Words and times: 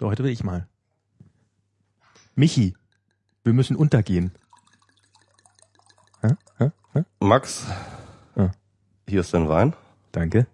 So, 0.00 0.06
heute 0.08 0.24
will 0.24 0.30
ich 0.30 0.42
mal. 0.42 0.66
Michi, 2.34 2.74
wir 3.44 3.52
müssen 3.52 3.76
untergehen. 3.76 4.32
Hä? 6.22 6.36
Hä? 6.56 6.70
Hä? 6.94 7.04
Max, 7.20 7.66
Ja. 8.34 8.50
hier 9.06 9.20
ist 9.20 9.34
dein 9.34 9.50
Wein. 9.50 9.74
Danke. 10.12 10.46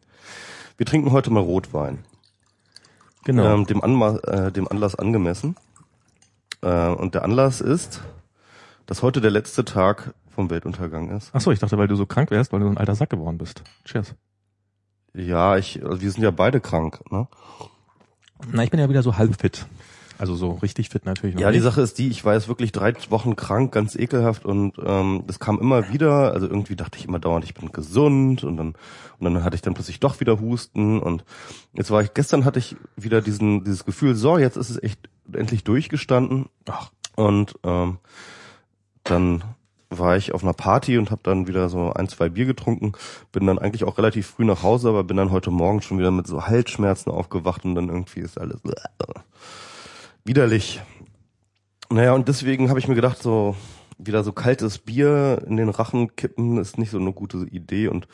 Wir 0.79 0.85
trinken 0.85 1.12
heute 1.12 1.30
mal 1.30 1.45
Rotwein. 1.45 2.04
Genau. 3.22 3.54
Ähm, 3.54 3.67
dem, 3.67 3.85
Anma 3.85 4.17
äh, 4.27 4.51
dem 4.51 4.67
Anlass 4.67 4.96
angemessen. 4.96 5.54
Äh, 6.62 6.88
und 6.88 7.14
der 7.14 7.22
Anlass 7.22 7.60
ist, 7.60 8.00
dass 8.86 9.02
heute 9.02 9.20
der 9.20 9.30
letzte 9.30 9.64
Tag 9.64 10.12
vom 10.28 10.50
Weltuntergang 10.50 11.16
ist. 11.16 11.30
Ach 11.32 11.40
so, 11.40 11.52
ich 11.52 11.60
dachte, 11.60 11.78
weil 11.78 11.86
du 11.86 11.94
so 11.94 12.04
krank 12.04 12.32
wärst, 12.32 12.52
weil 12.52 12.58
du 12.58 12.66
so 12.66 12.72
ein 12.72 12.78
alter 12.78 12.96
Sack 12.96 13.10
geworden 13.10 13.38
bist. 13.38 13.62
Cheers. 13.84 14.16
Ja, 15.14 15.56
ich, 15.56 15.84
also 15.84 16.00
wir 16.00 16.10
sind 16.10 16.24
ja 16.24 16.32
beide 16.32 16.60
krank. 16.60 17.00
Ne? 17.12 17.28
Na, 18.53 18.64
ich 18.64 18.71
bin 18.71 18.80
ja 18.80 18.89
wieder 18.89 19.03
so 19.03 19.16
halb 19.16 19.41
fit. 19.41 19.66
Also 20.19 20.34
so 20.34 20.52
richtig 20.52 20.89
fit 20.89 21.05
natürlich 21.05 21.34
noch 21.34 21.42
Ja, 21.42 21.51
die 21.51 21.59
nicht. 21.59 21.65
Sache 21.65 21.83
ist 21.83 21.98
die, 21.98 22.09
ich 22.09 22.24
war 22.24 22.33
jetzt 22.33 22.48
wirklich 22.48 22.73
drei 22.73 22.95
Wochen 23.10 23.37
krank, 23.37 23.70
ganz 23.73 23.95
ekelhaft 23.97 24.47
und 24.47 24.73
ähm, 24.83 25.24
das 25.27 25.38
kam 25.38 25.60
immer 25.60 25.93
wieder. 25.93 26.33
Also 26.33 26.46
irgendwie 26.46 26.74
dachte 26.74 26.98
ich 26.98 27.05
immer 27.07 27.19
dauernd, 27.19 27.45
ich 27.45 27.52
bin 27.52 27.70
gesund 27.70 28.43
und 28.43 28.57
dann 28.57 28.74
und 29.19 29.34
dann 29.34 29.45
hatte 29.45 29.57
ich 29.57 29.62
dann 29.62 29.74
plötzlich 29.74 30.01
doch 30.01 30.20
wieder 30.20 30.41
Husten 30.41 31.01
und 31.01 31.24
jetzt 31.74 31.91
war 31.91 32.01
ich 32.02 32.15
gestern 32.15 32.46
hatte 32.46 32.59
ich 32.59 32.77
wieder 32.96 33.20
diesen 33.20 33.65
dieses 33.65 33.84
Gefühl, 33.84 34.15
so 34.15 34.38
jetzt 34.38 34.57
ist 34.57 34.71
es 34.71 34.82
echt 34.82 35.01
endlich 35.32 35.65
durchgestanden. 35.65 36.46
Ach. 36.66 36.91
Und 37.15 37.55
ähm, 37.62 37.98
dann 39.05 39.45
war 39.98 40.16
ich 40.16 40.32
auf 40.32 40.42
einer 40.42 40.52
Party 40.52 40.98
und 40.98 41.10
habe 41.10 41.20
dann 41.23 41.46
wieder 41.46 41.68
so 41.68 41.92
ein, 41.92 42.09
zwei 42.09 42.28
Bier 42.28 42.46
getrunken, 42.46 42.92
bin 43.32 43.46
dann 43.46 43.59
eigentlich 43.59 43.84
auch 43.84 43.98
relativ 43.98 44.27
früh 44.28 44.45
nach 44.45 44.62
Hause, 44.62 44.88
aber 44.88 45.04
bin 45.04 45.16
dann 45.16 45.30
heute 45.30 45.50
Morgen 45.50 45.82
schon 45.82 45.98
wieder 45.98 46.10
mit 46.10 46.27
so 46.27 46.46
Halsschmerzen 46.46 47.10
aufgewacht 47.10 47.64
und 47.64 47.74
dann 47.74 47.88
irgendwie 47.88 48.20
ist 48.20 48.38
alles 48.38 48.60
widerlich. 50.24 50.80
Naja, 51.90 52.14
und 52.14 52.28
deswegen 52.28 52.68
habe 52.68 52.78
ich 52.78 52.88
mir 52.88 52.95
gedacht, 52.95 53.23
so 53.23 53.54
wieder 53.98 54.24
so 54.24 54.32
kaltes 54.32 54.79
Bier 54.79 55.43
in 55.46 55.56
den 55.56 55.68
Rachen 55.68 56.15
kippen 56.16 56.59
ist 56.59 56.78
nicht 56.78 56.90
so 56.90 56.99
eine 56.99 57.12
gute 57.12 57.38
Idee 57.51 57.88
und 57.88 58.09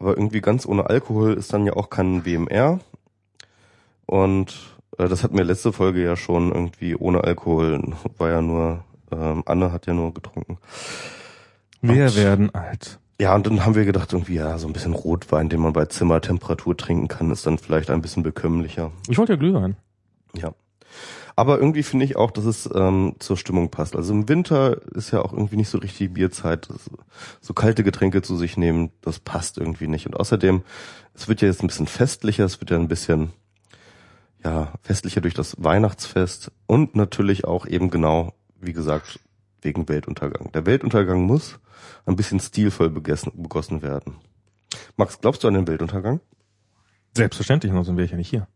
aber 0.00 0.16
irgendwie 0.16 0.40
ganz 0.40 0.66
ohne 0.66 0.86
Alkohol 0.86 1.34
ist 1.34 1.52
dann 1.52 1.66
ja 1.66 1.74
auch 1.74 1.90
kein 1.90 2.24
WMR. 2.24 2.80
Und 4.06 4.78
äh, 4.98 5.08
das 5.08 5.22
hat 5.22 5.32
mir 5.32 5.42
letzte 5.42 5.72
Folge 5.72 6.02
ja 6.02 6.16
schon 6.16 6.50
irgendwie 6.50 6.96
ohne 6.96 7.22
Alkohol, 7.22 7.94
war 8.18 8.30
ja 8.30 8.40
nur, 8.40 8.82
ähm, 9.12 9.42
Anne 9.44 9.72
hat 9.72 9.86
ja 9.86 9.92
nur 9.92 10.14
getrunken. 10.14 10.58
Wir 11.82 12.06
Und- 12.06 12.16
werden 12.16 12.54
alt. 12.54 12.98
Ja, 13.20 13.34
und 13.34 13.46
dann 13.46 13.64
haben 13.66 13.74
wir 13.74 13.84
gedacht, 13.84 14.12
irgendwie, 14.14 14.36
ja, 14.36 14.56
so 14.56 14.66
ein 14.66 14.72
bisschen 14.72 14.94
Rotwein, 14.94 15.50
den 15.50 15.60
man 15.60 15.74
bei 15.74 15.84
Zimmertemperatur 15.84 16.74
trinken 16.74 17.06
kann, 17.08 17.30
ist 17.30 17.44
dann 17.46 17.58
vielleicht 17.58 17.90
ein 17.90 18.00
bisschen 18.00 18.22
bekömmlicher. 18.22 18.92
Ich 19.08 19.18
wollte 19.18 19.34
ja 19.34 19.38
Glühwein. 19.38 19.76
Ja. 20.34 20.54
Aber 21.36 21.58
irgendwie 21.58 21.82
finde 21.82 22.06
ich 22.06 22.16
auch, 22.16 22.30
dass 22.30 22.44
es 22.46 22.68
ähm, 22.74 23.16
zur 23.18 23.36
Stimmung 23.36 23.70
passt. 23.70 23.94
Also 23.94 24.12
im 24.14 24.28
Winter 24.28 24.80
ist 24.94 25.10
ja 25.10 25.20
auch 25.22 25.32
irgendwie 25.34 25.56
nicht 25.56 25.68
so 25.68 25.76
richtig 25.78 26.14
Bierzeit. 26.14 26.68
So 27.42 27.52
kalte 27.54 27.84
Getränke 27.84 28.22
zu 28.22 28.36
sich 28.36 28.56
nehmen, 28.56 28.90
das 29.02 29.18
passt 29.20 29.58
irgendwie 29.58 29.86
nicht. 29.86 30.06
Und 30.06 30.16
außerdem, 30.18 30.62
es 31.14 31.28
wird 31.28 31.42
ja 31.42 31.48
jetzt 31.48 31.62
ein 31.62 31.66
bisschen 31.66 31.86
festlicher, 31.86 32.44
es 32.44 32.60
wird 32.60 32.70
ja 32.70 32.78
ein 32.78 32.88
bisschen 32.88 33.30
ja 34.42 34.72
festlicher 34.82 35.20
durch 35.20 35.34
das 35.34 35.56
Weihnachtsfest 35.58 36.50
und 36.66 36.96
natürlich 36.96 37.44
auch 37.44 37.66
eben 37.66 37.90
genau, 37.90 38.32
wie 38.60 38.72
gesagt, 38.72 39.20
wegen 39.62 39.88
Weltuntergang. 39.88 40.52
Der 40.52 40.66
Weltuntergang 40.66 41.22
muss 41.22 41.58
ein 42.06 42.16
bisschen 42.16 42.40
stilvoll 42.40 42.90
begessen, 42.90 43.32
begossen 43.36 43.82
werden. 43.82 44.16
Max, 44.96 45.20
glaubst 45.20 45.44
du 45.44 45.48
an 45.48 45.54
den 45.54 45.66
Weltuntergang? 45.66 46.20
Selbstverständlich, 47.16 47.72
sonst 47.72 47.88
wäre 47.88 48.04
ich 48.04 48.10
ja 48.10 48.16
nicht 48.16 48.30
hier. 48.30 48.46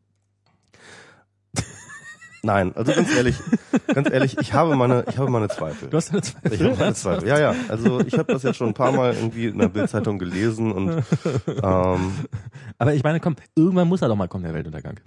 Nein, 2.44 2.76
also 2.76 2.92
ganz 2.92 3.14
ehrlich, 3.16 3.36
ganz 3.86 4.10
ehrlich, 4.10 4.36
ich 4.38 4.52
habe 4.52 4.76
meine, 4.76 5.06
ich 5.08 5.16
habe 5.16 5.30
meine 5.30 5.48
Zweifel. 5.48 5.88
Du 5.88 5.96
hast 5.96 6.10
deine 6.10 6.20
Zweifel. 6.20 6.52
Ich 6.52 6.62
habe 6.62 6.76
meine 6.76 6.94
Zweifel. 6.94 7.26
Ja, 7.26 7.40
ja. 7.40 7.54
Also 7.68 8.00
ich 8.00 8.18
habe 8.18 8.30
das 8.30 8.42
jetzt 8.42 8.56
schon 8.56 8.68
ein 8.68 8.74
paar 8.74 8.92
Mal 8.92 9.14
irgendwie 9.14 9.46
in 9.46 9.58
der 9.58 9.68
Bildzeitung 9.68 10.18
gelesen 10.18 10.70
und 10.70 11.02
ähm, 11.48 12.12
Aber 12.76 12.92
ich 12.92 13.02
meine, 13.02 13.20
komm, 13.20 13.36
irgendwann 13.56 13.88
muss 13.88 14.02
er 14.02 14.08
doch 14.08 14.16
mal 14.16 14.28
kommen, 14.28 14.44
der 14.44 14.52
Weltuntergang. 14.52 15.00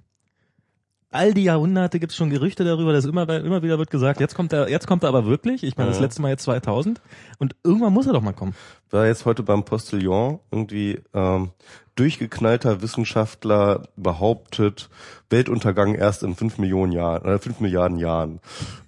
All 1.09 1.33
die 1.33 1.43
Jahrhunderte 1.43 1.99
gibt's 1.99 2.17
schon 2.17 2.29
Gerüchte 2.29 2.65
darüber, 2.65 2.91
dass 2.91 3.05
immer, 3.05 3.27
immer 3.29 3.63
wieder 3.63 3.77
wird 3.77 3.89
gesagt, 3.89 4.19
jetzt 4.19 4.35
kommt 4.35 4.51
er, 4.51 4.69
jetzt 4.69 4.87
kommt 4.87 5.03
er 5.03 5.09
aber 5.09 5.25
wirklich. 5.25 5.63
Ich 5.63 5.77
meine, 5.77 5.89
das 5.89 6.01
letzte 6.01 6.21
Mal 6.21 6.29
jetzt 6.29 6.43
2000. 6.43 7.01
Und 7.39 7.55
irgendwann 7.63 7.93
muss 7.93 8.07
er 8.07 8.13
doch 8.13 8.21
mal 8.21 8.33
kommen. 8.33 8.55
war 8.89 9.07
jetzt 9.07 9.25
heute 9.25 9.41
beim 9.41 9.63
Postillon 9.63 10.39
irgendwie 10.51 10.99
ähm, 11.13 11.51
durchgeknallter 11.97 12.81
Wissenschaftler 12.81 13.83
behauptet, 13.95 14.89
Weltuntergang 15.29 15.95
erst 15.95 16.23
in 16.23 16.35
fünf 16.35 16.57
Millionen 16.57 16.93
Jahren, 16.93 17.23
oder 17.23 17.39
fünf 17.39 17.59
Milliarden 17.59 17.97
Jahren. 17.97 18.39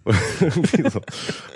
So. 0.90 1.02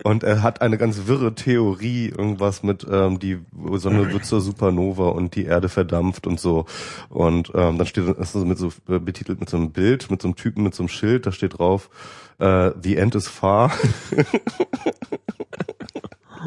Und 0.04 0.24
er 0.24 0.44
hat 0.44 0.62
eine 0.62 0.78
ganz 0.78 1.08
wirre 1.08 1.34
Theorie, 1.34 2.10
irgendwas 2.10 2.62
mit 2.62 2.86
ähm, 2.88 3.18
die 3.18 3.40
Sonne 3.76 4.12
wird 4.14 4.26
zur 4.26 4.42
Supernova 4.42 5.10
und 5.10 5.34
die 5.36 5.46
Erde 5.46 5.70
verdampft 5.70 6.28
und 6.28 6.40
so. 6.40 6.66
Und 7.10 7.52
ähm, 7.56 7.80
dann 7.80 7.88
steht 7.88 8.08
das 8.08 8.36
ist 8.36 8.46
mit 8.46 8.60
so 8.60 8.72
äh, 8.88 9.00
betitelt 9.00 9.40
mit 9.40 9.50
so 9.50 9.58
einem 9.58 9.72
Bild, 9.72 10.12
mit 10.12 10.22
so 10.22 10.28
einem 10.28 10.36
Typen 10.36 10.64
mit 10.64 10.76
so 10.76 10.84
einem 10.84 10.90
Schild, 10.90 11.26
da 11.26 11.32
steht 11.32 11.58
drauf, 11.58 11.90
äh, 12.38 12.72
The 12.80 12.98
End 12.98 13.16
is 13.16 13.28
far. 13.28 13.72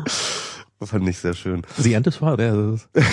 das 0.04 0.90
fand 0.90 1.08
ich 1.08 1.18
sehr 1.18 1.34
schön. 1.34 1.62
War, 2.20 2.38
wer 2.38 2.54
ist 2.74 2.88
es? 2.94 3.04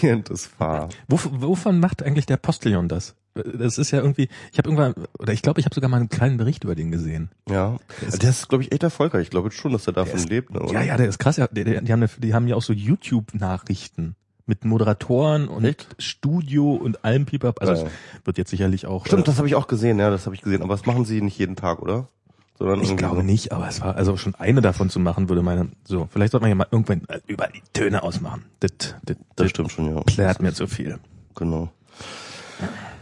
The 0.00 0.08
End 0.08 0.30
is 0.30 0.46
far. 0.46 0.88
Wof- 1.08 1.28
Wovon 1.32 1.78
macht 1.80 2.02
eigentlich 2.02 2.26
der 2.26 2.36
Postillon 2.38 2.88
das? 2.88 3.14
Das 3.34 3.78
ist 3.78 3.90
ja 3.92 4.00
irgendwie, 4.00 4.28
ich 4.52 4.58
habe 4.58 4.68
irgendwann, 4.68 4.94
oder 5.18 5.32
ich 5.32 5.40
glaube, 5.40 5.58
ich 5.58 5.64
habe 5.64 5.74
sogar 5.74 5.88
mal 5.88 5.96
einen 5.98 6.10
kleinen 6.10 6.36
Bericht 6.36 6.64
über 6.64 6.74
den 6.74 6.90
gesehen. 6.90 7.30
Ja, 7.48 7.78
der 8.20 8.28
ist, 8.30 8.48
glaube 8.50 8.62
ich, 8.64 8.72
echt 8.72 8.82
erfolgreich. 8.82 9.22
Ich 9.24 9.30
glaube 9.30 9.50
schon, 9.52 9.72
dass 9.72 9.86
er 9.86 9.94
davon 9.94 10.16
ist- 10.18 10.28
lebt. 10.28 10.52
Ne, 10.52 10.60
oder? 10.60 10.74
Ja, 10.74 10.82
ja, 10.82 10.96
der 10.98 11.08
ist 11.08 11.18
krass. 11.18 11.38
Ja, 11.38 11.46
die, 11.48 11.64
die, 11.64 11.92
haben, 11.92 12.06
die 12.18 12.34
haben 12.34 12.46
ja 12.46 12.56
auch 12.56 12.62
so 12.62 12.72
YouTube-Nachrichten 12.74 14.16
mit 14.44 14.64
Moderatoren 14.64 15.48
und 15.48 15.64
Echt? 15.64 15.86
Studio 15.98 16.72
und 16.74 17.04
allem 17.04 17.24
Pipapo. 17.26 17.60
Also 17.64 17.84
Ja. 17.84 17.90
wird 18.24 18.38
jetzt 18.38 18.50
sicherlich 18.50 18.86
auch. 18.86 19.06
Stimmt, 19.06 19.22
äh, 19.22 19.26
das 19.26 19.38
habe 19.38 19.48
ich 19.48 19.54
auch 19.54 19.66
gesehen. 19.66 19.98
Ja, 19.98 20.10
das 20.10 20.26
habe 20.26 20.34
ich 20.34 20.42
gesehen. 20.42 20.62
Aber 20.62 20.74
das 20.74 20.84
machen 20.84 21.04
sie 21.04 21.22
nicht 21.22 21.38
jeden 21.38 21.56
Tag, 21.56 21.80
oder? 21.80 22.08
Sondern 22.62 22.82
Ich 22.82 22.96
glaube 22.96 23.16
so. 23.16 23.22
nicht, 23.22 23.50
aber 23.50 23.66
es 23.66 23.80
war 23.80 23.96
also 23.96 24.16
schon 24.16 24.36
eine 24.36 24.60
davon 24.60 24.88
zu 24.88 25.00
machen, 25.00 25.28
würde 25.28 25.42
meine 25.42 25.70
so. 25.82 26.08
Vielleicht 26.12 26.30
sollte 26.30 26.42
man 26.42 26.48
ja 26.50 26.54
mal 26.54 26.68
irgendwann 26.70 27.02
äh, 27.08 27.18
über 27.26 27.48
die 27.48 27.60
Töne 27.72 28.04
ausmachen. 28.04 28.44
Das, 28.60 28.70
das, 29.02 29.16
Das 29.34 29.50
stimmt 29.50 29.72
schon, 29.72 29.92
ja. 29.92 30.00
klärt 30.04 30.40
mir 30.40 30.52
zu 30.52 30.68
viel. 30.68 31.00
Genau. 31.34 31.72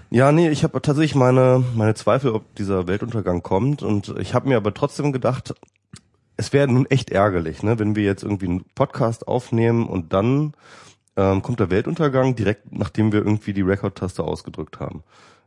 Ja, 0.09 0.33
nee, 0.33 0.49
ich 0.49 0.65
habe 0.65 0.81
tatsächlich 0.81 1.15
meine 1.15 1.63
meine 1.75 1.93
Zweifel, 1.93 2.31
ob 2.31 2.55
dieser 2.55 2.89
Weltuntergang 2.89 3.43
kommt. 3.43 3.83
Und 3.83 4.15
ich 4.19 4.33
habe 4.33 4.49
mir 4.49 4.57
aber 4.57 4.73
trotzdem 4.73 5.13
gedacht, 5.13 5.55
es 6.39 6.55
wäre 6.55 6.67
nun 6.67 6.87
echt 6.87 7.11
ärgerlich, 7.11 7.63
ne, 7.63 7.79
wenn 7.79 7.97
wir 7.97 8.05
jetzt 8.05 8.23
irgendwie 8.23 8.47
einen 8.47 8.65
Podcast 8.75 9.29
aufnehmen 9.29 9.87
und 9.87 10.15
dann 10.15 10.55
ähm, 11.17 11.43
kommt 11.43 11.61
der 11.61 11.69
Weltuntergang 11.69 12.35
direkt, 12.35 12.73
nachdem 12.73 13.13
wir 13.13 13.19
irgendwie 13.19 13.53
die 13.53 13.61
Rekordtaste 13.61 14.25
ausgedrückt 14.25 14.81
haben. 14.81 15.03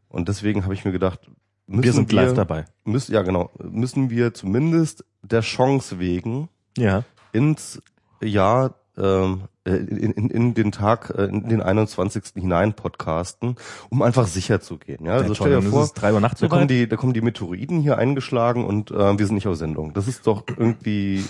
Und 0.08 0.28
deswegen 0.30 0.66
habe 0.66 0.76
ich 0.76 0.86
mir 0.86 0.92
gedacht, 0.92 1.20
müssen 1.68 1.84
Wir 1.84 1.94
sind 1.94 2.12
live 2.12 2.34
dabei. 2.34 2.66
Müssen, 2.86 3.14
ja, 3.14 3.22
genau. 3.22 3.50
Müssen 3.62 4.10
wir 4.10 4.34
zumindest 4.34 5.06
der 5.22 5.42
Chance 5.42 6.00
wegen 6.00 6.50
Ja. 6.78 7.04
ins 7.32 7.82
Jahr, 8.22 8.76
ähm, 8.98 9.44
äh, 9.66 9.72
in, 9.76 10.12
in, 10.12 10.30
in 10.30 10.54
den 10.54 10.72
Tag, 10.72 11.14
äh, 11.18 11.26
in 11.26 11.48
den 11.50 11.62
21. 11.62 12.24
hinein 12.36 12.74
podcasten, 12.74 13.56
um 13.90 14.02
einfach 14.02 14.28
sicher 14.28 14.60
zu 14.62 14.78
gehen. 14.78 15.06
Ja, 15.06 15.14
also 15.14 15.30
Ja, 15.30 15.36
stell 15.36 15.62
dir 15.62 15.62
vor, 15.62 15.90
drei 15.96 16.14
Uhr 16.14 16.20
nachts 16.20 16.42
da 16.42 16.48
kommen 16.48 16.68
die, 16.68 16.88
da 16.88 16.96
kommen 16.96 17.14
die 17.14 17.22
Meteoriten 17.22 17.80
hier 17.80 17.98
eingeschlagen 17.98 18.66
und 18.66 18.92
äh, 18.92 19.18
wir 19.18 19.26
sind 19.26 19.36
nicht 19.36 19.48
auf 19.48 19.56
Sendung. 19.56 19.94
Das 19.94 20.08
ist 20.08 20.28
doch 20.28 20.44
irgendwie, 20.48 21.24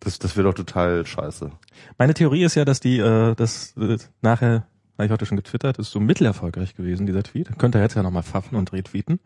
das, 0.00 0.18
das 0.18 0.36
wäre 0.36 0.48
doch 0.48 0.54
total 0.54 1.04
scheiße. 1.06 1.50
Meine 1.96 2.14
Theorie 2.14 2.44
ist 2.44 2.54
ja, 2.54 2.64
dass 2.64 2.80
die, 2.80 2.98
äh, 2.98 3.34
das 3.34 3.74
äh, 3.78 3.96
nachher, 4.20 4.66
habe 4.98 5.06
ich 5.06 5.12
heute 5.12 5.26
schon 5.26 5.36
getwittert, 5.36 5.78
ist 5.78 5.92
so 5.92 6.00
mittelerfolgreich 6.00 6.74
gewesen, 6.74 7.06
dieser 7.06 7.22
Tweet. 7.22 7.56
Könnt 7.56 7.76
ihr 7.76 7.80
jetzt 7.80 7.94
ja 7.94 8.02
nochmal 8.02 8.24
pfaffen 8.24 8.56
und 8.56 8.72
retweeten. 8.72 9.20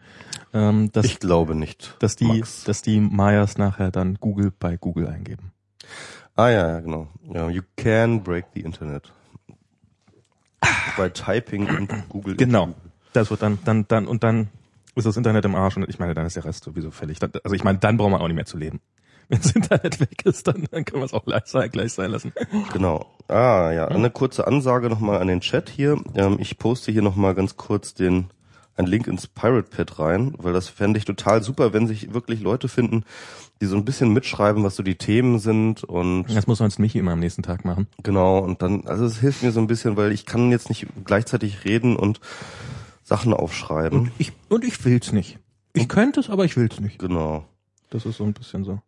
Ähm, 0.53 0.93
dass, 0.93 1.06
ich 1.06 1.19
glaube 1.19 1.55
nicht. 1.55 1.97
dass 1.99 2.15
die, 2.15 2.27
Max. 2.27 2.65
dass 2.65 2.83
die 2.83 3.01
Mayas 3.01 3.57
nachher 3.57 3.91
dann 3.91 4.16
Google 4.21 4.53
bei 4.57 4.77
Google 4.77 5.09
eingeben. 5.09 5.53
Ah 6.36 6.51
ja, 6.51 6.69
ja, 6.69 6.80
genau. 6.80 7.09
Ja, 7.33 7.48
you 7.48 7.63
can 7.77 8.22
break 8.22 8.47
the 8.54 8.60
Internet. 8.60 9.13
By 10.97 11.09
typing 11.09 11.66
into 11.78 11.97
Google. 12.10 12.36
Genau. 12.36 12.74
Das 13.15 13.30
wird 13.30 13.41
dann, 13.41 13.59
dann, 13.65 13.86
dann, 13.89 14.07
und 14.07 14.22
dann 14.22 14.48
ist 14.95 15.07
das 15.07 15.16
Internet 15.16 15.47
im 15.47 15.54
Arsch 15.54 15.77
und 15.77 15.89
ich 15.89 15.98
meine, 15.98 16.13
dann 16.13 16.27
ist 16.27 16.36
der 16.36 16.45
Rest 16.45 16.65
sowieso 16.65 16.91
fällig. 16.91 17.19
Also 17.22 17.54
ich 17.54 17.65
meine, 17.65 17.78
dann 17.78 17.97
brauchen 17.97 18.13
wir 18.13 18.21
auch 18.21 18.28
nicht 18.28 18.36
mehr 18.36 18.45
zu 18.45 18.59
leben. 18.59 18.80
Wenn 19.28 19.39
das 19.41 19.53
Internet 19.53 20.01
weg 20.01 20.22
ist, 20.24 20.47
dann, 20.47 20.66
dann 20.71 20.84
können 20.84 21.01
wir 21.03 21.07
es 21.07 21.15
auch 21.15 21.24
gleich 21.24 21.47
sein, 21.47 21.71
gleich 21.71 21.92
sein 21.92 22.10
lassen. 22.10 22.33
Genau. 22.72 23.07
Ah 23.28 23.71
ja, 23.72 23.89
eine 23.89 24.10
kurze 24.10 24.47
Ansage 24.47 24.91
nochmal 24.91 25.21
an 25.21 25.28
den 25.28 25.41
Chat 25.41 25.71
hier. 25.71 25.98
Ähm, 26.15 26.36
ich 26.39 26.59
poste 26.59 26.92
hier 26.92 27.03
nochmal 27.03 27.34
ganz 27.34 27.57
kurz 27.57 27.95
den 27.95 28.27
einen 28.74 28.89
Link 28.89 29.07
ins 29.07 29.27
Pirate 29.27 29.69
Pad 29.69 29.98
rein, 29.98 30.34
weil 30.39 30.53
das 30.54 30.69
fände 30.69 30.98
ich 30.98 31.04
total 31.04 31.42
super, 31.42 31.72
wenn 31.74 31.86
sich 31.86 32.15
wirklich 32.15 32.41
Leute 32.41 32.69
finden, 32.69 33.04
die 33.60 33.66
so 33.66 33.77
ein 33.77 33.84
bisschen 33.84 34.13
mitschreiben, 34.15 34.65
was 34.65 34.77
so 34.77 34.83
die 34.83 34.95
Themen 34.97 35.39
sind 35.39 35.84
und 35.84 36.24
Das 36.34 36.47
muss 36.47 36.59
sonst 36.59 36.78
Michi 36.78 36.98
immer 36.98 37.13
am 37.13 37.21
nächsten 37.21 37.42
Tag 37.42 37.65
machen. 37.66 37.86
genau 38.03 38.39
und 38.39 38.63
dann, 38.63 38.86
also 38.86 39.04
es 39.04 39.19
hilft 39.19 39.42
mir 39.42 39.53
so 39.53 39.60
ein 39.60 39.66
bisschen, 39.66 39.97
weil 39.98 40.10
ich 40.10 40.24
kann 40.24 40.51
jetzt 40.51 40.71
nicht 40.71 40.86
gleichzeitig 41.04 41.65
reden 41.66 41.97
und 41.97 42.21
Sachen 43.03 43.34
aufschreiben. 43.34 43.98
Und 44.01 44.13
ich, 44.19 44.33
und 44.48 44.65
ich 44.65 44.83
will's 44.86 45.13
nicht. 45.13 45.39
Ich 45.74 45.89
könnte 45.89 46.21
es, 46.21 46.30
aber 46.30 46.45
ich 46.47 46.57
will 46.57 46.69
es 46.71 46.80
nicht. 46.80 46.98
Genau. 46.98 47.45
Das 47.91 48.07
ist 48.07 48.16
so 48.16 48.24
ein 48.24 48.33
bisschen 48.33 48.65
so. 48.65 48.80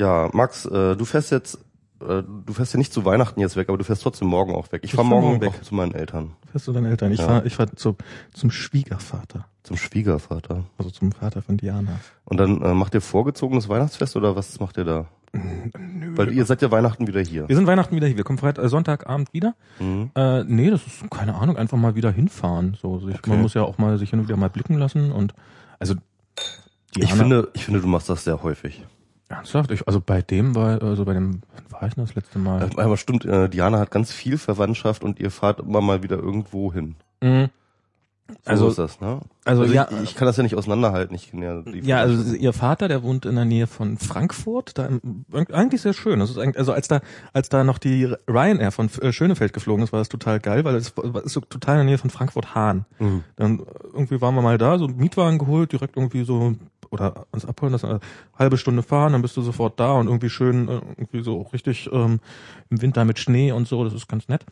Ja, 0.00 0.30
Max, 0.32 0.64
äh, 0.64 0.96
du 0.96 1.04
fährst 1.04 1.30
jetzt, 1.30 1.56
äh, 2.00 2.22
du 2.22 2.52
fährst 2.52 2.72
ja 2.72 2.78
nicht 2.78 2.92
zu 2.92 3.04
Weihnachten 3.04 3.38
jetzt 3.40 3.56
weg, 3.56 3.68
aber 3.68 3.76
du 3.78 3.84
fährst 3.84 4.02
trotzdem 4.02 4.28
morgen 4.28 4.54
auch 4.54 4.72
weg. 4.72 4.80
Ich, 4.82 4.90
Ich 4.90 4.96
fahr 4.96 5.04
fahr 5.04 5.10
morgen 5.10 5.26
morgen 5.38 5.40
weg 5.42 5.62
zu 5.62 5.74
meinen 5.74 5.92
Eltern, 5.94 6.30
Fährst 6.50 6.66
du 6.66 6.72
deine 6.72 6.88
Eltern? 6.88 7.12
Ich 7.12 7.18
Ja. 7.20 7.26
fahr, 7.26 7.44
ich 7.46 7.54
fahr 7.54 7.66
zu, 7.76 7.96
zum 8.32 8.50
Schwiegervater. 8.50 9.44
zum 9.62 9.76
Schwiegervater. 9.76 10.64
Also 10.78 10.90
zum 10.90 11.12
Vater 11.12 11.42
von 11.42 11.58
Diana. 11.58 12.00
Und 12.24 12.38
dann 12.38 12.62
äh, 12.62 12.72
macht 12.74 12.94
ihr 12.94 13.02
vorgezogenes 13.02 13.68
Weihnachtsfest 13.68 14.16
oder 14.16 14.34
was 14.34 14.58
macht 14.58 14.78
ihr 14.78 14.84
da? 14.84 15.06
Weil 16.16 16.32
ihr 16.32 16.44
seid 16.44 16.60
ja 16.62 16.70
Weihnachten 16.72 17.06
wieder 17.06 17.20
hier. 17.20 17.48
Wir 17.48 17.54
sind 17.54 17.66
Weihnachten 17.68 17.94
wieder 17.94 18.06
hier. 18.08 18.16
Wir 18.16 18.24
kommen 18.24 18.38
Freitag, 18.38 18.64
äh, 18.64 18.68
Sonntagabend 18.68 19.32
wieder. 19.32 19.54
Mhm. 19.78 20.10
Äh, 20.16 20.42
nee, 20.44 20.70
das 20.70 20.84
ist 20.86 21.08
keine 21.10 21.34
Ahnung, 21.36 21.56
einfach 21.56 21.76
mal 21.76 21.94
wieder 21.94 22.10
hinfahren. 22.10 22.76
So, 22.80 22.98
sich, 23.00 23.14
Okay. 23.16 23.30
Man 23.30 23.42
muss 23.42 23.54
ja 23.54 23.62
auch 23.62 23.78
mal 23.78 23.96
sich 23.98 24.10
hin 24.10 24.18
und 24.18 24.26
wieder 24.28 24.36
mal 24.38 24.50
blicken 24.50 24.76
lassen 24.78 25.12
und 25.12 25.34
also 25.78 25.94
Ich 26.96 27.04
Diana- 27.06 27.14
finde, 27.14 27.48
ich 27.52 27.64
finde, 27.66 27.80
du 27.80 27.86
machst 27.86 28.08
das 28.08 28.24
sehr 28.24 28.42
häufig. 28.42 28.84
Ernsthaft, 29.30 29.70
ich, 29.70 29.86
also 29.86 30.00
bei 30.04 30.22
dem 30.22 30.54
war, 30.54 30.82
also 30.82 31.04
bei 31.04 31.14
dem, 31.14 31.40
wann 31.70 31.80
war 31.80 31.88
ich 31.88 31.94
denn 31.94 32.04
das 32.04 32.14
letzte 32.14 32.38
Mal? 32.38 32.68
Aber 32.76 32.96
stimmt, 32.96 33.24
äh, 33.24 33.48
Diana 33.48 33.78
hat 33.78 33.90
ganz 33.90 34.12
viel 34.12 34.38
Verwandtschaft 34.38 35.02
und 35.04 35.18
ihr 35.20 35.30
fahrt 35.30 35.60
immer 35.60 35.80
mal 35.80 36.02
wieder 36.02 36.18
irgendwo 36.18 36.72
hin. 36.72 36.96
Mhm. 37.22 37.48
So 38.44 38.50
Also- 38.50 38.68
ist 38.68 38.78
das, 38.78 39.00
ne? 39.00 39.20
Also, 39.44 39.64
ja, 39.64 39.88
ich, 39.90 40.02
ich 40.02 40.14
kann 40.14 40.26
das 40.26 40.36
ja 40.36 40.44
nicht 40.44 40.54
auseinanderhalten. 40.54 41.16
Ich 41.16 41.30
kenne 41.32 41.44
ja 41.44 41.62
die 41.62 41.80
ja, 41.80 41.96
also 41.98 42.32
ihr 42.34 42.52
Vater, 42.52 42.86
der 42.86 43.02
wohnt 43.02 43.26
in 43.26 43.34
der 43.34 43.44
Nähe 43.44 43.66
von 43.66 43.96
Frankfurt, 43.98 44.78
da 44.78 44.86
im, 44.86 45.24
eigentlich 45.50 45.80
sehr 45.80 45.94
schön. 45.94 46.20
Das 46.20 46.30
ist 46.30 46.38
eigentlich, 46.38 46.58
also 46.58 46.72
als 46.72 46.86
da 46.86 47.00
als 47.32 47.48
da 47.48 47.64
noch 47.64 47.78
die 47.78 48.04
Ryanair 48.28 48.70
von 48.70 48.88
äh, 49.00 49.12
Schönefeld 49.12 49.52
geflogen 49.52 49.82
ist, 49.82 49.92
war 49.92 49.98
das 49.98 50.08
total 50.08 50.38
geil, 50.38 50.64
weil 50.64 50.76
es 50.76 50.88
ist 51.24 51.32
so 51.32 51.40
total 51.40 51.76
in 51.76 51.78
der 51.78 51.84
Nähe 51.86 51.98
von 51.98 52.10
Frankfurt 52.10 52.54
Hahn. 52.54 52.84
Mhm. 53.00 53.24
Dann 53.34 53.62
irgendwie 53.92 54.20
waren 54.20 54.36
wir 54.36 54.42
mal 54.42 54.58
da, 54.58 54.78
so 54.78 54.84
einen 54.84 54.96
Mietwagen 54.98 55.38
geholt, 55.38 55.72
direkt 55.72 55.96
irgendwie 55.96 56.22
so 56.24 56.54
oder 56.90 57.26
uns 57.30 57.44
abholen, 57.44 57.74
ist 57.74 57.84
eine 57.84 58.00
halbe 58.38 58.58
Stunde 58.58 58.82
fahren, 58.82 59.12
dann 59.12 59.22
bist 59.22 59.36
du 59.36 59.42
sofort 59.42 59.78
da 59.78 59.92
und 59.92 60.08
irgendwie 60.08 60.30
schön, 60.30 60.68
äh, 60.68 60.80
irgendwie 60.96 61.22
so 61.22 61.42
richtig 61.42 61.88
ähm, 61.92 62.20
im 62.68 62.82
Winter 62.82 63.04
mit 63.04 63.18
Schnee 63.18 63.52
und 63.52 63.68
so, 63.68 63.84
das 63.84 63.94
ist 63.94 64.08
ganz 64.08 64.28
nett. 64.28 64.44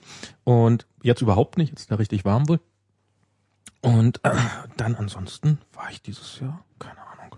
Und 0.44 0.87
jetzt 1.02 1.23
überhaupt 1.23 1.58
nicht, 1.58 1.70
jetzt 1.70 1.81
ist 1.81 1.90
da 1.90 1.96
richtig 1.96 2.25
warm 2.25 2.49
wohl. 2.49 2.61
Und 3.81 4.25
äh, 4.25 4.31
dann 4.76 4.94
ansonsten 4.94 5.58
war 5.73 5.90
ich 5.90 6.02
dieses 6.02 6.40
Jahr, 6.40 6.64
keine 6.79 6.99
Ahnung. 6.99 7.37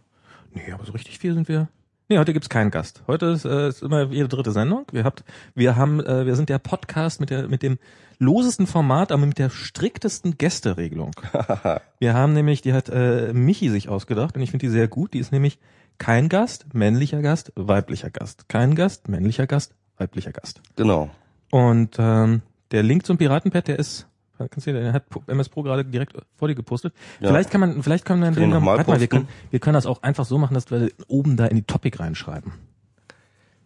Nee, 0.53 0.73
aber 0.73 0.85
so 0.85 0.93
richtig 0.93 1.19
viel 1.19 1.35
sind 1.35 1.49
wir. 1.49 1.69
Nee, 2.11 2.19
heute 2.19 2.33
gibt's 2.33 2.49
keinen 2.49 2.73
Gast. 2.73 3.05
Heute 3.07 3.27
ist, 3.27 3.45
äh, 3.45 3.69
ist 3.69 3.85
immer 3.85 4.11
jede 4.11 4.27
dritte 4.27 4.51
Sendung. 4.51 4.85
Wir 4.91 5.05
habt, 5.05 5.23
wir 5.55 5.77
haben, 5.77 6.05
äh, 6.05 6.27
wir 6.27 6.35
sind 6.35 6.49
der 6.49 6.59
Podcast 6.59 7.21
mit 7.21 7.31
der 7.31 7.47
mit 7.47 7.63
dem 7.63 7.79
losesten 8.19 8.67
Format, 8.67 9.13
aber 9.13 9.27
mit 9.27 9.39
der 9.39 9.49
striktesten 9.49 10.37
Gästeregelung. 10.37 11.13
wir 12.01 12.15
haben 12.15 12.33
nämlich, 12.33 12.63
die 12.63 12.73
hat 12.73 12.89
äh, 12.89 13.33
Michi 13.33 13.71
sich 13.71 13.89
ausgedacht 13.89 14.35
und 14.35 14.43
ich 14.43 14.51
finde 14.51 14.67
die 14.67 14.73
sehr 14.73 14.89
gut. 14.89 15.15
Die 15.15 15.21
ist 15.21 15.31
nämlich 15.31 15.61
kein 15.99 16.29
Gast, 16.29 16.75
männlicher 16.75 17.23
Gast, 17.23 17.53
weiblicher 17.55 18.11
Gast. 18.11 18.49
Kein 18.49 18.75
Gast, 18.75 19.09
männlicher 19.09 19.47
Gast, 19.47 19.77
weiblicher 19.97 20.33
Gast. 20.33 20.63
Genau. 20.75 21.11
Und 21.53 21.95
ähm, 22.01 22.43
der 22.73 22.83
Link 22.83 23.07
zum 23.07 23.19
Piratenpad, 23.19 23.69
der 23.69 23.79
ist, 23.79 24.09
kannst 24.49 24.67
du, 24.67 24.93
hat 24.93 25.05
MS 25.27 25.49
Pro 25.49 25.63
gerade 25.63 25.85
direkt 25.85 26.15
vor 26.37 26.49
dir 26.49 26.55
gepostet. 26.55 26.95
Ja. 27.21 27.29
Vielleicht 27.29 27.51
kann 27.51 27.61
man, 27.61 27.83
vielleicht 27.83 28.05
können 28.05 28.23
wir 28.23 28.31
den 28.31 28.51
noch 28.51 28.61
mal 28.61 28.77
warte 28.77 28.91
mal, 28.91 29.01
wir 29.01 29.09
können, 29.09 29.29
wir 29.51 29.61
können 29.61 29.75
das 29.75 29.87
auch 29.87 30.03
einfach 30.03 30.25
so 30.25 30.39
machen, 30.39 30.55
dass 30.55 30.71
wir 30.71 30.91
oben 31.09 31.37
da 31.37 31.47
in 31.47 31.57
die 31.57 31.63
Topic 31.63 31.99
reinschreiben. 31.99 32.53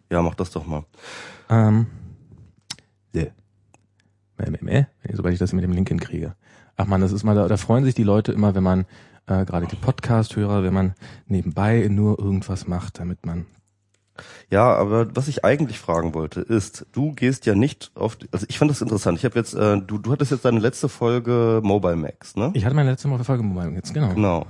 Ja, 0.09 0.21
mach 0.21 0.35
das 0.35 0.51
doch 0.51 0.65
mal. 0.65 0.85
Ähm, 1.49 1.87
yeah. 3.15 4.87
Sobald 5.13 5.33
ich 5.33 5.39
das 5.39 5.53
mit 5.53 5.63
dem 5.63 5.71
Link 5.71 5.87
hinkriege. 5.87 6.35
Ach 6.77 6.85
man, 6.85 7.01
das 7.01 7.11
ist 7.11 7.23
mal, 7.23 7.35
da, 7.35 7.47
da 7.47 7.57
freuen 7.57 7.85
sich 7.85 7.95
die 7.95 8.03
Leute 8.03 8.31
immer, 8.31 8.53
wenn 8.53 8.63
man 8.63 8.85
äh, 9.27 9.45
gerade 9.45 9.65
die 9.67 9.75
Podcast-Hörer, 9.75 10.63
wenn 10.63 10.73
man 10.73 10.93
nebenbei 11.27 11.87
nur 11.89 12.19
irgendwas 12.19 12.67
macht, 12.67 12.99
damit 12.99 13.25
man 13.25 13.45
Ja, 14.49 14.73
aber 14.73 15.15
was 15.15 15.27
ich 15.27 15.43
eigentlich 15.43 15.79
fragen 15.79 16.13
wollte, 16.13 16.41
ist, 16.41 16.85
du 16.91 17.13
gehst 17.13 17.45
ja 17.45 17.55
nicht 17.55 17.91
auf, 17.95 18.15
die, 18.15 18.27
also 18.31 18.45
ich 18.49 18.57
fand 18.57 18.71
das 18.71 18.81
interessant. 18.81 19.17
Ich 19.17 19.25
habe 19.25 19.37
jetzt, 19.37 19.53
äh, 19.53 19.77
du, 19.79 19.97
du 19.97 20.11
hattest 20.11 20.31
jetzt 20.31 20.45
deine 20.45 20.59
letzte 20.59 20.89
Folge 20.89 21.61
Mobile 21.63 21.95
Max, 21.95 22.35
ne? 22.35 22.51
Ich 22.53 22.65
hatte 22.65 22.75
meine 22.75 22.91
letzte 22.91 23.09
Folge 23.23 23.43
Mobile 23.43 23.71
jetzt, 23.75 23.93
genau. 23.93 24.13
Genau. 24.13 24.45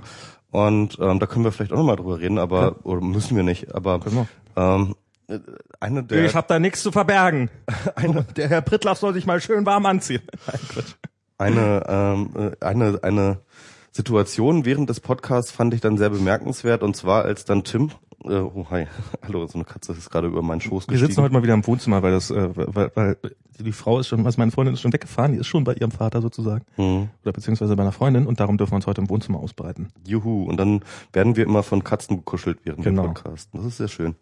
Und 0.50 0.98
ähm, 1.00 1.18
da 1.18 1.26
können 1.26 1.44
wir 1.44 1.52
vielleicht 1.52 1.72
auch 1.72 1.78
nochmal 1.78 1.96
drüber 1.96 2.18
reden, 2.18 2.38
aber 2.38 2.76
oder 2.84 3.00
müssen 3.00 3.36
wir 3.36 3.42
nicht. 3.42 3.74
Aber 3.74 4.00
ähm, 4.56 4.94
äh, 5.28 5.38
eine 5.80 6.04
der 6.04 6.24
Ich 6.24 6.34
habe 6.34 6.46
da 6.48 6.58
nichts 6.58 6.82
zu 6.82 6.92
verbergen. 6.92 7.50
der 8.36 8.48
Herr 8.48 8.62
Prittlaff 8.62 8.98
soll 8.98 9.14
sich 9.14 9.26
mal 9.26 9.40
schön 9.40 9.66
warm 9.66 9.86
anziehen. 9.86 10.22
Nein, 10.46 10.58
eine 11.38 11.82
ähm, 11.88 12.30
äh, 12.60 12.64
eine 12.64 12.98
eine 13.02 13.38
Situation 13.96 14.64
während 14.64 14.88
des 14.90 15.00
Podcasts 15.00 15.50
fand 15.50 15.74
ich 15.74 15.80
dann 15.80 15.96
sehr 15.98 16.10
bemerkenswert 16.10 16.82
und 16.82 16.94
zwar 16.96 17.24
als 17.24 17.44
dann 17.44 17.64
Tim 17.64 17.90
äh, 18.24 18.34
oh 18.34 18.66
hi 18.70 18.86
hallo 19.26 19.46
so 19.46 19.54
eine 19.54 19.64
Katze 19.64 19.92
ist 19.92 20.10
gerade 20.10 20.26
über 20.28 20.42
meinen 20.42 20.60
Schoß 20.60 20.84
Wir 20.88 20.92
gestiegen. 20.92 21.08
sitzen 21.10 21.22
heute 21.22 21.32
mal 21.32 21.42
wieder 21.42 21.54
im 21.54 21.66
Wohnzimmer, 21.66 22.02
weil 22.02 22.12
das, 22.12 22.30
äh, 22.30 22.48
weil, 22.54 22.90
weil 22.94 23.16
die 23.58 23.72
Frau 23.72 23.98
ist 23.98 24.08
schon, 24.08 24.24
also 24.26 24.38
meine 24.38 24.50
Freundin 24.50 24.74
ist 24.74 24.82
schon 24.82 24.92
weggefahren, 24.92 25.32
die 25.32 25.38
ist 25.38 25.46
schon 25.46 25.64
bei 25.64 25.72
ihrem 25.74 25.90
Vater 25.90 26.20
sozusagen. 26.20 26.64
Hm. 26.74 27.08
Oder 27.22 27.32
beziehungsweise 27.32 27.74
bei 27.74 27.82
einer 27.82 27.92
Freundin 27.92 28.26
und 28.26 28.38
darum 28.38 28.58
dürfen 28.58 28.72
wir 28.72 28.76
uns 28.76 28.86
heute 28.86 29.00
im 29.00 29.08
Wohnzimmer 29.08 29.38
ausbreiten. 29.40 29.88
Juhu. 30.06 30.44
Und 30.44 30.58
dann 30.58 30.82
werden 31.14 31.36
wir 31.36 31.44
immer 31.44 31.62
von 31.62 31.82
Katzen 31.82 32.18
gekuschelt 32.18 32.58
während 32.64 32.84
Genau. 32.84 33.02
der 33.02 33.08
Podcasts. 33.08 33.48
Das 33.54 33.64
ist 33.64 33.78
sehr 33.78 33.88
schön. 33.88 34.14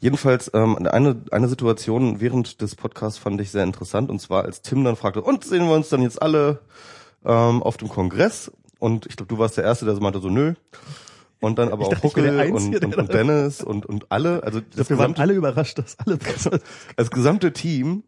Jedenfalls 0.00 0.50
ähm, 0.54 0.76
eine, 0.86 1.22
eine 1.30 1.48
Situation 1.48 2.20
während 2.20 2.60
des 2.60 2.74
Podcasts 2.74 3.18
fand 3.18 3.40
ich 3.40 3.50
sehr 3.50 3.64
interessant. 3.64 4.10
Und 4.10 4.20
zwar 4.20 4.44
als 4.44 4.60
Tim 4.60 4.84
dann 4.84 4.96
fragte, 4.96 5.22
und 5.22 5.44
sehen 5.44 5.64
wir 5.66 5.74
uns 5.74 5.88
dann 5.88 6.02
jetzt 6.02 6.20
alle 6.20 6.60
ähm, 7.24 7.62
auf 7.62 7.76
dem 7.78 7.88
Kongress? 7.88 8.50
Und 8.80 9.06
ich 9.06 9.16
glaube, 9.16 9.28
du 9.32 9.38
warst 9.38 9.56
der 9.56 9.64
Erste, 9.64 9.84
der 9.84 9.94
so 9.94 10.00
meinte, 10.00 10.18
so 10.20 10.28
nö. 10.28 10.54
Und 11.42 11.58
dann 11.58 11.70
aber 11.70 11.86
Ich 11.90 11.96
auch 11.96 12.02
Huckel 12.02 12.52
und, 12.52 12.84
und, 12.84 12.96
und 12.96 13.14
Dennis 13.14 13.62
und, 13.62 13.86
und 13.86 14.10
alle. 14.10 14.42
Also 14.42 14.60
das 14.76 14.90
wir 14.90 14.98
waren 14.98 15.14
gesamte, 15.14 15.22
alle 15.22 15.32
überrascht, 15.32 15.78
dass 15.78 15.98
alle 15.98 16.18
das 16.96 17.10
gesamte 17.10 17.52
Team, 17.54 18.02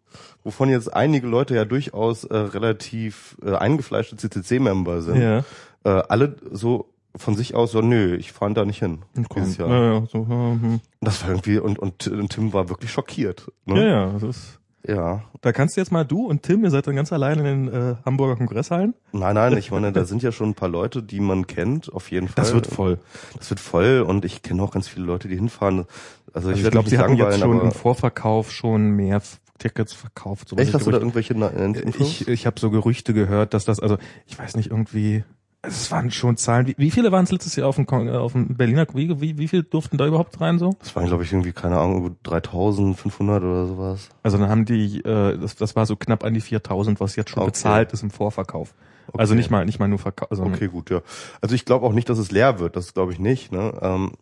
wovon 0.45 0.69
jetzt 0.69 0.93
einige 0.93 1.27
Leute 1.27 1.55
ja 1.55 1.65
durchaus 1.65 2.25
äh, 2.25 2.37
relativ 2.37 3.39
äh, 3.43 3.55
eingefleischte 3.55 4.17
CCC-Member 4.17 5.01
sind, 5.01 5.23
Ja. 5.23 5.39
äh, 5.85 6.03
alle 6.09 6.37
so 6.51 6.91
von 7.17 7.35
sich 7.35 7.55
aus 7.55 7.73
so, 7.73 7.81
nö, 7.81 8.17
ich 8.17 8.33
fahre 8.33 8.53
da 8.55 8.65
nicht 8.67 8.81
hin 8.81 9.01
dieses 9.37 9.57
Jahr. 9.59 9.69
Ja, 9.71 9.93
ja, 9.95 10.07
so, 10.11 10.27
hm. 10.27 10.81
Das 11.01 11.23
war 11.23 11.31
irgendwie, 11.31 11.59
und, 11.59 11.79
und, 11.79 12.07
und 12.09 12.29
Tim 12.31 12.53
war 12.53 12.69
wirklich 12.69 12.91
schockiert. 12.91 13.51
ja, 13.67 13.75
Ne? 13.75 13.89
ja, 13.89 14.13
das 14.13 14.23
ist, 14.23 14.59
ja. 14.87 15.23
da 15.41 15.53
kannst 15.53 15.77
du 15.77 15.81
jetzt 15.81 15.93
mal 15.93 16.05
du 16.05 16.27
und 16.27 16.43
Tim, 16.43 16.65
ihr 16.65 16.71
seid 16.71 16.87
dann 16.87 16.97
ganz 16.97 17.13
allein 17.13 17.39
in 17.39 17.45
den 17.45 17.69
äh, 17.69 17.95
Hamburger 18.05 18.37
Kongresshallen. 18.37 18.95
Nein, 19.13 19.35
nein, 19.35 19.57
ich 19.57 19.71
meine, 19.71 19.93
da 19.93 20.05
sind 20.05 20.23
ja 20.23 20.33
schon 20.33 20.51
ein 20.51 20.55
paar 20.55 20.69
Leute, 20.69 21.03
die 21.03 21.21
man 21.21 21.47
kennt, 21.47 21.93
auf 21.93 22.11
jeden 22.11 22.29
Fall. 22.29 22.35
Das 22.37 22.55
wird 22.55 22.67
voll. 22.67 22.99
Das 23.37 23.51
wird 23.51 23.61
voll 23.61 24.01
und 24.01 24.25
ich 24.25 24.43
kenne 24.43 24.63
auch 24.63 24.73
ganz 24.73 24.89
viele 24.89 25.07
Leute, 25.07 25.29
die 25.29 25.37
hinfahren. 25.37 25.79
Also 25.79 25.89
ich, 25.89 26.35
Also 26.35 26.51
ich 26.51 26.63
werde 26.65 26.75
glaube, 26.75 26.91
sie 26.91 26.99
hatten 26.99 27.17
jetzt 27.17 27.39
schon 27.39 27.61
im 27.61 27.73
Vorverkauf 27.73 28.51
schon 28.51 28.91
mehr 28.91 29.21
Tickets 29.59 29.93
verkauft. 29.93 30.49
So 30.49 30.57
echt, 30.57 30.69
ich 30.69 30.75
hast 30.75 30.87
du 30.87 30.91
da 30.91 30.99
irgendwelche 30.99 31.35
Infos? 31.35 32.01
Ich, 32.01 32.29
ich 32.29 32.47
habe 32.47 32.59
so 32.59 32.71
Gerüchte 32.71 33.15
gehört, 33.15 33.55
dass 33.55 33.65
das, 33.65 33.79
also 33.79 33.97
ich 34.27 34.39
weiß 34.39 34.57
nicht, 34.57 34.71
irgendwie, 34.71 35.25
also 35.63 35.75
es 35.77 35.91
waren 35.93 36.11
schon 36.11 36.37
Zahlen. 36.37 36.67
Wie, 36.67 36.75
wie 36.77 36.91
viele 36.91 37.13
waren 37.13 37.25
es 37.25 37.31
letztes 37.33 37.55
Jahr 37.57 37.69
auf 37.69 37.77
dem, 37.77 37.87
äh, 37.89 38.11
auf 38.11 38.33
dem 38.33 38.57
Berliner 38.57 38.87
wie, 38.95 39.21
wie, 39.21 39.39
wie 39.39 39.49
viel 39.49 39.63
durften 39.63 39.97
da 39.97 40.07
überhaupt 40.07 40.41
rein 40.41 40.59
so? 40.59 40.75
das 40.81 40.95
waren, 40.97 41.07
glaube 41.07 41.23
ich, 41.23 41.33
irgendwie, 41.33 41.53
keine 41.53 41.79
Ahnung, 41.79 42.05
über 42.07 42.17
3500 42.25 43.43
oder 43.43 43.67
sowas. 43.67 44.09
Also 44.23 44.39
dann 44.39 44.49
haben 44.49 44.65
die, 44.65 44.99
äh, 45.05 45.39
das, 45.39 45.55
das 45.57 45.77
war 45.77 45.87
so 45.87 45.97
knapp 45.97 46.25
an 46.25 46.35
die 46.35 46.41
4000, 46.41 46.99
was 47.01 47.15
jetzt 47.17 47.31
schon 47.31 47.43
Okay. 47.43 47.51
bezahlt 47.53 47.93
ist 47.93 48.03
im 48.03 48.11
Vorverkauf. 48.11 48.75
Also 49.17 49.33
Okay. 49.35 49.39
nicht 49.41 49.51
mal, 49.51 49.65
nicht 49.65 49.79
mal 49.79 49.89
nur 49.89 49.99
Verkauf, 49.99 50.29
sondern 50.31 50.55
Okay, 50.55 50.69
gut, 50.69 50.91
ja. 50.91 51.01
Also 51.41 51.55
ich 51.55 51.65
glaube 51.65 51.87
auch 51.87 51.93
nicht, 51.93 52.09
dass 52.09 52.19
es 52.19 52.31
leer 52.31 52.59
wird. 52.59 52.77
Das 52.77 52.93
glaube 52.95 53.13
ich 53.13 53.19
nicht. 53.19 53.53
Ne? 53.53 53.73
Ähm, 53.83 54.13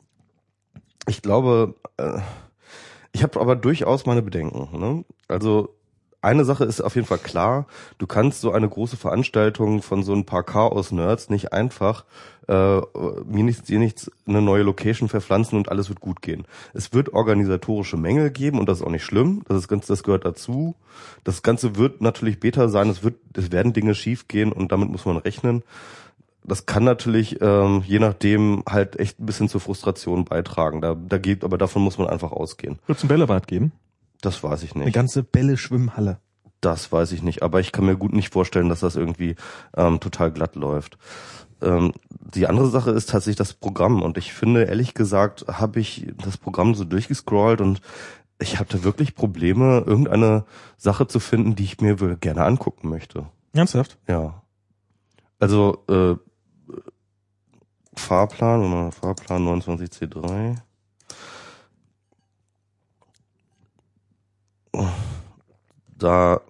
ich 1.09 1.23
glaube, 1.23 1.75
äh, 1.97 2.19
ich 3.13 3.23
habe 3.23 3.41
aber 3.41 3.57
durchaus 3.57 4.05
meine 4.07 4.23
Bedenken. 4.23 4.79
Ne? 4.79 5.05
Also 5.29 5.75
eine 6.23 6.45
Sache 6.45 6.65
ist 6.65 6.81
auf 6.81 6.95
jeden 6.95 7.07
Fall 7.07 7.19
klar, 7.19 7.67
du 7.99 8.07
kannst 8.07 8.41
so 8.41 8.53
eine 8.53 8.69
große 8.69 8.97
Veranstaltung 8.97 9.83
von 9.83 10.03
so 10.03 10.12
ein 10.12 10.27
paar 10.27 10.43
Chaos-Nerds 10.43 11.31
nicht 11.31 11.53
einfach 11.53 12.05
äh, 12.49 12.81
mir 13.25 13.45
nichts, 13.45 13.62
dir 13.62 13.79
nichts 13.79 14.11
eine 14.27 14.43
neue 14.43 14.62
Location 14.62 15.09
verpflanzen 15.09 15.57
und 15.57 15.71
alles 15.71 15.89
wird 15.89 16.00
gut 16.00 16.21
gehen. 16.21 16.47
Es 16.75 16.93
wird 16.93 17.12
organisatorische 17.12 17.97
Mängel 17.97 18.31
geben 18.31 18.59
und 18.59 18.69
das 18.69 18.79
ist 18.79 18.85
auch 18.85 18.91
nicht 18.91 19.05
schlimm. 19.05 19.43
Das 19.49 19.57
ist 19.57 19.69
ganz, 19.69 19.87
das 19.87 20.03
gehört 20.03 20.25
dazu. 20.25 20.75
Das 21.25 21.43
Ganze 21.43 21.77
wird 21.77 22.00
natürlich 22.00 22.41
Beta 22.41 22.69
sein. 22.69 22.91
Es 22.91 23.03
wird, 23.05 23.17
es 23.35 23.53
werden 23.53 23.73
Dinge 23.73 23.95
schief 23.95 24.27
gehen 24.29 24.53
und 24.53 24.73
damit 24.73 24.91
muss 24.91 25.05
man 25.05 25.17
rechnen. 25.17 25.62
Das 26.43 26.67
kann 26.67 26.85
natürlich 26.85 27.41
ähm, 27.41 27.85
je 27.87 27.99
nachdem 27.99 28.65
halt 28.69 28.99
echt 28.99 29.21
ein 29.21 29.27
bisschen 29.27 29.49
zur 29.49 29.61
Frustration 29.61 30.25
beitragen. 30.25 30.81
Da, 30.81 30.95
da 30.95 31.19
geht, 31.19 31.45
aber 31.45 31.57
davon 31.57 31.83
muss 31.83 31.99
man 31.99 32.09
einfach 32.09 32.33
ausgehen. 32.33 32.79
wird 32.87 32.99
es 32.99 33.05
ein 33.05 33.09
Bällebad 33.09 33.47
geben? 33.47 33.73
Das 34.21 34.43
weiß 34.43 34.62
ich 34.62 34.75
Eine 34.75 34.85
nicht. 34.85 34.95
ganze 34.95 35.23
Bälle-Schwimmhalle. 35.23 36.19
Das 36.61 36.93
weiß 36.93 37.12
ich 37.12 37.23
nicht, 37.23 37.43
aber 37.43 37.61
ich 37.61 37.73
kann 37.73 37.87
mir 37.87 37.97
gut 37.97 38.12
nicht 38.12 38.33
vorstellen, 38.33 38.69
dass 38.69 38.81
das 38.81 38.97
irgendwie 38.97 39.37
ähm, 39.77 39.99
total 39.99 40.31
glatt 40.31 40.57
läuft. 40.57 40.99
Ähm, 41.62 41.93
die 42.11 42.47
andere 42.47 42.69
Sache 42.69 42.91
ist 42.91 43.09
tatsächlich 43.11 43.37
das 43.37 43.55
Programm 43.55 44.03
und 44.03 44.19
ich 44.19 44.33
finde, 44.35 44.65
ehrlich 44.65 44.93
gesagt, 44.95 45.47
habe 45.49 45.81
ich 45.81 46.07
das 46.23 46.37
Programm 46.37 46.75
so 46.75 46.85
durchgescrollt 46.85 47.61
und 47.62 47.81
ich 48.39 48.59
hatte 48.59 48.85
wirklich 48.85 49.15
Probleme, 49.15 49.85
irgendeine 49.87 50.45
Sache 50.77 51.07
zu 51.07 51.21
finden, 51.21 51.57
die 51.57 51.65
ich 51.65 51.81
mir 51.81 51.97
gerne 52.17 52.45
angucken 52.45 52.89
möchte. 52.89 53.27
Ernsthaft? 53.53 53.99
Ja. 54.07 54.43
Also, 55.39 55.85
äh, 55.89 56.17
Fahrplan, 57.95 58.61
oder 58.61 58.93
Fahrplan 58.93 59.47
29C3. 59.47 60.57
Da 65.97 66.41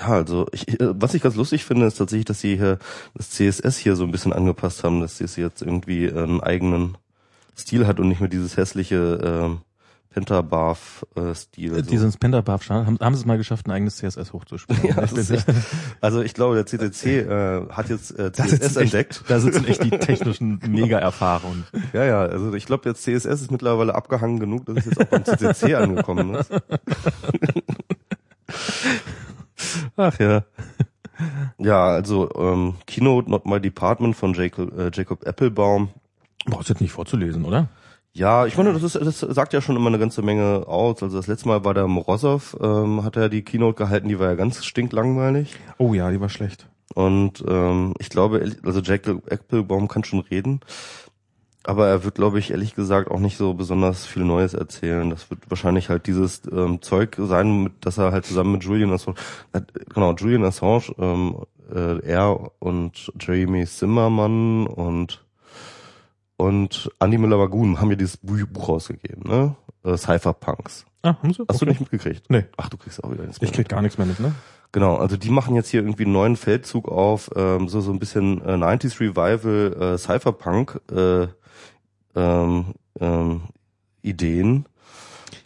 ja, 0.00 0.06
also 0.08 0.46
ich, 0.52 0.80
äh, 0.80 0.94
was 1.00 1.14
ich 1.14 1.22
ganz 1.22 1.36
lustig 1.36 1.64
finde, 1.64 1.86
ist 1.86 1.96
tatsächlich, 1.98 2.24
dass 2.24 2.40
sie 2.40 2.56
hier 2.56 2.78
das 3.14 3.30
CSS 3.30 3.76
hier 3.76 3.96
so 3.96 4.04
ein 4.04 4.10
bisschen 4.10 4.32
angepasst 4.32 4.82
haben, 4.82 5.00
dass 5.00 5.20
es 5.20 5.36
jetzt 5.36 5.60
irgendwie 5.62 6.10
einen 6.10 6.40
eigenen 6.40 6.96
Stil 7.56 7.86
hat 7.86 8.00
und 8.00 8.08
nicht 8.08 8.20
mehr 8.20 8.30
dieses 8.30 8.56
hässliche 8.56 9.20
ähm, 9.22 9.60
Pentabarf-Stil. 10.10 11.72
Äh, 11.72 11.74
so. 11.76 11.82
Diesen 11.82 12.12
Pentabarf 12.14 12.68
haben, 12.68 12.98
haben 12.98 13.14
sie 13.14 13.20
es 13.20 13.26
mal 13.26 13.38
geschafft, 13.38 13.66
ein 13.66 13.70
eigenes 13.70 13.96
CSS 13.96 14.32
hochzuspielen. 14.32 14.82
ja, 14.96 15.04
ich 15.04 15.44
also 16.00 16.20
ich 16.20 16.34
glaube, 16.34 16.56
der 16.56 16.66
CCC 16.66 17.20
äh, 17.20 17.68
hat 17.70 17.88
jetzt 17.88 18.18
äh, 18.18 18.32
CSS 18.32 18.76
entdeckt. 18.76 19.20
Echt, 19.20 19.30
da 19.30 19.38
sitzen 19.38 19.64
echt 19.66 19.84
die 19.84 19.90
technischen 19.90 20.60
Mega-Erfahrungen. 20.68 21.64
Ja, 21.92 22.04
ja, 22.04 22.20
also 22.22 22.54
ich 22.54 22.66
glaube, 22.66 22.82
der 22.82 22.94
CSS 22.94 23.42
ist 23.42 23.50
mittlerweile 23.52 23.94
abgehangen 23.94 24.40
genug, 24.40 24.66
dass 24.66 24.78
es 24.78 24.86
jetzt 24.86 25.00
auch 25.00 25.06
beim 25.06 25.24
CCC 25.24 25.74
angekommen 25.76 26.34
ist. 26.34 26.50
Ach 29.96 30.18
ja. 30.18 30.44
Ja, 31.58 31.86
also 31.86 32.30
ähm, 32.34 32.74
Keynote 32.86 33.30
Not 33.30 33.46
My 33.46 33.60
Department 33.60 34.16
von 34.16 34.34
Jacob, 34.34 34.76
äh, 34.76 34.90
Jacob 34.92 35.24
Applebaum. 35.24 35.90
Brauchst 36.46 36.70
jetzt 36.70 36.80
nicht 36.80 36.92
vorzulesen, 36.92 37.44
oder? 37.44 37.68
Ja, 38.12 38.44
ich 38.46 38.56
meine, 38.56 38.72
das, 38.72 38.82
ist, 38.82 38.96
das 38.96 39.20
sagt 39.20 39.52
ja 39.52 39.60
schon 39.60 39.76
immer 39.76 39.86
eine 39.86 39.98
ganze 39.98 40.22
Menge 40.22 40.64
aus. 40.66 41.02
Also 41.02 41.16
das 41.16 41.28
letzte 41.28 41.48
Mal 41.48 41.64
war 41.64 41.74
der 41.74 41.86
Morozov, 41.86 42.56
ähm, 42.60 43.04
hat 43.04 43.16
er 43.16 43.28
die 43.28 43.42
Keynote 43.42 43.76
gehalten, 43.76 44.08
die 44.08 44.18
war 44.18 44.28
ja 44.28 44.34
ganz 44.34 44.64
stinklangweilig. 44.64 45.54
Oh 45.78 45.94
ja, 45.94 46.10
die 46.10 46.20
war 46.20 46.28
schlecht. 46.28 46.68
Und 46.94 47.44
ähm, 47.46 47.94
ich 47.98 48.10
glaube, 48.10 48.44
also 48.64 48.80
Jacob 48.80 49.30
Applebaum 49.30 49.86
kann 49.86 50.02
schon 50.02 50.20
reden. 50.20 50.60
Aber 51.62 51.88
er 51.88 52.04
wird, 52.04 52.14
glaube 52.14 52.38
ich, 52.38 52.50
ehrlich 52.50 52.74
gesagt 52.74 53.10
auch 53.10 53.20
nicht 53.20 53.36
so 53.36 53.54
besonders 53.54 54.06
viel 54.06 54.24
Neues 54.24 54.54
erzählen. 54.54 55.10
Das 55.10 55.30
wird 55.30 55.48
wahrscheinlich 55.48 55.88
halt 55.88 56.06
dieses 56.06 56.42
ähm, 56.50 56.80
Zeug 56.82 57.16
sein, 57.18 57.64
mit, 57.64 57.84
dass 57.84 57.98
er 57.98 58.12
halt 58.12 58.24
zusammen 58.24 58.52
mit 58.52 58.64
Julian 58.64 58.92
Assange, 58.92 59.16
äh, 59.52 59.60
genau, 59.94 60.14
Julian 60.14 60.44
Assange, 60.44 60.94
ähm, 60.98 61.44
äh, 61.72 62.00
er 62.04 62.50
und 62.58 63.12
Jeremy 63.20 63.66
Zimmermann 63.66 64.66
und 64.66 65.22
und 66.40 66.90
Andy 67.00 67.18
Müller-Wagun 67.18 67.80
haben 67.80 67.90
ja 67.90 67.96
dieses 67.96 68.16
Buch 68.16 68.68
rausgegeben, 68.68 69.30
ne? 69.30 69.56
Äh, 69.84 69.96
Cypherpunks. 69.96 70.86
Ah, 71.02 71.16
haben 71.22 71.34
sie? 71.34 71.40
Hast 71.40 71.56
okay. 71.56 71.58
du 71.58 71.66
nicht 71.66 71.80
mitgekriegt? 71.80 72.30
Nee. 72.30 72.46
Ach, 72.56 72.70
du 72.70 72.78
kriegst 72.78 73.04
auch 73.04 73.10
wieder 73.10 73.24
nichts 73.24 73.40
mehr. 73.40 73.50
Ich 73.50 73.54
krieg 73.54 73.68
gar 73.68 73.82
nichts 73.82 73.98
mehr 73.98 74.06
mit, 74.06 74.20
ne? 74.20 74.34
Genau, 74.72 74.96
also 74.96 75.16
die 75.16 75.30
machen 75.30 75.54
jetzt 75.54 75.68
hier 75.68 75.80
irgendwie 75.80 76.04
einen 76.04 76.12
neuen 76.12 76.36
Feldzug 76.36 76.88
auf, 76.88 77.30
ähm, 77.36 77.68
so 77.68 77.80
so 77.80 77.92
ein 77.92 77.98
bisschen 77.98 78.40
äh, 78.42 78.52
90s 78.52 79.00
Revival 79.00 79.94
äh, 79.94 79.98
Cypherpunk 79.98 80.80
äh, 80.90 81.26
ähm, 82.14 82.74
ähm, 82.98 83.42
Ideen. 84.00 84.66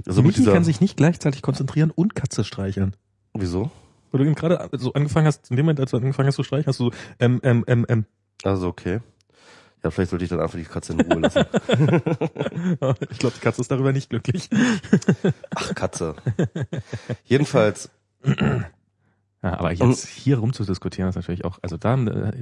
Also 0.07 0.23
Michi 0.23 0.45
kann 0.45 0.63
sich 0.63 0.81
nicht 0.81 0.97
gleichzeitig 0.97 1.43
konzentrieren 1.43 1.91
und 1.91 2.15
Katze 2.15 2.45
streicheln. 2.45 2.95
Wieso? 3.33 3.71
Weil 4.13 4.21
du 4.21 4.27
eben 4.27 4.35
gerade 4.35 4.69
so 4.79 4.93
angefangen 4.93 5.27
hast, 5.27 5.51
in 5.51 5.57
dem 5.57 5.67
Moment, 5.67 5.81
als 5.81 5.91
du 5.91 5.97
angefangen 5.97 6.29
hast 6.29 6.37
zu 6.37 6.45
streichen, 6.45 6.67
hast 6.67 6.79
du 6.79 6.91
so, 6.91 6.97
ähm, 7.19 7.41
ähm, 7.43 7.65
ähm, 7.67 7.87
ähm. 7.89 8.05
Also 8.45 8.69
okay. 8.69 9.01
Ja, 9.85 9.91
vielleicht 9.91 10.11
sollte 10.11 10.25
ich 10.25 10.31
dann 10.31 10.41
einfach 10.41 10.59
die 10.59 10.65
Katze 10.65 10.95
in 10.95 11.01
Ruhe 11.03 11.21
lassen. 11.21 11.45
ich 13.11 13.19
glaube, 13.19 13.35
die 13.37 13.41
Katze 13.41 13.61
ist 13.61 13.71
darüber 13.71 13.93
nicht 13.93 14.09
glücklich. 14.09 14.49
Ach, 15.55 15.75
Katze. 15.75 16.17
Jedenfalls 17.25 17.91
ja, 19.45 19.59
aber 19.59 19.73
jetzt 19.73 20.07
hier 20.07 20.39
rumzudiskutieren 20.39 21.11
ist 21.11 21.17
natürlich 21.17 21.45
auch, 21.45 21.59
also 21.61 21.77
da, 21.77 21.99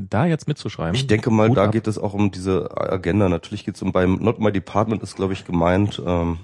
da 0.09 0.27
jetzt 0.27 0.47
mitzuschreiben. 0.47 0.95
Ich 0.95 1.09
denke 1.09 1.31
mal, 1.31 1.51
da 1.51 1.65
ab. 1.65 1.73
geht 1.73 1.89
es 1.89 1.99
auch 1.99 2.15
um 2.15 2.31
diese 2.31 2.71
Agenda. 2.77 3.29
Natürlich 3.29 3.65
geht 3.65 3.75
es 3.75 3.83
um 3.83 3.91
beim 3.91 4.19
Not 4.21 4.39
My 4.39 4.53
Department 4.53 5.03
ist, 5.03 5.17
glaube 5.17 5.33
ich, 5.33 5.45
gemeint, 5.45 6.01
ähm, 6.07 6.39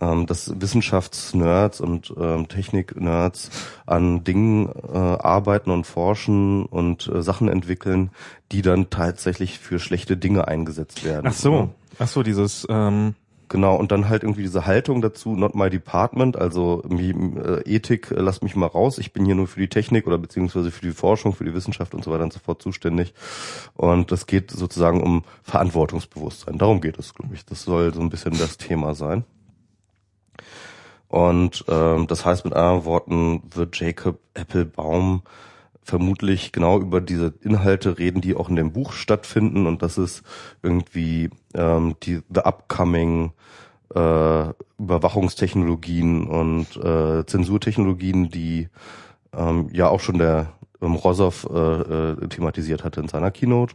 ähm, 0.00 0.26
dass 0.26 0.60
Wissenschaftsnerds 0.60 1.80
und 1.80 2.12
ähm, 2.18 2.48
Technik-Nerds 2.48 3.50
an 3.86 4.24
Dingen 4.24 4.68
äh, 4.68 4.96
arbeiten 4.96 5.70
und 5.70 5.86
forschen 5.86 6.66
und 6.66 7.08
äh, 7.08 7.22
Sachen 7.22 7.48
entwickeln, 7.48 8.10
die 8.52 8.62
dann 8.62 8.90
tatsächlich 8.90 9.58
für 9.58 9.78
schlechte 9.78 10.16
Dinge 10.16 10.48
eingesetzt 10.48 11.04
werden. 11.04 11.26
Ach 11.28 11.34
so, 11.34 11.70
ach 11.98 12.08
so, 12.08 12.22
dieses 12.22 12.66
ähm 12.68 13.14
Genau, 13.48 13.76
und 13.76 13.92
dann 13.92 14.08
halt 14.10 14.24
irgendwie 14.24 14.42
diese 14.42 14.66
Haltung 14.66 15.00
dazu, 15.00 15.34
not 15.34 15.54
my 15.54 15.70
department, 15.70 16.36
also 16.36 16.82
äh, 16.84 17.62
Ethik, 17.64 18.10
äh, 18.10 18.20
lasst 18.20 18.42
mich 18.42 18.54
mal 18.56 18.66
raus, 18.66 18.98
ich 18.98 19.12
bin 19.14 19.24
hier 19.24 19.34
nur 19.34 19.46
für 19.46 19.60
die 19.60 19.68
Technik 19.68 20.06
oder 20.06 20.18
beziehungsweise 20.18 20.70
für 20.70 20.84
die 20.84 20.92
Forschung, 20.92 21.32
für 21.32 21.44
die 21.44 21.54
Wissenschaft 21.54 21.94
und 21.94 22.04
so 22.04 22.10
weiter 22.10 22.24
und 22.24 22.32
so 22.32 22.40
fort 22.40 22.60
zuständig. 22.60 23.14
Und 23.74 24.12
das 24.12 24.26
geht 24.26 24.50
sozusagen 24.50 25.02
um 25.02 25.24
Verantwortungsbewusstsein. 25.44 26.58
Darum 26.58 26.82
geht 26.82 26.98
es, 26.98 27.14
glaube 27.14 27.34
ich. 27.34 27.46
Das 27.46 27.62
soll 27.62 27.94
so 27.94 28.00
ein 28.00 28.10
bisschen 28.10 28.36
das 28.36 28.58
Thema 28.58 28.94
sein. 28.94 29.24
Und 31.08 31.64
ähm, 31.68 32.06
das 32.06 32.24
heißt 32.24 32.44
mit 32.44 32.54
anderen 32.54 32.84
Worten, 32.84 33.42
wird 33.54 33.80
Jacob 33.80 34.18
Applebaum 34.34 35.22
vermutlich 35.82 36.52
genau 36.52 36.78
über 36.78 37.00
diese 37.00 37.32
Inhalte 37.40 37.98
reden, 37.98 38.20
die 38.20 38.34
auch 38.34 38.50
in 38.50 38.56
dem 38.56 38.72
Buch 38.72 38.92
stattfinden 38.92 39.66
und 39.66 39.80
das 39.80 39.96
ist 39.96 40.22
irgendwie 40.62 41.30
ähm, 41.54 41.96
die 42.02 42.20
The 42.28 42.40
Upcoming 42.44 43.32
äh, 43.94 44.52
Überwachungstechnologien 44.78 46.26
und 46.26 46.76
äh, 46.76 47.24
Zensurtechnologien, 47.24 48.28
die 48.28 48.68
ähm, 49.32 49.70
ja 49.72 49.88
auch 49.88 50.00
schon 50.00 50.18
der 50.18 50.52
ähm, 50.82 50.94
Rossow 50.94 51.48
äh, 51.50 51.54
äh, 51.54 52.28
thematisiert 52.28 52.84
hatte 52.84 53.00
in 53.00 53.08
seiner 53.08 53.30
Keynote. 53.30 53.74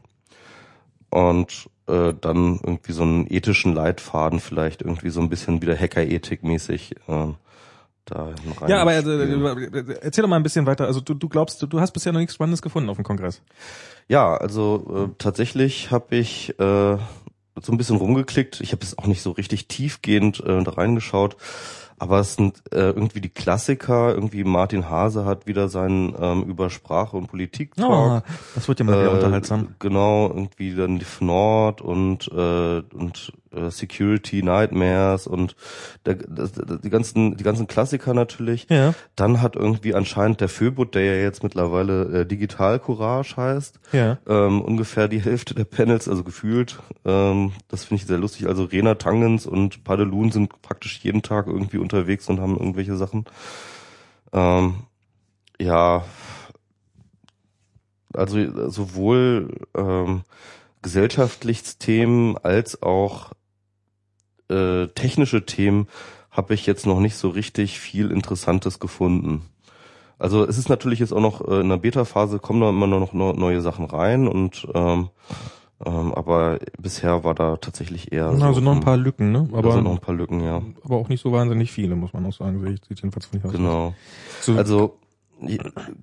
Und 1.10 1.70
äh, 1.88 2.14
dann 2.20 2.60
irgendwie 2.64 2.94
so 2.94 3.04
einen 3.04 3.28
ethischen 3.32 3.74
Leitfaden, 3.74 4.40
vielleicht 4.40 4.82
irgendwie 4.82 5.10
so 5.10 5.22
ein 5.22 5.30
bisschen 5.30 5.62
wieder 5.62 5.76
Hackerethik-mäßig 5.76 6.96
äh, 7.08 7.34
da 8.06 8.30
rein. 8.60 8.70
Ja, 8.70 8.82
aber 8.82 8.92
also, 8.92 9.12
erzähl 9.12 10.22
doch 10.22 10.30
mal 10.30 10.38
ein 10.38 10.44
bisschen 10.44 10.66
weiter. 10.66 10.86
Also 10.86 11.02
du, 11.02 11.14
du 11.14 11.30
glaubst, 11.30 11.62
du, 11.62 11.68
du 11.68 11.80
hast 11.80 11.92
bisher 11.92 12.14
noch 12.14 12.20
nichts 12.20 12.36
Spannendes 12.36 12.62
gefunden 12.62 12.90
auf 12.90 12.98
dem 12.98 13.06
Kongress. 13.06 13.42
Ja, 14.08 14.36
also 14.36 15.10
äh, 15.12 15.16
tatsächlich 15.18 15.92
habe 15.92 16.16
ich 16.16 16.58
äh, 16.60 16.98
so 17.62 17.72
ein 17.72 17.78
bisschen 17.78 17.98
rumgeklickt. 17.98 18.62
Ich 18.62 18.72
habe 18.72 18.84
jetzt 18.84 18.98
auch 18.98 19.08
nicht 19.08 19.22
so 19.22 19.32
richtig 19.32 19.68
tiefgehend 19.68 20.40
äh, 20.42 20.64
da 20.64 20.72
reingeschaut. 20.72 21.38
Aber 22.00 22.20
es 22.20 22.36
sind 22.36 22.64
äh, 22.72 22.90
irgendwie 22.90 23.22
die 23.22 23.30
Klassiker, 23.30 24.14
irgendwie 24.14 24.44
Martin 24.44 24.90
Hase 24.90 25.26
hat 25.26 25.48
wieder 25.48 25.70
seinen 25.70 26.16
ähm, 26.20 26.44
über 26.44 26.70
Sprache 26.70 27.18
und 27.18 27.28
Politik 27.28 27.76
Talk. 27.76 28.24
Oh, 28.26 28.32
das 28.56 28.68
wird 28.68 28.80
ja 28.80 28.86
mal 28.86 29.00
wieder 29.00 29.12
äh, 29.12 29.16
unterhaltsam. 29.16 29.76
Genau, 29.80 30.28
irgendwie 30.28 30.76
dann 30.76 31.00
die 31.00 31.06
Fnord 31.06 31.82
und 31.82 32.28
äh, 32.32 32.82
und 32.94 33.34
äh, 33.54 33.70
Security 33.70 34.44
Nightmares 34.44 35.28
und 35.28 35.56
der, 36.06 36.16
das, 36.16 36.52
die 36.54 36.90
ganzen 36.90 37.38
die 37.38 37.44
ganzen 37.44 37.68
Klassiker 37.68 38.14
natürlich. 38.14 38.68
Ja. 38.70 38.94
Dann 39.16 39.42
hat 39.42 39.56
irgendwie 39.56 39.94
anscheinend 39.94 40.42
der 40.42 40.50
Föbut, 40.50 40.96
der 40.96 41.06
ja 41.06 41.22
jetzt 41.22 41.44
mittlerweile 41.44 42.22
äh, 42.22 42.26
Digital 42.26 42.80
Courage 42.80 43.38
heißt, 43.38 43.80
ja. 43.92 44.18
ähm, 44.28 44.62
ungefähr 44.62 45.08
die 45.08 45.22
Hälfte 45.24 45.54
der 45.54 45.66
Panels, 45.66 46.08
also 46.08 46.24
gefühlt. 46.24 46.80
Ähm, 47.06 47.54
das 47.68 47.86
finde 47.86 48.02
ich 48.02 48.08
sehr 48.08 48.18
lustig. 48.18 48.48
Also 48.48 48.64
Rena 48.64 48.96
Tangens 48.96 49.46
und 49.46 49.84
Padelun 49.84 50.32
sind 50.32 50.62
praktisch 50.62 51.00
jeden 51.04 51.22
Tag 51.22 51.48
irgendwie 51.48 51.78
unterwegs 51.78 52.30
und 52.30 52.40
haben 52.40 52.58
irgendwelche 52.58 52.96
Sachen. 52.96 53.26
Ähm, 54.32 54.76
ja, 55.60 56.04
also 58.14 58.70
sowohl 58.70 59.50
ähm, 59.76 60.24
gesellschaftliches 60.82 61.78
Themen 61.78 62.38
als 62.38 62.82
auch 62.84 63.32
äh, 64.50 64.88
technische 64.88 65.46
Themen 65.46 65.88
habe 66.32 66.54
ich 66.54 66.66
jetzt 66.66 66.86
noch 66.86 67.00
nicht 67.00 67.16
so 67.16 67.30
richtig 67.30 67.80
viel 67.80 68.12
Interessantes 68.12 68.80
gefunden. 68.80 69.44
Also 70.18 70.46
es 70.46 70.58
ist 70.58 70.70
natürlich 70.70 71.00
jetzt 71.00 71.14
auch 71.14 71.22
noch 71.22 71.48
äh, 71.48 71.62
in 71.62 71.70
der 71.70 71.78
Beta-Phase 71.78 72.40
kommen 72.40 72.62
da 72.62 72.70
immer 72.70 72.88
noch 72.88 73.14
neue 73.14 73.62
Sachen 73.62 73.86
rein 73.86 74.28
und 74.28 74.68
ähm, 74.74 75.10
ähm, 75.86 76.14
aber 76.14 76.60
bisher 76.80 77.24
war 77.24 77.36
da 77.36 77.58
tatsächlich 77.58 78.12
eher. 78.12 78.34
So 78.36 78.46
also 78.46 78.62
noch 78.62 78.74
ein 78.74 78.80
paar 78.80 78.96
Lücken, 78.96 79.32
ne? 79.32 79.50
Aber 79.52 79.70
also 79.70 79.82
noch 79.82 79.92
ein 79.92 80.00
paar 80.00 80.16
Lücken, 80.16 80.42
ja. 80.42 80.62
Aber 80.84 80.96
auch 80.96 81.10
nicht 81.10 81.22
so 81.22 81.32
wahnsinnig 81.32 81.72
viele, 81.72 81.96
muss 81.96 82.14
man 82.14 82.26
auch 82.26 82.34
sagen. 82.34 82.66
Sieht 82.66 83.02
jedenfalls 83.02 83.26
von 83.26 83.44
aus. 83.44 83.52
Genau. 83.52 83.94
So. 84.40 84.54
Also 84.54 84.98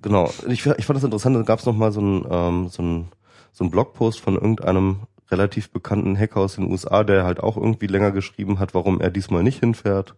genau. 0.01 0.29
Ich, 0.47 0.65
ich 0.65 0.85
fand 0.85 0.97
das 0.97 1.03
interessant. 1.03 1.35
Da 1.35 1.41
gab 1.41 1.59
es 1.59 1.65
noch 1.65 1.75
mal 1.75 1.91
so 1.91 2.01
ein 2.01 2.25
ähm, 2.29 2.67
so 2.67 2.83
ein 2.83 3.07
so 3.53 3.63
ein 3.63 3.71
Blogpost 3.71 4.19
von 4.19 4.35
irgendeinem 4.35 5.01
relativ 5.31 5.71
bekannten 5.71 6.17
Hacker 6.17 6.41
aus 6.41 6.55
den 6.55 6.69
USA, 6.69 7.03
der 7.03 7.23
halt 7.23 7.39
auch 7.41 7.57
irgendwie 7.57 7.87
länger 7.87 8.11
geschrieben 8.11 8.59
hat, 8.59 8.73
warum 8.73 8.99
er 9.01 9.09
diesmal 9.09 9.43
nicht 9.43 9.59
hinfährt 9.59 10.15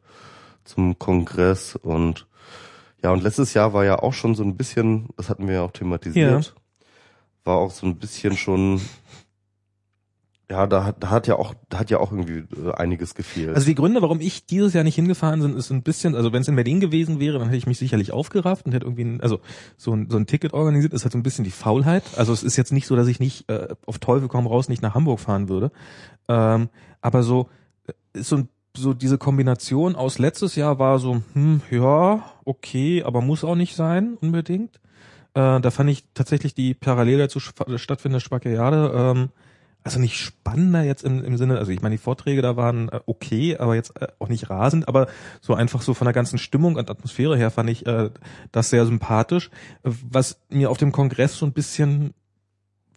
zum 0.64 0.98
Kongress 0.98 1.76
und 1.76 2.28
ja, 3.04 3.12
und 3.12 3.22
letztes 3.22 3.54
Jahr 3.54 3.74
war 3.74 3.84
ja 3.84 4.00
auch 4.00 4.14
schon 4.14 4.34
so 4.34 4.44
ein 4.44 4.56
bisschen, 4.56 5.10
das 5.18 5.30
hatten 5.30 5.48
wir 5.48 5.56
ja 5.56 5.62
auch 5.62 5.72
thematisiert, 5.72 6.46
ja. 6.46 6.52
war 7.44 7.58
auch 7.58 7.72
so 7.72 7.86
ein 7.86 7.98
bisschen 7.98 8.38
schon 8.38 8.80
Ja, 10.50 10.68
da 10.68 10.84
hat, 10.84 11.02
da 11.02 11.10
hat 11.10 11.28
ja 11.28 11.38
auch, 11.38 11.54
da 11.70 11.80
hat 11.80 11.90
ja 11.90 12.00
auch 12.00 12.12
irgendwie 12.12 12.44
äh, 12.62 12.74
einiges 12.74 13.16
gefehlt. 13.16 13.56
Also 13.56 13.66
die 13.66 13.76
Gründe, 13.76 14.02
warum 14.02 14.20
ich 14.20 14.46
dieses 14.46 14.74
Jahr 14.74 14.84
nicht 14.84 14.96
hingefahren 14.96 15.42
bin, 15.42 15.56
ist 15.56 15.72
ein 15.72 15.84
bisschen, 15.84 16.16
also 16.16 16.34
wenn 16.34 16.42
es 16.42 16.48
in 16.48 16.56
Berlin 16.56 16.80
gewesen 16.80 17.20
wäre, 17.20 17.40
dann 17.40 17.48
hätte 17.48 17.58
ich 17.58 17.66
mich 17.66 17.80
sicherlich 17.80 18.12
aufgerafft 18.12 18.66
und 18.66 18.74
hätte 18.74 18.86
irgendwie, 18.86 19.06
ein, 19.06 19.22
also 19.22 19.40
so 19.78 19.96
ein, 19.96 20.10
so 20.10 20.18
ein 20.18 20.28
Ticket 20.28 20.54
organisiert, 20.54 20.94
ist 20.94 21.04
halt 21.04 21.14
so 21.14 21.18
ein 21.18 21.24
bisschen 21.24 21.46
die 21.46 21.52
Faulheit. 21.52 22.04
Also 22.18 22.34
es 22.34 22.44
ist 22.44 22.58
jetzt 22.58 22.74
nicht 22.74 22.88
so, 22.88 22.96
dass 22.96 23.08
ich 23.08 23.20
nicht 23.20 23.50
äh, 23.50 23.70
auf 23.86 24.00
Teufel 24.00 24.28
komm 24.28 24.46
raus 24.46 24.68
nicht 24.68 24.82
nach 24.82 24.96
Hamburg 24.96 25.22
fahren 25.22 25.48
würde. 25.48 25.72
Ähm, 26.28 26.70
aber 27.02 27.24
so 27.24 27.50
äh, 27.88 28.20
ist 28.20 28.30
so 28.30 28.38
ein 28.38 28.50
so 28.76 28.94
diese 28.94 29.18
Kombination 29.18 29.96
aus 29.96 30.18
letztes 30.18 30.56
Jahr 30.56 30.80
war 30.80 31.00
so, 31.00 31.22
hm, 31.34 31.62
ja, 31.70 32.24
okay, 32.44 33.04
aber 33.04 33.22
muss 33.22 33.44
auch 33.44 33.56
nicht 33.56 33.76
sein, 33.76 34.18
unbedingt. 34.20 34.78
Äh, 35.36 35.62
da 35.62 35.72
fand 35.72 35.90
ich 35.90 36.06
tatsächlich 36.14 36.54
die 36.54 36.74
parallel 36.74 37.20
dazu 37.20 37.40
stattfindende 37.40 38.20
Spackeade, 38.20 38.92
ähm, 38.96 39.30
also 39.84 40.00
nicht 40.00 40.18
spannender 40.18 40.84
jetzt 40.84 41.04
im, 41.04 41.24
im 41.24 41.38
Sinne, 41.38 41.58
also 41.58 41.72
ich 41.72 41.82
meine, 41.82 41.96
die 41.96 42.02
Vorträge 42.02 42.42
da 42.42 42.56
waren 42.56 42.90
äh, 42.90 43.00
okay, 43.06 43.58
aber 43.58 43.76
jetzt 43.76 44.00
äh, 44.00 44.08
auch 44.20 44.30
nicht 44.30 44.50
rasend, 44.50 44.88
aber 44.88 45.08
so 45.42 45.54
einfach 45.54 45.82
so 45.82 45.94
von 45.94 46.06
der 46.06 46.14
ganzen 46.14 46.38
Stimmung 46.38 46.76
und 46.76 46.90
Atmosphäre 46.90 47.38
her 47.38 47.52
fand 47.52 47.70
ich 47.70 47.86
äh, 47.86 48.10
das 48.52 48.70
sehr 48.70 48.86
sympathisch. 48.86 49.50
Was 49.84 50.40
mir 50.50 50.70
auf 50.70 50.78
dem 50.78 50.92
Kongress 50.92 51.38
so 51.38 51.46
ein 51.46 51.54
bisschen 51.54 52.14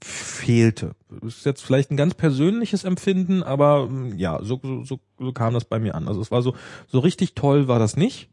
fehlte. 0.02 0.94
Das 1.08 1.38
ist 1.38 1.46
jetzt 1.46 1.62
vielleicht 1.62 1.90
ein 1.90 1.96
ganz 1.96 2.14
persönliches 2.14 2.84
Empfinden, 2.84 3.42
aber 3.42 3.88
mm, 3.88 4.16
ja, 4.16 4.38
so, 4.42 4.60
so, 4.62 4.84
so, 4.84 5.00
so 5.18 5.32
kam 5.32 5.54
das 5.54 5.64
bei 5.64 5.78
mir 5.78 5.94
an. 5.94 6.06
Also 6.06 6.20
es 6.20 6.30
war 6.30 6.42
so, 6.42 6.54
so 6.86 6.98
richtig 6.98 7.34
toll 7.34 7.66
war 7.68 7.78
das 7.78 7.96
nicht 7.96 8.28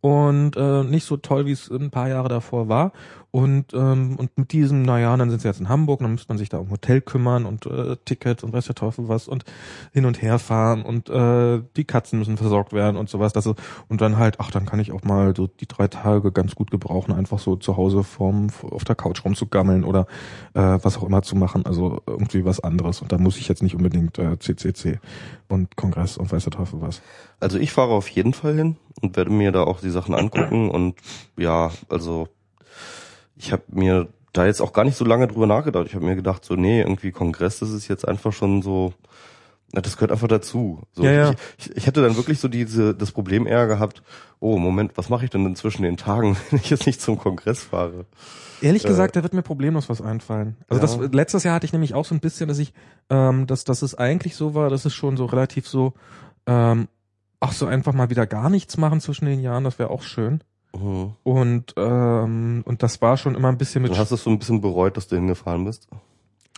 und 0.00 0.56
äh, 0.56 0.84
nicht 0.84 1.04
so 1.04 1.16
toll, 1.16 1.46
wie 1.46 1.52
es 1.52 1.70
ein 1.70 1.90
paar 1.90 2.08
Jahre 2.08 2.28
davor 2.28 2.68
war. 2.68 2.92
Und, 3.36 3.74
ähm, 3.74 4.16
und 4.16 4.38
mit 4.38 4.52
diesem, 4.52 4.80
naja, 4.80 5.14
dann 5.14 5.28
sind 5.28 5.42
sie 5.42 5.48
jetzt 5.48 5.60
in 5.60 5.68
Hamburg, 5.68 6.00
dann 6.00 6.12
müsste 6.12 6.30
man 6.30 6.38
sich 6.38 6.48
da 6.48 6.56
um 6.56 6.70
Hotel 6.70 7.02
kümmern 7.02 7.44
und 7.44 7.66
äh, 7.66 7.98
Ticket 8.06 8.42
und 8.42 8.54
weiß 8.54 8.64
der 8.64 8.74
Teufel 8.74 9.10
was 9.10 9.28
und 9.28 9.44
hin 9.92 10.06
und 10.06 10.22
her 10.22 10.38
fahren 10.38 10.80
und 10.80 11.10
äh, 11.10 11.60
die 11.76 11.84
Katzen 11.84 12.18
müssen 12.18 12.38
versorgt 12.38 12.72
werden 12.72 12.96
und 12.96 13.10
sowas. 13.10 13.34
Das 13.34 13.44
ist, 13.44 13.56
und 13.88 14.00
dann 14.00 14.16
halt, 14.16 14.36
ach, 14.40 14.50
dann 14.50 14.64
kann 14.64 14.80
ich 14.80 14.90
auch 14.90 15.04
mal 15.04 15.36
so 15.36 15.48
die 15.48 15.68
drei 15.68 15.86
Tage 15.86 16.32
ganz 16.32 16.54
gut 16.54 16.70
gebrauchen, 16.70 17.12
einfach 17.12 17.38
so 17.38 17.56
zu 17.56 17.76
Hause 17.76 18.04
vorm, 18.04 18.46
auf 18.70 18.84
der 18.84 18.94
Couch 18.94 19.22
rumzugammeln 19.22 19.84
oder 19.84 20.06
äh, 20.54 20.78
was 20.80 20.96
auch 20.96 21.02
immer 21.02 21.20
zu 21.20 21.36
machen, 21.36 21.66
also 21.66 22.00
irgendwie 22.06 22.46
was 22.46 22.60
anderes. 22.60 23.02
Und 23.02 23.12
da 23.12 23.18
muss 23.18 23.36
ich 23.36 23.48
jetzt 23.48 23.62
nicht 23.62 23.74
unbedingt 23.74 24.18
äh, 24.18 24.38
CCC 24.38 24.98
und 25.48 25.76
Kongress 25.76 26.16
und 26.16 26.32
weiß 26.32 26.44
der 26.44 26.52
Teufel 26.52 26.80
was. 26.80 27.02
Also 27.38 27.58
ich 27.58 27.70
fahre 27.70 27.92
auf 27.92 28.08
jeden 28.08 28.32
Fall 28.32 28.54
hin 28.54 28.76
und 29.02 29.14
werde 29.14 29.30
mir 29.30 29.52
da 29.52 29.64
auch 29.64 29.80
die 29.80 29.90
Sachen 29.90 30.14
angucken 30.14 30.70
und 30.70 30.94
ja, 31.36 31.70
also 31.90 32.28
ich 33.36 33.52
habe 33.52 33.62
mir 33.68 34.08
da 34.32 34.46
jetzt 34.46 34.60
auch 34.60 34.72
gar 34.72 34.84
nicht 34.84 34.96
so 34.96 35.04
lange 35.04 35.28
drüber 35.28 35.46
nachgedacht. 35.46 35.86
Ich 35.86 35.94
habe 35.94 36.04
mir 36.04 36.16
gedacht, 36.16 36.44
so, 36.44 36.54
nee, 36.54 36.80
irgendwie 36.80 37.10
Kongress, 37.10 37.58
das 37.60 37.70
ist 37.70 37.88
jetzt 37.88 38.06
einfach 38.06 38.32
schon 38.32 38.62
so, 38.62 38.92
na, 39.72 39.80
das 39.80 39.96
gehört 39.96 40.12
einfach 40.12 40.28
dazu. 40.28 40.82
So, 40.92 41.04
ja, 41.04 41.12
ja. 41.12 41.34
Ich, 41.58 41.76
ich, 41.76 41.86
hätte 41.86 42.02
dann 42.02 42.16
wirklich 42.16 42.38
so 42.38 42.48
diese 42.48 42.94
das 42.94 43.12
Problem 43.12 43.46
eher 43.46 43.66
gehabt, 43.66 44.02
oh 44.38 44.58
Moment, 44.58 44.92
was 44.96 45.08
mache 45.08 45.24
ich 45.24 45.30
denn, 45.30 45.44
denn 45.44 45.56
zwischen 45.56 45.82
den 45.82 45.96
Tagen, 45.96 46.36
wenn 46.50 46.60
ich 46.60 46.70
jetzt 46.70 46.86
nicht 46.86 47.00
zum 47.00 47.18
Kongress 47.18 47.64
fahre? 47.64 48.06
Ehrlich 48.60 48.84
äh, 48.84 48.88
gesagt, 48.88 49.16
da 49.16 49.22
wird 49.22 49.34
mir 49.34 49.42
problemlos 49.42 49.88
was 49.88 50.00
einfallen. 50.00 50.56
Also 50.68 50.80
ja. 50.80 51.02
das 51.02 51.14
letztes 51.14 51.44
Jahr 51.44 51.54
hatte 51.54 51.66
ich 51.66 51.72
nämlich 51.72 51.94
auch 51.94 52.04
so 52.04 52.14
ein 52.14 52.20
bisschen, 52.20 52.48
dass 52.48 52.58
ich, 52.58 52.72
ähm, 53.10 53.46
dass, 53.46 53.64
dass 53.64 53.82
es 53.82 53.94
eigentlich 53.94 54.36
so 54.36 54.54
war, 54.54 54.70
dass 54.70 54.84
es 54.84 54.94
schon 54.94 55.16
so 55.16 55.26
relativ 55.26 55.68
so, 55.68 55.94
ähm, 56.46 56.88
ach 57.40 57.52
so 57.52 57.66
einfach 57.66 57.92
mal 57.92 58.08
wieder 58.08 58.26
gar 58.26 58.50
nichts 58.50 58.76
machen 58.76 59.00
zwischen 59.00 59.26
den 59.26 59.40
Jahren, 59.40 59.64
das 59.64 59.78
wäre 59.78 59.90
auch 59.90 60.02
schön. 60.02 60.42
Mhm. 60.76 61.12
Und, 61.22 61.74
ähm, 61.76 62.62
und 62.66 62.82
das 62.82 63.00
war 63.00 63.16
schon 63.16 63.34
immer 63.34 63.48
ein 63.48 63.58
bisschen 63.58 63.82
mit. 63.82 63.92
Du 63.92 63.96
hast 63.96 64.10
es 64.10 64.22
so 64.22 64.30
ein 64.30 64.38
bisschen 64.38 64.60
bereut, 64.60 64.96
dass 64.96 65.08
du 65.08 65.16
hingefahren 65.16 65.64
bist? 65.64 65.88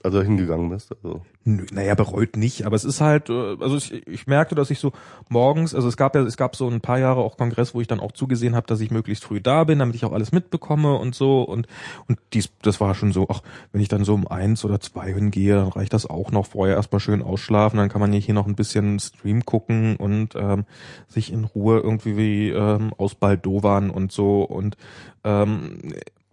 Also 0.04 0.22
hingegangen 0.22 0.70
bist. 0.70 0.92
Also. 0.92 1.22
Naja, 1.44 1.94
bereut 1.96 2.36
nicht, 2.36 2.64
aber 2.64 2.76
es 2.76 2.84
ist 2.84 3.00
halt, 3.00 3.30
äh, 3.30 3.56
also 3.58 3.76
ich, 3.76 4.06
ich 4.06 4.26
merkte, 4.28 4.54
dass 4.54 4.70
ich 4.70 4.78
so 4.78 4.92
morgens, 5.28 5.74
also 5.74 5.88
es 5.88 5.96
gab 5.96 6.14
ja, 6.14 6.22
es 6.22 6.36
gab 6.36 6.54
so 6.54 6.68
ein 6.68 6.80
paar 6.80 7.00
Jahre 7.00 7.20
auch 7.20 7.36
Kongress, 7.36 7.74
wo 7.74 7.80
ich 7.80 7.88
dann 7.88 7.98
auch 7.98 8.12
zugesehen 8.12 8.54
habe, 8.54 8.66
dass 8.68 8.80
ich 8.80 8.92
möglichst 8.92 9.24
früh 9.24 9.40
da 9.40 9.64
bin, 9.64 9.80
damit 9.80 9.96
ich 9.96 10.04
auch 10.04 10.12
alles 10.12 10.30
mitbekomme 10.30 10.94
und 10.94 11.16
so 11.16 11.42
und 11.42 11.66
und 12.06 12.18
dies, 12.32 12.50
das 12.62 12.80
war 12.80 12.94
schon 12.94 13.12
so, 13.12 13.26
ach, 13.28 13.42
wenn 13.72 13.80
ich 13.80 13.88
dann 13.88 14.04
so 14.04 14.14
um 14.14 14.28
eins 14.28 14.64
oder 14.64 14.78
zwei 14.78 15.12
hingehe, 15.12 15.56
dann 15.56 15.68
reicht 15.68 15.92
das 15.92 16.06
auch 16.06 16.30
noch 16.30 16.46
vorher 16.46 16.76
erstmal 16.76 17.00
schön 17.00 17.22
ausschlafen, 17.22 17.78
dann 17.78 17.88
kann 17.88 18.00
man 18.00 18.12
hier 18.12 18.34
noch 18.34 18.46
ein 18.46 18.56
bisschen 18.56 19.00
Stream 19.00 19.44
gucken 19.44 19.96
und 19.96 20.36
ähm, 20.36 20.64
sich 21.08 21.32
in 21.32 21.44
Ruhe 21.44 21.80
irgendwie 21.80 22.16
wie 22.16 22.50
ähm, 22.50 22.92
ausbaldowern 22.96 23.90
und 23.90 24.12
so 24.12 24.42
und 24.42 24.76
ähm, 25.24 25.78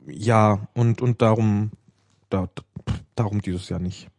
ja 0.06 0.68
und 0.76 1.02
und 1.02 1.24
darum 1.24 1.72
da, 2.30 2.50
darum 3.16 3.42
dieses 3.42 3.70
Jahr 3.70 3.80
nicht. 3.80 4.10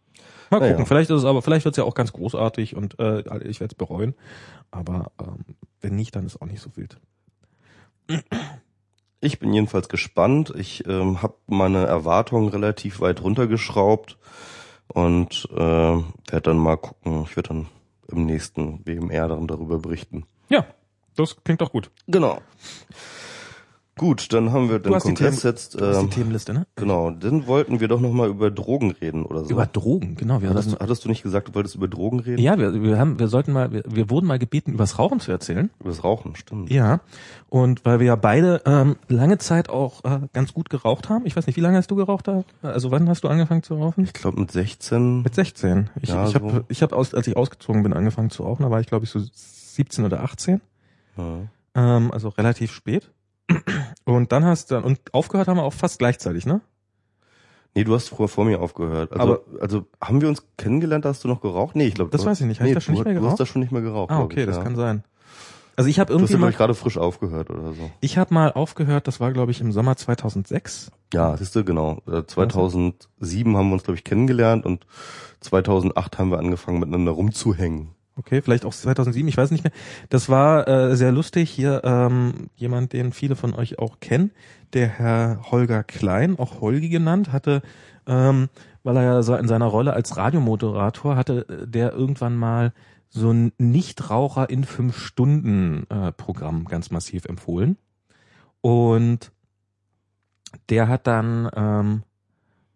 Mal 0.50 0.60
gucken, 0.60 0.78
ja. 0.78 0.84
vielleicht 0.84 1.10
ist 1.10 1.18
es 1.18 1.24
aber, 1.24 1.42
vielleicht 1.42 1.64
wird 1.64 1.74
es 1.74 1.78
ja 1.78 1.84
auch 1.84 1.94
ganz 1.94 2.12
großartig 2.12 2.76
und 2.76 2.98
äh, 3.00 3.20
ich 3.48 3.60
werde 3.60 3.72
es 3.72 3.74
bereuen. 3.74 4.14
Aber 4.70 5.10
ähm, 5.20 5.56
wenn 5.80 5.96
nicht, 5.96 6.14
dann 6.14 6.26
ist 6.26 6.40
auch 6.40 6.46
nicht 6.46 6.60
so 6.60 6.76
wild. 6.76 6.98
Ich 9.20 9.38
bin 9.38 9.52
jedenfalls 9.52 9.88
gespannt. 9.88 10.52
Ich 10.56 10.86
ähm, 10.86 11.22
habe 11.22 11.34
meine 11.46 11.86
Erwartungen 11.86 12.48
relativ 12.48 13.00
weit 13.00 13.22
runtergeschraubt 13.22 14.18
und 14.88 15.48
äh, 15.52 15.56
werde 15.56 16.40
dann 16.42 16.58
mal 16.58 16.76
gucken. 16.76 17.24
Ich 17.28 17.36
werde 17.36 17.48
dann 17.48 17.66
im 18.08 18.26
nächsten 18.26 18.84
BMR 18.84 19.28
dann 19.28 19.48
darüber 19.48 19.78
berichten. 19.78 20.26
Ja, 20.48 20.66
das 21.16 21.42
klingt 21.42 21.60
doch 21.60 21.72
gut. 21.72 21.90
Genau. 22.06 22.40
Gut, 23.98 24.30
dann 24.34 24.52
haben 24.52 24.68
wir 24.68 24.78
den 24.78 24.92
Kongress 24.92 25.42
jetzt. 25.42 25.80
Ähm, 25.80 26.10
die 26.10 26.16
Themenliste, 26.16 26.52
ne? 26.52 26.66
Genau, 26.76 27.10
dann 27.10 27.46
wollten 27.46 27.80
wir 27.80 27.88
doch 27.88 27.98
nochmal 27.98 28.28
über 28.28 28.50
Drogen 28.50 28.90
reden 28.90 29.24
oder 29.24 29.44
so. 29.44 29.50
Über 29.50 29.64
Drogen, 29.64 30.16
genau. 30.16 30.42
Wir 30.42 30.50
hattest, 30.50 30.78
hattest 30.78 31.06
du 31.06 31.08
nicht 31.08 31.22
gesagt, 31.22 31.48
du 31.48 31.54
wolltest 31.54 31.76
über 31.76 31.88
Drogen 31.88 32.20
reden? 32.20 32.42
Ja, 32.42 32.58
wir, 32.58 32.82
wir 32.82 32.98
haben, 32.98 33.18
wir 33.18 33.28
sollten 33.28 33.52
mal, 33.52 33.72
wir, 33.72 33.84
wir 33.88 34.10
wurden 34.10 34.26
mal 34.26 34.38
gebeten, 34.38 34.74
übers 34.74 34.98
Rauchen 34.98 35.18
zu 35.18 35.32
erzählen. 35.32 35.70
Übers 35.80 36.04
Rauchen, 36.04 36.36
stimmt. 36.36 36.70
Ja, 36.70 37.00
und 37.48 37.86
weil 37.86 37.98
wir 37.98 38.06
ja 38.06 38.16
beide 38.16 38.60
ähm, 38.66 38.96
lange 39.08 39.38
Zeit 39.38 39.70
auch 39.70 40.04
äh, 40.04 40.20
ganz 40.34 40.52
gut 40.52 40.68
geraucht 40.68 41.08
haben. 41.08 41.24
Ich 41.24 41.34
weiß 41.34 41.46
nicht, 41.46 41.56
wie 41.56 41.62
lange 41.62 41.78
hast 41.78 41.90
du 41.90 41.96
geraucht? 41.96 42.28
Da? 42.28 42.44
Also 42.60 42.90
wann 42.90 43.08
hast 43.08 43.24
du 43.24 43.28
angefangen 43.28 43.62
zu 43.62 43.76
rauchen? 43.76 44.04
Ich 44.04 44.12
glaube 44.12 44.38
mit 44.38 44.52
16. 44.52 45.22
Mit 45.22 45.34
16. 45.34 45.88
Ich, 46.02 46.10
ja, 46.10 46.28
ich 46.28 46.34
habe, 46.34 46.50
so. 46.50 46.60
ich 46.68 46.82
hab 46.82 46.92
aus, 46.92 47.14
als 47.14 47.26
ich 47.28 47.36
ausgezogen 47.36 47.82
bin, 47.82 47.94
angefangen 47.94 48.28
zu 48.28 48.42
rauchen. 48.42 48.62
Da 48.62 48.70
war 48.70 48.80
ich 48.80 48.88
glaube 48.88 49.06
ich 49.06 49.10
so 49.10 49.20
17 49.22 50.04
oder 50.04 50.22
18. 50.22 50.60
Ja. 51.16 51.38
Ähm, 51.74 52.10
also 52.12 52.28
relativ 52.28 52.72
spät. 52.72 53.10
Und 54.04 54.32
dann 54.32 54.44
hast 54.44 54.70
du, 54.70 54.78
und 54.78 55.00
aufgehört 55.12 55.48
haben 55.48 55.56
wir 55.56 55.64
auch 55.64 55.72
fast 55.72 55.98
gleichzeitig, 55.98 56.46
ne? 56.46 56.60
Nee, 57.74 57.84
du 57.84 57.94
hast 57.94 58.08
früher 58.08 58.28
vor 58.28 58.44
mir 58.46 58.60
aufgehört. 58.60 59.12
Also, 59.12 59.22
aber, 59.22 59.40
also 59.60 59.86
haben 60.02 60.22
wir 60.22 60.28
uns 60.28 60.46
kennengelernt, 60.56 61.04
hast 61.04 61.24
du 61.24 61.28
noch 61.28 61.42
geraucht? 61.42 61.76
Nee, 61.76 61.88
ich 61.88 61.94
glaube, 61.94 62.10
das 62.10 62.24
weiß 62.24 62.40
ich 62.40 62.46
nicht. 62.46 62.60
Hast 62.60 62.64
nee, 62.64 62.70
du 62.70 62.76
da 62.76 62.80
schon 62.80 62.94
nicht 62.94 63.04
mehr 63.04 63.14
geraucht? 63.14 63.26
Du 63.26 63.30
hast 63.32 63.40
da 63.40 63.46
schon 63.46 63.60
nicht 63.60 63.72
mehr 63.72 63.82
geraucht. 63.82 64.10
Ah, 64.10 64.22
okay, 64.22 64.40
ich, 64.40 64.46
das 64.46 64.56
ja. 64.56 64.62
kann 64.62 64.76
sein. 64.76 65.04
Also 65.76 65.90
ich 65.90 65.98
habe 66.00 66.10
irgendwie 66.10 66.32
du 66.32 66.38
hast 66.38 66.40
ja, 66.40 66.46
mal, 66.46 66.52
gerade 66.52 66.74
frisch 66.74 66.96
aufgehört 66.96 67.50
oder 67.50 67.74
so. 67.74 67.90
Ich 68.00 68.16
habe 68.16 68.32
mal 68.32 68.50
aufgehört, 68.50 69.06
das 69.06 69.20
war 69.20 69.30
glaube 69.32 69.50
ich 69.50 69.60
im 69.60 69.72
Sommer 69.72 69.94
2006. 69.94 70.90
Ja, 71.12 71.36
siehst 71.36 71.54
du, 71.54 71.64
genau. 71.64 72.00
2007 72.06 73.52
äh, 73.52 73.56
haben 73.56 73.68
wir 73.68 73.74
uns 73.74 73.84
glaube 73.84 73.98
ich 73.98 74.04
kennengelernt 74.04 74.64
und 74.64 74.86
2008 75.40 76.18
haben 76.18 76.30
wir 76.30 76.38
angefangen 76.38 76.80
miteinander 76.80 77.12
rumzuhängen. 77.12 77.90
Okay, 78.18 78.40
vielleicht 78.40 78.64
auch 78.64 78.72
2007, 78.72 79.28
ich 79.28 79.36
weiß 79.36 79.50
nicht 79.50 79.62
mehr. 79.62 79.72
Das 80.08 80.30
war 80.30 80.66
äh, 80.66 80.96
sehr 80.96 81.12
lustig. 81.12 81.50
Hier 81.50 81.82
ähm, 81.84 82.48
jemand, 82.56 82.94
den 82.94 83.12
viele 83.12 83.36
von 83.36 83.54
euch 83.54 83.78
auch 83.78 84.00
kennen, 84.00 84.30
der 84.72 84.88
Herr 84.88 85.42
Holger 85.50 85.84
Klein, 85.84 86.38
auch 86.38 86.62
Holgi 86.62 86.88
genannt, 86.88 87.30
hatte, 87.30 87.60
ähm, 88.06 88.48
weil 88.82 88.96
er 88.96 89.02
ja 89.02 89.22
so 89.22 89.34
in 89.34 89.48
seiner 89.48 89.66
Rolle 89.66 89.92
als 89.92 90.16
Radiomoderator 90.16 91.14
hatte, 91.14 91.46
äh, 91.48 91.66
der 91.66 91.92
irgendwann 91.92 92.36
mal 92.36 92.72
so 93.10 93.30
ein 93.30 93.52
Nichtraucher 93.58 94.48
in 94.48 94.64
fünf 94.64 94.98
Stunden 94.98 95.86
äh, 95.90 96.10
Programm 96.12 96.64
ganz 96.64 96.90
massiv 96.90 97.26
empfohlen. 97.26 97.76
Und 98.62 99.30
der 100.70 100.88
hat 100.88 101.06
dann 101.06 101.50
ähm, 101.54 102.02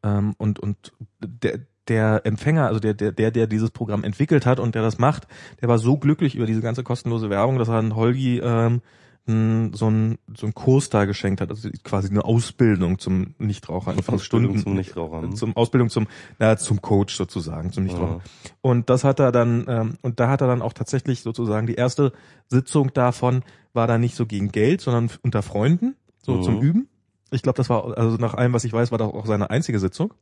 ähm, 0.02 0.34
und 0.36 0.58
und 0.58 0.92
der 1.18 1.60
der 1.90 2.22
Empfänger, 2.24 2.66
also 2.66 2.80
der, 2.80 2.94
der, 2.94 3.12
der, 3.12 3.30
der 3.30 3.46
dieses 3.46 3.70
Programm 3.70 4.04
entwickelt 4.04 4.46
hat 4.46 4.60
und 4.60 4.74
der 4.74 4.82
das 4.82 4.98
macht, 4.98 5.26
der 5.60 5.68
war 5.68 5.78
so 5.78 5.98
glücklich 5.98 6.34
über 6.34 6.46
diese 6.46 6.62
ganze 6.62 6.82
kostenlose 6.82 7.28
Werbung, 7.28 7.58
dass 7.58 7.68
er 7.68 7.74
an 7.74 7.94
Holgi 7.94 8.38
ähm, 8.38 8.80
so 9.26 9.88
ein 9.88 10.18
so 10.34 10.46
ein 10.46 10.54
Kurs 10.54 10.88
da 10.88 11.04
geschenkt 11.04 11.40
hat, 11.40 11.50
also 11.50 11.68
quasi 11.84 12.08
eine 12.08 12.24
Ausbildung 12.24 12.98
zum 12.98 13.34
Nichtraucher 13.38 13.92
in 13.92 14.02
fünf 14.02 14.22
Stunden 14.22 14.58
zum 14.58 14.74
Nichtraucher, 14.74 15.22
ne? 15.22 15.34
zum 15.34 15.56
Ausbildung 15.56 15.88
zum 15.88 16.06
na, 16.38 16.56
zum 16.56 16.80
Coach 16.80 17.14
sozusagen 17.14 17.70
zum 17.70 17.84
Nichtraucher. 17.84 18.22
Ja. 18.24 18.50
Und 18.62 18.90
das 18.90 19.04
hat 19.04 19.20
er 19.20 19.30
dann 19.30 19.66
ähm, 19.68 19.98
und 20.02 20.20
da 20.20 20.28
hat 20.28 20.40
er 20.40 20.46
dann 20.46 20.62
auch 20.62 20.72
tatsächlich 20.72 21.20
sozusagen 21.20 21.66
die 21.66 21.74
erste 21.74 22.12
Sitzung 22.48 22.92
davon 22.92 23.44
war 23.72 23.86
da 23.86 23.98
nicht 23.98 24.16
so 24.16 24.26
gegen 24.26 24.50
Geld, 24.50 24.80
sondern 24.80 25.10
unter 25.22 25.42
Freunden 25.42 25.96
so 26.22 26.36
mhm. 26.36 26.42
zum 26.42 26.60
Üben. 26.60 26.88
Ich 27.30 27.42
glaube, 27.42 27.56
das 27.56 27.70
war 27.70 27.96
also 27.96 28.16
nach 28.16 28.34
allem, 28.34 28.52
was 28.52 28.64
ich 28.64 28.72
weiß, 28.72 28.90
war 28.90 28.98
das 28.98 29.08
auch 29.08 29.26
seine 29.26 29.50
einzige 29.50 29.78
Sitzung. 29.78 30.12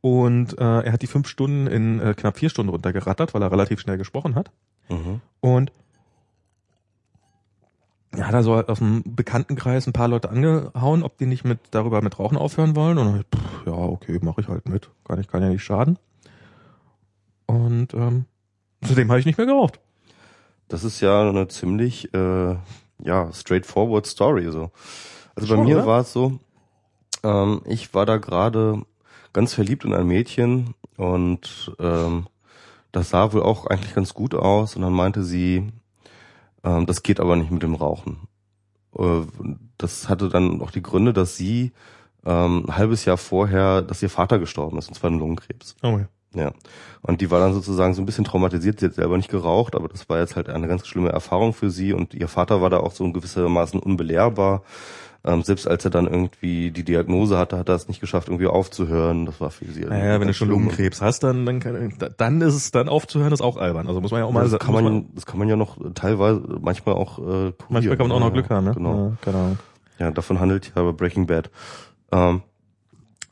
Und 0.00 0.58
äh, 0.58 0.80
er 0.80 0.92
hat 0.92 1.02
die 1.02 1.06
fünf 1.06 1.28
Stunden 1.28 1.66
in 1.66 2.00
äh, 2.00 2.14
knapp 2.14 2.38
vier 2.38 2.48
Stunden 2.48 2.70
runtergerattert, 2.70 3.34
weil 3.34 3.42
er 3.42 3.52
relativ 3.52 3.80
schnell 3.80 3.98
gesprochen 3.98 4.34
hat. 4.34 4.50
Mhm. 4.88 5.20
Und 5.40 5.72
ja, 8.16 8.26
hat 8.26 8.34
er 8.34 8.42
so 8.42 8.54
aus 8.54 8.78
dem 8.78 9.02
Bekanntenkreis 9.04 9.86
ein 9.86 9.92
paar 9.92 10.08
Leute 10.08 10.30
angehauen, 10.30 11.02
ob 11.02 11.18
die 11.18 11.26
nicht 11.26 11.44
mit 11.44 11.60
darüber 11.70 12.02
mit 12.02 12.18
Rauchen 12.18 12.38
aufhören 12.38 12.74
wollen. 12.74 12.98
Und 12.98 13.06
dann, 13.06 13.24
pff, 13.24 13.66
ja, 13.66 13.72
okay, 13.72 14.18
mache 14.22 14.40
ich 14.40 14.48
halt 14.48 14.68
mit. 14.68 14.90
Kann 15.04 15.20
ich, 15.20 15.28
kann 15.28 15.42
ja 15.42 15.48
nicht 15.48 15.62
schaden. 15.62 15.98
Und 17.46 17.94
ähm, 17.94 18.24
zudem 18.84 19.10
habe 19.10 19.20
ich 19.20 19.26
nicht 19.26 19.38
mehr 19.38 19.46
geraucht. 19.46 19.80
Das 20.68 20.84
ist 20.84 21.00
ja 21.00 21.28
eine 21.28 21.48
ziemlich 21.48 22.12
äh, 22.14 22.56
ja 23.02 23.32
straightforward 23.32 24.06
Story 24.06 24.50
so. 24.50 24.70
Also 25.34 25.48
Schon, 25.48 25.58
bei 25.58 25.64
mir 25.64 25.86
war 25.86 26.00
es 26.00 26.12
so, 26.12 26.38
ähm, 27.22 27.62
ich 27.66 27.92
war 27.94 28.06
da 28.06 28.18
gerade 28.18 28.82
ganz 29.32 29.54
verliebt 29.54 29.84
in 29.84 29.94
ein 29.94 30.06
Mädchen 30.06 30.74
und 30.96 31.74
ähm, 31.78 32.26
das 32.92 33.10
sah 33.10 33.32
wohl 33.32 33.42
auch 33.42 33.66
eigentlich 33.66 33.94
ganz 33.94 34.14
gut 34.14 34.34
aus 34.34 34.76
und 34.76 34.82
dann 34.82 34.92
meinte 34.92 35.22
sie, 35.22 35.72
ähm, 36.64 36.86
das 36.86 37.02
geht 37.02 37.20
aber 37.20 37.36
nicht 37.36 37.50
mit 37.50 37.62
dem 37.62 37.74
Rauchen. 37.74 38.28
Äh, 38.98 39.22
das 39.78 40.08
hatte 40.08 40.28
dann 40.28 40.60
auch 40.60 40.70
die 40.70 40.82
Gründe, 40.82 41.12
dass 41.12 41.36
sie 41.36 41.72
ähm, 42.24 42.66
ein 42.66 42.76
halbes 42.76 43.04
Jahr 43.04 43.16
vorher, 43.16 43.82
dass 43.82 44.02
ihr 44.02 44.10
Vater 44.10 44.38
gestorben 44.38 44.78
ist, 44.78 44.88
und 44.88 44.94
zwar 44.94 45.10
an 45.10 45.18
Lungenkrebs. 45.18 45.76
Oh 45.82 45.98
ja. 45.98 46.08
Ja. 46.34 46.52
Und 47.02 47.20
die 47.20 47.30
war 47.30 47.40
dann 47.40 47.54
sozusagen 47.54 47.94
so 47.94 48.02
ein 48.02 48.06
bisschen 48.06 48.24
traumatisiert. 48.24 48.78
Sie 48.78 48.86
hat 48.86 48.94
selber 48.94 49.16
nicht 49.16 49.30
geraucht, 49.30 49.74
aber 49.74 49.88
das 49.88 50.08
war 50.08 50.20
jetzt 50.20 50.36
halt 50.36 50.48
eine 50.48 50.68
ganz 50.68 50.86
schlimme 50.86 51.10
Erfahrung 51.10 51.52
für 51.52 51.70
sie. 51.70 51.92
Und 51.92 52.14
ihr 52.14 52.28
Vater 52.28 52.62
war 52.62 52.70
da 52.70 52.78
auch 52.78 52.92
so 52.92 53.04
in 53.04 53.12
gewissermaßen 53.12 53.80
unbelehrbar. 53.80 54.62
Ähm, 55.22 55.42
selbst 55.42 55.68
als 55.68 55.84
er 55.84 55.90
dann 55.90 56.06
irgendwie 56.06 56.70
die 56.70 56.82
Diagnose 56.82 57.36
hatte, 57.36 57.58
hat 57.58 57.68
er 57.68 57.74
es 57.74 57.88
nicht 57.88 58.00
geschafft, 58.00 58.28
irgendwie 58.28 58.46
aufzuhören. 58.46 59.26
Das 59.26 59.38
war 59.38 59.50
für 59.50 59.66
sie. 59.66 59.82
Naja, 59.82 60.18
wenn 60.18 60.28
du 60.28 60.32
schon. 60.34 60.48
Lungenkrebs 60.48 61.02
hast, 61.02 61.22
dann, 61.22 61.44
dann, 61.44 61.60
kann, 61.60 61.94
dann 62.16 62.40
ist 62.40 62.54
es 62.54 62.70
dann 62.70 62.88
aufzuhören, 62.88 63.32
ist 63.32 63.42
auch 63.42 63.58
albern. 63.58 63.86
Also 63.86 64.00
muss 64.00 64.12
man 64.12 64.20
ja 64.20 64.26
auch 64.26 64.32
mal 64.32 64.48
Das 64.48 64.58
kann 64.58 64.72
muss 64.72 64.82
man, 64.82 65.14
das 65.14 65.26
kann 65.26 65.38
man 65.38 65.48
ja 65.48 65.56
noch 65.56 65.76
teilweise, 65.94 66.40
manchmal 66.60 66.94
auch 66.94 67.18
äh, 67.18 67.22
kurieren. 67.22 67.52
manchmal 67.68 67.96
kann 67.98 68.08
man 68.08 68.16
auch 68.16 68.20
noch 68.20 68.26
Ja, 68.28 68.32
Glück 68.32 68.50
haben, 68.50 68.64
ne? 68.64 68.74
Genau. 68.74 68.94
Ja, 69.10 69.16
keine 69.20 69.36
Ahnung. 69.36 69.58
Ja, 69.98 70.10
davon 70.10 70.40
handelt 70.40 70.72
ja 70.74 70.90
Breaking 70.92 71.26
Bad. 71.26 71.50
Ähm, 72.12 72.40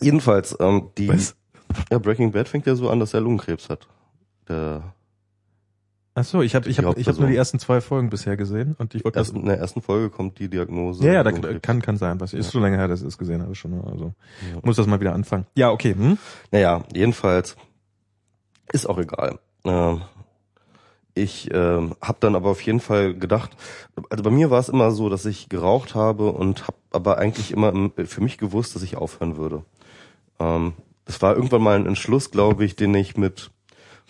jedenfalls, 0.03 0.55
ähm, 0.61 0.91
die 0.99 1.09
Was? 1.09 1.35
ja, 1.91 1.99
Breaking 1.99 2.33
Bad 2.33 2.49
fängt 2.49 2.67
ja 2.67 2.75
so 2.75 2.91
an, 2.91 3.01
dass 3.01 3.15
er 3.15 3.23
Lungenkrebs 3.23 3.71
hat. 3.71 3.89
Der 4.47 4.83
Ach 6.21 6.25
so, 6.25 6.43
ich 6.43 6.55
habe 6.55 6.69
ich 6.69 6.79
hab, 6.79 6.85
ich 6.85 6.87
hab 6.87 6.87
nur 6.87 6.95
Hauptperson. 7.07 7.27
die 7.29 7.37
ersten 7.37 7.59
zwei 7.59 7.81
Folgen 7.81 8.11
bisher 8.11 8.37
gesehen 8.37 8.75
und 8.79 8.95
ich 8.95 9.05
wollte 9.05 9.21
in 9.35 9.45
der 9.47 9.59
ersten 9.59 9.83
Folge 9.83 10.11
kommt 10.11 10.39
die 10.39 10.49
Diagnose. 10.49 11.05
Ja, 11.05 11.13
ja, 11.13 11.23
da 11.23 11.31
kann 11.33 11.81
kann 11.81 11.97
sein. 11.97 12.19
Was 12.21 12.33
ist 12.33 12.47
Ja. 12.47 12.53
schon 12.53 12.63
länger 12.63 12.79
her, 12.79 12.89
dass 12.89 13.03
ich 13.03 13.07
es 13.07 13.19
gesehen 13.19 13.43
habe 13.43 13.55
schon. 13.55 13.75
Also 13.85 14.15
Ja. 14.53 14.59
muss 14.63 14.77
das 14.77 14.87
mal 14.87 15.01
wieder 15.01 15.15
anfangen. 15.15 15.47
Ja, 15.55 15.71
okay. 15.71 15.95
Hm? 15.95 16.19
Naja, 16.51 16.83
jedenfalls 16.95 17.57
ist 18.73 18.89
auch 18.89 18.99
egal. 18.99 19.39
Ähm, 19.65 20.03
ich 21.15 21.51
ähm, 21.53 21.95
habe 22.01 22.19
dann 22.21 22.35
aber 22.37 22.51
auf 22.51 22.61
jeden 22.63 22.81
Fall 22.81 23.15
gedacht, 23.15 23.51
also 24.11 24.23
bei 24.23 24.31
mir 24.31 24.51
war 24.51 24.61
es 24.61 24.69
immer 24.69 24.91
so, 24.93 25.09
dass 25.09 25.25
ich 25.27 25.49
geraucht 25.49 25.95
habe 25.95 26.31
und 26.33 26.63
habe 26.69 26.77
aber 26.91 27.19
eigentlich 27.19 27.51
immer 27.51 27.71
im- 27.71 27.93
für 28.07 28.21
mich 28.23 28.39
gewusst, 28.39 28.75
dass 28.75 28.83
ich 28.83 28.97
aufhören 28.97 29.37
würde. 29.37 29.65
Ähm, 30.39 30.75
das 31.07 31.21
war 31.23 31.35
irgendwann 31.35 31.63
mal 31.63 31.77
ein 31.77 31.87
Entschluss, 31.87 32.31
glaube 32.31 32.65
ich, 32.65 32.77
den 32.77 32.95
ich 32.95 33.17
mit, 33.17 33.51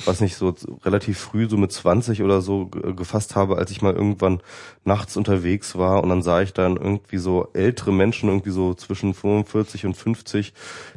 was 0.04 0.20
nicht 0.20 0.36
so 0.36 0.54
relativ 0.84 1.18
früh, 1.18 1.48
so 1.48 1.56
mit 1.56 1.72
20 1.72 2.22
oder 2.22 2.40
so 2.40 2.66
ge- 2.66 2.94
gefasst 2.94 3.36
habe, 3.36 3.56
als 3.58 3.70
ich 3.70 3.82
mal 3.82 3.94
irgendwann 3.94 4.40
nachts 4.84 5.16
unterwegs 5.16 5.76
war. 5.76 6.02
Und 6.02 6.08
dann 6.08 6.22
sah 6.22 6.40
ich 6.40 6.52
dann 6.52 6.76
irgendwie 6.76 7.18
so 7.18 7.48
ältere 7.52 7.92
Menschen, 7.92 8.28
irgendwie 8.28 8.50
so 8.50 8.74
zwischen 8.74 9.12
45 9.14 9.86
und 9.86 9.94
50, 9.96 10.52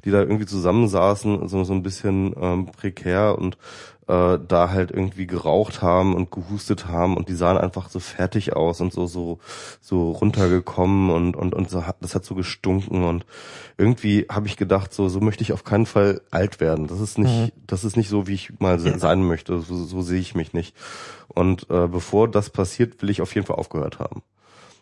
die 0.06 0.12
da 0.12 0.22
irgendwie 0.22 0.46
zusammensaßen, 0.46 1.48
so, 1.48 1.64
so 1.64 1.74
ein 1.74 1.84
bisschen 1.84 2.34
ähm, 2.40 2.68
prekär. 2.68 3.38
Und 3.38 3.58
äh, 4.12 4.40
da 4.46 4.70
halt 4.72 4.92
irgendwie 4.92 5.26
geraucht 5.26 5.82
haben 5.82 6.14
und 6.16 6.32
gehustet 6.32 6.88
haben 6.88 7.16
und 7.16 7.30
die 7.30 7.34
sahen 7.36 7.58
einfach 7.58 7.90
so 7.90 8.00
fertig 8.00 8.54
aus 8.56 8.82
und 8.82 8.92
so 8.92 9.06
so 9.08 9.40
so 9.80 10.12
runtergekommen 10.12 11.10
und 11.12 11.36
und 11.38 11.54
und 11.54 11.70
so 11.70 11.86
hat, 11.88 11.96
das 12.02 12.14
hat 12.14 12.26
so 12.26 12.36
gestunken 12.36 13.06
und 13.06 13.26
irgendwie 13.78 14.26
habe 14.30 14.48
ich 14.48 14.58
gedacht 14.58 14.94
so 14.94 15.08
so 15.08 15.22
möchte 15.22 15.44
ich 15.44 15.54
auf 15.54 15.64
keinen 15.64 15.86
Fall 15.86 16.22
alt 16.30 16.60
werden. 16.60 16.88
Das 16.88 17.00
ist 17.00 17.18
nicht 17.18 17.54
das 17.68 17.84
ist 17.86 17.96
nicht 17.96 18.10
so 18.10 18.28
wie 18.28 18.34
ich 18.34 18.60
mal 18.60 18.80
se- 18.80 19.00
sein 19.00 19.24
möchte. 19.26 19.60
So, 19.62 19.76
so 19.86 20.02
sehe 20.02 20.20
ich 20.20 20.36
mich 20.36 20.52
nicht. 20.54 20.76
Und 21.30 21.70
äh, 21.70 21.88
bevor 21.88 22.28
das 22.28 22.50
passiert 22.50 23.02
will 23.02 23.10
ich 23.10 23.22
auf 23.22 23.34
jeden 23.34 23.48
Fall 23.48 23.56
aufgehört 23.56 24.00
haben. 24.00 24.24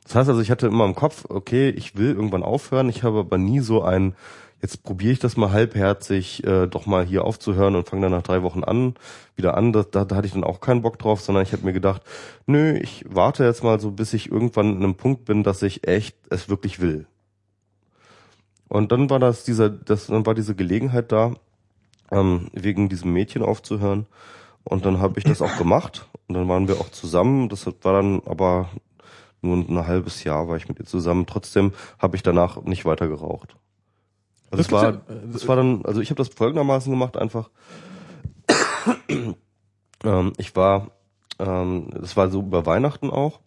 Das 0.05 0.15
heißt 0.15 0.29
also 0.29 0.41
ich 0.41 0.49
hatte 0.49 0.65
immer 0.65 0.85
im 0.85 0.95
Kopf 0.95 1.25
okay 1.29 1.69
ich 1.69 1.95
will 1.95 2.15
irgendwann 2.15 2.41
aufhören. 2.43 2.89
Ich 2.89 3.03
habe 3.03 3.19
aber 3.19 3.37
nie 3.37 3.59
so 3.59 3.83
ein 3.83 4.15
jetzt 4.61 4.83
probiere 4.83 5.13
ich 5.13 5.19
das 5.19 5.37
mal 5.37 5.51
halbherzig, 5.51 6.43
äh, 6.43 6.67
doch 6.67 6.85
mal 6.85 7.05
hier 7.05 7.25
aufzuhören 7.25 7.75
und 7.75 7.87
fange 7.87 8.03
dann 8.03 8.11
nach 8.11 8.23
drei 8.23 8.43
Wochen 8.43 8.63
an, 8.63 8.95
wieder 9.35 9.55
an. 9.55 9.73
Das, 9.73 9.89
da, 9.91 10.05
da 10.05 10.15
hatte 10.15 10.27
ich 10.27 10.33
dann 10.33 10.43
auch 10.43 10.59
keinen 10.59 10.81
Bock 10.81 10.99
drauf, 10.99 11.21
sondern 11.21 11.43
ich 11.43 11.53
habe 11.53 11.65
mir 11.65 11.73
gedacht, 11.73 12.01
nö, 12.45 12.77
ich 12.77 13.05
warte 13.07 13.43
jetzt 13.43 13.63
mal 13.63 13.79
so, 13.79 13.91
bis 13.91 14.13
ich 14.13 14.31
irgendwann 14.31 14.77
an 14.77 14.83
einem 14.83 14.95
Punkt 14.95 15.25
bin, 15.25 15.43
dass 15.43 15.61
ich 15.61 15.87
echt 15.87 16.17
es 16.29 16.49
wirklich 16.49 16.79
will. 16.79 17.07
Und 18.67 18.91
dann 18.91 19.09
war 19.09 19.19
das 19.19 19.43
dieser, 19.43 19.69
das, 19.69 20.07
dann 20.07 20.25
war 20.25 20.35
diese 20.35 20.55
Gelegenheit 20.55 21.11
da, 21.11 21.33
ähm, 22.11 22.49
wegen 22.53 22.89
diesem 22.89 23.13
Mädchen 23.13 23.41
aufzuhören. 23.41 24.05
Und 24.63 24.85
dann 24.85 24.99
habe 24.99 25.17
ich 25.17 25.25
das 25.25 25.41
auch 25.41 25.57
gemacht. 25.57 26.07
Und 26.27 26.35
dann 26.35 26.47
waren 26.47 26.67
wir 26.67 26.79
auch 26.79 26.89
zusammen. 26.89 27.49
Das 27.49 27.65
war 27.65 27.93
dann 27.93 28.21
aber 28.25 28.69
nur 29.41 29.57
ein 29.57 29.87
halbes 29.87 30.23
Jahr 30.23 30.47
war 30.47 30.57
ich 30.57 30.67
mit 30.67 30.79
ihr 30.79 30.85
zusammen. 30.85 31.25
Trotzdem 31.25 31.73
habe 31.97 32.15
ich 32.15 32.23
danach 32.23 32.61
nicht 32.63 32.85
weiter 32.85 33.07
geraucht. 33.07 33.55
Also 34.51 34.63
Das 34.63 34.71
war, 34.71 34.93
das 35.31 35.47
war 35.47 35.55
dann, 35.55 35.85
also 35.85 36.01
ich 36.01 36.09
habe 36.09 36.17
das 36.17 36.29
folgendermaßen 36.29 36.91
gemacht, 36.91 37.17
einfach. 37.17 37.49
ähm, 40.03 40.33
ich 40.38 40.55
war, 40.55 40.91
ähm, 41.39 41.89
das 41.99 42.17
war 42.17 42.29
so 42.29 42.39
über 42.41 42.65
Weihnachten 42.65 43.09
auch. 43.09 43.39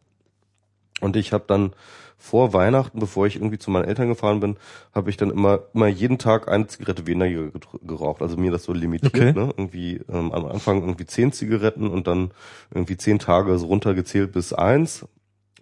Und 1.01 1.17
ich 1.17 1.33
habe 1.33 1.45
dann 1.47 1.73
vor 2.17 2.53
Weihnachten, 2.53 3.01
bevor 3.01 3.27
ich 3.27 3.35
irgendwie 3.35 3.59
zu 3.59 3.73
meinen 3.73 3.87
Eltern 3.87 4.07
gefahren 4.07 4.39
bin, 4.39 4.57
habe 4.95 5.11
ich 5.11 5.17
dann 5.17 5.31
immer 5.31 5.63
immer 5.75 5.89
jeden 5.89 6.19
Tag 6.19 6.47
eine 6.47 6.69
Zigarette 6.69 7.09
weniger 7.09 7.51
geraucht. 7.83 8.23
Also 8.23 8.37
mir 8.37 8.53
das 8.53 8.63
so 8.63 8.73
limitiert, 8.73 9.13
Okay. 9.17 9.33
ne? 9.33 9.53
Irgendwie 9.57 9.97
ähm, 10.09 10.31
am 10.31 10.47
Anfang 10.47 10.81
irgendwie 10.83 11.07
zehn 11.07 11.33
Zigaretten 11.33 11.89
und 11.89 12.07
dann 12.07 12.31
irgendwie 12.73 12.97
zehn 12.97 13.19
Tage 13.19 13.59
so 13.59 13.67
runtergezählt 13.67 14.31
bis 14.31 14.53
eins, 14.53 15.05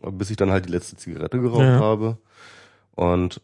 bis 0.03 0.29
ich 0.29 0.37
dann 0.37 0.50
halt 0.50 0.66
die 0.66 0.72
letzte 0.72 0.96
Zigarette 0.96 1.40
geraucht 1.40 1.62
Ja. 1.62 1.81
habe. 1.81 2.18
Und 2.94 3.40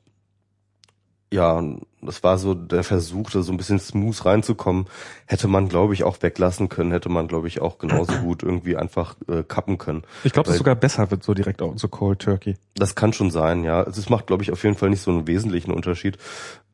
ja, 1.32 1.62
das 2.02 2.22
war 2.22 2.38
so 2.38 2.54
der 2.54 2.84
Versuch, 2.84 3.30
da 3.30 3.42
so 3.42 3.52
ein 3.52 3.56
bisschen 3.56 3.80
smooth 3.80 4.24
reinzukommen. 4.24 4.86
Hätte 5.26 5.48
man, 5.48 5.68
glaube 5.68 5.92
ich, 5.92 6.04
auch 6.04 6.22
weglassen 6.22 6.68
können, 6.68 6.92
hätte 6.92 7.08
man, 7.08 7.26
glaube 7.26 7.48
ich, 7.48 7.60
auch 7.60 7.78
genauso 7.78 8.12
gut 8.22 8.42
irgendwie 8.42 8.76
einfach 8.76 9.16
äh, 9.28 9.42
kappen 9.42 9.78
können. 9.78 10.04
Ich 10.22 10.32
glaube, 10.32 10.50
es 10.50 10.58
sogar 10.58 10.76
besser 10.76 11.10
wird 11.10 11.24
so 11.24 11.34
direkt 11.34 11.62
auch 11.62 11.76
so 11.76 11.88
Cold 11.88 12.20
Turkey. 12.20 12.56
Das 12.74 12.94
kann 12.94 13.12
schon 13.12 13.30
sein, 13.30 13.64
ja. 13.64 13.82
Also 13.82 14.00
es 14.00 14.08
macht, 14.08 14.28
glaube 14.28 14.42
ich, 14.44 14.52
auf 14.52 14.62
jeden 14.62 14.76
Fall 14.76 14.90
nicht 14.90 15.02
so 15.02 15.10
einen 15.10 15.26
wesentlichen 15.26 15.72
Unterschied. 15.72 16.16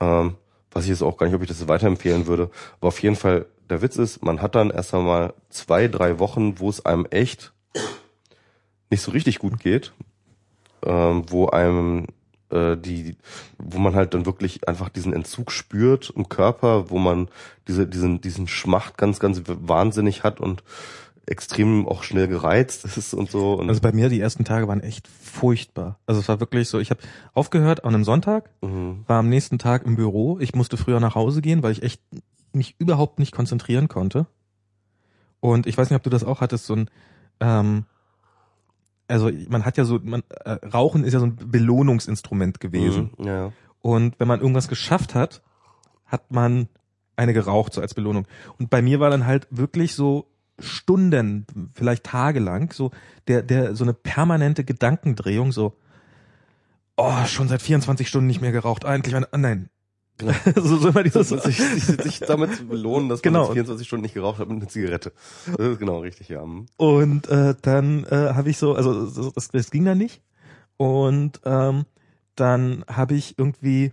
Ähm, 0.00 0.36
weiß 0.72 0.84
ich 0.84 0.90
jetzt 0.90 1.02
auch 1.02 1.16
gar 1.16 1.26
nicht, 1.26 1.34
ob 1.34 1.42
ich 1.42 1.48
das 1.48 1.66
weiterempfehlen 1.68 2.26
würde. 2.26 2.50
Aber 2.80 2.88
auf 2.88 3.02
jeden 3.02 3.16
Fall, 3.16 3.46
der 3.70 3.80
Witz 3.80 3.96
ist, 3.96 4.22
man 4.22 4.42
hat 4.42 4.54
dann 4.54 4.70
erst 4.70 4.94
einmal 4.94 5.32
zwei, 5.48 5.88
drei 5.88 6.18
Wochen, 6.18 6.58
wo 6.58 6.68
es 6.68 6.84
einem 6.84 7.06
echt 7.06 7.52
nicht 8.90 9.02
so 9.02 9.12
richtig 9.12 9.38
gut 9.38 9.58
geht, 9.60 9.92
ähm, 10.84 11.24
wo 11.28 11.48
einem 11.48 12.06
äh, 12.52 12.76
die, 12.76 13.16
wo 13.58 13.78
man 13.78 13.94
halt 13.94 14.14
dann 14.14 14.26
wirklich 14.26 14.68
einfach 14.68 14.88
diesen 14.88 15.12
Entzug 15.12 15.50
spürt 15.50 16.12
im 16.14 16.28
Körper, 16.28 16.90
wo 16.90 16.98
man 16.98 17.28
diese, 17.68 17.86
diesen, 17.86 18.20
diesen 18.20 18.48
Schmacht 18.48 18.98
ganz, 18.98 19.18
ganz 19.20 19.42
wahnsinnig 19.46 20.22
hat 20.22 20.40
und 20.40 20.62
extrem 21.26 21.86
auch 21.86 22.02
schnell 22.02 22.28
gereizt 22.28 22.84
ist 22.96 23.14
und 23.14 23.30
so. 23.30 23.54
Und 23.54 23.68
Also 23.68 23.80
bei 23.80 23.92
mir 23.92 24.08
die 24.08 24.20
ersten 24.20 24.44
Tage 24.44 24.68
waren 24.68 24.80
echt 24.80 25.08
furchtbar. 25.08 25.98
Also 26.06 26.20
es 26.20 26.28
war 26.28 26.40
wirklich 26.40 26.68
so, 26.68 26.78
ich 26.78 26.90
habe 26.90 27.00
aufgehört 27.32 27.84
an 27.84 27.94
einem 27.94 28.04
Sonntag, 28.04 28.50
mhm. 28.60 29.04
war 29.06 29.18
am 29.18 29.28
nächsten 29.28 29.58
Tag 29.58 29.84
im 29.86 29.96
Büro. 29.96 30.38
Ich 30.40 30.54
musste 30.54 30.76
früher 30.76 31.00
nach 31.00 31.14
Hause 31.14 31.42
gehen, 31.42 31.62
weil 31.62 31.72
ich 31.72 31.82
echt 31.82 32.00
mich 32.52 32.74
überhaupt 32.78 33.18
nicht 33.18 33.32
konzentrieren 33.32 33.88
konnte. 33.88 34.26
Und 35.40 35.66
ich 35.66 35.76
weiß 35.76 35.90
nicht, 35.90 35.96
ob 35.96 36.02
du 36.02 36.10
das 36.10 36.24
auch 36.24 36.40
hattest, 36.40 36.66
so 36.66 36.74
ein, 36.74 36.90
ähm, 37.40 37.84
also 39.12 39.30
man 39.48 39.64
hat 39.64 39.76
ja 39.76 39.84
so, 39.84 40.00
man, 40.02 40.22
äh, 40.44 40.52
Rauchen 40.72 41.04
ist 41.04 41.12
ja 41.12 41.20
so 41.20 41.26
ein 41.26 41.36
Belohnungsinstrument 41.36 42.60
gewesen. 42.60 43.10
Mhm. 43.18 43.26
Ja. 43.26 43.52
Und 43.80 44.18
wenn 44.18 44.28
man 44.28 44.40
irgendwas 44.40 44.68
geschafft 44.68 45.14
hat, 45.14 45.42
hat 46.06 46.32
man 46.32 46.68
eine 47.16 47.34
geraucht, 47.34 47.74
so 47.74 47.80
als 47.80 47.94
Belohnung. 47.94 48.26
Und 48.58 48.70
bei 48.70 48.80
mir 48.80 49.00
war 49.00 49.10
dann 49.10 49.26
halt 49.26 49.46
wirklich 49.50 49.94
so 49.94 50.28
Stunden, 50.58 51.46
vielleicht 51.74 52.04
tagelang, 52.04 52.72
so 52.72 52.90
der, 53.28 53.42
der, 53.42 53.74
so 53.74 53.84
eine 53.84 53.92
permanente 53.92 54.64
Gedankendrehung, 54.64 55.52
so, 55.52 55.76
oh, 56.96 57.24
schon 57.26 57.48
seit 57.48 57.60
24 57.60 58.08
Stunden 58.08 58.28
nicht 58.28 58.40
mehr 58.40 58.52
geraucht, 58.52 58.84
eigentlich, 58.84 59.14
ah, 59.14 59.38
nein. 59.38 59.68
Genau. 60.22 60.32
so, 60.66 60.76
so 60.78 60.88
immer 60.88 61.02
dieses, 61.02 61.28
sich, 61.28 61.56
sich, 61.56 61.84
sich 61.84 62.20
damit 62.20 62.54
zu 62.56 62.66
belohnen, 62.66 63.08
dass 63.08 63.18
man 63.24 63.32
Genau. 63.32 63.44
jetzt 63.44 63.52
24 63.54 63.86
Stunden 63.86 64.02
nicht 64.02 64.14
geraucht 64.14 64.38
hat 64.38 64.48
mit 64.48 64.58
einer 64.58 64.68
Zigarette. 64.68 65.12
Das 65.56 65.66
ist 65.66 65.78
genau 65.78 65.98
richtig, 66.00 66.28
ja. 66.28 66.44
Mhm. 66.44 66.66
Und 66.76 67.28
äh, 67.28 67.54
dann 67.62 68.04
äh, 68.04 68.32
habe 68.34 68.50
ich 68.50 68.58
so, 68.58 68.74
also 68.74 69.06
so, 69.06 69.30
das, 69.30 69.48
das 69.48 69.70
ging 69.70 69.84
dann 69.84 69.98
nicht. 69.98 70.22
Und 70.76 71.40
ähm, 71.44 71.84
dann 72.34 72.84
habe 72.88 73.14
ich 73.14 73.38
irgendwie, 73.38 73.92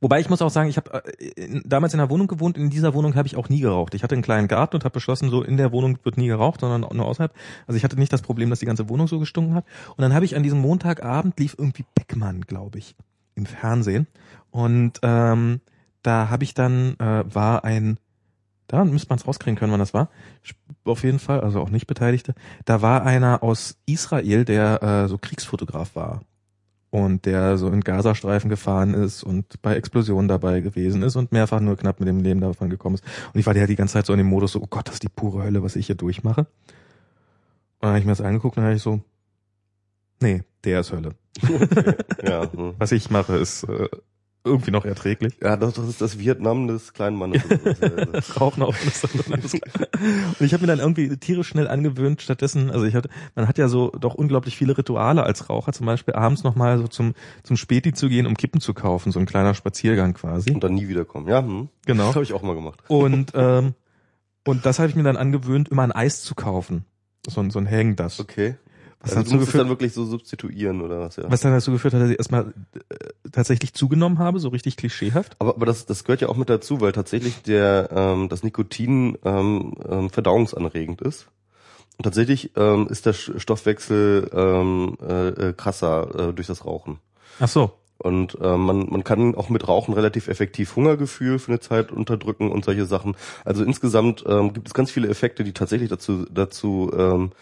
wobei 0.00 0.20
ich 0.20 0.30
muss 0.30 0.40
auch 0.42 0.50
sagen, 0.50 0.68
ich 0.68 0.76
habe 0.76 1.02
äh, 1.18 1.60
damals 1.64 1.94
in 1.94 2.00
einer 2.00 2.10
Wohnung 2.10 2.26
gewohnt. 2.26 2.56
In 2.56 2.70
dieser 2.70 2.94
Wohnung 2.94 3.14
habe 3.14 3.28
ich 3.28 3.36
auch 3.36 3.48
nie 3.48 3.60
geraucht. 3.60 3.94
Ich 3.94 4.02
hatte 4.02 4.14
einen 4.14 4.22
kleinen 4.22 4.48
Garten 4.48 4.76
und 4.76 4.84
habe 4.84 4.94
beschlossen, 4.94 5.28
so 5.30 5.42
in 5.42 5.56
der 5.56 5.70
Wohnung 5.72 5.98
wird 6.02 6.16
nie 6.16 6.28
geraucht, 6.28 6.60
sondern 6.60 6.96
nur 6.96 7.06
außerhalb. 7.06 7.32
Also 7.66 7.76
ich 7.76 7.84
hatte 7.84 7.98
nicht 7.98 8.12
das 8.12 8.22
Problem, 8.22 8.50
dass 8.50 8.58
die 8.60 8.66
ganze 8.66 8.88
Wohnung 8.88 9.06
so 9.06 9.18
gestunken 9.18 9.54
hat. 9.54 9.64
Und 9.96 10.02
dann 10.02 10.14
habe 10.14 10.24
ich 10.24 10.34
an 10.34 10.42
diesem 10.42 10.60
Montagabend 10.60 11.38
lief 11.38 11.54
irgendwie 11.58 11.84
Beckmann, 11.94 12.40
glaube 12.40 12.78
ich, 12.78 12.96
im 13.38 13.46
Fernsehen. 13.46 14.06
Und 14.50 14.98
ähm, 15.02 15.60
da 16.02 16.28
habe 16.28 16.44
ich 16.44 16.54
dann 16.54 16.96
äh, 16.98 17.24
war 17.32 17.64
ein 17.64 17.98
da 18.68 18.84
müsste 18.84 19.08
man 19.08 19.18
es 19.18 19.26
rauskriegen 19.26 19.58
können, 19.58 19.72
wann 19.72 19.80
das 19.80 19.94
war. 19.94 20.10
Auf 20.84 21.02
jeden 21.02 21.18
Fall, 21.18 21.40
also 21.40 21.60
auch 21.60 21.70
nicht 21.70 21.86
Beteiligte. 21.86 22.34
Da 22.66 22.82
war 22.82 23.02
einer 23.02 23.42
aus 23.42 23.78
Israel, 23.86 24.44
der 24.44 24.82
äh, 24.82 25.08
so 25.08 25.16
Kriegsfotograf 25.16 25.96
war 25.96 26.20
und 26.90 27.24
der 27.24 27.56
so 27.56 27.68
in 27.68 27.80
Gazastreifen 27.80 28.50
gefahren 28.50 28.92
ist 28.92 29.22
und 29.22 29.60
bei 29.62 29.74
Explosionen 29.74 30.28
dabei 30.28 30.60
gewesen 30.60 31.02
ist 31.02 31.16
und 31.16 31.32
mehrfach 31.32 31.60
nur 31.60 31.76
knapp 31.76 31.98
mit 31.98 32.08
dem 32.08 32.20
Leben 32.20 32.40
davon 32.40 32.68
gekommen 32.68 32.96
ist. 32.96 33.04
Und 33.32 33.40
ich 33.40 33.46
war 33.46 33.56
ja 33.56 33.66
die 33.66 33.76
ganze 33.76 33.94
Zeit 33.94 34.06
so 34.06 34.12
in 34.12 34.18
dem 34.18 34.28
Modus 34.28 34.52
so, 34.52 34.60
oh 34.60 34.66
Gott, 34.68 34.86
das 34.86 34.96
ist 34.96 35.02
die 35.02 35.08
pure 35.08 35.44
Hölle, 35.44 35.62
was 35.62 35.74
ich 35.74 35.86
hier 35.86 35.96
durchmache. 35.96 36.40
Und 36.40 36.46
dann 37.80 37.90
habe 37.90 38.00
ich 38.00 38.04
mir 38.04 38.12
das 38.12 38.20
angeguckt 38.20 38.58
und 38.58 38.62
dann 38.62 38.68
habe 38.68 38.76
ich 38.76 38.82
so, 38.82 39.00
nee, 40.20 40.42
der 40.64 40.80
ist 40.80 40.92
Hölle. 40.92 41.14
Okay. 41.42 41.94
ja, 42.24 42.52
hm. 42.52 42.74
Was 42.78 42.92
ich 42.92 43.10
mache, 43.10 43.36
ist 43.36 43.64
äh, 43.64 43.88
irgendwie 44.44 44.70
noch 44.70 44.84
erträglich. 44.84 45.36
Ja, 45.42 45.56
das, 45.56 45.74
das 45.74 45.88
ist 45.88 46.00
das 46.00 46.18
Vietnam 46.18 46.68
des 46.68 46.92
kleinen 46.92 47.16
Mannes. 47.16 47.42
Rauchen 48.40 48.62
auf 48.62 48.76
Und 48.80 50.40
ich 50.40 50.52
habe 50.52 50.62
mir 50.62 50.66
dann 50.66 50.78
irgendwie 50.78 51.16
tierisch 51.16 51.48
schnell 51.48 51.68
angewöhnt, 51.68 52.22
stattdessen, 52.22 52.70
also 52.70 52.84
ich 52.84 52.94
hatte, 52.94 53.08
man 53.34 53.48
hat 53.48 53.58
ja 53.58 53.68
so 53.68 53.90
doch 53.90 54.14
unglaublich 54.14 54.56
viele 54.56 54.76
Rituale 54.76 55.22
als 55.22 55.48
Raucher, 55.48 55.72
zum 55.72 55.86
Beispiel 55.86 56.14
abends 56.14 56.44
nochmal 56.44 56.78
so 56.78 56.88
zum, 56.88 57.14
zum 57.42 57.56
Späti 57.56 57.92
zu 57.92 58.08
gehen, 58.08 58.26
um 58.26 58.36
Kippen 58.36 58.60
zu 58.60 58.74
kaufen, 58.74 59.12
so 59.12 59.20
ein 59.20 59.26
kleiner 59.26 59.54
Spaziergang 59.54 60.14
quasi. 60.14 60.50
Und 60.50 60.64
dann 60.64 60.74
nie 60.74 60.88
wiederkommen, 60.88 61.28
ja. 61.28 61.42
Hm. 61.42 61.68
Genau. 61.86 62.06
Das 62.06 62.14
habe 62.14 62.24
ich 62.24 62.32
auch 62.32 62.42
mal 62.42 62.54
gemacht. 62.54 62.82
Und, 62.88 63.32
ähm, 63.34 63.74
und 64.46 64.64
das 64.64 64.78
habe 64.78 64.88
ich 64.88 64.94
mir 64.94 65.02
dann 65.02 65.16
angewöhnt, 65.16 65.68
immer 65.68 65.82
ein 65.82 65.92
Eis 65.92 66.22
zu 66.22 66.34
kaufen. 66.34 66.84
So 67.28 67.40
ein, 67.40 67.50
so 67.50 67.58
ein 67.58 67.70
Hang 67.70 67.96
das. 67.96 68.20
Okay. 68.20 68.56
Was 69.00 69.12
also 69.12 69.22
dazu 69.22 69.38
geführt, 69.38 69.62
dann 69.62 69.68
wirklich 69.68 69.92
so 69.92 70.04
substituieren 70.04 70.80
oder 70.80 71.00
was? 71.00 71.16
Ja. 71.16 71.30
Was 71.30 71.40
dann 71.40 71.52
dazu 71.52 71.70
geführt 71.70 71.94
hat, 71.94 72.02
dass 72.02 72.10
ich 72.10 72.18
erstmal 72.18 72.52
äh, 72.88 72.96
tatsächlich 73.30 73.72
zugenommen 73.72 74.18
habe, 74.18 74.40
so 74.40 74.48
richtig 74.48 74.76
klischeehaft. 74.76 75.36
Aber, 75.38 75.54
aber 75.54 75.66
das, 75.66 75.86
das 75.86 76.02
gehört 76.02 76.20
ja 76.20 76.28
auch 76.28 76.36
mit 76.36 76.50
dazu, 76.50 76.80
weil 76.80 76.92
tatsächlich 76.92 77.42
der 77.42 77.90
ähm, 77.92 78.28
das 78.28 78.42
Nikotin 78.42 79.16
ähm, 79.24 79.74
ähm, 79.88 80.10
verdauungsanregend 80.10 81.00
ist. 81.00 81.28
Und 81.96 82.04
tatsächlich 82.04 82.52
ähm, 82.56 82.88
ist 82.88 83.06
der 83.06 83.12
Stoffwechsel 83.12 84.30
ähm, 84.32 84.96
äh, 85.00 85.28
äh, 85.28 85.52
krasser 85.52 86.30
äh, 86.30 86.32
durch 86.32 86.48
das 86.48 86.64
Rauchen. 86.64 86.98
Ach 87.38 87.48
so. 87.48 87.72
Und 87.98 88.38
äh, 88.40 88.56
man, 88.56 88.88
man 88.90 89.02
kann 89.02 89.34
auch 89.34 89.48
mit 89.48 89.66
Rauchen 89.66 89.94
relativ 89.94 90.28
effektiv 90.28 90.76
Hungergefühl 90.76 91.40
für 91.40 91.50
eine 91.50 91.60
Zeit 91.60 91.90
unterdrücken 91.90 92.50
und 92.50 92.64
solche 92.64 92.84
Sachen. 92.84 93.16
Also 93.44 93.64
insgesamt 93.64 94.24
ähm, 94.26 94.52
gibt 94.52 94.68
es 94.68 94.74
ganz 94.74 94.90
viele 94.90 95.08
Effekte, 95.08 95.42
die 95.42 95.52
tatsächlich 95.52 95.88
dazu, 95.88 96.24
dazu 96.30 96.92
ähm, 96.96 97.32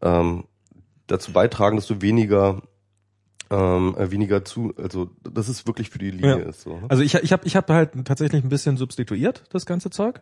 ähm, 0.00 0.44
dazu 1.06 1.32
beitragen, 1.32 1.76
dass 1.76 1.86
du 1.86 2.00
weniger 2.00 2.62
ähm, 3.50 3.94
äh, 3.96 4.10
weniger 4.10 4.44
zu, 4.44 4.74
also 4.76 5.10
das 5.22 5.48
ist 5.48 5.66
wirklich 5.66 5.90
für 5.90 5.98
die 5.98 6.10
Linie 6.10 6.40
ja. 6.40 6.48
ist 6.48 6.62
so. 6.62 6.78
Ne? 6.78 6.86
Also 6.88 7.02
ich 7.02 7.14
ich 7.14 7.32
habe 7.32 7.46
ich 7.46 7.56
hab 7.56 7.70
halt 7.70 7.92
tatsächlich 8.04 8.42
ein 8.42 8.48
bisschen 8.48 8.76
substituiert 8.76 9.44
das 9.50 9.66
ganze 9.66 9.90
Zeug. 9.90 10.20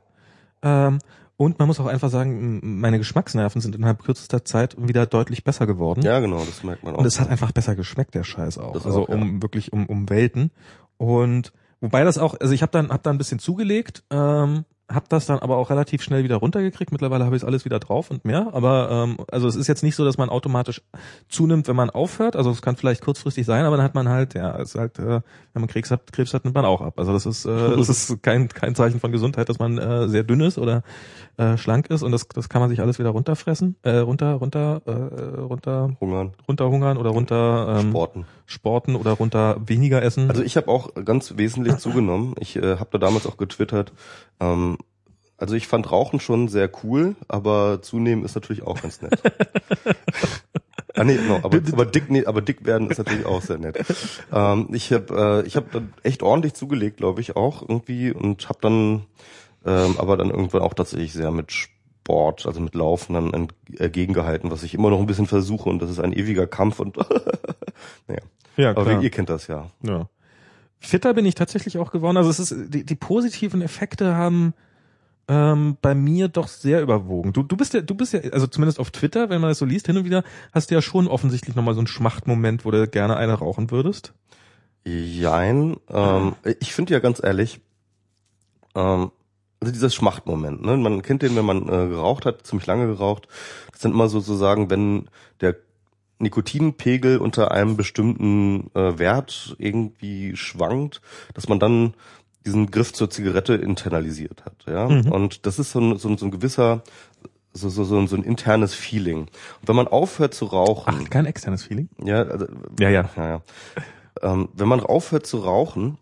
Ähm, 0.63 0.99
und 1.37 1.59
man 1.59 1.67
muss 1.67 1.81
auch 1.81 1.87
einfach 1.87 2.11
sagen, 2.11 2.61
meine 2.81 2.99
Geschmacksnerven 2.99 3.61
sind 3.61 3.75
innerhalb 3.75 4.03
kürzester 4.03 4.45
Zeit 4.45 4.77
wieder 4.79 5.05
deutlich 5.05 5.43
besser 5.43 5.67
geworden. 5.67 6.03
Ja, 6.03 6.21
genau, 6.21 6.39
das 6.39 6.63
merkt 6.63 6.85
man 6.85 6.95
auch. 6.95 6.99
Und 6.99 7.07
es 7.07 7.19
hat 7.19 7.29
einfach 7.29 7.51
besser 7.51 7.75
geschmeckt, 7.75 8.15
der 8.15 8.23
Scheiß 8.23 8.59
auch. 8.59 8.73
Das 8.73 8.87
also 8.87 9.03
auch, 9.03 9.09
um 9.09 9.37
ja. 9.37 9.43
wirklich 9.43 9.73
um, 9.73 9.87
um 9.87 10.09
Welten. 10.09 10.53
Und 10.97 11.53
wobei 11.81 12.05
das 12.05 12.19
auch, 12.19 12.39
also 12.39 12.55
ich 12.55 12.63
habe 12.63 12.71
dann 12.71 12.91
hab 12.91 13.03
da 13.03 13.11
ein 13.11 13.19
bisschen 13.19 13.41
zugelegt, 13.41 14.05
ähm, 14.11 14.65
hab 14.89 15.09
das 15.09 15.25
dann 15.25 15.39
aber 15.39 15.57
auch 15.57 15.71
relativ 15.71 16.03
schnell 16.03 16.25
wieder 16.25 16.37
runtergekriegt. 16.37 16.93
Mittlerweile 16.93 17.25
habe 17.25 17.37
ich 17.37 17.45
alles 17.45 17.65
wieder 17.65 17.79
drauf 17.79 18.11
und 18.11 18.25
mehr. 18.25 18.51
Aber 18.53 18.91
ähm, 18.91 19.17
also 19.31 19.49
es 19.49 19.57
ist 19.57 19.67
jetzt 19.67 19.83
nicht 19.83 19.97
so, 19.97 20.05
dass 20.05 20.19
man 20.19 20.29
automatisch 20.29 20.83
zunimmt, 21.29 21.69
wenn 21.69 21.77
man 21.77 21.89
aufhört. 21.89 22.37
Also 22.37 22.51
es 22.51 22.61
kann 22.61 22.77
vielleicht 22.77 23.01
kurzfristig 23.01 23.47
sein, 23.47 23.65
aber 23.65 23.77
dann 23.77 23.85
hat 23.85 23.95
man 23.95 24.11
halt, 24.11 24.35
ja, 24.35 24.59
es 24.59 24.75
ist 24.75 24.81
halt, 24.81 24.99
äh, 24.99 25.21
wenn 25.53 25.63
man 25.63 25.69
Krebs 25.69 25.91
hat, 25.91 26.13
Krebs 26.13 26.35
hat, 26.35 26.45
nimmt 26.45 26.55
man 26.55 26.67
auch 26.67 26.83
ab. 26.83 26.99
Also 26.99 27.15
das 27.15 27.25
ist, 27.25 27.47
äh, 27.47 27.77
das 27.77 27.89
ist 27.89 28.23
kein 28.23 28.49
kein 28.49 28.75
Zeichen 28.75 29.01
von 29.01 29.11
Gesundheit, 29.11 29.49
dass 29.49 29.59
man 29.59 29.79
äh, 29.79 30.07
sehr 30.09 30.23
dünn 30.23 30.41
ist 30.41 30.59
oder 30.59 30.83
äh, 31.39 31.57
schlank 31.57 31.89
ist 31.89 32.03
und 32.03 32.13
das 32.13 32.29
das 32.29 32.49
kann 32.51 32.61
man 32.61 32.69
sich 32.69 32.81
alles 32.81 32.99
wieder 32.99 33.11
runterfressen, 33.11 33.77
äh, 33.83 33.97
runter 33.97 34.35
runter 34.35 34.83
äh, 34.85 35.41
runter 35.41 35.97
hungern, 35.99 36.33
runterhungern 36.47 36.99
oder 36.99 37.11
runter 37.11 37.81
ähm, 37.81 37.91
sporten, 37.91 38.27
sporten 38.47 38.97
oder 38.97 39.13
runter 39.13 39.57
weniger 39.65 40.03
essen. 40.03 40.29
Also 40.31 40.43
ich 40.43 40.59
habe 40.59 40.69
auch 40.69 40.95
ganz 41.05 41.39
wesentlich 41.39 41.79
zugenommen. 41.79 42.35
Ich 42.39 42.57
äh, 42.57 42.77
habe 42.77 42.89
da 42.93 42.99
damals 42.99 43.27
auch 43.27 43.39
getwittert. 43.39 43.93
Ähm, 44.41 44.74
also 45.45 45.57
ich 45.57 45.67
fand 45.67 45.93
Rauchen 45.93 46.21
schon 46.21 46.49
sehr 46.49 46.71
cool, 46.83 47.17
aber 47.29 47.83
zunehmen 47.83 48.25
ist 48.25 48.35
natürlich 48.35 48.63
auch 48.63 48.81
ganz 48.81 49.03
nett. 49.03 49.21
Ah 50.97 51.03
nee, 51.03 51.17
no, 51.17 51.41
aber, 51.43 51.59
aber 51.73 51.87
dick, 51.87 52.09
nee, 52.09 52.25
aber 52.25 52.41
dick 52.41 52.65
werden 52.65 52.89
ist 52.89 52.99
natürlich 52.99 53.27
auch 53.27 53.43
sehr 53.43 53.59
nett. 53.59 53.85
Ähm, 54.33 54.69
ich 54.71 54.93
habe 54.93 55.43
äh, 55.43 55.45
ich 55.45 55.57
habe 55.57 55.67
dann 55.73 55.93
echt 56.05 56.23
ordentlich 56.23 56.55
zugelegt, 56.55 56.99
glaube 56.99 57.21
ich 57.21 57.35
auch 57.35 57.63
irgendwie 57.63 58.13
und 58.13 58.49
habe 58.49 58.61
dann 58.63 59.05
ähm, 59.67 59.97
aber 59.99 60.17
dann 60.17 60.31
irgendwann 60.31 60.63
auch 60.63 60.73
tatsächlich 60.73 61.13
sehr 61.13 61.33
mit 61.33 61.51
Sport, 61.51 62.47
also 62.47 62.61
mit 62.61 62.77
Laufen 62.77 63.15
dann 63.15 63.49
entgegengehalten, 63.77 64.53
was 64.53 64.63
ich 64.63 64.73
immer 64.73 64.89
noch 64.89 65.01
ein 65.01 65.07
bisschen 65.07 65.27
versuche 65.27 65.69
und 65.69 65.83
das 65.83 65.91
ist 65.91 65.99
ein 65.99 66.13
ewiger 66.13 66.47
Kampf 66.47 66.79
und 66.79 66.97
naja. 68.07 68.21
Ja, 68.57 68.73
klar. 68.73 68.87
Aber 68.87 69.03
ihr 69.03 69.11
kennt 69.11 69.31
das 69.31 69.49
ja. 69.49 69.71
Ja. 69.83 70.09
Fitter 70.79 71.13
bin 71.13 71.27
ich 71.27 71.35
tatsächlich 71.35 71.79
auch 71.79 71.91
geworden. 71.91 72.19
Also 72.19 72.31
es 72.31 72.39
ist 72.39 72.55
die, 72.73 72.85
die 72.85 72.95
positiven 72.95 73.63
Effekte 73.63 74.15
haben 74.15 74.55
ähm, 75.29 75.77
bei 75.81 75.95
mir 75.95 76.29
doch 76.29 76.49
sehr 76.49 76.83
überwogen. 76.83 77.33
Du, 77.33 77.43
du 77.43 77.57
bist 77.57 77.75
ja, 77.75 77.81
du 77.81 77.95
bist 77.95 78.13
ja, 78.13 78.21
also 78.33 78.47
zumindest 78.47 78.79
auf 78.79 78.91
Twitter, 78.91 79.31
wenn 79.31 79.41
man 79.41 79.51
das 79.51 79.59
so 79.59 79.65
liest, 79.65 79.87
hin 79.87 79.97
und 79.97 80.05
wieder, 80.05 80.23
hast 80.53 80.71
du 80.71 80.75
ja 80.75 80.83
schon 80.83 81.09
offensichtlich 81.09 81.57
nochmal 81.57 81.75
so 81.75 81.81
einen 81.81 81.87
Schmachtmoment, 81.87 82.65
wo 82.65 82.71
du 82.71 82.87
gerne 82.89 83.17
eine 83.17 83.35
rauchen 83.35 83.71
würdest. 83.71 84.13
Jein. 84.85 85.77
Ähm, 85.89 86.35
ich 86.61 86.75
finde 86.75 86.93
ja 86.93 87.01
ganz 87.01 87.23
ehrlich, 87.23 87.61
ähm, 88.75 89.11
also 89.61 89.73
dieser 89.73 89.89
Schmachtmoment, 89.89 90.63
ne? 90.63 90.77
Man 90.77 91.01
kennt 91.01 91.23
den, 91.23 91.37
wenn 91.37 91.47
man 91.47 91.63
äh, 91.69 91.89
geraucht 91.89 92.27
hat, 92.27 92.47
ziemlich 92.47 92.67
lange 92.67 92.87
geraucht. 92.87 93.29
Das 93.73 93.81
sind 93.81 93.93
immer 93.93 94.09
sozusagen, 94.09 94.69
wenn 94.69 95.09
der 95.41 95.57
Nikotinpegel 96.19 97.19
unter 97.19 97.51
einem 97.51 97.77
bestimmten 97.77 98.71
äh, 98.75 98.99
Wert 98.99 99.57
irgendwie 99.59 100.37
schwankt, 100.37 101.01
dass 101.33 101.49
man 101.49 101.59
dann 101.59 101.95
diesen 102.47 102.71
Griff 102.71 102.93
zur 102.93 103.11
Zigarette 103.11 103.55
internalisiert 103.55 104.45
hat. 104.45 104.65
Ja? 104.67 104.89
Mhm. 104.89 105.11
Und 105.11 105.47
das 105.47 105.59
ist 105.59 105.73
so 105.73 105.81
ein, 105.81 105.99
so 105.99 106.09
ein, 106.09 106.19
so 106.19 106.27
ein 106.27 106.31
gewisser, 106.31 106.83
so, 107.53 107.69
so, 107.69 107.85
so, 107.85 107.99
ein, 107.99 108.07
so 108.07 108.17
ein 108.17 108.23
internes 108.23 108.75
Feeling. 108.75 109.21
Und 109.21 109.69
wenn 109.69 109.77
man 109.77 109.89
aufhört 109.89 110.35
zu 110.35 110.47
rauchen. 110.47 110.95
Ach, 111.05 111.11
kein 111.11 111.27
externes 111.27 111.65
Feeling? 111.65 111.89
Ja, 112.03 112.23
also, 112.23 112.47
ja, 112.79 112.91
ja. 112.91 113.11
ja, 113.17 113.29
ja. 113.29 113.43
Ähm, 114.23 114.49
wenn 114.55 114.69
man 114.69 114.81
aufhört 114.81 115.27
zu 115.27 115.39
rauchen, 115.39 115.99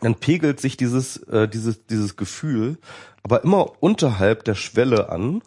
dann 0.00 0.14
pegelt 0.14 0.60
sich 0.60 0.76
dieses, 0.76 1.16
äh, 1.24 1.48
dieses, 1.48 1.86
dieses 1.86 2.16
Gefühl 2.16 2.78
aber 3.24 3.42
immer 3.42 3.82
unterhalb 3.82 4.44
der 4.44 4.54
Schwelle 4.54 5.08
an. 5.08 5.42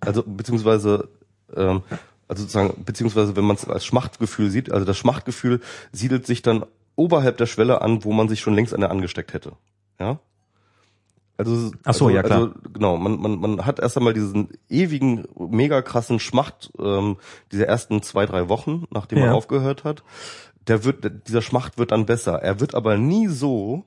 Also, 0.00 0.24
beziehungsweise, 0.26 1.08
ähm, 1.54 1.82
also 2.28 2.42
sozusagen, 2.42 2.82
beziehungsweise 2.84 3.36
wenn 3.36 3.44
man 3.44 3.56
es 3.56 3.68
als 3.68 3.84
Schmachtgefühl 3.84 4.50
sieht, 4.50 4.72
also 4.72 4.84
das 4.84 4.96
Schmachtgefühl 4.96 5.60
siedelt 5.92 6.26
sich 6.26 6.42
dann 6.42 6.64
oberhalb 6.96 7.36
der 7.36 7.46
Schwelle 7.46 7.82
an, 7.82 8.04
wo 8.04 8.12
man 8.12 8.28
sich 8.28 8.40
schon 8.40 8.54
längst 8.54 8.74
eine 8.74 8.90
angesteckt 8.90 9.34
hätte. 9.34 9.52
Ja? 10.00 10.18
Also, 11.38 11.70
Ach 11.84 11.94
so, 11.94 12.06
also, 12.06 12.10
ja 12.10 12.22
klar. 12.22 12.38
Also, 12.38 12.54
genau, 12.72 12.96
man, 12.96 13.20
man, 13.20 13.38
man 13.38 13.66
hat 13.66 13.78
erst 13.78 13.96
einmal 13.96 14.14
diesen 14.14 14.48
ewigen, 14.68 15.26
mega 15.36 15.82
krassen 15.82 16.18
Schmacht, 16.18 16.72
ähm, 16.78 17.18
diese 17.52 17.66
ersten 17.66 18.02
zwei, 18.02 18.24
drei 18.26 18.48
Wochen, 18.48 18.84
nachdem 18.90 19.18
ja. 19.18 19.26
man 19.26 19.34
aufgehört 19.34 19.84
hat. 19.84 20.02
Der 20.66 20.84
wird, 20.84 21.28
dieser 21.28 21.42
Schmacht 21.42 21.78
wird 21.78 21.92
dann 21.92 22.06
besser. 22.06 22.42
Er 22.42 22.58
wird 22.58 22.74
aber 22.74 22.96
nie 22.96 23.28
so, 23.28 23.84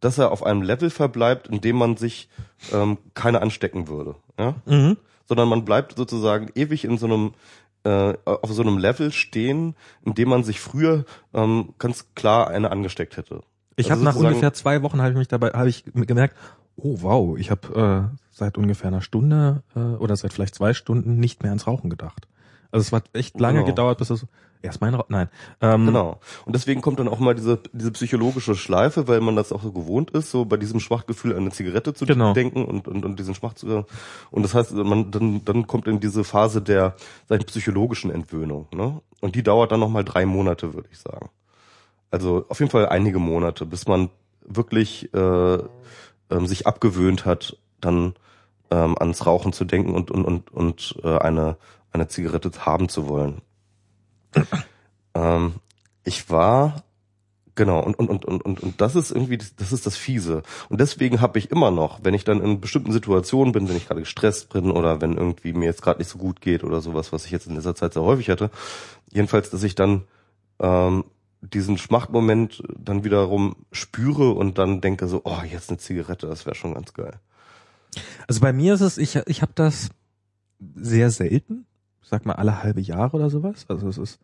dass 0.00 0.18
er 0.18 0.30
auf 0.30 0.44
einem 0.44 0.62
Level 0.62 0.90
verbleibt, 0.90 1.48
in 1.48 1.60
dem 1.60 1.76
man 1.76 1.96
sich 1.96 2.28
ähm, 2.72 2.98
keine 3.14 3.42
anstecken 3.42 3.88
würde. 3.88 4.14
Ja? 4.38 4.54
Mhm. 4.66 4.96
Sondern 5.26 5.48
man 5.48 5.64
bleibt 5.64 5.96
sozusagen 5.96 6.50
ewig 6.54 6.84
in 6.84 6.96
so 6.96 7.06
einem 7.06 7.32
äh, 7.84 8.14
auf 8.24 8.50
so 8.52 8.62
einem 8.62 8.78
Level 8.78 9.12
stehen, 9.12 9.74
in 10.04 10.14
dem 10.14 10.28
man 10.28 10.44
sich 10.44 10.60
früher 10.60 11.04
ähm, 11.32 11.74
ganz 11.78 12.06
klar 12.14 12.48
eine 12.48 12.70
angesteckt 12.70 13.16
hätte. 13.16 13.42
Ich 13.76 13.90
also 13.90 14.04
habe 14.04 14.16
nach 14.16 14.16
ungefähr 14.16 14.52
zwei 14.52 14.82
Wochen 14.82 15.00
habe 15.00 15.10
ich 15.10 15.16
mich 15.16 15.28
dabei 15.28 15.50
habe 15.50 15.68
ich 15.68 15.84
gemerkt, 15.94 16.36
oh 16.76 16.98
wow, 17.00 17.38
ich 17.38 17.50
habe 17.50 18.10
äh, 18.12 18.16
seit 18.30 18.58
ungefähr 18.58 18.88
einer 18.88 19.02
Stunde 19.02 19.62
äh, 19.74 19.80
oder 19.80 20.16
seit 20.16 20.32
vielleicht 20.32 20.54
zwei 20.54 20.74
Stunden 20.74 21.16
nicht 21.18 21.42
mehr 21.42 21.50
ans 21.50 21.66
Rauchen 21.66 21.90
gedacht. 21.90 22.28
Also 22.70 22.86
es 22.86 22.92
hat 22.92 23.10
echt 23.12 23.38
lange 23.38 23.58
genau. 23.58 23.68
gedauert, 23.68 23.98
bis 23.98 24.10
es 24.10 24.26
erst 24.64 24.80
mein 24.80 24.94
Ra 24.94 25.04
nein. 25.08 25.28
Ähm, 25.60 25.86
genau. 25.86 26.18
Und 26.44 26.54
deswegen 26.54 26.80
kommt 26.80 26.98
dann 26.98 27.08
auch 27.08 27.18
mal 27.18 27.34
diese 27.34 27.60
diese 27.72 27.92
psychologische 27.92 28.54
Schleife, 28.54 29.06
weil 29.06 29.20
man 29.20 29.36
das 29.36 29.52
auch 29.52 29.62
so 29.62 29.72
gewohnt 29.72 30.10
ist, 30.10 30.30
so 30.30 30.44
bei 30.44 30.56
diesem 30.56 30.80
Schwachgefühl 30.80 31.32
an 31.32 31.38
eine 31.38 31.50
Zigarette 31.50 31.94
zu 31.94 32.06
genau. 32.06 32.32
denken 32.32 32.64
und, 32.64 32.88
und 32.88 33.04
und 33.04 33.18
diesen 33.18 33.34
Schwach 33.34 33.54
zu 33.54 33.84
und 34.30 34.42
das 34.42 34.54
heißt, 34.54 34.72
man 34.72 35.10
dann 35.10 35.44
dann 35.44 35.66
kommt 35.66 35.86
in 35.86 36.00
diese 36.00 36.24
Phase 36.24 36.62
der 36.62 36.96
seiner 37.28 37.44
psychologischen 37.44 38.10
Entwöhnung, 38.10 38.66
ne? 38.72 39.00
Und 39.20 39.36
die 39.36 39.42
dauert 39.42 39.72
dann 39.72 39.80
noch 39.80 39.88
mal 39.88 40.04
drei 40.04 40.26
Monate, 40.26 40.74
würde 40.74 40.88
ich 40.90 40.98
sagen. 40.98 41.30
Also 42.10 42.44
auf 42.48 42.60
jeden 42.60 42.70
Fall 42.70 42.88
einige 42.88 43.18
Monate, 43.18 43.66
bis 43.66 43.86
man 43.86 44.10
wirklich 44.46 45.12
äh, 45.14 45.58
ähm, 46.30 46.46
sich 46.46 46.66
abgewöhnt 46.66 47.24
hat, 47.24 47.56
dann 47.80 48.14
ähm, 48.70 48.96
ans 48.98 49.26
Rauchen 49.26 49.52
zu 49.52 49.64
denken 49.64 49.94
und 49.94 50.10
und 50.10 50.24
und 50.24 50.52
und 50.52 50.96
äh, 51.02 51.18
eine 51.18 51.56
eine 51.92 52.08
Zigarette 52.08 52.50
haben 52.66 52.88
zu 52.88 53.08
wollen. 53.08 53.40
ähm, 55.14 55.54
ich 56.04 56.30
war 56.30 56.84
Genau, 57.56 57.80
und, 57.80 57.96
und, 57.98 58.08
und, 58.08 58.24
und, 58.24 58.44
und, 58.44 58.60
und 58.60 58.80
das 58.80 58.96
ist 58.96 59.12
irgendwie, 59.12 59.38
das 59.38 59.72
ist 59.72 59.86
das 59.86 59.96
Fiese. 59.96 60.42
Und 60.68 60.80
deswegen 60.80 61.20
habe 61.20 61.38
ich 61.38 61.52
immer 61.52 61.70
noch, 61.70 62.00
wenn 62.02 62.12
ich 62.12 62.24
dann 62.24 62.42
in 62.42 62.60
bestimmten 62.60 62.90
Situationen 62.90 63.52
bin, 63.52 63.68
wenn 63.68 63.76
ich 63.76 63.86
gerade 63.86 64.00
gestresst 64.00 64.52
bin 64.52 64.72
oder 64.72 65.00
wenn 65.00 65.16
irgendwie 65.16 65.52
mir 65.52 65.66
jetzt 65.66 65.82
gerade 65.82 66.00
nicht 66.00 66.08
so 66.08 66.18
gut 66.18 66.40
geht 66.40 66.64
oder 66.64 66.80
sowas, 66.80 67.12
was 67.12 67.26
ich 67.26 67.30
jetzt 67.30 67.46
in 67.46 67.54
dieser 67.54 67.76
Zeit 67.76 67.92
sehr 67.92 68.02
häufig 68.02 68.28
hatte, 68.28 68.50
jedenfalls, 69.12 69.50
dass 69.50 69.62
ich 69.62 69.76
dann 69.76 70.02
ähm, 70.58 71.04
diesen 71.42 71.78
Schmachtmoment 71.78 72.62
dann 72.76 73.04
wiederum 73.04 73.54
spüre 73.70 74.32
und 74.32 74.58
dann 74.58 74.80
denke 74.80 75.06
so, 75.06 75.20
oh, 75.24 75.42
jetzt 75.48 75.70
eine 75.70 75.78
Zigarette, 75.78 76.26
das 76.26 76.46
wäre 76.46 76.56
schon 76.56 76.74
ganz 76.74 76.92
geil. 76.92 77.20
Also 78.26 78.40
bei 78.40 78.52
mir 78.52 78.74
ist 78.74 78.80
es, 78.80 78.98
ich, 78.98 79.14
ich 79.26 79.42
habe 79.42 79.52
das 79.54 79.90
sehr 80.74 81.10
selten, 81.10 81.66
sag 82.04 82.26
mal 82.26 82.34
alle 82.34 82.62
halbe 82.62 82.80
Jahre 82.80 83.16
oder 83.16 83.30
sowas. 83.30 83.66
Also 83.68 83.88
es 83.88 83.98
ist 83.98 84.20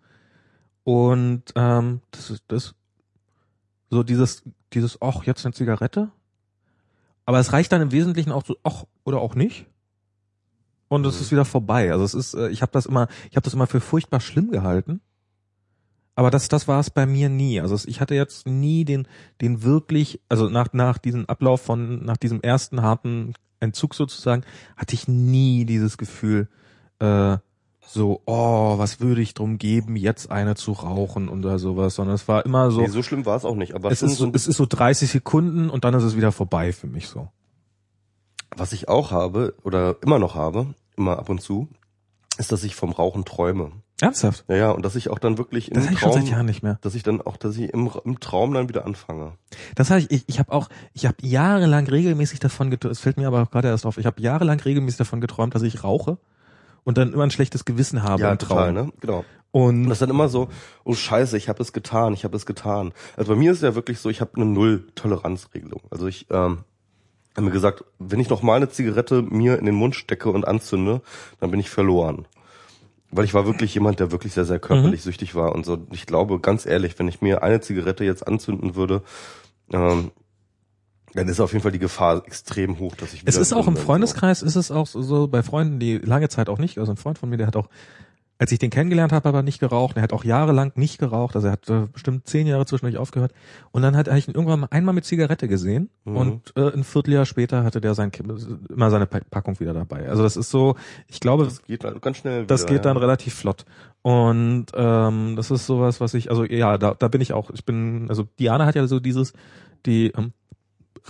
und 0.84 1.44
ähm, 1.56 2.00
das 2.10 2.30
ist 2.30 2.44
das 2.48 2.74
so 3.90 4.02
dieses, 4.02 4.42
dieses, 4.72 5.00
ach, 5.02 5.24
jetzt 5.24 5.44
eine 5.44 5.52
Zigarette. 5.52 6.10
Aber 7.26 7.38
es 7.38 7.52
reicht 7.52 7.72
dann 7.72 7.82
im 7.82 7.92
Wesentlichen 7.92 8.32
auch 8.32 8.44
so, 8.44 8.56
ach, 8.62 8.84
oder 9.04 9.20
auch 9.20 9.34
nicht. 9.34 9.66
Und 10.88 11.04
es 11.06 11.16
mhm. 11.16 11.20
ist 11.22 11.32
wieder 11.32 11.44
vorbei. 11.44 11.92
Also 11.92 12.04
es 12.04 12.14
ist, 12.14 12.34
äh, 12.34 12.48
ich 12.48 12.62
habe 12.62 12.72
das 12.72 12.86
immer, 12.86 13.08
ich 13.30 13.36
habe 13.36 13.44
das 13.44 13.54
immer 13.54 13.66
für 13.66 13.80
furchtbar 13.80 14.20
schlimm 14.20 14.50
gehalten. 14.50 15.00
Aber 16.14 16.30
das, 16.30 16.48
das 16.48 16.66
war 16.66 16.80
es 16.80 16.90
bei 16.90 17.06
mir 17.06 17.28
nie. 17.28 17.60
Also 17.60 17.76
ich 17.88 18.00
hatte 18.00 18.14
jetzt 18.14 18.46
nie 18.46 18.84
den, 18.84 19.06
den 19.40 19.62
wirklich, 19.62 20.20
also 20.28 20.48
nach, 20.48 20.72
nach 20.72 20.98
diesem 20.98 21.26
Ablauf 21.26 21.60
von, 21.60 22.04
nach 22.04 22.16
diesem 22.16 22.42
ersten 22.42 22.82
harten 22.82 23.34
Entzug 23.60 23.94
sozusagen, 23.94 24.42
hatte 24.76 24.94
ich 24.94 25.08
nie 25.08 25.64
dieses 25.64 25.98
Gefühl, 25.98 26.48
äh, 26.98 27.38
so, 27.92 28.22
oh, 28.24 28.78
was 28.78 29.00
würde 29.00 29.20
ich 29.20 29.34
drum 29.34 29.58
geben, 29.58 29.96
jetzt 29.96 30.30
eine 30.30 30.54
zu 30.54 30.72
rauchen 30.72 31.28
oder 31.28 31.58
sowas, 31.58 31.96
sondern 31.96 32.14
es 32.14 32.28
war 32.28 32.46
immer 32.46 32.70
so. 32.70 32.82
Nee, 32.82 32.86
so 32.86 33.02
schlimm 33.02 33.26
war 33.26 33.36
es 33.36 33.44
auch 33.44 33.56
nicht, 33.56 33.74
aber 33.74 33.90
es 33.90 34.02
ist 34.02 34.16
so, 34.16 34.30
es 34.32 34.46
ist 34.46 34.56
so 34.56 34.66
30 34.68 35.10
Sekunden 35.10 35.68
und 35.68 35.84
dann 35.84 35.94
ist 35.94 36.04
es 36.04 36.16
wieder 36.16 36.30
vorbei 36.30 36.72
für 36.72 36.86
mich 36.86 37.08
so. 37.08 37.28
Was 38.56 38.72
ich 38.72 38.88
auch 38.88 39.10
habe 39.10 39.54
oder 39.64 39.96
immer 40.02 40.20
noch 40.20 40.36
habe, 40.36 40.74
immer 40.96 41.18
ab 41.18 41.28
und 41.28 41.40
zu, 41.40 41.68
ist, 42.38 42.52
dass 42.52 42.62
ich 42.62 42.76
vom 42.76 42.92
Rauchen 42.92 43.24
träume. 43.24 43.72
Ernsthaft? 44.00 44.44
Ja, 44.48 44.56
ja, 44.56 44.70
und 44.70 44.84
dass 44.84 44.94
ich 44.94 45.10
auch 45.10 45.18
dann 45.18 45.36
wirklich 45.36 45.72
im 45.72 45.74
das 45.74 45.84
Traum, 45.86 45.94
ich 45.94 46.00
schon 46.00 46.12
seit 46.12 46.28
Jahren 46.28 46.46
nicht 46.46 46.62
mehr. 46.62 46.78
dass 46.82 46.94
ich 46.94 47.02
dann 47.02 47.20
auch, 47.20 47.36
dass 47.36 47.56
ich 47.56 47.72
im, 47.74 47.90
im 48.04 48.20
Traum 48.20 48.54
dann 48.54 48.68
wieder 48.68 48.86
anfange. 48.86 49.32
Das 49.74 49.90
habe 49.90 50.00
ich, 50.00 50.10
ich, 50.12 50.24
ich 50.28 50.38
habe 50.38 50.52
auch, 50.52 50.68
ich 50.94 51.06
habe 51.06 51.16
jahrelang 51.22 51.88
regelmäßig 51.88 52.38
davon 52.38 52.70
geträumt, 52.70 52.92
es 52.92 53.00
fällt 53.00 53.16
mir 53.16 53.26
aber 53.26 53.42
auch 53.42 53.50
gerade 53.50 53.68
erst 53.68 53.84
auf, 53.84 53.98
ich 53.98 54.06
habe 54.06 54.22
jahrelang 54.22 54.60
regelmäßig 54.60 54.98
davon 54.98 55.20
geträumt, 55.20 55.56
dass 55.56 55.62
ich 55.62 55.82
rauche 55.82 56.18
und 56.84 56.98
dann 56.98 57.12
immer 57.12 57.24
ein 57.24 57.30
schlechtes 57.30 57.64
Gewissen 57.64 58.02
habe 58.02 58.22
ja, 58.22 58.32
im 58.32 58.38
Traum. 58.38 58.56
Total, 58.56 58.72
ne? 58.72 58.92
Genau. 59.00 59.24
Und, 59.52 59.82
und 59.82 59.88
das 59.88 59.96
ist 59.96 60.02
dann 60.02 60.10
immer 60.10 60.28
so, 60.28 60.48
oh 60.84 60.94
Scheiße, 60.94 61.36
ich 61.36 61.48
habe 61.48 61.62
es 61.62 61.72
getan, 61.72 62.12
ich 62.14 62.24
habe 62.24 62.36
es 62.36 62.46
getan. 62.46 62.92
Also 63.16 63.32
bei 63.32 63.38
mir 63.38 63.52
ist 63.52 63.58
es 63.58 63.62
ja 63.62 63.74
wirklich 63.74 63.98
so, 63.98 64.08
ich 64.08 64.20
habe 64.20 64.32
eine 64.36 64.44
Null-Toleranzregelung. 64.44 65.82
Also 65.90 66.06
ich 66.06 66.26
ähm, 66.30 66.58
habe 67.36 67.46
mir 67.46 67.50
gesagt, 67.50 67.84
wenn 67.98 68.20
ich 68.20 68.28
noch 68.28 68.42
mal 68.42 68.56
eine 68.56 68.68
Zigarette 68.68 69.22
mir 69.22 69.58
in 69.58 69.66
den 69.66 69.74
Mund 69.74 69.96
stecke 69.96 70.30
und 70.30 70.46
anzünde, 70.46 71.02
dann 71.40 71.50
bin 71.50 71.60
ich 71.60 71.70
verloren. 71.70 72.26
Weil 73.10 73.24
ich 73.24 73.34
war 73.34 73.44
wirklich 73.44 73.74
jemand, 73.74 73.98
der 73.98 74.12
wirklich 74.12 74.34
sehr, 74.34 74.44
sehr 74.44 74.60
körperlich 74.60 75.00
mhm. 75.00 75.10
süchtig 75.10 75.34
war 75.34 75.52
und 75.52 75.66
so. 75.66 75.78
Ich 75.90 76.06
glaube, 76.06 76.38
ganz 76.38 76.64
ehrlich, 76.64 76.96
wenn 76.98 77.08
ich 77.08 77.20
mir 77.20 77.42
eine 77.42 77.60
Zigarette 77.60 78.04
jetzt 78.04 78.26
anzünden 78.26 78.76
würde, 78.76 79.02
ähm, 79.72 80.12
dann 81.14 81.28
ist 81.28 81.40
auf 81.40 81.52
jeden 81.52 81.62
Fall 81.62 81.72
die 81.72 81.78
Gefahr 81.78 82.22
extrem 82.26 82.78
hoch, 82.78 82.94
dass 82.94 83.12
ich 83.12 83.22
Es 83.24 83.36
ist 83.36 83.52
auch 83.52 83.66
im 83.66 83.76
Freundeskreis, 83.76 84.42
ist 84.42 84.56
es 84.56 84.70
auch 84.70 84.86
so 84.86 85.28
bei 85.28 85.42
Freunden, 85.42 85.78
die 85.78 85.98
lange 85.98 86.28
Zeit 86.28 86.48
auch 86.48 86.58
nicht, 86.58 86.78
also 86.78 86.92
ein 86.92 86.96
Freund 86.96 87.18
von 87.18 87.28
mir, 87.28 87.36
der 87.36 87.46
hat 87.46 87.56
auch, 87.56 87.68
als 88.38 88.52
ich 88.52 88.58
den 88.58 88.70
kennengelernt 88.70 89.12
habe, 89.12 89.28
aber 89.28 89.42
nicht 89.42 89.60
geraucht. 89.60 89.96
Er 89.96 90.02
hat 90.02 90.14
auch 90.14 90.24
jahrelang 90.24 90.72
nicht 90.74 90.98
geraucht, 90.98 91.34
also 91.34 91.48
er 91.48 91.52
hat 91.52 91.68
äh, 91.68 91.86
bestimmt 91.92 92.26
zehn 92.26 92.46
Jahre 92.46 92.64
zwischendurch 92.64 92.96
aufgehört. 92.96 93.32
Und 93.70 93.82
dann 93.82 93.96
hat 93.96 94.08
er 94.08 94.16
ihn 94.16 94.32
irgendwann 94.32 94.60
mal 94.60 94.68
einmal 94.70 94.94
mit 94.94 95.04
Zigarette 95.04 95.46
gesehen 95.46 95.90
mhm. 96.04 96.16
und 96.16 96.52
äh, 96.56 96.72
ein 96.72 96.84
Vierteljahr 96.84 97.26
später 97.26 97.64
hatte 97.64 97.80
der 97.80 97.94
sein 97.94 98.10
immer 98.70 98.90
seine 98.90 99.06
Packung 99.06 99.60
wieder 99.60 99.74
dabei. 99.74 100.08
Also 100.08 100.22
das 100.22 100.36
ist 100.36 100.50
so, 100.50 100.76
ich 101.06 101.20
glaube, 101.20 101.44
das 101.44 101.62
geht 101.62 101.82
ganz 102.00 102.16
schnell. 102.16 102.42
Wieder, 102.42 102.46
das 102.46 102.66
geht 102.66 102.84
dann 102.84 102.96
relativ 102.96 103.34
flott. 103.34 103.64
Und 104.02 104.66
ähm, 104.74 105.34
das 105.36 105.50
ist 105.50 105.66
sowas, 105.66 106.00
was 106.00 106.14
ich, 106.14 106.30
also 106.30 106.44
ja, 106.44 106.78
da, 106.78 106.94
da 106.94 107.08
bin 107.08 107.20
ich 107.20 107.34
auch. 107.34 107.50
Ich 107.50 107.66
bin, 107.66 108.06
also 108.08 108.26
Diana 108.38 108.64
hat 108.64 108.74
ja 108.74 108.86
so 108.86 109.00
dieses, 109.00 109.34
die 109.84 110.12
ähm, 110.16 110.32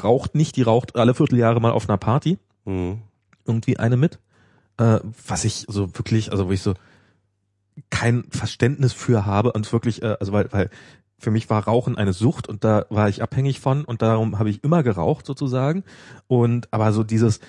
raucht 0.02 0.34
nicht, 0.34 0.56
die 0.56 0.62
raucht 0.62 0.96
alle 0.96 1.14
Vierteljahre 1.14 1.60
mal 1.60 1.72
auf 1.72 1.88
einer 1.88 1.98
Party. 1.98 2.38
Mhm. 2.64 3.02
Irgendwie 3.46 3.78
eine 3.78 3.96
mit. 3.96 4.18
Äh, 4.78 5.00
was 5.26 5.44
ich 5.44 5.66
so 5.68 5.96
wirklich, 5.96 6.32
also 6.32 6.48
wo 6.48 6.52
ich 6.52 6.62
so 6.62 6.74
kein 7.90 8.24
Verständnis 8.30 8.92
für 8.92 9.26
habe 9.26 9.52
und 9.52 9.70
wirklich, 9.72 10.02
äh, 10.02 10.16
also 10.20 10.32
weil, 10.32 10.52
weil 10.52 10.70
für 11.18 11.30
mich 11.30 11.50
war 11.50 11.64
Rauchen 11.64 11.98
eine 11.98 12.12
Sucht 12.12 12.48
und 12.48 12.64
da 12.64 12.86
war 12.88 13.08
ich 13.08 13.22
abhängig 13.22 13.60
von 13.60 13.84
und 13.84 14.02
darum 14.02 14.38
habe 14.38 14.50
ich 14.50 14.64
immer 14.64 14.82
geraucht 14.82 15.26
sozusagen. 15.26 15.84
Und 16.28 16.72
aber 16.72 16.92
so 16.92 17.04
dieses 17.04 17.40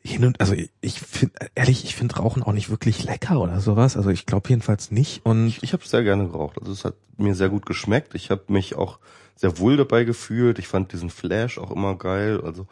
hin 0.00 0.24
und 0.24 0.40
also 0.40 0.54
ich 0.80 1.00
finde 1.00 1.34
ehrlich, 1.54 1.84
ich 1.84 1.94
finde 1.94 2.16
Rauchen 2.16 2.42
auch 2.42 2.52
nicht 2.52 2.70
wirklich 2.70 3.04
lecker 3.04 3.40
oder 3.40 3.60
sowas. 3.60 3.96
Also 3.96 4.10
ich 4.10 4.26
glaube 4.26 4.48
jedenfalls 4.48 4.90
nicht. 4.90 5.24
Und 5.24 5.46
ich, 5.48 5.62
ich 5.62 5.72
habe 5.72 5.86
sehr 5.86 6.02
gerne 6.02 6.28
geraucht. 6.28 6.58
Also 6.58 6.72
es 6.72 6.84
hat 6.84 6.94
mir 7.18 7.34
sehr 7.34 7.50
gut 7.50 7.66
geschmeckt. 7.66 8.14
Ich 8.14 8.30
habe 8.30 8.44
mich 8.48 8.76
auch 8.76 8.98
sehr 9.38 9.58
wohl 9.58 9.76
dabei 9.76 10.04
gefühlt. 10.04 10.58
Ich 10.58 10.66
fand 10.66 10.92
diesen 10.92 11.10
Flash 11.10 11.58
auch 11.58 11.70
immer 11.70 11.94
geil. 11.96 12.40
Also, 12.44 12.66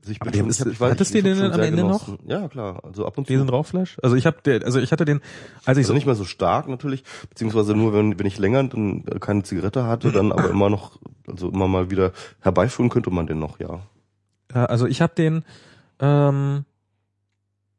also 0.00 0.12
ich 0.12 0.20
bin 0.20 0.32
schon, 0.32 0.48
ist, 0.48 0.64
ich, 0.64 0.80
weiß, 0.80 0.92
hattest 0.92 1.14
du 1.14 1.22
den 1.22 1.40
am 1.40 1.60
Ende 1.60 1.82
genossen. 1.82 2.18
noch? 2.22 2.30
Ja, 2.30 2.48
klar. 2.48 2.80
Also 2.84 3.06
ab 3.06 3.18
und 3.18 3.26
zu. 3.26 3.32
Diesen 3.32 3.48
Rauchflash? 3.48 3.98
Also 4.02 4.14
ich 4.14 4.24
habe, 4.24 4.60
also 4.64 4.78
ich 4.78 4.92
hatte 4.92 5.04
den, 5.04 5.20
als 5.64 5.78
ich 5.78 5.82
also 5.82 5.88
so 5.88 5.94
nicht 5.94 6.06
mehr 6.06 6.14
so 6.14 6.24
stark 6.24 6.68
natürlich, 6.68 7.02
beziehungsweise 7.28 7.74
nur 7.74 7.92
wenn, 7.92 8.18
wenn 8.18 8.26
ich 8.26 8.38
länger 8.38 8.62
dann 8.64 9.04
keine 9.20 9.42
Zigarette 9.42 9.84
hatte, 9.84 10.12
dann 10.12 10.32
aber 10.32 10.50
immer 10.50 10.70
noch, 10.70 10.98
also 11.26 11.48
immer 11.48 11.68
mal 11.68 11.90
wieder 11.90 12.12
herbeiführen 12.40 12.88
könnte 12.88 13.10
man 13.10 13.26
den 13.26 13.40
noch, 13.40 13.58
ja. 13.58 13.80
Ja, 14.54 14.66
also 14.66 14.86
ich 14.86 15.00
habe 15.02 15.14
den, 15.14 15.44
ähm, 15.98 16.64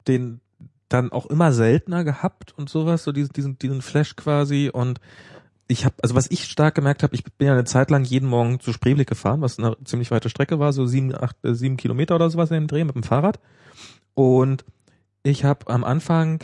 den 0.07 0.41
dann 0.89 1.11
auch 1.11 1.25
immer 1.27 1.53
seltener 1.53 2.03
gehabt 2.03 2.53
und 2.57 2.69
sowas, 2.69 3.03
so 3.03 3.11
diesen, 3.11 3.33
diesen, 3.33 3.57
diesen 3.57 3.81
Flash 3.81 4.15
quasi 4.15 4.69
und 4.71 4.99
ich 5.67 5.85
habe, 5.85 5.95
also 6.01 6.15
was 6.15 6.29
ich 6.29 6.45
stark 6.45 6.75
gemerkt 6.75 7.03
habe, 7.03 7.15
ich 7.15 7.23
bin 7.23 7.47
ja 7.47 7.53
eine 7.53 7.63
Zeit 7.63 7.89
lang 7.89 8.03
jeden 8.03 8.27
Morgen 8.27 8.59
zu 8.59 8.73
Spreeblick 8.73 9.07
gefahren, 9.07 9.41
was 9.41 9.59
eine 9.59 9.77
ziemlich 9.85 10.11
weite 10.11 10.29
Strecke 10.29 10.59
war, 10.59 10.73
so 10.73 10.85
sieben, 10.85 11.15
acht, 11.15 11.37
äh, 11.43 11.55
sieben 11.55 11.77
Kilometer 11.77 12.15
oder 12.15 12.29
sowas 12.29 12.51
in 12.51 12.55
dem 12.55 12.67
Dreh 12.67 12.83
mit 12.83 12.95
dem 12.95 13.03
Fahrrad. 13.03 13.39
Und 14.13 14.65
ich 15.23 15.45
habe 15.45 15.67
am 15.67 15.83
Anfang, 15.83 16.41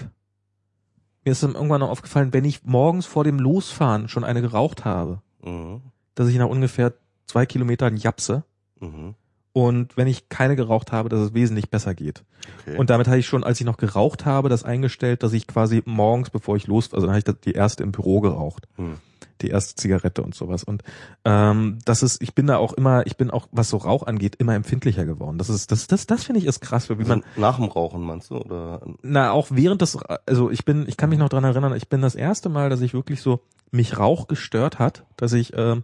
mir 1.25 1.31
ist 1.31 1.43
dann 1.43 1.55
irgendwann 1.55 1.81
noch 1.81 1.89
aufgefallen, 1.89 2.33
wenn 2.33 2.45
ich 2.45 2.63
morgens 2.63 3.05
vor 3.05 3.23
dem 3.23 3.39
Losfahren 3.39 4.07
schon 4.07 4.23
eine 4.23 4.41
geraucht 4.41 4.85
habe, 4.85 5.21
mhm. 5.43 5.81
dass 6.15 6.29
ich 6.29 6.37
nach 6.37 6.47
ungefähr 6.47 6.93
zwei 7.25 7.45
Kilometern 7.45 7.97
japse. 7.97 8.43
Mhm. 8.79 9.15
Und 9.51 9.97
wenn 9.97 10.07
ich 10.07 10.29
keine 10.29 10.55
geraucht 10.55 10.93
habe, 10.93 11.09
dass 11.09 11.19
es 11.19 11.33
wesentlich 11.33 11.69
besser 11.69 11.93
geht. 11.93 12.23
Okay. 12.61 12.77
Und 12.77 12.89
damit 12.89 13.07
hatte 13.07 13.17
ich 13.17 13.27
schon, 13.27 13.43
als 13.43 13.59
ich 13.59 13.65
noch 13.65 13.77
geraucht 13.77 14.25
habe, 14.25 14.47
das 14.47 14.63
eingestellt, 14.63 15.23
dass 15.23 15.33
ich 15.33 15.47
quasi 15.47 15.81
morgens, 15.85 16.29
bevor 16.29 16.55
ich 16.55 16.67
los, 16.67 16.93
also 16.93 17.07
dann 17.07 17.15
habe 17.15 17.31
ich 17.33 17.41
die 17.41 17.51
erste 17.51 17.83
im 17.83 17.91
Büro 17.91 18.21
geraucht. 18.21 18.67
Mhm 18.77 18.99
die 19.41 19.49
erste 19.49 19.75
Zigarette 19.75 20.21
und 20.21 20.35
sowas. 20.35 20.63
Und 20.63 20.83
ähm, 21.25 21.79
das 21.85 22.03
ist, 22.03 22.21
ich 22.21 22.35
bin 22.35 22.47
da 22.47 22.57
auch 22.57 22.73
immer, 22.73 23.05
ich 23.05 23.17
bin 23.17 23.31
auch, 23.31 23.47
was 23.51 23.69
so 23.69 23.77
Rauch 23.77 24.03
angeht, 24.03 24.35
immer 24.37 24.55
empfindlicher 24.55 25.05
geworden. 25.05 25.37
Das 25.37 25.49
ist, 25.49 25.71
das, 25.71 25.87
das, 25.87 26.07
das 26.07 26.23
finde 26.23 26.39
ich 26.39 26.45
ist 26.45 26.59
krass, 26.61 26.89
wie 26.89 26.93
also 26.93 27.07
man. 27.07 27.23
Nach 27.35 27.57
dem 27.57 27.65
Rauchen 27.65 28.01
meinst 28.01 28.31
du? 28.31 28.37
Oder? 28.37 28.81
Na, 29.01 29.31
auch 29.31 29.47
während 29.51 29.81
des, 29.81 29.97
also 30.25 30.49
ich 30.49 30.65
bin, 30.65 30.87
ich 30.87 30.97
kann 30.97 31.09
mich 31.09 31.19
noch 31.19 31.29
dran 31.29 31.43
erinnern, 31.43 31.75
ich 31.75 31.89
bin 31.89 32.01
das 32.01 32.15
erste 32.15 32.49
Mal, 32.49 32.69
dass 32.69 32.81
ich 32.81 32.93
wirklich 32.93 33.21
so 33.21 33.41
mich 33.71 33.97
Rauch 33.97 34.27
gestört 34.27 34.79
hat, 34.79 35.05
dass 35.15 35.33
ich, 35.33 35.53
ähm, 35.55 35.83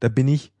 da 0.00 0.08
bin 0.08 0.28
ich 0.28 0.52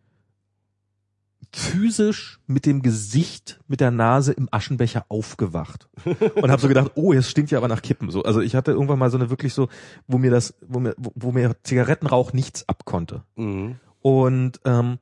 physisch 1.52 2.40
mit 2.46 2.64
dem 2.66 2.82
Gesicht, 2.82 3.60
mit 3.66 3.80
der 3.80 3.90
Nase 3.90 4.32
im 4.32 4.48
Aschenbecher 4.50 5.04
aufgewacht 5.08 5.88
und 6.34 6.50
habe 6.50 6.60
so 6.60 6.68
gedacht, 6.68 6.92
oh, 6.94 7.12
jetzt 7.12 7.28
stinkt 7.28 7.50
ja 7.50 7.58
aber 7.58 7.68
nach 7.68 7.82
Kippen. 7.82 8.10
So, 8.10 8.22
also 8.22 8.40
ich 8.40 8.54
hatte 8.54 8.72
irgendwann 8.72 8.98
mal 8.98 9.10
so 9.10 9.18
eine 9.18 9.30
wirklich 9.30 9.52
so, 9.52 9.68
wo 10.06 10.18
mir 10.18 10.30
das, 10.30 10.54
wo 10.66 10.78
mir, 10.78 10.94
wo 10.96 11.32
mir 11.32 11.56
Zigarettenrauch 11.62 12.32
nichts 12.32 12.68
abkonnte. 12.68 13.24
Mhm. 13.36 13.76
Und 14.00 14.60
ähm, 14.64 14.98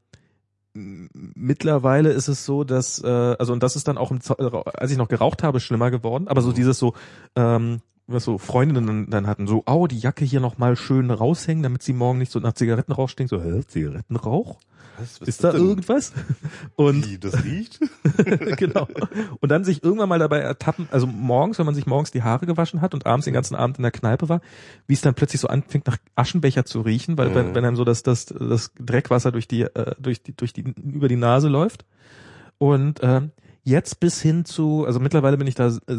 mittlerweile 0.75 2.11
ist 2.11 2.29
es 2.29 2.45
so, 2.45 2.65
dass, 2.65 3.03
äh, 3.03 3.07
also 3.07 3.53
und 3.53 3.63
das 3.63 3.77
ist 3.77 3.89
dann 3.89 3.99
auch, 3.99 4.11
im, 4.11 4.21
als 4.75 4.91
ich 4.91 4.97
noch 4.97 5.09
geraucht 5.09 5.43
habe, 5.43 5.61
schlimmer 5.61 5.91
geworden. 5.91 6.29
Aber 6.29 6.41
so 6.41 6.51
mhm. 6.51 6.55
dieses 6.55 6.79
so, 6.79 6.95
ähm, 7.37 7.81
was 8.07 8.25
so 8.25 8.39
Freundinnen 8.39 9.11
dann 9.11 9.27
hatten, 9.27 9.47
so, 9.47 9.63
oh, 9.67 9.87
die 9.87 9.99
Jacke 9.99 10.25
hier 10.25 10.41
nochmal 10.41 10.77
schön 10.77 11.11
raushängen, 11.11 11.63
damit 11.63 11.83
sie 11.83 11.93
morgen 11.93 12.19
nicht 12.19 12.33
so 12.33 12.41
nach 12.41 12.55
Zigarettenrauch 12.55 13.09
stinkt. 13.09 13.31
So, 13.31 13.43
hä, 13.43 13.61
Zigarettenrauch? 13.67 14.59
Was, 14.99 15.21
was 15.21 15.29
ist 15.29 15.45
da 15.45 15.53
denn? 15.53 15.61
irgendwas? 15.61 16.13
Und 16.77 17.09
Wie, 17.09 17.19
das 17.19 17.45
riecht? 17.45 17.81
genau. 18.57 18.89
Und 19.41 19.51
dann 19.51 19.65
sich 19.65 19.83
irgendwann 19.83 20.09
mal 20.09 20.19
dabei 20.19 20.39
ertappen, 20.39 20.89
also 20.91 21.07
morgens, 21.07 21.59
wenn 21.59 21.67
man 21.67 21.75
sich 21.75 21.87
morgens 21.87 22.11
die 22.11 22.23
Haare 22.23 22.47
gewaschen 22.47 22.81
hat 22.81 22.95
und 22.95 23.07
abends 23.07 23.25
den 23.25 23.35
ganzen 23.35 23.55
Abend 23.55 23.79
in 23.79 23.83
der 23.83 23.93
Kneipe 23.93 24.29
war, 24.29 24.41
wie 24.87 24.95
es 24.95 25.01
dann 25.01 25.15
plötzlich 25.15 25.41
so 25.41 25.49
anfängt 25.49 25.87
nach 25.87 25.99
Aschenbecher 26.17 26.65
zu 26.65 26.81
riechen, 26.81 27.17
weil 27.19 27.31
mhm. 27.31 27.35
wenn, 27.35 27.55
wenn 27.55 27.65
einem 27.65 27.77
so 27.77 27.85
das, 27.85 28.03
das, 28.03 28.27
das 28.27 28.73
Dreckwasser 28.79 29.33
durch 29.33 29.49
die, 29.49 29.63
äh, 29.63 29.95
durch 29.99 30.23
die, 30.23 30.37
durch 30.37 30.53
die, 30.53 30.63
über 30.63 31.09
die 31.09 31.17
Nase 31.17 31.49
läuft. 31.49 31.85
Und 32.59 33.01
ähm, 33.03 33.31
jetzt 33.63 34.01
bis 34.01 34.21
hin 34.21 34.45
zu, 34.45 34.85
also 34.85 34.99
mittlerweile 34.99 35.37
bin 35.37 35.47
ich 35.47 35.55
da 35.55 35.69
äh, 35.87 35.99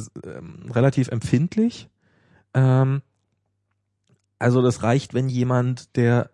relativ 0.70 1.08
empfindlich. 1.10 1.88
Ähm, 2.54 3.02
also 4.40 4.62
das 4.62 4.84
reicht, 4.84 5.14
wenn 5.14 5.30
jemand, 5.30 5.96
der 5.96 6.32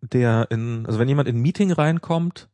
der 0.00 0.46
in, 0.50 0.86
also 0.86 0.98
wenn 0.98 1.08
jemand 1.08 1.28
in 1.28 1.36
ein 1.36 1.42
Meeting 1.42 1.72
reinkommt 1.72 2.48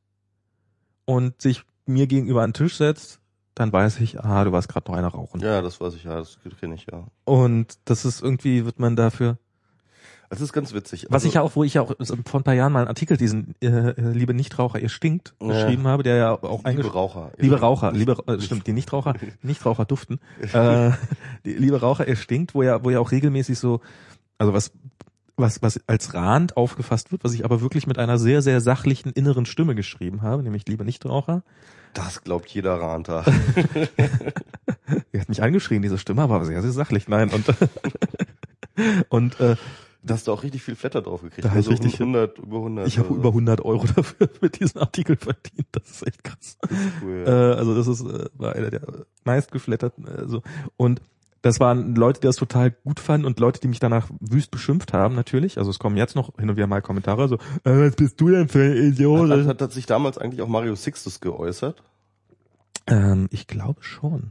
und 1.04 1.40
sich 1.42 1.62
mir 1.86 2.06
gegenüber 2.06 2.42
an 2.42 2.50
den 2.50 2.54
Tisch 2.54 2.76
setzt, 2.76 3.20
dann 3.54 3.72
weiß 3.72 4.00
ich, 4.00 4.18
ah, 4.20 4.42
du 4.44 4.52
warst 4.52 4.68
gerade 4.68 4.90
noch 4.90 4.98
einer 4.98 5.08
rauchen. 5.08 5.40
Ja, 5.40 5.62
das 5.62 5.80
weiß 5.80 5.94
ich, 5.94 6.04
ja, 6.04 6.16
das 6.16 6.38
kenne 6.58 6.74
ich, 6.74 6.86
ja. 6.90 7.06
Und 7.24 7.78
das 7.84 8.04
ist 8.04 8.22
irgendwie, 8.22 8.64
wird 8.64 8.78
man 8.80 8.96
dafür. 8.96 9.38
Das 10.30 10.40
ist 10.40 10.52
ganz 10.52 10.72
witzig. 10.74 11.04
Was 11.10 11.16
Also- 11.22 11.28
ich 11.28 11.34
ja 11.34 11.42
auch, 11.42 11.54
wo 11.54 11.62
ich 11.62 11.74
ja 11.74 11.82
auch 11.82 11.92
vor 12.24 12.40
ein 12.40 12.42
paar 12.44 12.54
Jahren 12.54 12.72
mal 12.72 12.80
einen 12.80 12.88
Artikel, 12.88 13.16
diesen 13.16 13.54
äh, 13.60 13.66
äh, 13.68 14.10
Liebe 14.12 14.34
Nichtraucher, 14.34 14.80
ihr 14.80 14.88
stinkt, 14.88 15.34
Ja. 15.40 15.48
geschrieben 15.48 15.86
habe, 15.86 16.02
der 16.02 16.16
ja 16.16 16.32
auch 16.32 16.64
liebe 16.64 16.90
Raucher. 16.92 17.30
Liebe 17.36 17.60
Raucher, 17.60 17.92
liebe, 17.92 18.16
äh, 18.26 18.40
stimmt, 18.40 18.66
die 18.66 18.72
Nichtraucher, 18.72 19.14
Nichtraucher 19.42 19.84
duften. 19.84 20.18
Äh, 20.52 20.90
die, 21.44 21.52
liebe 21.52 21.78
Raucher, 21.80 22.08
ihr 22.08 22.16
stinkt, 22.16 22.54
wo 22.54 22.62
ja, 22.64 22.82
wo 22.82 22.90
ja 22.90 22.98
auch 22.98 23.12
regelmäßig 23.12 23.58
so, 23.58 23.80
also 24.38 24.52
was, 24.52 24.72
was, 25.36 25.62
was 25.62 25.80
als 25.88 26.14
Rand 26.14 26.56
aufgefasst 26.56 27.10
wird, 27.12 27.24
was 27.24 27.34
ich 27.34 27.44
aber 27.44 27.60
wirklich 27.60 27.86
mit 27.86 27.98
einer 27.98 28.18
sehr, 28.18 28.40
sehr 28.42 28.60
sachlichen 28.60 29.10
inneren 29.12 29.46
Stimme 29.46 29.74
geschrieben 29.74 30.22
habe, 30.22 30.42
nämlich 30.42 30.66
liebe 30.68 30.84
Nichtraucher. 30.84 31.42
Das 31.92 32.22
glaubt 32.24 32.48
jeder 32.50 32.80
Ranter. 32.80 33.24
Die 35.12 35.20
hat 35.20 35.28
mich 35.28 35.42
angeschrien, 35.42 35.82
diese 35.82 35.98
Stimme, 35.98 36.22
aber 36.22 36.44
sehr, 36.44 36.60
sehr 36.62 36.72
sachlich, 36.72 37.08
nein, 37.08 37.30
und, 37.30 37.44
und, 39.08 39.40
äh, 39.40 39.56
Da 40.02 40.14
hast 40.14 40.26
du 40.26 40.32
auch 40.32 40.42
richtig 40.42 40.62
viel 40.62 40.76
Flatter 40.76 41.02
drauf 41.02 41.22
gekriegt. 41.22 41.44
Da 41.44 41.50
hab 41.50 41.56
ich 41.58 41.66
Also 41.68 41.70
richtig- 41.70 42.00
100, 42.00 42.38
über 42.38 42.58
100. 42.58 42.86
ich 42.88 42.98
habe 42.98 43.08
also, 43.08 43.18
über 43.20 43.28
100 43.30 43.60
Euro 43.64 43.86
dafür 43.86 44.28
mit 44.40 44.60
diesem 44.60 44.80
Artikel 44.80 45.16
verdient, 45.16 45.66
das 45.72 45.90
ist 45.90 46.06
echt 46.06 46.22
krass. 46.24 46.58
cool, 47.02 47.24
Äh, 47.26 47.30
ja. 47.30 47.52
also 47.54 47.74
das 47.74 47.86
ist 47.88 48.02
äh, 48.02 48.26
war 48.34 48.54
einer 48.54 48.70
der 48.70 48.82
meistgeflatterten. 49.24 50.06
Äh, 50.06 50.28
so. 50.28 50.42
Und 50.76 51.00
das 51.44 51.60
waren 51.60 51.94
Leute, 51.94 52.20
die 52.20 52.26
das 52.26 52.36
total 52.36 52.70
gut 52.70 53.00
fanden 53.00 53.26
und 53.26 53.38
Leute, 53.38 53.60
die 53.60 53.68
mich 53.68 53.78
danach 53.78 54.08
wüst 54.18 54.50
beschimpft 54.50 54.94
haben, 54.94 55.14
natürlich. 55.14 55.58
Also 55.58 55.70
es 55.70 55.78
kommen 55.78 55.98
jetzt 55.98 56.16
noch 56.16 56.32
hin 56.38 56.48
und 56.48 56.56
wieder 56.56 56.66
mal 56.66 56.80
Kommentare 56.80 57.28
so, 57.28 57.34
äh, 57.34 57.40
was 57.64 57.96
bist 57.96 58.18
du 58.18 58.30
denn 58.30 58.48
für 58.48 58.62
ein 58.62 58.76
Idiot? 58.76 59.28
Hat, 59.30 59.46
hat, 59.46 59.62
hat 59.62 59.72
sich 59.72 59.84
damals 59.84 60.16
eigentlich 60.16 60.40
auch 60.40 60.48
Mario 60.48 60.74
Sixtus 60.74 61.20
geäußert? 61.20 61.82
ähm, 62.86 63.28
ich 63.30 63.46
glaube 63.46 63.82
schon. 63.82 64.30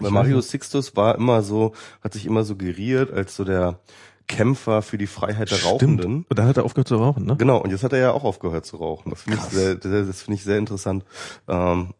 Weil 0.00 0.10
Mario 0.10 0.40
Sixtus 0.40 0.96
war 0.96 1.16
immer 1.16 1.42
so, 1.42 1.74
hat 2.02 2.12
sich 2.12 2.26
immer 2.26 2.44
suggeriert 2.44 3.12
als 3.12 3.36
so 3.36 3.44
der 3.44 3.80
Kämpfer 4.26 4.82
für 4.82 4.98
die 4.98 5.06
Freiheit 5.06 5.50
der 5.50 5.56
Stimmt. 5.56 5.72
Rauchenden. 5.72 6.26
Und 6.28 6.38
dann 6.38 6.46
hat 6.46 6.56
er 6.56 6.64
aufgehört 6.64 6.88
zu 6.88 6.96
rauchen, 6.96 7.24
ne? 7.24 7.36
Genau, 7.36 7.58
und 7.58 7.70
jetzt 7.70 7.82
hat 7.82 7.92
er 7.92 7.98
ja 7.98 8.12
auch 8.12 8.24
aufgehört 8.24 8.66
zu 8.66 8.76
rauchen. 8.76 9.10
Das 9.10 9.22
finde 9.22 9.38
ich 9.38 9.44
sehr, 9.44 9.80
sehr, 9.80 10.04
das 10.04 10.22
finde 10.22 10.36
ich 10.36 10.44
sehr 10.44 10.58
interessant. 10.58 11.04
Ähm, 11.48 11.94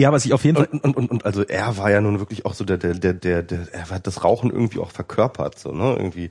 Ja, 0.00 0.12
was 0.12 0.24
ich 0.24 0.32
auf 0.32 0.44
jeden 0.44 0.56
Fall. 0.56 0.68
und, 0.72 0.82
und, 0.82 0.96
und, 0.96 1.10
und 1.10 1.26
also 1.26 1.42
er 1.42 1.76
war 1.76 1.90
ja 1.90 2.00
nun 2.00 2.20
wirklich 2.20 2.46
auch 2.46 2.54
so 2.54 2.64
der, 2.64 2.78
der, 2.78 2.94
der, 2.94 3.12
der, 3.12 3.42
der 3.42 3.68
er 3.70 3.90
hat 3.90 4.06
das 4.06 4.24
Rauchen 4.24 4.50
irgendwie 4.50 4.78
auch 4.78 4.90
verkörpert, 4.90 5.58
so, 5.58 5.72
ne? 5.72 5.94
Irgendwie. 5.94 6.30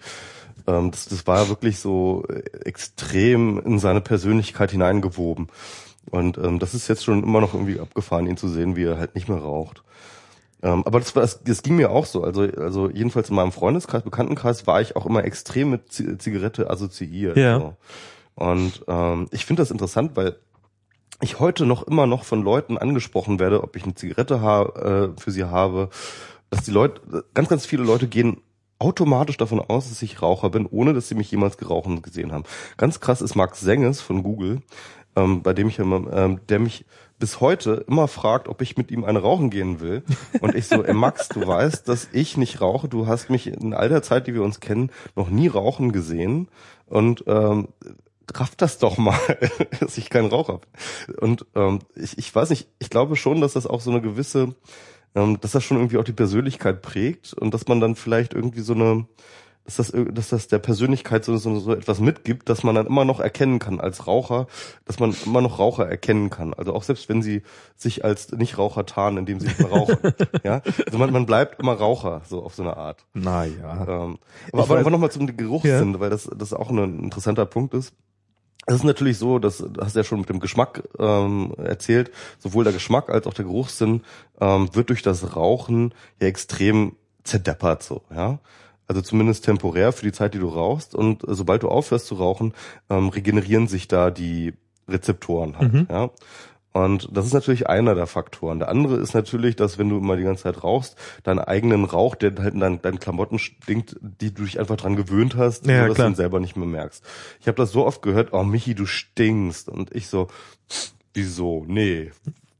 Ähm, 0.65 0.89
das, 0.89 1.05
das 1.05 1.27
war 1.27 1.49
wirklich 1.49 1.77
so 1.77 2.25
äh, 2.29 2.41
extrem 2.65 3.59
in 3.59 3.77
seine 3.77 4.01
Persönlichkeit 4.01 4.71
hineingewoben. 4.71 5.49
Und 6.09 6.39
ähm, 6.39 6.57
das 6.57 6.73
ist 6.73 6.87
jetzt 6.87 7.03
schon 7.03 7.21
immer 7.21 7.41
noch 7.41 7.53
irgendwie 7.53 7.79
abgefahren, 7.79 8.25
ihn 8.25 8.37
zu 8.37 8.49
sehen, 8.49 8.75
wie 8.75 8.85
er 8.85 8.97
halt 8.97 9.13
nicht 9.13 9.29
mehr 9.29 9.37
raucht. 9.37 9.83
Ähm, 10.63 10.81
aber 10.87 10.99
das, 10.99 11.15
war, 11.15 11.21
das, 11.21 11.43
das 11.43 11.61
ging 11.61 11.75
mir 11.75 11.91
auch 11.91 12.07
so. 12.07 12.23
Also, 12.23 12.41
also 12.41 12.89
jedenfalls 12.89 13.29
in 13.29 13.35
meinem 13.35 13.51
Freundeskreis, 13.51 14.01
Bekanntenkreis 14.01 14.65
war 14.65 14.81
ich 14.81 14.95
auch 14.95 15.05
immer 15.05 15.23
extrem 15.25 15.69
mit 15.69 15.91
Z 15.91 16.19
Zigarette 16.19 16.71
assoziiert. 16.71 17.37
Ja. 17.37 17.59
So. 17.59 17.75
Und 18.33 18.83
ähm, 18.87 19.27
ich 19.29 19.45
finde 19.45 19.61
das 19.61 19.69
interessant, 19.69 20.13
weil 20.15 20.37
ich 21.21 21.39
heute 21.39 21.65
noch 21.65 21.83
immer 21.83 22.07
noch 22.07 22.23
von 22.23 22.43
Leuten 22.43 22.77
angesprochen 22.77 23.39
werde, 23.39 23.63
ob 23.63 23.75
ich 23.75 23.83
eine 23.83 23.95
Zigarette 23.95 24.41
ha 24.41 24.63
äh, 24.63 25.09
für 25.19 25.31
sie 25.31 25.43
habe, 25.43 25.89
dass 26.49 26.63
die 26.63 26.71
Leute, 26.71 27.25
ganz, 27.33 27.49
ganz 27.49 27.65
viele 27.65 27.83
Leute 27.83 28.07
gehen 28.07 28.41
automatisch 28.79 29.37
davon 29.37 29.59
aus, 29.59 29.89
dass 29.89 30.01
ich 30.01 30.21
Raucher 30.21 30.49
bin, 30.49 30.65
ohne 30.65 30.93
dass 30.93 31.09
sie 31.09 31.15
mich 31.15 31.29
jemals 31.29 31.57
gerauchen 31.57 32.01
gesehen 32.01 32.31
haben. 32.31 32.45
Ganz 32.77 32.99
krass 33.01 33.21
ist 33.21 33.35
Max 33.35 33.59
Senges 33.59 34.01
von 34.01 34.23
Google, 34.23 34.61
ähm, 35.15 35.43
bei 35.43 35.53
dem 35.53 35.67
ich 35.67 35.79
immer, 35.79 36.11
ähm, 36.13 36.39
der 36.47 36.59
mich 36.59 36.85
bis 37.19 37.41
heute 37.41 37.83
immer 37.87 38.07
fragt, 38.07 38.47
ob 38.47 38.61
ich 38.61 38.77
mit 38.77 38.89
ihm 38.91 39.03
eine 39.03 39.19
rauchen 39.19 39.49
gehen 39.49 39.81
will. 39.81 40.03
Und 40.39 40.55
ich 40.55 40.67
so, 40.67 40.83
ey 40.83 40.93
Max, 40.93 41.27
du 41.27 41.45
weißt, 41.45 41.87
dass 41.89 42.07
ich 42.13 42.37
nicht 42.37 42.61
rauche. 42.61 42.87
Du 42.87 43.07
hast 43.07 43.29
mich 43.29 43.47
in 43.47 43.73
all 43.73 43.89
der 43.89 44.01
Zeit, 44.01 44.27
die 44.27 44.33
wir 44.33 44.43
uns 44.43 44.61
kennen, 44.61 44.89
noch 45.17 45.29
nie 45.29 45.49
rauchen 45.49 45.91
gesehen. 45.91 46.47
Und 46.85 47.25
ähm, 47.27 47.67
raff 48.35 48.55
das 48.55 48.77
doch 48.77 48.97
mal, 48.97 49.19
dass 49.79 49.97
ich 49.97 50.09
kein 50.09 50.25
Raucher 50.25 50.59
bin. 50.59 51.15
Und 51.15 51.45
ähm, 51.55 51.79
ich, 51.95 52.17
ich 52.17 52.33
weiß 52.33 52.49
nicht, 52.49 52.67
ich 52.79 52.89
glaube 52.89 53.15
schon, 53.15 53.41
dass 53.41 53.53
das 53.53 53.67
auch 53.67 53.81
so 53.81 53.91
eine 53.91 54.01
gewisse, 54.01 54.55
ähm, 55.15 55.39
dass 55.41 55.51
das 55.51 55.63
schon 55.63 55.77
irgendwie 55.77 55.97
auch 55.97 56.03
die 56.03 56.13
Persönlichkeit 56.13 56.81
prägt 56.81 57.33
und 57.33 57.53
dass 57.53 57.67
man 57.67 57.79
dann 57.79 57.95
vielleicht 57.95 58.33
irgendwie 58.33 58.61
so 58.61 58.73
eine, 58.73 59.07
dass 59.65 59.75
das, 59.75 59.93
dass 60.13 60.29
das 60.29 60.47
der 60.47 60.59
Persönlichkeit 60.59 61.23
so, 61.23 61.37
so, 61.37 61.59
so 61.59 61.73
etwas 61.73 61.99
mitgibt, 61.99 62.49
dass 62.49 62.63
man 62.63 62.75
dann 62.75 62.87
immer 62.87 63.05
noch 63.05 63.19
erkennen 63.19 63.59
kann 63.59 63.79
als 63.79 64.07
Raucher, 64.07 64.47
dass 64.85 64.99
man 64.99 65.15
immer 65.25 65.41
noch 65.41 65.59
Raucher 65.59 65.87
erkennen 65.87 66.29
kann. 66.29 66.53
Also 66.53 66.73
auch 66.73 66.83
selbst 66.83 67.07
wenn 67.07 67.21
sie 67.21 67.43
sich 67.75 68.03
als 68.03 68.31
Nichtraucher 68.31 68.85
tarnen, 68.85 69.19
indem 69.19 69.39
sie 69.39 69.47
nicht 69.47 69.59
mehr 69.59 69.69
rauchen. 69.69 69.97
ja, 70.43 70.61
also 70.85 70.97
man, 70.97 71.11
man 71.11 71.25
bleibt 71.25 71.59
immer 71.59 71.73
Raucher, 71.73 72.21
so 72.27 72.43
auf 72.43 72.55
so 72.55 72.63
eine 72.63 72.77
Art. 72.77 73.05
Naja. 73.13 73.85
Ähm, 73.87 74.17
Ich 74.47 74.53
aber 74.53 74.79
aber, 74.79 74.89
nochmal 74.89 75.11
zum 75.11 75.27
Geruchssinn, 75.37 75.99
weil 75.99 76.09
das, 76.09 76.29
das 76.35 76.53
auch 76.53 76.71
ein 76.71 77.03
interessanter 77.03 77.45
Punkt 77.45 77.73
ist. 77.75 77.93
Es 78.65 78.75
ist 78.75 78.83
natürlich 78.83 79.17
so, 79.17 79.39
dass 79.39 79.57
du 79.57 79.81
hast 79.81 79.95
ja 79.95 80.03
schon 80.03 80.19
mit 80.19 80.29
dem 80.29 80.39
Geschmack 80.39 80.83
ähm, 80.99 81.53
erzählt, 81.57 82.11
sowohl 82.37 82.63
der 82.63 82.73
Geschmack 82.73 83.09
als 83.09 83.25
auch 83.25 83.33
der 83.33 83.45
Geruchssinn 83.45 84.01
ähm, 84.39 84.69
wird 84.73 84.89
durch 84.89 85.01
das 85.01 85.35
Rauchen 85.35 85.93
ja 86.21 86.27
extrem 86.27 86.95
zerdeppert 87.23 87.83
so, 87.83 88.03
ja. 88.13 88.39
Also 88.87 89.01
zumindest 89.01 89.45
temporär 89.45 89.91
für 89.91 90.03
die 90.05 90.11
Zeit, 90.11 90.33
die 90.33 90.39
du 90.39 90.47
rauchst. 90.47 90.95
Und 90.95 91.21
sobald 91.27 91.61
du 91.61 91.69
aufhörst 91.69 92.07
zu 92.07 92.15
rauchen, 92.15 92.53
ähm, 92.89 93.09
regenerieren 93.09 93.67
sich 93.67 93.87
da 93.87 94.09
die 94.09 94.53
Rezeptoren 94.87 95.57
halt, 95.59 95.73
Mhm. 95.73 95.87
ja. 95.91 96.09
Und 96.71 97.09
das 97.11 97.25
ist 97.25 97.33
natürlich 97.33 97.67
einer 97.67 97.95
der 97.95 98.05
Faktoren. 98.05 98.59
Der 98.59 98.69
andere 98.69 98.97
ist 98.97 99.13
natürlich, 99.15 99.55
dass 99.55 99.77
wenn 99.79 99.89
du 99.89 99.97
immer 99.97 100.15
die 100.17 100.23
ganze 100.23 100.43
Zeit 100.43 100.63
rauchst, 100.63 100.95
deinen 101.23 101.39
eigenen 101.39 101.83
Rauch, 101.83 102.15
der 102.15 102.35
halt 102.37 102.53
in 102.53 102.59
deinen, 102.59 102.81
deinen 102.81 102.99
Klamotten 102.99 103.39
stinkt, 103.39 103.95
die 104.01 104.33
du 104.33 104.43
dich 104.43 104.59
einfach 104.59 104.77
dran 104.77 104.95
gewöhnt 104.95 105.35
hast, 105.35 105.65
Ja, 105.65 105.87
dass 105.87 105.95
klar. 105.95 106.07
du 106.07 106.13
ihn 106.13 106.15
selber 106.15 106.39
nicht 106.39 106.55
mehr 106.55 106.67
merkst. 106.67 107.03
Ich 107.39 107.47
habe 107.47 107.57
das 107.57 107.71
so 107.71 107.85
oft 107.85 108.01
gehört, 108.03 108.33
oh 108.33 108.43
Michi, 108.43 108.75
du 108.75 108.85
stinkst. 108.85 109.67
Und 109.67 109.95
ich 109.95 110.07
so, 110.09 110.27
wieso? 111.13 111.65
Nee. 111.67 112.11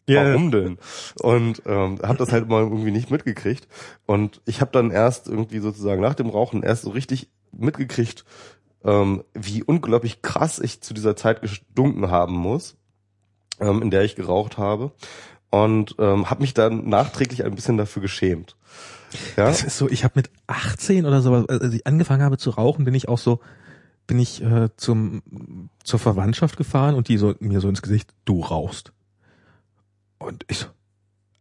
Ja, 0.07 0.25
Warum 0.25 0.49
denn? 0.49 0.79
Und 1.21 1.61
ähm, 1.67 1.99
habe 2.01 2.17
das 2.17 2.31
halt 2.31 2.49
mal 2.49 2.63
irgendwie 2.63 2.89
nicht 2.89 3.11
mitgekriegt. 3.11 3.67
Und 4.07 4.41
ich 4.47 4.59
habe 4.59 4.71
dann 4.71 4.89
erst 4.89 5.27
irgendwie 5.27 5.59
sozusagen 5.59 6.01
nach 6.01 6.15
dem 6.15 6.29
Rauchen 6.29 6.63
erst 6.63 6.81
so 6.81 6.89
richtig 6.89 7.29
mitgekriegt, 7.51 8.25
ähm, 8.83 9.23
wie 9.35 9.61
unglaublich 9.61 10.23
krass 10.23 10.57
ich 10.57 10.81
zu 10.81 10.95
dieser 10.95 11.15
Zeit 11.15 11.41
gestunken 11.41 12.09
haben 12.09 12.33
muss, 12.33 12.75
ähm, 13.59 13.81
in 13.81 13.91
der 13.91 14.03
ich 14.03 14.15
geraucht 14.15 14.57
habe. 14.57 14.91
Und 15.51 15.95
ähm, 15.97 16.29
habe 16.29 16.41
mich 16.41 16.53
dann 16.53 16.87
nachträglich 16.89 17.43
ein 17.43 17.55
bisschen 17.55 17.77
dafür 17.77 18.01
geschämt. 18.01 18.55
Ja, 19.35 19.45
Das 19.45 19.63
ist 19.63 19.77
so, 19.77 19.89
ich 19.89 20.03
habe 20.03 20.13
mit 20.17 20.29
18 20.47 21.05
oder 21.05 21.21
so, 21.21 21.33
als 21.33 21.73
ich 21.73 21.87
angefangen 21.87 22.21
habe 22.21 22.37
zu 22.37 22.51
rauchen, 22.51 22.85
bin 22.85 22.93
ich 22.93 23.07
auch 23.07 23.17
so, 23.17 23.39
bin 24.05 24.19
ich 24.19 24.43
äh, 24.43 24.69
zum 24.77 25.69
zur 25.83 25.99
Verwandtschaft 25.99 26.57
gefahren 26.57 26.93
und 26.95 27.07
die 27.07 27.17
so 27.17 27.33
mir 27.39 27.61
so 27.61 27.69
ins 27.69 27.81
Gesicht, 27.81 28.13
du 28.25 28.41
rauchst. 28.41 28.91
Und 30.19 30.45
ich 30.47 30.59
so, 30.59 30.67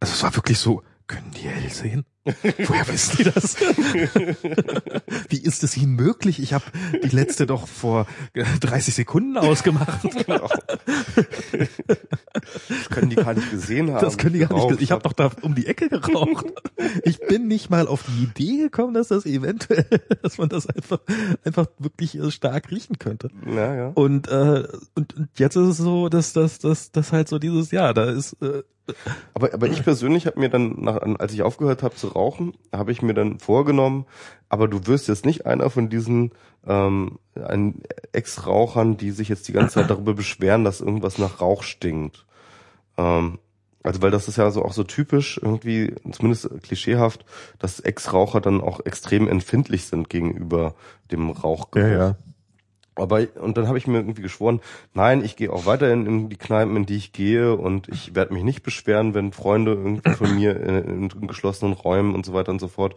also 0.00 0.12
es 0.14 0.22
war 0.22 0.34
wirklich 0.36 0.58
so, 0.58 0.82
können 1.06 1.30
die 1.32 1.48
hell 1.48 1.70
sehen? 1.70 2.04
Woher 2.24 2.88
wissen 2.88 3.16
die 3.18 3.24
das? 3.24 3.56
Wie 5.28 5.38
ist 5.38 5.64
es 5.64 5.76
ihnen 5.76 5.94
möglich? 5.94 6.40
Ich 6.40 6.52
habe 6.52 6.64
die 7.02 7.14
letzte 7.14 7.46
doch 7.46 7.66
vor 7.66 8.06
äh, 8.34 8.44
30 8.60 8.94
Sekunden 8.94 9.36
ausgemacht. 9.38 10.04
das 12.68 12.90
können 12.90 13.10
die 13.10 13.16
gar 13.16 13.34
nicht 13.34 13.50
gesehen 13.50 13.92
haben. 13.92 14.04
Das 14.04 14.18
können 14.18 14.34
die 14.34 14.40
gar 14.40 14.52
nicht. 14.52 14.68
geraucht 14.68 14.82
Ich 14.82 14.90
habe 14.90 15.02
doch 15.02 15.12
da 15.12 15.30
um 15.42 15.54
die 15.54 15.66
Ecke 15.66 15.88
geraucht. 15.88 16.46
Ich 17.04 17.18
bin 17.20 17.48
nicht 17.48 17.70
mal 17.70 17.86
auf 17.86 18.04
die 18.04 18.24
Idee 18.24 18.62
gekommen, 18.64 18.94
dass 18.94 19.08
das 19.08 19.24
eventuell, 19.24 19.86
dass 20.22 20.38
man 20.38 20.48
das 20.48 20.66
einfach, 20.66 21.00
einfach 21.44 21.66
wirklich 21.78 22.16
äh, 22.18 22.30
stark 22.30 22.70
riechen 22.70 22.98
könnte. 22.98 23.30
Ja, 23.46 23.74
ja. 23.74 23.88
Und, 23.94 24.28
äh, 24.28 24.64
und, 24.94 25.16
und 25.16 25.28
jetzt 25.36 25.56
ist 25.56 25.68
es 25.68 25.76
so, 25.78 26.08
dass 26.08 26.32
das, 26.32 26.58
das, 26.58 26.92
das 26.92 27.12
halt 27.12 27.28
so 27.28 27.38
dieses 27.38 27.70
Jahr, 27.70 27.94
da 27.94 28.04
ist, 28.04 28.34
äh, 28.42 28.62
Aber, 29.34 29.52
aber 29.52 29.68
ich 29.68 29.82
persönlich 29.82 30.26
habe 30.26 30.40
mir 30.40 30.48
dann, 30.48 30.76
nach, 30.80 30.96
als 31.18 31.32
ich 31.32 31.42
aufgehört 31.42 31.82
habe 31.82 31.94
zu 31.94 32.07
rauchen, 32.14 32.54
habe 32.72 32.92
ich 32.92 33.02
mir 33.02 33.14
dann 33.14 33.38
vorgenommen, 33.38 34.06
aber 34.48 34.68
du 34.68 34.86
wirst 34.86 35.08
jetzt 35.08 35.26
nicht 35.26 35.46
einer 35.46 35.70
von 35.70 35.88
diesen 35.88 36.32
ähm, 36.66 37.18
Ex-Rauchern, 38.12 38.96
die 38.96 39.10
sich 39.10 39.28
jetzt 39.28 39.48
die 39.48 39.52
ganze 39.52 39.74
Zeit 39.74 39.90
darüber 39.90 40.14
beschweren, 40.14 40.64
dass 40.64 40.80
irgendwas 40.80 41.18
nach 41.18 41.40
Rauch 41.40 41.62
stinkt. 41.62 42.26
Ähm, 42.96 43.38
also 43.82 44.02
weil 44.02 44.10
das 44.10 44.28
ist 44.28 44.36
ja 44.36 44.50
so 44.50 44.64
auch 44.64 44.72
so 44.72 44.84
typisch 44.84 45.40
irgendwie, 45.42 45.94
zumindest 46.10 46.50
klischeehaft, 46.62 47.24
dass 47.58 47.80
Ex-Raucher 47.80 48.40
dann 48.40 48.60
auch 48.60 48.84
extrem 48.84 49.28
empfindlich 49.28 49.84
sind 49.84 50.10
gegenüber 50.10 50.74
dem 51.10 51.30
Rauchgeruch. 51.30 51.88
Aber 52.98 53.26
und 53.40 53.56
dann 53.56 53.68
habe 53.68 53.78
ich 53.78 53.86
mir 53.86 53.98
irgendwie 53.98 54.22
geschworen, 54.22 54.60
nein, 54.94 55.24
ich 55.24 55.36
gehe 55.36 55.52
auch 55.52 55.66
weiterhin 55.66 56.06
in 56.06 56.28
die 56.28 56.36
Kneipen, 56.36 56.76
in 56.76 56.86
die 56.86 56.96
ich 56.96 57.12
gehe 57.12 57.54
und 57.54 57.88
ich 57.88 58.14
werde 58.14 58.34
mich 58.34 58.42
nicht 58.42 58.62
beschweren, 58.62 59.14
wenn 59.14 59.32
Freunde 59.32 59.72
irgendwie 59.72 60.10
von 60.10 60.34
mir 60.34 60.56
in, 60.60 61.10
in 61.10 61.26
geschlossenen 61.26 61.72
Räumen 61.74 62.14
und 62.14 62.26
so 62.26 62.32
weiter 62.34 62.50
und 62.50 62.60
so 62.60 62.68
fort 62.68 62.94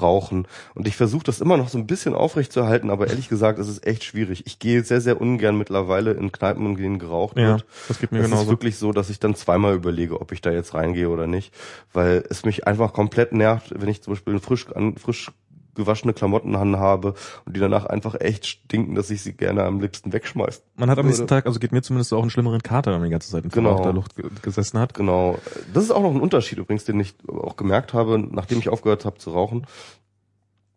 rauchen. 0.00 0.46
Und 0.74 0.86
ich 0.86 0.96
versuche 0.96 1.24
das 1.24 1.40
immer 1.40 1.56
noch 1.56 1.68
so 1.68 1.78
ein 1.78 1.86
bisschen 1.86 2.14
aufrechtzuerhalten, 2.14 2.90
aber 2.90 3.08
ehrlich 3.08 3.28
gesagt, 3.28 3.58
es 3.58 3.68
ist 3.68 3.86
echt 3.86 4.04
schwierig. 4.04 4.44
Ich 4.46 4.58
gehe 4.58 4.82
sehr, 4.84 5.00
sehr 5.00 5.20
ungern 5.20 5.56
mittlerweile 5.58 6.12
in 6.12 6.30
Kneipen, 6.32 6.66
in 6.66 6.76
denen 6.76 6.98
geraucht 6.98 7.36
Ja, 7.38 7.48
wird. 7.54 7.66
das 7.88 7.98
geht 7.98 8.12
mir 8.12 8.18
Es 8.18 8.24
genauso. 8.26 8.42
ist 8.44 8.48
wirklich 8.50 8.76
so, 8.76 8.92
dass 8.92 9.10
ich 9.10 9.18
dann 9.18 9.34
zweimal 9.34 9.74
überlege, 9.74 10.20
ob 10.20 10.32
ich 10.32 10.40
da 10.40 10.50
jetzt 10.50 10.74
reingehe 10.74 11.08
oder 11.08 11.26
nicht, 11.26 11.52
weil 11.92 12.24
es 12.28 12.44
mich 12.44 12.66
einfach 12.66 12.92
komplett 12.92 13.32
nervt, 13.32 13.72
wenn 13.76 13.88
ich 13.88 14.02
zum 14.02 14.12
Beispiel 14.12 14.38
frisch, 14.38 14.66
an, 14.74 14.96
frisch 14.96 15.30
gewaschene 15.78 16.12
Klamotten 16.12 16.54
anhabe 16.54 17.14
und 17.46 17.56
die 17.56 17.60
danach 17.60 17.86
einfach 17.86 18.14
echt 18.20 18.44
stinken, 18.46 18.94
dass 18.94 19.08
ich 19.08 19.22
sie 19.22 19.32
gerne 19.32 19.64
am 19.64 19.80
liebsten 19.80 20.12
wegschmeiße. 20.12 20.60
Man 20.76 20.90
hat 20.90 20.98
am 20.98 21.06
nächsten. 21.06 21.26
Tag, 21.26 21.46
also 21.46 21.58
geht 21.58 21.72
mir 21.72 21.80
zumindest 21.80 22.12
auch 22.12 22.20
einen 22.20 22.28
schlimmeren 22.30 22.62
Kater, 22.62 22.92
wenn 22.92 22.98
man 23.00 23.08
die 23.08 23.12
ganze 23.12 23.30
Zeit 23.30 23.44
in 23.44 23.50
Genau. 23.50 23.70
verrauchter 23.70 23.92
Luft 23.94 24.16
ge- 24.16 24.26
gesessen 24.42 24.78
hat. 24.78 24.92
Genau. 24.92 25.38
Das 25.72 25.84
ist 25.84 25.90
auch 25.90 26.02
noch 26.02 26.10
ein 26.10 26.20
Unterschied 26.20 26.58
übrigens, 26.58 26.84
den 26.84 27.00
ich 27.00 27.14
auch 27.26 27.56
gemerkt 27.56 27.94
habe, 27.94 28.18
nachdem 28.18 28.58
ich 28.58 28.68
aufgehört 28.68 29.06
habe 29.06 29.16
zu 29.16 29.30
rauchen. 29.30 29.66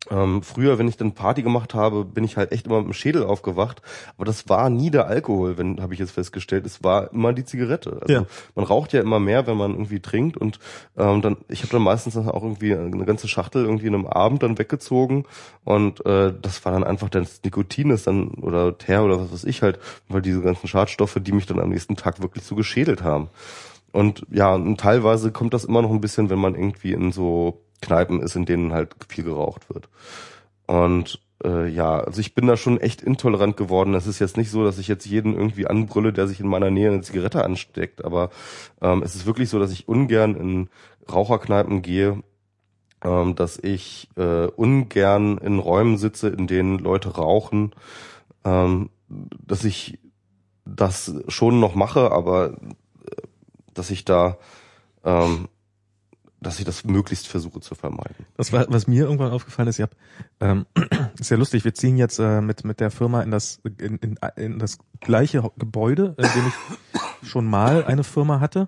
Ähm, 0.10 0.42
früher, 0.42 0.80
wenn 0.80 0.88
ich 0.88 0.98
dann 0.98 1.12
Party 1.14 1.44
gemacht 1.44 1.76
habe, 1.76 2.04
bin 2.06 2.24
ich 2.24 2.36
halt 2.36 2.52
echt 2.52 2.66
immer 2.66 2.80
mit 2.80 2.88
dem 2.88 2.94
Schädel 2.94 3.24
aufgewacht. 3.24 3.84
Aber 4.18 4.26
das 4.26 4.50
war 4.50 4.70
nie 4.72 4.90
der 4.90 5.06
Alkohol, 5.06 5.60
wenn 5.60 5.80
habe 5.80 5.94
ich 5.94 6.00
jetzt 6.00 6.12
festgestellt. 6.12 6.66
Es 6.66 6.84
war 6.84 7.14
immer 7.14 7.34
die 7.34 7.46
Zigarette. 7.46 8.00
Also 8.02 8.12
Ja. 8.14 8.26
man 8.56 8.66
raucht 8.66 8.94
ja 8.94 9.02
immer 9.02 9.20
mehr, 9.20 9.46
wenn 9.46 9.58
man 9.58 9.72
irgendwie 9.72 10.00
trinkt. 10.00 10.38
Und 10.38 10.60
ähm, 10.98 11.22
dann, 11.22 11.38
ich 11.50 11.62
habe 11.62 11.72
dann 11.72 11.84
meistens 11.84 12.16
dann 12.16 12.28
auch 12.28 12.42
irgendwie 12.42 12.74
eine 12.74 13.06
ganze 13.06 13.28
Schachtel 13.28 13.64
irgendwie 13.64 13.88
in 13.88 13.94
einem 13.94 14.08
Abend 14.08 14.42
dann 14.42 14.58
weggezogen. 14.58 15.26
Und 15.64 16.04
äh, 16.06 16.34
das 16.42 16.66
war 16.66 16.72
dann 16.72 16.84
einfach 16.84 17.10
das 17.10 17.40
Nikotin 17.44 17.92
ist 17.92 18.08
dann 18.08 18.30
oder 18.30 18.76
Teer 18.78 19.04
oder 19.04 19.20
was 19.20 19.32
weiß 19.32 19.44
ich 19.44 19.62
halt, 19.62 19.78
weil 20.10 20.24
diese 20.24 20.42
ganzen 20.42 20.68
Schadstoffe, 20.68 21.20
die 21.22 21.32
mich 21.32 21.46
dann 21.46 21.60
am 21.60 21.70
nächsten 21.70 21.96
Tag 21.96 22.22
wirklich 22.24 22.44
so 22.44 22.56
geschädelt 22.56 23.04
haben. 23.04 23.30
Und 23.92 24.26
ja, 24.32 24.56
und 24.56 24.80
teilweise 24.80 25.32
kommt 25.32 25.54
das 25.54 25.66
immer 25.66 25.82
noch 25.84 25.92
ein 25.92 26.02
bisschen, 26.02 26.30
wenn 26.32 26.40
man 26.40 26.56
irgendwie 26.56 26.94
in 26.94 27.12
so 27.12 27.62
Kneipen 27.82 28.22
ist, 28.22 28.36
in 28.36 28.46
denen 28.46 28.74
halt 28.74 28.96
viel 29.10 29.24
geraucht 29.24 29.70
wird. 29.70 29.90
Und 30.68 31.20
äh, 31.44 31.68
ja, 31.68 32.00
also 32.00 32.22
ich 32.22 32.36
bin 32.36 32.48
da 32.48 32.58
schon 32.58 32.80
echt 32.80 33.02
intolerant 33.02 33.58
geworden. 33.58 33.94
Es 33.94 34.08
ist 34.08 34.20
jetzt 34.20 34.38
nicht 34.38 34.52
so, 34.52 34.64
dass 34.64 34.78
ich 34.78 34.88
jetzt 34.88 35.06
jeden 35.06 35.34
irgendwie 35.34 35.68
anbrülle, 35.68 36.14
der 36.14 36.28
sich 36.28 36.40
in 36.40 36.48
meiner 36.48 36.70
Nähe 36.70 36.92
eine 36.92 37.02
Zigarette 37.02 37.44
ansteckt, 37.44 38.06
aber 38.06 38.30
ähm, 38.82 39.02
es 39.04 39.16
ist 39.16 39.26
wirklich 39.26 39.50
so, 39.50 39.60
dass 39.60 39.72
ich 39.72 39.88
ungern 39.88 40.36
in 40.36 40.70
Raucherkneipen 41.12 41.82
gehe, 41.82 42.24
ähm, 43.04 43.36
dass 43.36 43.58
ich 43.58 44.10
äh, 44.16 44.46
ungern 44.46 45.38
in 45.40 45.60
Räumen 45.60 45.98
sitze, 45.98 46.30
in 46.30 46.48
denen 46.48 46.80
Leute 46.80 47.16
rauchen, 47.16 47.72
ähm, 48.44 48.90
dass 49.10 49.64
ich 49.64 50.00
das 50.66 51.14
schon 51.28 51.60
noch 51.60 51.76
mache, 51.76 52.12
aber 52.12 52.52
äh, 52.52 53.22
dass 53.74 53.90
ich 53.90 54.06
da, 54.06 54.38
ähm, 55.04 55.48
dass 56.42 56.58
ich 56.58 56.66
das 56.66 56.84
möglichst 56.84 57.28
versuche 57.28 57.60
zu 57.62 57.76
vermeiden. 57.76 58.26
Das 58.36 58.52
war, 58.52 58.66
was 58.70 58.88
mir 58.88 59.04
irgendwann 59.04 59.32
aufgefallen 59.32 59.68
ist, 59.68 59.78
ich 59.78 59.84
hab, 59.84 59.96
ähm, 60.40 60.66
ist 61.20 61.30
ja 61.30 61.38
lustig, 61.38 61.64
wir 61.64 61.74
ziehen 61.74 61.98
jetzt 61.98 62.20
äh, 62.20 62.42
mit, 62.42 62.66
mit 62.66 62.80
der 62.80 62.90
Firma 62.90 63.22
in 63.22 63.30
das, 63.30 63.62
in, 63.80 63.98
in, 63.98 64.20
in 64.36 64.60
das 64.60 64.80
gleiche 65.00 65.44
Gebäude, 65.58 66.16
in 66.18 66.24
dem 66.24 66.48
ich 66.48 67.28
schon 67.30 67.46
mal 67.46 67.86
eine 67.86 68.04
Firma 68.04 68.40
hatte. 68.40 68.68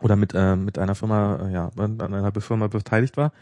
Oder 0.00 0.16
mit, 0.16 0.32
äh, 0.34 0.56
mit 0.56 0.78
einer 0.78 0.94
Firma, 0.94 1.48
äh, 1.48 1.52
ja, 1.52 1.70
an 1.76 2.00
einer 2.00 2.32
Firma 2.40 2.68
beteiligt 2.68 3.16
war. 3.16 3.32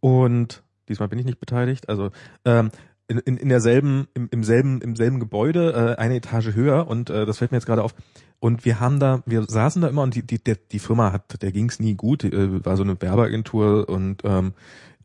Und 0.00 0.62
diesmal 0.88 1.08
bin 1.08 1.18
ich 1.18 1.26
nicht 1.26 1.40
beteiligt. 1.40 1.88
Also 1.88 2.12
ähm, 2.44 2.70
in, 3.08 3.18
in, 3.18 3.36
in 3.36 3.48
derselben, 3.48 4.08
im, 4.14 4.28
im 4.30 4.42
selben, 4.42 4.80
im 4.80 4.96
selben 4.96 5.20
Gebäude, 5.20 5.96
äh, 5.98 6.00
eine 6.00 6.16
Etage 6.16 6.54
höher 6.54 6.88
und 6.88 7.10
äh, 7.10 7.26
das 7.26 7.38
fällt 7.38 7.50
mir 7.50 7.58
jetzt 7.58 7.66
gerade 7.66 7.82
auf. 7.82 7.94
Und 8.38 8.64
wir 8.64 8.80
haben 8.80 9.00
da, 9.00 9.22
wir 9.26 9.44
saßen 9.44 9.82
da 9.82 9.88
immer 9.88 10.02
und 10.02 10.14
die, 10.14 10.26
die, 10.26 10.40
die 10.40 10.78
Firma 10.78 11.12
hat, 11.12 11.42
der 11.42 11.52
ging's 11.52 11.80
nie 11.80 11.94
gut, 11.94 12.24
äh, 12.24 12.64
war 12.64 12.76
so 12.76 12.82
eine 12.82 13.00
Werbeagentur 13.00 13.88
und 13.88 14.22
ähm, 14.24 14.52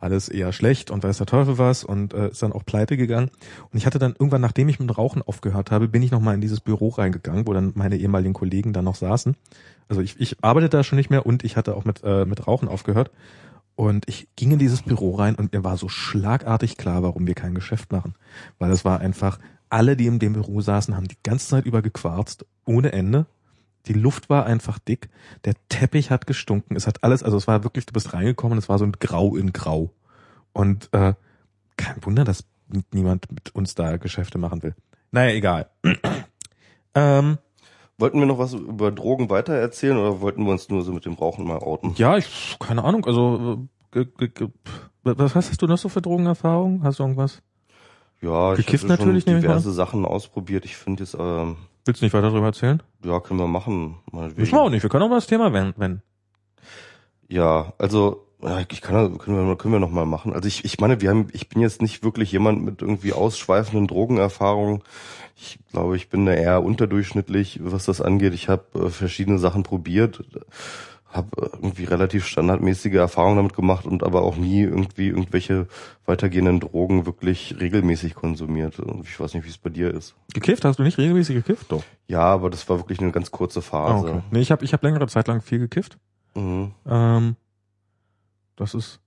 alles 0.02 0.30
eher 0.30 0.52
schlecht 0.52 0.92
und 0.92 1.04
weiß 1.04 1.18
der 1.18 1.28
Teufel 1.28 1.58
was 1.58 1.84
und 1.84 2.14
äh, 2.14 2.30
ist 2.30 2.42
dann 2.42 2.52
auch 2.52 2.66
pleite 2.66 2.98
gegangen. 2.98 3.30
Und 3.72 3.78
ich 3.78 3.86
hatte 3.86 4.00
dann 4.00 4.14
irgendwann, 4.14 4.42
nachdem 4.42 4.68
ich 4.68 4.80
mit 4.80 4.98
Rauchen 4.98 5.22
aufgehört 5.22 5.72
habe, 5.72 5.88
bin 5.88 6.02
ich 6.02 6.12
nochmal 6.12 6.36
in 6.36 6.42
dieses 6.42 6.60
Büro 6.60 6.90
reingegangen, 6.90 7.48
wo 7.48 7.54
dann 7.54 7.72
meine 7.76 7.98
ehemaligen 7.98 8.34
Kollegen 8.34 8.74
da 8.74 8.82
noch 8.82 8.96
saßen. 8.96 9.36
Also 9.88 10.02
ich, 10.02 10.20
ich 10.20 10.44
arbeitete 10.44 10.78
da 10.78 10.84
schon 10.84 10.98
nicht 10.98 11.10
mehr 11.10 11.26
und 11.26 11.44
ich 11.44 11.56
hatte 11.56 11.76
auch 11.76 11.86
mit, 11.86 12.02
äh, 12.04 12.26
mit 12.26 12.48
Rauchen 12.48 12.68
aufgehört. 12.68 13.12
Und 13.76 14.08
ich 14.08 14.28
ging 14.36 14.52
in 14.52 14.60
dieses 14.60 14.82
Büro 14.82 15.16
rein 15.16 15.36
und 15.36 15.54
mir 15.54 15.64
war 15.64 15.78
so 15.78 15.88
schlagartig 15.88 16.78
klar, 16.78 17.04
warum 17.04 17.26
wir 17.26 17.36
kein 17.36 17.56
Geschäft 17.56 17.92
machen. 17.92 18.16
Weil 18.60 18.72
es 18.72 18.84
war 18.84 19.00
einfach, 19.00 19.40
alle, 19.72 19.96
die 19.96 20.08
in 20.08 20.20
dem 20.20 20.34
Büro 20.34 20.62
saßen, 20.62 20.96
haben 20.96 21.08
die 21.08 21.18
ganze 21.24 21.48
Zeit 21.48 21.66
über 21.66 21.82
gequarzt, 21.82 22.46
ohne 22.66 22.92
Ende. 22.92 23.26
Die 23.88 23.94
Luft 23.94 24.30
war 24.30 24.46
einfach 24.46 24.78
dick, 24.78 25.10
der 25.46 25.56
Teppich 25.70 26.12
hat 26.12 26.28
gestunken, 26.28 26.76
es 26.76 26.86
hat 26.86 27.04
alles, 27.04 27.24
also 27.24 27.38
es 27.38 27.48
war 27.48 27.64
wirklich, 27.64 27.88
du 27.88 27.94
bist 27.94 28.14
reingekommen, 28.14 28.58
es 28.58 28.70
war 28.70 28.78
so 28.78 28.86
ein 28.86 28.92
Grau 28.94 29.36
in 29.36 29.54
Grau. 29.54 29.92
Und 30.54 30.90
äh, 30.94 31.14
kein 31.78 32.06
Wunder, 32.06 32.24
dass 32.24 32.46
niemand 32.94 33.32
mit 33.32 33.56
uns 33.56 33.74
da 33.74 33.98
Geschäfte 33.98 34.38
machen 34.38 34.62
will. 34.62 34.76
Naja, 35.12 35.34
egal. 35.34 35.70
ähm, 36.96 37.38
Wollten 37.98 38.20
wir 38.20 38.26
noch 38.26 38.40
was 38.40 38.54
über 38.54 38.92
Drogen 38.92 39.30
weiter 39.30 39.54
erzählen 39.54 39.98
oder 39.98 40.22
wollten 40.22 40.44
wir 40.44 40.52
uns 40.52 40.70
nur 40.70 40.84
so 40.84 40.92
mit 40.92 41.06
dem 41.06 41.14
Rauchen 41.14 41.46
mal 41.46 41.60
outen? 41.60 41.94
ja, 41.98 42.18
ich, 42.18 42.58
keine 42.60 42.84
Ahnung, 42.84 43.06
also 43.06 43.68
äh, 43.94 44.06
was 45.04 45.36
hast 45.36 45.62
du 45.62 45.68
noch 45.68 45.78
so 45.78 45.90
für 45.90 46.02
Drogenerfahrungen? 46.02 46.84
Hast 46.84 47.00
du 47.00 47.04
irgendwas? 47.04 47.42
Ja, 48.22 48.54
Gekifft 48.54 48.84
ich 48.86 48.90
habe 48.90 49.00
natürlich, 49.00 49.24
schon 49.24 49.36
ich 49.38 49.42
diverse 49.42 49.72
Sachen 49.72 50.06
ausprobiert. 50.06 50.66
Ich 50.66 50.78
finde 50.78 51.04
jetzt, 51.04 51.16
ähm, 51.20 51.58
Willst 51.86 52.02
du 52.02 52.06
nicht 52.06 52.14
weiter 52.14 52.30
darüber 52.30 52.48
erzählen? 52.48 52.82
ja, 53.04 53.20
können 53.20 53.40
wir 53.40 53.48
machen. 53.48 53.98
Müssen 54.12 54.52
wir 54.52 54.62
auch 54.62 54.70
nicht, 54.70 54.84
wir 54.84 54.90
können 54.90 55.04
auch 55.04 55.10
mal 55.10 55.16
das 55.16 55.28
Thema 55.28 55.52
wenden. 55.52 56.04
Ja, 57.28 57.74
also 57.80 58.28
ich 58.70 58.82
kann, 58.82 59.18
können 59.18 59.48
wir, 59.48 59.56
können 59.56 59.74
wir 59.74 59.80
noch 59.80 59.92
mal 59.92 60.06
machen. 60.06 60.34
Also 60.34 60.48
ich, 60.48 60.66
ich 60.66 60.80
meine, 60.80 61.00
wir 61.02 61.10
haben, 61.10 61.28
ich 61.32 61.48
bin 61.50 61.62
jetzt 61.62 61.82
nicht 61.82 62.04
wirklich 62.04 62.32
jemand 62.32 62.64
mit 62.64 62.82
irgendwie 62.82 63.14
ausschweifenden 63.14 63.88
Drogenerfahrungen. 63.88 64.82
Ich 65.36 65.60
glaube, 65.72 65.96
ich 65.96 66.10
bin 66.10 66.26
da 66.26 66.34
eher 66.34 66.64
unterdurchschnittlich, 66.64 67.60
was 67.64 67.86
das 67.86 68.02
angeht. 68.02 68.34
Ich 68.34 68.50
habe 68.50 68.66
äh, 68.76 68.90
verschiedene 68.90 69.38
Sachen 69.38 69.64
probiert, 69.64 70.24
habe 71.12 71.28
irgendwie 71.54 71.84
relativ 71.84 72.26
standardmäßige 72.26 72.94
Erfahrungen 72.94 73.36
damit 73.36 73.54
gemacht 73.54 73.86
und 73.86 74.02
aber 74.04 74.22
auch 74.22 74.38
nie 74.38 74.62
irgendwie 74.62 75.08
irgendwelche 75.10 75.68
weitergehenden 76.06 76.62
Drogen 76.62 77.06
wirklich 77.06 77.56
regelmäßig 77.60 78.16
konsumiert. 78.16 78.80
Und 78.80 79.06
ich 79.06 79.20
weiß 79.20 79.34
nicht, 79.34 79.46
wie 79.46 79.50
es 79.50 79.58
bei 79.58 79.70
dir 79.70 79.94
ist. 79.94 80.16
Gekifft? 80.34 80.64
Hast 80.64 80.80
du 80.80 80.84
nicht 80.84 80.98
regelmäßig 80.98 81.36
gekifft? 81.36 81.70
Doch. 81.72 81.84
Ja, 82.08 82.22
aber 82.22 82.50
das 82.50 82.68
war 82.70 82.78
wirklich 82.80 83.00
eine 83.02 83.12
ganz 83.12 83.30
kurze 83.30 83.60
Ah, 83.60 83.64
Phase. 83.64 84.08
okay. 84.10 84.22
Nee, 84.32 84.40
ich 84.40 84.52
habe 84.52 84.64
ich 84.64 84.72
hab 84.72 84.82
längere 84.84 85.08
Zeit 85.08 85.28
lang 85.28 85.42
viel 85.42 85.60
gekifft. 85.60 85.98
Mhm. 86.34 86.72
Ähm, 86.88 87.36
das 88.56 88.74
ist. 88.74 89.01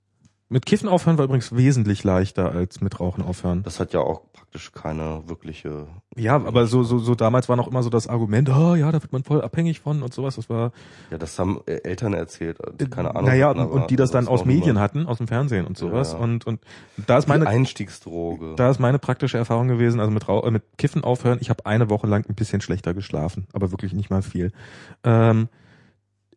Mit 0.55 0.67
Kiffen 0.67 0.89
aufhören 0.89 1.19
war 1.19 1.25
übrigens 1.25 1.57
wesentlich 1.57 2.05
leichter 2.05 2.53
als 2.53 2.81
mit 2.81 3.01
Rauchen 3.01 3.25
aufhören. 3.25 3.65
Das 3.65 3.81
hat 3.81 3.93
ja 3.93 3.99
auch 3.99 4.23
praktisch 4.33 4.71
keine 4.71 5.25
wirkliche 5.27 5.89
Ja, 6.15 6.37
aber 6.37 6.69
so, 6.69 6.85
so, 6.85 7.01
so 7.01 7.17
damals 7.17 7.49
war 7.49 7.57
noch 7.57 7.67
immer 7.67 7.83
so 7.83 7.91
das 7.91 8.07
Argument, 8.07 8.49
oh 8.51 8.77
ja, 8.77 8.93
da 8.93 9.03
wird 9.03 9.13
man 9.13 9.25
voll 9.25 9.43
abhängig 9.43 9.81
von 9.81 10.05
und 10.05 10.15
sowas. 10.15 10.37
Das 10.37 10.49
war. 10.49 10.71
Ja, 11.11 11.19
das 11.19 11.37
haben 11.41 11.61
äh, 11.67 11.79
Eltern 11.83 12.15
erzählt, 12.15 12.59
die 12.79 12.87
keine 12.87 13.17
Ahnung. 13.17 13.25
Naja, 13.25 13.49
hatten, 13.49 13.59
und, 13.63 13.69
und 13.69 13.91
die 13.91 13.97
das 13.97 14.13
dann 14.13 14.29
aus 14.29 14.45
Medien 14.45 14.71
immer 14.71 14.81
hatten, 14.81 15.07
aus 15.07 15.19
dem 15.19 15.27
Fernsehen 15.27 15.67
und 15.67 15.77
sowas. 15.77 16.13
Ja. 16.13 16.21
Und, 16.21 16.47
und 16.47 16.61
da 17.05 17.19
ist 17.19 17.25
die 17.25 17.31
meine, 17.31 17.49
Einstiegsdroge. 17.49 18.55
da 18.55 18.71
ist 18.71 18.79
meine 18.79 19.01
praktische 19.01 19.37
Erfahrung 19.37 19.67
gewesen, 19.67 19.99
also 19.99 20.13
mit, 20.13 20.29
Rau 20.29 20.45
äh, 20.45 20.53
mit 20.53 20.63
Kiffen 20.79 21.03
aufhören. 21.03 21.39
Ich 21.41 21.51
habe 21.51 21.67
eine 21.67 21.91
Woche 21.91 22.07
lang 22.07 22.27
ein 22.29 22.37
bisschen 22.37 22.61
schlechter 22.61 22.95
geschlafen, 22.95 23.49
aber 23.53 23.73
wirklich 23.73 23.93
nicht 23.93 24.09
mal 24.09 24.23
viel. 24.23 24.53
Ähm, 25.03 25.49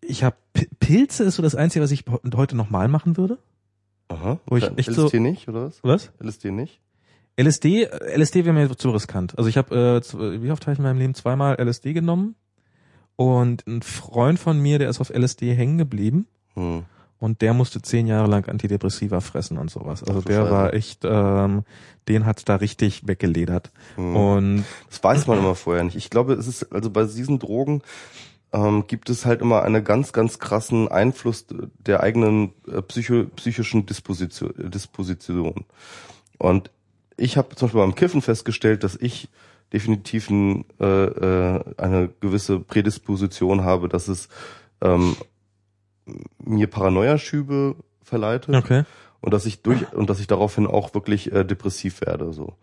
ich 0.01 0.24
habe 0.24 0.38
Pilze 0.80 1.24
ist 1.24 1.36
so 1.36 1.43
das 1.43 1.53
Einzige, 1.53 1.84
was 1.84 1.91
ich 1.91 2.05
heute 2.36 2.57
nochmal 2.57 2.88
machen 2.88 3.15
würde. 3.15 3.38
Aha. 4.10 4.39
wo 4.45 4.58
ich 4.58 4.64
echt 4.64 4.88
LSD 4.89 4.93
so- 5.10 5.18
nicht, 5.20 5.47
oder 5.47 5.66
was? 5.66 5.80
Was? 5.84 6.12
LSD 6.22 6.51
nicht? 6.51 6.80
LSD, 7.39 7.84
äh, 7.84 8.18
LSD 8.18 8.45
wäre 8.45 8.53
mir 8.53 8.76
zu 8.76 8.89
riskant. 8.91 9.38
Also 9.38 9.49
ich 9.49 9.58
habe, 9.58 9.76
äh, 9.97 10.01
z- 10.01 10.41
wie 10.41 10.49
oft 10.51 10.64
habe 10.66 10.74
ich 10.74 10.80
in 10.80 10.84
meinem 10.84 10.97
Leben 10.99 11.14
zweimal 11.14 11.55
LSD 11.60 11.93
genommen 11.93 12.36
und 13.16 13.66
ein 13.68 13.82
Freund 13.82 14.39
von 14.39 14.60
mir, 14.60 14.80
der 14.80 14.89
ist 14.89 15.01
auf 15.01 15.10
LSD 15.12 15.53
hängen 15.53 15.78
geblieben 15.78 16.28
Hm. 16.55 16.86
und 17.20 17.41
der 17.41 17.53
musste 17.53 17.82
zehn 17.82 18.08
Jahre 18.08 18.28
lang 18.28 18.47
Antidepressiva 18.49 19.20
fressen 19.20 19.58
und 19.58 19.70
sowas. 19.70 20.03
Also 20.03 20.22
Ach 20.22 20.26
der 20.26 20.41
Scheiße. 20.41 20.51
war 20.51 20.74
echt, 20.74 20.99
ähm, 21.03 21.64
den 22.08 22.26
hat's 22.26 22.45
da 22.45 22.55
richtig 22.55 23.08
weggeledert. 23.08 23.72
Hm. 23.95 24.16
Und 24.16 24.64
Das 24.89 25.03
weiß 25.03 25.28
man 25.28 25.38
immer 25.39 25.53
vorher 25.55 25.84
nicht. 25.84 25.95
Ich 25.97 26.10
glaube, 26.10 26.34
es 26.34 26.47
ist, 26.47 26.72
also 26.74 26.89
bei 26.89 27.03
diesen 27.03 27.38
Drogen 27.39 27.82
ähm, 28.54 28.86
gibt 28.88 29.10
es 29.10 29.26
halt 29.26 29.41
immer 29.41 29.64
einen 29.64 29.84
ganz, 29.84 30.14
ganz 30.14 30.39
krassen 30.39 30.88
Einfluss 30.88 31.45
der 31.80 32.02
eigenen 32.02 32.54
äh, 32.68 32.82
psycho, 32.82 33.26
psychischen 33.36 33.86
Disposition, 33.86 34.54
Disposition. 34.58 35.66
Und 36.38 36.72
ich 37.18 37.38
habe 37.38 37.56
zum 37.56 37.68
Beispiel 37.68 37.82
beim 37.82 37.95
Kiffen 37.95 38.22
festgestellt, 38.22 38.84
dass 38.84 38.95
ich 38.95 39.30
definitiv 39.74 40.30
ein, 40.30 40.66
äh, 40.80 40.86
äh, 40.86 41.64
eine 41.78 42.10
gewisse 42.22 42.60
Prädisposition 42.60 43.64
habe, 43.64 43.89
dass 43.89 44.08
es 44.08 44.30
ähm, 44.82 45.18
mir 46.39 46.68
Paranoia-Schübe 46.68 47.76
verleitet 48.02 48.56
okay. 48.56 48.84
und 49.20 49.34
dass 49.34 49.45
ich 49.45 49.62
durch 49.62 49.91
und 49.93 50.10
dass 50.10 50.22
ich 50.22 50.28
daraufhin 50.28 50.68
auch 50.68 50.93
wirklich 50.93 51.34
äh, 51.34 51.43
depressiv 51.43 52.00
werde 52.02 52.32
so 52.32 52.54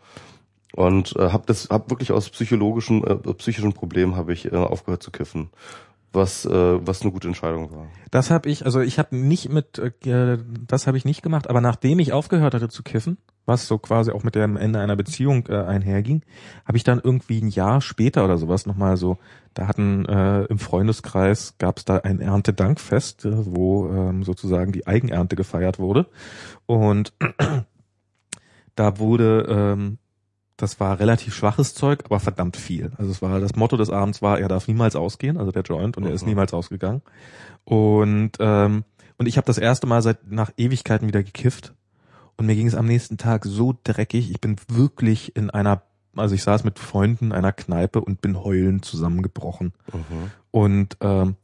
Und 0.75 1.15
äh, 1.17 1.31
habe 1.31 1.45
das 1.47 1.69
hab 1.71 1.91
wirklich 1.91 2.11
aus 2.11 2.31
psychologischen 2.31 3.05
äh, 3.05 3.15
psychischen 3.35 3.73
Problemen 3.73 4.17
habe 4.17 4.33
ich 4.33 4.53
äh, 4.53 4.57
aufgehört 4.57 5.03
zu 5.03 5.11
kiffen 5.11 5.51
was 6.15 6.45
äh, 6.45 6.87
was 6.87 7.03
eine 7.03 7.11
gute 7.11 7.29
Entscheidung 7.29 7.71
war. 7.73 7.89
Das 8.11 8.31
habe 8.31 8.49
ich, 8.49 8.65
also 8.65 8.81
ich 8.81 8.99
habe 8.99 9.17
nicht 9.17 9.51
mit, 9.51 9.79
äh, 9.79 10.39
das 10.67 10.87
habe 10.87 10.97
ich 10.97 11.05
nicht 11.05 11.23
gemacht, 11.23 11.51
aber 11.51 11.61
nachdem 11.61 11.99
ich 11.99 12.13
aufgehört 12.13 12.55
hatte 12.55 12.69
zu 12.69 12.83
kiffen, 12.83 13.19
was 13.47 13.67
so 13.67 13.79
quasi 13.79 14.11
auch 14.11 14.23
mit 14.23 14.35
dem 14.35 14.57
Ende 14.57 14.81
einer 14.81 14.97
Beziehung 14.97 15.47
äh, 15.49 15.57
einherging, 15.57 16.23
habe 16.65 16.77
ich 16.77 16.85
dann 16.85 17.01
irgendwie 17.03 17.41
ein 17.41 17.49
Jahr 17.49 17.81
später 17.81 18.25
oder 18.25 18.39
sowas 18.39 18.67
nochmal 18.67 18.97
so, 18.97 19.19
da 19.55 19.67
hatten 19.67 20.07
äh, 20.07 20.45
im 20.45 20.59
Freundeskreis 20.59 21.55
gab 21.59 21.79
es 21.79 21.85
da 21.85 21.99
ein 21.99 22.21
Erntedankfest, 22.21 23.25
äh, 23.27 23.47
wo 23.47 23.89
ähm, 23.89 24.23
sozusagen 24.23 24.73
die 24.73 24.87
Eigenernte 24.87 25.37
gefeiert 25.37 25.79
wurde 25.79 26.07
und 26.67 27.13
da 28.77 28.99
wurde 28.99 29.47
ähm, 29.49 29.99
das 30.57 30.79
war 30.81 31.01
relativ 31.01 31.35
schwaches 31.35 31.75
Zeug, 31.75 32.05
aber 32.05 32.21
verdammt 32.21 32.57
viel. 32.57 32.93
Also 32.97 33.11
es 33.11 33.23
war 33.23 33.41
das 33.41 33.57
Motto 33.57 33.77
des 33.77 33.91
Abends 33.91 34.23
war, 34.23 34.39
er 34.39 34.49
darf 34.49 34.69
niemals 34.69 34.97
ausgehen, 34.97 35.37
also 35.37 35.51
der 35.51 35.63
Joint, 35.63 35.97
und 35.97 36.05
er 36.05 36.13
ist 36.13 36.23
mhm. 36.23 36.31
niemals 36.31 36.55
ausgegangen. 36.55 37.03
Und 37.65 38.33
ähm, 38.39 38.85
und 39.17 39.27
ich 39.27 39.37
habe 39.37 39.47
das 39.47 39.59
erste 39.59 39.87
Mal 39.87 40.03
seit 40.03 40.31
nach 40.31 40.53
Ewigkeiten 40.57 41.07
wieder 41.07 41.23
gekifft 41.23 41.73
und 42.37 42.47
mir 42.47 42.57
ging 42.57 42.67
es 42.67 42.75
am 42.75 42.87
nächsten 42.87 43.17
Tag 43.17 43.45
so 43.45 43.75
dreckig. 43.85 44.31
Ich 44.31 44.41
bin 44.41 44.57
wirklich 44.69 45.37
in 45.37 45.51
einer, 45.51 45.83
also 46.17 46.35
ich 46.35 46.43
saß 46.43 46.65
mit 46.65 46.79
Freunden 46.79 47.27
in 47.27 47.33
einer 47.33 47.53
Kneipe 47.53 48.01
und 48.01 48.21
bin 48.21 48.43
heulend 48.43 48.85
zusammengebrochen. 48.85 49.73
Mhm. 49.93 50.31
Und 50.51 50.97
ähm, 51.01 51.37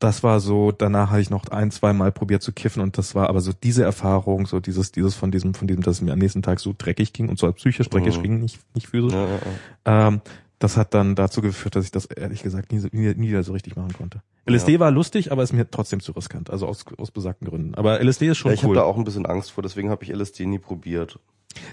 das 0.00 0.22
war 0.22 0.40
so, 0.40 0.72
danach 0.72 1.10
habe 1.10 1.20
ich 1.20 1.30
noch 1.30 1.46
ein, 1.48 1.70
zwei 1.70 1.92
Mal 1.92 2.10
probiert 2.10 2.42
zu 2.42 2.52
kiffen 2.52 2.82
und 2.82 2.98
das 2.98 3.14
war 3.14 3.28
aber 3.28 3.40
so 3.40 3.52
diese 3.52 3.84
Erfahrung, 3.84 4.46
so 4.46 4.58
dieses, 4.58 4.92
dieses 4.92 5.14
von 5.14 5.30
diesem, 5.30 5.54
von 5.54 5.68
diesem, 5.68 5.82
dass 5.82 5.96
es 5.96 6.00
mir 6.02 6.12
am 6.12 6.18
nächsten 6.18 6.42
Tag 6.42 6.58
so 6.58 6.74
dreckig 6.76 7.12
ging 7.12 7.28
und 7.28 7.38
so 7.38 7.52
psychisch 7.52 7.88
dreckig 7.88 8.18
mhm. 8.18 8.22
ging, 8.22 8.40
nicht, 8.40 8.58
nicht 8.74 8.88
physisch. 8.88 9.12
Ja, 9.12 9.26
ja, 9.26 9.38
ja. 9.86 10.08
Ähm, 10.08 10.20
das 10.58 10.76
hat 10.76 10.94
dann 10.94 11.14
dazu 11.14 11.42
geführt, 11.42 11.76
dass 11.76 11.84
ich 11.84 11.90
das 11.90 12.06
ehrlich 12.06 12.42
gesagt 12.42 12.72
nie, 12.72 12.80
nie, 12.92 13.14
nie 13.14 13.28
wieder 13.28 13.42
so 13.42 13.52
richtig 13.52 13.76
machen 13.76 13.92
konnte. 13.92 14.22
LSD 14.48 14.80
war 14.80 14.90
lustig, 14.90 15.32
aber 15.32 15.42
ist 15.42 15.52
mir 15.52 15.70
trotzdem 15.70 16.00
zu 16.00 16.12
riskant, 16.12 16.50
also 16.50 16.66
aus, 16.66 16.84
aus 16.98 17.10
besagten 17.10 17.46
Gründen. 17.46 17.74
Aber 17.74 18.02
LSD 18.02 18.28
ist 18.28 18.38
schon 18.38 18.50
ja, 18.50 18.54
ich 18.54 18.64
cool. 18.64 18.72
Ich 18.72 18.78
habe 18.78 18.86
da 18.86 18.90
auch 18.90 18.96
ein 18.96 19.04
bisschen 19.04 19.26
Angst 19.26 19.52
vor, 19.52 19.62
deswegen 19.62 19.90
habe 19.90 20.02
ich 20.02 20.10
LSD 20.10 20.46
nie 20.46 20.58
probiert. 20.58 21.18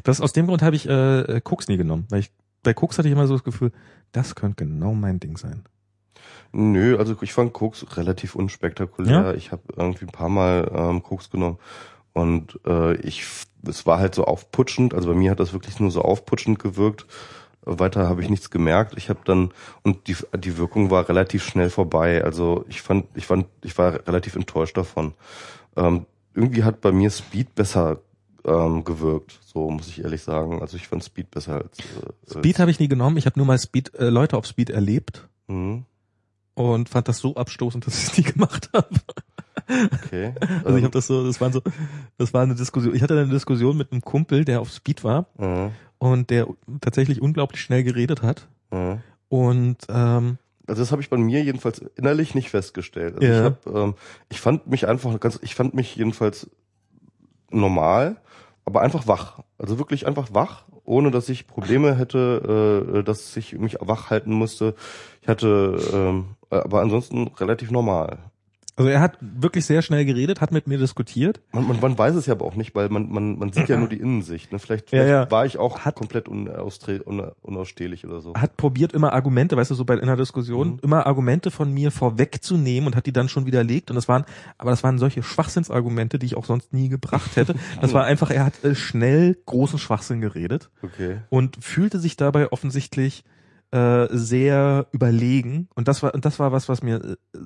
Das 0.04 0.22
aus 0.22 0.34
dem 0.34 0.48
Grund 0.48 0.62
habe 0.62 0.76
ich 0.76 0.88
äh, 0.88 1.42
Koks 1.44 1.68
nie 1.70 1.78
genommen, 1.78 2.06
weil 2.10 2.20
ich 2.20 2.32
bei 2.64 2.74
Koks 2.74 2.98
hatte 2.98 3.08
ich 3.08 3.14
immer 3.14 3.28
so 3.28 3.34
das 3.36 3.44
Gefühl, 3.44 3.72
das 4.12 4.36
könnte 4.36 4.66
genau 4.66 4.94
mein 4.94 5.20
Ding 5.20 5.38
sein. 5.38 5.64
Nö, 6.52 6.98
also 6.98 7.16
ich 7.22 7.34
fand 7.34 7.54
Koks 7.54 7.86
relativ 7.98 8.36
unspektakulär. 8.36 9.12
Ja? 9.12 9.34
Ich 9.34 9.52
habe 9.52 9.64
irgendwie 9.76 10.06
ein 10.06 10.12
paar 10.12 10.30
Mal 10.30 10.72
ähm, 10.74 11.04
Koks 11.04 11.30
genommen 11.30 11.58
und 12.14 12.60
äh, 12.66 12.96
ich, 12.96 13.26
es 13.68 13.86
war 13.86 14.00
halt 14.00 14.16
so 14.16 14.26
aufputschend. 14.26 14.94
Also 14.94 15.10
bei 15.10 15.16
mir 15.16 15.32
hat 15.32 15.40
das 15.40 15.54
wirklich 15.54 15.80
nur 15.80 15.92
so 15.92 16.02
aufputschend 16.02 16.60
gewirkt. 16.60 17.06
Weiter 17.62 18.08
habe 18.08 18.22
ich 18.22 18.30
nichts 18.30 18.50
gemerkt. 18.50 18.94
Ich 18.98 19.10
habe 19.10 19.20
dann 19.26 19.52
und 19.84 20.08
die 20.08 20.16
die 20.36 20.58
Wirkung 20.58 20.90
war 20.90 21.10
relativ 21.10 21.44
schnell 21.44 21.70
vorbei. 21.70 22.24
Also 22.24 22.66
ich 22.70 22.82
fand, 22.82 23.06
ich 23.14 23.28
fand, 23.28 23.46
ich 23.64 23.78
war 23.78 24.08
relativ 24.08 24.36
enttäuscht 24.36 24.78
davon. 24.78 25.14
Ähm, 25.76 26.06
irgendwie 26.34 26.64
hat 26.64 26.82
bei 26.82 26.92
mir 26.92 27.10
Speed 27.10 27.56
besser 27.56 28.00
ähm, 28.46 28.84
gewirkt. 28.86 29.38
So 29.44 29.70
muss 29.70 29.90
ich 29.90 30.02
ehrlich 30.02 30.24
sagen. 30.24 30.62
Also 30.62 30.78
ich 30.78 30.88
fand 30.88 31.04
Speed 31.04 31.30
besser 31.30 31.56
als 31.56 31.80
äh, 31.80 32.40
Speed 32.40 32.60
habe 32.60 32.72
ich 32.72 32.80
nie 32.80 32.88
genommen. 32.88 33.18
Ich 33.18 33.26
habe 33.26 33.38
nur 33.38 33.46
mal 33.46 33.60
Speed 33.60 33.94
äh, 33.96 34.10
Leute 34.10 34.38
auf 34.38 34.46
Speed 34.46 34.70
erlebt. 34.70 35.28
Mhm 35.48 35.86
und 36.58 36.90
fand 36.90 37.08
das 37.08 37.20
so 37.20 37.36
abstoßend, 37.36 37.86
dass 37.86 37.98
ich 37.98 38.10
es 38.10 38.18
nie 38.18 38.24
gemacht 38.24 38.70
habe. 38.74 38.90
Okay. 40.06 40.34
Also 40.64 40.78
ich 40.78 40.84
habe 40.84 40.92
das 40.92 41.06
so, 41.06 41.26
das 41.26 41.40
waren 41.40 41.54
so, 41.54 41.62
das 42.18 42.34
war 42.34 42.42
eine 42.42 42.56
Diskussion. 42.56 42.96
Ich 42.96 43.04
hatte 43.04 43.14
eine 43.14 43.28
Diskussion 43.28 43.78
mit 43.78 43.92
einem 43.92 44.02
Kumpel, 44.02 44.44
der 44.44 44.62
auf 44.62 44.72
Speed 44.72 45.04
war 45.04 45.28
mhm. 45.38 45.72
und 46.00 46.30
der 46.32 46.48
tatsächlich 46.82 47.22
unglaublich 47.22 47.62
schnell 47.62 47.84
geredet 47.84 48.24
hat. 48.24 48.48
Mhm. 48.72 49.02
Und 49.30 49.78
ähm, 49.90 50.38
also 50.66 50.82
das 50.82 50.92
habe 50.92 51.02
ich 51.02 51.10
bei 51.10 51.18
mir 51.18 51.44
jedenfalls 51.44 51.80
innerlich 51.96 52.34
nicht 52.34 52.50
festgestellt. 52.50 53.16
Also 53.16 53.28
ja. 53.28 53.40
ich 53.40 53.46
hab, 53.46 53.68
ähm, 53.68 53.94
ich 54.30 54.42
fand 54.42 54.68
mich 54.68 54.88
einfach 54.88 55.20
ganz, 55.20 55.38
ich 55.44 55.54
fand 55.54 55.76
mich 55.76 55.96
jedenfalls 55.96 56.50
normal, 57.52 58.18
aber 58.66 58.82
einfach 58.82 59.08
wach. 59.08 59.42
Also 59.60 59.78
wirklich 59.78 60.08
einfach 60.08 60.30
wach, 60.32 60.66
ohne 60.88 61.12
dass 61.12 61.30
ich 61.30 61.48
Probleme 61.48 61.96
hätte, 61.96 62.96
äh, 62.98 63.04
dass 63.04 63.36
ich 63.38 63.54
mich 63.58 63.78
wach 63.80 64.10
halten 64.10 64.32
musste. 64.32 64.74
Ich 65.22 65.28
hatte 65.28 65.78
ähm, 65.94 66.36
äh, 66.50 66.56
aber 66.56 66.82
ansonsten 66.82 67.28
relativ 67.28 67.72
normal. 67.72 68.18
Also 68.78 68.92
er 68.92 69.02
hat 69.02 69.18
wirklich 69.20 69.66
sehr 69.66 69.82
schnell 69.82 70.06
geredet, 70.06 70.40
hat 70.40 70.52
mit 70.52 70.68
mir 70.68 70.78
diskutiert. 70.78 71.42
Man, 71.52 71.68
man, 71.68 71.80
man 71.80 71.98
weiß 71.98 72.14
es 72.14 72.28
ja 72.28 72.36
aber 72.36 72.46
auch 72.46 72.54
nicht, 72.54 72.76
weil 72.76 72.90
man, 72.90 73.12
man, 73.12 73.40
man 73.40 73.52
sieht 73.52 73.70
ja 73.70 73.78
nur 73.78 73.90
die 73.90 73.98
Innensicht. 73.98 74.52
Ne? 74.52 74.60
Vielleicht, 74.60 74.92
vielleicht 74.92 75.10
ja, 75.10 75.24
ja. 75.24 75.32
war 75.32 75.48
ich 75.48 75.58
auch 75.58 75.80
hat, 75.80 75.96
komplett 75.96 76.28
unausstehlich 76.30 78.06
oder 78.06 78.22
so. 78.22 78.36
Hat 78.36 78.56
probiert 78.56 78.94
immer 78.94 79.14
Argumente, 79.14 79.58
weißt 79.58 79.72
du, 79.72 79.76
so 79.76 79.84
bei 79.84 80.00
einer 80.00 80.16
Diskussion, 80.16 80.74
mhm. 80.74 80.80
immer 80.84 81.08
Argumente 81.08 81.50
von 81.50 81.74
mir 81.74 81.90
vorwegzunehmen 81.90 82.86
und 82.86 82.96
hat 82.96 83.08
die 83.08 83.14
dann 83.14 83.30
schon 83.30 83.48
widerlegt. 83.48 83.90
Und 83.90 83.96
das 83.96 84.08
waren, 84.08 84.26
aber 84.60 84.70
das 84.70 84.84
waren 84.84 85.00
solche 85.00 85.24
Schwachsinnsargumente, 85.24 86.20
die 86.20 86.28
ich 86.28 86.38
auch 86.38 86.46
sonst 86.46 86.72
nie 86.72 86.88
gebracht 86.88 87.36
hätte. 87.36 87.56
Das 87.82 87.96
war 87.96 88.06
einfach, 88.06 88.30
er 88.30 88.46
hat 88.46 88.64
äh, 88.64 88.76
schnell 88.76 89.38
großen 89.48 89.80
Schwachsinn 89.80 90.22
geredet. 90.22 90.70
Okay. 90.84 91.18
Und 91.30 91.58
fühlte 91.64 91.98
sich 91.98 92.16
dabei 92.16 92.52
offensichtlich 92.52 93.24
äh, 93.72 94.08
sehr 94.12 94.88
überlegen 94.94 95.68
und 95.76 95.90
das 95.90 96.02
war 96.02 96.14
und 96.14 96.24
das 96.24 96.40
war 96.40 96.54
was 96.54 96.70
was 96.70 96.82
mir 96.82 97.02
äh, 97.04 97.38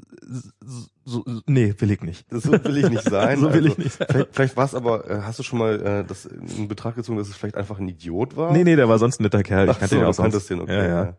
so, 1.04 1.24
nee 1.48 1.74
will 1.80 1.92
ich 1.92 2.02
nicht 2.02 2.26
so 2.30 2.52
will 2.52 2.78
ich 2.78 2.90
nicht 2.90 3.04
sein 3.04 3.40
so 3.42 3.54
will 3.54 3.64
also, 3.64 3.68
ich 3.70 3.78
nicht 3.78 3.94
sein. 3.94 4.08
vielleicht, 4.10 4.36
vielleicht 4.36 4.58
war 4.58 4.66
es 4.66 4.76
aber 4.76 5.10
äh, 5.10 5.22
hast 5.22 5.40
du 5.40 5.44
schon 5.44 5.60
mal 5.60 5.82
äh, 5.82 6.04
das 6.04 6.26
in 6.26 6.68
Betracht 6.68 6.96
gezogen 6.96 7.18
dass 7.18 7.28
es 7.28 7.36
vielleicht 7.36 7.56
einfach 7.56 7.80
ein 7.80 7.88
Idiot 7.88 8.38
war 8.38 8.52
nee 8.52 8.64
nee 8.64 8.76
der 8.76 8.88
war 8.88 9.00
sonst 9.00 9.20
ein 9.20 9.24
netter 9.24 9.44
Kerl 9.44 9.70
ich 9.70 9.80
kannte 9.80 9.96
so, 9.96 10.02
den 10.02 10.06
auch 10.06 10.14
sonst 10.14 10.50
den, 10.50 10.62
okay, 10.62 10.78
ja, 10.78 10.88
ja. 10.88 11.04
ja. 11.04 11.18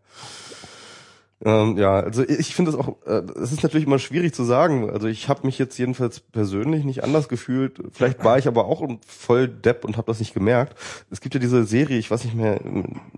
Ähm, 1.45 1.77
ja, 1.77 1.99
also 1.99 2.23
ich 2.23 2.55
finde 2.55 2.71
es 2.71 2.77
auch, 2.77 2.95
äh, 3.05 3.21
es 3.41 3.51
ist 3.51 3.63
natürlich 3.63 3.85
immer 3.85 3.99
schwierig 3.99 4.33
zu 4.33 4.43
sagen. 4.43 4.89
Also 4.89 5.07
ich 5.07 5.27
habe 5.27 5.45
mich 5.45 5.59
jetzt 5.59 5.77
jedenfalls 5.77 6.21
persönlich 6.21 6.85
nicht 6.85 7.03
anders 7.03 7.27
gefühlt. 7.27 7.81
Vielleicht 7.91 8.23
war 8.23 8.37
ich 8.37 8.47
aber 8.47 8.65
auch 8.65 8.87
voll 9.05 9.49
Depp 9.49 9.83
und 9.83 9.97
habe 9.97 10.07
das 10.07 10.19
nicht 10.19 10.33
gemerkt. 10.33 10.77
Es 11.11 11.19
gibt 11.19 11.35
ja 11.35 11.41
diese 11.41 11.65
Serie, 11.65 11.97
ich 11.97 12.09
weiß 12.09 12.23
nicht 12.23 12.35
mehr, 12.35 12.61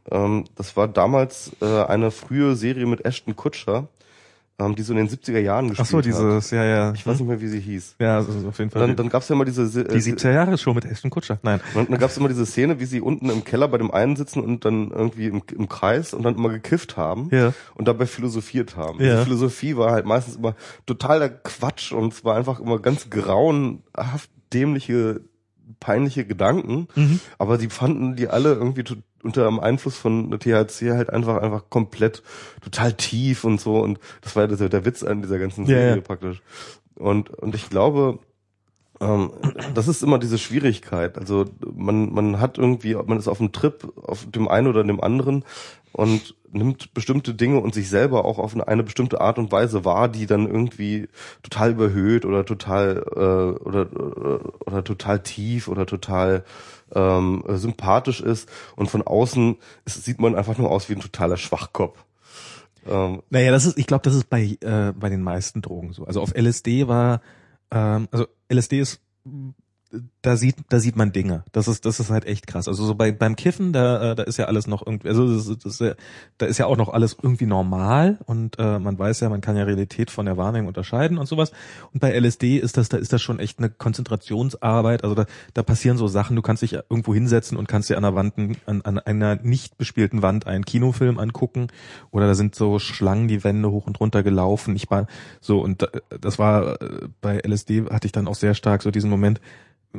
ähm, 0.09 0.45
das 0.55 0.75
war 0.75 0.87
damals 0.87 1.51
äh, 1.61 1.83
eine 1.83 2.09
frühe 2.09 2.55
Serie 2.55 2.87
mit 2.87 3.05
Ashton 3.05 3.35
Kutscher 3.35 3.89
ähm, 4.57 4.75
die 4.75 4.83
so 4.83 4.93
in 4.93 4.97
den 4.97 5.09
70er 5.09 5.39
Jahren 5.39 5.69
gespielt 5.69 5.87
Ach 5.87 5.91
so, 5.91 6.01
dieses, 6.01 6.51
hat. 6.51 6.51
ja, 6.51 6.63
ja. 6.63 6.93
Ich 6.93 7.05
weiß 7.05 7.19
nicht 7.19 7.27
mehr, 7.27 7.41
wie 7.41 7.47
sie 7.47 7.59
hieß. 7.59 7.95
Ja, 7.99 8.17
also 8.17 8.47
auf 8.47 8.57
jeden 8.57 8.71
Fall. 8.71 8.87
Dann, 8.87 8.95
dann 8.95 9.09
gab's 9.09 9.27
ja 9.27 9.35
mal 9.35 9.45
diese... 9.45 9.63
Äh, 9.63 9.87
die 9.87 10.01
70er 10.01 10.31
Jahre 10.31 10.57
Show 10.57 10.73
mit 10.73 10.85
Ashton 10.85 11.11
Kutscher, 11.11 11.39
nein. 11.43 11.59
Und 11.73 11.91
dann 11.91 11.99
gab's 11.99 12.17
immer 12.17 12.29
diese 12.29 12.45
Szene, 12.45 12.79
wie 12.79 12.85
sie 12.85 13.01
unten 13.01 13.29
im 13.29 13.43
Keller 13.43 13.67
bei 13.67 13.77
dem 13.77 13.91
einen 13.91 14.15
sitzen 14.15 14.39
und 14.39 14.63
dann 14.63 14.91
irgendwie 14.91 15.27
im, 15.27 15.41
im 15.57 15.67
Kreis 15.67 16.13
und 16.13 16.23
dann 16.23 16.35
immer 16.35 16.49
gekifft 16.49 16.95
haben 16.95 17.29
ja. 17.31 17.53
und 17.75 17.87
dabei 17.87 18.05
philosophiert 18.05 18.77
haben. 18.77 19.03
Ja. 19.03 19.19
Die 19.19 19.23
Philosophie 19.25 19.75
war 19.75 19.91
halt 19.91 20.05
meistens 20.05 20.37
immer 20.37 20.55
totaler 20.85 21.29
Quatsch 21.29 21.91
und 21.91 22.13
es 22.13 22.23
war 22.23 22.35
einfach 22.35 22.59
immer 22.59 22.79
ganz 22.79 23.09
grauenhaft 23.09 24.29
dämliche 24.53 25.21
peinliche 25.79 26.25
Gedanken, 26.25 26.87
mhm. 26.95 27.19
aber 27.37 27.57
sie 27.57 27.69
fanden 27.69 28.15
die 28.15 28.27
alle 28.27 28.53
irgendwie 28.53 28.83
unter 29.23 29.45
dem 29.45 29.59
Einfluss 29.59 29.97
von 29.97 30.31
THC 30.31 30.91
halt 30.91 31.09
einfach 31.09 31.41
einfach 31.41 31.69
komplett 31.69 32.21
total 32.61 32.93
tief 32.93 33.43
und 33.43 33.59
so 33.59 33.79
und 33.79 33.99
das 34.21 34.35
war 34.35 34.47
der, 34.47 34.69
der 34.69 34.85
Witz 34.85 35.03
an 35.03 35.21
dieser 35.21 35.39
ganzen 35.39 35.65
Serie 35.65 35.95
yeah. 35.95 36.01
praktisch. 36.01 36.41
Und 36.95 37.29
und 37.29 37.55
ich 37.55 37.69
glaube, 37.69 38.19
ähm, 39.01 39.31
das 39.73 39.87
ist 39.87 40.03
immer 40.03 40.19
diese 40.19 40.37
Schwierigkeit. 40.37 41.17
Also 41.17 41.45
man 41.73 42.13
man 42.13 42.39
hat 42.39 42.57
irgendwie, 42.57 42.95
man 42.95 43.17
ist 43.17 43.27
auf 43.27 43.39
dem 43.39 43.51
Trip 43.51 43.91
auf 44.01 44.25
dem 44.29 44.47
einen 44.47 44.67
oder 44.67 44.83
dem 44.83 45.01
anderen 45.01 45.43
und 45.91 46.35
nimmt 46.51 46.93
bestimmte 46.93 47.33
Dinge 47.33 47.59
und 47.59 47.73
sich 47.73 47.89
selber 47.89 48.25
auch 48.25 48.39
auf 48.39 48.53
eine, 48.53 48.67
eine 48.67 48.83
bestimmte 48.83 49.19
Art 49.19 49.37
und 49.37 49.51
Weise 49.51 49.83
wahr, 49.85 50.07
die 50.07 50.25
dann 50.25 50.47
irgendwie 50.47 51.09
total 51.43 51.71
überhöht 51.71 52.25
oder 52.25 52.45
total 52.45 53.03
äh, 53.15 53.63
oder, 53.63 53.87
oder 53.91 54.39
oder 54.65 54.83
total 54.83 55.19
tief 55.21 55.67
oder 55.67 55.85
total 55.85 56.45
ähm, 56.93 57.43
sympathisch 57.47 58.21
ist 58.21 58.49
und 58.75 58.89
von 58.89 59.01
außen 59.01 59.57
ist, 59.85 60.03
sieht 60.05 60.19
man 60.19 60.35
einfach 60.35 60.57
nur 60.57 60.71
aus 60.71 60.89
wie 60.89 60.93
ein 60.93 61.01
totaler 61.01 61.37
Schwachkopf. 61.37 62.03
Ähm, 62.87 63.21
naja, 63.29 63.51
das 63.51 63.65
ist, 63.65 63.77
ich 63.77 63.87
glaube, 63.87 64.03
das 64.03 64.15
ist 64.15 64.29
bei 64.29 64.57
äh, 64.61 64.93
bei 64.93 65.09
den 65.09 65.21
meisten 65.21 65.61
Drogen 65.61 65.93
so. 65.93 66.05
Also 66.05 66.21
auf 66.21 66.33
LSD 66.35 66.87
war, 66.87 67.21
ähm, 67.75 68.07
also 68.11 68.27
LSD 68.51 68.79
ist 68.79 69.01
da 70.25 70.37
sieht, 70.37 70.55
da 70.69 70.79
sieht 70.79 70.95
man 70.95 71.11
Dinge. 71.11 71.43
Das 71.51 71.67
ist, 71.67 71.85
das 71.85 71.99
ist 71.99 72.09
halt 72.09 72.25
echt 72.25 72.47
krass. 72.47 72.67
Also 72.67 72.83
so 72.83 72.95
bei, 72.95 73.11
beim 73.11 73.35
Kiffen, 73.35 73.73
da, 73.73 74.11
äh, 74.11 74.15
da 74.15 74.23
ist 74.23 74.37
ja 74.37 74.45
alles 74.45 74.65
noch 74.65 74.85
irgendwie, 74.85 75.07
also 75.07 75.31
das, 75.31 75.45
das 75.45 75.73
ist 75.73 75.81
ja, 75.81 75.93
da 76.39 76.47
ist 76.47 76.57
ja 76.57 76.65
auch 76.65 76.77
noch 76.77 76.89
alles 76.89 77.15
irgendwie 77.21 77.45
normal 77.45 78.17
und 78.25 78.57
äh, 78.57 78.79
man 78.79 78.97
weiß 78.97 79.19
ja, 79.19 79.29
man 79.29 79.41
kann 79.41 79.55
ja 79.55 79.63
Realität 79.63 80.09
von 80.09 80.25
der 80.25 80.35
Wahrnehmung 80.35 80.69
unterscheiden 80.69 81.19
und 81.19 81.27
sowas. 81.27 81.51
Und 81.93 81.99
bei 81.99 82.11
LSD 82.17 82.57
ist 82.57 82.77
das, 82.77 82.89
da 82.89 82.97
ist 82.97 83.13
das 83.13 83.21
schon 83.21 83.37
echt 83.39 83.59
eine 83.59 83.69
Konzentrationsarbeit. 83.69 85.03
Also 85.03 85.15
da, 85.15 85.25
da 85.53 85.61
passieren 85.61 85.97
so 85.97 86.07
Sachen. 86.07 86.35
Du 86.35 86.41
kannst 86.41 86.63
dich 86.63 86.73
irgendwo 86.73 87.13
hinsetzen 87.13 87.55
und 87.55 87.67
kannst 87.67 87.89
dir 87.89 87.97
an 87.97 88.03
der 88.03 88.15
Wand, 88.15 88.33
an, 88.65 88.81
an 88.81 88.99
einer 88.99 89.35
nicht 89.35 89.77
bespielten 89.77 90.23
Wand 90.23 90.47
einen 90.47 90.65
Kinofilm 90.65 91.19
angucken. 91.19 91.67
Oder 92.09 92.25
da 92.25 92.33
sind 92.33 92.55
so 92.55 92.79
Schlangen 92.79 93.27
die 93.27 93.43
Wände 93.43 93.69
hoch 93.69 93.85
und 93.85 93.99
runter 93.99 94.23
gelaufen. 94.23 94.75
Ich 94.75 94.89
war 94.89 95.05
so 95.39 95.59
und 95.59 95.87
das 96.19 96.39
war 96.39 96.81
äh, 96.81 97.07
bei 97.21 97.41
LSD 97.45 97.85
hatte 97.91 98.07
ich 98.07 98.11
dann 98.11 98.27
auch 98.27 98.35
sehr 98.35 98.55
stark 98.55 98.81
so 98.81 98.89
diesen 98.89 99.09
Moment 99.09 99.39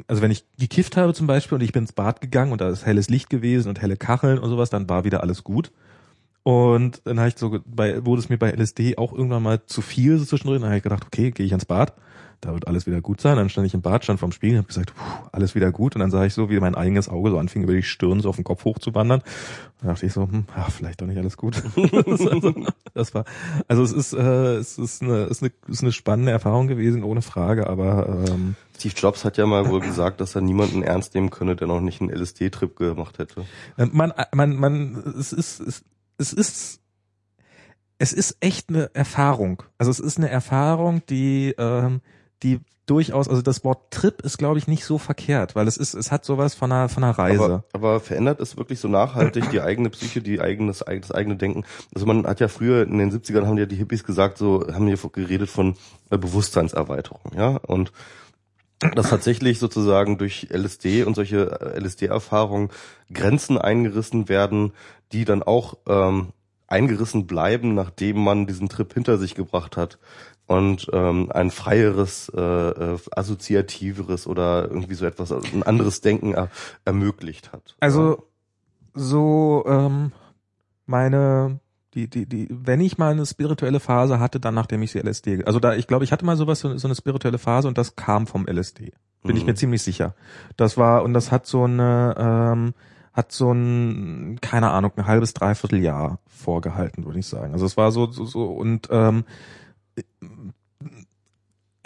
also 0.06 0.22
wenn 0.22 0.30
ich 0.30 0.44
gekifft 0.58 0.96
habe 0.96 1.14
zum 1.14 1.26
Beispiel 1.26 1.56
und 1.56 1.62
ich 1.62 1.72
bin 1.72 1.84
ins 1.84 1.92
Bad 1.92 2.20
gegangen 2.20 2.52
und 2.52 2.60
da 2.60 2.68
ist 2.68 2.86
helles 2.86 3.08
Licht 3.08 3.30
gewesen 3.30 3.68
und 3.68 3.80
helle 3.80 3.96
Kacheln 3.96 4.38
und 4.38 4.48
sowas, 4.50 4.70
dann 4.70 4.88
war 4.88 5.04
wieder 5.04 5.22
alles 5.22 5.44
gut. 5.44 5.72
Und 6.42 7.00
dann 7.04 7.18
habe 7.18 7.28
ich 7.28 7.36
so 7.36 7.58
bei, 7.66 8.04
wurde 8.04 8.20
es 8.20 8.28
mir 8.28 8.38
bei 8.38 8.50
LSD 8.52 8.98
auch 8.98 9.12
irgendwann 9.12 9.42
mal 9.42 9.66
zu 9.66 9.82
viel 9.82 10.18
so 10.18 10.24
zwischendrin. 10.24 10.60
Dann 10.60 10.70
habe 10.70 10.78
ich 10.78 10.82
gedacht, 10.84 11.04
okay, 11.04 11.32
gehe 11.32 11.44
ich 11.44 11.52
ans 11.52 11.64
Bad 11.64 11.94
da 12.40 12.52
wird 12.54 12.66
alles 12.66 12.86
wieder 12.86 13.00
gut 13.00 13.20
sein. 13.20 13.36
Dann 13.36 13.48
stand 13.48 13.66
ich 13.66 13.74
im 13.74 13.82
Bad, 13.82 14.04
stand 14.04 14.20
vorm 14.20 14.32
Spiegel 14.32 14.56
und 14.56 14.64
habe 14.64 14.68
gesagt, 14.68 14.94
puh, 14.94 15.28
alles 15.32 15.54
wieder 15.54 15.72
gut. 15.72 15.94
Und 15.94 16.00
dann 16.00 16.10
sah 16.10 16.24
ich 16.24 16.34
so, 16.34 16.50
wie 16.50 16.60
mein 16.60 16.74
eigenes 16.74 17.08
Auge 17.08 17.30
so 17.30 17.38
anfing, 17.38 17.62
über 17.62 17.72
die 17.72 17.82
Stirn 17.82 18.20
so 18.20 18.28
auf 18.28 18.36
den 18.36 18.44
Kopf 18.44 18.64
hochzuwandern. 18.64 19.22
Da 19.80 19.88
dachte 19.88 20.06
ich 20.06 20.12
so, 20.12 20.22
hm, 20.22 20.44
ach, 20.54 20.70
vielleicht 20.70 21.00
doch 21.00 21.06
nicht 21.06 21.18
alles 21.18 21.36
gut. 21.36 21.62
das 22.94 23.14
war, 23.14 23.24
also 23.68 23.82
es 23.82 23.92
ist, 23.92 24.12
äh, 24.12 24.56
es 24.56 24.78
ist 24.78 25.02
eine, 25.02 25.24
ist 25.24 25.42
eine, 25.42 25.52
ist 25.68 25.82
eine 25.82 25.92
spannende 25.92 26.32
Erfahrung 26.32 26.66
gewesen, 26.66 27.04
ohne 27.04 27.22
Frage, 27.22 27.68
aber 27.68 28.24
ähm, 28.28 28.56
Steve 28.76 28.94
Jobs 28.96 29.24
hat 29.24 29.36
ja 29.36 29.46
mal 29.46 29.68
wohl 29.68 29.80
gesagt, 29.80 30.20
dass 30.20 30.34
er 30.34 30.40
niemanden 30.40 30.82
ernst 30.82 31.14
nehmen 31.14 31.30
könne, 31.30 31.56
der 31.56 31.66
noch 31.66 31.80
nicht 31.80 32.00
einen 32.00 32.10
LSD-Trip 32.10 32.76
gemacht 32.76 33.18
hätte. 33.18 33.44
Äh, 33.76 33.86
man, 33.86 34.12
man, 34.34 34.56
man, 34.56 35.14
es 35.18 35.32
ist, 35.32 35.60
es, 35.60 35.84
es 36.18 36.32
ist 36.32 36.80
es 37.98 38.12
ist 38.12 38.36
echt 38.40 38.68
eine 38.68 38.94
Erfahrung. 38.94 39.62
Also 39.78 39.90
es 39.90 40.00
ist 40.00 40.18
eine 40.18 40.28
Erfahrung, 40.28 41.02
die 41.08 41.54
ähm, 41.58 42.00
die 42.42 42.60
durchaus, 42.86 43.28
also 43.28 43.42
das 43.42 43.64
Wort 43.64 43.90
Trip 43.90 44.22
ist, 44.22 44.38
glaube 44.38 44.58
ich, 44.58 44.68
nicht 44.68 44.84
so 44.84 44.96
verkehrt, 44.96 45.56
weil 45.56 45.66
es 45.66 45.76
ist, 45.76 45.94
es 45.94 46.12
hat 46.12 46.24
sowas 46.24 46.54
von 46.54 46.70
einer, 46.70 46.88
von 46.88 47.02
einer 47.02 47.18
Reise. 47.18 47.44
Aber, 47.44 47.64
aber 47.72 48.00
verändert 48.00 48.40
es 48.40 48.56
wirklich 48.56 48.78
so 48.78 48.88
nachhaltig 48.88 49.50
die 49.50 49.60
eigene 49.60 49.90
Psyche, 49.90 50.22
die 50.22 50.40
eigenes, 50.40 50.84
das 50.86 51.10
eigene 51.12 51.36
Denken? 51.36 51.64
Also 51.94 52.06
man 52.06 52.26
hat 52.26 52.40
ja 52.40 52.48
früher 52.48 52.84
in 52.84 52.98
den 52.98 53.10
70ern 53.10 53.46
haben 53.46 53.58
ja 53.58 53.66
die 53.66 53.76
Hippies 53.76 54.04
gesagt, 54.04 54.38
so 54.38 54.66
haben 54.72 54.86
hier 54.86 54.98
geredet 55.12 55.50
von 55.50 55.76
äh, 56.10 56.18
Bewusstseinserweiterung, 56.18 57.32
ja, 57.36 57.56
und 57.66 57.92
dass 58.94 59.08
tatsächlich 59.08 59.58
sozusagen 59.58 60.18
durch 60.18 60.48
LSD 60.50 61.04
und 61.04 61.14
solche 61.14 61.60
äh, 61.60 61.80
LSD-Erfahrungen 61.80 62.68
Grenzen 63.12 63.58
eingerissen 63.58 64.28
werden, 64.28 64.72
die 65.12 65.24
dann 65.24 65.42
auch 65.42 65.78
ähm, 65.88 66.28
eingerissen 66.68 67.26
bleiben, 67.26 67.74
nachdem 67.74 68.22
man 68.22 68.46
diesen 68.46 68.68
Trip 68.68 68.92
hinter 68.92 69.18
sich 69.18 69.34
gebracht 69.34 69.76
hat 69.76 69.98
und 70.46 70.88
ähm, 70.92 71.30
ein 71.32 71.50
freieres, 71.50 72.30
äh, 72.34 72.40
äh, 72.40 72.98
assoziativeres 73.10 74.26
oder 74.26 74.68
irgendwie 74.68 74.94
so 74.94 75.06
etwas, 75.06 75.32
ein 75.32 75.62
anderes 75.62 76.00
Denken 76.00 76.34
er, 76.34 76.50
ermöglicht 76.84 77.52
hat. 77.52 77.76
Also 77.80 78.28
so 78.94 79.64
ähm, 79.66 80.12
meine 80.86 81.60
die, 81.96 82.08
die, 82.08 82.26
die, 82.26 82.48
wenn 82.50 82.80
ich 82.80 82.98
mal 82.98 83.12
eine 83.12 83.24
spirituelle 83.24 83.80
Phase 83.80 84.20
hatte, 84.20 84.38
dann 84.38 84.54
nachdem 84.54 84.82
ich 84.82 84.92
sie 84.92 84.98
LSD, 84.98 85.44
also 85.46 85.58
da, 85.58 85.74
ich 85.74 85.86
glaube, 85.86 86.04
ich 86.04 86.12
hatte 86.12 86.26
mal 86.26 86.36
sowas, 86.36 86.60
so, 86.60 86.76
so 86.76 86.86
eine 86.86 86.94
spirituelle 86.94 87.38
Phase 87.38 87.68
und 87.68 87.78
das 87.78 87.96
kam 87.96 88.26
vom 88.26 88.46
LSD. 88.46 88.92
Bin 89.22 89.32
mhm. 89.32 89.36
ich 89.38 89.46
mir 89.46 89.54
ziemlich 89.54 89.82
sicher. 89.82 90.14
Das 90.58 90.76
war, 90.76 91.02
und 91.02 91.14
das 91.14 91.32
hat 91.32 91.46
so 91.46 91.64
eine, 91.64 92.14
ähm, 92.18 92.74
hat 93.14 93.32
so 93.32 93.50
ein, 93.50 94.38
keine 94.42 94.70
Ahnung, 94.72 94.92
ein 94.96 95.06
halbes, 95.06 95.32
dreiviertel 95.32 95.82
Jahr 95.82 96.18
vorgehalten, 96.26 97.06
würde 97.06 97.18
ich 97.18 97.26
sagen. 97.26 97.54
Also 97.54 97.64
es 97.64 97.78
war 97.78 97.90
so, 97.90 98.10
so, 98.10 98.26
so, 98.26 98.44
und 98.44 98.88
ähm, 98.90 99.24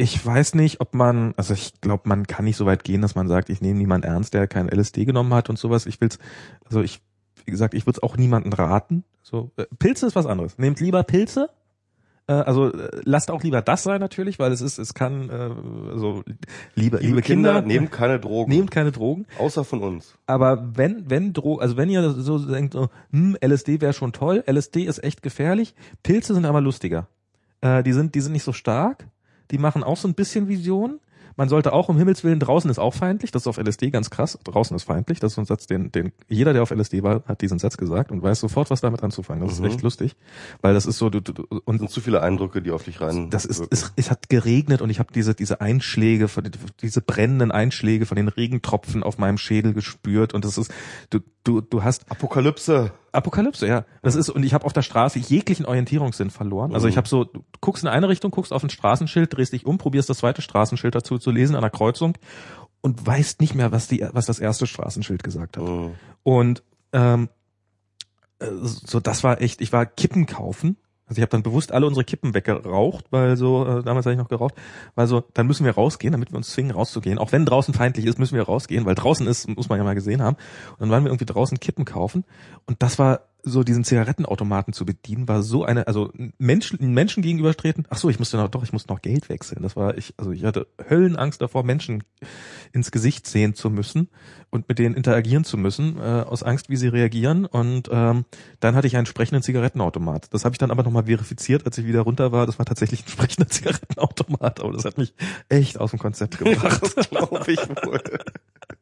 ich 0.01 0.25
weiß 0.25 0.55
nicht, 0.55 0.81
ob 0.81 0.95
man, 0.95 1.35
also 1.37 1.53
ich 1.53 1.81
glaube, 1.83 2.09
man 2.09 2.27
kann 2.27 2.47
nicht 2.47 2.57
so 2.57 2.65
weit 2.65 2.85
gehen, 2.85 3.03
dass 3.03 3.15
man 3.15 3.29
sagt, 3.29 3.51
ich 3.51 3.61
nehme 3.61 3.79
niemanden 3.79 4.07
ernst, 4.07 4.33
der 4.33 4.47
kein 4.47 4.69
LSD 4.69 5.05
genommen 5.05 5.35
hat 5.35 5.51
und 5.51 5.59
sowas. 5.59 5.85
Ich 5.85 6.01
will's, 6.01 6.19
also 6.65 6.81
ich, 6.81 7.03
wie 7.45 7.51
gesagt, 7.51 7.75
ich 7.75 7.87
würde 7.87 7.99
es 7.99 8.03
auch 8.03 8.17
niemanden 8.17 8.53
raten. 8.53 9.05
So, 9.23 9.51
äh, 9.57 9.67
Pilze 9.79 10.07
ist 10.07 10.17
was 10.17 10.25
anderes. 10.25 10.57
Nehmt 10.57 10.81
lieber 10.81 11.03
Pilze. 11.03 11.51
Äh, 12.27 12.33
also 12.33 12.73
äh, 12.73 13.03
lasst 13.05 13.31
auch 13.31 13.43
lieber 13.43 13.61
das 13.61 13.83
sein 13.83 14.01
natürlich, 14.01 14.39
weil 14.39 14.53
es 14.53 14.63
ist, 14.63 14.79
es 14.79 14.95
kann, 14.95 15.29
äh, 15.29 15.33
also 15.93 16.23
liebe, 16.25 16.97
liebe, 16.97 16.99
liebe 16.99 17.23
Kinder, 17.23 17.61
Kinder, 17.61 17.67
nehmt 17.67 17.93
keine 17.93 18.19
Drogen. 18.19 18.51
Nehmt 18.51 18.71
keine 18.71 18.93
Drogen. 18.93 19.27
Außer 19.39 19.65
von 19.65 19.83
uns. 19.83 20.17
Aber 20.27 20.77
wenn, 20.77 21.11
wenn 21.11 21.35
Dro 21.35 21.59
also 21.59 21.77
wenn 21.77 21.91
ihr 21.91 22.09
so 22.11 22.39
denkt, 22.39 22.73
so, 22.73 22.89
hm, 23.11 23.37
LSD 23.45 23.83
wäre 23.83 23.93
schon 23.93 24.13
toll, 24.13 24.43
LSD 24.51 24.85
ist 24.85 25.05
echt 25.05 25.23
gefährlich, 25.23 25.75
Pilze 26.03 26.33
sind 26.33 26.47
aber 26.47 26.63
lustiger. 26.63 27.07
Äh, 27.61 27.83
die 27.83 27.93
sind, 27.93 28.15
die 28.15 28.23
sind 28.23 28.33
nicht 28.33 28.45
so 28.45 28.55
stark. 28.55 29.07
Die 29.51 29.59
machen 29.59 29.83
auch 29.83 29.97
so 29.97 30.09
ein 30.09 30.15
bisschen 30.15 30.49
Vision. 30.49 31.01
Man 31.37 31.49
sollte 31.49 31.73
auch 31.73 31.89
um 31.89 31.97
Himmels 31.97 32.23
Willen, 32.23 32.39
draußen 32.39 32.71
ist 32.71 32.79
auch 32.79 32.93
feindlich, 32.93 33.31
das 33.31 33.45
ist 33.45 33.47
auf 33.47 33.57
LSD 33.57 33.91
ganz 33.91 34.11
krass, 34.11 34.39
draußen 34.45 34.77
ist 34.77 34.83
feindlich, 34.83 35.21
das 35.21 35.33
ist 35.33 35.35
so 35.37 35.41
ein 35.41 35.47
Satz, 35.47 35.67
den, 35.67 35.91
den 35.91 36.13
jeder, 36.29 36.53
der 36.53 36.63
auf 36.63 36.71
LSD 36.71 37.03
war, 37.03 37.23
hat 37.27 37.41
diesen 37.41 37.59
Satz 37.59 37.79
gesagt 37.79 38.11
und 38.11 38.23
weiß 38.23 38.41
sofort, 38.41 38.69
was 38.69 38.83
damit 38.83 39.03
anzufangen. 39.03 39.47
Das 39.47 39.59
mhm. 39.59 39.65
ist 39.65 39.73
echt 39.73 39.83
lustig, 39.83 40.17
weil 40.61 40.75
das 40.75 40.85
ist 40.85 40.99
so, 40.99 41.09
du, 41.09 41.21
du 41.21 41.47
und 41.65 41.79
sind 41.79 41.91
zu 41.91 42.03
viele 42.03 42.23
Eindrücke, 42.23 42.61
die 42.61 42.71
auf 42.71 42.85
dich 42.85 43.01
rein. 43.01 43.31
Das 43.31 43.47
ist, 43.47 43.67
es, 43.71 43.93
es 43.97 44.11
hat 44.11 44.29
geregnet 44.29 44.83
und 44.83 44.91
ich 44.91 44.99
habe 44.99 45.15
diese 45.15 45.35
diese 45.35 45.63
Einschläge, 45.63 46.27
diese 46.83 47.01
brennenden 47.01 47.53
Einschläge 47.53 48.05
von 48.05 48.17
den 48.17 48.29
Regentropfen 48.29 49.03
auf 49.03 49.17
meinem 49.17 49.39
Schädel 49.39 49.73
gespürt 49.73 50.35
und 50.35 50.45
das 50.45 50.59
ist, 50.59 50.71
du, 51.09 51.21
du, 51.45 51.61
du 51.61 51.83
hast 51.83 52.11
Apokalypse. 52.11 52.93
Apokalypse, 53.13 53.67
ja. 53.67 53.85
Das 54.03 54.15
ist 54.15 54.29
und 54.29 54.45
ich 54.45 54.55
habe 54.55 54.65
auf 54.65 54.73
der 54.73 54.83
Straße 54.83 55.19
jeglichen 55.19 55.67
Orientierungssinn 55.67 56.31
verloren. 56.31 56.75
Also 56.75 56.89
ich 56.89 56.95
mhm. 56.95 56.99
habe 56.99 57.09
so, 57.09 57.25
du 57.25 57.43
guckst 57.61 57.83
in 57.83 57.89
eine 57.89 58.09
Richtung, 58.09 58.31
guckst 58.31 58.53
auf 58.53 58.63
ein 58.63 58.71
Straßenschild, 58.71 59.37
drehst 59.37 59.53
dich 59.53 59.67
um, 59.67 59.79
probierst 59.79 60.09
das 60.09 60.19
zweite 60.19 60.43
Straßenschild 60.43 60.95
dazu 60.95 61.19
zu 61.19 61.31
lesen 61.31 61.57
an 61.57 61.63
der 61.63 61.71
Kreuzung 61.71 62.17
und 62.81 63.07
weißt 63.07 63.41
nicht 63.41 63.55
mehr, 63.55 63.73
was 63.73 63.89
die, 63.89 64.07
was 64.13 64.27
das 64.27 64.39
erste 64.39 64.67
Straßenschild 64.67 65.23
gesagt 65.23 65.57
hat. 65.57 65.65
Mhm. 65.65 65.93
Und 66.23 66.63
ähm, 66.93 67.29
äh, 68.39 68.47
so, 68.63 69.01
das 69.01 69.25
war 69.25 69.41
echt. 69.41 69.61
Ich 69.61 69.73
war 69.73 69.87
Kippen 69.87 70.27
kaufen 70.27 70.77
also 71.11 71.19
ich 71.19 71.23
habe 71.23 71.31
dann 71.31 71.43
bewusst 71.43 71.73
alle 71.73 71.87
unsere 71.87 72.05
Kippen 72.05 72.35
weggeraucht, 72.35 73.07
weil 73.11 73.37
so, 73.37 73.67
äh, 73.67 73.83
damals 73.83 74.07
habe 74.07 74.13
ich 74.13 74.19
noch 74.19 74.29
geraucht, 74.29 74.55
weil 74.95 75.09
so, 75.09 75.25
dann 75.35 75.49
müssen 75.49 75.65
wir 75.67 75.73
rausgehen, 75.73 76.13
damit 76.13 76.31
wir 76.31 76.37
uns 76.37 76.51
zwingen 76.51 76.71
rauszugehen. 76.71 77.19
Auch 77.19 77.33
wenn 77.33 77.45
draußen 77.45 77.75
feindlich 77.75 78.07
ist, 78.07 78.21
müssen 78.21 78.37
wir 78.37 78.45
rausgehen, 78.45 78.87
weil 78.87 78.95
draußen 78.95 79.27
ist, 79.27 79.49
muss 79.49 79.69
man 79.69 79.79
ja 79.79 79.85
mal 79.85 79.97
gesehen 79.97 80.23
haben. 80.23 80.37
Und 80.75 80.83
dann 80.83 80.91
waren 80.91 81.03
wir 81.03 81.11
irgendwie 81.11 81.25
draußen 81.25 81.59
Kippen 81.59 81.85
kaufen. 81.85 82.25
Und 82.65 82.81
das 82.81 83.01
war 83.01 83.23
so 83.43 83.63
diesen 83.63 83.85
Zigarettenautomaten 83.85 84.73
zu 84.73 84.85
bedienen, 84.85 85.29
war 85.29 85.43
so 85.43 85.65
eine, 85.65 85.87
also 85.87 86.13
Menschen, 86.39 86.93
Menschen 86.93 87.23
gegenübertreten. 87.23 87.87
Ach 87.91 87.97
so, 87.97 88.11
ich 88.11 88.19
musste 88.19 88.37
noch, 88.37 88.49
doch, 88.49 88.63
ich 88.63 88.73
musste 88.73 88.93
noch 88.93 89.03
Geld 89.03 89.29
wechseln. 89.29 89.63
Das 89.63 89.77
war 89.77 89.97
ich, 89.97 90.15
also 90.17 90.33
ich 90.33 90.45
hatte 90.45 90.67
Höllenangst 90.89 91.41
davor, 91.41 91.65
Menschen 91.65 92.03
ins 92.73 92.91
Gesicht 92.91 93.27
sehen 93.27 93.55
zu 93.55 93.71
müssen 93.71 94.09
und 94.51 94.69
mit 94.69 94.79
denen 94.79 94.95
interagieren 94.95 95.45
zu 95.45 95.57
müssen, 95.57 95.99
äh, 95.99 96.01
aus 96.01 96.43
Angst, 96.43 96.69
wie 96.69 96.77
sie 96.77 96.89
reagieren. 96.89 97.47
Und 97.47 97.89
ähm, 97.93 98.25
dann 98.61 98.75
hatte 98.75 98.87
ich 98.87 98.97
einen 98.97 99.07
sprechenden 99.07 99.43
Zigarettenautomat. 99.43 100.33
Das 100.33 100.45
habe 100.45 100.55
ich 100.55 100.59
dann 100.59 100.71
aber 100.71 100.83
nochmal 100.83 101.05
verifiziert, 101.05 101.67
als 101.67 101.79
ich 101.79 101.87
wieder 101.87 102.01
runter 102.01 102.33
war. 102.33 102.47
Das 102.47 102.59
war 102.59 102.67
tatsächlich 102.67 103.05
ein 103.05 103.09
sprechender 103.09 103.49
Zigarettenautomat, 103.51 104.61
aber 104.61 104.73
das 104.73 104.85
hat 104.85 104.99
mich 104.99 105.15
echt 105.49 105.79
aus 105.79 105.91
dem 105.91 105.99
Konzept 105.99 106.39
gebracht. 106.39 106.83
das 106.97 107.11
glaube 107.11 107.53
ich 107.53 107.61
wohl. 107.69 108.03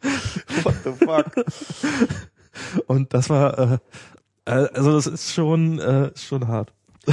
What 0.62 0.74
the 0.84 0.92
fuck? 0.92 1.44
Und 2.86 3.14
das 3.14 3.30
war, 3.30 3.58
äh, 3.58 3.78
also 4.48 4.92
das 4.92 5.06
ist 5.06 5.32
schon, 5.32 5.78
äh, 5.78 6.10
schon 6.16 6.48
hart. 6.48 6.72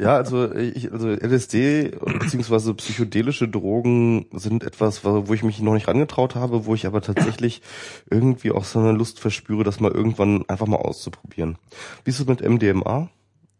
Ja, 0.00 0.16
also 0.16 0.52
ich, 0.52 0.92
also 0.92 1.08
LSD 1.08 1.92
beziehungsweise 2.18 2.74
psychedelische 2.74 3.46
Drogen 3.46 4.26
sind 4.32 4.64
etwas, 4.64 5.04
wo 5.04 5.32
ich 5.32 5.44
mich 5.44 5.60
noch 5.60 5.74
nicht 5.74 5.86
rangetraut 5.86 6.34
habe, 6.34 6.66
wo 6.66 6.74
ich 6.74 6.86
aber 6.86 7.00
tatsächlich 7.00 7.62
irgendwie 8.10 8.50
auch 8.50 8.64
so 8.64 8.80
eine 8.80 8.90
Lust 8.92 9.20
verspüre, 9.20 9.62
das 9.62 9.78
mal 9.78 9.92
irgendwann 9.92 10.48
einfach 10.48 10.66
mal 10.66 10.78
auszuprobieren. 10.78 11.58
Wie 12.02 12.10
ist 12.10 12.18
es 12.18 12.26
mit 12.26 12.40
MDMA? 12.40 13.08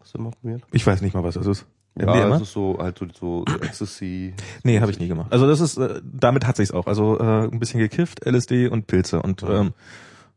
Hast 0.01 0.15
du 0.15 0.23
mal 0.23 0.33
probiert? 0.33 0.63
Ich 0.73 0.85
weiß 0.85 1.03
nicht 1.03 1.15
mal, 1.15 1.23
was 1.23 1.35
das 1.35 1.47
ist. 1.47 1.67
MDMA? 1.95 2.19
Ja, 2.19 2.29
das 2.31 2.43
ist 2.43 2.53
so 2.53 2.79
halt 2.81 2.99
so, 2.99 3.07
so, 3.15 3.45
so 3.49 3.59
Ecstasy. 3.61 4.35
Nee, 4.65 4.81
habe 4.81 4.91
ich 4.91 4.99
nie 4.99 5.07
gemacht. 5.07 5.33
Also 5.33 5.47
das 5.47 5.61
ist, 5.61 5.77
äh, 5.77 6.01
damit 6.03 6.49
hat 6.49 6.57
sich's 6.57 6.73
auch. 6.73 6.89
Also 6.89 7.19
äh, 7.21 7.45
ein 7.45 7.61
bisschen 7.61 7.79
gekifft, 7.79 8.27
LSD 8.27 8.67
und 8.67 8.89
Pilze 8.89 9.23
und 9.23 9.45
ähm, 9.45 9.73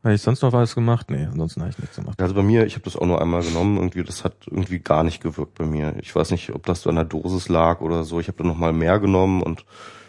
habe 0.04 0.14
ich 0.14 0.22
sonst 0.22 0.42
noch 0.42 0.54
was 0.54 0.76
gemacht? 0.76 1.10
Nee, 1.10 1.26
ansonsten 1.26 1.62
habe 1.62 1.72
ich 1.72 1.80
nichts 1.80 1.96
gemacht. 1.96 2.22
Also 2.22 2.34
bei 2.34 2.44
mir, 2.44 2.66
ich 2.66 2.76
habe 2.76 2.84
das 2.86 2.96
auch 2.96 3.06
nur 3.06 3.22
einmal 3.22 3.44
genommen, 3.44 3.78
irgendwie, 3.78 4.04
das 4.04 4.24
hat 4.24 4.36
irgendwie 4.46 4.80
gar 4.80 5.04
nicht 5.04 5.22
gewirkt 5.22 5.56
bei 5.56 5.66
mir. 5.66 5.96
Ich 6.02 6.16
weiß 6.16 6.32
nicht, 6.32 6.54
ob 6.54 6.66
das 6.66 6.82
so 6.82 6.90
an 6.90 6.96
der 6.96 7.06
Dosis 7.06 7.50
lag 7.50 7.82
oder 7.82 8.04
so. 8.04 8.20
Ich 8.20 8.28
habe 8.28 8.38
dann 8.38 8.48
noch 8.48 8.58
mal 8.58 8.74
mehr 8.74 9.00
genommen 9.00 9.42
und 9.42 9.66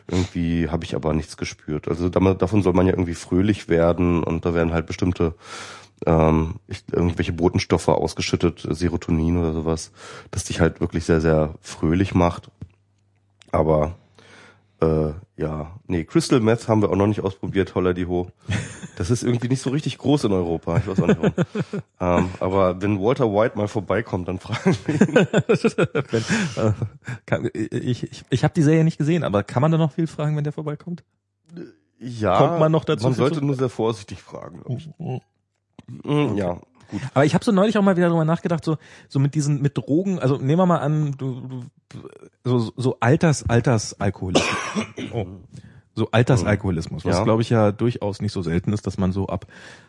irgendwie 0.07 0.68
habe 0.68 0.84
ich 0.84 0.95
aber 0.95 1.12
nichts 1.12 1.36
gespürt. 1.36 1.89
Also 1.89 2.09
davon 2.09 2.62
soll 2.62 2.72
man 2.72 2.86
ja 2.86 2.93
irgendwie 2.93 3.14
fröhlich 3.14 3.68
werden 3.68 4.22
und 4.22 4.45
da 4.45 4.55
werden 4.55 4.72
halt 4.72 4.86
bestimmte 4.86 5.34
ähm, 6.07 6.57
ich, 6.66 6.84
irgendwelche 6.93 7.32
Botenstoffe 7.32 7.89
ausgeschüttet, 7.89 8.66
Serotonin 8.70 9.36
oder 9.39 9.53
sowas, 9.53 9.93
das 10.30 10.45
dich 10.45 10.61
halt 10.61 10.80
wirklich 10.80 11.05
sehr, 11.05 11.20
sehr 11.20 11.55
fröhlich 11.61 12.14
macht. 12.14 12.51
Aber 13.51 13.97
äh, 14.81 15.12
ja, 15.37 15.79
nee, 15.87 16.05
Crystal 16.05 16.41
Meth 16.41 16.68
haben 16.68 16.81
wir 16.83 16.91
auch 16.91 16.97
noch 16.97 17.07
nicht 17.07 17.20
ausprobiert, 17.20 17.74
holla 17.74 17.93
die 17.93 18.07
ho. 18.07 18.31
Das 18.97 19.11
ist 19.11 19.22
irgendwie 19.22 19.49
nicht 19.49 19.61
so 19.61 19.68
richtig 19.70 19.99
groß 19.99 20.24
in 20.24 20.33
Europa, 20.33 20.79
ich 20.79 20.87
weiß 20.87 21.03
auch 21.03 21.09
nicht 21.09 21.20
warum. 21.20 21.35
ähm, 22.24 22.31
aber 22.41 22.81
wenn 22.81 22.99
Walter 23.01 23.31
White 23.33 23.57
mal 23.57 23.68
vorbeikommt, 23.68 24.29
dann 24.29 24.39
fragen 24.39 24.76
wir 24.87 25.01
ihn. 25.01 25.16
äh, 27.55 27.76
ich 27.76 28.05
ich, 28.05 28.24
ich 28.31 28.45
habe 28.45 28.55
die 28.55 28.62
Serie 28.62 28.85
nicht 28.85 28.99
gesehen, 28.99 29.24
aber 29.24 29.43
kann 29.43 29.62
man 29.62 29.72
da 29.72 29.79
noch 29.79 29.93
viel 29.93 30.07
fragen, 30.07 30.37
wenn 30.37 30.45
der 30.45 30.53
vorbeikommt? 30.53 31.03
Ja, 31.99 32.39
Kommt 32.39 32.61
man 32.61 32.70
noch 32.70 32.85
dazu? 32.85 33.05
Man 33.05 33.14
sollte 33.14 33.45
nur 33.45 33.57
sehr 33.57 33.68
vorsichtig 33.68 34.22
fragen, 34.22 34.62
glaube 34.62 34.81
ich. 34.81 34.89
Mhm. 34.99 35.20
Mhm, 36.05 36.37
ja, 36.37 36.61
Gut. 36.91 37.01
Aber 37.14 37.24
ich 37.24 37.34
habe 37.34 37.45
so 37.45 37.53
neulich 37.53 37.76
auch 37.78 37.82
mal 37.82 37.97
wieder 37.97 38.09
darüber 38.09 38.24
nachgedacht, 38.24 38.64
so 38.64 38.76
so 39.09 39.18
mit 39.18 39.34
diesen 39.34 39.61
mit 39.62 39.76
Drogen, 39.76 40.18
also 40.18 40.36
nehmen 40.36 40.59
wir 40.59 40.66
mal 40.66 40.78
an, 40.78 41.14
du, 41.18 41.41
du 42.45 42.61
so 42.61 42.72
so 42.76 42.97
Alters 43.01 43.49
Altersalkoholismus. 43.49 44.49
oh. 45.12 45.26
So 45.95 46.09
Altersalkoholismus, 46.12 47.05
was 47.05 47.16
Ja. 47.16 47.24
glaube 47.24 47.43
ich 47.43 47.51
ja 47.51 47.72
durchaus 47.72 48.20
nicht 48.22 48.30
so 48.30 48.41
selten 48.41 48.72
ist, 48.72 48.86
dass 48.86 48.99
man 48.99 49.11
so 49.11 49.26
ab 49.26 49.47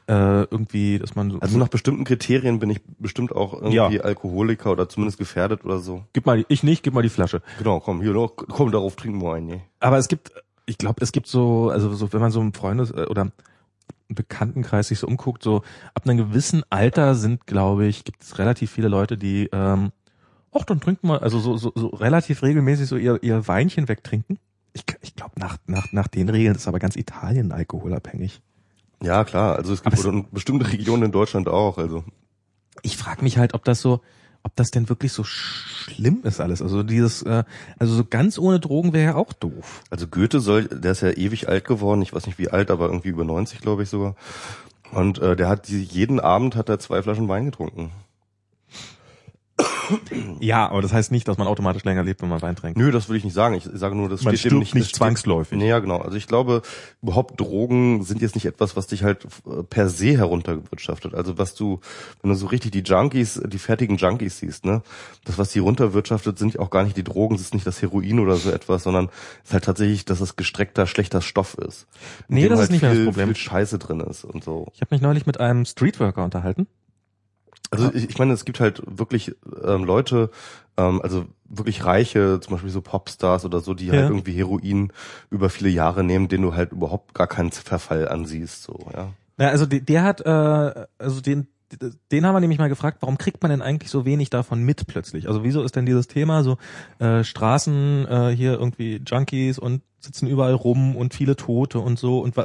äh, 0.08 0.14
irgendwie, 0.42 0.98
dass 0.98 1.14
man 1.16 1.30
so 1.30 1.40
Also 1.40 1.60
nach 1.60 1.68
bestimmten 1.68 2.04
Kriterien 2.04 2.58
bin 2.58 2.72
ich 2.72 2.82
bestimmt 2.98 3.32
auch 3.36 3.54
irgendwie 3.54 3.76
Ja. 3.76 3.88
Alkoholiker 4.02 4.72
oder 4.72 4.90
zumindest 4.90 5.20
gefährdet 5.20 5.64
oder 5.66 5.78
so. 5.78 6.04
gib 6.14 6.26
mal, 6.26 6.44
ich 6.48 6.64
nicht, 6.64 6.82
gib 6.82 6.96
mal 6.96 7.04
die 7.04 7.10
Flasche. 7.10 7.44
Genau, 7.60 7.80
komm, 7.80 8.02
hier 8.02 8.14
noch, 8.14 8.32
komm, 8.36 8.72
darauf 8.72 8.96
trinken 8.96 9.22
wir 9.22 9.34
einen, 9.36 9.46
nee. 9.46 9.62
Aber 9.80 10.00
es 10.00 10.08
gibt, 10.08 10.32
ich 10.66 10.80
glaube, 10.80 11.04
es 11.04 11.12
gibt 11.12 11.28
so, 11.28 11.70
also 11.70 11.94
so, 11.94 12.12
wenn 12.12 12.22
man 12.22 12.32
so 12.32 12.42
im 12.42 12.54
Freundes- 12.54 12.90
äh, 12.90 13.06
oder 13.08 13.28
Bekanntenkreis 14.10 14.88
sich 14.88 15.00
so 15.00 15.08
umguckt, 15.08 15.44
so 15.44 15.64
ab 15.94 16.04
einem 16.08 16.18
gewissen 16.18 16.64
Alter 16.70 17.16
sind, 17.16 17.46
glaube 17.48 17.86
ich, 17.86 18.04
gibt 18.04 18.24
es 18.24 18.38
relativ 18.40 18.72
viele 18.72 18.88
Leute, 18.88 19.18
die, 19.18 19.50
ähm, 19.54 19.92
ach, 20.52 20.64
dann 20.66 20.80
trinken 20.80 21.08
wir, 21.08 21.22
also 21.22 21.40
so, 21.40 21.58
so, 21.58 21.72
so 21.76 21.88
relativ 21.88 22.42
regelmäßig 22.44 22.88
so 22.88 22.98
ihr, 22.98 23.22
ihr 23.24 23.48
Weinchen 23.48 23.88
wegtrinken. 23.88 24.40
Ich, 24.74 24.84
ich 25.02 25.16
glaube, 25.16 25.40
nach, 25.40 25.58
nach, 25.68 25.92
nach 25.92 26.08
den 26.08 26.30
Regeln 26.30 26.56
ist 26.56 26.68
aber 26.68 26.80
ganz 26.80 26.96
Italien 26.96 27.52
alkoholabhängig. 27.52 28.42
Ja, 29.02 29.24
klar, 29.24 29.56
also 29.56 29.74
es 29.74 29.82
gibt 29.84 29.98
es- 29.98 30.08
bestimmte 30.32 30.72
Regionen 30.72 31.04
in 31.04 31.12
Deutschland 31.12 31.48
auch, 31.48 31.78
also. 31.78 32.04
Ich 32.82 32.98
frage 32.98 33.24
mich 33.24 33.38
halt, 33.38 33.54
ob 33.54 33.64
das 33.64 33.82
so, 33.82 34.02
ob 34.44 34.56
das 34.56 34.72
denn 34.72 34.90
wirklich 34.90 35.12
so 35.12 35.24
schlimm 35.24 36.22
ist 36.24 36.40
alles. 36.40 36.62
Also 36.62 36.84
dieses, 36.84 37.24
äh, 37.24 37.44
also 37.78 37.96
so 37.96 38.06
ganz 38.06 38.38
ohne 38.38 38.60
Drogen 38.60 38.94
wäre 38.94 39.12
ja 39.12 39.16
auch 39.16 39.34
doof. 39.34 39.82
Also 39.90 40.08
Goethe 40.08 40.40
soll, 40.40 40.66
der 40.66 40.92
ist 40.92 41.02
ja 41.02 41.12
ewig 41.12 41.50
alt 41.50 41.66
geworden, 41.66 42.02
ich 42.02 42.14
weiß 42.14 42.26
nicht 42.26 42.40
wie 42.40 42.50
alt, 42.50 42.72
aber 42.72 42.88
irgendwie 42.88 43.10
über 43.10 43.24
90, 43.24 43.62
glaube 43.62 43.84
ich 43.84 43.90
sogar. 43.90 44.16
Und 44.92 45.20
äh, 45.20 45.36
der 45.36 45.50
hat 45.50 45.68
die, 45.68 45.84
jeden 45.84 46.20
Abend 46.20 46.56
hat 46.56 46.70
er 46.70 46.80
zwei 46.80 47.02
Flaschen 47.02 47.28
Wein 47.28 47.46
getrunken. 47.46 47.92
Ja, 50.40 50.70
aber 50.70 50.82
das 50.82 50.94
heißt 50.94 51.12
nicht, 51.12 51.28
dass 51.28 51.38
man 51.38 51.48
automatisch 51.48 51.84
länger 51.84 52.04
lebt, 52.04 52.22
wenn 52.22 52.30
man 52.30 52.42
Wein 52.42 52.56
trinkt. 52.56 52.78
Nö, 52.78 52.92
das 52.92 53.10
würde 53.10 53.18
ich 53.18 53.24
nicht 53.24 53.34
sagen. 53.34 53.56
Ich 53.56 53.68
sage 53.74 53.96
nur, 53.96 54.10
das 54.10 54.24
Man 54.24 54.34
steht 54.36 54.52
stirbt 54.52 54.60
nicht, 54.60 54.76
nicht 54.76 54.86
steht- 54.90 54.98
zwangsläufig. 54.98 55.58
Nee, 55.58 55.68
ja, 55.70 55.80
genau. 55.80 55.98
Also 55.98 56.18
ich 56.18 56.28
glaube, 56.28 56.62
überhaupt 57.02 57.40
Drogen 57.40 58.04
sind 58.04 58.22
jetzt 58.22 58.36
nicht 58.36 58.46
etwas, 58.46 58.76
was 58.76 58.88
dich 58.88 59.04
halt 59.04 59.26
äh, 59.46 59.64
per 59.64 59.90
se 59.90 60.18
herunterwirtschaftet. 60.18 61.14
Also 61.16 61.38
was 61.38 61.56
du, 61.56 61.80
wenn 62.22 62.30
du 62.32 62.36
so 62.36 62.48
richtig 62.48 62.72
die 62.72 62.82
Junkies, 62.82 63.42
die 63.46 63.60
fertigen 63.60 63.98
Junkies 63.98 64.38
siehst, 64.40 64.66
ne, 64.66 64.82
das, 65.26 65.38
was 65.38 65.52
die 65.52 65.60
runterwirtschaftet, 65.60 66.38
sind 66.40 66.58
auch 66.60 66.70
gar 66.70 66.84
nicht 66.84 66.98
die 66.98 67.04
Drogen, 67.04 67.36
es 67.36 67.42
ist 67.42 67.54
nicht 67.54 67.68
das 67.68 67.82
Heroin 67.82 68.20
oder 68.20 68.36
so 68.36 68.52
etwas, 68.52 68.84
sondern 68.84 69.10
es 69.44 69.50
ist 69.50 69.54
halt 69.54 69.64
tatsächlich, 69.66 70.06
dass 70.06 70.22
es 70.22 70.36
gestreckter, 70.36 70.88
schlechter 70.88 71.22
Stoff 71.22 71.56
ist. 71.56 71.88
Nee, 72.28 72.48
das 72.48 72.60
ist 72.60 72.62
halt 72.64 72.72
nicht 72.72 72.82
mehr 72.82 72.92
das 72.92 72.98
viel, 72.98 73.06
Problem. 73.08 73.28
Viel 73.28 73.36
Scheiße 73.36 73.80
drin 73.80 74.00
ist 74.02 74.24
und 74.24 74.44
so. 74.44 74.68
Ich 74.74 74.82
habe 74.82 74.94
mich 74.96 75.02
neulich 75.02 75.26
mit 75.26 75.40
einem 75.40 75.66
Streetworker 75.66 76.24
unterhalten. 76.24 76.68
Also 77.72 77.92
ich, 77.94 78.10
ich 78.10 78.18
meine, 78.18 78.34
es 78.34 78.46
gibt 78.46 78.60
halt 78.60 78.82
wirklich 78.86 79.36
ähm, 79.64 79.84
Leute, 79.84 80.32
ähm, 80.78 81.02
also 81.02 81.26
wirklich 81.46 81.86
reiche, 81.86 82.40
zum 82.40 82.54
Beispiel 82.54 82.70
so 82.72 82.82
Popstars 82.82 83.46
oder 83.46 83.60
so, 83.60 83.74
die 83.74 83.88
Ja. 83.88 83.94
halt 83.94 84.10
irgendwie 84.10 84.34
Heroin 84.34 84.92
über 85.30 85.50
viele 85.50 85.70
Jahre 85.70 86.04
nehmen, 86.04 86.28
denen 86.28 86.44
du 86.44 86.56
halt 86.56 86.72
überhaupt 86.72 87.14
gar 87.14 87.28
keinen 87.28 87.52
Verfall 87.52 88.08
ansiehst, 88.08 88.64
so, 88.64 88.90
ja. 88.94 89.10
Ja, 89.38 89.50
also 89.50 89.66
der, 89.66 89.80
der 89.80 90.04
hat, 90.04 90.22
äh, 90.22 90.86
also 90.98 91.22
den, 91.22 91.48
den 92.12 92.26
haben 92.26 92.36
wir 92.36 92.40
nämlich 92.40 92.60
mal 92.60 92.70
gefragt, 92.70 92.98
warum 93.02 93.18
kriegt 93.18 93.42
man 93.42 93.52
denn 93.52 93.62
eigentlich 93.62 93.92
so 93.92 94.06
wenig 94.06 94.30
davon 94.30 94.64
mit 94.64 94.88
plötzlich? 94.88 95.28
Also 95.28 95.44
wieso 95.44 95.64
ist 95.64 95.76
denn 95.76 95.86
dieses 95.86 96.08
Thema 96.08 96.44
so 96.44 96.58
äh, 97.00 97.24
Straßen 97.24 98.08
äh, 98.08 98.30
hier 98.36 98.54
irgendwie 98.54 99.02
Junkies 99.06 99.60
und 99.60 99.82
sitzen 100.00 100.28
überall 100.28 100.54
rum 100.54 100.96
und 100.96 101.14
viele 101.14 101.36
Tote 101.36 101.80
und 101.80 102.00
so 102.00 102.20
und 102.20 102.36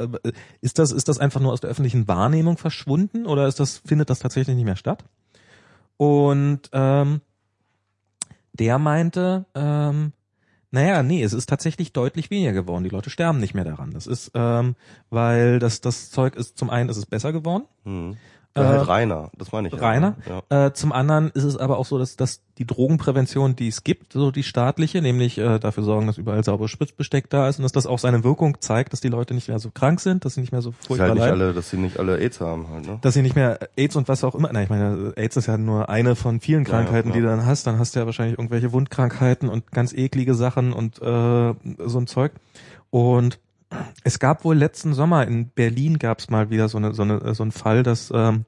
ist 0.61 0.79
das 0.79 0.91
ist 0.91 1.09
das 1.09 1.19
einfach 1.19 1.41
nur 1.41 1.53
aus 1.53 1.61
der 1.61 1.71
öffentlichen 1.71 2.09
Wahrnehmung 2.09 2.59
verschwunden 2.59 3.27
oder 3.27 3.47
ist 3.47 3.61
das 3.61 3.79
findet 3.79 4.11
das 4.11 4.19
tatsächlich 4.19 4.57
nicht 4.57 4.65
mehr 4.65 4.77
statt? 4.77 5.05
Und 5.97 6.63
ähm, 6.73 7.21
der 8.53 8.79
meinte, 8.79 9.47
ähm, 9.55 10.13
naja, 10.75 11.05
nee, 11.05 11.23
es 11.23 11.33
ist 11.33 11.49
tatsächlich 11.49 11.93
deutlich 11.93 12.31
weniger 12.31 12.53
geworden. 12.53 12.83
Die 12.83 12.91
Leute 12.91 13.09
sterben 13.09 13.39
nicht 13.39 13.55
mehr 13.55 13.63
daran. 13.63 13.93
Das 13.93 14.09
ist, 14.09 14.33
ähm, 14.35 14.75
weil 15.09 15.61
das, 15.61 15.81
das 15.81 16.11
Zeug 16.11 16.35
ist, 16.35 16.59
zum 16.59 16.69
einen 16.69 16.89
ist 16.89 16.97
es 16.97 17.07
besser 17.07 17.33
geworden, 17.33 17.65
Hm. 17.85 18.17
Äh, 18.57 18.61
Ja, 18.63 18.69
halt 18.69 18.89
Rainer, 18.89 19.31
das 19.37 19.51
meine 19.53 19.69
ich. 19.69 19.75
ja. 19.75 19.81
reiner. 19.81 20.17
Ja. 20.51 20.67
Äh, 20.67 20.73
zum 20.73 20.93
anderen 20.93 21.31
ist 21.31 21.45
es 21.45 21.57
aber 21.57 21.79
auch 21.79 21.87
so, 21.87 21.99
dass, 21.99 22.17
dass 22.17 22.41
die 22.59 22.67
Drogenprävention, 22.67 23.57
die 23.57 23.67
es 23.67 23.83
gibt, 23.83 24.13
so 24.13 24.31
die 24.31 24.45
staatliche, 24.45 25.03
nämlich 25.03 25.39
äh, 25.39 25.59
dafür 25.59 25.83
sorgen, 25.83 26.07
dass 26.07 26.19
überall 26.19 26.45
sauberes 26.45 26.71
Spritzbesteck 26.71 27.29
da 27.29 27.49
ist 27.49 27.59
und 27.59 27.65
dass 27.65 27.73
das 27.73 27.87
auch 27.87 27.99
seine 27.99 28.23
Wirkung 28.23 28.61
zeigt, 28.61 28.93
dass 28.93 29.01
die 29.01 29.09
Leute 29.09 29.35
nicht 29.35 29.49
mehr 29.49 29.59
so 29.59 29.71
krank 29.73 30.01
sind, 30.01 30.25
dass 30.25 30.35
sie 30.35 30.41
nicht 30.41 30.53
mehr 30.53 30.63
so 30.63 30.71
furchtbar 30.71 31.09
halt 31.09 31.15
nicht 31.15 31.25
leiden. 31.27 31.41
alle, 31.43 31.53
dass 31.53 31.71
sie 31.71 31.79
nicht 31.79 31.99
alle 31.99 32.19
AIDS 32.19 32.41
haben 32.41 32.69
halt, 32.71 32.87
ne? 32.87 32.99
dass 33.01 33.15
sie 33.15 33.23
nicht 33.23 33.35
mehr 33.35 33.59
AIDS 33.77 33.97
und 33.97 34.07
was 34.07 34.23
auch 34.23 34.37
immer, 34.37 34.53
nein, 34.53 34.65
ich 34.65 34.71
meine, 34.71 35.13
AIDS 35.17 35.37
ist 35.37 35.47
ja 35.47 35.59
nur 35.59 35.89
eine 35.89 36.15
von 36.15 36.39
vielen 36.39 36.63
Ja, 36.65 36.71
Krankheiten, 36.71 37.09
ja, 37.09 37.15
die 37.15 37.21
du 37.23 37.27
ja. 37.27 37.37
dann 37.37 37.47
hast. 37.47 37.67
Dann 37.67 37.81
hast 37.81 37.97
du 37.97 38.01
ja 38.01 38.07
wahrscheinlich 38.07 38.39
irgendwelche 38.39 38.73
Wundkrankheiten 38.73 39.49
und 39.49 39.73
ganz 39.73 39.93
eklige 39.93 40.35
Sachen 40.35 40.73
und 40.73 41.03
äh, 41.03 41.55
so 41.87 41.99
ein 41.99 42.07
Zeug. 42.07 42.31
Und 42.91 43.41
es 44.03 44.19
gab 44.19 44.45
wohl 44.45 44.57
letzten 44.57 44.95
Sommer 44.95 45.27
in 45.27 45.49
Berlin 45.49 45.99
gab 45.99 46.19
es 46.19 46.31
mal 46.31 46.51
wieder 46.51 46.69
so 46.69 46.79
eine 46.79 46.93
so 46.95 47.03
eine 47.03 47.35
so 47.35 47.43
ein 47.45 47.53
Fall, 47.53 47.83
dass 47.83 48.13
ähm, 48.15 48.45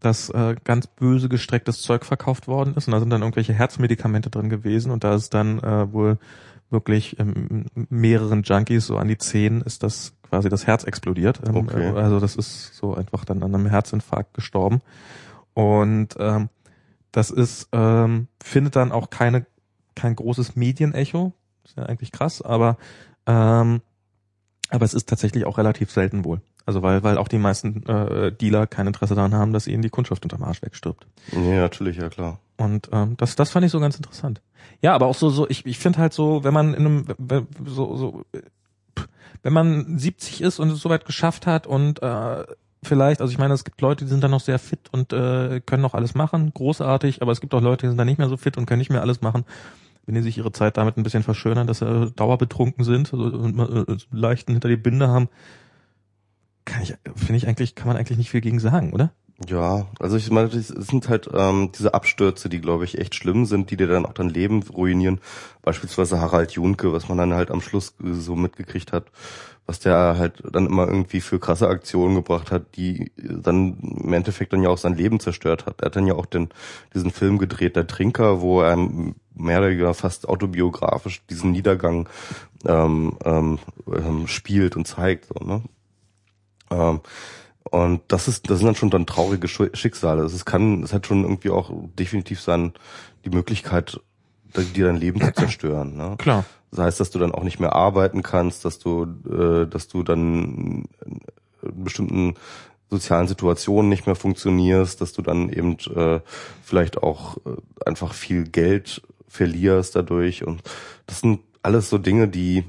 dass 0.00 0.30
äh, 0.30 0.56
ganz 0.64 0.86
böse 0.88 1.28
gestrecktes 1.28 1.80
Zeug 1.82 2.04
verkauft 2.04 2.48
worden 2.48 2.74
ist 2.74 2.88
und 2.88 2.92
da 2.92 3.00
sind 3.00 3.10
dann 3.10 3.22
irgendwelche 3.22 3.52
Herzmedikamente 3.54 4.30
drin 4.30 4.50
gewesen 4.50 4.90
und 4.90 5.04
da 5.04 5.14
ist 5.14 5.32
dann 5.34 5.58
äh, 5.60 5.92
wohl 5.92 6.18
wirklich 6.70 7.18
ähm, 7.20 7.66
mehreren 7.90 8.42
Junkies 8.42 8.86
so 8.86 8.96
an 8.96 9.08
die 9.08 9.18
zehn 9.18 9.60
ist 9.60 9.82
das 9.82 10.14
quasi 10.22 10.48
das 10.48 10.66
Herz 10.66 10.84
explodiert. 10.84 11.40
Ähm, 11.46 11.56
Okay. 11.56 11.90
äh, 11.90 12.00
Also 12.00 12.18
das 12.18 12.34
ist 12.36 12.74
so 12.74 12.94
einfach 12.94 13.24
dann 13.24 13.42
an 13.42 13.54
einem 13.54 13.66
Herzinfarkt 13.66 14.34
gestorben 14.34 14.80
und 15.54 16.16
ähm, 16.18 16.48
das 17.12 17.30
ist 17.30 17.68
ähm, 17.72 18.28
findet 18.42 18.74
dann 18.76 18.90
auch 18.90 19.10
keine 19.10 19.46
kein 19.94 20.16
großes 20.16 20.56
Medienecho, 20.56 21.32
ist 21.64 21.76
ja 21.76 21.84
eigentlich 21.84 22.10
krass, 22.12 22.40
aber 22.42 22.78
ähm, 23.26 23.82
aber 24.72 24.84
es 24.84 24.94
ist 24.94 25.08
tatsächlich 25.08 25.44
auch 25.46 25.58
relativ 25.58 25.90
selten 25.90 26.24
wohl. 26.24 26.40
Also 26.66 26.82
weil 26.82 27.02
weil 27.02 27.18
auch 27.18 27.28
die 27.28 27.38
meisten 27.38 27.84
äh, 27.86 28.32
Dealer 28.32 28.66
kein 28.66 28.86
Interesse 28.86 29.14
daran 29.14 29.34
haben, 29.34 29.52
dass 29.52 29.66
ihnen 29.66 29.82
die 29.82 29.90
Kundschaft 29.90 30.24
unterm 30.24 30.42
Arsch 30.42 30.62
wegstirbt. 30.62 31.06
Nee, 31.32 31.58
natürlich, 31.58 31.96
ja 31.96 32.08
klar. 32.08 32.38
Und 32.56 32.88
ähm, 32.92 33.16
das, 33.16 33.34
das 33.36 33.50
fand 33.50 33.64
ich 33.66 33.72
so 33.72 33.80
ganz 33.80 33.96
interessant. 33.96 34.40
Ja, 34.80 34.94
aber 34.94 35.06
auch 35.06 35.14
so, 35.16 35.30
so 35.30 35.48
ich, 35.48 35.66
ich 35.66 35.78
finde 35.78 35.98
halt 35.98 36.12
so, 36.12 36.44
wenn 36.44 36.54
man 36.54 36.74
in 36.74 36.86
einem, 36.86 37.04
wenn- 37.18 37.46
so, 37.66 37.96
so, 37.96 38.24
wenn 39.42 39.52
man 39.52 39.98
70 39.98 40.40
ist 40.40 40.58
und 40.60 40.70
es 40.70 40.80
soweit 40.80 41.04
geschafft 41.04 41.46
hat 41.46 41.66
und 41.66 42.00
äh, 42.02 42.44
vielleicht, 42.84 43.20
also 43.20 43.32
ich 43.32 43.38
meine, 43.38 43.54
es 43.54 43.64
gibt 43.64 43.80
Leute, 43.80 44.04
die 44.04 44.10
sind 44.10 44.22
dann 44.22 44.30
noch 44.30 44.40
sehr 44.40 44.58
fit 44.58 44.80
und 44.92 45.12
äh, 45.12 45.60
können 45.64 45.82
noch 45.82 45.94
alles 45.94 46.14
machen, 46.14 46.52
großartig, 46.54 47.22
aber 47.22 47.32
es 47.32 47.40
gibt 47.40 47.54
auch 47.54 47.60
Leute, 47.60 47.86
die 47.86 47.88
sind 47.88 47.98
dann 47.98 48.06
nicht 48.06 48.18
mehr 48.18 48.28
so 48.28 48.36
fit 48.36 48.56
und 48.56 48.66
können 48.66 48.78
nicht 48.78 48.90
mehr 48.90 49.00
alles 49.02 49.20
machen. 49.20 49.44
Wenn 50.04 50.14
die 50.16 50.22
sich 50.22 50.38
ihre 50.38 50.52
Zeit 50.52 50.76
damit 50.76 50.96
ein 50.96 51.02
bisschen 51.02 51.22
verschönern, 51.22 51.66
dass 51.66 51.78
sie 51.78 52.10
dauerbetrunken 52.16 52.84
sind 52.84 53.12
und 53.12 53.58
äh, 53.58 53.98
so 53.98 54.06
leichten 54.10 54.52
hinter 54.52 54.68
die 54.68 54.76
Binde 54.76 55.08
haben, 55.08 55.28
kann 56.64 56.82
ich, 56.82 56.94
finde 57.14 57.36
ich 57.36 57.46
eigentlich, 57.46 57.74
kann 57.74 57.88
man 57.88 57.96
eigentlich 57.96 58.18
nicht 58.18 58.30
viel 58.30 58.40
gegen 58.40 58.60
sagen, 58.60 58.92
oder? 58.92 59.12
Ja, 59.48 59.86
also 59.98 60.16
ich 60.16 60.30
meine, 60.30 60.48
es 60.48 60.68
sind 60.68 61.08
halt 61.08 61.28
ähm, 61.32 61.70
diese 61.76 61.94
Abstürze, 61.94 62.48
die 62.48 62.60
glaube 62.60 62.84
ich 62.84 62.98
echt 62.98 63.14
schlimm 63.14 63.44
sind, 63.46 63.70
die 63.70 63.76
dir 63.76 63.88
dann 63.88 64.06
auch 64.06 64.12
dein 64.12 64.28
Leben 64.28 64.62
ruinieren. 64.62 65.20
Beispielsweise 65.62 66.20
Harald 66.20 66.52
Junke, 66.52 66.92
was 66.92 67.08
man 67.08 67.18
dann 67.18 67.34
halt 67.34 67.50
am 67.50 67.60
Schluss 67.60 67.94
äh, 68.02 68.12
so 68.12 68.36
mitgekriegt 68.36 68.92
hat, 68.92 69.06
was 69.66 69.78
der 69.78 70.16
halt 70.18 70.42
dann 70.50 70.66
immer 70.66 70.86
irgendwie 70.86 71.20
für 71.20 71.38
krasse 71.38 71.68
Aktionen 71.68 72.16
gebracht 72.16 72.50
hat, 72.50 72.76
die 72.76 73.12
dann 73.16 73.78
im 73.78 74.12
Endeffekt 74.12 74.52
dann 74.52 74.62
ja 74.62 74.68
auch 74.68 74.78
sein 74.78 74.96
Leben 74.96 75.20
zerstört 75.20 75.66
hat. 75.66 75.80
Er 75.80 75.86
hat 75.86 75.96
dann 75.96 76.06
ja 76.06 76.14
auch 76.14 76.26
den, 76.26 76.48
diesen 76.94 77.10
Film 77.10 77.38
gedreht, 77.38 77.76
Der 77.76 77.86
Trinker, 77.86 78.40
wo 78.40 78.60
er 78.60 78.76
mehr 78.76 79.58
oder 79.58 79.68
weniger 79.68 79.94
fast 79.94 80.28
autobiografisch 80.28 81.22
diesen 81.30 81.52
Niedergang 81.52 82.08
ähm, 82.66 83.16
ähm, 83.24 83.58
ähm, 83.86 84.26
spielt 84.26 84.76
und 84.76 84.86
zeigt. 84.86 85.26
So, 85.26 85.44
ne? 85.44 85.62
Ähm, 86.70 87.00
und 87.70 88.02
das 88.08 88.28
ist, 88.28 88.50
das 88.50 88.58
sind 88.58 88.66
dann 88.66 88.74
schon 88.74 88.90
dann 88.90 89.06
traurige 89.06 89.48
Schicksale. 89.48 90.24
Es 90.24 90.44
kann, 90.44 90.82
es 90.82 90.92
hat 90.92 91.06
schon 91.06 91.22
irgendwie 91.22 91.50
auch 91.50 91.70
definitiv 91.98 92.40
sein, 92.40 92.72
die 93.24 93.30
Möglichkeit, 93.30 94.00
dir 94.74 94.86
dein 94.86 94.96
Leben 94.96 95.20
zu 95.20 95.32
zerstören. 95.32 95.96
Ne? 95.96 96.16
Klar. 96.18 96.44
Das 96.72 96.80
heißt, 96.80 97.00
dass 97.00 97.10
du 97.10 97.18
dann 97.18 97.32
auch 97.32 97.44
nicht 97.44 97.60
mehr 97.60 97.74
arbeiten 97.74 98.22
kannst, 98.22 98.64
dass 98.64 98.78
du, 98.80 99.04
äh, 99.30 99.66
dass 99.68 99.86
du 99.88 100.02
dann 100.02 100.88
in 101.04 101.20
bestimmten 101.84 102.34
sozialen 102.90 103.28
Situationen 103.28 103.88
nicht 103.88 104.06
mehr 104.06 104.16
funktionierst, 104.16 105.00
dass 105.00 105.12
du 105.12 105.22
dann 105.22 105.48
eben 105.50 105.76
äh, 105.94 106.20
vielleicht 106.64 107.02
auch 107.02 107.36
äh, 107.46 107.50
einfach 107.86 108.14
viel 108.14 108.44
Geld 108.44 109.02
verlierst 109.28 109.94
dadurch. 109.96 110.44
Und 110.46 110.62
das 111.06 111.20
sind 111.20 111.40
alles 111.62 111.88
so 111.88 111.98
Dinge, 111.98 112.26
die 112.28 112.64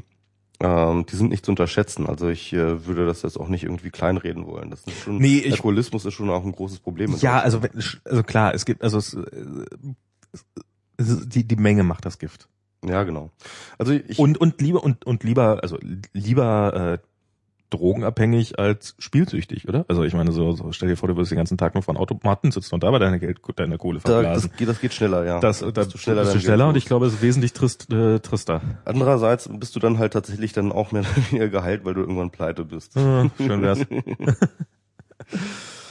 ähm, 0.60 1.06
die 1.08 1.16
sind 1.16 1.30
nicht 1.30 1.44
zu 1.46 1.52
unterschätzen. 1.52 2.06
Also 2.08 2.30
ich 2.30 2.54
äh, 2.54 2.86
würde 2.86 3.06
das 3.06 3.22
jetzt 3.24 3.38
auch 3.38 3.50
nicht 3.50 3.64
irgendwie 3.64 3.90
kleinreden 3.90 4.46
wollen. 4.46 4.70
Das 4.70 4.82
ist 4.86 4.98
schon 5.00 5.18
Nee, 5.18 5.40
ich- 5.40 5.52
Alkoholismus 5.54 6.06
ist 6.06 6.14
schon 6.14 6.30
auch 6.30 6.46
ein 6.46 6.52
großes 6.54 6.80
Problem. 6.80 7.14
Ja, 7.20 7.40
also, 7.40 7.60
also 8.06 8.24
klar, 8.24 8.54
es 8.54 8.64
gibt, 8.66 8.82
also 8.84 8.98
es, 9.00 9.14
es, 10.32 10.46
es, 10.98 11.28
die, 11.30 11.44
die 11.46 11.56
Menge 11.58 11.84
macht 11.84 12.06
das 12.06 12.20
Gift. 12.20 12.48
Ja 12.84 13.04
genau. 13.04 13.30
Also 13.78 13.94
ich 13.94 14.20
Und, 14.20 14.40
und 14.40 14.62
lieber, 14.62 14.84
und, 14.84 15.06
und 15.06 15.24
lieber, 15.24 15.60
also 15.62 15.78
lieber 16.14 17.00
äh, 17.00 17.08
drogenabhängig 17.74 18.60
als 18.60 18.96
spielsüchtig, 19.00 19.68
oder? 19.68 19.86
Also 19.88 20.04
ich 20.04 20.14
meine, 20.14 20.32
so, 20.32 20.52
so 20.52 20.72
stell 20.72 20.90
dir 20.90 20.96
vor, 20.96 21.10
du 21.10 21.18
wirst 21.18 21.32
den 21.32 21.38
ganzen 21.38 21.58
Tag 21.58 21.74
nur 21.74 21.82
von 21.82 21.98
Automaten 21.98 22.52
sitzen 22.52 22.76
und 22.76 22.84
dabei 22.84 23.00
deine 23.00 23.20
Geld, 23.20 23.40
deine 23.56 23.78
Kohle 23.78 24.00
Da, 24.04 24.12
verblasen. 24.12 24.50
das, 24.50 24.58
geht, 24.58 24.68
das 24.68 24.80
geht 24.80 24.94
schneller, 24.94 25.26
ja. 25.26 25.40
das, 25.40 25.60
das, 25.60 25.74
bist 25.74 25.94
du 25.94 25.98
schneller 25.98 26.22
bist 26.22 26.36
du 26.36 26.40
schneller 26.40 26.68
und 26.68 26.78
ich 26.78 26.86
glaube, 26.86 27.08
es 27.08 27.14
ist 27.14 27.22
wesentlich 27.22 27.54
trist, 27.54 27.92
äh, 27.92 28.20
trister. 28.20 28.62
Andererseits 28.86 29.50
bist 29.52 29.76
du 29.76 29.80
dann 29.80 29.98
halt 29.98 30.14
tatsächlich 30.14 30.54
dann 30.54 30.72
auch 30.72 30.92
mehr 30.92 31.04
weniger 31.32 31.50
geheilt, 31.50 31.84
weil 31.84 31.96
du 31.96 32.02
irgendwann 32.02 32.30
pleite 32.30 32.64
bist. 32.66 32.96
Äh, 32.96 33.30
schön 33.38 33.62
wär's. 33.64 33.80